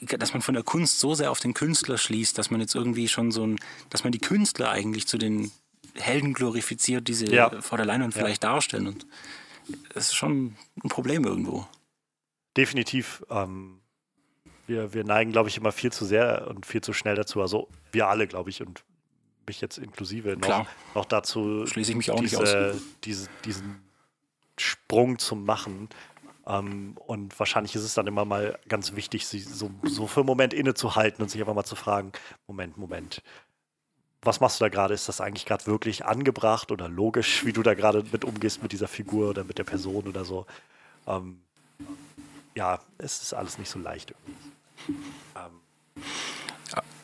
dass 0.01 0.33
man 0.33 0.41
von 0.43 0.55
der 0.55 0.63
Kunst 0.63 1.01
so 1.01 1.15
sehr 1.15 1.31
auf 1.31 1.41
den 1.41 1.53
Künstler 1.55 1.99
schließt, 1.99 2.39
dass 2.39 2.51
man 2.51 2.61
jetzt 2.61 2.75
irgendwie 2.75 3.09
schon 3.09 3.31
so 3.31 3.47
ein, 3.47 3.59
dass 3.91 4.05
man 4.05 4.13
die 4.13 4.19
Künstler 4.19 4.71
eigentlich 4.71 5.07
zu 5.07 5.19
den 5.19 5.51
Helden 5.95 6.33
glorifiziert, 6.33 7.09
die 7.09 7.15
sie 7.15 7.27
Ja. 7.27 7.61
vor 7.61 7.77
der 7.77 7.85
Leinwand 7.87 8.15
Ja. 8.15 8.23
vielleicht 8.23 8.45
darstellen. 8.45 8.87
Und 8.87 9.07
das 9.93 10.05
ist 10.09 10.15
schon 10.15 10.57
ein 10.83 10.89
Problem 10.89 11.25
irgendwo. 11.25 11.67
Definitiv. 12.57 13.23
Ähm, 13.29 13.81
wir, 14.67 14.95
wir 14.95 15.05
neigen, 15.05 15.33
glaube 15.33 15.49
ich, 15.49 15.57
immer 15.57 15.73
viel 15.73 15.93
zu 15.93 16.05
sehr 16.07 16.47
und 16.49 16.65
viel 16.65 16.81
zu 16.81 16.93
schnell 16.93 17.17
dazu. 17.17 17.43
Also 17.43 17.69
wir 17.93 18.09
alle, 18.09 18.27
glaube 18.27 18.51
ich, 18.51 18.63
und 18.63 18.83
mich 19.51 19.61
jetzt 19.61 19.79
inklusive 19.79 20.31
noch, 20.31 20.41
Klar. 20.41 20.67
noch 20.95 21.05
dazu, 21.05 21.67
Schließe 21.67 21.91
ich 21.91 21.97
mich 21.97 22.11
auch 22.11 22.21
nicht 22.21 22.39
diese, 22.39 22.73
aus. 22.73 22.83
diese, 23.05 23.29
diesen 23.45 23.83
Sprung 24.57 25.19
zu 25.19 25.35
machen. 25.35 25.89
Ähm, 26.47 26.97
und 27.07 27.39
wahrscheinlich 27.39 27.75
ist 27.75 27.83
es 27.83 27.95
dann 27.95 28.07
immer 28.07 28.25
mal 28.25 28.59
ganz 28.69 28.95
wichtig, 28.95 29.27
sich 29.27 29.49
so, 29.49 29.71
so 29.83 30.07
für 30.07 30.21
einen 30.21 30.27
Moment 30.27 30.55
innezuhalten 30.55 31.23
und 31.23 31.29
sich 31.29 31.41
einfach 31.41 31.55
mal 31.55 31.65
zu 31.65 31.77
fragen, 31.77 32.13
Moment, 32.47 32.79
Moment, 32.79 33.23
was 34.23 34.41
machst 34.41 34.61
du 34.61 34.65
da 34.65 34.69
gerade? 34.69 34.95
Ist 34.95 35.09
das 35.09 35.21
eigentlich 35.21 35.47
gerade 35.47 35.67
wirklich 35.67 36.05
angebracht 36.05 36.71
oder 36.71 36.89
logisch, 36.89 37.45
wie 37.45 37.53
du 37.53 37.63
da 37.63 37.75
gerade 37.75 38.05
mit 38.13 38.25
umgehst 38.25 38.63
mit 38.63 38.73
dieser 38.73 38.89
Figur 38.89 39.31
oder 39.31 39.45
mit 39.45 39.59
der 39.59 39.65
Person 39.65 40.07
oder 40.07 40.25
so? 40.25 40.47
Ähm, 41.07 41.41
ja, 42.55 42.79
es 42.99 43.23
ist 43.23 43.35
alles 43.35 43.59
nicht 43.59 43.71
so 43.71 43.79
leicht. 43.79 44.11
irgendwie. 44.13 45.01
Ähm, 45.37 45.61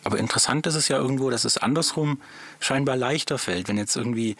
Aber 0.06 0.18
interessant 0.18 0.66
ist 0.66 0.74
es 0.74 0.88
ja 0.88 0.96
irgendwo, 0.98 1.30
dass 1.30 1.44
es 1.44 1.58
andersrum 1.58 2.20
scheinbar 2.60 2.96
leichter 2.96 3.38
fällt, 3.38 3.68
wenn 3.68 3.76
jetzt 3.76 3.96
irgendwie 3.96 4.36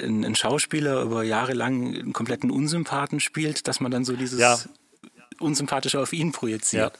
ein, 0.00 0.24
ein 0.24 0.34
Schauspieler 0.34 1.02
über 1.02 1.22
Jahre 1.22 1.52
lang 1.54 1.94
einen 1.94 2.12
kompletten 2.12 2.50
Unsympathen 2.50 3.20
spielt, 3.20 3.68
dass 3.68 3.80
man 3.80 3.90
dann 3.90 4.04
so 4.04 4.16
dieses 4.16 4.40
Ja. 4.40 4.58
Unsympathische 5.40 6.00
auf 6.00 6.12
ihn 6.12 6.32
projiziert. 6.32 6.98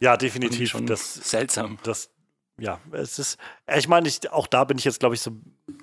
ja, 0.00 0.12
Irgendwie 0.14 0.26
definitiv. 0.26 0.70
schon 0.70 0.86
Das, 0.86 1.14
seltsam. 1.14 1.78
das, 1.84 2.10
ja, 2.58 2.80
es 2.90 3.18
ist, 3.20 3.38
ich 3.76 3.86
meine, 3.86 4.08
ich, 4.08 4.30
auch 4.32 4.48
da 4.48 4.64
bin 4.64 4.78
ich 4.78 4.84
jetzt, 4.84 4.98
glaube 4.98 5.14
ich, 5.14 5.20
so, 5.20 5.30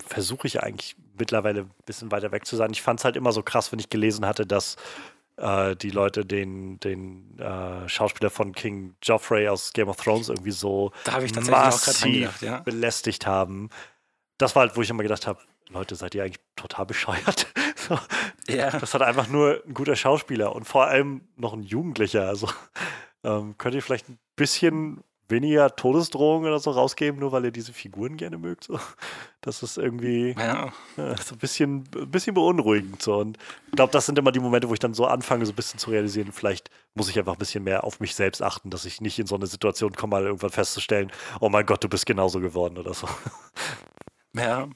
versuche 0.05 0.45
ich 0.47 0.61
eigentlich 0.61 0.97
mittlerweile 1.17 1.61
ein 1.61 1.71
bisschen 1.85 2.11
weiter 2.11 2.33
weg 2.33 2.45
zu 2.45 2.57
sein. 2.57 2.71
Ich 2.73 2.81
fand 2.81 2.99
es 2.99 3.05
halt 3.05 3.15
immer 3.15 3.31
so 3.31 3.41
krass, 3.43 3.71
wenn 3.71 3.79
ich 3.79 3.89
gelesen 3.89 4.25
hatte, 4.25 4.45
dass 4.45 4.75
äh, 5.37 5.75
die 5.75 5.89
Leute 5.89 6.25
den, 6.25 6.79
den 6.79 7.37
äh, 7.39 7.87
Schauspieler 7.89 8.29
von 8.29 8.53
King 8.53 8.95
Joffrey 9.01 9.47
aus 9.47 9.73
Game 9.73 9.89
of 9.89 9.97
Thrones 9.97 10.29
irgendwie 10.29 10.51
so 10.51 10.91
dran 11.03 11.27
massiv 11.49 12.41
ja. 12.41 12.59
belästigt 12.59 13.25
haben. 13.25 13.69
Das 14.37 14.55
war 14.55 14.61
halt, 14.61 14.75
wo 14.75 14.81
ich 14.81 14.89
immer 14.89 15.03
gedacht 15.03 15.27
habe, 15.27 15.39
Leute, 15.69 15.95
seid 15.95 16.15
ihr 16.15 16.23
eigentlich 16.23 16.43
total 16.55 16.85
bescheuert? 16.85 17.47
so, 17.75 17.97
Ja, 18.47 18.71
das 18.71 18.93
hat 18.93 19.01
einfach 19.01 19.27
nur 19.27 19.63
ein 19.65 19.73
guter 19.73 19.95
Schauspieler 19.95 20.55
und 20.55 20.65
vor 20.65 20.85
allem 20.85 21.27
noch 21.35 21.53
ein 21.53 21.63
Jugendlicher. 21.63 22.27
Also 22.27 22.49
ähm, 23.23 23.57
könnt 23.57 23.75
ihr 23.75 23.81
vielleicht 23.81 24.09
ein 24.09 24.19
bisschen 24.35 25.03
weniger 25.27 25.75
Todesdrohungen 25.75 26.47
oder 26.47 26.59
so 26.59 26.71
rausgeben, 26.71 27.19
nur 27.19 27.31
weil 27.31 27.45
ihr 27.45 27.51
diese 27.51 27.73
Figuren 27.73 28.17
gerne 28.17 28.37
mögt. 28.37 28.65
So. 28.65 28.79
Das 29.41 29.61
ist 29.63 29.77
irgendwie 29.77 30.35
ja, 30.37 30.73
ja, 30.97 31.17
so 31.17 31.35
ein 31.35 31.37
bisschen, 31.37 31.83
ein 31.95 32.09
bisschen 32.09 32.33
beunruhigend. 32.33 33.01
So. 33.01 33.17
Und 33.17 33.37
ich 33.67 33.73
glaube, 33.73 33.91
das 33.91 34.05
sind 34.05 34.17
immer 34.17 34.31
die 34.31 34.39
Momente, 34.39 34.69
wo 34.69 34.73
ich 34.73 34.79
dann 34.79 34.93
so 34.93 35.05
anfange, 35.05 35.45
so 35.45 35.51
ein 35.51 35.55
bisschen 35.55 35.79
zu 35.79 35.91
realisieren, 35.91 36.31
vielleicht 36.31 36.71
muss 36.95 37.09
ich 37.09 37.19
einfach 37.19 37.33
ein 37.33 37.39
bisschen 37.39 37.63
mehr 37.63 37.83
auf 37.83 37.99
mich 37.99 38.15
selbst 38.15 38.41
achten, 38.41 38.69
dass 38.69 38.85
ich 38.85 39.01
nicht 39.01 39.19
in 39.19 39.27
so 39.27 39.35
eine 39.35 39.47
Situation 39.47 39.93
komme, 39.93 40.15
mal 40.15 40.23
irgendwann 40.23 40.49
festzustellen, 40.49 41.11
oh 41.39 41.49
mein 41.49 41.65
Gott, 41.65 41.83
du 41.83 41.89
bist 41.89 42.05
genauso 42.05 42.39
geworden 42.39 42.77
oder 42.77 42.93
so. 42.93 43.07
ja. 44.33 44.67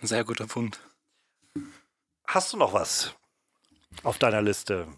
Ein 0.00 0.06
sehr 0.06 0.24
guter 0.24 0.46
Punkt. 0.46 0.80
Hast 2.26 2.52
du 2.52 2.56
noch 2.56 2.72
was? 2.72 3.14
Auf 4.02 4.18
deiner 4.18 4.42
Liste. 4.42 4.88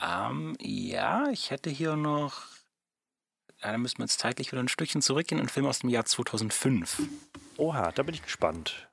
Ähm, 0.00 0.56
ja, 0.60 1.28
ich 1.30 1.50
hätte 1.50 1.70
hier 1.70 1.96
noch. 1.96 2.55
Ja, 3.66 3.72
da 3.72 3.78
müssen 3.78 3.98
wir 3.98 4.04
jetzt 4.04 4.20
zeitlich 4.20 4.52
wieder 4.52 4.62
ein 4.62 4.68
Stückchen 4.68 5.02
zurückgehen. 5.02 5.40
Ein 5.40 5.48
Film 5.48 5.66
aus 5.66 5.80
dem 5.80 5.90
Jahr 5.90 6.04
2005. 6.04 7.02
Oha, 7.56 7.90
da 7.90 8.04
bin 8.04 8.14
ich 8.14 8.22
gespannt. 8.22 8.86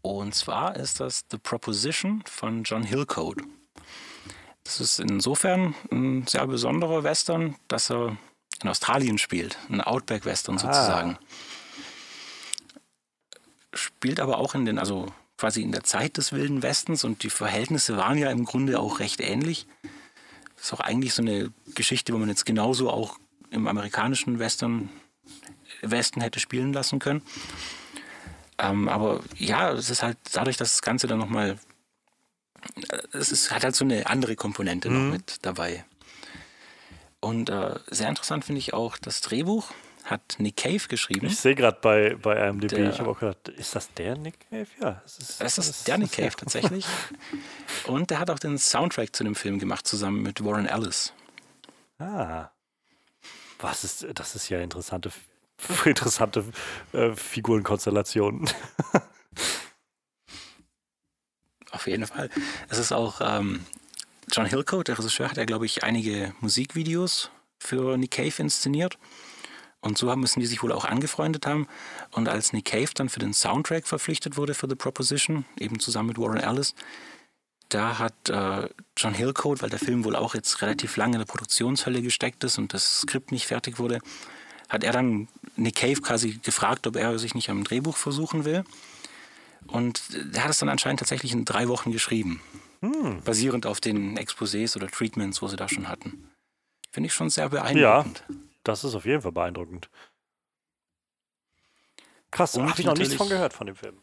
Und 0.00 0.34
zwar 0.34 0.76
ist 0.76 1.00
das 1.00 1.26
The 1.30 1.36
Proposition 1.36 2.24
von 2.24 2.62
John 2.64 2.82
Hillcoat. 2.82 3.42
Das 4.62 4.80
ist 4.80 5.00
insofern 5.00 5.74
ein 5.92 6.26
sehr 6.26 6.46
besonderer 6.46 7.04
Western, 7.04 7.56
dass 7.68 7.90
er 7.90 8.16
in 8.62 8.70
Australien 8.70 9.18
spielt. 9.18 9.58
Ein 9.68 9.82
Outback-Western 9.82 10.56
sozusagen. 10.56 11.18
Ah. 11.20 11.26
Spielt 13.74 14.18
aber 14.18 14.38
auch 14.38 14.54
in 14.54 14.64
den, 14.64 14.78
also 14.78 15.12
quasi 15.36 15.60
in 15.60 15.72
der 15.72 15.84
Zeit 15.84 16.16
des 16.16 16.32
Wilden 16.32 16.62
Westens 16.62 17.04
und 17.04 17.22
die 17.22 17.28
Verhältnisse 17.28 17.98
waren 17.98 18.16
ja 18.16 18.30
im 18.30 18.46
Grunde 18.46 18.80
auch 18.80 18.98
recht 18.98 19.20
ähnlich. 19.20 19.66
Das 20.56 20.68
ist 20.68 20.72
auch 20.72 20.80
eigentlich 20.80 21.12
so 21.12 21.20
eine 21.20 21.52
Geschichte, 21.74 22.14
wo 22.14 22.16
man 22.16 22.30
jetzt 22.30 22.46
genauso 22.46 22.88
auch 22.88 23.18
im 23.54 23.66
amerikanischen 23.66 24.38
Western, 24.38 24.90
Westen 25.80 26.20
hätte 26.20 26.40
spielen 26.40 26.72
lassen 26.72 26.98
können. 26.98 27.22
Ähm, 28.58 28.88
aber 28.88 29.20
ja, 29.36 29.72
es 29.72 29.90
ist 29.90 30.02
halt 30.02 30.18
dadurch, 30.32 30.56
dass 30.56 30.72
das 30.72 30.82
Ganze 30.82 31.06
dann 31.06 31.18
nochmal, 31.18 31.58
äh, 32.88 32.98
es 33.12 33.32
ist, 33.32 33.50
hat 33.50 33.64
halt 33.64 33.74
so 33.74 33.84
eine 33.84 34.06
andere 34.06 34.36
Komponente 34.36 34.90
mhm. 34.90 35.06
noch 35.06 35.12
mit 35.12 35.38
dabei. 35.42 35.84
Und 37.20 37.48
äh, 37.48 37.76
sehr 37.88 38.08
interessant 38.08 38.44
finde 38.44 38.58
ich 38.58 38.74
auch 38.74 38.98
das 38.98 39.20
Drehbuch 39.22 39.72
hat 40.04 40.36
Nick 40.38 40.58
Cave 40.58 40.86
geschrieben. 40.88 41.26
Ich 41.26 41.38
sehe 41.38 41.54
gerade 41.54 41.78
bei, 41.80 42.14
bei 42.16 42.48
IMDb, 42.48 42.68
der, 42.68 42.90
ich 42.90 42.98
habe 42.98 43.10
auch 43.10 43.18
gedacht, 43.18 43.48
ist 43.48 43.74
das 43.74 43.92
der 43.94 44.16
Nick 44.16 44.38
Cave? 44.50 44.66
Ja, 44.80 45.02
es 45.04 45.18
ist, 45.18 45.40
es 45.40 45.58
ist 45.58 45.68
das 45.70 45.84
der 45.84 45.98
Nick 45.98 46.12
Cave 46.12 46.36
tatsächlich. 46.36 46.84
Und 47.86 48.10
der 48.10 48.18
hat 48.18 48.30
auch 48.30 48.38
den 48.38 48.58
Soundtrack 48.58 49.16
zu 49.16 49.24
dem 49.24 49.34
Film 49.34 49.58
gemacht, 49.58 49.86
zusammen 49.86 50.22
mit 50.22 50.44
Warren 50.44 50.66
Ellis. 50.66 51.14
Ah. 51.98 52.50
Was 53.64 53.82
ist, 53.82 54.06
das 54.12 54.36
ist 54.36 54.50
ja 54.50 54.60
interessante, 54.60 55.10
interessante 55.86 56.44
äh, 56.92 57.14
Figurenkonstellationen. 57.14 58.50
Auf 61.70 61.86
jeden 61.86 62.06
Fall. 62.06 62.28
Es 62.68 62.76
ist 62.76 62.92
auch 62.92 63.22
ähm, 63.22 63.64
John 64.30 64.44
Hillcoat, 64.44 64.88
der 64.88 64.98
Regisseur, 64.98 65.30
hat 65.30 65.38
ja, 65.38 65.46
glaube 65.46 65.64
ich, 65.64 65.82
einige 65.82 66.34
Musikvideos 66.42 67.30
für 67.58 67.96
Nick 67.96 68.10
Cave 68.10 68.34
inszeniert. 68.36 68.98
Und 69.80 69.96
so 69.96 70.14
müssen 70.14 70.40
die 70.40 70.46
sich 70.46 70.62
wohl 70.62 70.72
auch 70.72 70.84
angefreundet 70.84 71.46
haben. 71.46 71.66
Und 72.10 72.28
als 72.28 72.52
Nick 72.52 72.66
Cave 72.66 72.90
dann 72.94 73.08
für 73.08 73.20
den 73.20 73.32
Soundtrack 73.32 73.86
verpflichtet 73.86 74.36
wurde 74.36 74.52
für 74.52 74.68
The 74.68 74.74
Proposition, 74.74 75.46
eben 75.58 75.80
zusammen 75.80 76.08
mit 76.08 76.18
Warren 76.18 76.36
Ellis, 76.36 76.74
da 77.74 77.98
hat 77.98 78.28
äh, 78.28 78.68
John 78.96 79.14
Hillcoat, 79.14 79.60
weil 79.62 79.70
der 79.70 79.80
Film 79.80 80.04
wohl 80.04 80.14
auch 80.14 80.34
jetzt 80.34 80.62
relativ 80.62 80.96
lange 80.96 81.14
in 81.14 81.18
der 81.18 81.26
Produktionshölle 81.26 82.02
gesteckt 82.02 82.44
ist 82.44 82.56
und 82.58 82.72
das 82.72 83.00
Skript 83.00 83.32
nicht 83.32 83.46
fertig 83.46 83.78
wurde, 83.78 83.98
hat 84.68 84.84
er 84.84 84.92
dann 84.92 85.28
Nick 85.56 85.76
Cave 85.76 86.00
quasi 86.00 86.38
gefragt, 86.42 86.86
ob 86.86 86.96
er 86.96 87.18
sich 87.18 87.34
nicht 87.34 87.50
am 87.50 87.64
Drehbuch 87.64 87.96
versuchen 87.96 88.44
will. 88.44 88.64
Und 89.66 90.02
er 90.32 90.44
hat 90.44 90.50
es 90.50 90.58
dann 90.58 90.68
anscheinend 90.68 91.00
tatsächlich 91.00 91.32
in 91.32 91.44
drei 91.44 91.68
Wochen 91.68 91.90
geschrieben. 91.90 92.40
Hm. 92.80 93.22
Basierend 93.22 93.66
auf 93.66 93.80
den 93.80 94.18
Exposés 94.18 94.76
oder 94.76 94.88
Treatments, 94.88 95.42
wo 95.42 95.48
sie 95.48 95.56
da 95.56 95.68
schon 95.68 95.88
hatten. 95.88 96.30
Finde 96.92 97.08
ich 97.08 97.14
schon 97.14 97.30
sehr 97.30 97.48
beeindruckend. 97.48 98.24
Ja, 98.28 98.36
das 98.62 98.84
ist 98.84 98.94
auf 98.94 99.04
jeden 99.04 99.22
Fall 99.22 99.32
beeindruckend. 99.32 99.88
Krass, 102.30 102.56
habe 102.56 102.72
ich 102.78 102.86
noch 102.86 102.96
nichts 102.96 103.14
von 103.14 103.28
gehört 103.28 103.52
von 103.52 103.66
dem 103.66 103.76
Film. 103.76 104.00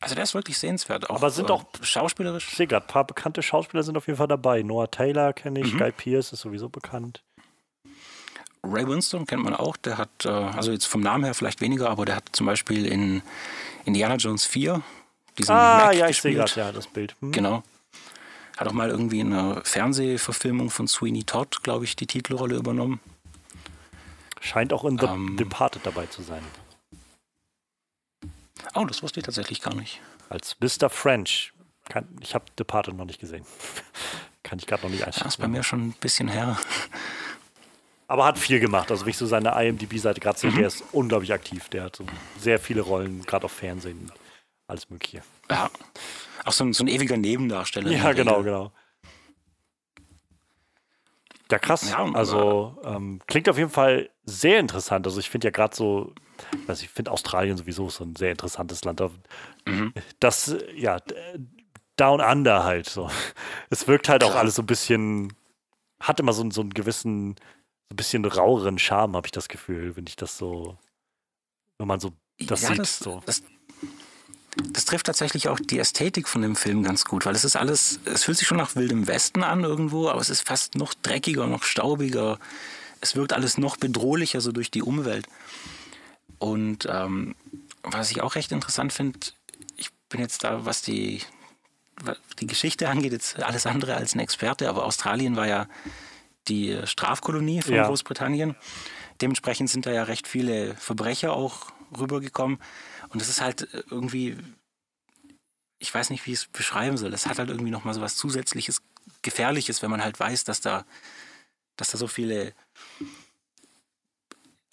Also 0.00 0.14
der 0.14 0.24
ist 0.24 0.34
wirklich 0.34 0.58
sehenswert. 0.58 1.08
Auch, 1.08 1.16
Aber 1.16 1.30
sind 1.30 1.50
auch 1.50 1.62
äh, 1.62 1.84
schauspielerisch. 1.84 2.48
Ich 2.48 2.56
sehe 2.56 2.66
gerade, 2.66 2.84
ein 2.84 2.88
paar 2.88 3.04
bekannte 3.04 3.42
Schauspieler 3.42 3.82
sind 3.82 3.96
auf 3.96 4.06
jeden 4.06 4.18
Fall 4.18 4.28
dabei. 4.28 4.62
Noah 4.62 4.90
Taylor 4.90 5.32
kenne 5.32 5.60
ich, 5.60 5.72
mhm. 5.72 5.78
Guy 5.78 5.92
Pierce 5.92 6.32
ist 6.32 6.40
sowieso 6.40 6.68
bekannt. 6.68 7.22
Ray 8.62 8.86
Winston 8.86 9.26
kennt 9.26 9.44
man 9.44 9.54
auch, 9.54 9.76
der 9.76 9.98
hat, 9.98 10.24
äh, 10.24 10.28
also 10.28 10.72
jetzt 10.72 10.86
vom 10.86 11.00
Namen 11.00 11.24
her 11.24 11.34
vielleicht 11.34 11.60
weniger, 11.60 11.90
aber 11.90 12.04
der 12.04 12.16
hat 12.16 12.24
zum 12.32 12.46
Beispiel 12.46 12.86
in 12.86 13.22
Indiana 13.84 14.16
Jones 14.16 14.46
4 14.46 14.82
diesen 15.38 15.54
Ah, 15.54 15.86
Mac 15.86 15.94
ja, 15.94 16.08
ich 16.08 16.20
sehe 16.20 16.34
gerade, 16.34 16.52
ja, 16.56 16.72
das 16.72 16.86
Bild. 16.86 17.14
Hm. 17.20 17.32
Genau. 17.32 17.62
Hat 18.56 18.68
auch 18.68 18.72
mal 18.72 18.88
irgendwie 18.88 19.20
in 19.20 19.32
einer 19.32 19.62
Fernsehverfilmung 19.64 20.70
von 20.70 20.86
Sweeney 20.86 21.24
Todd, 21.24 21.62
glaube 21.62 21.84
ich, 21.84 21.96
die 21.96 22.06
Titelrolle 22.06 22.54
übernommen. 22.56 23.00
Scheint 24.40 24.72
auch 24.72 24.84
in 24.84 24.98
The 24.98 25.06
ähm, 25.06 25.36
Departed 25.36 25.84
dabei 25.84 26.06
zu 26.06 26.22
sein. 26.22 26.42
Oh, 28.74 28.84
das 28.84 29.02
wusste 29.02 29.20
ich 29.20 29.26
tatsächlich 29.26 29.60
gar 29.60 29.74
nicht. 29.74 30.00
Als 30.28 30.56
Mr. 30.60 30.90
French. 30.90 31.52
Kann, 31.88 32.08
ich 32.20 32.34
habe 32.34 32.46
Departed 32.58 32.96
noch 32.96 33.04
nicht 33.04 33.20
gesehen. 33.20 33.44
Kann 34.42 34.58
ich 34.58 34.66
gerade 34.66 34.82
noch 34.82 34.90
nicht 34.90 35.06
einschätzen. 35.06 35.24
Das 35.24 35.34
ist 35.34 35.40
bei 35.40 35.48
mir 35.48 35.62
schon 35.62 35.88
ein 35.88 35.92
bisschen 35.92 36.28
her. 36.28 36.58
Aber 38.06 38.26
hat 38.26 38.38
viel 38.38 38.60
gemacht. 38.60 38.90
Also, 38.90 39.04
wenn 39.04 39.10
ich 39.10 39.16
so 39.16 39.26
seine 39.26 39.50
IMDb-Seite 39.50 40.20
gerade 40.20 40.38
sehe, 40.38 40.50
mhm. 40.50 40.56
der 40.56 40.66
ist 40.66 40.84
unglaublich 40.92 41.32
aktiv. 41.32 41.68
Der 41.70 41.84
hat 41.84 41.96
so 41.96 42.04
sehr 42.38 42.58
viele 42.58 42.82
Rollen, 42.82 43.22
gerade 43.22 43.46
auf 43.46 43.52
Fernsehen, 43.52 44.12
alles 44.66 44.90
Mögliche. 44.90 45.22
Ja. 45.50 45.70
Auch 46.44 46.52
so 46.52 46.64
ein, 46.64 46.72
so 46.72 46.84
ein 46.84 46.88
ewiger 46.88 47.16
Nebendarsteller. 47.16 47.90
Ja, 47.90 48.12
genau, 48.12 48.42
genau. 48.42 48.72
Ja, 51.50 51.58
krass. 51.58 51.90
Ja, 51.90 52.04
also 52.14 52.76
ähm, 52.84 53.20
klingt 53.26 53.48
auf 53.48 53.56
jeden 53.58 53.70
Fall 53.70 54.10
sehr 54.24 54.60
interessant. 54.60 55.06
Also 55.06 55.20
ich 55.20 55.30
finde 55.30 55.48
ja 55.48 55.50
gerade 55.50 55.74
so, 55.74 56.12
ich, 56.52 56.68
weiß, 56.68 56.82
ich 56.82 56.88
finde 56.88 57.10
Australien 57.10 57.56
sowieso 57.56 57.88
so 57.90 58.04
ein 58.04 58.16
sehr 58.16 58.30
interessantes 58.30 58.84
Land. 58.84 59.02
Mhm. 59.66 59.92
Das, 60.20 60.56
ja, 60.74 60.98
Down 61.96 62.20
Under 62.20 62.64
halt 62.64 62.88
so. 62.88 63.10
Es 63.70 63.86
wirkt 63.86 64.08
halt 64.08 64.24
auch 64.24 64.34
alles 64.34 64.56
so 64.56 64.62
ein 64.62 64.66
bisschen, 64.66 65.32
hat 66.00 66.20
immer 66.20 66.32
so, 66.32 66.48
so 66.50 66.60
einen 66.60 66.70
gewissen, 66.70 67.36
so 67.88 67.92
ein 67.92 67.96
bisschen 67.96 68.24
raueren 68.24 68.78
Charme, 68.78 69.16
habe 69.16 69.26
ich 69.26 69.32
das 69.32 69.48
Gefühl, 69.48 69.96
wenn 69.96 70.06
ich 70.06 70.16
das 70.16 70.36
so, 70.36 70.76
wenn 71.78 71.86
man 71.86 72.00
so 72.00 72.12
das 72.38 72.62
ja, 72.62 72.68
sieht. 72.68 72.78
Das, 72.80 72.98
so. 72.98 73.22
Das, 73.26 73.42
das 74.72 74.84
trifft 74.84 75.06
tatsächlich 75.06 75.48
auch 75.48 75.58
die 75.58 75.78
Ästhetik 75.78 76.28
von 76.28 76.42
dem 76.42 76.56
Film 76.56 76.82
ganz 76.82 77.04
gut, 77.04 77.26
weil 77.26 77.34
es 77.34 77.44
ist 77.44 77.56
alles, 77.56 78.00
es 78.04 78.24
fühlt 78.24 78.38
sich 78.38 78.46
schon 78.46 78.58
nach 78.58 78.76
wildem 78.76 79.06
Westen 79.06 79.42
an 79.42 79.64
irgendwo, 79.64 80.08
aber 80.08 80.20
es 80.20 80.30
ist 80.30 80.46
fast 80.46 80.76
noch 80.76 80.94
dreckiger, 80.94 81.46
noch 81.46 81.64
staubiger. 81.64 82.38
Es 83.04 83.14
wirkt 83.16 83.34
alles 83.34 83.58
noch 83.58 83.76
bedrohlicher 83.76 84.40
so 84.40 84.50
durch 84.50 84.70
die 84.70 84.82
Umwelt. 84.82 85.26
Und 86.38 86.88
ähm, 86.90 87.34
was 87.82 88.10
ich 88.10 88.22
auch 88.22 88.34
recht 88.34 88.50
interessant 88.50 88.94
finde, 88.94 89.18
ich 89.76 89.90
bin 90.08 90.22
jetzt 90.22 90.42
da, 90.42 90.64
was 90.64 90.80
die, 90.80 91.20
die 92.40 92.46
Geschichte 92.46 92.88
angeht, 92.88 93.12
jetzt 93.12 93.42
alles 93.42 93.66
andere 93.66 93.94
als 93.94 94.14
ein 94.14 94.20
Experte, 94.20 94.70
aber 94.70 94.86
Australien 94.86 95.36
war 95.36 95.46
ja 95.46 95.68
die 96.48 96.80
Strafkolonie 96.84 97.60
von 97.60 97.74
ja. 97.74 97.86
Großbritannien. 97.86 98.56
Dementsprechend 99.20 99.68
sind 99.68 99.84
da 99.84 99.92
ja 99.92 100.04
recht 100.04 100.26
viele 100.26 100.74
Verbrecher 100.74 101.34
auch 101.34 101.72
rübergekommen. 101.98 102.58
Und 103.10 103.20
es 103.20 103.28
ist 103.28 103.42
halt 103.42 103.68
irgendwie, 103.90 104.38
ich 105.78 105.94
weiß 105.94 106.08
nicht, 106.08 106.24
wie 106.24 106.32
ich 106.32 106.38
es 106.38 106.46
beschreiben 106.46 106.96
soll. 106.96 107.12
Es 107.12 107.26
hat 107.26 107.38
halt 107.38 107.50
irgendwie 107.50 107.70
nochmal 107.70 107.92
so 107.92 108.00
was 108.00 108.16
zusätzliches, 108.16 108.80
Gefährliches, 109.20 109.82
wenn 109.82 109.90
man 109.90 110.02
halt 110.02 110.18
weiß, 110.18 110.44
dass 110.44 110.62
da, 110.62 110.86
dass 111.76 111.90
da 111.90 111.98
so 111.98 112.06
viele. 112.06 112.54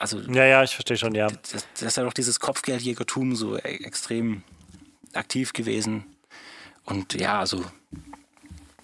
Also, 0.02 0.20
ja, 0.20 0.46
ja, 0.46 0.64
ich 0.64 0.74
verstehe 0.74 0.98
schon, 0.98 1.14
ja. 1.14 1.28
Das, 1.28 1.68
das 1.74 1.82
ist 1.84 1.98
ja 1.98 2.04
doch 2.04 2.14
dieses 2.14 2.40
Kopfgeldjägertum 2.40 3.36
so 3.36 3.56
e, 3.58 3.60
extrem 3.86 4.42
aktiv 5.14 5.54
gewesen. 5.54 6.06
Und 6.86 7.14
ja, 7.14 7.40
also. 7.40 7.64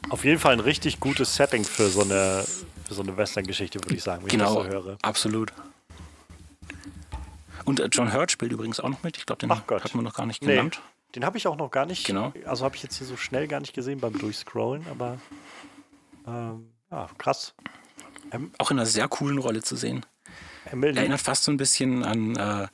Auf 0.09 0.23
jeden 0.23 0.39
Fall 0.39 0.53
ein 0.53 0.59
richtig 0.59 0.99
gutes 0.99 1.35
Setting 1.35 1.63
für 1.63 1.89
so 1.89 2.01
eine, 2.01 2.45
für 2.87 2.93
so 2.93 3.01
eine 3.01 3.17
Western-Geschichte, 3.17 3.83
würde 3.83 3.95
ich 3.95 4.03
sagen, 4.03 4.21
wenn 4.21 4.29
genau, 4.29 4.61
ich 4.61 4.69
das 4.69 4.71
so 4.71 4.89
höre. 4.89 4.97
Absolut. 5.01 5.51
Und 7.65 7.79
äh, 7.79 7.89
John 7.91 8.13
Hurt 8.13 8.31
spielt 8.31 8.51
übrigens 8.51 8.79
auch 8.79 8.89
noch 8.89 9.01
mit. 9.01 9.17
Ich 9.17 9.25
glaube, 9.25 9.39
den 9.39 9.49
hat 9.49 9.95
man 9.95 10.03
noch 10.03 10.13
gar 10.13 10.27
nicht 10.27 10.41
genannt. 10.41 10.79
Nee, 10.83 11.11
den 11.15 11.25
habe 11.25 11.39
ich 11.39 11.47
auch 11.47 11.57
noch 11.57 11.71
gar 11.71 11.87
nicht. 11.87 12.05
Genau. 12.05 12.31
Also 12.45 12.63
habe 12.63 12.75
ich 12.75 12.83
jetzt 12.83 12.95
hier 12.99 13.07
so 13.07 13.17
schnell 13.17 13.47
gar 13.47 13.59
nicht 13.59 13.73
gesehen 13.73 13.99
beim 13.99 14.15
Durchscrollen, 14.19 14.85
aber 14.91 15.17
ähm, 16.27 16.69
ja, 16.91 17.09
krass. 17.17 17.55
Ähm, 18.31 18.51
auch 18.59 18.69
in 18.69 18.77
einer 18.77 18.85
sehr 18.85 19.07
coolen 19.07 19.39
Rolle 19.39 19.63
zu 19.63 19.75
sehen. 19.75 20.05
Emily. 20.71 20.97
Erinnert 20.97 21.21
fast 21.21 21.43
so 21.43 21.51
ein 21.51 21.57
bisschen 21.57 22.03
an, 22.03 22.35
äh, 22.35 22.67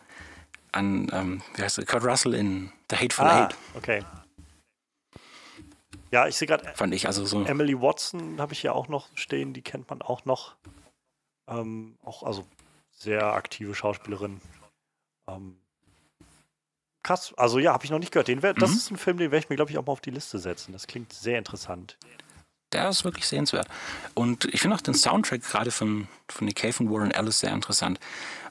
an 0.71 1.09
ähm, 1.11 1.41
wie 1.55 1.61
heißt 1.61 1.77
er, 1.77 1.85
Kurt 1.85 2.03
Russell 2.03 2.33
in 2.33 2.71
The 2.89 2.97
Hateful 2.97 3.25
ah, 3.25 3.45
Eight. 3.45 3.55
Okay. 3.75 4.03
Ja, 6.11 6.27
ich 6.27 6.35
sehe 6.35 6.47
gerade. 6.47 6.71
Fand 6.75 6.93
ich 6.93 7.07
also 7.07 7.25
so. 7.25 7.43
Emily 7.43 7.79
Watson 7.79 8.39
habe 8.39 8.53
ich 8.53 8.59
hier 8.59 8.75
auch 8.75 8.87
noch 8.87 9.07
stehen, 9.15 9.53
die 9.53 9.61
kennt 9.61 9.89
man 9.89 10.01
auch 10.01 10.25
noch. 10.25 10.55
Ähm, 11.47 11.97
auch 12.03 12.23
also 12.23 12.45
sehr 12.91 13.33
aktive 13.33 13.73
Schauspielerin. 13.73 14.39
Ähm, 15.27 15.57
krass, 17.03 17.33
also 17.35 17.59
ja, 17.59 17.73
habe 17.73 17.83
ich 17.83 17.91
noch 17.91 17.99
nicht 17.99 18.11
gehört. 18.11 18.27
Den 18.27 18.43
wär, 18.43 18.53
mhm. 18.53 18.59
Das 18.59 18.71
ist 18.71 18.91
ein 18.91 18.97
Film, 18.97 19.17
den 19.17 19.31
werde 19.31 19.43
ich 19.43 19.49
mir, 19.49 19.55
glaube 19.55 19.71
ich, 19.71 19.77
auch 19.77 19.85
mal 19.85 19.91
auf 19.91 20.01
die 20.01 20.11
Liste 20.11 20.39
setzen. 20.39 20.71
Das 20.71 20.87
klingt 20.87 21.11
sehr 21.11 21.37
interessant. 21.37 21.97
Der 22.73 22.89
ist 22.89 23.05
wirklich 23.05 23.27
sehenswert. 23.27 23.67
Und 24.13 24.45
ich 24.45 24.61
finde 24.61 24.75
auch 24.75 24.81
den 24.81 24.93
Soundtrack 24.93 25.43
gerade 25.43 25.71
von, 25.71 26.07
von 26.27 26.45
Nick 26.45 26.57
Cave 26.57 26.75
und 26.79 26.91
Warren 26.91 27.11
Ellis 27.11 27.39
sehr 27.39 27.53
interessant. 27.53 27.99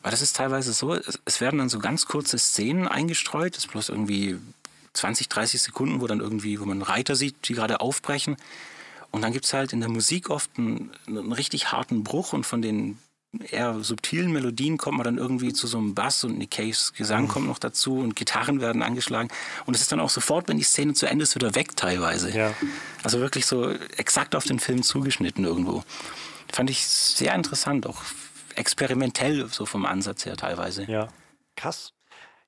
Weil 0.02 0.10
das 0.10 0.22
ist 0.22 0.36
teilweise 0.36 0.72
so, 0.72 0.94
es, 0.94 1.40
werden 1.40 1.58
dann 1.58 1.68
so 1.68 1.78
ganz 1.78 2.06
kurze 2.06 2.38
Szenen 2.38 2.88
eingestreut, 2.88 3.56
das 3.56 3.64
ist 3.64 3.70
bloß 3.70 3.88
irgendwie 3.88 4.38
20, 4.94 5.28
30 5.28 5.62
Sekunden, 5.62 6.00
wo 6.00 6.06
dann 6.06 6.20
irgendwie, 6.20 6.60
wo 6.60 6.64
man 6.64 6.82
Reiter 6.82 7.16
sieht, 7.16 7.48
die 7.48 7.54
gerade 7.54 7.80
aufbrechen. 7.80 8.36
Und 9.10 9.22
dann 9.22 9.32
gibt 9.32 9.44
es 9.44 9.52
halt 9.52 9.72
in 9.72 9.80
der 9.80 9.88
Musik 9.88 10.30
oft 10.30 10.50
einen, 10.56 10.90
einen 11.06 11.32
richtig 11.32 11.70
harten 11.70 12.02
Bruch 12.02 12.32
und 12.32 12.44
von 12.44 12.62
den 12.62 12.98
eher 13.50 13.82
subtilen 13.82 14.32
Melodien 14.32 14.76
kommt 14.76 14.98
man 14.98 15.04
dann 15.04 15.18
irgendwie 15.18 15.52
zu 15.52 15.66
so 15.66 15.78
einem 15.78 15.94
Bass 15.94 16.22
und 16.24 16.38
Nick 16.38 16.52
Caves 16.52 16.92
Gesang 16.92 17.28
kommt 17.28 17.46
noch 17.46 17.58
dazu 17.58 17.98
und 17.98 18.14
Gitarren 18.14 18.60
werden 18.60 18.82
angeschlagen. 18.82 19.30
Und 19.64 19.74
es 19.74 19.82
ist 19.82 19.92
dann 19.92 20.00
auch 20.00 20.10
sofort, 20.10 20.48
wenn 20.48 20.58
die 20.58 20.64
Szene 20.64 20.94
zu 20.94 21.06
Ende 21.06 21.22
ist, 21.22 21.34
wieder 21.34 21.54
weg 21.54 21.76
teilweise. 21.76 22.30
Ja. 22.30 22.52
Also 23.02 23.20
wirklich 23.20 23.46
so 23.46 23.70
exakt 23.96 24.34
auf 24.34 24.44
den 24.44 24.58
Film 24.58 24.82
zugeschnitten 24.82 25.44
irgendwo. 25.44 25.82
Fand 26.52 26.68
ich 26.68 26.86
sehr 26.86 27.34
interessant, 27.34 27.86
auch 27.86 28.02
experimentell 28.54 29.48
so 29.48 29.64
vom 29.64 29.86
Ansatz 29.86 30.26
her 30.26 30.36
teilweise. 30.36 30.84
Ja, 30.84 31.08
krass. 31.56 31.94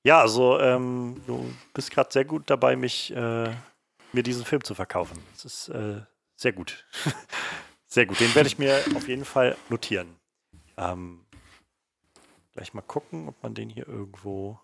Ja, 0.03 0.21
also 0.21 0.61
ähm, 0.61 1.23
du 1.27 1.51
bist 1.73 1.91
gerade 1.91 2.11
sehr 2.13 2.27
gut 2.27 2.51
dabei, 2.51 2.77
mich 2.77 3.11
äh, 3.17 3.51
mir 4.13 4.23
diesen 4.23 4.45
Film 4.45 4.63
zu 4.63 4.75
verkaufen. 4.75 5.19
Das 5.33 5.47
ist 5.47 5.69
äh, 5.71 6.03
sehr 6.37 6.53
gut. 6.53 6.85
sehr 7.87 8.05
gut. 8.05 8.21
Den 8.21 8.35
werde 8.35 8.47
ich 8.47 8.59
mir 8.59 8.83
auf 8.95 9.09
jeden 9.09 9.25
Fall 9.25 9.57
notieren. 9.71 10.15
Ähm, 10.77 11.25
gleich 12.53 12.75
mal 12.75 12.83
gucken, 12.83 13.29
ob 13.29 13.43
man 13.43 13.55
den 13.55 13.69
hier 13.69 13.87
irgendwo 13.89 14.59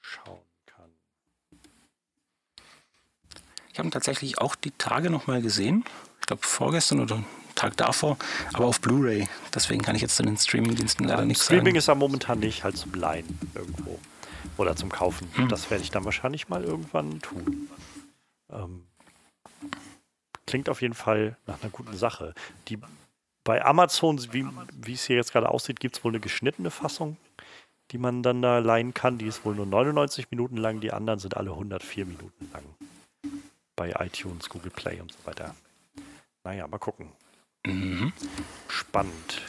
schauen 0.00 0.40
kann. 0.66 0.90
Ich 3.72 3.78
habe 3.78 3.88
ihn 3.88 3.92
tatsächlich 3.92 4.38
auch 4.38 4.54
die 4.54 4.72
Tage 4.72 5.10
nochmal 5.10 5.42
gesehen. 5.42 5.84
Ich 6.20 6.26
glaube 6.26 6.46
vorgestern 6.46 7.00
oder 7.00 7.24
Tag 7.54 7.76
davor, 7.76 8.16
aber 8.52 8.66
auf 8.66 8.80
Blu-ray. 8.80 9.28
Deswegen 9.52 9.82
kann 9.82 9.96
ich 9.96 10.02
jetzt 10.02 10.16
zu 10.16 10.22
den 10.22 10.36
Streaming-Diensten 10.36 11.04
leider 11.04 11.24
nichts 11.24 11.44
Streaming 11.44 11.66
sagen. 11.66 11.76
ist 11.76 11.88
ja 11.88 11.94
momentan 11.96 12.38
nicht 12.38 12.62
halt 12.62 12.76
zum 12.76 12.94
Leihen 12.94 13.38
irgendwo. 13.54 13.98
Oder 14.56 14.76
zum 14.76 14.90
Kaufen. 14.90 15.28
Hm. 15.34 15.48
Das 15.48 15.70
werde 15.70 15.82
ich 15.82 15.90
dann 15.90 16.04
wahrscheinlich 16.04 16.48
mal 16.48 16.62
irgendwann 16.64 17.20
tun. 17.20 17.68
Ähm, 18.50 18.86
klingt 20.46 20.68
auf 20.68 20.82
jeden 20.82 20.94
Fall 20.94 21.36
nach 21.46 21.60
einer 21.62 21.70
guten 21.70 21.96
Sache. 21.96 22.34
Die, 22.68 22.78
bei 23.48 23.64
Amazon, 23.64 24.20
wie, 24.34 24.46
wie 24.76 24.92
es 24.92 25.06
hier 25.06 25.16
jetzt 25.16 25.32
gerade 25.32 25.48
aussieht, 25.48 25.80
gibt 25.80 25.96
es 25.96 26.04
wohl 26.04 26.10
eine 26.10 26.20
geschnittene 26.20 26.70
Fassung, 26.70 27.16
die 27.92 27.96
man 27.96 28.22
dann 28.22 28.42
da 28.42 28.58
leihen 28.58 28.92
kann. 28.92 29.16
Die 29.16 29.24
ist 29.24 29.42
wohl 29.46 29.54
nur 29.54 29.64
99 29.64 30.30
Minuten 30.30 30.58
lang, 30.58 30.80
die 30.80 30.92
anderen 30.92 31.18
sind 31.18 31.34
alle 31.34 31.52
104 31.52 32.04
Minuten 32.04 32.50
lang. 32.52 32.62
Bei 33.74 33.94
iTunes, 34.04 34.50
Google 34.50 34.70
Play 34.70 35.00
und 35.00 35.12
so 35.12 35.18
weiter. 35.24 35.54
Naja, 36.44 36.68
mal 36.68 36.76
gucken. 36.76 37.08
Mhm. 37.64 38.12
Spannend. 38.68 39.40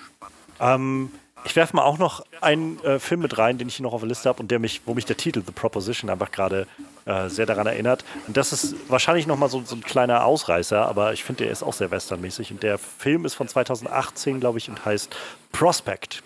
Ähm, 0.61 1.11
ich 1.43 1.57
werfe 1.57 1.75
mal 1.75 1.83
auch 1.83 1.97
noch 1.97 2.23
einen 2.39 2.81
äh, 2.85 2.99
Film 2.99 3.19
mit 3.19 3.37
rein, 3.37 3.57
den 3.57 3.67
ich 3.67 3.75
hier 3.75 3.83
noch 3.83 3.91
auf 3.91 3.99
der 3.99 4.07
Liste 4.07 4.29
habe 4.29 4.39
und 4.39 4.49
der 4.49 4.59
mich, 4.59 4.79
wo 4.85 4.93
mich 4.93 5.07
der 5.07 5.17
Titel 5.17 5.43
The 5.45 5.51
Proposition 5.51 6.09
einfach 6.09 6.31
gerade 6.31 6.67
äh, 7.09 7.29
sehr 7.29 7.45
daran 7.45 7.65
erinnert. 7.67 8.05
Und 8.27 8.37
das 8.37 8.53
ist 8.53 8.75
wahrscheinlich 8.87 9.25
nochmal 9.27 9.49
so, 9.49 9.61
so 9.65 9.75
ein 9.75 9.81
kleiner 9.81 10.25
Ausreißer, 10.25 10.85
aber 10.87 11.13
ich 11.13 11.23
finde, 11.23 11.43
der 11.45 11.51
ist 11.51 11.63
auch 11.63 11.73
sehr 11.73 11.89
westernmäßig. 11.91 12.51
Und 12.51 12.61
der 12.63 12.77
Film 12.77 13.25
ist 13.25 13.33
von 13.33 13.47
2018, 13.47 14.39
glaube 14.39 14.59
ich, 14.59 14.69
und 14.69 14.85
heißt 14.85 15.15
Prospect. 15.51 16.21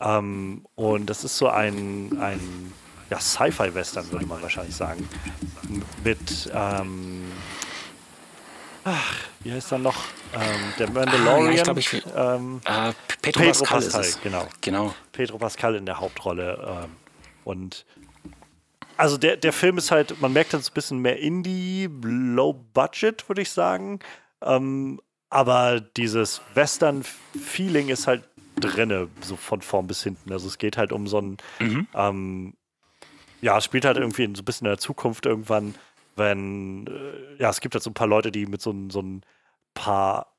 Ähm, 0.00 0.64
und 0.76 1.06
das 1.06 1.24
ist 1.24 1.36
so 1.36 1.48
ein, 1.48 2.16
ein 2.20 2.72
ja, 3.10 3.18
Sci-Fi-Western, 3.18 4.10
würde 4.12 4.26
man 4.26 4.40
wahrscheinlich 4.42 4.76
sagen. 4.76 5.08
Mit, 6.04 6.50
ähm, 6.54 7.32
ach, 8.84 9.14
wie 9.40 9.52
heißt 9.52 9.72
er 9.72 9.78
noch? 9.78 9.96
Ähm, 10.34 10.40
der 10.78 10.90
Mandalorian. 10.90 11.52
ich 11.54 11.62
glaub, 11.62 11.76
ich- 11.78 12.02
ähm, 12.16 12.60
Äh, 12.64 12.92
Pedro, 13.22 13.40
Pedro 13.42 13.64
Pascal, 13.64 13.80
Pascal, 14.02 14.20
genau. 14.22 14.48
Genau. 14.60 14.94
Pedro 15.12 15.38
Pascal 15.38 15.74
in 15.74 15.86
der 15.86 15.98
Hauptrolle. 15.98 16.84
Ähm, 16.84 16.90
und 17.44 17.84
also 18.98 19.16
der, 19.16 19.36
der 19.36 19.52
Film 19.52 19.78
ist 19.78 19.90
halt, 19.90 20.20
man 20.20 20.32
merkt 20.32 20.52
dann 20.52 20.60
so 20.60 20.70
ein 20.70 20.74
bisschen 20.74 20.98
mehr 20.98 21.18
Indie, 21.18 21.88
Low 22.02 22.52
Budget, 22.52 23.28
würde 23.28 23.42
ich 23.42 23.50
sagen. 23.50 24.00
Ähm, 24.42 25.00
aber 25.30 25.80
dieses 25.80 26.42
Western-Feeling 26.54 27.90
ist 27.90 28.08
halt 28.08 28.24
drinne, 28.56 29.08
so 29.20 29.36
von 29.36 29.62
vorn 29.62 29.86
bis 29.86 30.02
hinten. 30.02 30.32
Also 30.32 30.48
es 30.48 30.58
geht 30.58 30.76
halt 30.76 30.92
um 30.92 31.06
so 31.06 31.20
ein, 31.20 31.36
ähm, 31.94 32.54
ja, 33.40 33.56
es 33.58 33.64
spielt 33.64 33.84
halt 33.84 33.98
irgendwie 33.98 34.24
so 34.34 34.42
ein 34.42 34.44
bisschen 34.44 34.66
in 34.66 34.72
der 34.72 34.78
Zukunft 34.78 35.26
irgendwann, 35.26 35.76
wenn, 36.16 36.88
äh, 36.88 37.40
ja, 37.40 37.50
es 37.50 37.60
gibt 37.60 37.74
halt 37.74 37.84
so 37.84 37.90
ein 37.90 37.94
paar 37.94 38.08
Leute, 38.08 38.32
die 38.32 38.46
mit 38.46 38.60
so, 38.60 38.74
so 38.90 39.00
ein 39.00 39.22
paar 39.74 40.34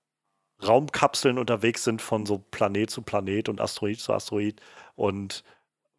Raumkapseln 0.62 1.38
unterwegs 1.38 1.86
sind 1.86 2.02
von 2.02 2.26
so 2.26 2.40
Planet 2.40 2.90
zu 2.90 3.02
Planet 3.02 3.48
und 3.48 3.62
Asteroid 3.62 4.02
zu 4.02 4.12
Asteroid 4.12 4.60
und 4.96 5.46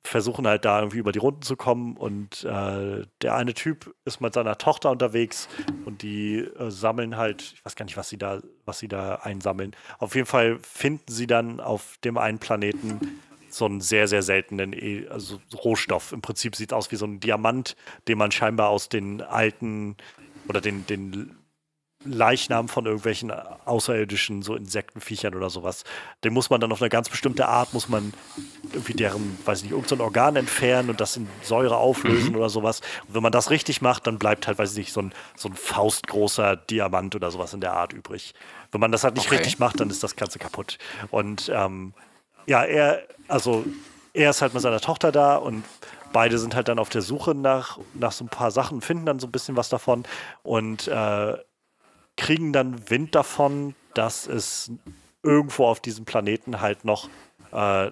versuchen 0.02 0.46
halt 0.46 0.64
da 0.64 0.80
irgendwie 0.80 0.98
über 0.98 1.12
die 1.12 1.18
Runden 1.18 1.42
zu 1.42 1.56
kommen 1.56 1.96
und 1.96 2.44
äh, 2.44 3.04
der 3.22 3.34
eine 3.34 3.54
Typ 3.54 3.94
ist 4.04 4.20
mit 4.20 4.34
seiner 4.34 4.56
Tochter 4.56 4.90
unterwegs 4.90 5.48
und 5.84 6.02
die 6.02 6.38
äh, 6.38 6.70
sammeln 6.70 7.16
halt, 7.16 7.52
ich 7.54 7.64
weiß 7.64 7.76
gar 7.76 7.84
nicht, 7.84 7.96
was 7.96 8.08
sie 8.08 8.18
da, 8.18 8.40
was 8.64 8.78
sie 8.78 8.88
da 8.88 9.16
einsammeln. 9.16 9.76
Auf 9.98 10.14
jeden 10.14 10.26
Fall 10.26 10.58
finden 10.62 11.12
sie 11.12 11.26
dann 11.26 11.60
auf 11.60 11.98
dem 12.02 12.16
einen 12.18 12.38
Planeten 12.38 13.00
so 13.50 13.66
einen 13.66 13.80
sehr, 13.80 14.08
sehr 14.08 14.22
seltenen 14.22 14.72
e 14.72 15.06
also 15.08 15.40
Rohstoff. 15.54 16.12
Im 16.12 16.22
Prinzip 16.22 16.56
sieht 16.56 16.72
es 16.72 16.76
aus 16.76 16.90
wie 16.92 16.96
so 16.96 17.06
ein 17.06 17.20
Diamant, 17.20 17.76
den 18.08 18.16
man 18.16 18.30
scheinbar 18.30 18.70
aus 18.70 18.88
den 18.88 19.20
alten 19.20 19.96
oder 20.48 20.60
den, 20.60 20.86
den 20.86 21.36
Leichnam 22.04 22.68
von 22.68 22.86
irgendwelchen 22.86 23.30
außerirdischen, 23.30 24.40
so 24.42 24.54
Insektenviechern 24.54 25.34
oder 25.34 25.50
sowas. 25.50 25.84
Den 26.24 26.32
muss 26.32 26.48
man 26.48 26.60
dann 26.60 26.72
auf 26.72 26.80
eine 26.80 26.88
ganz 26.88 27.10
bestimmte 27.10 27.46
Art, 27.46 27.74
muss 27.74 27.90
man 27.90 28.14
irgendwie 28.72 28.94
deren, 28.94 29.38
weiß 29.44 29.58
ich 29.58 29.64
nicht, 29.64 29.72
irgendein 29.72 30.00
Organ 30.00 30.36
entfernen 30.36 30.88
und 30.88 31.00
das 31.00 31.16
in 31.18 31.28
Säure 31.42 31.76
auflösen 31.76 32.36
oder 32.36 32.48
sowas. 32.48 32.80
Und 33.06 33.14
wenn 33.14 33.22
man 33.22 33.32
das 33.32 33.50
richtig 33.50 33.82
macht, 33.82 34.06
dann 34.06 34.18
bleibt 34.18 34.46
halt, 34.46 34.58
weiß 34.58 34.72
ich 34.72 34.78
nicht, 34.78 34.92
so 34.92 35.02
ein, 35.02 35.12
so 35.36 35.48
ein 35.50 35.54
faustgroßer 35.54 36.56
Diamant 36.56 37.14
oder 37.16 37.30
sowas 37.30 37.52
in 37.52 37.60
der 37.60 37.74
Art 37.74 37.92
übrig. 37.92 38.34
Wenn 38.72 38.80
man 38.80 38.92
das 38.92 39.04
halt 39.04 39.16
nicht 39.16 39.26
Okay. 39.26 39.36
richtig 39.36 39.58
macht, 39.58 39.78
dann 39.80 39.90
ist 39.90 40.02
das 40.02 40.16
Ganze 40.16 40.38
kaputt. 40.38 40.78
Und 41.10 41.50
ähm, 41.54 41.92
ja, 42.46 42.64
er, 42.64 43.02
also 43.28 43.66
er 44.14 44.30
ist 44.30 44.40
halt 44.40 44.54
mit 44.54 44.62
seiner 44.62 44.80
Tochter 44.80 45.12
da 45.12 45.36
und 45.36 45.64
beide 46.12 46.38
sind 46.38 46.54
halt 46.54 46.68
dann 46.68 46.78
auf 46.78 46.88
der 46.88 47.02
Suche 47.02 47.34
nach, 47.34 47.78
nach 47.94 48.12
so 48.12 48.24
ein 48.24 48.28
paar 48.28 48.50
Sachen, 48.50 48.80
finden 48.80 49.04
dann 49.06 49.18
so 49.20 49.26
ein 49.26 49.32
bisschen 49.32 49.56
was 49.56 49.68
davon 49.68 50.04
und 50.42 50.88
äh, 50.88 51.36
kriegen 52.20 52.52
dann 52.52 52.90
Wind 52.90 53.15
davon, 53.15 53.74
dass 53.94 54.26
es 54.26 54.70
irgendwo 55.23 55.66
auf 55.66 55.81
diesem 55.81 56.05
Planeten 56.05 56.60
halt 56.60 56.84
noch 56.84 57.08
äh, 57.50 57.90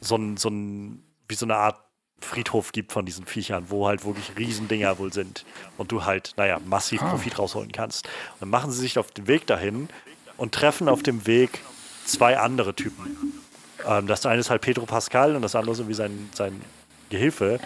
so 0.00 0.16
ein, 0.16 0.36
so 0.36 0.48
ein, 0.50 1.02
wie 1.26 1.34
so 1.34 1.46
eine 1.46 1.56
Art 1.56 1.80
Friedhof 2.20 2.72
gibt 2.72 2.92
von 2.92 3.04
diesen 3.04 3.26
Viechern, 3.26 3.64
wo 3.68 3.88
halt 3.88 4.04
wirklich 4.04 4.36
Riesendinger 4.36 4.98
wohl 4.98 5.12
sind 5.12 5.44
und 5.78 5.90
du 5.90 6.04
halt, 6.04 6.34
naja, 6.36 6.60
massiv 6.64 7.00
Profit 7.00 7.38
rausholen 7.38 7.72
kannst. 7.72 8.06
Und 8.34 8.42
dann 8.42 8.50
machen 8.50 8.70
sie 8.70 8.80
sich 8.80 8.98
auf 8.98 9.10
den 9.10 9.26
Weg 9.26 9.46
dahin 9.46 9.88
und 10.36 10.54
treffen 10.54 10.88
auf 10.88 11.02
dem 11.02 11.26
Weg 11.26 11.60
zwei 12.04 12.38
andere 12.38 12.74
Typen. 12.74 13.40
Ähm, 13.86 14.06
das 14.06 14.26
eine 14.26 14.40
ist 14.40 14.50
halt 14.50 14.60
Pedro 14.60 14.84
Pascal 14.84 15.34
und 15.34 15.42
das 15.42 15.56
andere 15.56 15.72
ist 15.72 15.78
irgendwie 15.78 15.94
sein, 15.94 16.28
sein 16.34 16.60
Gehilfe, 17.08 17.58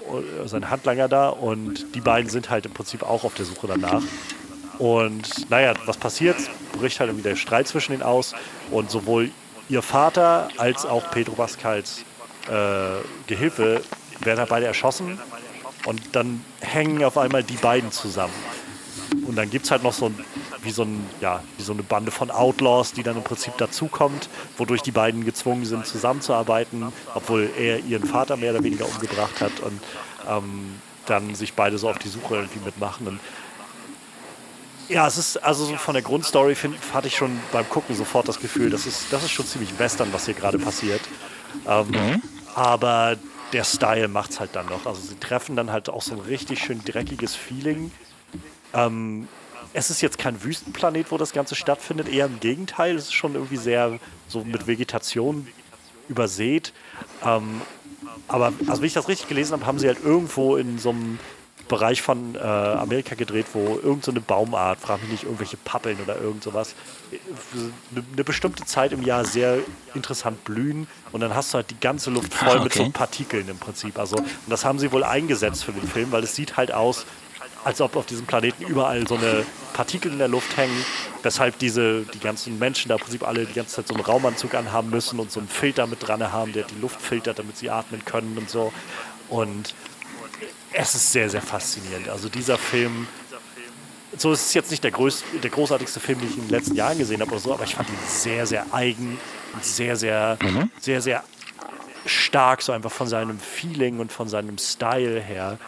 äh, 0.00 0.46
sein 0.46 0.68
Handlanger 0.68 1.08
da 1.08 1.30
und 1.30 1.94
die 1.94 2.00
beiden 2.00 2.30
sind 2.30 2.50
halt 2.50 2.66
im 2.66 2.72
Prinzip 2.74 3.02
auch 3.02 3.24
auf 3.24 3.34
der 3.34 3.46
Suche 3.46 3.66
danach. 3.66 4.02
Und 4.78 5.50
naja, 5.50 5.74
was 5.86 5.96
passiert? 5.96 6.36
Bricht 6.72 7.00
halt 7.00 7.10
irgendwie 7.10 7.28
der 7.28 7.36
Streit 7.36 7.68
zwischen 7.68 7.92
denen 7.92 8.02
aus 8.02 8.34
und 8.70 8.90
sowohl 8.90 9.30
ihr 9.68 9.82
Vater 9.82 10.48
als 10.58 10.84
auch 10.84 11.10
Pedro 11.10 11.32
Pascals 11.32 12.04
äh, 12.48 13.00
Gehilfe 13.26 13.82
werden 14.20 14.40
halt 14.40 14.48
beide 14.48 14.66
erschossen 14.66 15.18
und 15.86 16.00
dann 16.12 16.44
hängen 16.60 17.04
auf 17.04 17.18
einmal 17.18 17.42
die 17.42 17.56
beiden 17.56 17.90
zusammen. 17.92 18.34
Und 19.26 19.36
dann 19.36 19.48
gibt 19.48 19.64
es 19.64 19.70
halt 19.70 19.82
noch 19.82 19.92
so 19.92 20.06
ein, 20.06 20.18
wie 20.62 20.70
so, 20.70 20.82
ein, 20.82 21.06
ja, 21.20 21.42
wie 21.56 21.62
so 21.62 21.72
eine 21.72 21.82
Bande 21.82 22.10
von 22.10 22.30
Outlaws, 22.30 22.92
die 22.92 23.02
dann 23.02 23.16
im 23.16 23.22
Prinzip 23.22 23.56
dazukommt, 23.58 24.28
wodurch 24.58 24.82
die 24.82 24.90
beiden 24.90 25.24
gezwungen 25.24 25.64
sind, 25.64 25.86
zusammenzuarbeiten, 25.86 26.92
obwohl 27.14 27.50
er 27.58 27.78
ihren 27.80 28.06
Vater 28.06 28.36
mehr 28.36 28.52
oder 28.52 28.64
weniger 28.64 28.86
umgebracht 28.86 29.40
hat 29.40 29.60
und 29.60 29.80
ähm, 30.28 30.80
dann 31.06 31.34
sich 31.34 31.54
beide 31.54 31.78
so 31.78 31.88
auf 31.88 31.98
die 31.98 32.08
Suche 32.08 32.36
irgendwie 32.36 32.60
mitmachen. 32.64 33.06
Und 33.06 33.20
ja, 34.88 35.06
es 35.06 35.18
ist 35.18 35.36
also 35.38 35.64
so 35.64 35.76
von 35.76 35.94
der 35.94 36.02
Grundstory 36.02 36.54
find, 36.54 36.76
hatte 36.92 37.08
ich 37.08 37.16
schon 37.16 37.38
beim 37.52 37.68
Gucken 37.68 37.96
sofort 37.96 38.28
das 38.28 38.40
Gefühl, 38.40 38.70
das 38.70 38.86
ist, 38.86 39.12
das 39.12 39.24
ist 39.24 39.30
schon 39.30 39.46
ziemlich 39.46 39.78
western, 39.78 40.12
was 40.12 40.26
hier 40.26 40.34
gerade 40.34 40.58
passiert. 40.58 41.00
Ähm, 41.66 42.20
Aber 42.54 43.16
der 43.52 43.64
Style 43.64 44.08
macht 44.08 44.30
es 44.30 44.40
halt 44.40 44.50
dann 44.54 44.66
noch. 44.66 44.86
Also 44.86 45.00
sie 45.00 45.18
treffen 45.18 45.56
dann 45.56 45.70
halt 45.70 45.88
auch 45.88 46.02
so 46.02 46.14
ein 46.14 46.20
richtig 46.20 46.60
schön 46.60 46.82
dreckiges 46.84 47.34
Feeling. 47.34 47.90
Ähm, 48.72 49.28
es 49.72 49.90
ist 49.90 50.00
jetzt 50.00 50.18
kein 50.18 50.42
Wüstenplanet, 50.42 51.10
wo 51.10 51.18
das 51.18 51.32
Ganze 51.32 51.54
stattfindet, 51.56 52.08
eher 52.08 52.26
im 52.26 52.38
Gegenteil. 52.40 52.94
Es 52.94 53.04
ist 53.04 53.14
schon 53.14 53.34
irgendwie 53.34 53.56
sehr 53.56 53.98
so 54.28 54.44
mit 54.44 54.66
Vegetation 54.66 55.48
übersät. 56.08 56.72
Ähm, 57.24 57.60
aber 58.28 58.52
also, 58.68 58.82
wie 58.82 58.86
ich 58.86 58.94
das 58.94 59.08
richtig 59.08 59.28
gelesen 59.28 59.52
habe, 59.52 59.66
haben 59.66 59.78
sie 59.78 59.88
halt 59.88 59.98
irgendwo 60.02 60.56
in 60.56 60.78
so 60.78 60.90
einem 60.90 61.18
Bereich 61.68 62.02
von 62.02 62.34
äh, 62.34 62.38
Amerika 62.38 63.14
gedreht, 63.14 63.46
wo 63.52 63.76
irgendeine 63.82 64.20
so 64.20 64.24
Baumart, 64.26 64.80
frage 64.80 65.02
mich 65.02 65.12
nicht, 65.12 65.24
irgendwelche 65.24 65.56
Pappeln 65.56 65.98
oder 66.02 66.20
irgend 66.20 66.42
sowas, 66.42 66.74
eine, 67.92 68.04
eine 68.12 68.24
bestimmte 68.24 68.64
Zeit 68.64 68.92
im 68.92 69.02
Jahr 69.02 69.24
sehr 69.24 69.58
interessant 69.94 70.44
blühen 70.44 70.86
und 71.12 71.20
dann 71.20 71.34
hast 71.34 71.52
du 71.52 71.56
halt 71.56 71.70
die 71.70 71.80
ganze 71.80 72.10
Luft 72.10 72.32
voll 72.34 72.48
ah, 72.48 72.54
okay. 72.54 72.64
mit 72.64 72.72
so 72.72 72.90
Partikeln 72.90 73.48
im 73.48 73.58
Prinzip. 73.58 73.98
Also, 73.98 74.16
und 74.16 74.48
das 74.48 74.64
haben 74.64 74.78
sie 74.78 74.92
wohl 74.92 75.04
eingesetzt 75.04 75.64
für 75.64 75.72
den 75.72 75.86
Film, 75.86 76.12
weil 76.12 76.24
es 76.24 76.34
sieht 76.34 76.56
halt 76.56 76.72
aus, 76.72 77.06
als 77.64 77.80
ob 77.80 77.96
auf 77.96 78.06
diesem 78.06 78.26
Planeten 78.26 78.64
überall 78.64 79.06
so 79.08 79.16
eine 79.16 79.44
Partikel 79.72 80.12
in 80.12 80.18
der 80.18 80.28
Luft 80.28 80.56
hängen, 80.56 80.84
weshalb 81.22 81.58
diese, 81.58 82.02
die 82.02 82.20
ganzen 82.20 82.58
Menschen 82.58 82.90
da 82.90 82.96
im 82.96 83.00
Prinzip 83.00 83.26
alle 83.26 83.46
die 83.46 83.54
ganze 83.54 83.76
Zeit 83.76 83.88
so 83.88 83.94
einen 83.94 84.04
Raumanzug 84.04 84.54
anhaben 84.54 84.90
müssen 84.90 85.18
und 85.18 85.32
so 85.32 85.40
einen 85.40 85.48
Filter 85.48 85.86
mit 85.86 86.06
dran 86.06 86.30
haben, 86.30 86.52
der 86.52 86.64
die 86.64 86.78
Luft 86.80 87.00
filtert, 87.00 87.38
damit 87.38 87.56
sie 87.56 87.70
atmen 87.70 88.04
können 88.04 88.36
und 88.36 88.50
so. 88.50 88.72
Und 89.30 89.74
es 90.74 90.94
ist 90.94 91.12
sehr, 91.12 91.30
sehr 91.30 91.42
faszinierend. 91.42 92.08
Also 92.08 92.28
dieser 92.28 92.58
Film, 92.58 93.06
so 94.16 94.32
ist 94.32 94.46
es 94.46 94.54
jetzt 94.54 94.70
nicht 94.70 94.82
der, 94.82 94.90
größ 94.90 95.24
der 95.42 95.50
großartigste 95.50 96.00
Film, 96.00 96.20
den 96.20 96.28
ich 96.28 96.36
in 96.36 96.42
den 96.42 96.50
letzten 96.50 96.74
Jahren 96.74 96.98
gesehen 96.98 97.20
habe 97.20 97.30
oder 97.30 97.40
so, 97.40 97.54
aber 97.54 97.64
ich 97.64 97.74
fand 97.74 97.88
ihn 97.88 97.96
sehr, 98.06 98.46
sehr 98.46 98.66
eigen 98.72 99.18
und 99.52 99.64
sehr, 99.64 99.96
sehr, 99.96 100.36
mhm. 100.42 100.70
sehr, 100.80 101.00
sehr 101.00 101.22
stark, 102.06 102.62
so 102.62 102.72
einfach 102.72 102.90
von 102.90 103.06
seinem 103.06 103.38
Feeling 103.38 104.00
und 104.00 104.12
von 104.12 104.28
seinem 104.28 104.58
Style 104.58 105.20
her. 105.20 105.58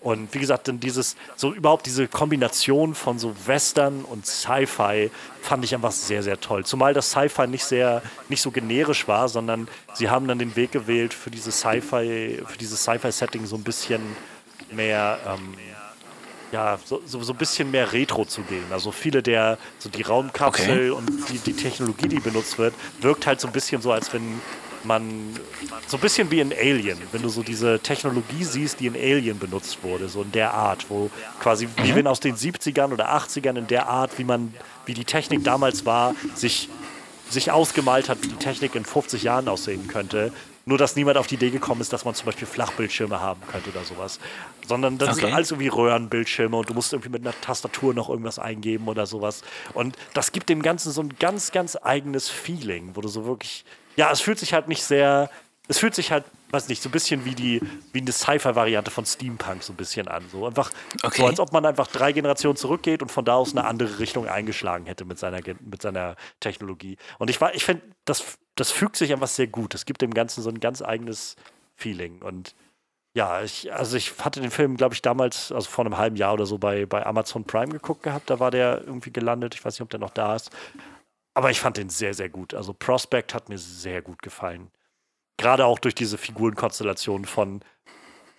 Und 0.00 0.34
wie 0.34 0.40
gesagt, 0.40 0.66
dann 0.66 0.80
dieses, 0.80 1.16
so 1.36 1.52
überhaupt 1.52 1.86
diese 1.86 2.08
Kombination 2.08 2.94
von 2.94 3.20
so 3.20 3.36
Western 3.46 4.04
und 4.04 4.26
Sci-Fi 4.26 5.12
fand 5.40 5.64
ich 5.64 5.74
einfach 5.76 5.92
sehr, 5.92 6.24
sehr 6.24 6.40
toll. 6.40 6.64
Zumal 6.64 6.92
das 6.92 7.10
Sci-Fi 7.10 7.46
nicht 7.46 7.64
sehr, 7.64 8.02
nicht 8.28 8.42
so 8.42 8.50
generisch 8.50 9.06
war, 9.06 9.28
sondern 9.28 9.68
sie 9.94 10.10
haben 10.10 10.26
dann 10.26 10.40
den 10.40 10.56
Weg 10.56 10.72
gewählt, 10.72 11.14
für 11.14 11.30
dieses 11.30 11.60
Sci-Fi, 11.60 12.42
für 12.44 12.58
dieses 12.58 12.82
Sci-Fi-Setting 12.82 13.46
so 13.46 13.54
ein 13.54 13.62
bisschen 13.62 14.00
mehr, 14.74 15.18
ähm, 15.26 15.54
ja, 16.52 16.78
so, 16.84 17.00
so, 17.06 17.22
so, 17.22 17.32
ein 17.32 17.38
bisschen 17.38 17.70
mehr 17.70 17.92
Retro 17.92 18.24
zu 18.24 18.42
gehen. 18.42 18.64
Also 18.70 18.92
viele 18.92 19.22
der, 19.22 19.58
so 19.78 19.88
die 19.88 20.02
Raumkapsel 20.02 20.90
okay. 20.90 20.90
und 20.90 21.28
die, 21.30 21.38
die 21.38 21.54
Technologie, 21.54 22.08
die 22.08 22.20
benutzt 22.20 22.58
wird, 22.58 22.74
wirkt 23.00 23.26
halt 23.26 23.40
so 23.40 23.48
ein 23.48 23.52
bisschen 23.52 23.80
so, 23.80 23.90
als 23.92 24.12
wenn 24.12 24.40
man 24.84 25.38
so 25.86 25.96
ein 25.96 26.00
bisschen 26.00 26.30
wie 26.30 26.40
in 26.40 26.52
Alien, 26.52 26.98
wenn 27.12 27.22
du 27.22 27.28
so 27.28 27.42
diese 27.42 27.78
Technologie 27.80 28.44
siehst, 28.44 28.80
die 28.80 28.86
in 28.86 28.94
Alien 28.94 29.38
benutzt 29.38 29.82
wurde, 29.82 30.08
so 30.08 30.22
in 30.22 30.32
der 30.32 30.54
Art, 30.54 30.86
wo 30.88 31.10
quasi, 31.40 31.68
wie 31.76 31.92
mhm. 31.92 31.96
wenn 31.96 32.06
aus 32.06 32.20
den 32.20 32.36
70ern 32.36 32.92
oder 32.92 33.14
80ern 33.14 33.56
in 33.58 33.66
der 33.66 33.88
Art, 33.88 34.18
wie 34.18 34.24
man, 34.24 34.54
wie 34.86 34.94
die 34.94 35.04
Technik 35.04 35.44
damals 35.44 35.86
war, 35.86 36.14
sich, 36.34 36.68
sich 37.28 37.50
ausgemalt 37.50 38.08
hat, 38.08 38.22
wie 38.22 38.28
die 38.28 38.36
Technik 38.36 38.74
in 38.74 38.84
50 38.84 39.22
Jahren 39.22 39.48
aussehen 39.48 39.86
könnte. 39.88 40.32
Nur, 40.64 40.78
dass 40.78 40.94
niemand 40.94 41.16
auf 41.16 41.26
die 41.26 41.34
Idee 41.34 41.50
gekommen 41.50 41.80
ist, 41.80 41.92
dass 41.92 42.04
man 42.04 42.14
zum 42.14 42.26
Beispiel 42.26 42.46
Flachbildschirme 42.46 43.20
haben 43.20 43.40
könnte 43.50 43.70
oder 43.70 43.84
sowas. 43.84 44.20
Sondern 44.66 44.98
das 44.98 45.10
okay. 45.10 45.20
sind 45.22 45.34
alles 45.34 45.50
irgendwie 45.50 45.68
Röhrenbildschirme 45.68 46.56
und 46.56 46.70
du 46.70 46.74
musst 46.74 46.92
irgendwie 46.92 47.10
mit 47.10 47.22
einer 47.22 47.38
Tastatur 47.40 47.94
noch 47.94 48.08
irgendwas 48.08 48.38
eingeben 48.38 48.88
oder 48.88 49.06
sowas. 49.06 49.42
Und 49.74 49.96
das 50.14 50.32
gibt 50.32 50.48
dem 50.48 50.62
Ganzen 50.62 50.92
so 50.92 51.02
ein 51.02 51.14
ganz, 51.18 51.52
ganz 51.52 51.76
eigenes 51.80 52.28
Feeling, 52.28 52.92
wo 52.94 53.00
du 53.00 53.08
so 53.08 53.24
wirklich 53.24 53.64
ja, 53.96 54.10
es 54.10 54.20
fühlt 54.20 54.38
sich 54.38 54.52
halt 54.52 54.68
nicht 54.68 54.82
sehr. 54.82 55.30
Es 55.68 55.78
fühlt 55.78 55.94
sich 55.94 56.10
halt, 56.10 56.24
weiß 56.50 56.68
nicht, 56.68 56.82
so 56.82 56.88
ein 56.88 56.92
bisschen 56.92 57.24
wie 57.24 57.34
die, 57.34 57.60
wie 57.92 58.00
eine 58.00 58.10
Sci-Fi-Variante 58.10 58.90
von 58.90 59.06
Steampunk 59.06 59.62
so 59.62 59.72
ein 59.72 59.76
bisschen 59.76 60.08
an. 60.08 60.24
So 60.30 60.44
einfach, 60.44 60.70
okay. 61.02 61.22
so 61.22 61.26
als 61.26 61.40
ob 61.40 61.52
man 61.52 61.64
einfach 61.64 61.86
drei 61.86 62.12
Generationen 62.12 62.56
zurückgeht 62.56 63.00
und 63.00 63.12
von 63.12 63.24
da 63.24 63.34
aus 63.34 63.52
eine 63.52 63.64
andere 63.64 64.00
Richtung 64.00 64.26
eingeschlagen 64.26 64.86
hätte 64.86 65.04
mit 65.04 65.18
seiner, 65.18 65.40
mit 65.60 65.80
seiner 65.80 66.16
Technologie. 66.40 66.98
Und 67.18 67.30
ich 67.30 67.40
war, 67.40 67.54
ich 67.54 67.64
finde, 67.64 67.82
das, 68.04 68.38
das 68.56 68.72
fügt 68.72 68.96
sich 68.96 69.12
einfach 69.12 69.28
sehr 69.28 69.46
gut. 69.46 69.74
Es 69.74 69.86
gibt 69.86 70.02
dem 70.02 70.12
Ganzen 70.12 70.42
so 70.42 70.50
ein 70.50 70.58
ganz 70.58 70.82
eigenes 70.82 71.36
Feeling. 71.76 72.20
Und 72.20 72.54
ja, 73.14 73.42
ich, 73.42 73.72
also 73.72 73.96
ich 73.96 74.18
hatte 74.20 74.40
den 74.40 74.50
Film, 74.50 74.76
glaube 74.76 74.94
ich, 74.94 75.02
damals, 75.02 75.52
also 75.52 75.68
vor 75.68 75.84
einem 75.84 75.98
halben 75.98 76.16
Jahr 76.16 76.32
oder 76.32 76.46
so 76.46 76.56
bei, 76.56 76.86
bei 76.86 77.04
Amazon 77.04 77.44
Prime 77.44 77.72
geguckt 77.72 78.02
gehabt. 78.02 78.30
Da 78.30 78.40
war 78.40 78.50
der 78.50 78.82
irgendwie 78.86 79.12
gelandet. 79.12 79.54
Ich 79.54 79.64
weiß 79.64 79.74
nicht, 79.74 79.82
ob 79.82 79.90
der 79.90 80.00
noch 80.00 80.10
da 80.10 80.34
ist. 80.34 80.50
Aber 81.34 81.50
ich 81.50 81.60
fand 81.60 81.76
den 81.76 81.90
sehr, 81.90 82.14
sehr 82.14 82.30
gut. 82.30 82.54
Also 82.54 82.72
Prospect 82.72 83.34
hat 83.34 83.48
mir 83.48 83.58
sehr 83.58 84.00
gut 84.00 84.22
gefallen. 84.22 84.70
Gerade 85.36 85.66
auch 85.66 85.78
durch 85.78 85.94
diese 85.94 86.18
Figurenkonstellation 86.18 87.24
von 87.26 87.60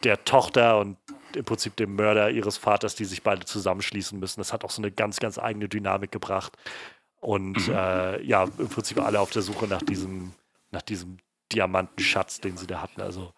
der 0.03 0.23
Tochter 0.25 0.79
und 0.79 0.97
im 1.35 1.45
Prinzip 1.45 1.75
dem 1.75 1.95
Mörder 1.95 2.29
ihres 2.29 2.57
Vaters, 2.57 2.95
die 2.95 3.05
sich 3.05 3.23
beide 3.23 3.45
zusammenschließen 3.45 4.19
müssen. 4.19 4.39
Das 4.39 4.53
hat 4.53 4.63
auch 4.63 4.69
so 4.69 4.81
eine 4.81 4.91
ganz, 4.91 5.19
ganz 5.19 5.37
eigene 5.37 5.69
Dynamik 5.69 6.11
gebracht. 6.11 6.57
Und 7.19 7.67
mhm. 7.67 7.73
äh, 7.73 8.21
ja, 8.23 8.43
im 8.43 8.69
Prinzip 8.69 8.99
alle 8.99 9.19
auf 9.19 9.31
der 9.31 9.41
Suche 9.43 9.67
nach 9.67 9.81
diesem, 9.81 10.33
nach 10.71 10.81
diesem 10.81 11.17
Diamantenschatz, 11.51 12.41
den 12.41 12.57
sie 12.57 12.67
da 12.67 12.81
hatten. 12.81 13.01
Also 13.01 13.33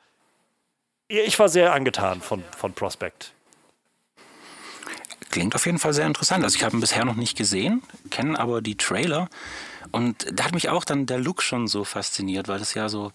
ich 1.08 1.38
war 1.40 1.50
sehr 1.50 1.74
angetan 1.74 2.22
von, 2.22 2.44
von 2.58 2.74
Prospect. 2.74 3.34
Klingt 5.30 5.56
auf 5.56 5.66
jeden 5.66 5.80
Fall 5.80 5.94
sehr 5.94 6.08
interessant. 6.08 6.44
Also 6.44 6.56
ich 6.56 6.64
habe 6.64 6.78
ihn 6.78 6.80
bisher 6.80 7.04
noch 7.06 7.16
nicht 7.16 7.38
gesehen, 7.38 7.84
kenne 8.10 8.40
aber 8.40 8.62
die 8.62 8.78
Trailer. 8.78 9.30
Und 9.92 10.26
da 10.32 10.46
hat 10.46 10.54
mich 10.54 10.70
auch 10.70 10.84
dann 10.84 11.06
der 11.06 11.20
Look 11.20 11.42
schon 11.42 11.68
so 11.68 11.84
fasziniert, 11.84 12.48
weil 12.48 12.60
das 12.60 12.74
ja 12.74 12.90
so, 12.90 13.12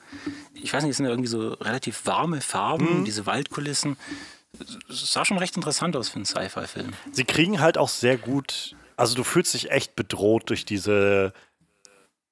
ich 0.54 0.72
weiß 0.72 0.82
nicht, 0.82 0.90
es 0.90 0.96
sind 0.98 1.06
ja 1.06 1.12
irgendwie 1.12 1.28
so 1.28 1.52
relativ 1.54 2.06
warme 2.06 2.40
Farben, 2.40 3.00
mhm. 3.00 3.04
diese 3.04 3.26
Waldkulissen. 3.26 3.96
Es 4.88 5.12
sah 5.12 5.24
schon 5.24 5.38
recht 5.38 5.56
interessant 5.56 5.96
aus 5.96 6.08
für 6.08 6.16
einen 6.16 6.24
Sci-Fi-Film. 6.24 6.92
Sie 7.12 7.24
kriegen 7.24 7.60
halt 7.60 7.78
auch 7.78 7.88
sehr 7.88 8.16
gut, 8.16 8.76
also 8.96 9.14
du 9.14 9.24
fühlst 9.24 9.54
dich 9.54 9.70
echt 9.70 9.96
bedroht 9.96 10.50
durch 10.50 10.64
diese, 10.64 11.32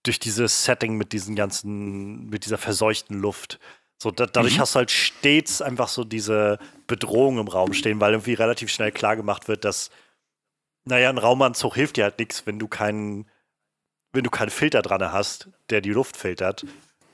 durch 0.03 0.19
dieses 0.19 0.65
Setting 0.65 0.97
mit 0.97 1.12
diesen 1.12 1.35
ganzen, 1.35 2.28
mit 2.28 2.45
dieser 2.45 2.59
verseuchten 2.59 3.19
Luft. 3.19 3.59
So, 4.01 4.12
da, 4.12 4.27
dadurch 4.27 4.57
mhm. 4.57 4.60
hast 4.60 4.75
du 4.75 4.78
halt 4.78 4.91
stets 4.91 5.60
einfach 5.60 5.89
so 5.89 6.05
diese 6.05 6.59
Bedrohung 6.86 7.39
im 7.39 7.49
Raum 7.49 7.73
stehen, 7.73 8.01
weil 8.01 8.12
irgendwie 8.12 8.35
relativ 8.35 8.70
schnell 8.70 8.93
klar 8.93 9.17
gemacht 9.17 9.49
wird, 9.49 9.65
dass, 9.65 9.91
naja, 10.85 11.10
ein 11.10 11.18
Raumanzug 11.18 11.75
hilft 11.75 11.97
dir 11.97 12.05
halt 12.05 12.18
nichts, 12.18 12.47
wenn 12.47 12.60
du 12.60 12.68
keinen, 12.68 13.28
wenn 14.12 14.23
du 14.23 14.31
keinen 14.31 14.51
Filter 14.51 14.83
dran 14.83 15.12
hast, 15.12 15.49
der 15.70 15.81
die 15.81 15.91
Luft 15.91 16.17
filtert. 16.17 16.65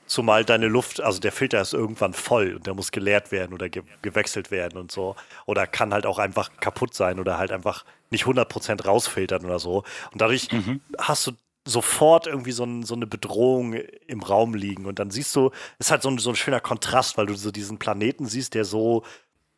Zumal 0.05 0.45
deine 0.45 0.67
Luft, 0.67 1.01
also 1.01 1.19
der 1.19 1.31
Filter 1.31 1.59
ist 1.59 1.73
irgendwann 1.73 2.13
voll 2.13 2.53
und 2.53 2.67
der 2.67 2.75
muss 2.75 2.91
geleert 2.91 3.31
werden 3.31 3.55
oder 3.55 3.69
ge 3.69 3.81
gewechselt 4.03 4.51
werden 4.51 4.77
und 4.77 4.91
so. 4.91 5.15
Oder 5.47 5.65
kann 5.65 5.91
halt 5.91 6.05
auch 6.05 6.19
einfach 6.19 6.51
kaputt 6.59 6.93
sein 6.93 7.19
oder 7.19 7.39
halt 7.39 7.51
einfach 7.51 7.85
nicht 8.11 8.25
100% 8.25 8.83
rausfiltern 8.83 9.43
oder 9.43 9.57
so. 9.57 9.83
Und 10.11 10.21
dadurch 10.21 10.51
mhm. 10.51 10.81
hast 10.99 11.25
du 11.25 11.31
sofort 11.65 12.27
irgendwie 12.27 12.51
so, 12.51 12.63
ein, 12.63 12.83
so, 12.83 12.93
eine 12.93 13.07
Bedrohung 13.07 13.73
im 13.73 14.21
Raum 14.21 14.53
liegen. 14.53 14.85
Und 14.85 14.99
dann 14.99 15.09
siehst 15.11 15.35
du, 15.35 15.51
es 15.79 15.87
ist 15.87 15.91
halt 15.91 16.03
so 16.03 16.09
ein, 16.09 16.19
so 16.19 16.29
ein 16.29 16.35
schöner 16.35 16.59
Kontrast, 16.59 17.17
weil 17.17 17.25
du 17.25 17.33
so 17.33 17.51
diesen 17.51 17.79
Planeten 17.79 18.27
siehst, 18.27 18.53
der 18.53 18.65
so, 18.65 19.03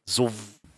so 0.06 0.32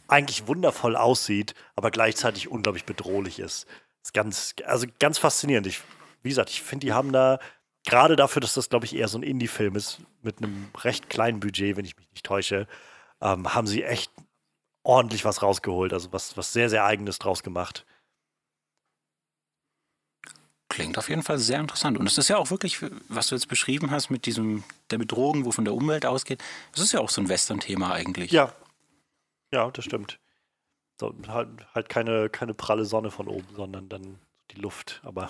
eigentlich 0.07 0.47
wundervoll 0.47 0.95
aussieht, 0.95 1.53
aber 1.75 1.91
gleichzeitig 1.91 2.49
unglaublich 2.49 2.85
bedrohlich 2.85 3.39
ist. 3.39 3.67
Ist 4.01 4.13
ganz, 4.13 4.55
also 4.65 4.87
ganz 4.97 5.19
faszinierend. 5.19 5.67
Ich, 5.67 5.81
wie 6.23 6.29
gesagt, 6.29 6.49
ich 6.49 6.63
finde, 6.63 6.87
die 6.87 6.93
haben 6.93 7.11
da, 7.11 7.39
gerade 7.85 8.15
dafür, 8.15 8.41
dass 8.41 8.55
das, 8.55 8.69
glaube 8.69 8.85
ich, 8.85 8.95
eher 8.95 9.07
so 9.07 9.17
ein 9.17 9.23
Indie-Film 9.23 9.75
ist, 9.75 9.99
mit 10.21 10.39
einem 10.39 10.69
recht 10.77 11.09
kleinen 11.09 11.39
Budget, 11.39 11.77
wenn 11.77 11.85
ich 11.85 11.95
mich 11.95 12.09
nicht 12.11 12.25
täusche, 12.25 12.67
ähm, 13.21 13.53
haben 13.53 13.67
sie 13.67 13.83
echt 13.83 14.11
ordentlich 14.83 15.25
was 15.25 15.41
rausgeholt, 15.43 15.93
also 15.93 16.11
was, 16.11 16.37
was 16.37 16.53
sehr, 16.53 16.69
sehr 16.69 16.85
Eigenes 16.85 17.19
draus 17.19 17.43
gemacht. 17.43 17.85
Klingt 20.69 20.99
auf 20.99 21.09
jeden 21.09 21.23
Fall 21.23 21.39
sehr 21.39 21.59
interessant. 21.59 21.97
Und 21.97 22.05
es 22.05 22.17
ist 22.19 22.27
ja 22.27 22.37
auch 22.37 22.51
wirklich, 22.51 22.79
was 23.07 23.27
du 23.27 23.35
jetzt 23.35 23.47
beschrieben 23.47 23.89
hast 23.89 24.11
mit 24.11 24.27
diesem, 24.27 24.63
der 24.91 24.99
Bedrohung, 24.99 25.45
wo 25.45 25.51
von 25.51 25.65
der 25.65 25.73
Umwelt 25.73 26.05
ausgeht, 26.05 26.43
das 26.71 26.83
ist 26.83 26.91
ja 26.91 26.99
auch 26.99 27.09
so 27.09 27.21
ein 27.21 27.27
Western-Thema 27.27 27.91
eigentlich. 27.91 28.31
Ja. 28.31 28.53
Ja, 29.51 29.71
das 29.71 29.85
stimmt. 29.85 30.19
So, 30.99 31.15
halt, 31.27 31.49
halt 31.73 31.89
keine, 31.89 32.29
keine 32.29 32.53
pralle 32.53 32.85
Sonne 32.85 33.09
von 33.09 33.27
oben, 33.27 33.47
sondern 33.55 33.89
dann 33.89 34.19
die 34.51 34.59
Luft. 34.61 35.01
Aber 35.03 35.29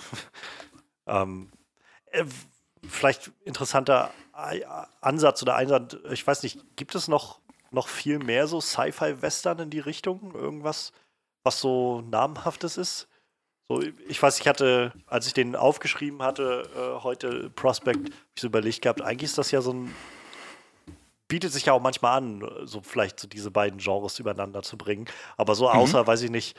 ähm, 1.06 1.50
äh, 2.12 2.24
vielleicht 2.86 3.32
interessanter 3.44 4.12
Ansatz 5.00 5.42
oder 5.42 5.56
Einsatz, 5.56 5.96
ich 6.10 6.26
weiß 6.26 6.42
nicht, 6.42 6.58
gibt 6.76 6.94
es 6.94 7.08
noch, 7.08 7.40
noch 7.70 7.88
viel 7.88 8.18
mehr 8.18 8.46
so 8.46 8.60
Sci-Fi-Western 8.60 9.58
in 9.60 9.70
die 9.70 9.80
Richtung? 9.80 10.34
Irgendwas, 10.34 10.92
was 11.44 11.60
so 11.60 12.02
namhaftes 12.02 12.76
ist? 12.76 13.08
So, 13.70 13.80
ich 14.08 14.20
weiß, 14.20 14.40
ich 14.40 14.48
hatte, 14.48 14.92
als 15.06 15.28
ich 15.28 15.32
den 15.32 15.54
aufgeschrieben 15.54 16.22
hatte, 16.22 16.68
äh, 16.74 17.04
heute 17.04 17.50
Prospect, 17.50 17.98
habe 18.00 18.10
ich 18.34 18.40
so 18.40 18.48
überlegt 18.48 18.82
gehabt, 18.82 19.00
eigentlich 19.00 19.30
ist 19.30 19.38
das 19.38 19.52
ja 19.52 19.60
so 19.60 19.72
ein, 19.72 19.94
bietet 21.28 21.52
sich 21.52 21.66
ja 21.66 21.72
auch 21.72 21.80
manchmal 21.80 22.18
an, 22.18 22.50
so 22.64 22.80
vielleicht 22.82 23.20
so 23.20 23.28
diese 23.28 23.52
beiden 23.52 23.78
Genres 23.78 24.18
übereinander 24.18 24.62
zu 24.62 24.76
bringen. 24.76 25.06
Aber 25.36 25.54
so 25.54 25.70
außer, 25.70 26.02
mhm. 26.02 26.06
weiß 26.08 26.22
ich 26.22 26.30
nicht, 26.32 26.58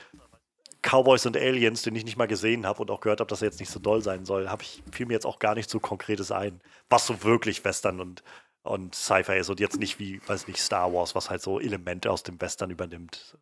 Cowboys 0.80 1.26
und 1.26 1.36
Aliens, 1.36 1.82
den 1.82 1.94
ich 1.96 2.06
nicht 2.06 2.16
mal 2.16 2.28
gesehen 2.28 2.64
habe 2.64 2.80
und 2.80 2.90
auch 2.90 3.00
gehört 3.00 3.20
habe, 3.20 3.28
dass 3.28 3.42
er 3.42 3.48
jetzt 3.48 3.60
nicht 3.60 3.70
so 3.70 3.78
doll 3.78 4.00
sein 4.00 4.24
soll, 4.24 4.48
habe 4.48 4.62
ich 4.62 4.82
fiel 4.90 5.04
mir 5.04 5.12
jetzt 5.12 5.26
auch 5.26 5.38
gar 5.38 5.54
nicht 5.54 5.68
so 5.68 5.80
Konkretes 5.80 6.32
ein, 6.32 6.62
was 6.88 7.06
so 7.06 7.22
wirklich 7.24 7.62
Western 7.62 8.00
und, 8.00 8.22
und 8.62 8.94
Sci-Fi 8.94 9.36
ist 9.36 9.50
und 9.50 9.60
jetzt 9.60 9.78
nicht 9.78 9.98
wie, 9.98 10.26
weiß 10.26 10.48
nicht, 10.48 10.60
Star 10.60 10.94
Wars, 10.94 11.14
was 11.14 11.28
halt 11.28 11.42
so 11.42 11.60
Elemente 11.60 12.10
aus 12.10 12.22
dem 12.22 12.40
Western 12.40 12.70
übernimmt. 12.70 13.36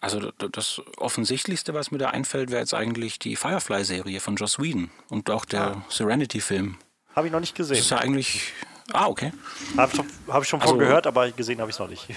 Also 0.00 0.30
das 0.32 0.80
Offensichtlichste, 0.96 1.74
was 1.74 1.90
mir 1.90 1.98
da 1.98 2.08
einfällt, 2.08 2.50
wäre 2.50 2.60
jetzt 2.60 2.72
eigentlich 2.72 3.18
die 3.18 3.36
Firefly-Serie 3.36 4.20
von 4.20 4.36
Joss 4.36 4.58
Whedon 4.58 4.90
und 5.08 5.28
auch 5.30 5.44
der 5.44 5.62
ah. 5.62 5.84
Serenity-Film. 5.90 6.76
Habe 7.14 7.26
ich 7.26 7.32
noch 7.32 7.40
nicht 7.40 7.54
gesehen. 7.54 7.76
Das 7.76 7.84
ist 7.84 7.90
ja 7.90 7.98
eigentlich. 7.98 8.52
Ah, 8.92 9.06
okay. 9.06 9.32
Habe 9.76 9.92
ich, 9.92 10.00
hab 10.32 10.42
ich 10.42 10.48
schon 10.48 10.60
also, 10.60 10.72
von 10.72 10.80
gehört, 10.80 11.06
aber 11.06 11.30
gesehen 11.30 11.60
habe 11.60 11.70
ich 11.70 11.76
es 11.76 11.80
noch 11.80 11.88
nicht. 11.88 12.06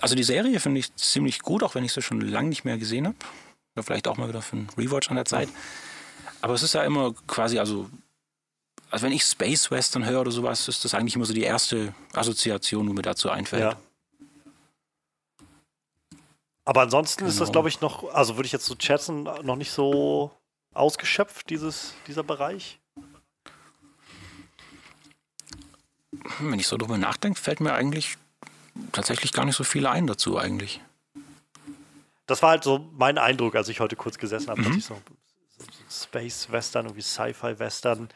Also 0.00 0.14
die 0.14 0.22
Serie 0.22 0.60
finde 0.60 0.78
ich 0.78 0.94
ziemlich 0.94 1.40
gut, 1.40 1.64
auch 1.64 1.74
wenn 1.74 1.82
ich 1.82 1.92
sie 1.92 2.02
schon 2.02 2.20
lange 2.20 2.48
nicht 2.50 2.64
mehr 2.64 2.78
gesehen 2.78 3.08
habe. 3.08 3.16
Oder 3.74 3.82
vielleicht 3.82 4.06
auch 4.06 4.16
mal 4.16 4.28
wieder 4.28 4.42
für 4.42 4.54
einen 4.54 4.68
Rewatch 4.78 5.10
an 5.10 5.16
der 5.16 5.24
Zeit. 5.24 5.48
Aber 6.40 6.54
es 6.54 6.62
ist 6.62 6.74
ja 6.74 6.84
immer 6.84 7.14
quasi, 7.26 7.58
also, 7.58 7.90
also 8.90 9.04
wenn 9.04 9.12
ich 9.12 9.24
Space 9.24 9.72
Western 9.72 10.06
höre 10.06 10.20
oder 10.20 10.30
sowas, 10.30 10.68
ist 10.68 10.84
das 10.84 10.94
eigentlich 10.94 11.16
immer 11.16 11.24
so 11.24 11.34
die 11.34 11.42
erste 11.42 11.94
Assoziation, 12.12 12.86
die 12.86 12.92
mir 12.92 13.02
dazu 13.02 13.28
einfällt. 13.28 13.62
Ja. 13.62 13.76
Aber 16.68 16.82
ansonsten 16.82 17.20
genau. 17.20 17.30
ist 17.30 17.40
das, 17.40 17.48
genau. 17.48 17.52
glaube 17.52 17.68
ich, 17.70 17.80
noch, 17.80 18.12
also 18.12 18.36
würde 18.36 18.44
ich 18.44 18.52
jetzt 18.52 18.66
so 18.66 18.74
schätzen, 18.78 19.22
noch 19.22 19.56
nicht 19.56 19.70
so 19.70 20.30
ausgeschöpft, 20.74 21.48
dieses, 21.48 21.94
dieser 22.06 22.22
Bereich. 22.22 22.78
Wenn 26.40 26.58
ich 26.58 26.68
so 26.68 26.76
drüber 26.76 26.98
nachdenke, 26.98 27.40
fällt 27.40 27.60
mir 27.60 27.72
eigentlich 27.72 28.18
tatsächlich 28.92 29.32
gar 29.32 29.46
nicht 29.46 29.56
so 29.56 29.64
viel 29.64 29.86
ein 29.86 30.06
dazu 30.06 30.36
eigentlich. 30.36 30.82
Das 32.26 32.42
war 32.42 32.50
halt 32.50 32.64
so 32.64 32.90
mein 32.98 33.16
Eindruck, 33.16 33.56
als 33.56 33.70
ich 33.70 33.80
heute 33.80 33.96
kurz 33.96 34.18
gesessen 34.18 34.50
habe, 34.50 34.60
mhm. 34.60 34.66
dass 34.66 34.76
ich 34.76 34.84
so, 34.84 35.00
so 35.56 35.64
Space-Western, 36.04 36.84
irgendwie 36.84 37.00
Sci-Fi-Western. 37.00 38.10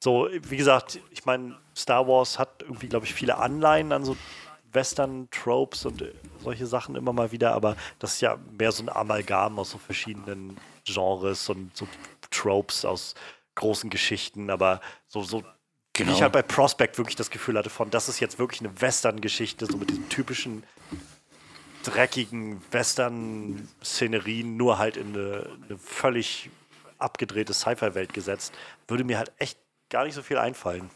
So, 0.00 0.28
wie 0.30 0.58
gesagt, 0.58 0.98
ich 1.08 1.24
meine, 1.24 1.56
Star 1.74 2.06
Wars 2.06 2.38
hat 2.38 2.60
irgendwie, 2.60 2.88
glaube 2.88 3.06
ich, 3.06 3.14
viele 3.14 3.38
Anleihen 3.38 3.90
an 3.90 4.04
so 4.04 4.18
Western-Tropes 4.74 5.86
und 5.86 6.04
solche 6.42 6.66
Sachen 6.66 6.96
immer 6.96 7.12
mal 7.12 7.32
wieder, 7.32 7.52
aber 7.54 7.76
das 7.98 8.14
ist 8.14 8.20
ja 8.20 8.38
mehr 8.58 8.72
so 8.72 8.82
ein 8.82 8.88
Amalgam 8.88 9.58
aus 9.58 9.70
so 9.70 9.78
verschiedenen 9.78 10.56
Genres 10.84 11.48
und 11.48 11.76
so 11.76 11.86
Tropes 12.30 12.84
aus 12.84 13.14
großen 13.54 13.90
Geschichten, 13.90 14.50
aber 14.50 14.80
so, 15.08 15.22
so 15.22 15.42
Genau. 15.96 16.10
Wie 16.10 16.14
ich 16.16 16.22
halt 16.22 16.32
bei 16.32 16.42
Prospect 16.42 16.98
wirklich 16.98 17.14
das 17.14 17.30
Gefühl 17.30 17.56
hatte 17.56 17.70
von, 17.70 17.88
das 17.88 18.08
ist 18.08 18.18
jetzt 18.18 18.40
wirklich 18.40 18.60
eine 18.60 18.80
Western-Geschichte, 18.80 19.66
so 19.66 19.76
mit 19.76 19.90
diesen 19.90 20.08
typischen 20.08 20.64
dreckigen 21.84 22.60
Western-Szenerien, 22.72 24.56
nur 24.56 24.78
halt 24.78 24.96
in 24.96 25.14
eine, 25.14 25.46
eine 25.68 25.78
völlig 25.78 26.50
abgedrehte 26.98 27.54
Sci-Fi-Welt 27.54 28.12
gesetzt, 28.12 28.52
würde 28.88 29.04
mir 29.04 29.18
halt 29.18 29.30
echt 29.38 29.56
gar 29.88 30.04
nicht 30.04 30.14
so 30.14 30.22
viel 30.22 30.38
einfallen. 30.38 30.90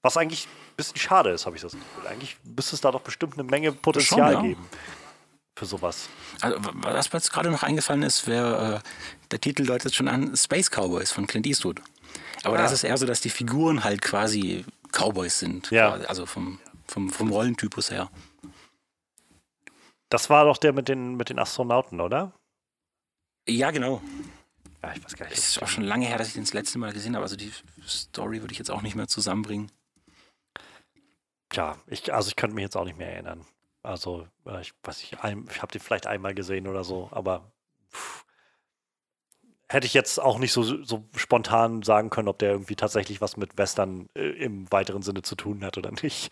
Was 0.00 0.16
eigentlich 0.16 0.48
bisschen 0.76 0.96
schade 0.96 1.30
ist, 1.30 1.46
habe 1.46 1.56
ich 1.56 1.62
das 1.62 1.72
Gefühl. 1.72 2.06
Eigentlich 2.06 2.36
müsste 2.44 2.74
es 2.74 2.80
da 2.80 2.90
doch 2.90 3.00
bestimmt 3.00 3.34
eine 3.34 3.44
Menge 3.44 3.72
Potenzial 3.72 4.32
Schon, 4.32 4.44
ja. 4.44 4.48
geben 4.48 4.68
für 5.54 5.66
sowas. 5.66 6.08
Also, 6.40 6.58
was 6.60 7.12
mir 7.12 7.18
jetzt 7.18 7.32
gerade 7.32 7.50
noch 7.50 7.62
eingefallen 7.62 8.02
ist, 8.02 8.26
wäre, 8.26 8.76
äh, 8.76 8.88
der 9.30 9.40
Titel 9.40 9.66
deutet 9.66 9.94
schon 9.94 10.08
an 10.08 10.36
Space 10.36 10.70
Cowboys 10.70 11.10
von 11.12 11.26
Clint 11.26 11.46
Eastwood. 11.46 11.80
Aber 12.44 12.56
ja. 12.56 12.62
das 12.62 12.72
ist 12.72 12.84
eher 12.84 12.96
so, 12.96 13.06
dass 13.06 13.20
die 13.20 13.30
Figuren 13.30 13.84
halt 13.84 14.02
quasi 14.02 14.64
Cowboys 14.90 15.38
sind. 15.38 15.70
Ja. 15.70 15.90
Quasi, 15.90 16.06
also 16.06 16.26
vom, 16.26 16.58
vom, 16.86 17.10
vom 17.10 17.30
Rollentypus 17.30 17.90
her. 17.90 18.10
Das 20.08 20.30
war 20.30 20.44
doch 20.44 20.58
der 20.58 20.72
mit 20.72 20.88
den, 20.88 21.16
mit 21.16 21.28
den 21.28 21.38
Astronauten, 21.38 22.00
oder? 22.00 22.32
Ja, 23.48 23.70
genau. 23.70 24.02
Ja, 24.82 24.92
ich 24.94 25.04
weiß 25.04 25.16
gar 25.16 25.26
nicht. 25.26 25.38
Es 25.38 25.48
ist 25.48 25.62
auch 25.62 25.68
schon 25.68 25.84
lange 25.84 26.06
her, 26.06 26.18
dass 26.18 26.28
ich 26.28 26.34
den 26.34 26.44
das 26.44 26.52
letzte 26.52 26.78
Mal 26.78 26.92
gesehen 26.92 27.14
habe. 27.14 27.22
Also 27.22 27.36
die 27.36 27.52
Story 27.86 28.40
würde 28.40 28.52
ich 28.52 28.58
jetzt 28.58 28.70
auch 28.70 28.82
nicht 28.82 28.96
mehr 28.96 29.08
zusammenbringen. 29.08 29.70
Ja, 31.54 31.76
ich, 31.86 32.12
also 32.12 32.28
ich 32.28 32.36
könnte 32.36 32.54
mich 32.54 32.62
jetzt 32.62 32.76
auch 32.76 32.84
nicht 32.84 32.98
mehr 32.98 33.12
erinnern. 33.12 33.44
Also, 33.82 34.26
äh, 34.46 34.60
ich 34.60 34.72
weiß 34.84 34.98
nicht, 35.00 35.12
ich 35.12 35.62
habe 35.62 35.72
den 35.72 35.80
vielleicht 35.80 36.06
einmal 36.06 36.34
gesehen 36.34 36.66
oder 36.68 36.84
so, 36.84 37.08
aber 37.12 37.52
pff, 37.92 38.24
hätte 39.68 39.86
ich 39.86 39.94
jetzt 39.94 40.20
auch 40.20 40.38
nicht 40.38 40.52
so, 40.52 40.62
so 40.62 41.04
spontan 41.16 41.82
sagen 41.82 42.10
können, 42.10 42.28
ob 42.28 42.38
der 42.38 42.50
irgendwie 42.52 42.76
tatsächlich 42.76 43.20
was 43.20 43.36
mit 43.36 43.56
Western 43.58 44.08
äh, 44.14 44.28
im 44.28 44.70
weiteren 44.70 45.02
Sinne 45.02 45.22
zu 45.22 45.34
tun 45.34 45.64
hat 45.64 45.78
oder 45.78 45.90
nicht. 46.02 46.30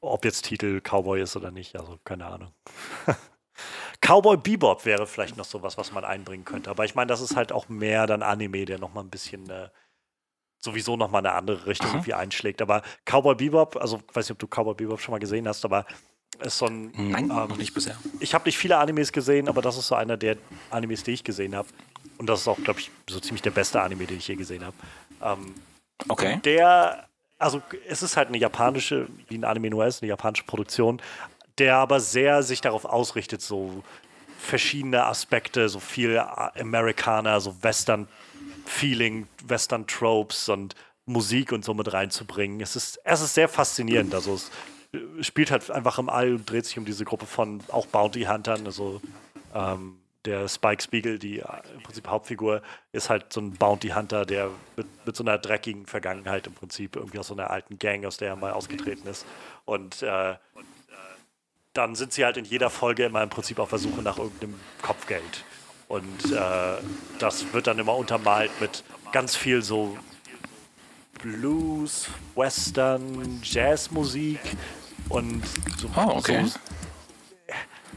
Ob 0.00 0.24
jetzt 0.24 0.42
Titel 0.46 0.80
Cowboy 0.80 1.20
ist 1.20 1.36
oder 1.36 1.50
nicht, 1.50 1.76
also 1.76 1.98
keine 2.04 2.26
Ahnung. 2.26 2.52
Cowboy 4.00 4.38
Bebop 4.38 4.86
wäre 4.86 5.06
vielleicht 5.06 5.36
noch 5.36 5.44
sowas, 5.44 5.76
was 5.76 5.92
man 5.92 6.04
einbringen 6.04 6.44
könnte. 6.46 6.70
Aber 6.70 6.84
ich 6.86 6.94
meine, 6.94 7.08
das 7.08 7.20
ist 7.20 7.36
halt 7.36 7.52
auch 7.52 7.68
mehr 7.68 8.06
dann 8.06 8.22
Anime, 8.22 8.64
der 8.64 8.78
nochmal 8.78 9.04
ein 9.04 9.10
bisschen 9.10 9.48
äh, 9.50 9.68
sowieso 10.60 10.96
nochmal 10.96 11.24
eine 11.24 11.34
andere 11.34 11.66
Richtung 11.66 11.90
irgendwie 11.90 12.14
einschlägt. 12.14 12.62
Aber 12.62 12.82
Cowboy 13.04 13.34
Bebop, 13.34 13.76
also 13.76 14.00
weiß 14.12 14.26
nicht, 14.28 14.32
ob 14.32 14.38
du 14.38 14.46
Cowboy 14.46 14.74
Bebop 14.74 15.00
schon 15.00 15.12
mal 15.12 15.18
gesehen 15.18 15.48
hast, 15.48 15.64
aber 15.64 15.86
ist 16.38 16.58
so 16.58 16.66
ein. 16.66 16.92
Nein, 16.96 17.24
ähm, 17.24 17.28
noch 17.28 17.56
nicht 17.56 17.74
bisher. 17.74 17.96
Ich 18.20 18.34
habe 18.34 18.44
nicht 18.46 18.56
viele 18.56 18.78
Animes 18.78 19.12
gesehen, 19.12 19.48
aber 19.48 19.62
das 19.62 19.76
ist 19.76 19.88
so 19.88 19.94
einer 19.94 20.16
der 20.16 20.36
Animes, 20.70 21.02
die 21.02 21.12
ich 21.12 21.24
gesehen 21.24 21.54
habe. 21.54 21.68
Und 22.18 22.28
das 22.28 22.40
ist 22.40 22.48
auch, 22.48 22.58
glaube 22.62 22.80
ich, 22.80 22.90
so 23.08 23.20
ziemlich 23.20 23.42
der 23.42 23.50
beste 23.50 23.80
Anime, 23.80 24.06
den 24.06 24.18
ich 24.18 24.28
je 24.28 24.36
gesehen 24.36 24.64
habe. 24.64 24.76
Ähm, 25.22 25.54
okay. 26.08 26.40
Der, 26.44 27.08
also 27.38 27.62
es 27.88 28.02
ist 28.02 28.16
halt 28.16 28.28
eine 28.28 28.38
japanische, 28.38 29.08
wie 29.28 29.36
ein 29.36 29.44
Anime 29.44 29.70
nur 29.70 29.86
ist, 29.86 30.02
eine 30.02 30.08
japanische 30.08 30.44
Produktion, 30.44 31.00
der 31.58 31.76
aber 31.76 32.00
sehr 32.00 32.42
sich 32.42 32.60
darauf 32.60 32.84
ausrichtet, 32.84 33.42
so 33.42 33.82
verschiedene 34.38 35.04
Aspekte, 35.04 35.68
so 35.68 35.80
viel 35.80 36.18
Amerikaner, 36.18 37.40
so 37.40 37.62
Western-Feeling, 38.64 39.28
Western-Tropes 39.46 40.48
und 40.48 40.74
Musik 41.06 41.52
und 41.52 41.64
so 41.64 41.74
mit 41.74 41.92
reinzubringen. 41.92 42.60
Es 42.60 42.76
ist, 42.76 43.00
es 43.04 43.20
ist 43.20 43.34
sehr 43.34 43.48
faszinierend. 43.48 44.14
Also 44.14 44.34
es 44.34 45.26
spielt 45.26 45.50
halt 45.50 45.70
einfach 45.70 45.98
im 45.98 46.08
All 46.08 46.34
und 46.34 46.48
dreht 46.48 46.66
sich 46.66 46.78
um 46.78 46.84
diese 46.84 47.04
Gruppe 47.04 47.26
von 47.26 47.62
auch 47.68 47.86
Bounty-Huntern. 47.86 48.66
Also 48.66 49.00
ähm, 49.54 49.98
der 50.24 50.48
Spike 50.48 50.82
Spiegel, 50.82 51.18
die 51.18 51.40
äh, 51.40 51.44
im 51.74 51.82
Prinzip 51.82 52.06
Hauptfigur, 52.06 52.62
ist 52.92 53.10
halt 53.10 53.32
so 53.32 53.40
ein 53.40 53.52
Bounty-Hunter, 53.52 54.26
der 54.26 54.50
mit, 54.76 54.86
mit, 55.06 55.16
so 55.16 55.24
einer 55.24 55.38
dreckigen 55.38 55.86
Vergangenheit 55.86 56.46
im 56.46 56.54
Prinzip 56.54 56.96
irgendwie 56.96 57.18
aus 57.18 57.28
so 57.28 57.34
einer 57.34 57.50
alten 57.50 57.78
Gang, 57.78 58.04
aus 58.04 58.18
der 58.18 58.28
er 58.28 58.36
mal 58.36 58.52
ausgetreten 58.52 59.08
ist. 59.08 59.24
Und 59.64 60.02
äh, 60.02 60.36
dann 61.72 61.94
sind 61.94 62.12
sie 62.12 62.24
halt 62.24 62.36
in 62.36 62.44
jeder 62.44 62.68
Folge 62.68 63.04
immer 63.04 63.22
im 63.22 63.30
Prinzip 63.30 63.58
auf 63.58 63.70
der 63.70 63.78
Suche 63.78 64.02
nach 64.02 64.18
irgendeinem 64.18 64.60
Kopfgeld. 64.82 65.44
Und 65.90 66.32
äh, 66.32 66.76
das 67.18 67.52
wird 67.52 67.66
dann 67.66 67.80
immer 67.80 67.96
untermalt 67.96 68.52
mit 68.60 68.84
ganz 69.10 69.34
viel 69.34 69.60
so 69.60 69.98
Blues, 71.20 72.06
Western, 72.36 73.40
Jazzmusik 73.42 74.38
und 75.08 75.42
so, 75.78 75.90
oh, 75.96 76.12
okay. 76.18 76.44
so, 76.44 76.58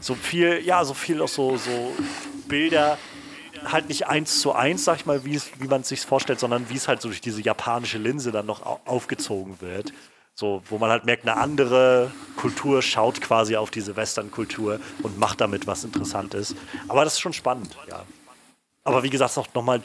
so, 0.00 0.14
viel, 0.16 0.60
ja, 0.64 0.84
so 0.84 0.92
viel 0.92 1.22
auch 1.22 1.28
so, 1.28 1.56
so 1.56 1.92
Bilder, 2.48 2.98
halt 3.64 3.88
nicht 3.88 4.08
eins 4.08 4.40
zu 4.40 4.52
eins, 4.52 4.84
sag 4.84 4.96
ich 4.96 5.06
mal, 5.06 5.24
wie, 5.24 5.40
wie 5.60 5.68
man 5.68 5.82
es 5.82 5.88
sich 5.88 6.00
vorstellt, 6.00 6.40
sondern 6.40 6.68
wie 6.70 6.76
es 6.76 6.88
halt 6.88 7.00
so 7.00 7.06
durch 7.06 7.20
diese 7.20 7.42
japanische 7.42 7.98
Linse 7.98 8.32
dann 8.32 8.46
noch 8.46 8.80
aufgezogen 8.86 9.60
wird. 9.60 9.92
So, 10.36 10.62
wo 10.68 10.78
man 10.78 10.90
halt 10.90 11.04
merkt, 11.04 11.22
eine 11.22 11.36
andere 11.36 12.10
Kultur 12.36 12.82
schaut 12.82 13.20
quasi 13.20 13.56
auf 13.56 13.70
diese 13.70 13.94
Western-Kultur 13.94 14.80
und 15.02 15.18
macht 15.18 15.40
damit 15.40 15.68
was 15.68 15.84
Interessantes. 15.84 16.56
Aber 16.88 17.04
das 17.04 17.14
ist 17.14 17.20
schon 17.20 17.32
spannend, 17.32 17.76
ja. 17.88 18.04
Aber 18.82 19.02
wie 19.02 19.10
gesagt, 19.10 19.36
noch, 19.36 19.54
noch 19.54 19.62
mal, 19.62 19.82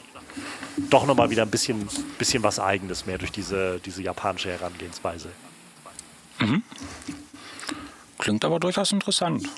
doch 0.90 1.06
nochmal 1.06 1.30
wieder 1.30 1.42
ein 1.42 1.50
bisschen, 1.50 1.88
bisschen 2.18 2.42
was 2.42 2.58
Eigenes 2.58 3.06
mehr 3.06 3.16
durch 3.16 3.30
diese, 3.30 3.78
diese 3.78 4.02
japanische 4.02 4.50
Herangehensweise. 4.50 5.30
Mhm. 6.40 6.62
Klingt 8.18 8.44
aber 8.44 8.58
durchaus 8.58 8.92
interessant. 8.92 9.48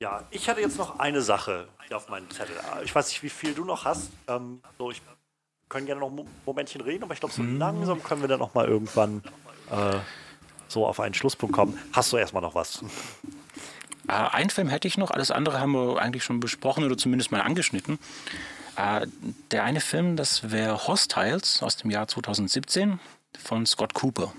Ja, 0.00 0.24
ich 0.30 0.48
hatte 0.48 0.60
jetzt 0.60 0.78
noch 0.78 0.98
eine 0.98 1.22
Sache 1.22 1.68
hier 1.86 1.96
auf 1.96 2.08
meinem 2.08 2.28
Zettel. 2.30 2.56
Ich 2.82 2.92
weiß 2.92 3.08
nicht, 3.08 3.22
wie 3.22 3.28
viel 3.28 3.54
du 3.54 3.64
noch 3.64 3.84
hast. 3.84 4.10
Ähm, 4.26 4.60
so, 4.78 4.90
ich 4.90 5.00
können 5.72 5.86
gerne 5.86 6.00
noch 6.00 6.10
ein 6.10 6.28
Momentchen 6.46 6.82
reden, 6.82 7.02
aber 7.02 7.14
ich 7.14 7.20
glaube, 7.20 7.34
so 7.34 7.42
hm. 7.42 7.58
langsam 7.58 8.02
können 8.02 8.20
wir 8.20 8.28
dann 8.28 8.38
noch 8.38 8.54
mal 8.54 8.68
irgendwann 8.68 9.22
äh, 9.70 9.96
so 10.68 10.86
auf 10.86 11.00
einen 11.00 11.14
Schlusspunkt 11.14 11.54
kommen. 11.54 11.78
Hast 11.92 12.12
du 12.12 12.18
erstmal 12.18 12.42
noch 12.42 12.54
was? 12.54 12.84
Äh, 14.06 14.12
einen 14.12 14.50
Film 14.50 14.68
hätte 14.68 14.86
ich 14.86 14.98
noch, 14.98 15.10
alles 15.10 15.30
andere 15.30 15.58
haben 15.60 15.72
wir 15.72 16.00
eigentlich 16.00 16.24
schon 16.24 16.40
besprochen 16.40 16.84
oder 16.84 16.96
zumindest 16.96 17.32
mal 17.32 17.40
angeschnitten. 17.40 17.98
Äh, 18.76 19.06
der 19.50 19.64
eine 19.64 19.80
Film, 19.80 20.16
das 20.16 20.50
wäre 20.50 20.86
Hostiles 20.86 21.62
aus 21.62 21.78
dem 21.78 21.90
Jahr 21.90 22.06
2017 22.06 23.00
von 23.42 23.64
Scott 23.66 23.94
Cooper. 23.94 24.32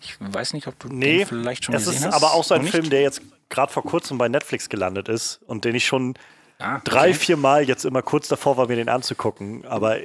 Ich 0.00 0.16
weiß 0.18 0.54
nicht, 0.54 0.66
ob 0.66 0.78
du 0.78 0.88
nee, 0.88 1.18
den 1.18 1.26
vielleicht 1.26 1.64
schon 1.64 1.74
gesehen 1.74 1.92
hast. 1.92 2.00
Es 2.00 2.06
ist 2.06 2.14
aber 2.14 2.32
auch 2.32 2.44
so 2.44 2.54
ein 2.54 2.66
Film, 2.66 2.88
der 2.88 3.02
jetzt 3.02 3.20
gerade 3.50 3.70
vor 3.70 3.82
kurzem 3.82 4.16
bei 4.16 4.28
Netflix 4.28 4.70
gelandet 4.70 5.08
ist 5.08 5.40
und 5.46 5.66
den 5.66 5.74
ich 5.74 5.86
schon 5.86 6.14
ah, 6.60 6.80
drei, 6.84 7.14
vier 7.14 7.36
Mal 7.36 7.68
jetzt 7.68 7.84
immer 7.84 8.02
kurz 8.02 8.28
davor 8.28 8.56
war, 8.56 8.68
mir 8.68 8.76
den 8.76 8.88
anzugucken, 8.88 9.64
aber 9.66 9.98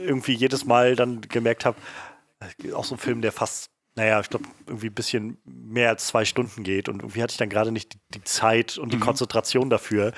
irgendwie 0.00 0.34
jedes 0.34 0.64
Mal 0.64 0.96
dann 0.96 1.20
gemerkt 1.22 1.64
habe, 1.64 1.76
auch 2.74 2.84
so 2.84 2.94
ein 2.94 2.98
Film, 2.98 3.22
der 3.22 3.32
fast, 3.32 3.70
naja, 3.96 4.20
ich 4.20 4.28
glaube, 4.28 4.44
irgendwie 4.66 4.88
ein 4.88 4.94
bisschen 4.94 5.38
mehr 5.44 5.90
als 5.90 6.06
zwei 6.06 6.24
Stunden 6.24 6.62
geht 6.62 6.88
und 6.88 7.00
irgendwie 7.00 7.22
hatte 7.22 7.32
ich 7.32 7.38
dann 7.38 7.48
gerade 7.48 7.72
nicht 7.72 7.94
die, 7.94 7.98
die, 8.14 8.24
Zeit 8.24 8.78
und 8.78 8.92
die 8.92 8.96
mhm. 8.96 9.02
Konzentration 9.02 9.70
dafür. 9.70 10.12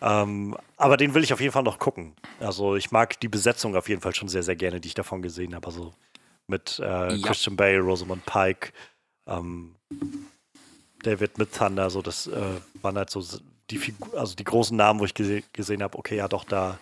Ähm, 0.00 0.56
aber 0.76 0.96
den 0.96 1.14
will 1.14 1.24
ich 1.24 1.32
auf 1.32 1.40
jeden 1.40 1.52
Fall 1.52 1.62
noch 1.62 1.78
gucken. 1.78 2.14
Also 2.40 2.76
ich 2.76 2.90
mag 2.90 3.18
die 3.20 3.28
Besetzung 3.28 3.76
auf 3.76 3.88
jeden 3.88 4.00
Fall 4.00 4.14
schon 4.14 4.28
sehr, 4.28 4.42
sehr 4.42 4.56
gerne, 4.56 4.80
die 4.80 4.88
ich 4.88 4.94
davon 4.94 5.22
gesehen 5.22 5.54
habe. 5.54 5.66
Also 5.66 5.92
mit 6.46 6.78
äh, 6.78 6.84
ja. 6.84 7.26
Christian 7.26 7.56
Bale, 7.56 7.80
Rosamund 7.80 8.24
Pike, 8.24 8.72
ähm, 9.26 9.74
David 11.02 11.38
mit 11.38 11.52
Thunder, 11.52 11.90
so 11.90 12.02
das 12.02 12.26
äh, 12.26 12.60
waren 12.82 12.96
halt 12.96 13.10
so 13.10 13.22
die 13.70 13.78
Figur, 13.78 14.18
also 14.18 14.34
die 14.34 14.44
großen 14.44 14.76
Namen, 14.76 15.00
wo 15.00 15.04
ich 15.04 15.14
gese 15.14 15.42
gesehen 15.52 15.82
habe, 15.82 15.98
okay, 15.98 16.16
ja 16.16 16.28
doch, 16.28 16.44
da, 16.44 16.78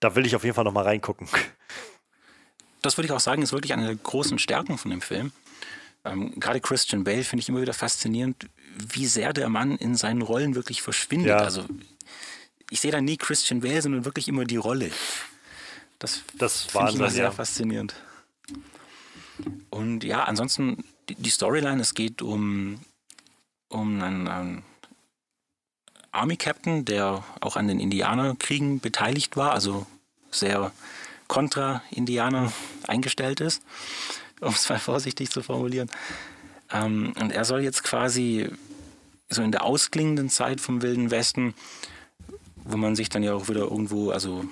da 0.00 0.14
will 0.14 0.26
ich 0.26 0.34
auf 0.34 0.44
jeden 0.44 0.54
Fall 0.54 0.64
noch 0.64 0.72
mal 0.72 0.84
reingucken. 0.84 1.28
Das 2.82 2.96
würde 2.96 3.06
ich 3.06 3.12
auch 3.12 3.20
sagen, 3.20 3.42
ist 3.42 3.52
wirklich 3.52 3.72
eine 3.72 3.86
der 3.86 3.96
großen 3.96 4.38
Stärken 4.38 4.78
von 4.78 4.90
dem 4.90 5.02
Film. 5.02 5.32
Ähm, 6.04 6.40
Gerade 6.40 6.60
Christian 6.60 7.04
Bale 7.04 7.24
finde 7.24 7.42
ich 7.42 7.48
immer 7.48 7.60
wieder 7.60 7.74
faszinierend, 7.74 8.48
wie 8.76 9.06
sehr 9.06 9.32
der 9.32 9.48
Mann 9.48 9.76
in 9.76 9.94
seinen 9.96 10.22
Rollen 10.22 10.54
wirklich 10.54 10.80
verschwindet. 10.80 11.28
Ja. 11.28 11.38
Also 11.38 11.66
ich 12.70 12.80
sehe 12.80 12.90
da 12.90 13.00
nie 13.00 13.16
Christian 13.16 13.60
Bale, 13.60 13.82
sondern 13.82 14.04
wirklich 14.04 14.28
immer 14.28 14.44
die 14.44 14.56
Rolle. 14.56 14.90
Das, 15.98 16.22
das 16.34 16.62
finde 16.62 16.90
ich 16.90 16.96
immer 16.96 17.10
sehr 17.10 17.24
ja. 17.24 17.30
faszinierend. 17.30 17.94
Und 19.68 20.04
ja, 20.04 20.24
ansonsten 20.24 20.84
die 21.08 21.30
Storyline, 21.30 21.80
es 21.80 21.94
geht 21.94 22.22
um, 22.22 22.80
um 23.68 24.00
einen, 24.02 24.28
einen 24.28 24.62
Army 26.12 26.36
Captain, 26.36 26.84
der 26.84 27.24
auch 27.40 27.56
an 27.56 27.68
den 27.68 27.80
Indianerkriegen 27.80 28.80
beteiligt 28.80 29.36
war, 29.36 29.52
also 29.52 29.86
sehr 30.30 30.72
kontra 31.28 31.82
Indianer 31.90 32.52
eingestellt 32.86 33.40
ist, 33.40 33.62
um 34.40 34.52
es 34.52 34.68
mal 34.68 34.78
vorsichtig 34.78 35.30
zu 35.30 35.42
formulieren. 35.42 35.90
Ähm, 36.72 37.12
und 37.20 37.32
er 37.32 37.44
soll 37.44 37.62
jetzt 37.62 37.84
quasi 37.84 38.48
so 39.28 39.42
in 39.42 39.52
der 39.52 39.64
ausklingenden 39.64 40.28
Zeit 40.28 40.60
vom 40.60 40.82
Wilden 40.82 41.10
Westen, 41.10 41.54
wo 42.64 42.76
man 42.76 42.96
sich 42.96 43.08
dann 43.08 43.22
ja 43.22 43.34
auch 43.34 43.48
wieder 43.48 43.60
irgendwo, 43.60 44.10
also 44.10 44.44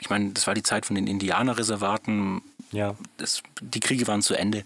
ich 0.00 0.08
meine, 0.08 0.30
das 0.30 0.46
war 0.46 0.54
die 0.54 0.62
Zeit 0.62 0.86
von 0.86 0.96
den 0.96 1.06
Indianerreservaten, 1.06 2.42
ja. 2.72 2.94
Das, 3.16 3.42
die 3.60 3.80
Kriege 3.80 4.06
waren 4.06 4.22
zu 4.22 4.34
Ende. 4.34 4.64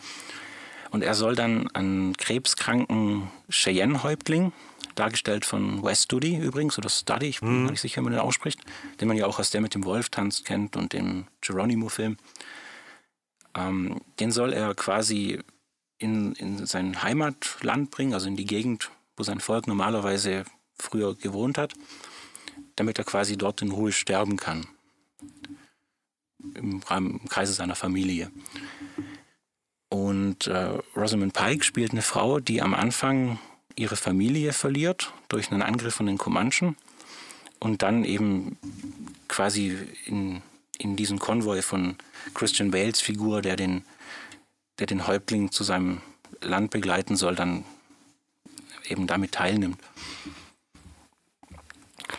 Und 0.90 1.02
er 1.02 1.14
soll 1.14 1.34
dann 1.34 1.68
einen 1.74 2.16
krebskranken 2.16 3.30
Cheyenne-Häuptling, 3.48 4.52
dargestellt 4.94 5.44
von 5.44 5.82
Wes 5.82 6.04
Studi 6.04 6.36
übrigens, 6.36 6.78
oder 6.78 6.88
Studi, 6.88 7.26
ich 7.26 7.40
bin 7.40 7.62
mhm. 7.62 7.66
nicht 7.70 7.80
sicher, 7.80 8.00
wie 8.00 8.04
man 8.04 8.12
den 8.12 8.20
ausspricht, 8.20 8.60
den 9.00 9.08
man 9.08 9.16
ja 9.16 9.26
auch 9.26 9.38
aus 9.38 9.50
der 9.50 9.60
mit 9.60 9.74
dem 9.74 9.84
Wolf 9.84 10.08
tanzt 10.08 10.44
kennt 10.44 10.76
und 10.76 10.92
dem 10.92 11.26
Geronimo-Film. 11.40 12.16
Ähm, 13.56 14.00
den 14.20 14.32
soll 14.32 14.52
er 14.52 14.74
quasi 14.74 15.40
in, 15.98 16.32
in 16.34 16.66
sein 16.66 17.02
Heimatland 17.02 17.90
bringen, 17.90 18.14
also 18.14 18.28
in 18.28 18.36
die 18.36 18.46
Gegend, 18.46 18.90
wo 19.16 19.22
sein 19.22 19.40
Volk 19.40 19.66
normalerweise 19.66 20.44
früher 20.76 21.14
gewohnt 21.14 21.58
hat, 21.58 21.74
damit 22.76 22.98
er 22.98 23.04
quasi 23.04 23.36
dort 23.36 23.62
in 23.62 23.70
Ruhe 23.70 23.92
sterben 23.92 24.36
kann. 24.36 24.66
Im, 26.54 26.82
Rahmen, 26.82 27.20
im 27.20 27.28
Kreise 27.28 27.54
seiner 27.54 27.74
Familie. 27.74 28.30
Und 29.88 30.48
äh, 30.48 30.78
Rosamund 30.96 31.32
Pike 31.32 31.64
spielt 31.64 31.92
eine 31.92 32.02
Frau, 32.02 32.40
die 32.40 32.60
am 32.60 32.74
Anfang 32.74 33.38
ihre 33.76 33.96
Familie 33.96 34.52
verliert 34.52 35.12
durch 35.28 35.50
einen 35.50 35.62
Angriff 35.62 35.94
von 35.94 36.06
den 36.06 36.18
Comanchen 36.18 36.76
und 37.60 37.82
dann 37.82 38.04
eben 38.04 38.58
quasi 39.28 39.76
in, 40.06 40.42
in 40.78 40.96
diesen 40.96 41.18
Konvoi 41.18 41.62
von 41.62 41.96
Christian 42.34 42.70
Bales 42.70 43.00
Figur, 43.00 43.42
der 43.42 43.56
den, 43.56 43.84
der 44.78 44.86
den 44.86 45.06
Häuptling 45.06 45.50
zu 45.50 45.64
seinem 45.64 46.00
Land 46.40 46.70
begleiten 46.70 47.16
soll, 47.16 47.34
dann 47.34 47.64
eben 48.88 49.06
damit 49.06 49.32
teilnimmt. 49.32 49.78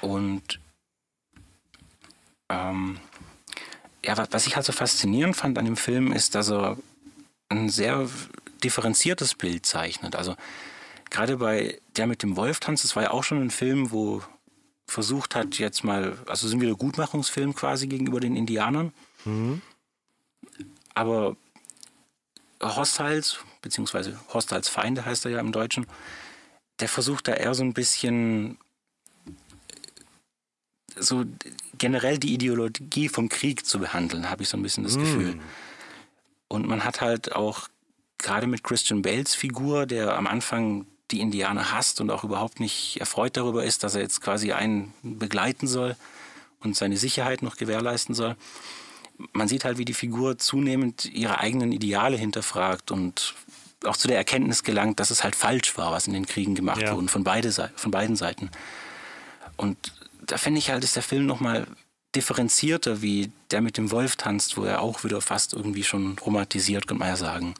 Und 0.01 0.59
ähm, 2.49 2.99
ja, 4.03 4.17
was 4.31 4.47
ich 4.47 4.55
halt 4.55 4.65
so 4.65 4.71
faszinierend 4.71 5.35
fand 5.35 5.57
an 5.57 5.65
dem 5.65 5.77
Film 5.77 6.11
ist, 6.11 6.35
dass 6.35 6.49
er 6.49 6.77
ein 7.49 7.69
sehr 7.69 8.09
differenziertes 8.63 9.35
Bild 9.35 9.65
zeichnet. 9.65 10.15
Also 10.15 10.35
gerade 11.15 11.37
bei 11.37 11.79
Der 11.95 12.07
mit 12.07 12.23
dem 12.23 12.35
Wolf-Tanz, 12.35 12.81
das 12.81 12.95
war 12.95 13.03
ja 13.03 13.11
auch 13.11 13.23
schon 13.23 13.41
ein 13.41 13.49
Film, 13.49 13.91
wo 13.91 14.21
versucht 14.85 15.33
hat, 15.33 15.57
jetzt 15.57 15.83
mal, 15.83 16.17
also 16.27 16.47
sind 16.47 16.61
wieder 16.61 16.75
Gutmachungsfilm 16.75 17.55
quasi 17.55 17.87
gegenüber 17.87 18.19
den 18.19 18.35
Indianern. 18.35 18.93
Mhm. 19.23 19.61
Aber 20.93 21.37
Hostiles, 22.61 23.39
beziehungsweise 23.61 24.19
Hostiles 24.33 24.67
Feinde 24.67 25.05
heißt 25.05 25.25
er 25.25 25.31
ja 25.31 25.39
im 25.39 25.53
Deutschen, 25.53 25.87
der 26.79 26.89
versucht 26.89 27.27
da 27.27 27.33
eher 27.33 27.55
so 27.55 27.63
ein 27.63 27.73
bisschen 27.73 28.57
so 30.97 31.25
generell 31.77 32.17
die 32.17 32.33
Ideologie 32.33 33.09
vom 33.09 33.29
Krieg 33.29 33.65
zu 33.65 33.79
behandeln, 33.79 34.29
habe 34.29 34.43
ich 34.43 34.49
so 34.49 34.57
ein 34.57 34.63
bisschen 34.63 34.83
das 34.83 34.95
mm. 34.97 34.99
Gefühl. 34.99 35.39
Und 36.47 36.67
man 36.67 36.83
hat 36.83 37.01
halt 37.01 37.35
auch 37.35 37.69
gerade 38.17 38.47
mit 38.47 38.63
Christian 38.63 39.01
Bales 39.01 39.33
Figur, 39.33 39.85
der 39.85 40.15
am 40.17 40.27
Anfang 40.27 40.85
die 41.11 41.19
Indianer 41.21 41.71
hasst 41.71 42.01
und 42.01 42.09
auch 42.09 42.23
überhaupt 42.23 42.59
nicht 42.59 42.99
erfreut 42.99 43.37
darüber 43.37 43.63
ist, 43.63 43.83
dass 43.83 43.95
er 43.95 44.01
jetzt 44.01 44.21
quasi 44.21 44.51
einen 44.51 44.93
begleiten 45.03 45.67
soll 45.67 45.95
und 46.61 46.75
seine 46.75 46.97
Sicherheit 46.97 47.41
noch 47.41 47.57
gewährleisten 47.57 48.15
soll. 48.15 48.35
Man 49.31 49.47
sieht 49.47 49.63
halt, 49.65 49.77
wie 49.77 49.85
die 49.85 49.93
Figur 49.93 50.37
zunehmend 50.37 51.05
ihre 51.05 51.39
eigenen 51.39 51.71
Ideale 51.71 52.17
hinterfragt 52.17 52.91
und 52.91 53.35
auch 53.85 53.97
zu 53.97 54.07
der 54.07 54.17
Erkenntnis 54.17 54.63
gelangt, 54.63 54.99
dass 54.99 55.11
es 55.11 55.23
halt 55.23 55.35
falsch 55.35 55.77
war, 55.77 55.91
was 55.91 56.07
in 56.07 56.13
den 56.13 56.25
Kriegen 56.25 56.55
gemacht 56.55 56.81
ja. 56.81 56.95
wurde, 56.95 57.07
von, 57.07 57.23
beide, 57.23 57.51
von 57.75 57.91
beiden 57.91 58.15
Seiten. 58.15 58.49
Und 59.57 59.77
da 60.25 60.37
finde 60.37 60.59
ich 60.59 60.69
halt, 60.71 60.83
ist 60.83 60.95
der 60.95 61.03
Film 61.03 61.25
nochmal 61.25 61.67
differenzierter, 62.15 63.01
wie 63.01 63.31
der 63.51 63.61
mit 63.61 63.77
dem 63.77 63.91
Wolf 63.91 64.15
tanzt, 64.15 64.57
wo 64.57 64.63
er 64.63 64.81
auch 64.81 65.03
wieder 65.03 65.21
fast 65.21 65.53
irgendwie 65.53 65.83
schon 65.83 66.17
romantisiert, 66.19 66.87
könnte 66.87 66.99
man 66.99 67.09
ja 67.09 67.15
sagen. 67.15 67.55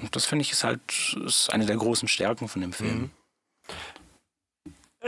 Und 0.00 0.16
das 0.16 0.26
finde 0.26 0.42
ich 0.42 0.52
ist 0.52 0.64
halt 0.64 1.16
ist 1.24 1.52
eine 1.52 1.66
der 1.66 1.76
großen 1.76 2.08
Stärken 2.08 2.48
von 2.48 2.62
dem 2.62 2.72
Film. 2.72 3.10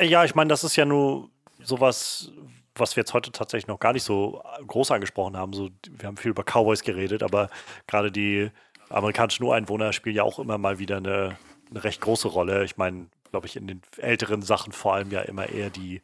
Ja, 0.01 0.25
ich 0.25 0.35
meine, 0.35 0.49
das 0.49 0.65
ist 0.65 0.77
ja 0.77 0.85
nur 0.85 1.31
sowas, 1.63 2.31
was 2.75 2.97
wir 2.97 3.03
jetzt 3.03 3.13
heute 3.13 3.33
tatsächlich 3.33 3.69
noch 3.69 3.79
gar 3.79 3.93
nicht 3.93 4.05
so 4.05 4.43
groß 4.67 4.91
angesprochen 4.91 5.37
haben. 5.37 5.53
So, 5.53 5.71
wir 5.91 6.07
haben 6.07 6.17
viel 6.17 6.31
über 6.31 6.45
Cowboys 6.45 6.83
geredet, 6.83 7.23
aber 7.23 7.51
gerade 7.87 8.11
die 8.11 8.51
amerikanischen 8.89 9.45
Ureinwohner 9.45 9.93
spielen 9.93 10.17
ja 10.17 10.23
auch 10.23 10.39
immer 10.39 10.59
mal 10.59 10.79
wieder 10.79 10.97
eine, 10.97 11.37
eine 11.71 11.85
recht 11.85 12.01
große 12.01 12.29
Rolle. 12.29 12.65
Ich 12.65 12.77
meine, 12.77 13.07
glaube 13.31 13.47
ich, 13.47 13.57
in 13.57 13.67
den 13.67 13.83
älteren 13.99 14.43
Sachen 14.43 14.73
vor 14.73 14.95
allem 14.95 15.11
ja 15.11 15.21
immer 15.23 15.49
eher 15.49 15.71
die, 15.71 16.03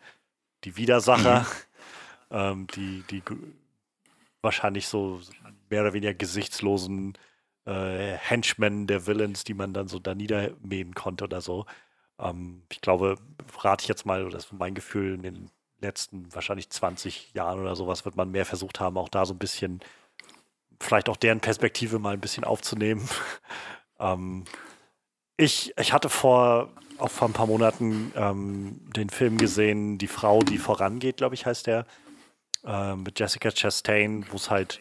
die 0.65 0.77
Widersacher, 0.77 1.47
mhm. 2.31 2.37
ähm, 2.37 2.67
die, 2.75 3.05
die 3.11 3.23
wahrscheinlich 4.43 4.89
so 4.89 5.21
mehr 5.71 5.83
oder 5.83 5.93
weniger 5.93 6.15
gesichtslosen 6.15 7.15
äh, 7.69 8.17
Henchmen 8.17 8.87
der 8.87 9.07
Villains, 9.07 9.45
die 9.45 9.55
man 9.55 9.75
dann 9.75 9.89
so 9.89 9.99
da 9.99 10.15
niedermähen 10.15 10.95
konnte 10.95 11.25
oder 11.25 11.41
so. 11.41 11.67
Ähm, 12.19 12.63
ich 12.71 12.81
glaube, 12.81 13.17
rate 13.61 13.83
ich 13.83 13.89
jetzt 13.89 14.07
mal, 14.07 14.31
das 14.31 14.47
ist 14.47 14.53
mein 14.53 14.75
Gefühl, 14.75 15.15
in 15.15 15.23
den 15.23 15.51
letzten 15.81 16.35
wahrscheinlich 16.35 16.71
20 16.71 17.35
Jahren 17.35 17.61
oder 17.61 17.77
sowas 17.77 18.05
wird 18.05 18.17
man 18.17 18.31
mehr 18.31 18.47
versucht 18.47 18.81
haben, 18.81 18.97
auch 18.97 19.09
da 19.09 19.27
so 19.27 19.35
ein 19.35 19.39
bisschen, 19.39 19.81
vielleicht 20.81 21.09
auch 21.09 21.17
deren 21.17 21.41
Perspektive 21.41 21.99
mal 21.99 22.15
ein 22.15 22.21
bisschen 22.21 22.45
aufzunehmen. 22.45 23.09
ähm, 24.01 24.45
ich, 25.37 25.73
ich 25.79 25.93
hatte 25.93 26.09
vor 26.09 26.71
auch 26.99 27.11
vor 27.11 27.29
ein 27.29 27.33
paar 27.33 27.47
Monaten 27.47 28.13
ähm, 28.17 28.81
den 28.97 29.11
Film 29.11 29.39
gesehen, 29.39 29.99
Die 29.99 30.09
Frau, 30.09 30.41
die 30.41 30.59
vorangeht, 30.59 31.19
glaube 31.19 31.35
ich, 31.35 31.47
heißt 31.47 31.67
der, 31.67 31.87
äh, 32.65 32.97
mit 32.97 33.19
Jessica 33.19 33.51
Chastain, 33.51 34.27
wo 34.31 34.37
es 34.37 34.51
halt, 34.51 34.81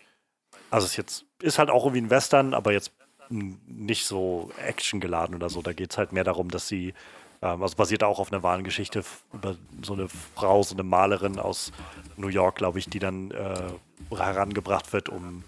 also 0.69 0.85
es 0.85 0.95
jetzt 0.97 1.25
ist 1.41 1.59
halt 1.59 1.69
auch 1.69 1.83
irgendwie 1.85 2.01
ein 2.01 2.09
Western, 2.09 2.53
aber 2.53 2.71
jetzt 2.71 2.91
nicht 3.29 4.05
so 4.05 4.51
actiongeladen 4.57 5.35
oder 5.35 5.49
so. 5.49 5.61
Da 5.61 5.73
geht 5.73 5.91
es 5.91 5.97
halt 5.97 6.11
mehr 6.11 6.23
darum, 6.23 6.49
dass 6.49 6.67
sie, 6.67 6.93
ähm, 7.41 7.61
also 7.61 7.75
basiert 7.75 8.03
auch 8.03 8.19
auf 8.19 8.31
einer 8.31 8.43
wahren 8.43 8.63
Geschichte 8.63 9.03
über 9.33 9.55
so 9.81 9.93
eine 9.93 10.07
Frau, 10.35 10.63
so 10.63 10.75
eine 10.75 10.83
Malerin 10.83 11.39
aus 11.39 11.71
New 12.15 12.29
York, 12.29 12.55
glaube 12.55 12.79
ich, 12.79 12.89
die 12.89 12.99
dann 12.99 13.31
äh, 13.31 13.71
herangebracht 14.15 14.93
wird, 14.93 15.09
um 15.09 15.43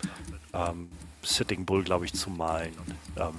ähm, 0.53 0.89
Sitting 1.23 1.65
Bull, 1.65 1.83
glaube 1.83 2.06
ich, 2.06 2.14
zu 2.14 2.30
malen. 2.30 2.73
Ähm, 3.17 3.35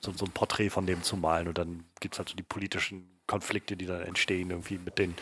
so, 0.00 0.12
so 0.12 0.24
ein 0.24 0.32
Porträt 0.32 0.70
von 0.70 0.86
dem 0.86 1.02
zu 1.02 1.16
malen. 1.16 1.48
Und 1.48 1.58
dann 1.58 1.84
gibt 2.00 2.14
es 2.14 2.18
halt 2.18 2.28
so 2.28 2.36
die 2.36 2.42
politischen 2.42 3.08
Konflikte, 3.26 3.76
die 3.76 3.86
dann 3.86 4.02
entstehen, 4.02 4.50
irgendwie 4.50 4.78
mit 4.78 4.98
den, 4.98 5.14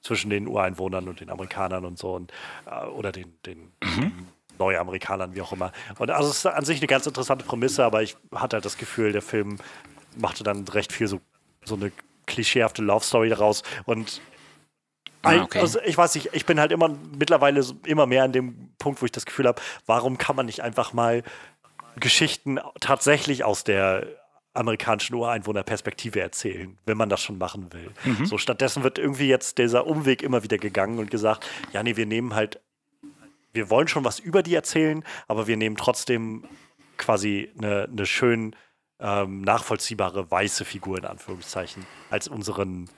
zwischen 0.00 0.30
den 0.30 0.48
Ureinwohnern 0.48 1.08
und 1.08 1.20
den 1.20 1.30
Amerikanern 1.30 1.84
und 1.84 1.98
so 1.98 2.14
und 2.14 2.32
äh, 2.66 2.86
oder 2.86 3.12
den, 3.12 3.34
den 3.46 3.72
mhm. 3.82 4.26
Neuamerikanern, 4.62 5.34
wie 5.34 5.42
auch 5.42 5.52
immer. 5.52 5.72
Und 5.98 6.10
also 6.10 6.30
es 6.30 6.38
ist 6.38 6.46
an 6.46 6.64
sich 6.64 6.78
eine 6.78 6.86
ganz 6.86 7.06
interessante 7.06 7.44
Prämisse, 7.44 7.84
aber 7.84 8.02
ich 8.02 8.16
hatte 8.34 8.56
halt 8.56 8.64
das 8.64 8.78
Gefühl, 8.78 9.12
der 9.12 9.22
Film 9.22 9.58
machte 10.16 10.44
dann 10.44 10.66
recht 10.68 10.92
viel 10.92 11.08
so, 11.08 11.20
so 11.64 11.74
eine 11.74 11.90
klischeehafte 12.26 12.82
Love 12.82 13.04
Story 13.04 13.28
daraus. 13.28 13.62
Und 13.84 14.20
Ah, 15.24 15.40
okay. 15.40 15.60
Also 15.60 15.78
ich 15.82 15.96
weiß 15.96 16.16
nicht, 16.16 16.30
ich 16.32 16.46
bin 16.46 16.58
halt 16.58 16.72
immer 16.72 16.90
mittlerweile 17.16 17.64
immer 17.86 18.06
mehr 18.06 18.24
an 18.24 18.32
dem 18.32 18.72
Punkt, 18.80 19.00
wo 19.00 19.06
ich 19.06 19.12
das 19.12 19.24
Gefühl 19.24 19.46
habe, 19.46 19.62
warum 19.86 20.18
kann 20.18 20.34
man 20.34 20.46
nicht 20.46 20.62
einfach 20.62 20.92
mal 20.92 21.22
Geschichten 21.94 22.58
tatsächlich 22.80 23.44
aus 23.44 23.62
der 23.62 24.04
amerikanischen 24.54 25.14
Ureinwohnerperspektive 25.14 26.20
erzählen, 26.20 26.76
wenn 26.84 26.96
man 26.96 27.08
das 27.08 27.22
schon 27.22 27.38
machen 27.38 27.72
will. 27.72 27.90
Mhm. 28.04 28.26
So 28.26 28.36
stattdessen 28.36 28.82
wird 28.82 28.98
irgendwie 28.98 29.28
jetzt 29.28 29.58
dieser 29.58 29.86
Umweg 29.86 30.22
immer 30.22 30.42
wieder 30.42 30.58
gegangen 30.58 30.98
und 30.98 31.10
gesagt, 31.10 31.46
ja, 31.72 31.82
nee, 31.82 31.96
wir 31.96 32.06
nehmen 32.06 32.34
halt, 32.34 32.60
wir 33.52 33.70
wollen 33.70 33.88
schon 33.88 34.04
was 34.04 34.18
über 34.18 34.42
die 34.42 34.54
erzählen, 34.54 35.04
aber 35.28 35.46
wir 35.46 35.56
nehmen 35.56 35.76
trotzdem 35.76 36.44
quasi 36.96 37.50
eine, 37.58 37.84
eine 37.84 38.06
schön 38.06 38.56
ähm, 39.00 39.42
nachvollziehbare 39.42 40.30
weiße 40.30 40.64
Figur 40.64 40.98
in 40.98 41.04
Anführungszeichen 41.04 41.84
als 42.10 42.28
unseren 42.28 42.88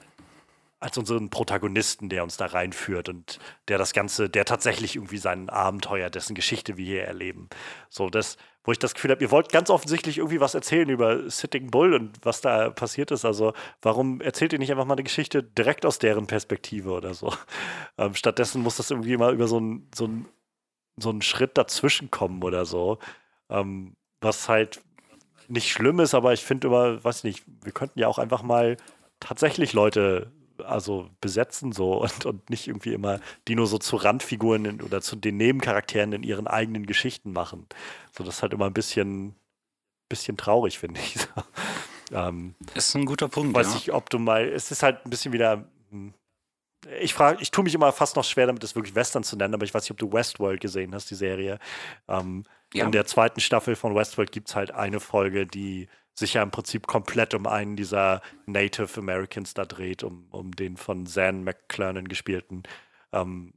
als 0.84 0.98
unseren 0.98 1.30
Protagonisten, 1.30 2.10
der 2.10 2.22
uns 2.22 2.36
da 2.36 2.44
reinführt 2.44 3.08
und 3.08 3.38
der 3.68 3.78
das 3.78 3.94
Ganze, 3.94 4.28
der 4.28 4.44
tatsächlich 4.44 4.96
irgendwie 4.96 5.16
sein 5.16 5.48
Abenteuer, 5.48 6.10
dessen 6.10 6.34
Geschichte 6.34 6.76
wir 6.76 6.84
hier 6.84 7.04
erleben. 7.04 7.48
So, 7.88 8.10
das, 8.10 8.36
wo 8.64 8.72
ich 8.72 8.78
das 8.78 8.92
Gefühl 8.92 9.12
habe, 9.12 9.22
ihr 9.22 9.30
wollt 9.30 9.50
ganz 9.50 9.70
offensichtlich 9.70 10.18
irgendwie 10.18 10.40
was 10.40 10.54
erzählen 10.54 10.90
über 10.90 11.30
Sitting 11.30 11.70
Bull 11.70 11.94
und 11.94 12.18
was 12.22 12.42
da 12.42 12.68
passiert 12.68 13.12
ist. 13.12 13.24
Also 13.24 13.54
warum 13.80 14.20
erzählt 14.20 14.52
ihr 14.52 14.58
nicht 14.58 14.70
einfach 14.72 14.84
mal 14.84 14.92
eine 14.92 15.04
Geschichte 15.04 15.42
direkt 15.42 15.86
aus 15.86 15.98
deren 15.98 16.26
Perspektive 16.26 16.90
oder 16.90 17.14
so? 17.14 17.32
Ähm, 17.96 18.16
stattdessen 18.16 18.60
muss 18.60 18.76
das 18.76 18.90
irgendwie 18.90 19.16
mal 19.16 19.32
über 19.32 19.46
so 19.46 19.58
einen 19.58 19.88
so 19.94 20.10
so 20.96 21.10
einen 21.10 21.22
Schritt 21.22 21.56
dazwischen 21.58 22.10
kommen 22.10 22.42
oder 22.42 22.64
so. 22.64 22.98
Ähm, 23.48 23.96
was 24.20 24.48
halt 24.48 24.80
nicht 25.48 25.70
schlimm 25.70 26.00
ist, 26.00 26.14
aber 26.14 26.32
ich 26.32 26.42
finde 26.44 26.68
immer, 26.68 27.02
weiß 27.02 27.24
nicht, 27.24 27.44
wir 27.62 27.72
könnten 27.72 27.98
ja 27.98 28.08
auch 28.08 28.18
einfach 28.18 28.42
mal 28.42 28.76
tatsächlich 29.20 29.72
Leute 29.72 30.32
also 30.62 31.10
besetzen 31.20 31.72
so 31.72 31.94
und, 32.02 32.26
und 32.26 32.50
nicht 32.50 32.68
irgendwie 32.68 32.94
immer 32.94 33.20
die 33.48 33.56
nur 33.56 33.66
so 33.66 33.78
zu 33.78 33.96
Randfiguren 33.96 34.64
in, 34.64 34.82
oder 34.82 35.00
zu 35.00 35.16
den 35.16 35.36
Nebencharakteren 35.36 36.12
in 36.12 36.22
ihren 36.22 36.46
eigenen 36.46 36.86
Geschichten 36.86 37.32
machen. 37.32 37.66
So, 38.16 38.24
das 38.24 38.36
ist 38.36 38.42
halt 38.42 38.52
immer 38.52 38.66
ein 38.66 38.74
bisschen, 38.74 39.34
bisschen 40.08 40.36
traurig, 40.36 40.78
finde 40.78 41.00
ich. 41.00 41.16
ähm, 42.12 42.54
ist 42.74 42.94
ein 42.94 43.06
guter 43.06 43.28
Punkt. 43.28 43.54
Weiß 43.54 43.72
ja. 43.72 43.76
ich, 43.76 43.92
ob 43.92 44.10
du 44.10 44.18
mal, 44.18 44.48
es 44.48 44.70
ist 44.70 44.82
halt 44.82 45.04
ein 45.04 45.10
bisschen 45.10 45.32
wieder. 45.32 45.64
Ich 47.00 47.14
frage, 47.14 47.38
ich 47.40 47.50
tue 47.50 47.64
mich 47.64 47.74
immer 47.74 47.92
fast 47.92 48.16
noch 48.16 48.24
schwer 48.24 48.46
damit, 48.46 48.62
das 48.62 48.74
wirklich 48.74 48.94
Western 48.94 49.24
zu 49.24 49.36
nennen, 49.36 49.54
aber 49.54 49.64
ich 49.64 49.74
weiß 49.74 49.84
nicht, 49.84 49.90
ob 49.90 49.98
du 49.98 50.12
Westworld 50.12 50.60
gesehen 50.60 50.94
hast, 50.94 51.10
die 51.10 51.14
Serie. 51.14 51.58
Ähm, 52.08 52.44
ja. 52.72 52.84
In 52.84 52.92
der 52.92 53.06
zweiten 53.06 53.40
Staffel 53.40 53.76
von 53.76 53.94
Westworld 53.94 54.32
gibt 54.32 54.48
es 54.48 54.56
halt 54.56 54.72
eine 54.72 55.00
Folge, 55.00 55.46
die 55.46 55.88
sich 56.14 56.34
ja 56.34 56.42
im 56.42 56.50
Prinzip 56.50 56.86
komplett 56.86 57.34
um 57.34 57.46
einen 57.46 57.76
dieser 57.76 58.22
Native 58.46 58.98
Americans 58.98 59.54
da 59.54 59.64
dreht, 59.64 60.02
um, 60.02 60.28
um 60.30 60.52
den 60.52 60.76
von 60.76 61.06
Zan 61.06 61.44
McClernon 61.44 62.06
gespielten. 62.06 62.62
Ähm, 63.12 63.54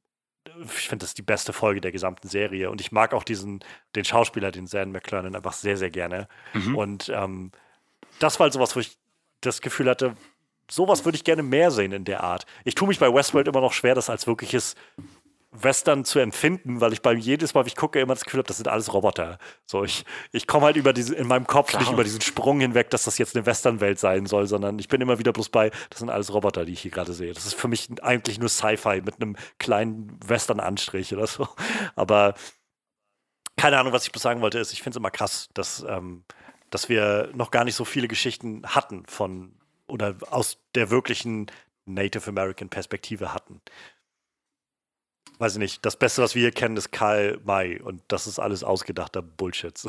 ich 0.64 0.90
finde 0.90 1.04
das 1.04 1.14
die 1.14 1.22
beste 1.22 1.54
Folge 1.54 1.82
der 1.82 1.92
gesamten 1.92 2.28
Serie 2.28 2.72
und 2.72 2.82
ich 2.82 2.92
mag 2.92 3.14
auch 3.14 3.24
diesen, 3.24 3.64
den 3.96 4.06
Schauspieler, 4.06 4.52
den 4.52 4.66
Zan 4.66 4.92
McClernon, 4.92 5.36
einfach 5.36 5.54
sehr, 5.54 5.78
sehr 5.78 5.92
gerne. 5.92 6.28
Mhm. 6.54 6.76
Und 6.76 7.10
ähm, 7.10 7.52
das 8.20 8.40
war 8.40 8.46
halt 8.46 8.54
sowas, 8.54 8.76
wo 8.76 8.80
ich 8.80 8.98
das 9.42 9.62
Gefühl 9.62 9.90
hatte, 9.90 10.16
sowas 10.70 11.06
würde 11.06 11.16
ich 11.16 11.24
gerne 11.24 11.44
mehr 11.44 11.72
sehen 11.72 11.92
in 11.92 12.06
der 12.06 12.24
Art. 12.24 12.46
Ich 12.64 12.76
tue 12.76 12.88
mich 12.88 13.00
bei 13.00 13.14
Westworld 13.14 13.48
immer 13.48 13.62
noch 13.62 13.74
schwer, 13.74 13.96
das 13.96 14.10
als 14.10 14.28
wirkliches 14.28 14.76
Western 15.52 16.04
zu 16.04 16.20
empfinden, 16.20 16.82
weil 16.82 16.94
ich 16.94 17.02
beim 17.02 17.18
jedes 17.18 17.54
Mal, 17.54 17.66
wie 17.66 17.70
ich 17.70 17.76
gucke, 17.76 18.00
immer 18.00 18.14
das 18.14 18.26
Gefühl 18.26 18.40
habe, 18.40 18.48
das 18.48 18.58
sind 18.58 18.68
alles 18.68 18.94
Roboter. 18.94 19.40
So, 19.66 19.84
ich, 19.84 20.06
ich 20.32 20.46
komme 20.46 20.66
halt 20.66 20.76
über 20.76 20.94
diese, 20.94 21.16
in 21.16 21.28
meinem 21.28 21.48
Kopf 21.48 21.70
Klar. 21.70 21.82
nicht 21.82 21.92
über 21.92 22.04
diesen 22.04 22.22
Sprung 22.22 22.60
hinweg, 22.60 22.90
dass 22.90 23.06
das 23.06 23.18
jetzt 23.18 23.36
eine 23.36 23.46
Western-Welt 23.46 23.98
sein 23.98 24.26
soll, 24.26 24.48
sondern 24.48 24.78
ich 24.78 24.88
bin 24.88 25.02
immer 25.02 25.20
wieder 25.20 25.34
bloß 25.34 25.50
bei, 25.50 25.72
das 25.90 26.00
sind 26.00 26.10
alles 26.10 26.34
Roboter, 26.34 26.66
die 26.66 26.74
ich 26.74 26.82
hier 26.82 26.92
gerade 26.92 27.14
sehe. 27.14 27.34
Das 27.34 27.46
ist 27.46 27.56
für 27.56 27.70
mich 27.70 27.90
eigentlich 28.04 28.40
nur 28.40 28.50
Sci-Fi 28.50 29.02
mit 29.02 29.22
einem 29.22 29.36
kleinen 29.58 30.20
Western-Anstrich 30.26 31.14
oder 31.14 31.28
so. 31.28 31.48
Aber 31.96 32.36
keine 33.56 33.80
Ahnung, 33.80 33.94
was 33.94 34.04
ich 34.04 34.12
bloß 34.12 34.22
sagen 34.22 34.42
wollte, 34.42 34.60
ist, 34.60 34.74
ich 34.74 34.84
finde 34.84 34.98
es 34.98 34.98
immer 34.98 35.12
krass, 35.12 35.50
dass, 35.54 35.84
ähm, 35.88 36.24
dass 36.70 36.90
wir 36.90 37.30
noch 37.34 37.52
gar 37.52 37.64
nicht 37.64 37.76
so 37.76 37.86
viele 37.86 38.08
Geschichten 38.08 38.64
hatten 38.68 39.06
von 39.08 39.54
oder 39.88 40.16
aus 40.30 40.58
der 40.76 40.90
wirklichen 40.90 41.48
Native 41.86 42.30
American 42.30 42.70
Perspektive 42.70 43.34
hatten 43.34 43.62
weiß 45.40 45.54
ich 45.54 45.60
nicht, 45.60 45.86
das 45.86 45.98
Beste, 45.98 46.22
was 46.22 46.36
wir 46.36 46.42
hier 46.42 46.52
kennen, 46.52 46.78
ist 46.78 46.92
Karl 46.92 47.40
May 47.44 47.80
und 47.80 48.02
das 48.08 48.28
ist 48.28 48.40
alles 48.40 48.64
ausgedachter 48.64 49.22
Bullshit. 49.22 49.80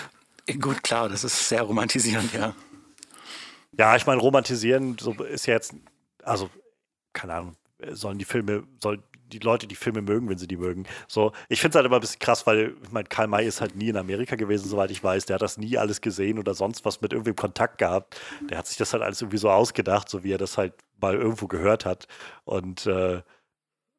Gut, 0.60 0.82
klar, 0.82 1.08
das 1.08 1.24
ist 1.24 1.48
sehr 1.48 1.62
romantisierend, 1.62 2.32
ja. 2.32 2.54
Ja, 3.76 3.96
ich 3.96 4.06
meine, 4.06 4.20
romantisieren 4.20 4.96
so 4.98 5.12
ist 5.22 5.46
ja 5.46 5.54
jetzt, 5.54 5.74
also, 6.24 6.50
keine 7.12 7.34
Ahnung, 7.34 7.56
sollen 7.90 8.18
die 8.18 8.24
Filme, 8.24 8.64
sollen 8.82 9.02
die 9.28 9.38
Leute 9.38 9.66
die 9.66 9.74
Filme 9.74 10.02
mögen, 10.02 10.28
wenn 10.28 10.38
sie 10.38 10.48
die 10.48 10.56
mögen. 10.56 10.84
So, 11.06 11.32
ich 11.48 11.60
finde 11.60 11.72
es 11.72 11.76
halt 11.76 11.86
immer 11.86 11.96
ein 11.96 12.00
bisschen 12.00 12.18
krass, 12.18 12.46
weil 12.46 12.74
ich 12.82 12.92
meine, 12.92 13.08
Karl 13.08 13.26
May 13.26 13.46
ist 13.46 13.60
halt 13.60 13.76
nie 13.76 13.88
in 13.88 13.96
Amerika 13.96 14.36
gewesen, 14.36 14.68
soweit 14.68 14.90
ich 14.90 15.02
weiß. 15.02 15.26
Der 15.26 15.34
hat 15.34 15.42
das 15.42 15.58
nie 15.58 15.76
alles 15.78 16.00
gesehen 16.00 16.38
oder 16.38 16.54
sonst 16.54 16.84
was 16.84 17.00
mit 17.00 17.12
irgendwem 17.12 17.36
Kontakt 17.36 17.78
gehabt. 17.78 18.20
Der 18.48 18.58
hat 18.58 18.66
sich 18.66 18.76
das 18.76 18.92
halt 18.92 19.02
alles 19.02 19.20
irgendwie 19.20 19.38
so 19.38 19.50
ausgedacht, 19.50 20.08
so 20.08 20.24
wie 20.24 20.32
er 20.32 20.38
das 20.38 20.58
halt 20.58 20.74
mal 21.00 21.14
irgendwo 21.14 21.46
gehört 21.46 21.84
hat. 21.84 22.08
Und 22.44 22.86
äh, 22.86 23.22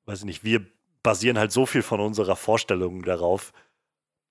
weiß 0.05 0.19
ich 0.19 0.25
nicht, 0.25 0.43
wir 0.43 0.65
basieren 1.03 1.37
halt 1.37 1.51
so 1.51 1.65
viel 1.65 1.81
von 1.81 1.99
unserer 1.99 2.35
Vorstellung 2.35 3.03
darauf, 3.03 3.53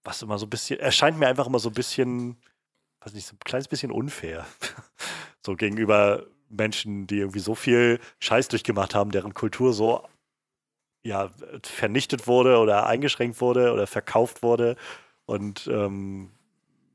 was 0.04 0.22
immer 0.22 0.38
so 0.38 0.46
ein 0.46 0.50
bisschen, 0.50 0.80
erscheint 0.80 1.18
mir 1.18 1.28
einfach 1.28 1.46
immer 1.46 1.58
so 1.58 1.70
ein 1.70 1.74
bisschen, 1.74 2.36
weiß 3.00 3.14
nicht, 3.14 3.26
so 3.26 3.34
ein 3.34 3.40
kleines 3.44 3.68
bisschen 3.68 3.90
unfair. 3.90 4.46
so 5.44 5.54
gegenüber 5.54 6.26
Menschen, 6.48 7.06
die 7.06 7.18
irgendwie 7.18 7.40
so 7.40 7.54
viel 7.54 8.00
Scheiß 8.20 8.48
durchgemacht 8.48 8.94
haben, 8.94 9.10
deren 9.10 9.34
Kultur 9.34 9.72
so 9.72 10.06
ja, 11.02 11.30
vernichtet 11.62 12.26
wurde 12.26 12.58
oder 12.58 12.86
eingeschränkt 12.86 13.40
wurde 13.40 13.72
oder 13.72 13.86
verkauft 13.86 14.42
wurde. 14.42 14.76
Und 15.26 15.68
ähm, 15.72 16.30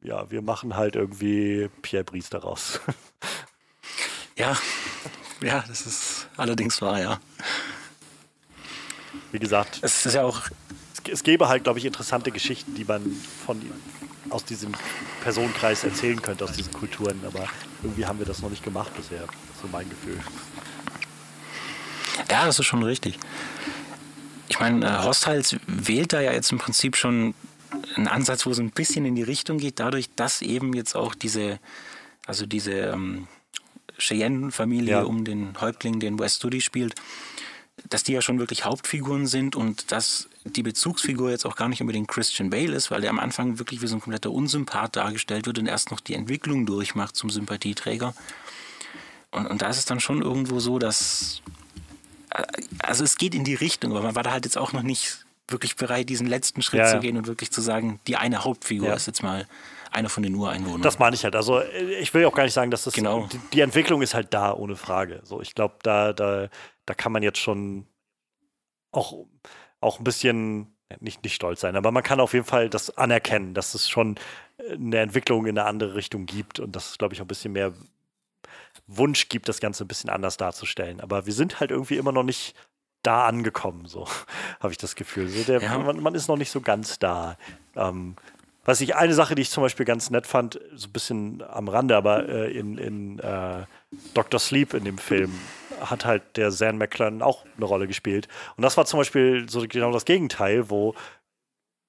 ja, 0.01 0.29
wir 0.29 0.41
machen 0.41 0.75
halt 0.75 0.95
irgendwie 0.95 1.69
Pierre 1.81 2.03
Brice 2.03 2.29
daraus. 2.29 2.79
ja, 4.37 4.57
ja, 5.41 5.63
das 5.67 5.85
ist 5.85 6.29
allerdings 6.37 6.81
wahr, 6.81 6.99
ja 6.99 7.19
wie 9.33 9.39
gesagt, 9.39 9.79
es 9.81 10.05
ist 10.05 10.13
ja 10.13 10.23
auch. 10.23 10.41
Es, 10.93 11.11
es 11.11 11.23
gäbe 11.23 11.49
halt, 11.49 11.63
glaube 11.63 11.79
ich, 11.79 11.85
interessante 11.85 12.31
Geschichten, 12.31 12.75
die 12.75 12.85
man 12.85 13.01
von 13.45 13.59
aus 14.29 14.45
diesem 14.45 14.71
Personenkreis 15.21 15.83
erzählen 15.83 16.21
könnte, 16.21 16.45
aus 16.45 16.53
diesen 16.53 16.71
Kulturen, 16.71 17.19
aber 17.25 17.47
irgendwie 17.81 18.05
haben 18.05 18.19
wir 18.19 18.25
das 18.25 18.41
noch 18.41 18.49
nicht 18.49 18.63
gemacht 18.63 18.95
bisher. 18.95 19.25
So 19.61 19.67
mein 19.71 19.89
Gefühl. 19.89 20.19
Ja, 22.29 22.45
das 22.45 22.59
ist 22.59 22.65
schon 22.65 22.83
richtig. 22.83 23.19
Ich 24.47 24.59
meine, 24.59 24.85
äh, 24.85 25.03
Hostiles 25.03 25.55
wählt 25.67 26.13
da 26.13 26.21
ja 26.21 26.31
jetzt 26.31 26.51
im 26.51 26.57
Prinzip 26.57 26.95
schon 26.95 27.33
einen 27.95 28.07
Ansatz, 28.07 28.45
wo 28.45 28.51
es 28.51 28.59
ein 28.59 28.71
bisschen 28.71 29.05
in 29.05 29.15
die 29.15 29.23
Richtung 29.23 29.57
geht, 29.57 29.79
dadurch, 29.79 30.09
dass 30.15 30.41
eben 30.41 30.73
jetzt 30.73 30.95
auch 30.95 31.15
diese, 31.15 31.59
also 32.25 32.45
diese 32.45 32.71
ähm, 32.71 33.27
Cheyenne-Familie 33.97 34.93
ja. 34.93 35.03
um 35.03 35.25
den 35.25 35.59
Häuptling, 35.59 35.99
den 35.99 36.19
West 36.19 36.37
Studi 36.37 36.61
spielt, 36.61 36.95
dass 37.89 38.03
die 38.03 38.13
ja 38.13 38.21
schon 38.21 38.39
wirklich 38.39 38.65
Hauptfiguren 38.65 39.27
sind 39.27 39.55
und 39.55 39.91
dass 39.91 40.29
die 40.45 40.63
Bezugsfigur 40.63 41.31
jetzt 41.31 41.45
auch 41.45 41.55
gar 41.55 41.69
nicht 41.69 41.81
unbedingt 41.81 42.07
Christian 42.07 42.49
Bale 42.49 42.73
ist, 42.73 42.91
weil 42.91 43.01
der 43.01 43.09
am 43.09 43.19
Anfang 43.19 43.59
wirklich 43.59 43.81
wie 43.81 43.87
so 43.87 43.95
ein 43.95 44.01
kompletter 44.01 44.31
Unsympath 44.31 44.95
dargestellt 44.95 45.47
wird 45.47 45.59
und 45.59 45.67
erst 45.67 45.91
noch 45.91 45.99
die 45.99 46.13
Entwicklung 46.13 46.65
durchmacht 46.65 47.15
zum 47.15 47.29
Sympathieträger. 47.29 48.13
Und, 49.31 49.47
und 49.47 49.61
da 49.61 49.69
ist 49.69 49.77
es 49.77 49.85
dann 49.85 49.99
schon 49.99 50.21
irgendwo 50.21 50.59
so, 50.59 50.79
dass. 50.79 51.41
Äh, 52.33 52.43
also 52.79 53.03
es 53.03 53.17
geht 53.17 53.35
in 53.35 53.43
die 53.43 53.55
Richtung, 53.55 53.91
aber 53.91 54.01
man 54.01 54.15
war 54.15 54.23
da 54.23 54.31
halt 54.31 54.45
jetzt 54.45 54.57
auch 54.57 54.73
noch 54.73 54.83
nicht 54.83 55.25
wirklich 55.47 55.75
bereit, 55.75 56.09
diesen 56.09 56.27
letzten 56.27 56.61
Schritt 56.61 56.79
ja, 56.79 56.87
zu 56.87 56.99
gehen 56.99 57.17
und 57.17 57.27
wirklich 57.27 57.51
zu 57.51 57.61
sagen, 57.61 57.99
die 58.07 58.15
eine 58.15 58.43
Hauptfigur 58.43 58.89
ja. 58.89 58.93
ist 58.95 59.07
jetzt 59.07 59.23
mal 59.23 59.47
einer 59.91 60.09
von 60.09 60.23
den 60.23 60.33
Ureinwohnern. 60.35 60.81
Das 60.81 60.99
meine 60.99 61.15
ich 61.15 61.23
halt. 61.23 61.35
Also 61.35 61.61
ich 61.61 62.13
will 62.13 62.25
auch 62.25 62.33
gar 62.33 62.43
nicht 62.43 62.53
sagen, 62.53 62.71
dass 62.71 62.85
das 62.85 62.93
genau. 62.93 63.27
die, 63.31 63.39
die 63.53 63.61
Entwicklung 63.61 64.01
ist 64.01 64.13
halt 64.13 64.33
da, 64.33 64.53
ohne 64.53 64.75
Frage. 64.75 65.21
So, 65.23 65.41
ich 65.41 65.53
glaube, 65.53 65.75
da, 65.83 66.13
da, 66.13 66.49
da 66.85 66.93
kann 66.93 67.11
man 67.11 67.21
jetzt 67.21 67.39
schon 67.39 67.85
auch, 68.91 69.25
auch 69.81 69.99
ein 69.99 70.03
bisschen 70.03 70.75
nicht, 70.99 71.23
nicht 71.23 71.35
stolz 71.35 71.61
sein, 71.61 71.75
aber 71.75 71.91
man 71.91 72.03
kann 72.03 72.19
auf 72.19 72.33
jeden 72.33 72.45
Fall 72.45 72.69
das 72.69 72.97
anerkennen, 72.97 73.53
dass 73.53 73.73
es 73.73 73.89
schon 73.89 74.15
eine 74.71 74.99
Entwicklung 74.99 75.45
in 75.45 75.57
eine 75.57 75.67
andere 75.67 75.95
Richtung 75.95 76.25
gibt 76.25 76.59
und 76.59 76.75
dass 76.75 76.91
es, 76.91 76.97
glaube 76.97 77.13
ich, 77.13 77.21
auch 77.21 77.25
ein 77.25 77.27
bisschen 77.27 77.53
mehr 77.53 77.73
Wunsch 78.87 79.29
gibt, 79.29 79.47
das 79.47 79.59
Ganze 79.59 79.83
ein 79.83 79.87
bisschen 79.87 80.09
anders 80.09 80.37
darzustellen. 80.37 80.99
Aber 80.99 81.25
wir 81.25 81.33
sind 81.33 81.59
halt 81.59 81.71
irgendwie 81.71 81.97
immer 81.97 82.11
noch 82.11 82.23
nicht 82.23 82.55
da 83.01 83.25
angekommen, 83.27 83.85
so 83.85 84.07
habe 84.59 84.71
ich 84.71 84.77
das 84.77 84.95
Gefühl. 84.95 85.27
So 85.27 85.43
der, 85.43 85.61
ja. 85.61 85.77
man, 85.77 86.01
man, 86.01 86.15
ist 86.15 86.27
noch 86.27 86.37
nicht 86.37 86.51
so 86.51 86.61
ganz 86.61 86.99
da. 86.99 87.37
Ähm, 87.75 88.15
was 88.65 88.79
ich, 88.79 88.95
eine 88.95 89.13
Sache, 89.13 89.35
die 89.35 89.41
ich 89.41 89.49
zum 89.49 89.61
Beispiel 89.61 89.85
ganz 89.85 90.09
nett 90.09 90.25
fand, 90.25 90.59
so 90.73 90.87
ein 90.87 90.93
bisschen 90.93 91.43
am 91.43 91.67
Rande, 91.67 91.97
aber 91.97 92.29
äh, 92.29 92.57
in, 92.57 92.77
in 92.77 93.19
äh, 93.19 93.65
Dr. 94.13 94.39
Sleep 94.39 94.73
in 94.73 94.85
dem 94.85 94.97
Film 94.97 95.33
hat 95.81 96.05
halt 96.05 96.37
der 96.37 96.49
Zan 96.49 96.77
McClellan 96.77 97.21
auch 97.21 97.45
eine 97.57 97.65
Rolle 97.65 97.87
gespielt. 97.87 98.29
Und 98.55 98.63
das 98.63 98.77
war 98.77 98.85
zum 98.85 98.99
Beispiel 98.99 99.49
so 99.49 99.65
genau 99.67 99.91
das 99.91 100.05
Gegenteil, 100.05 100.69
wo 100.69 100.95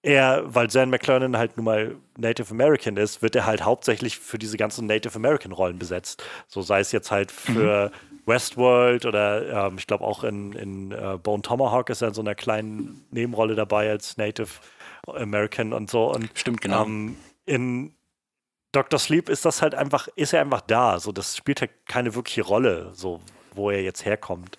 er, 0.04 0.42
weil 0.46 0.68
Zan 0.68 0.90
McClellan 0.90 1.36
halt 1.36 1.56
nun 1.56 1.64
mal 1.64 1.96
Native 2.18 2.50
American 2.50 2.96
ist, 2.98 3.22
wird 3.22 3.34
er 3.34 3.46
halt 3.46 3.64
hauptsächlich 3.64 4.18
für 4.18 4.38
diese 4.38 4.58
ganzen 4.58 4.86
Native 4.86 5.16
American 5.16 5.52
Rollen 5.52 5.78
besetzt. 5.78 6.22
So 6.46 6.60
sei 6.60 6.80
es 6.80 6.92
jetzt 6.92 7.10
halt 7.10 7.32
für 7.32 7.90
mhm. 7.90 8.26
Westworld 8.26 9.06
oder 9.06 9.68
ähm, 9.68 9.78
ich 9.78 9.86
glaube 9.86 10.04
auch 10.04 10.22
in, 10.22 10.52
in 10.52 10.92
uh, 10.92 11.18
Bone 11.18 11.42
Tomahawk 11.42 11.88
ist 11.88 12.02
er 12.02 12.08
in 12.08 12.14
so 12.14 12.20
einer 12.20 12.34
kleinen 12.34 13.06
Nebenrolle 13.10 13.54
dabei 13.54 13.90
als 13.90 14.18
Native 14.18 14.50
American 15.06 15.72
und 15.72 15.90
so. 15.90 16.12
Und, 16.12 16.30
Stimmt, 16.34 16.60
genau. 16.60 16.84
Ähm, 16.84 17.16
in 17.46 17.94
Dr. 18.72 18.98
Sleep 18.98 19.28
ist 19.30 19.44
das 19.44 19.62
halt 19.62 19.74
einfach, 19.74 20.08
ist 20.16 20.34
er 20.34 20.42
einfach 20.42 20.60
da. 20.60 21.00
So, 21.00 21.12
das 21.12 21.36
spielt 21.36 21.62
halt 21.62 21.70
keine 21.86 22.14
wirkliche 22.14 22.42
Rolle, 22.42 22.90
so, 22.92 23.20
wo 23.54 23.70
er 23.70 23.82
jetzt 23.82 24.04
herkommt. 24.04 24.58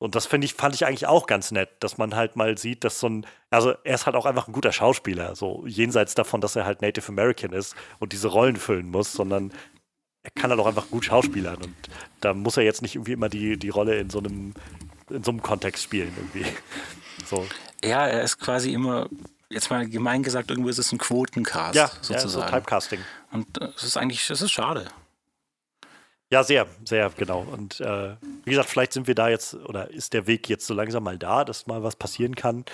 Und 0.00 0.14
das 0.14 0.24
finde 0.24 0.46
ich, 0.46 0.54
fand 0.54 0.74
ich 0.74 0.86
eigentlich 0.86 1.06
auch 1.06 1.26
ganz 1.26 1.50
nett, 1.50 1.68
dass 1.80 1.98
man 1.98 2.16
halt 2.16 2.34
mal 2.34 2.56
sieht, 2.56 2.84
dass 2.84 2.98
so 2.98 3.06
ein, 3.06 3.26
also 3.50 3.74
er 3.84 3.94
ist 3.94 4.06
halt 4.06 4.16
auch 4.16 4.24
einfach 4.24 4.48
ein 4.48 4.52
guter 4.52 4.72
Schauspieler, 4.72 5.36
so 5.36 5.64
jenseits 5.66 6.14
davon, 6.14 6.40
dass 6.40 6.56
er 6.56 6.64
halt 6.64 6.80
Native 6.80 7.06
American 7.08 7.52
ist 7.52 7.76
und 7.98 8.14
diese 8.14 8.28
Rollen 8.28 8.56
füllen 8.56 8.90
muss, 8.90 9.12
sondern 9.12 9.52
er 10.22 10.30
kann 10.30 10.50
halt 10.50 10.58
auch 10.58 10.66
einfach 10.66 10.88
gut 10.88 11.04
schauspielern 11.04 11.56
und 11.56 11.74
da 12.22 12.32
muss 12.32 12.56
er 12.56 12.62
jetzt 12.62 12.80
nicht 12.80 12.94
irgendwie 12.94 13.12
immer 13.12 13.28
die, 13.28 13.58
die 13.58 13.68
Rolle 13.68 13.98
in 13.98 14.08
so 14.08 14.20
einem, 14.20 14.54
in 15.10 15.22
so 15.22 15.32
einem 15.32 15.42
Kontext 15.42 15.84
spielen 15.84 16.12
irgendwie. 16.16 16.50
So. 17.26 17.46
Ja, 17.84 18.06
er 18.06 18.22
ist 18.22 18.38
quasi 18.38 18.72
immer 18.72 19.06
jetzt 19.50 19.68
mal 19.68 19.86
gemein 19.86 20.22
gesagt, 20.22 20.48
irgendwo 20.50 20.70
ist 20.70 20.78
es 20.78 20.92
ein 20.92 20.98
Quotencast 20.98 21.74
ja, 21.74 21.90
sozusagen. 22.00 22.22
Ja, 22.22 22.28
so 22.48 22.56
Typecasting. 22.56 23.00
Und 23.32 23.58
es 23.76 23.82
ist 23.82 23.98
eigentlich, 23.98 24.30
es 24.30 24.40
ist 24.40 24.50
schade. 24.50 24.88
Ja, 26.32 26.44
sehr, 26.44 26.66
sehr, 26.84 27.10
genau. 27.16 27.40
Und 27.40 27.80
äh, 27.80 28.14
wie 28.44 28.50
gesagt, 28.50 28.68
vielleicht 28.68 28.92
sind 28.92 29.08
wir 29.08 29.16
da 29.16 29.28
jetzt, 29.28 29.54
oder 29.54 29.90
ist 29.90 30.12
der 30.12 30.28
Weg 30.28 30.48
jetzt 30.48 30.66
so 30.66 30.74
langsam 30.74 31.02
mal 31.02 31.18
da, 31.18 31.44
dass 31.44 31.66
mal 31.66 31.82
was 31.82 31.96
passieren 31.96 32.36
kann. 32.36 32.64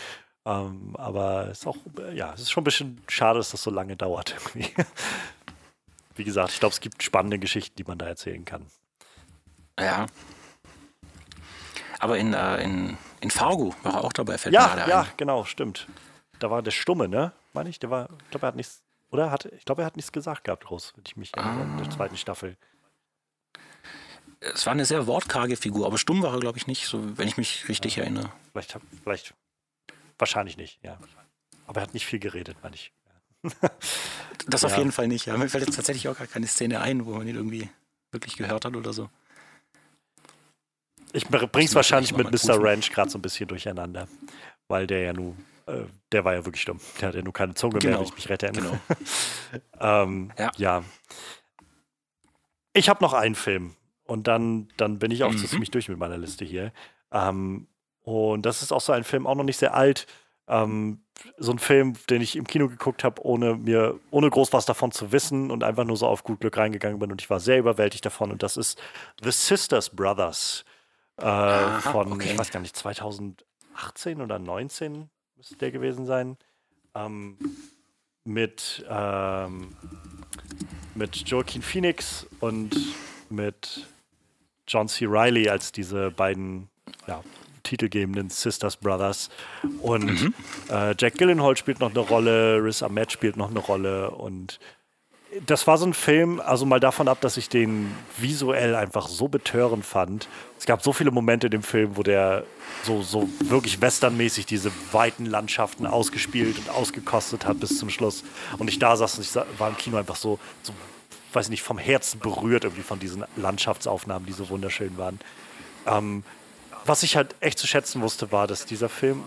Ähm, 0.44 0.94
aber 0.96 1.48
es 1.48 1.60
ist 1.60 1.66
auch, 1.66 1.76
ja, 2.14 2.34
es 2.34 2.42
ist 2.42 2.50
schon 2.50 2.62
ein 2.62 2.64
bisschen 2.64 3.00
schade, 3.08 3.38
dass 3.38 3.50
das 3.50 3.62
so 3.62 3.70
lange 3.70 3.96
dauert. 3.96 4.34
Irgendwie. 4.54 4.74
Wie 6.16 6.24
gesagt, 6.24 6.52
ich 6.52 6.60
glaube, 6.60 6.74
es 6.74 6.80
gibt 6.80 7.02
spannende 7.02 7.38
Geschichten, 7.38 7.76
die 7.76 7.84
man 7.84 7.98
da 7.98 8.06
erzählen 8.06 8.44
kann. 8.44 8.66
Ja. 9.80 10.06
Aber 11.98 12.18
in, 12.18 12.34
äh, 12.34 12.62
in, 12.62 12.98
in 13.20 13.30
Fargo 13.30 13.74
war 13.82 13.94
er 13.94 14.04
auch 14.04 14.12
dabei, 14.12 14.36
fällt 14.36 14.54
ja, 14.54 14.74
mir 14.74 14.88
Ja, 14.88 15.00
ein. 15.02 15.08
genau, 15.16 15.44
stimmt. 15.44 15.86
Da 16.38 16.50
war 16.50 16.62
der 16.62 16.70
Stumme, 16.70 17.08
ne? 17.08 17.32
Meine 17.54 17.70
ich, 17.70 17.78
der 17.78 17.90
war, 17.90 18.08
ich 18.24 18.30
glaube, 18.30 18.46
er 18.46 18.48
hat 18.48 18.56
nichts, 18.56 18.82
oder? 19.10 19.30
Hat, 19.30 19.46
ich 19.46 19.64
glaube, 19.64 19.82
er 19.82 19.86
hat 19.86 19.96
nichts 19.96 20.12
gesagt 20.12 20.44
gehabt, 20.44 20.66
groß, 20.66 20.92
wenn 20.96 21.04
ich 21.06 21.16
mich 21.16 21.34
erinnere, 21.34 21.62
in 21.62 21.76
der 21.78 21.86
ah. 21.86 21.90
zweiten 21.90 22.16
Staffel. 22.18 22.56
Es 24.40 24.66
war 24.66 24.72
eine 24.72 24.84
sehr 24.84 25.06
wortkarge 25.06 25.56
Figur, 25.56 25.86
aber 25.86 25.98
stumm 25.98 26.22
war 26.22 26.34
er, 26.34 26.40
glaube 26.40 26.58
ich, 26.58 26.66
nicht, 26.66 26.86
so 26.86 27.18
wenn 27.18 27.28
ich 27.28 27.36
mich 27.36 27.68
richtig 27.68 27.96
ja, 27.96 28.02
erinnere. 28.04 28.32
Vielleicht, 28.52 28.78
vielleicht, 29.02 29.34
wahrscheinlich 30.18 30.56
nicht, 30.56 30.78
ja. 30.82 30.98
Aber 31.66 31.80
er 31.80 31.84
hat 31.84 31.94
nicht 31.94 32.06
viel 32.06 32.18
geredet, 32.18 32.56
meine 32.62 32.74
ich. 32.74 32.92
das 34.46 34.64
auf 34.64 34.72
ja. 34.72 34.78
jeden 34.78 34.92
Fall 34.92 35.08
nicht. 35.08 35.26
Ja. 35.26 35.36
Mir 35.36 35.48
fällt 35.48 35.66
jetzt 35.66 35.76
tatsächlich 35.76 36.08
auch 36.08 36.18
gar 36.18 36.26
keine 36.26 36.46
Szene 36.46 36.80
ein, 36.80 37.06
wo 37.06 37.14
man 37.14 37.26
ihn 37.26 37.36
irgendwie 37.36 37.68
wirklich 38.12 38.36
gehört 38.36 38.64
hat 38.64 38.76
oder 38.76 38.92
so. 38.92 39.08
Ich 41.12 41.26
bring's 41.28 41.74
wahrscheinlich 41.74 42.14
mit 42.14 42.30
Mr. 42.30 42.62
Ranch 42.62 42.90
gerade 42.92 43.10
so 43.10 43.18
ein 43.18 43.22
bisschen 43.22 43.48
durcheinander, 43.48 44.06
weil 44.68 44.86
der 44.86 45.00
ja 45.00 45.12
nun, 45.12 45.36
äh, 45.66 45.84
der 46.12 46.24
war 46.24 46.34
ja 46.34 46.44
wirklich 46.44 46.64
dumm. 46.64 46.80
Der 47.00 47.08
hat 47.08 47.14
ja 47.14 47.22
nur 47.22 47.32
keine 47.32 47.54
Zunge 47.54 47.78
genau. 47.78 47.90
mehr, 47.90 48.00
wenn 48.00 48.06
ich 48.06 48.14
mich 48.14 48.28
rette. 48.28 48.50
Genau. 48.52 48.78
ähm, 49.80 50.32
ja. 50.38 50.52
ja. 50.56 50.84
Ich 52.74 52.88
habe 52.88 53.02
noch 53.02 53.14
einen 53.14 53.34
Film 53.34 53.74
und 54.06 54.26
dann, 54.26 54.68
dann 54.76 54.98
bin 54.98 55.10
ich 55.10 55.24
auch 55.24 55.32
mhm. 55.32 55.38
ziemlich 55.38 55.70
durch 55.70 55.88
mit 55.88 55.98
meiner 55.98 56.18
Liste 56.18 56.44
hier. 56.44 56.72
Ähm, 57.12 57.66
und 58.02 58.46
das 58.46 58.62
ist 58.62 58.72
auch 58.72 58.80
so 58.80 58.92
ein 58.92 59.04
Film, 59.04 59.26
auch 59.26 59.34
noch 59.34 59.44
nicht 59.44 59.58
sehr 59.58 59.74
alt. 59.74 60.06
Ähm, 60.48 61.00
so 61.38 61.50
ein 61.50 61.58
Film, 61.58 61.94
den 62.08 62.22
ich 62.22 62.36
im 62.36 62.46
Kino 62.46 62.68
geguckt 62.68 63.02
habe, 63.02 63.24
ohne 63.24 63.56
mir, 63.56 63.98
ohne 64.10 64.30
groß 64.30 64.52
was 64.52 64.66
davon 64.66 64.92
zu 64.92 65.12
wissen 65.12 65.50
und 65.50 65.64
einfach 65.64 65.84
nur 65.84 65.96
so 65.96 66.06
auf 66.06 66.22
gut 66.22 66.40
Glück 66.40 66.56
reingegangen 66.56 66.98
bin 66.98 67.10
und 67.10 67.20
ich 67.20 67.30
war 67.30 67.40
sehr 67.40 67.58
überwältigt 67.58 68.04
davon. 68.04 68.30
Und 68.30 68.42
das 68.42 68.56
ist 68.56 68.80
The 69.22 69.32
Sisters 69.32 69.90
Brothers 69.90 70.64
äh, 71.16 71.24
Aha, 71.24 71.80
von, 71.80 72.12
okay. 72.12 72.30
ich 72.30 72.38
weiß 72.38 72.50
gar 72.50 72.60
nicht, 72.60 72.76
2018 72.76 74.20
oder 74.20 74.38
19 74.38 75.08
müsste 75.36 75.56
der 75.56 75.70
gewesen 75.70 76.06
sein. 76.06 76.36
Ähm, 76.94 77.38
mit, 78.24 78.84
ähm, 78.88 79.76
mit 80.94 81.16
Joaquin 81.28 81.62
Phoenix 81.62 82.26
und 82.40 82.74
mit 83.30 83.86
John 84.68 84.88
C. 84.88 85.06
Riley 85.06 85.48
als 85.48 85.72
diese 85.72 86.10
beiden 86.10 86.68
ja, 87.06 87.22
titelgebenden 87.62 88.30
Sisters 88.30 88.76
Brothers. 88.76 89.30
Und 89.80 90.22
mhm. 90.22 90.34
äh, 90.70 90.94
Jack 90.98 91.14
Gillenhall 91.14 91.56
spielt 91.56 91.80
noch 91.80 91.90
eine 91.90 92.00
Rolle, 92.00 92.62
Riz 92.62 92.82
Ahmed 92.82 93.12
spielt 93.12 93.36
noch 93.36 93.50
eine 93.50 93.60
Rolle 93.60 94.10
und 94.10 94.58
das 95.46 95.66
war 95.66 95.76
so 95.76 95.86
ein 95.86 95.92
Film, 95.92 96.40
also 96.40 96.64
mal 96.64 96.80
davon 96.80 97.08
ab, 97.08 97.20
dass 97.20 97.36
ich 97.36 97.48
den 97.48 97.92
visuell 98.16 98.74
einfach 98.74 99.08
so 99.08 99.28
betörend 99.28 99.84
fand. 99.84 100.28
Es 100.58 100.66
gab 100.66 100.82
so 100.82 100.92
viele 100.92 101.10
Momente 101.10 101.48
in 101.48 101.50
dem 101.50 101.62
Film, 101.62 101.96
wo 101.96 102.02
der 102.02 102.44
so, 102.84 103.02
so 103.02 103.28
wirklich 103.40 103.80
westernmäßig 103.80 104.46
diese 104.46 104.70
weiten 104.92 105.26
Landschaften 105.26 105.86
ausgespielt 105.86 106.58
und 106.58 106.70
ausgekostet 106.70 107.44
hat 107.44 107.60
bis 107.60 107.78
zum 107.78 107.90
Schluss. 107.90 108.22
Und 108.58 108.68
ich 108.68 108.78
da 108.78 108.96
saß 108.96 109.18
und 109.18 109.24
ich 109.24 109.34
war 109.58 109.68
im 109.68 109.76
Kino 109.76 109.96
einfach 109.98 110.16
so, 110.16 110.38
so 110.62 110.72
weiß 111.36 111.46
ich 111.46 111.50
nicht, 111.50 111.62
vom 111.62 111.78
Herzen 111.78 112.18
berührt 112.18 112.64
irgendwie 112.64 112.82
von 112.82 112.98
diesen 112.98 113.24
Landschaftsaufnahmen, 113.36 114.26
die 114.26 114.32
so 114.32 114.48
wunderschön 114.48 114.96
waren. 114.98 115.20
Ähm, 115.86 116.24
was 116.84 117.02
ich 117.02 117.16
halt 117.16 117.34
echt 117.40 117.58
zu 117.58 117.66
schätzen 117.66 118.00
wusste, 118.02 118.32
war, 118.32 118.46
dass 118.46 118.64
dieser 118.64 118.88
Film, 118.88 119.22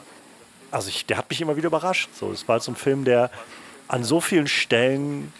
also 0.72 0.90
ich, 0.90 1.06
der 1.06 1.18
hat 1.18 1.30
mich 1.30 1.40
immer 1.40 1.56
wieder 1.56 1.68
überrascht. 1.68 2.10
So, 2.14 2.32
es 2.32 2.48
war 2.48 2.54
halt 2.54 2.64
so 2.64 2.72
ein 2.72 2.76
Film, 2.76 3.06
der 3.06 3.30
an 3.88 4.04
so 4.04 4.22
vielen 4.22 4.48
Stellen 4.48 5.32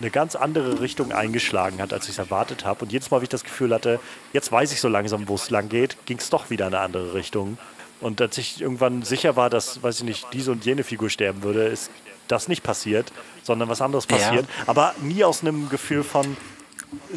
eine 0.00 0.10
ganz 0.10 0.34
andere 0.36 0.80
Richtung 0.80 1.12
eingeschlagen 1.12 1.80
hat, 1.80 1.92
als 1.92 2.04
ich 2.04 2.12
es 2.12 2.18
erwartet 2.18 2.64
habe. 2.64 2.84
Und 2.84 2.92
jedes 2.92 3.10
Mal, 3.10 3.20
wie 3.20 3.24
ich 3.24 3.30
das 3.30 3.44
Gefühl 3.44 3.72
hatte, 3.72 4.00
jetzt 4.32 4.50
weiß 4.50 4.72
ich 4.72 4.80
so 4.80 4.88
langsam, 4.88 5.28
wo 5.28 5.34
es 5.34 5.50
lang 5.50 5.68
geht, 5.68 5.96
ging 6.06 6.18
es 6.18 6.30
doch 6.30 6.50
wieder 6.50 6.66
in 6.66 6.74
eine 6.74 6.82
andere 6.82 7.14
Richtung. 7.14 7.58
Und 8.00 8.20
als 8.20 8.36
ich 8.38 8.60
irgendwann 8.60 9.02
sicher 9.02 9.36
war, 9.36 9.50
dass, 9.50 9.82
weiß 9.82 9.98
ich 9.98 10.04
nicht, 10.04 10.26
diese 10.32 10.52
und 10.52 10.64
jene 10.64 10.84
Figur 10.84 11.10
sterben 11.10 11.42
würde, 11.42 11.64
ist 11.64 11.90
das 12.28 12.48
nicht 12.48 12.62
passiert, 12.62 13.12
sondern 13.42 13.68
was 13.68 13.80
anderes 13.80 14.06
passiert. 14.06 14.46
Ja. 14.46 14.64
Aber 14.66 14.94
nie 15.02 15.24
aus 15.24 15.42
einem 15.42 15.68
Gefühl 15.68 16.02
von, 16.02 16.36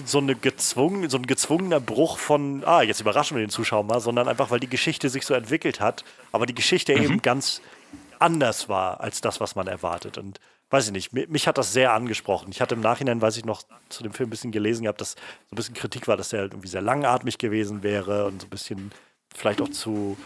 so, 0.06 0.20
eine 0.20 0.36
gezwungen, 0.36 1.10
so 1.10 1.18
ein 1.18 1.26
gezwungener 1.26 1.80
Bruch 1.80 2.18
von, 2.18 2.64
ah, 2.66 2.82
jetzt 2.82 3.02
überraschen 3.02 3.38
wir 3.38 3.46
den 3.46 3.50
Zuschauer 3.50 3.84
mal, 3.84 4.00
sondern 4.00 4.28
einfach, 4.28 4.52
weil 4.52 4.60
die 4.60 4.70
Geschichte 4.70 5.10
sich 5.10 5.26
so 5.26 5.34
entwickelt 5.34 5.80
hat, 5.80 6.04
aber 6.32 6.46
die 6.46 6.56
Geschichte 6.56 6.96
mhm. 6.96 7.04
eben 7.04 7.22
ganz 7.22 7.62
anders 8.20 8.70
war 8.70 9.02
als 9.02 9.22
das, 9.22 9.40
was 9.40 9.56
man 9.56 9.68
erwartet. 9.68 10.18
Und 10.18 10.40
weiß 10.70 10.88
ich 10.88 10.92
nicht, 10.92 11.14
mich, 11.14 11.48
hat 11.48 11.58
das 11.58 11.74
sehr 11.74 11.94
angesprochen. 11.94 12.50
Ich 12.52 12.62
hatte 12.62 12.76
im 12.76 12.82
Nachhinein, 12.82 13.22
weiß 13.22 13.38
ich 13.38 13.46
noch, 13.46 13.64
zu 13.90 14.04
dem 14.04 14.14
Film 14.14 14.28
ein 14.28 14.32
bisschen 14.32 14.52
gelesen 14.52 14.84
gehabt, 14.84 15.02
dass 15.02 15.12
so 15.12 15.18
ein 15.54 15.56
bisschen 15.56 15.76
Kritik 15.76 16.08
war, 16.08 16.18
dass 16.18 16.30
der 16.30 16.42
halt 16.42 16.54
irgendwie 16.54 16.68
sehr 16.70 16.82
langatmig 16.82 17.38
gewesen 17.38 17.84
wäre 17.84 18.26
und 18.26 18.42
so 18.42 18.48
ein 18.48 18.50
bisschen 18.50 18.92
vielleicht 19.34 19.62
auch 19.62 19.70
zu, 19.70 20.18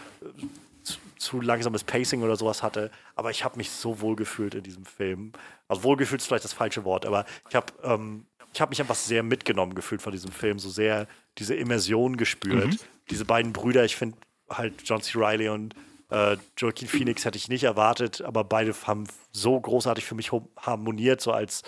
zu, 1.22 1.40
langsames 1.40 1.84
Pacing 1.84 2.22
oder 2.22 2.36
sowas 2.36 2.62
hatte. 2.62 2.90
Aber 3.14 3.30
ich 3.30 3.44
habe 3.44 3.56
mich 3.56 3.70
so 3.70 4.00
wohl 4.00 4.16
gefühlt 4.16 4.54
in 4.54 4.62
diesem 4.62 4.84
Film. 4.84 5.32
Also 5.68 5.84
wohlgefühlt 5.84 6.20
ist 6.20 6.26
vielleicht 6.26 6.44
das 6.44 6.52
falsche 6.52 6.84
Wort, 6.84 7.06
aber 7.06 7.24
ich 7.48 7.54
habe 7.54 7.72
ähm, 7.82 8.26
ich 8.52 8.60
habe 8.60 8.70
mich 8.70 8.80
einfach 8.80 8.96
sehr 8.96 9.22
mitgenommen 9.22 9.74
gefühlt 9.74 10.02
von 10.02 10.12
diesem 10.12 10.30
Film, 10.30 10.58
so 10.58 10.68
sehr 10.68 11.06
diese 11.38 11.54
Immersion 11.54 12.16
gespürt. 12.16 12.66
Mhm. 12.66 12.78
Diese 13.10 13.24
beiden 13.24 13.52
Brüder, 13.52 13.84
ich 13.84 13.96
finde 13.96 14.18
halt 14.50 14.74
John 14.84 15.00
C. 15.00 15.18
Riley 15.18 15.48
und 15.48 15.74
äh, 16.10 16.36
Joaquin 16.58 16.88
Phoenix 16.88 17.24
hätte 17.24 17.38
ich 17.38 17.48
nicht 17.48 17.64
erwartet, 17.64 18.20
aber 18.20 18.44
beide 18.44 18.74
haben 18.86 19.06
so 19.32 19.58
großartig 19.58 20.04
für 20.04 20.14
mich 20.14 20.30
harmoniert, 20.58 21.22
so 21.22 21.32
als, 21.32 21.62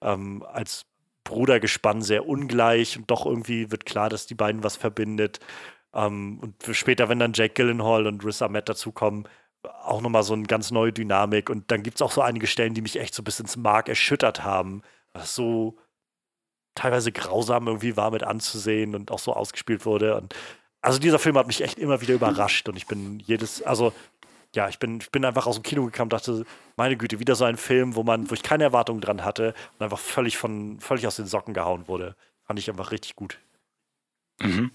ähm, 0.00 0.42
als 0.50 0.86
Brudergespann 1.24 2.00
sehr 2.00 2.26
ungleich 2.26 2.96
und 2.96 3.10
doch 3.10 3.26
irgendwie 3.26 3.70
wird 3.70 3.84
klar, 3.84 4.08
dass 4.08 4.26
die 4.26 4.34
beiden 4.34 4.64
was 4.64 4.76
verbindet. 4.76 5.40
Ähm, 5.94 6.38
und 6.40 6.76
später, 6.76 7.08
wenn 7.08 7.18
dann 7.18 7.32
Jake 7.32 7.54
Gyllenhaal 7.54 8.06
und 8.06 8.24
Riz 8.24 8.42
Ahmed 8.42 8.68
dazukommen, 8.68 9.28
auch 9.62 10.00
nochmal 10.00 10.22
so 10.22 10.32
eine 10.32 10.44
ganz 10.44 10.70
neue 10.70 10.92
Dynamik. 10.92 11.50
Und 11.50 11.70
dann 11.70 11.82
gibt 11.82 11.96
es 11.96 12.02
auch 12.02 12.12
so 12.12 12.22
einige 12.22 12.46
Stellen, 12.46 12.74
die 12.74 12.82
mich 12.82 12.98
echt 12.98 13.14
so 13.14 13.22
bis 13.22 13.40
ins 13.40 13.56
Mark 13.56 13.88
erschüttert 13.88 14.42
haben. 14.42 14.82
Was 15.12 15.34
so 15.34 15.76
teilweise 16.74 17.12
grausam 17.12 17.66
irgendwie 17.66 17.96
war 17.96 18.10
mit 18.10 18.22
anzusehen 18.22 18.94
und 18.94 19.10
auch 19.10 19.18
so 19.18 19.32
ausgespielt 19.34 19.84
wurde. 19.84 20.16
Und 20.16 20.34
also 20.80 20.98
dieser 20.98 21.18
Film 21.18 21.36
hat 21.36 21.46
mich 21.46 21.62
echt 21.62 21.78
immer 21.78 22.00
wieder 22.00 22.14
überrascht 22.14 22.68
und 22.68 22.76
ich 22.76 22.86
bin 22.86 23.20
jedes, 23.20 23.62
also 23.62 23.92
ja, 24.54 24.68
ich 24.68 24.78
bin, 24.78 24.98
ich 25.00 25.10
bin 25.10 25.24
einfach 25.24 25.46
aus 25.46 25.56
dem 25.56 25.62
Kino 25.62 25.84
gekommen 25.84 26.06
und 26.06 26.12
dachte, 26.12 26.44
meine 26.76 26.96
Güte, 26.96 27.20
wieder 27.20 27.34
so 27.34 27.44
ein 27.44 27.56
Film, 27.56 27.94
wo 27.94 28.02
man, 28.02 28.30
wo 28.30 28.34
ich 28.34 28.42
keine 28.42 28.64
Erwartungen 28.64 29.00
dran 29.00 29.24
hatte 29.24 29.54
und 29.74 29.84
einfach 29.84 29.98
völlig 29.98 30.38
von, 30.38 30.80
völlig 30.80 31.06
aus 31.06 31.16
den 31.16 31.26
Socken 31.26 31.54
gehauen 31.54 31.86
wurde. 31.86 32.16
Fand 32.44 32.58
ich 32.58 32.68
einfach 32.68 32.90
richtig 32.90 33.14
gut. 33.14 33.38
Mhm. 34.40 34.70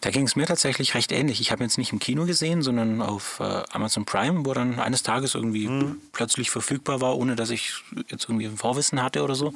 Da 0.00 0.10
ging 0.10 0.26
es 0.26 0.36
mir 0.36 0.46
tatsächlich 0.46 0.94
recht 0.94 1.12
ähnlich. 1.12 1.40
Ich 1.40 1.50
habe 1.50 1.64
jetzt 1.64 1.78
nicht 1.78 1.92
im 1.92 1.98
Kino 1.98 2.26
gesehen, 2.26 2.62
sondern 2.62 3.00
auf 3.00 3.40
äh, 3.40 3.62
Amazon 3.70 4.04
Prime, 4.04 4.44
wo 4.44 4.52
dann 4.52 4.78
eines 4.78 5.02
Tages 5.02 5.34
irgendwie 5.34 5.68
mhm. 5.68 5.96
plötzlich 6.12 6.50
verfügbar 6.50 7.00
war, 7.00 7.16
ohne 7.16 7.36
dass 7.36 7.50
ich 7.50 7.72
jetzt 8.08 8.24
irgendwie 8.28 8.46
ein 8.46 8.56
Vorwissen 8.56 9.02
hatte 9.02 9.22
oder 9.22 9.34
so. 9.34 9.54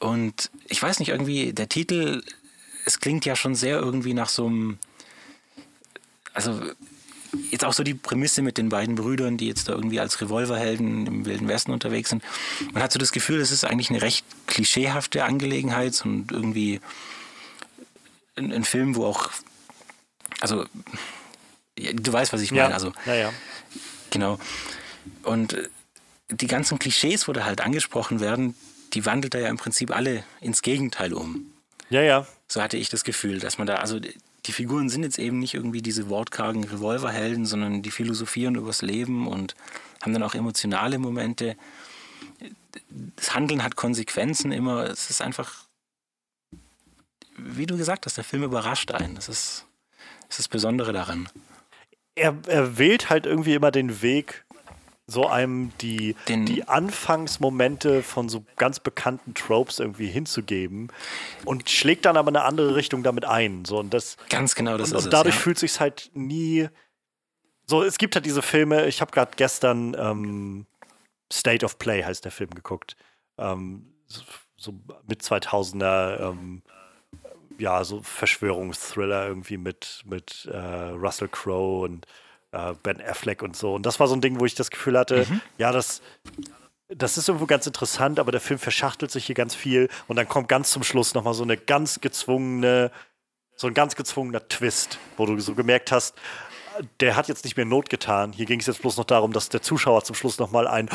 Und 0.00 0.50
ich 0.68 0.82
weiß 0.82 0.98
nicht, 0.98 1.08
irgendwie, 1.08 1.52
der 1.52 1.68
Titel, 1.68 2.22
es 2.84 3.00
klingt 3.00 3.24
ja 3.24 3.36
schon 3.36 3.54
sehr 3.54 3.78
irgendwie 3.78 4.14
nach 4.14 4.28
so 4.28 4.46
einem, 4.46 4.78
also 6.34 6.60
jetzt 7.50 7.64
auch 7.64 7.72
so 7.72 7.82
die 7.82 7.94
Prämisse 7.94 8.42
mit 8.42 8.58
den 8.58 8.68
beiden 8.68 8.94
Brüdern, 8.94 9.36
die 9.36 9.48
jetzt 9.48 9.68
da 9.68 9.72
irgendwie 9.72 10.00
als 10.00 10.20
Revolverhelden 10.20 11.06
im 11.06 11.26
Wilden 11.26 11.48
Westen 11.48 11.72
unterwegs 11.72 12.10
sind. 12.10 12.22
Man 12.72 12.82
hat 12.82 12.92
so 12.92 12.98
das 12.98 13.12
Gefühl, 13.12 13.40
es 13.40 13.50
ist 13.50 13.64
eigentlich 13.64 13.90
eine 13.90 14.02
recht 14.02 14.24
klischeehafte 14.46 15.24
Angelegenheit 15.24 16.00
und 16.04 16.32
irgendwie 16.32 16.80
ein, 18.38 18.52
ein 18.52 18.64
Film, 18.64 18.96
wo 18.96 19.04
auch, 19.04 19.30
also 20.40 20.64
du 21.76 22.12
weißt, 22.12 22.32
was 22.32 22.40
ich 22.40 22.50
meine. 22.50 22.68
Ja, 22.68 22.74
also, 22.74 22.92
ja, 23.06 23.14
ja. 23.14 23.32
Genau. 24.10 24.38
Und 25.22 25.56
die 26.30 26.46
ganzen 26.46 26.78
Klischees, 26.78 27.28
wo 27.28 27.32
da 27.32 27.44
halt 27.44 27.60
angesprochen 27.60 28.20
werden, 28.20 28.54
die 28.94 29.04
wandelt 29.06 29.34
er 29.34 29.42
ja 29.42 29.48
im 29.48 29.56
Prinzip 29.56 29.94
alle 29.94 30.24
ins 30.40 30.62
Gegenteil 30.62 31.12
um. 31.12 31.52
Ja, 31.90 32.02
ja. 32.02 32.26
So 32.48 32.62
hatte 32.62 32.76
ich 32.76 32.88
das 32.88 33.04
Gefühl, 33.04 33.38
dass 33.38 33.58
man 33.58 33.66
da, 33.66 33.76
also 33.76 33.98
die 34.46 34.52
Figuren 34.52 34.88
sind 34.88 35.02
jetzt 35.02 35.18
eben 35.18 35.38
nicht 35.38 35.54
irgendwie 35.54 35.82
diese 35.82 36.08
wortkargen 36.08 36.64
Revolverhelden, 36.64 37.44
sondern 37.44 37.82
die 37.82 37.90
philosophieren 37.90 38.54
übers 38.54 38.82
Leben 38.82 39.26
und 39.26 39.54
haben 40.02 40.12
dann 40.12 40.22
auch 40.22 40.34
emotionale 40.34 40.98
Momente. 40.98 41.56
Das 43.16 43.34
Handeln 43.34 43.62
hat 43.62 43.76
Konsequenzen 43.76 44.52
immer. 44.52 44.84
Es 44.84 45.10
ist 45.10 45.20
einfach, 45.20 45.64
wie 47.38 47.66
du 47.66 47.76
gesagt 47.76 48.06
hast, 48.06 48.16
der 48.16 48.24
Film 48.24 48.42
überrascht 48.42 48.90
einen. 48.90 49.14
Das 49.14 49.28
ist 49.28 49.66
das, 50.22 50.30
ist 50.30 50.38
das 50.40 50.48
Besondere 50.48 50.92
daran. 50.92 51.28
Er, 52.14 52.36
er 52.46 52.78
wählt 52.78 53.10
halt 53.10 53.26
irgendwie 53.26 53.54
immer 53.54 53.70
den 53.70 54.02
Weg, 54.02 54.44
so 55.06 55.26
einem 55.26 55.72
die, 55.80 56.14
Den- 56.28 56.44
die 56.46 56.66
Anfangsmomente 56.68 58.02
von 58.02 58.28
so 58.28 58.44
ganz 58.56 58.80
bekannten 58.80 59.32
Tropes 59.34 59.78
irgendwie 59.78 60.08
hinzugeben 60.08 60.88
und 61.44 61.70
schlägt 61.70 62.04
dann 62.04 62.16
aber 62.16 62.28
eine 62.28 62.42
andere 62.42 62.74
Richtung 62.74 63.02
damit 63.02 63.24
ein. 63.24 63.64
So, 63.64 63.78
und 63.78 63.94
das, 63.94 64.16
Ganz 64.28 64.54
genau, 64.54 64.76
das 64.76 64.92
und, 64.92 64.98
ist 64.98 65.04
und 65.06 65.12
dadurch 65.12 65.34
es. 65.34 65.38
Ja. 65.40 65.42
fühlt 65.44 65.58
sich 65.58 65.80
halt 65.80 66.10
nie. 66.14 66.68
So, 67.66 67.82
es 67.82 67.98
gibt 67.98 68.14
halt 68.16 68.26
diese 68.26 68.42
Filme, 68.42 68.86
ich 68.86 69.00
habe 69.00 69.10
gerade 69.10 69.30
gestern 69.36 69.94
ähm, 69.98 70.66
State 71.32 71.64
of 71.64 71.78
Play 71.78 72.02
heißt 72.02 72.24
der 72.24 72.32
Film 72.32 72.50
geguckt. 72.50 72.96
Ähm, 73.38 73.94
so, 74.56 74.74
mit 75.06 75.22
2000er, 75.22 76.30
ähm, 76.30 76.62
ja, 77.58 77.82
so 77.84 78.02
Verschwörungsthriller 78.02 79.26
irgendwie 79.28 79.56
mit, 79.56 80.02
mit 80.04 80.48
äh, 80.52 80.56
Russell 80.56 81.28
Crowe 81.28 81.82
und 81.84 82.06
äh, 82.52 82.74
Ben 82.82 83.00
Affleck 83.00 83.42
und 83.42 83.56
so. 83.56 83.74
Und 83.74 83.84
das 83.84 84.00
war 84.00 84.08
so 84.08 84.14
ein 84.14 84.20
Ding, 84.20 84.40
wo 84.40 84.44
ich 84.46 84.54
das 84.54 84.70
Gefühl 84.70 84.98
hatte, 84.98 85.26
ja, 85.58 85.72
das, 85.72 86.00
das 86.88 87.18
ist 87.18 87.28
irgendwo 87.28 87.46
ganz 87.46 87.66
interessant, 87.66 88.18
aber 88.18 88.32
der 88.32 88.40
Film 88.40 88.58
verschachtelt 88.58 89.10
sich 89.10 89.26
hier 89.26 89.34
ganz 89.34 89.54
viel 89.54 89.88
und 90.06 90.16
dann 90.16 90.28
kommt 90.28 90.48
ganz 90.48 90.70
zum 90.70 90.82
Schluss 90.82 91.14
nochmal 91.14 91.34
so 91.34 91.42
eine 91.42 91.56
ganz 91.56 92.00
gezwungene, 92.00 92.90
so 93.56 93.66
ein 93.66 93.74
ganz 93.74 93.96
gezwungener 93.96 94.46
Twist, 94.48 94.98
wo 95.16 95.26
du 95.26 95.38
so 95.40 95.54
gemerkt 95.54 95.92
hast, 95.92 96.14
der 97.00 97.16
hat 97.16 97.26
jetzt 97.26 97.44
nicht 97.44 97.56
mehr 97.56 97.66
Not 97.66 97.90
getan. 97.90 98.32
Hier 98.32 98.46
ging 98.46 98.60
es 98.60 98.66
jetzt 98.66 98.82
bloß 98.82 98.98
noch 98.98 99.04
darum, 99.04 99.32
dass 99.32 99.48
der 99.48 99.62
Zuschauer 99.62 100.04
zum 100.04 100.14
Schluss 100.14 100.38
nochmal 100.38 100.68
ein 100.68 100.88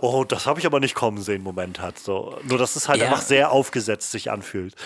Oh, 0.00 0.24
das 0.26 0.46
habe 0.46 0.60
ich 0.60 0.66
aber 0.66 0.78
nicht 0.78 0.94
kommen 0.94 1.20
sehen 1.20 1.42
Moment 1.42 1.80
hat. 1.80 1.98
So, 1.98 2.38
nur 2.44 2.56
dass 2.56 2.76
es 2.76 2.88
halt 2.88 3.00
Ja. 3.00 3.06
einfach 3.06 3.20
sehr 3.20 3.50
aufgesetzt 3.50 4.12
sich 4.12 4.30
anfühlt. 4.30 4.76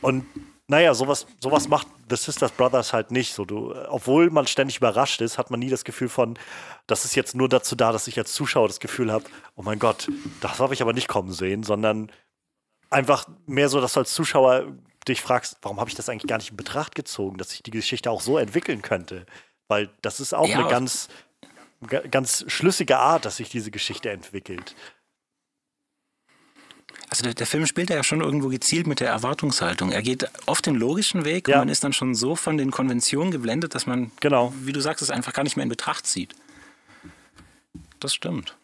Und 0.00 0.24
naja, 0.68 0.94
sowas, 0.94 1.26
sowas 1.40 1.68
macht 1.68 1.86
The 2.10 2.16
Sisters 2.16 2.50
Brothers 2.52 2.92
halt 2.92 3.10
nicht. 3.12 3.34
So, 3.34 3.44
du, 3.44 3.72
obwohl 3.88 4.30
man 4.30 4.46
ständig 4.46 4.78
überrascht 4.78 5.20
ist, 5.20 5.38
hat 5.38 5.50
man 5.50 5.60
nie 5.60 5.68
das 5.70 5.84
Gefühl 5.84 6.08
von, 6.08 6.38
das 6.86 7.04
ist 7.04 7.14
jetzt 7.14 7.34
nur 7.34 7.48
dazu 7.48 7.76
da, 7.76 7.92
dass 7.92 8.08
ich 8.08 8.18
als 8.18 8.32
Zuschauer 8.32 8.66
das 8.68 8.80
Gefühl 8.80 9.12
habe, 9.12 9.24
oh 9.54 9.62
mein 9.62 9.78
Gott, 9.78 10.08
das 10.40 10.58
habe 10.58 10.74
ich 10.74 10.82
aber 10.82 10.92
nicht 10.92 11.08
kommen 11.08 11.32
sehen, 11.32 11.62
sondern 11.62 12.10
einfach 12.90 13.26
mehr 13.46 13.68
so, 13.68 13.80
dass 13.80 13.92
du 13.94 14.00
als 14.00 14.12
Zuschauer 14.14 14.66
dich 15.06 15.22
fragst, 15.22 15.58
warum 15.62 15.78
habe 15.78 15.88
ich 15.88 15.94
das 15.96 16.08
eigentlich 16.08 16.28
gar 16.28 16.38
nicht 16.38 16.50
in 16.50 16.56
Betracht 16.56 16.94
gezogen, 16.96 17.38
dass 17.38 17.50
sich 17.50 17.62
die 17.62 17.70
Geschichte 17.70 18.10
auch 18.10 18.20
so 18.20 18.38
entwickeln 18.38 18.82
könnte. 18.82 19.24
Weil 19.68 19.88
das 20.02 20.18
ist 20.20 20.34
auch 20.34 20.48
Ja, 20.48 20.58
eine 20.60 20.68
ganz, 20.68 21.08
ga- 21.86 22.00
ganz 22.08 22.44
schlüssige 22.48 22.98
Art, 22.98 23.24
dass 23.24 23.36
sich 23.36 23.48
diese 23.48 23.70
Geschichte 23.70 24.10
entwickelt. 24.10 24.74
Also 27.18 27.32
der, 27.32 27.46
Film 27.46 27.66
spielt 27.66 27.88
ja 27.88 28.02
schon 28.04 28.20
irgendwo 28.20 28.48
gezielt 28.48 28.86
mit 28.86 29.00
der 29.00 29.08
Erwartungshaltung. 29.08 29.90
Er 29.90 30.02
geht 30.02 30.28
oft 30.46 30.66
den 30.66 30.74
logischen 30.74 31.24
Weg 31.24 31.48
Ja. 31.48 31.54
und 31.56 31.60
man 31.62 31.68
ist 31.70 31.82
dann 31.82 31.92
schon 31.94 32.14
so 32.14 32.36
von 32.36 32.58
den 32.58 32.70
Konventionen 32.70 33.30
geblendet, 33.30 33.74
dass 33.74 33.86
man, 33.86 34.10
Genau. 34.20 34.52
wie 34.62 34.72
du 34.72 34.80
sagst, 34.80 35.00
es 35.02 35.10
einfach 35.10 35.32
gar 35.32 35.42
nicht 35.42 35.56
mehr 35.56 35.62
in 35.62 35.68
Betracht 35.70 36.06
zieht. 36.06 36.34
Das 38.00 38.14
stimmt. 38.14 38.56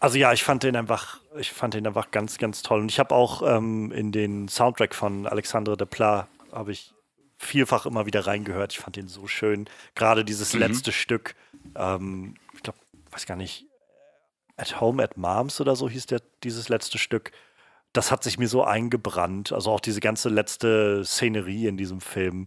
Also 0.00 0.18
ja, 0.18 0.32
ich 0.34 0.42
fand 0.44 0.62
den 0.64 0.76
einfach, 0.76 1.20
ich 1.38 1.50
fand 1.52 1.72
den 1.74 1.86
einfach 1.86 2.10
ganz, 2.10 2.36
ganz 2.36 2.62
toll. 2.62 2.80
Und 2.80 2.90
ich 2.90 2.98
habe 2.98 3.14
auch 3.14 3.42
ähm, 3.42 3.90
in 3.92 4.12
den 4.12 4.48
Soundtrack 4.48 4.94
von 4.94 5.26
Alexandre 5.26 5.76
Desplat 5.78 6.28
habe 6.52 6.72
ich 6.72 6.92
vielfach 7.38 7.86
immer 7.86 8.04
wieder 8.04 8.26
reingehört. 8.26 8.72
Ich 8.72 8.80
fand 8.80 8.96
den 8.96 9.08
so 9.08 9.26
schön. 9.26 9.66
Gerade 9.94 10.24
dieses 10.24 10.52
letzte 10.52 10.92
Stück, 10.92 11.34
ähm, 11.74 12.34
ich 12.54 12.62
glaube, 12.62 12.78
weiß 13.12 13.24
gar 13.24 13.36
nicht, 13.36 13.64
At 14.56 14.80
Home 14.80 15.02
at 15.02 15.16
Moms 15.16 15.60
oder 15.60 15.74
so 15.74 15.88
hieß 15.88 16.06
der, 16.06 16.20
dieses 16.42 16.68
letzte 16.68 16.98
Stück. 16.98 17.32
Das 17.94 18.10
hat 18.10 18.22
sich 18.22 18.38
mir 18.38 18.48
so 18.48 18.62
eingebrannt. 18.62 19.52
Also 19.52 19.70
auch 19.70 19.80
diese 19.80 20.00
ganze 20.00 20.28
letzte 20.28 21.02
Szenerie 21.04 21.66
in 21.66 21.78
diesem 21.78 22.02
Film, 22.02 22.46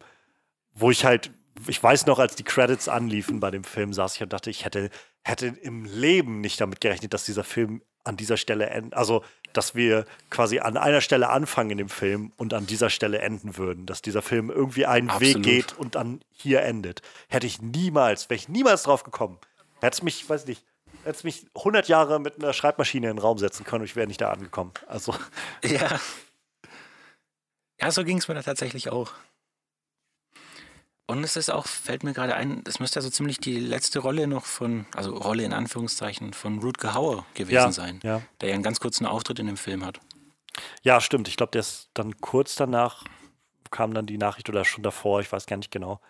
wo 0.73 0.91
ich 0.91 1.03
halt, 1.03 1.31
ich 1.67 1.81
weiß 1.81 2.05
noch, 2.05 2.19
als 2.19 2.35
die 2.35 2.43
Credits 2.43 2.87
anliefen 2.87 3.39
bei 3.39 3.49
dem 3.49 3.63
Film, 3.63 3.93
saß 3.93 4.15
ich 4.15 4.21
und 4.21 4.31
dachte, 4.31 4.51
ich 4.51 4.65
hätte, 4.65 4.91
hätte 5.23 5.47
im 5.47 5.85
Leben 5.85 6.41
nicht 6.41 6.61
damit 6.61 6.81
gerechnet, 6.81 7.13
dass 7.13 7.25
dieser 7.25 7.43
Film 7.43 7.81
an 8.03 8.17
dieser 8.17 8.37
Stelle 8.37 8.67
endet. 8.69 8.93
Also, 8.93 9.23
dass 9.53 9.73
wir 9.73 10.05
quasi 10.29 10.59
an 10.59 10.77
einer 10.77 11.01
Stelle 11.01 11.29
anfangen 11.29 11.71
in 11.71 11.77
dem 11.77 11.89
Film 11.89 12.31
und 12.37 12.53
an 12.53 12.67
dieser 12.67 12.89
Stelle 12.89 13.19
enden 13.19 13.57
würden. 13.57 13.85
Dass 13.85 14.01
dieser 14.01 14.21
Film 14.21 14.49
irgendwie 14.49 14.85
einen 14.85 15.07
Weg 15.07 15.35
Absolut. 15.37 15.43
geht 15.43 15.77
und 15.77 15.95
dann 15.95 16.21
hier 16.31 16.61
endet. 16.61 17.01
Hätte 17.27 17.47
ich 17.47 17.61
niemals, 17.61 18.29
wäre 18.29 18.37
ich 18.37 18.49
niemals 18.49 18.83
drauf 18.83 19.03
gekommen. 19.03 19.37
Hätte 19.81 19.95
es 19.95 20.03
mich, 20.03 20.29
weiß 20.29 20.45
nicht, 20.47 20.63
hätte 21.07 21.17
es 21.17 21.23
mich 21.23 21.45
100 21.55 21.87
Jahre 21.87 22.19
mit 22.19 22.35
einer 22.37 22.53
Schreibmaschine 22.53 23.09
in 23.09 23.15
den 23.15 23.21
Raum 23.21 23.37
setzen 23.37 23.63
können 23.63 23.81
und 23.81 23.85
ich 23.85 23.95
wäre 23.95 24.07
nicht 24.07 24.21
da 24.21 24.31
angekommen. 24.31 24.71
Also, 24.87 25.13
Ja. 25.63 25.99
Ja, 27.79 27.91
so 27.91 28.03
ging 28.03 28.17
es 28.17 28.27
mir 28.27 28.33
da 28.33 28.41
tatsächlich 28.41 28.89
auch. 28.89 29.11
Und 31.05 31.23
es 31.23 31.35
ist 31.35 31.51
auch, 31.51 31.67
fällt 31.67 32.03
mir 32.03 32.13
gerade 32.13 32.33
ein, 32.35 32.63
es 32.67 32.79
müsste 32.79 32.97
ja 32.97 33.03
so 33.03 33.11
ziemlich 33.11 33.37
die 33.39 33.59
letzte 33.59 33.99
Rolle 33.99 34.25
noch 34.25 34.45
von, 34.45 34.87
also 34.95 35.15
Rolle 35.15 35.43
in 35.43 35.53
Anführungszeichen, 35.53 36.33
von 36.33 36.57
Rutger 36.57 36.95
Hauer 36.95 37.23
gewesen 37.35 37.53
Ja, 37.53 37.71
sein, 37.71 37.99
ja. 38.01 38.23
der 38.41 38.49
ja 38.49 38.55
einen 38.55 38.63
ganz 38.63 38.79
kurzen 38.79 39.05
Auftritt 39.05 39.37
in 39.37 39.45
dem 39.45 39.57
Film 39.57 39.85
hat. 39.85 39.99
Ja, 40.81 40.99
stimmt. 40.99 41.27
Ich 41.27 41.37
glaube, 41.37 41.51
der 41.51 41.59
ist 41.61 41.91
dann 41.93 42.19
kurz 42.19 42.55
danach 42.55 43.03
kam 43.69 43.93
dann 43.93 44.07
die 44.07 44.17
Nachricht 44.17 44.49
oder 44.49 44.65
schon 44.65 44.81
davor, 44.81 45.21
ich 45.21 45.31
weiß 45.31 45.45
gar 45.45 45.57
nicht 45.57 45.71
genau. 45.71 46.01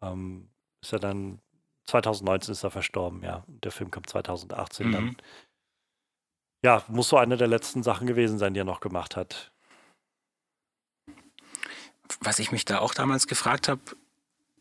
Ähm, 0.00 0.48
ist 0.80 0.94
er 0.94 0.98
dann 0.98 1.41
2019 1.86 2.52
ist 2.52 2.62
er 2.64 2.70
verstorben, 2.70 3.22
ja. 3.22 3.44
Der 3.46 3.72
Film 3.72 3.90
kommt 3.90 4.08
2018 4.08 4.92
dann. 4.92 5.04
Mhm. 5.04 5.16
Ja, 6.64 6.84
muss 6.88 7.08
so 7.08 7.16
eine 7.16 7.36
der 7.36 7.48
letzten 7.48 7.82
Sachen 7.82 8.06
gewesen 8.06 8.38
sein, 8.38 8.54
die 8.54 8.60
er 8.60 8.64
noch 8.64 8.80
gemacht 8.80 9.16
hat. 9.16 9.50
Was 12.20 12.38
ich 12.38 12.52
mich 12.52 12.64
da 12.64 12.78
auch 12.78 12.94
damals 12.94 13.26
gefragt 13.26 13.68
habe, 13.68 13.80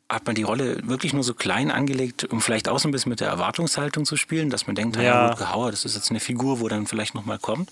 hat 0.10 0.26
man 0.26 0.36
die 0.36 0.44
Rolle 0.44 0.88
wirklich 0.88 1.14
nur 1.14 1.24
so 1.24 1.34
klein 1.34 1.72
angelegt, 1.72 2.26
um 2.26 2.42
vielleicht 2.42 2.68
auch 2.68 2.80
so 2.80 2.88
ein 2.88 2.92
bisschen 2.92 3.10
mit 3.12 3.20
der 3.20 3.30
Erwartungshaltung 3.30 4.06
zu 4.06 4.18
spielen, 4.18 4.50
dass 4.50 4.68
man 4.68 4.76
denkt, 4.76 4.96
Ja. 4.98 5.04
ja. 5.04 5.30
Rutger 5.30 5.54
Hauer, 5.54 5.72
das 5.72 5.86
ist 5.86 5.96
jetzt 5.96 6.10
eine 6.10 6.20
Figur, 6.20 6.60
wo 6.60 6.68
dann 6.68 6.88
vielleicht 6.88 7.14
nochmal 7.16 7.40
kommt? 7.40 7.72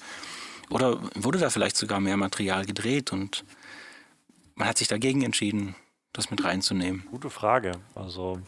Oder 0.70 1.02
wurde 1.16 1.40
da 1.40 1.50
vielleicht 1.50 1.76
sogar 1.76 2.00
mehr 2.00 2.16
Material 2.18 2.66
gedreht 2.66 3.12
und 3.12 3.44
man 4.56 4.68
hat 4.68 4.78
sich 4.78 4.88
dagegen 4.88 5.24
entschieden, 5.24 5.76
das 6.14 6.30
mit 6.30 6.44
reinzunehmen? 6.44 7.06
Gute 7.10 7.30
Frage. 7.30 7.72
Also, 7.96 8.40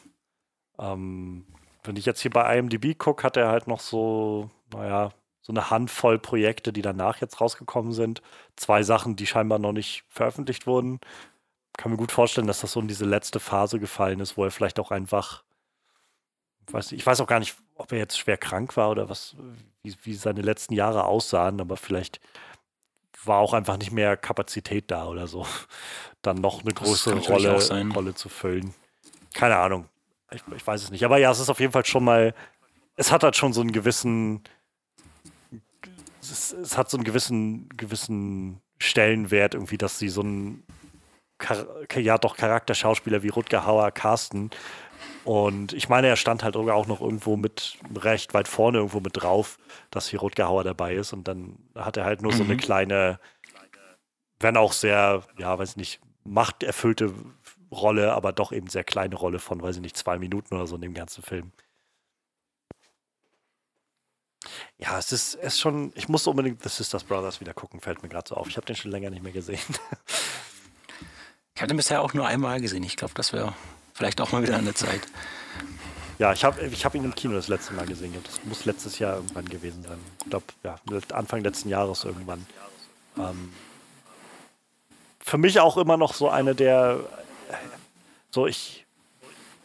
ähm, 0.81 1.45
wenn 1.83 1.95
ich 1.95 2.05
jetzt 2.05 2.21
hier 2.21 2.31
bei 2.31 2.57
IMDb 2.57 2.97
gucke, 2.97 3.23
hat 3.23 3.37
er 3.37 3.49
halt 3.49 3.67
noch 3.67 3.79
so, 3.79 4.49
naja, 4.73 5.11
so 5.41 5.53
eine 5.53 5.69
Handvoll 5.69 6.19
Projekte, 6.19 6.73
die 6.73 6.81
danach 6.81 7.21
jetzt 7.21 7.41
rausgekommen 7.41 7.93
sind. 7.93 8.21
Zwei 8.55 8.83
Sachen, 8.83 9.15
die 9.15 9.25
scheinbar 9.25 9.59
noch 9.59 9.71
nicht 9.71 10.03
veröffentlicht 10.09 10.67
wurden. 10.67 10.99
Kann 11.77 11.91
mir 11.91 11.97
gut 11.97 12.11
vorstellen, 12.11 12.47
dass 12.47 12.61
das 12.61 12.73
so 12.73 12.79
in 12.79 12.87
diese 12.87 13.05
letzte 13.05 13.39
Phase 13.39 13.79
gefallen 13.79 14.19
ist, 14.19 14.37
wo 14.37 14.43
er 14.43 14.51
vielleicht 14.51 14.79
auch 14.79 14.91
einfach, 14.91 15.43
ich 16.67 16.73
weiß, 16.73 16.91
nicht, 16.91 17.01
ich 17.01 17.05
weiß 17.05 17.21
auch 17.21 17.27
gar 17.27 17.39
nicht, 17.39 17.55
ob 17.75 17.91
er 17.91 17.97
jetzt 17.97 18.19
schwer 18.19 18.37
krank 18.37 18.77
war 18.77 18.91
oder 18.91 19.09
was, 19.09 19.35
wie, 19.81 19.95
wie 20.03 20.13
seine 20.13 20.41
letzten 20.41 20.73
Jahre 20.73 21.05
aussahen, 21.05 21.59
aber 21.59 21.77
vielleicht 21.77 22.19
war 23.23 23.39
auch 23.39 23.53
einfach 23.53 23.77
nicht 23.77 23.91
mehr 23.91 24.17
Kapazität 24.17 24.91
da 24.91 25.07
oder 25.07 25.27
so, 25.27 25.47
dann 26.21 26.37
noch 26.37 26.61
eine 26.61 26.73
natürlich 26.73 27.29
Rolle. 27.29 27.93
Rolle 27.93 28.13
zu 28.15 28.29
füllen. 28.29 28.73
Keine 29.33 29.57
Ahnung. 29.57 29.87
Ich, 30.33 30.41
ich 30.55 30.65
weiß 30.65 30.83
es 30.83 30.91
nicht. 30.91 31.03
Aber 31.03 31.17
ja, 31.17 31.31
es 31.31 31.39
ist 31.39 31.49
auf 31.49 31.59
jeden 31.59 31.71
Fall 31.71 31.85
schon 31.85 32.03
mal, 32.03 32.33
es 32.95 33.11
hat 33.11 33.23
halt 33.23 33.35
schon 33.35 33.53
so 33.53 33.61
einen 33.61 33.71
gewissen, 33.71 34.43
es, 36.21 36.51
es 36.53 36.77
hat 36.77 36.89
so 36.89 36.97
einen 36.97 37.03
gewissen, 37.03 37.69
gewissen 37.75 38.61
Stellenwert 38.79 39.53
irgendwie, 39.53 39.77
dass 39.77 39.99
sie 39.99 40.09
so 40.09 40.21
einen, 40.21 40.63
ja 41.95 42.17
doch 42.17 42.37
Charakterschauspieler 42.37 43.23
wie 43.23 43.29
Rutger 43.29 43.65
Hauer 43.65 43.91
casten. 43.91 44.51
Und 45.23 45.73
ich 45.73 45.89
meine, 45.89 46.07
er 46.07 46.15
stand 46.15 46.43
halt 46.43 46.55
sogar 46.55 46.75
auch 46.75 46.87
noch 46.87 47.01
irgendwo 47.01 47.35
mit 47.37 47.77
recht 47.95 48.33
weit 48.33 48.47
vorne 48.47 48.79
irgendwo 48.79 48.99
mit 48.99 49.21
drauf, 49.21 49.57
dass 49.91 50.07
hier 50.07 50.19
Rutger 50.19 50.47
Hauer 50.47 50.63
dabei 50.63 50.95
ist. 50.95 51.13
Und 51.13 51.27
dann 51.27 51.57
hat 51.75 51.97
er 51.97 52.05
halt 52.05 52.21
nur 52.21 52.33
so 52.33 52.43
eine 52.43 52.55
Mhm. 52.55 52.59
kleine, 52.59 53.19
wenn 54.39 54.57
auch 54.57 54.73
sehr, 54.73 55.23
ja, 55.37 55.57
weiß 55.57 55.75
nicht, 55.75 55.99
machterfüllte 56.23 57.13
Rolle, 57.71 58.13
aber 58.13 58.33
doch 58.33 58.51
eben 58.51 58.67
sehr 58.67 58.83
kleine 58.83 59.15
Rolle 59.15 59.39
von, 59.39 59.61
weiß 59.61 59.77
ich 59.77 59.81
nicht, 59.81 59.97
zwei 59.97 60.17
Minuten 60.19 60.55
oder 60.55 60.67
so 60.67 60.75
in 60.75 60.81
dem 60.81 60.93
ganzen 60.93 61.23
Film. 61.23 61.51
Ja, 64.77 64.97
es 64.97 65.11
ist, 65.11 65.35
es 65.35 65.53
ist 65.53 65.59
schon, 65.59 65.91
ich 65.95 66.09
muss 66.09 66.25
unbedingt 66.27 66.63
The 66.63 66.69
Sisters 66.69 67.03
Brothers 67.03 67.39
wieder 67.39 67.53
gucken, 67.53 67.79
fällt 67.79 68.01
mir 68.01 68.09
gerade 68.09 68.27
so 68.27 68.35
auf. 68.35 68.47
Ich 68.47 68.57
habe 68.57 68.65
den 68.65 68.75
schon 68.75 68.91
länger 68.91 69.09
nicht 69.09 69.23
mehr 69.23 69.31
gesehen. 69.31 69.59
Ich 71.53 71.61
habe 71.61 71.67
den 71.67 71.77
bisher 71.77 72.01
auch 72.01 72.15
nur 72.15 72.25
einmal 72.25 72.59
gesehen. 72.59 72.81
Ich 72.83 72.97
glaube, 72.97 73.13
das 73.13 73.33
wäre 73.33 73.53
vielleicht 73.93 74.19
auch 74.19 74.31
mal 74.31 74.41
wieder 74.41 74.57
an 74.57 74.65
der 74.65 74.73
Zeit. 74.73 75.01
Ja, 76.17 76.33
ich 76.33 76.43
habe 76.43 76.59
ich 76.65 76.85
hab 76.85 76.95
ihn 76.95 77.03
im 77.03 77.13
Kino 77.13 77.35
das 77.35 77.49
letzte 77.49 77.73
Mal 77.73 77.85
gesehen. 77.85 78.15
Das 78.23 78.43
muss 78.45 78.65
letztes 78.65 78.97
Jahr 78.97 79.17
irgendwann 79.17 79.47
gewesen 79.47 79.83
sein. 79.83 79.99
Ich 80.23 80.29
glaube, 80.29 80.45
ja, 80.63 80.79
Anfang 81.13 81.43
letzten 81.43 81.69
Jahres 81.69 82.03
irgendwann. 82.03 82.47
Ähm, 83.17 83.53
für 85.19 85.37
mich 85.37 85.59
auch 85.59 85.77
immer 85.77 85.97
noch 85.97 86.13
so 86.13 86.29
eine 86.29 86.55
der, 86.55 87.01
so 88.31 88.47
ich, 88.47 88.85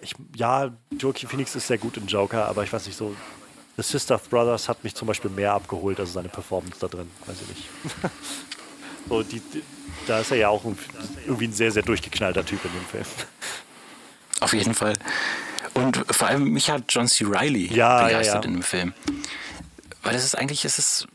ich, 0.01 0.15
ja, 0.35 0.73
Joaquin 0.99 1.29
Phoenix 1.29 1.55
ist 1.55 1.67
sehr 1.67 1.79
gut 1.79 1.97
in 1.97 2.07
Joker, 2.07 2.47
aber 2.47 2.65
ich 2.65 2.73
weiß 2.73 2.87
nicht, 2.87 2.97
so 2.97 3.15
The 3.77 3.83
Sister 3.83 4.19
Brothers 4.19 4.69
hat 4.69 4.83
mich 4.85 4.95
zum 4.95 5.07
Beispiel 5.07 5.31
mehr 5.31 5.53
abgeholt 5.53 6.01
als 6.01 6.13
seine 6.15 6.29
Performance 6.29 6.79
da 6.81 6.89
drin. 6.89 7.11
Weiß 7.27 7.37
ich 7.43 7.49
nicht. 7.49 7.69
so, 9.09 9.23
die, 9.23 9.41
die, 9.41 9.63
da 10.07 10.21
ist 10.21 10.31
er 10.31 10.39
ja 10.39 10.49
auch 10.49 10.65
irgendwie 11.27 11.47
ein 11.47 11.53
sehr, 11.53 11.71
sehr 11.71 11.83
durchgeknallter 11.83 12.45
Typ 12.45 12.65
in 12.65 12.73
dem 12.73 12.87
Film. 12.87 13.05
Auf 14.41 14.55
jeden 14.55 14.75
Fall. 14.75 14.95
Und 15.75 16.05
vor 16.11 16.29
allem 16.29 16.45
mich 16.45 16.71
hat 16.71 16.85
John 16.89 17.07
C. 17.07 17.25
Reilly 17.27 17.67
Ja, 17.67 18.01
ja, 18.01 18.07
begeistert 18.07 18.45
ja. 18.45 18.49
in 18.49 18.57
dem 18.57 18.63
Film. 18.63 18.95
Weil 20.03 20.15
das 20.15 20.25
ist 20.25 20.39
eigentlich, 20.39 20.65
es 20.65 20.79
ist 20.79 21.07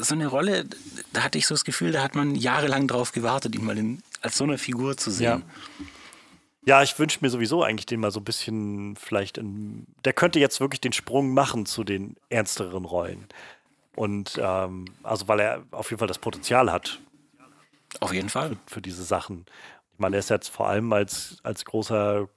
so 0.00 0.14
eine 0.14 0.26
Rolle, 0.26 0.66
da 1.12 1.22
hatte 1.22 1.36
ich 1.36 1.46
so 1.46 1.54
das 1.54 1.64
Gefühl, 1.64 1.92
da 1.92 2.02
hat 2.02 2.14
man 2.14 2.34
jahrelang 2.34 2.88
drauf 2.88 3.12
gewartet, 3.12 3.54
ihn 3.54 3.64
mal 3.64 3.76
in, 3.76 4.02
als 4.22 4.36
so 4.36 4.44
eine 4.44 4.58
Figur 4.58 4.96
zu 4.96 5.10
sehen. 5.10 5.42
Ja. 5.78 5.86
Ja, 6.66 6.82
ich 6.82 6.98
wünsche 6.98 7.20
mir 7.22 7.30
sowieso 7.30 7.62
eigentlich 7.62 7.86
den 7.86 8.00
mal 8.00 8.10
so 8.10 8.18
ein 8.18 8.24
bisschen 8.24 8.96
vielleicht 8.96 9.38
in. 9.38 9.86
Der 10.04 10.12
könnte 10.12 10.40
jetzt 10.40 10.58
wirklich 10.58 10.80
den 10.80 10.92
Sprung 10.92 11.32
machen 11.32 11.64
zu 11.64 11.84
den 11.84 12.16
ernsteren 12.28 12.84
Rollen. 12.84 13.28
Und 13.94 14.38
ähm, 14.42 14.86
also 15.04 15.28
weil 15.28 15.40
er 15.40 15.62
auf 15.70 15.90
jeden 15.90 16.00
Fall 16.00 16.08
das 16.08 16.18
Potenzial 16.18 16.72
hat. 16.72 17.00
Auf 18.00 18.12
jeden 18.12 18.28
Fall. 18.28 18.50
Für, 18.66 18.74
für 18.74 18.82
diese 18.82 19.04
Sachen. 19.04 19.46
Ich 19.92 20.00
meine, 20.00 20.16
er 20.16 20.20
ist 20.20 20.28
jetzt 20.28 20.48
vor 20.48 20.66
allem 20.66 20.92
als, 20.92 21.38
als 21.44 21.64
großer 21.64 22.28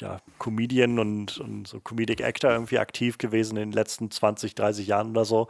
ja, 0.00 0.18
Comedian 0.38 0.98
und, 0.98 1.38
und 1.38 1.68
so 1.68 1.80
Comedic 1.80 2.22
Actor 2.22 2.50
irgendwie 2.50 2.80
aktiv 2.80 3.16
gewesen 3.16 3.56
in 3.56 3.70
den 3.70 3.72
letzten 3.72 4.10
20, 4.10 4.56
30 4.56 4.88
Jahren 4.88 5.10
oder 5.10 5.24
so. 5.24 5.48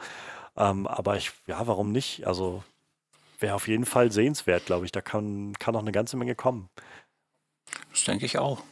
Ähm, 0.57 0.87
aber 0.87 1.17
ich, 1.17 1.33
ja, 1.47 1.67
warum 1.67 1.93
nicht? 1.93 2.27
Also 2.27 2.63
wäre 3.39 3.55
auf 3.55 3.69
jeden 3.69 3.87
Fall 3.87 4.13
sehenswert, 4.13 4.67
glaube 4.67 4.85
ich. 4.87 4.93
Da 4.93 5.01
kann, 5.01 5.55
kann 5.59 5.75
noch 5.75 5.81
eine 5.81 5.93
ganze 5.93 6.17
Menge 6.17 6.35
kommen. 6.35 6.69
Das 7.91 8.05
denke 8.05 8.27
ich 8.27 8.39
auch. 8.39 8.63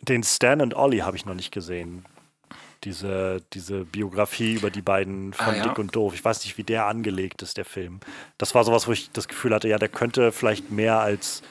Den 0.00 0.22
Stan 0.22 0.60
und 0.60 0.74
Ollie 0.74 1.04
habe 1.04 1.16
ich 1.16 1.24
noch 1.24 1.34
nicht 1.34 1.52
gesehen. 1.52 2.04
Diese, 2.84 3.42
diese 3.52 3.84
Biografie 3.84 4.54
über 4.54 4.70
die 4.70 4.82
beiden 4.82 5.32
von 5.32 5.54
ah, 5.54 5.56
ja. 5.56 5.62
Dick 5.64 5.78
und 5.78 5.96
Doof. 5.96 6.14
Ich 6.14 6.24
weiß 6.24 6.44
nicht, 6.44 6.58
wie 6.58 6.62
der 6.62 6.86
angelegt 6.86 7.42
ist, 7.42 7.56
der 7.56 7.64
Film. 7.64 8.00
Das 8.38 8.54
war 8.54 8.64
sowas, 8.64 8.86
wo 8.86 8.92
ich 8.92 9.10
das 9.10 9.28
Gefühl 9.28 9.54
hatte, 9.54 9.68
ja, 9.68 9.78
der 9.78 9.88
könnte 9.88 10.30
vielleicht 10.30 10.70
mehr 10.70 11.00
als 11.00 11.42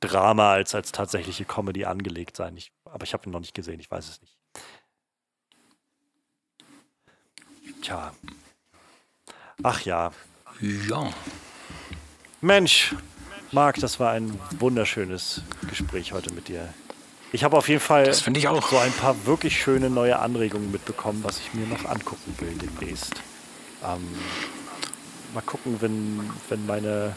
Drama 0.00 0.52
als 0.52 0.74
als 0.74 0.92
tatsächliche 0.92 1.44
Comedy 1.44 1.84
angelegt 1.84 2.36
sein. 2.36 2.56
Ich, 2.56 2.72
aber 2.84 3.04
ich 3.04 3.12
habe 3.12 3.28
ihn 3.28 3.32
noch 3.32 3.40
nicht 3.40 3.54
gesehen, 3.54 3.80
ich 3.80 3.90
weiß 3.90 4.08
es 4.08 4.20
nicht. 4.22 4.38
Tja. 7.82 8.14
Ach 9.62 9.80
ja. 9.82 10.12
Ja. 10.60 11.12
Mensch, 12.42 12.94
Marc, 13.52 13.76
das 13.80 14.00
war 14.00 14.12
ein 14.12 14.38
wunderschönes 14.58 15.42
Gespräch 15.68 16.12
heute 16.12 16.32
mit 16.32 16.48
dir. 16.48 16.72
Ich 17.32 17.44
habe 17.44 17.56
auf 17.56 17.68
jeden 17.68 17.80
Fall 17.80 18.08
ich 18.08 18.16
so 18.16 18.78
ein 18.78 18.92
paar 18.92 19.26
wirklich 19.26 19.60
schöne 19.60 19.90
neue 19.90 20.18
Anregungen 20.18 20.72
mitbekommen, 20.72 21.22
was 21.22 21.38
ich 21.38 21.52
mir 21.52 21.66
noch 21.66 21.84
angucken 21.84 22.34
will 22.38 22.54
demnächst. 22.54 23.12
Ähm, 23.84 24.08
mal 25.34 25.42
gucken, 25.42 25.76
wenn, 25.80 26.30
wenn 26.48 26.64
meine 26.64 27.14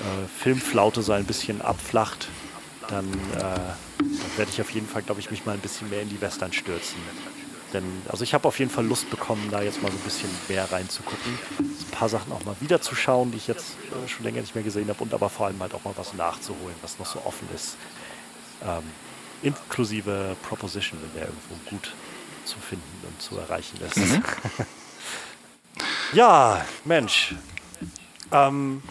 äh, 0.00 0.28
Filmflaute 0.38 1.02
so 1.02 1.10
ein 1.12 1.24
bisschen 1.24 1.60
abflacht, 1.60 2.28
dann, 2.88 3.12
äh, 3.12 3.40
dann 3.40 3.76
werde 4.36 4.50
ich 4.52 4.60
auf 4.60 4.70
jeden 4.70 4.86
Fall, 4.86 5.02
glaube 5.02 5.20
ich, 5.20 5.30
mich 5.30 5.44
mal 5.44 5.52
ein 5.52 5.60
bisschen 5.60 5.90
mehr 5.90 6.02
in 6.02 6.08
die 6.08 6.20
Western 6.20 6.52
stürzen. 6.52 6.98
Denn, 7.72 7.84
also 8.08 8.24
ich 8.24 8.34
habe 8.34 8.46
auf 8.46 8.58
jeden 8.58 8.70
Fall 8.70 8.86
Lust 8.86 9.08
bekommen, 9.10 9.48
da 9.50 9.62
jetzt 9.62 9.82
mal 9.82 9.90
so 9.90 9.98
ein 9.98 10.04
bisschen 10.04 10.30
mehr 10.48 10.70
reinzugucken. 10.70 11.38
Ein 11.58 11.90
paar 11.90 12.08
Sachen 12.08 12.32
auch 12.32 12.44
mal 12.44 12.56
wiederzuschauen, 12.60 13.30
die 13.30 13.38
ich 13.38 13.46
jetzt 13.46 13.76
äh, 13.90 14.08
schon 14.08 14.24
länger 14.24 14.40
nicht 14.40 14.54
mehr 14.54 14.64
gesehen 14.64 14.88
habe 14.88 15.02
und 15.02 15.14
aber 15.14 15.28
vor 15.28 15.46
allem 15.46 15.60
halt 15.60 15.74
auch 15.74 15.84
mal 15.84 15.94
was 15.96 16.14
nachzuholen, 16.14 16.74
was 16.82 16.98
noch 16.98 17.06
so 17.06 17.20
offen 17.24 17.48
ist. 17.54 17.76
Ähm, 18.64 18.82
inklusive 19.42 20.36
Proposition, 20.48 21.00
wenn 21.02 21.20
der 21.20 21.28
irgendwo 21.28 21.70
gut 21.70 21.92
zu 22.44 22.58
finden 22.58 23.06
und 23.06 23.20
zu 23.20 23.38
erreichen 23.38 23.78
ist. 23.80 23.96
Mhm. 23.96 24.22
ja, 26.12 26.64
Mensch. 26.84 27.34
Ähm, 28.30 28.82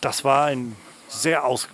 das 0.00 0.24
war 0.24 0.46
ein 0.46 0.76
sehr 1.08 1.44
aus, 1.44 1.68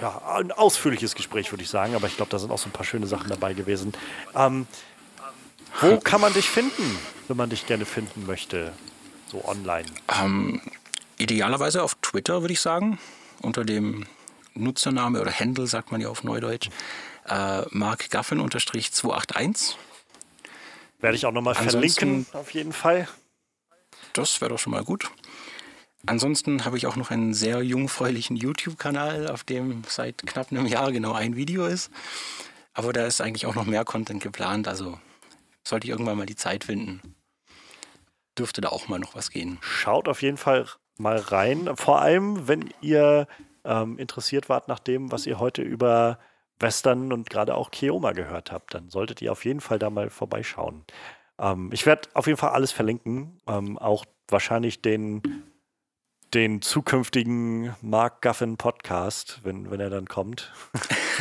ja, 0.00 0.20
ein 0.36 0.52
ausführliches 0.52 1.14
Gespräch, 1.14 1.50
würde 1.52 1.62
ich 1.62 1.70
sagen, 1.70 1.94
aber 1.94 2.06
ich 2.06 2.16
glaube, 2.16 2.30
da 2.30 2.38
sind 2.38 2.50
auch 2.50 2.58
so 2.58 2.68
ein 2.68 2.72
paar 2.72 2.84
schöne 2.84 3.06
Sachen 3.06 3.28
dabei 3.28 3.54
gewesen. 3.54 3.92
Ähm, 4.34 4.66
wo 5.80 5.98
kann 5.98 6.20
man 6.20 6.32
dich 6.32 6.48
finden, 6.48 6.98
wenn 7.28 7.36
man 7.36 7.50
dich 7.50 7.66
gerne 7.66 7.84
finden 7.84 8.26
möchte, 8.26 8.72
so 9.30 9.44
online? 9.44 9.86
Ähm, 10.20 10.60
idealerweise 11.18 11.82
auf 11.82 11.94
Twitter, 11.96 12.42
würde 12.42 12.52
ich 12.52 12.60
sagen, 12.60 12.98
unter 13.42 13.64
dem 13.64 14.06
Nutzername 14.54 15.20
oder 15.20 15.32
Handle, 15.32 15.66
sagt 15.66 15.92
man 15.92 16.00
ja 16.00 16.08
auf 16.08 16.24
Neudeutsch, 16.24 16.70
äh, 17.26 17.62
markgaffin-281. 17.70 19.74
Werde 21.00 21.16
ich 21.16 21.26
auch 21.26 21.32
nochmal 21.32 21.54
verlinken, 21.54 22.26
auf 22.32 22.50
jeden 22.50 22.72
Fall. 22.72 23.06
Das 24.14 24.40
wäre 24.40 24.50
doch 24.50 24.58
schon 24.58 24.72
mal 24.72 24.82
gut. 24.82 25.10
Ansonsten 26.06 26.64
habe 26.64 26.76
ich 26.76 26.86
auch 26.86 26.96
noch 26.96 27.10
einen 27.10 27.34
sehr 27.34 27.62
jungfräulichen 27.62 28.36
YouTube-Kanal, 28.36 29.28
auf 29.28 29.44
dem 29.44 29.82
seit 29.88 30.26
knapp 30.26 30.50
einem 30.50 30.66
Jahr 30.66 30.92
genau 30.92 31.12
ein 31.12 31.36
Video 31.36 31.66
ist. 31.66 31.90
Aber 32.72 32.92
da 32.92 33.06
ist 33.06 33.20
eigentlich 33.20 33.46
auch 33.46 33.54
noch 33.54 33.66
mehr 33.66 33.84
Content 33.84 34.22
geplant. 34.22 34.68
Also 34.68 34.98
sollte 35.68 35.86
ich 35.86 35.90
irgendwann 35.90 36.18
mal 36.18 36.26
die 36.26 36.36
Zeit 36.36 36.64
finden, 36.64 37.14
dürfte 38.38 38.60
da 38.60 38.68
auch 38.68 38.88
mal 38.88 38.98
noch 38.98 39.14
was 39.14 39.30
gehen. 39.30 39.58
Schaut 39.60 40.08
auf 40.08 40.22
jeden 40.22 40.36
Fall 40.36 40.66
mal 40.98 41.16
rein. 41.16 41.70
Vor 41.76 42.00
allem, 42.00 42.48
wenn 42.48 42.70
ihr 42.80 43.26
ähm, 43.64 43.98
interessiert 43.98 44.48
wart 44.48 44.68
nach 44.68 44.78
dem, 44.78 45.12
was 45.12 45.26
ihr 45.26 45.38
heute 45.38 45.62
über 45.62 46.18
Western 46.60 47.12
und 47.12 47.30
gerade 47.30 47.54
auch 47.54 47.70
Keoma 47.70 48.12
gehört 48.12 48.50
habt, 48.50 48.74
dann 48.74 48.90
solltet 48.90 49.22
ihr 49.22 49.32
auf 49.32 49.44
jeden 49.44 49.60
Fall 49.60 49.78
da 49.78 49.90
mal 49.90 50.10
vorbeischauen. 50.10 50.84
Ähm, 51.38 51.70
ich 51.72 51.86
werde 51.86 52.08
auf 52.14 52.26
jeden 52.26 52.38
Fall 52.38 52.50
alles 52.50 52.72
verlinken, 52.72 53.40
ähm, 53.46 53.78
auch 53.78 54.04
wahrscheinlich 54.28 54.82
den, 54.82 55.22
den 56.34 56.62
zukünftigen 56.62 57.74
Mark 57.80 58.22
Guffin 58.22 58.56
Podcast, 58.56 59.40
wenn, 59.44 59.70
wenn 59.70 59.80
er 59.80 59.90
dann 59.90 60.06
kommt. 60.06 60.52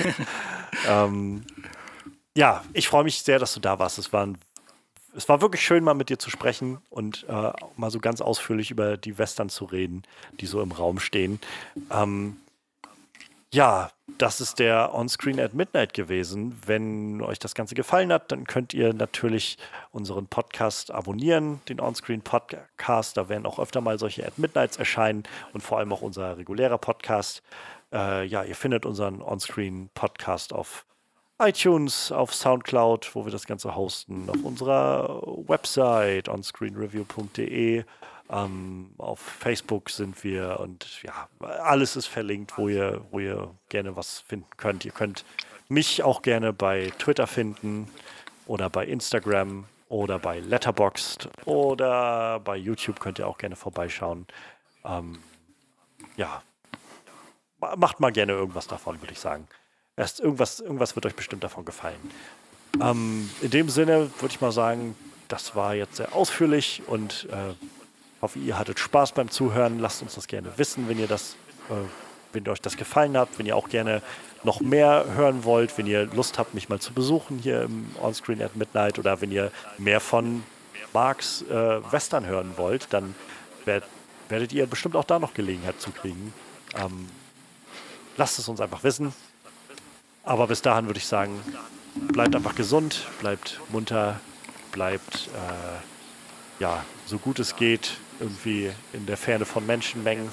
ähm, 0.87 1.45
ja, 2.37 2.63
ich 2.73 2.87
freue 2.87 3.03
mich 3.03 3.23
sehr, 3.23 3.39
dass 3.39 3.55
du 3.55 3.59
da 3.59 3.79
warst. 3.79 3.97
Es 3.97 4.13
war, 4.13 4.27
ein, 4.27 4.37
es 5.15 5.27
war 5.27 5.41
wirklich 5.41 5.63
schön, 5.63 5.83
mal 5.83 5.95
mit 5.95 6.09
dir 6.09 6.19
zu 6.19 6.29
sprechen 6.29 6.77
und 6.91 7.25
äh, 7.27 7.51
mal 7.75 7.89
so 7.89 7.99
ganz 7.99 8.21
ausführlich 8.21 8.69
über 8.69 8.95
die 8.95 9.17
Western 9.17 9.49
zu 9.49 9.65
reden, 9.65 10.03
die 10.39 10.45
so 10.45 10.61
im 10.61 10.71
Raum 10.71 10.99
stehen. 10.99 11.39
Ähm, 11.89 12.37
ja, 13.51 13.89
das 14.19 14.39
ist 14.39 14.59
der 14.59 14.93
Onscreen 14.93 15.39
at 15.39 15.55
Midnight 15.55 15.95
gewesen. 15.95 16.61
Wenn 16.63 17.23
euch 17.23 17.39
das 17.39 17.55
Ganze 17.55 17.73
gefallen 17.73 18.13
hat, 18.13 18.31
dann 18.31 18.45
könnt 18.45 18.71
ihr 18.71 18.93
natürlich 18.93 19.57
unseren 19.91 20.27
Podcast 20.27 20.91
abonnieren, 20.91 21.61
den 21.69 21.79
Onscreen 21.79 22.21
Podcast. 22.21 23.17
Da 23.17 23.29
werden 23.29 23.47
auch 23.47 23.57
öfter 23.57 23.81
mal 23.81 23.97
solche 23.97 24.27
at 24.27 24.37
Midnights 24.37 24.77
erscheinen 24.77 25.23
und 25.53 25.61
vor 25.61 25.79
allem 25.79 25.91
auch 25.91 26.03
unser 26.03 26.37
regulärer 26.37 26.77
Podcast. 26.77 27.41
Äh, 27.91 28.25
ja, 28.25 28.43
ihr 28.43 28.55
findet 28.55 28.85
unseren 28.85 29.23
Onscreen 29.23 29.89
Podcast 29.95 30.53
auf 30.53 30.85
iTunes, 31.39 32.11
auf 32.11 32.33
Soundcloud, 32.33 33.13
wo 33.13 33.25
wir 33.25 33.31
das 33.31 33.45
Ganze 33.45 33.75
hosten, 33.75 34.29
auf 34.29 34.43
unserer 34.43 35.21
Website 35.47 36.29
onscreenreview.de. 36.29 37.83
Ähm, 38.29 38.89
auf 38.97 39.19
Facebook 39.19 39.89
sind 39.89 40.23
wir 40.23 40.59
und 40.59 41.01
ja, 41.03 41.29
alles 41.39 41.95
ist 41.95 42.07
verlinkt, 42.07 42.57
wo 42.57 42.67
ihr, 42.67 43.05
wo 43.11 43.19
ihr 43.19 43.55
gerne 43.69 43.95
was 43.95 44.19
finden 44.19 44.49
könnt. 44.57 44.83
Ihr 44.83 44.91
könnt 44.91 45.23
mich 45.69 46.03
auch 46.03 46.21
gerne 46.21 46.51
bei 46.53 46.91
Twitter 46.97 47.27
finden 47.27 47.87
oder 48.45 48.69
bei 48.69 48.85
Instagram 48.85 49.65
oder 49.89 50.19
bei 50.19 50.39
Letterboxd 50.39 51.29
oder 51.45 52.39
bei 52.41 52.57
YouTube 52.57 52.99
könnt 52.99 53.19
ihr 53.19 53.27
auch 53.27 53.37
gerne 53.37 53.55
vorbeischauen. 53.55 54.27
Ähm, 54.83 55.19
ja, 56.17 56.41
macht 57.59 57.99
mal 57.99 58.11
gerne 58.11 58.33
irgendwas 58.33 58.67
davon, 58.67 59.01
würde 59.01 59.13
ich 59.13 59.19
sagen. 59.19 59.47
Erst 59.97 60.19
irgendwas, 60.19 60.59
irgendwas 60.59 60.95
wird 60.95 61.07
euch 61.07 61.15
bestimmt 61.15 61.43
davon 61.43 61.65
gefallen. 61.65 61.97
Ähm, 62.81 63.29
in 63.41 63.49
dem 63.49 63.67
Sinne 63.67 64.11
würde 64.19 64.31
ich 64.31 64.39
mal 64.39 64.51
sagen, 64.51 64.95
das 65.27 65.55
war 65.55 65.73
jetzt 65.73 65.95
sehr 65.97 66.13
ausführlich 66.13 66.83
und 66.85 67.27
äh, 67.31 67.55
hoffe, 68.21 68.37
ihr 68.37 68.59
hattet 68.59 68.79
Spaß 68.79 69.13
beim 69.13 69.31
Zuhören. 69.31 69.79
Lasst 69.79 70.03
uns 70.03 70.13
das 70.13 70.27
gerne 70.27 70.49
wissen, 70.57 70.87
wenn 70.87 70.99
ihr 70.99 71.07
das, 71.07 71.35
äh, 71.69 71.73
wenn 72.31 72.47
euch 72.47 72.61
das 72.61 72.77
gefallen 72.77 73.17
hat, 73.17 73.29
wenn 73.37 73.47
ihr 73.47 73.55
auch 73.55 73.69
gerne 73.69 74.03
noch 74.43 74.61
mehr 74.61 75.05
hören 75.15 75.43
wollt, 75.43 75.75
wenn 75.79 75.87
ihr 75.87 76.05
Lust 76.05 76.37
habt, 76.37 76.53
mich 76.53 76.69
mal 76.69 76.79
zu 76.79 76.93
besuchen 76.93 77.39
hier 77.39 77.63
im 77.63 77.87
Onscreen 77.99 78.41
at 78.41 78.55
Midnight 78.55 78.99
oder 78.99 79.19
wenn 79.19 79.31
ihr 79.31 79.51
mehr 79.79 79.99
von 79.99 80.43
Marks 80.93 81.41
äh, 81.49 81.91
Western 81.91 82.27
hören 82.27 82.53
wollt, 82.55 82.87
dann 82.91 83.15
werd, 83.65 83.83
werdet 84.29 84.53
ihr 84.53 84.67
bestimmt 84.67 84.95
auch 84.95 85.03
da 85.03 85.17
noch 85.17 85.33
Gelegenheit 85.33 85.81
zu 85.81 85.89
kriegen. 85.89 86.33
Ähm, 86.75 87.09
lasst 88.15 88.37
es 88.37 88.47
uns 88.47 88.61
einfach 88.61 88.83
wissen. 88.83 89.11
Aber 90.27 90.47
bis 90.47 90.61
dahin 90.61 90.87
würde 90.87 90.99
ich 90.99 91.05
sagen, 91.05 91.39
bleibt 91.95 92.35
einfach 92.35 92.53
gesund, 92.53 93.07
bleibt 93.21 93.61
munter, 93.69 94.19
bleibt 94.73 95.29
äh, 95.33 96.61
ja 96.61 96.83
so 97.05 97.17
gut 97.17 97.39
es 97.39 97.55
geht 97.55 97.97
irgendwie 98.19 98.71
in 98.91 99.05
der 99.05 99.15
Ferne 99.15 99.45
von 99.45 99.65
Menschenmengen. 99.65 100.29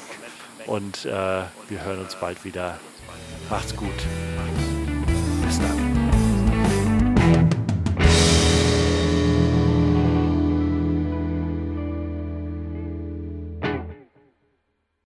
Und 0.67 1.05
äh, 1.05 1.11
wir 1.11 1.85
hören 1.85 2.01
uns 2.01 2.17
bald 2.17 2.45
wieder. 2.45 2.81
Macht's 3.49 3.77
gut. 3.77 3.95
Bis 5.47 5.61
dann. 5.61 5.84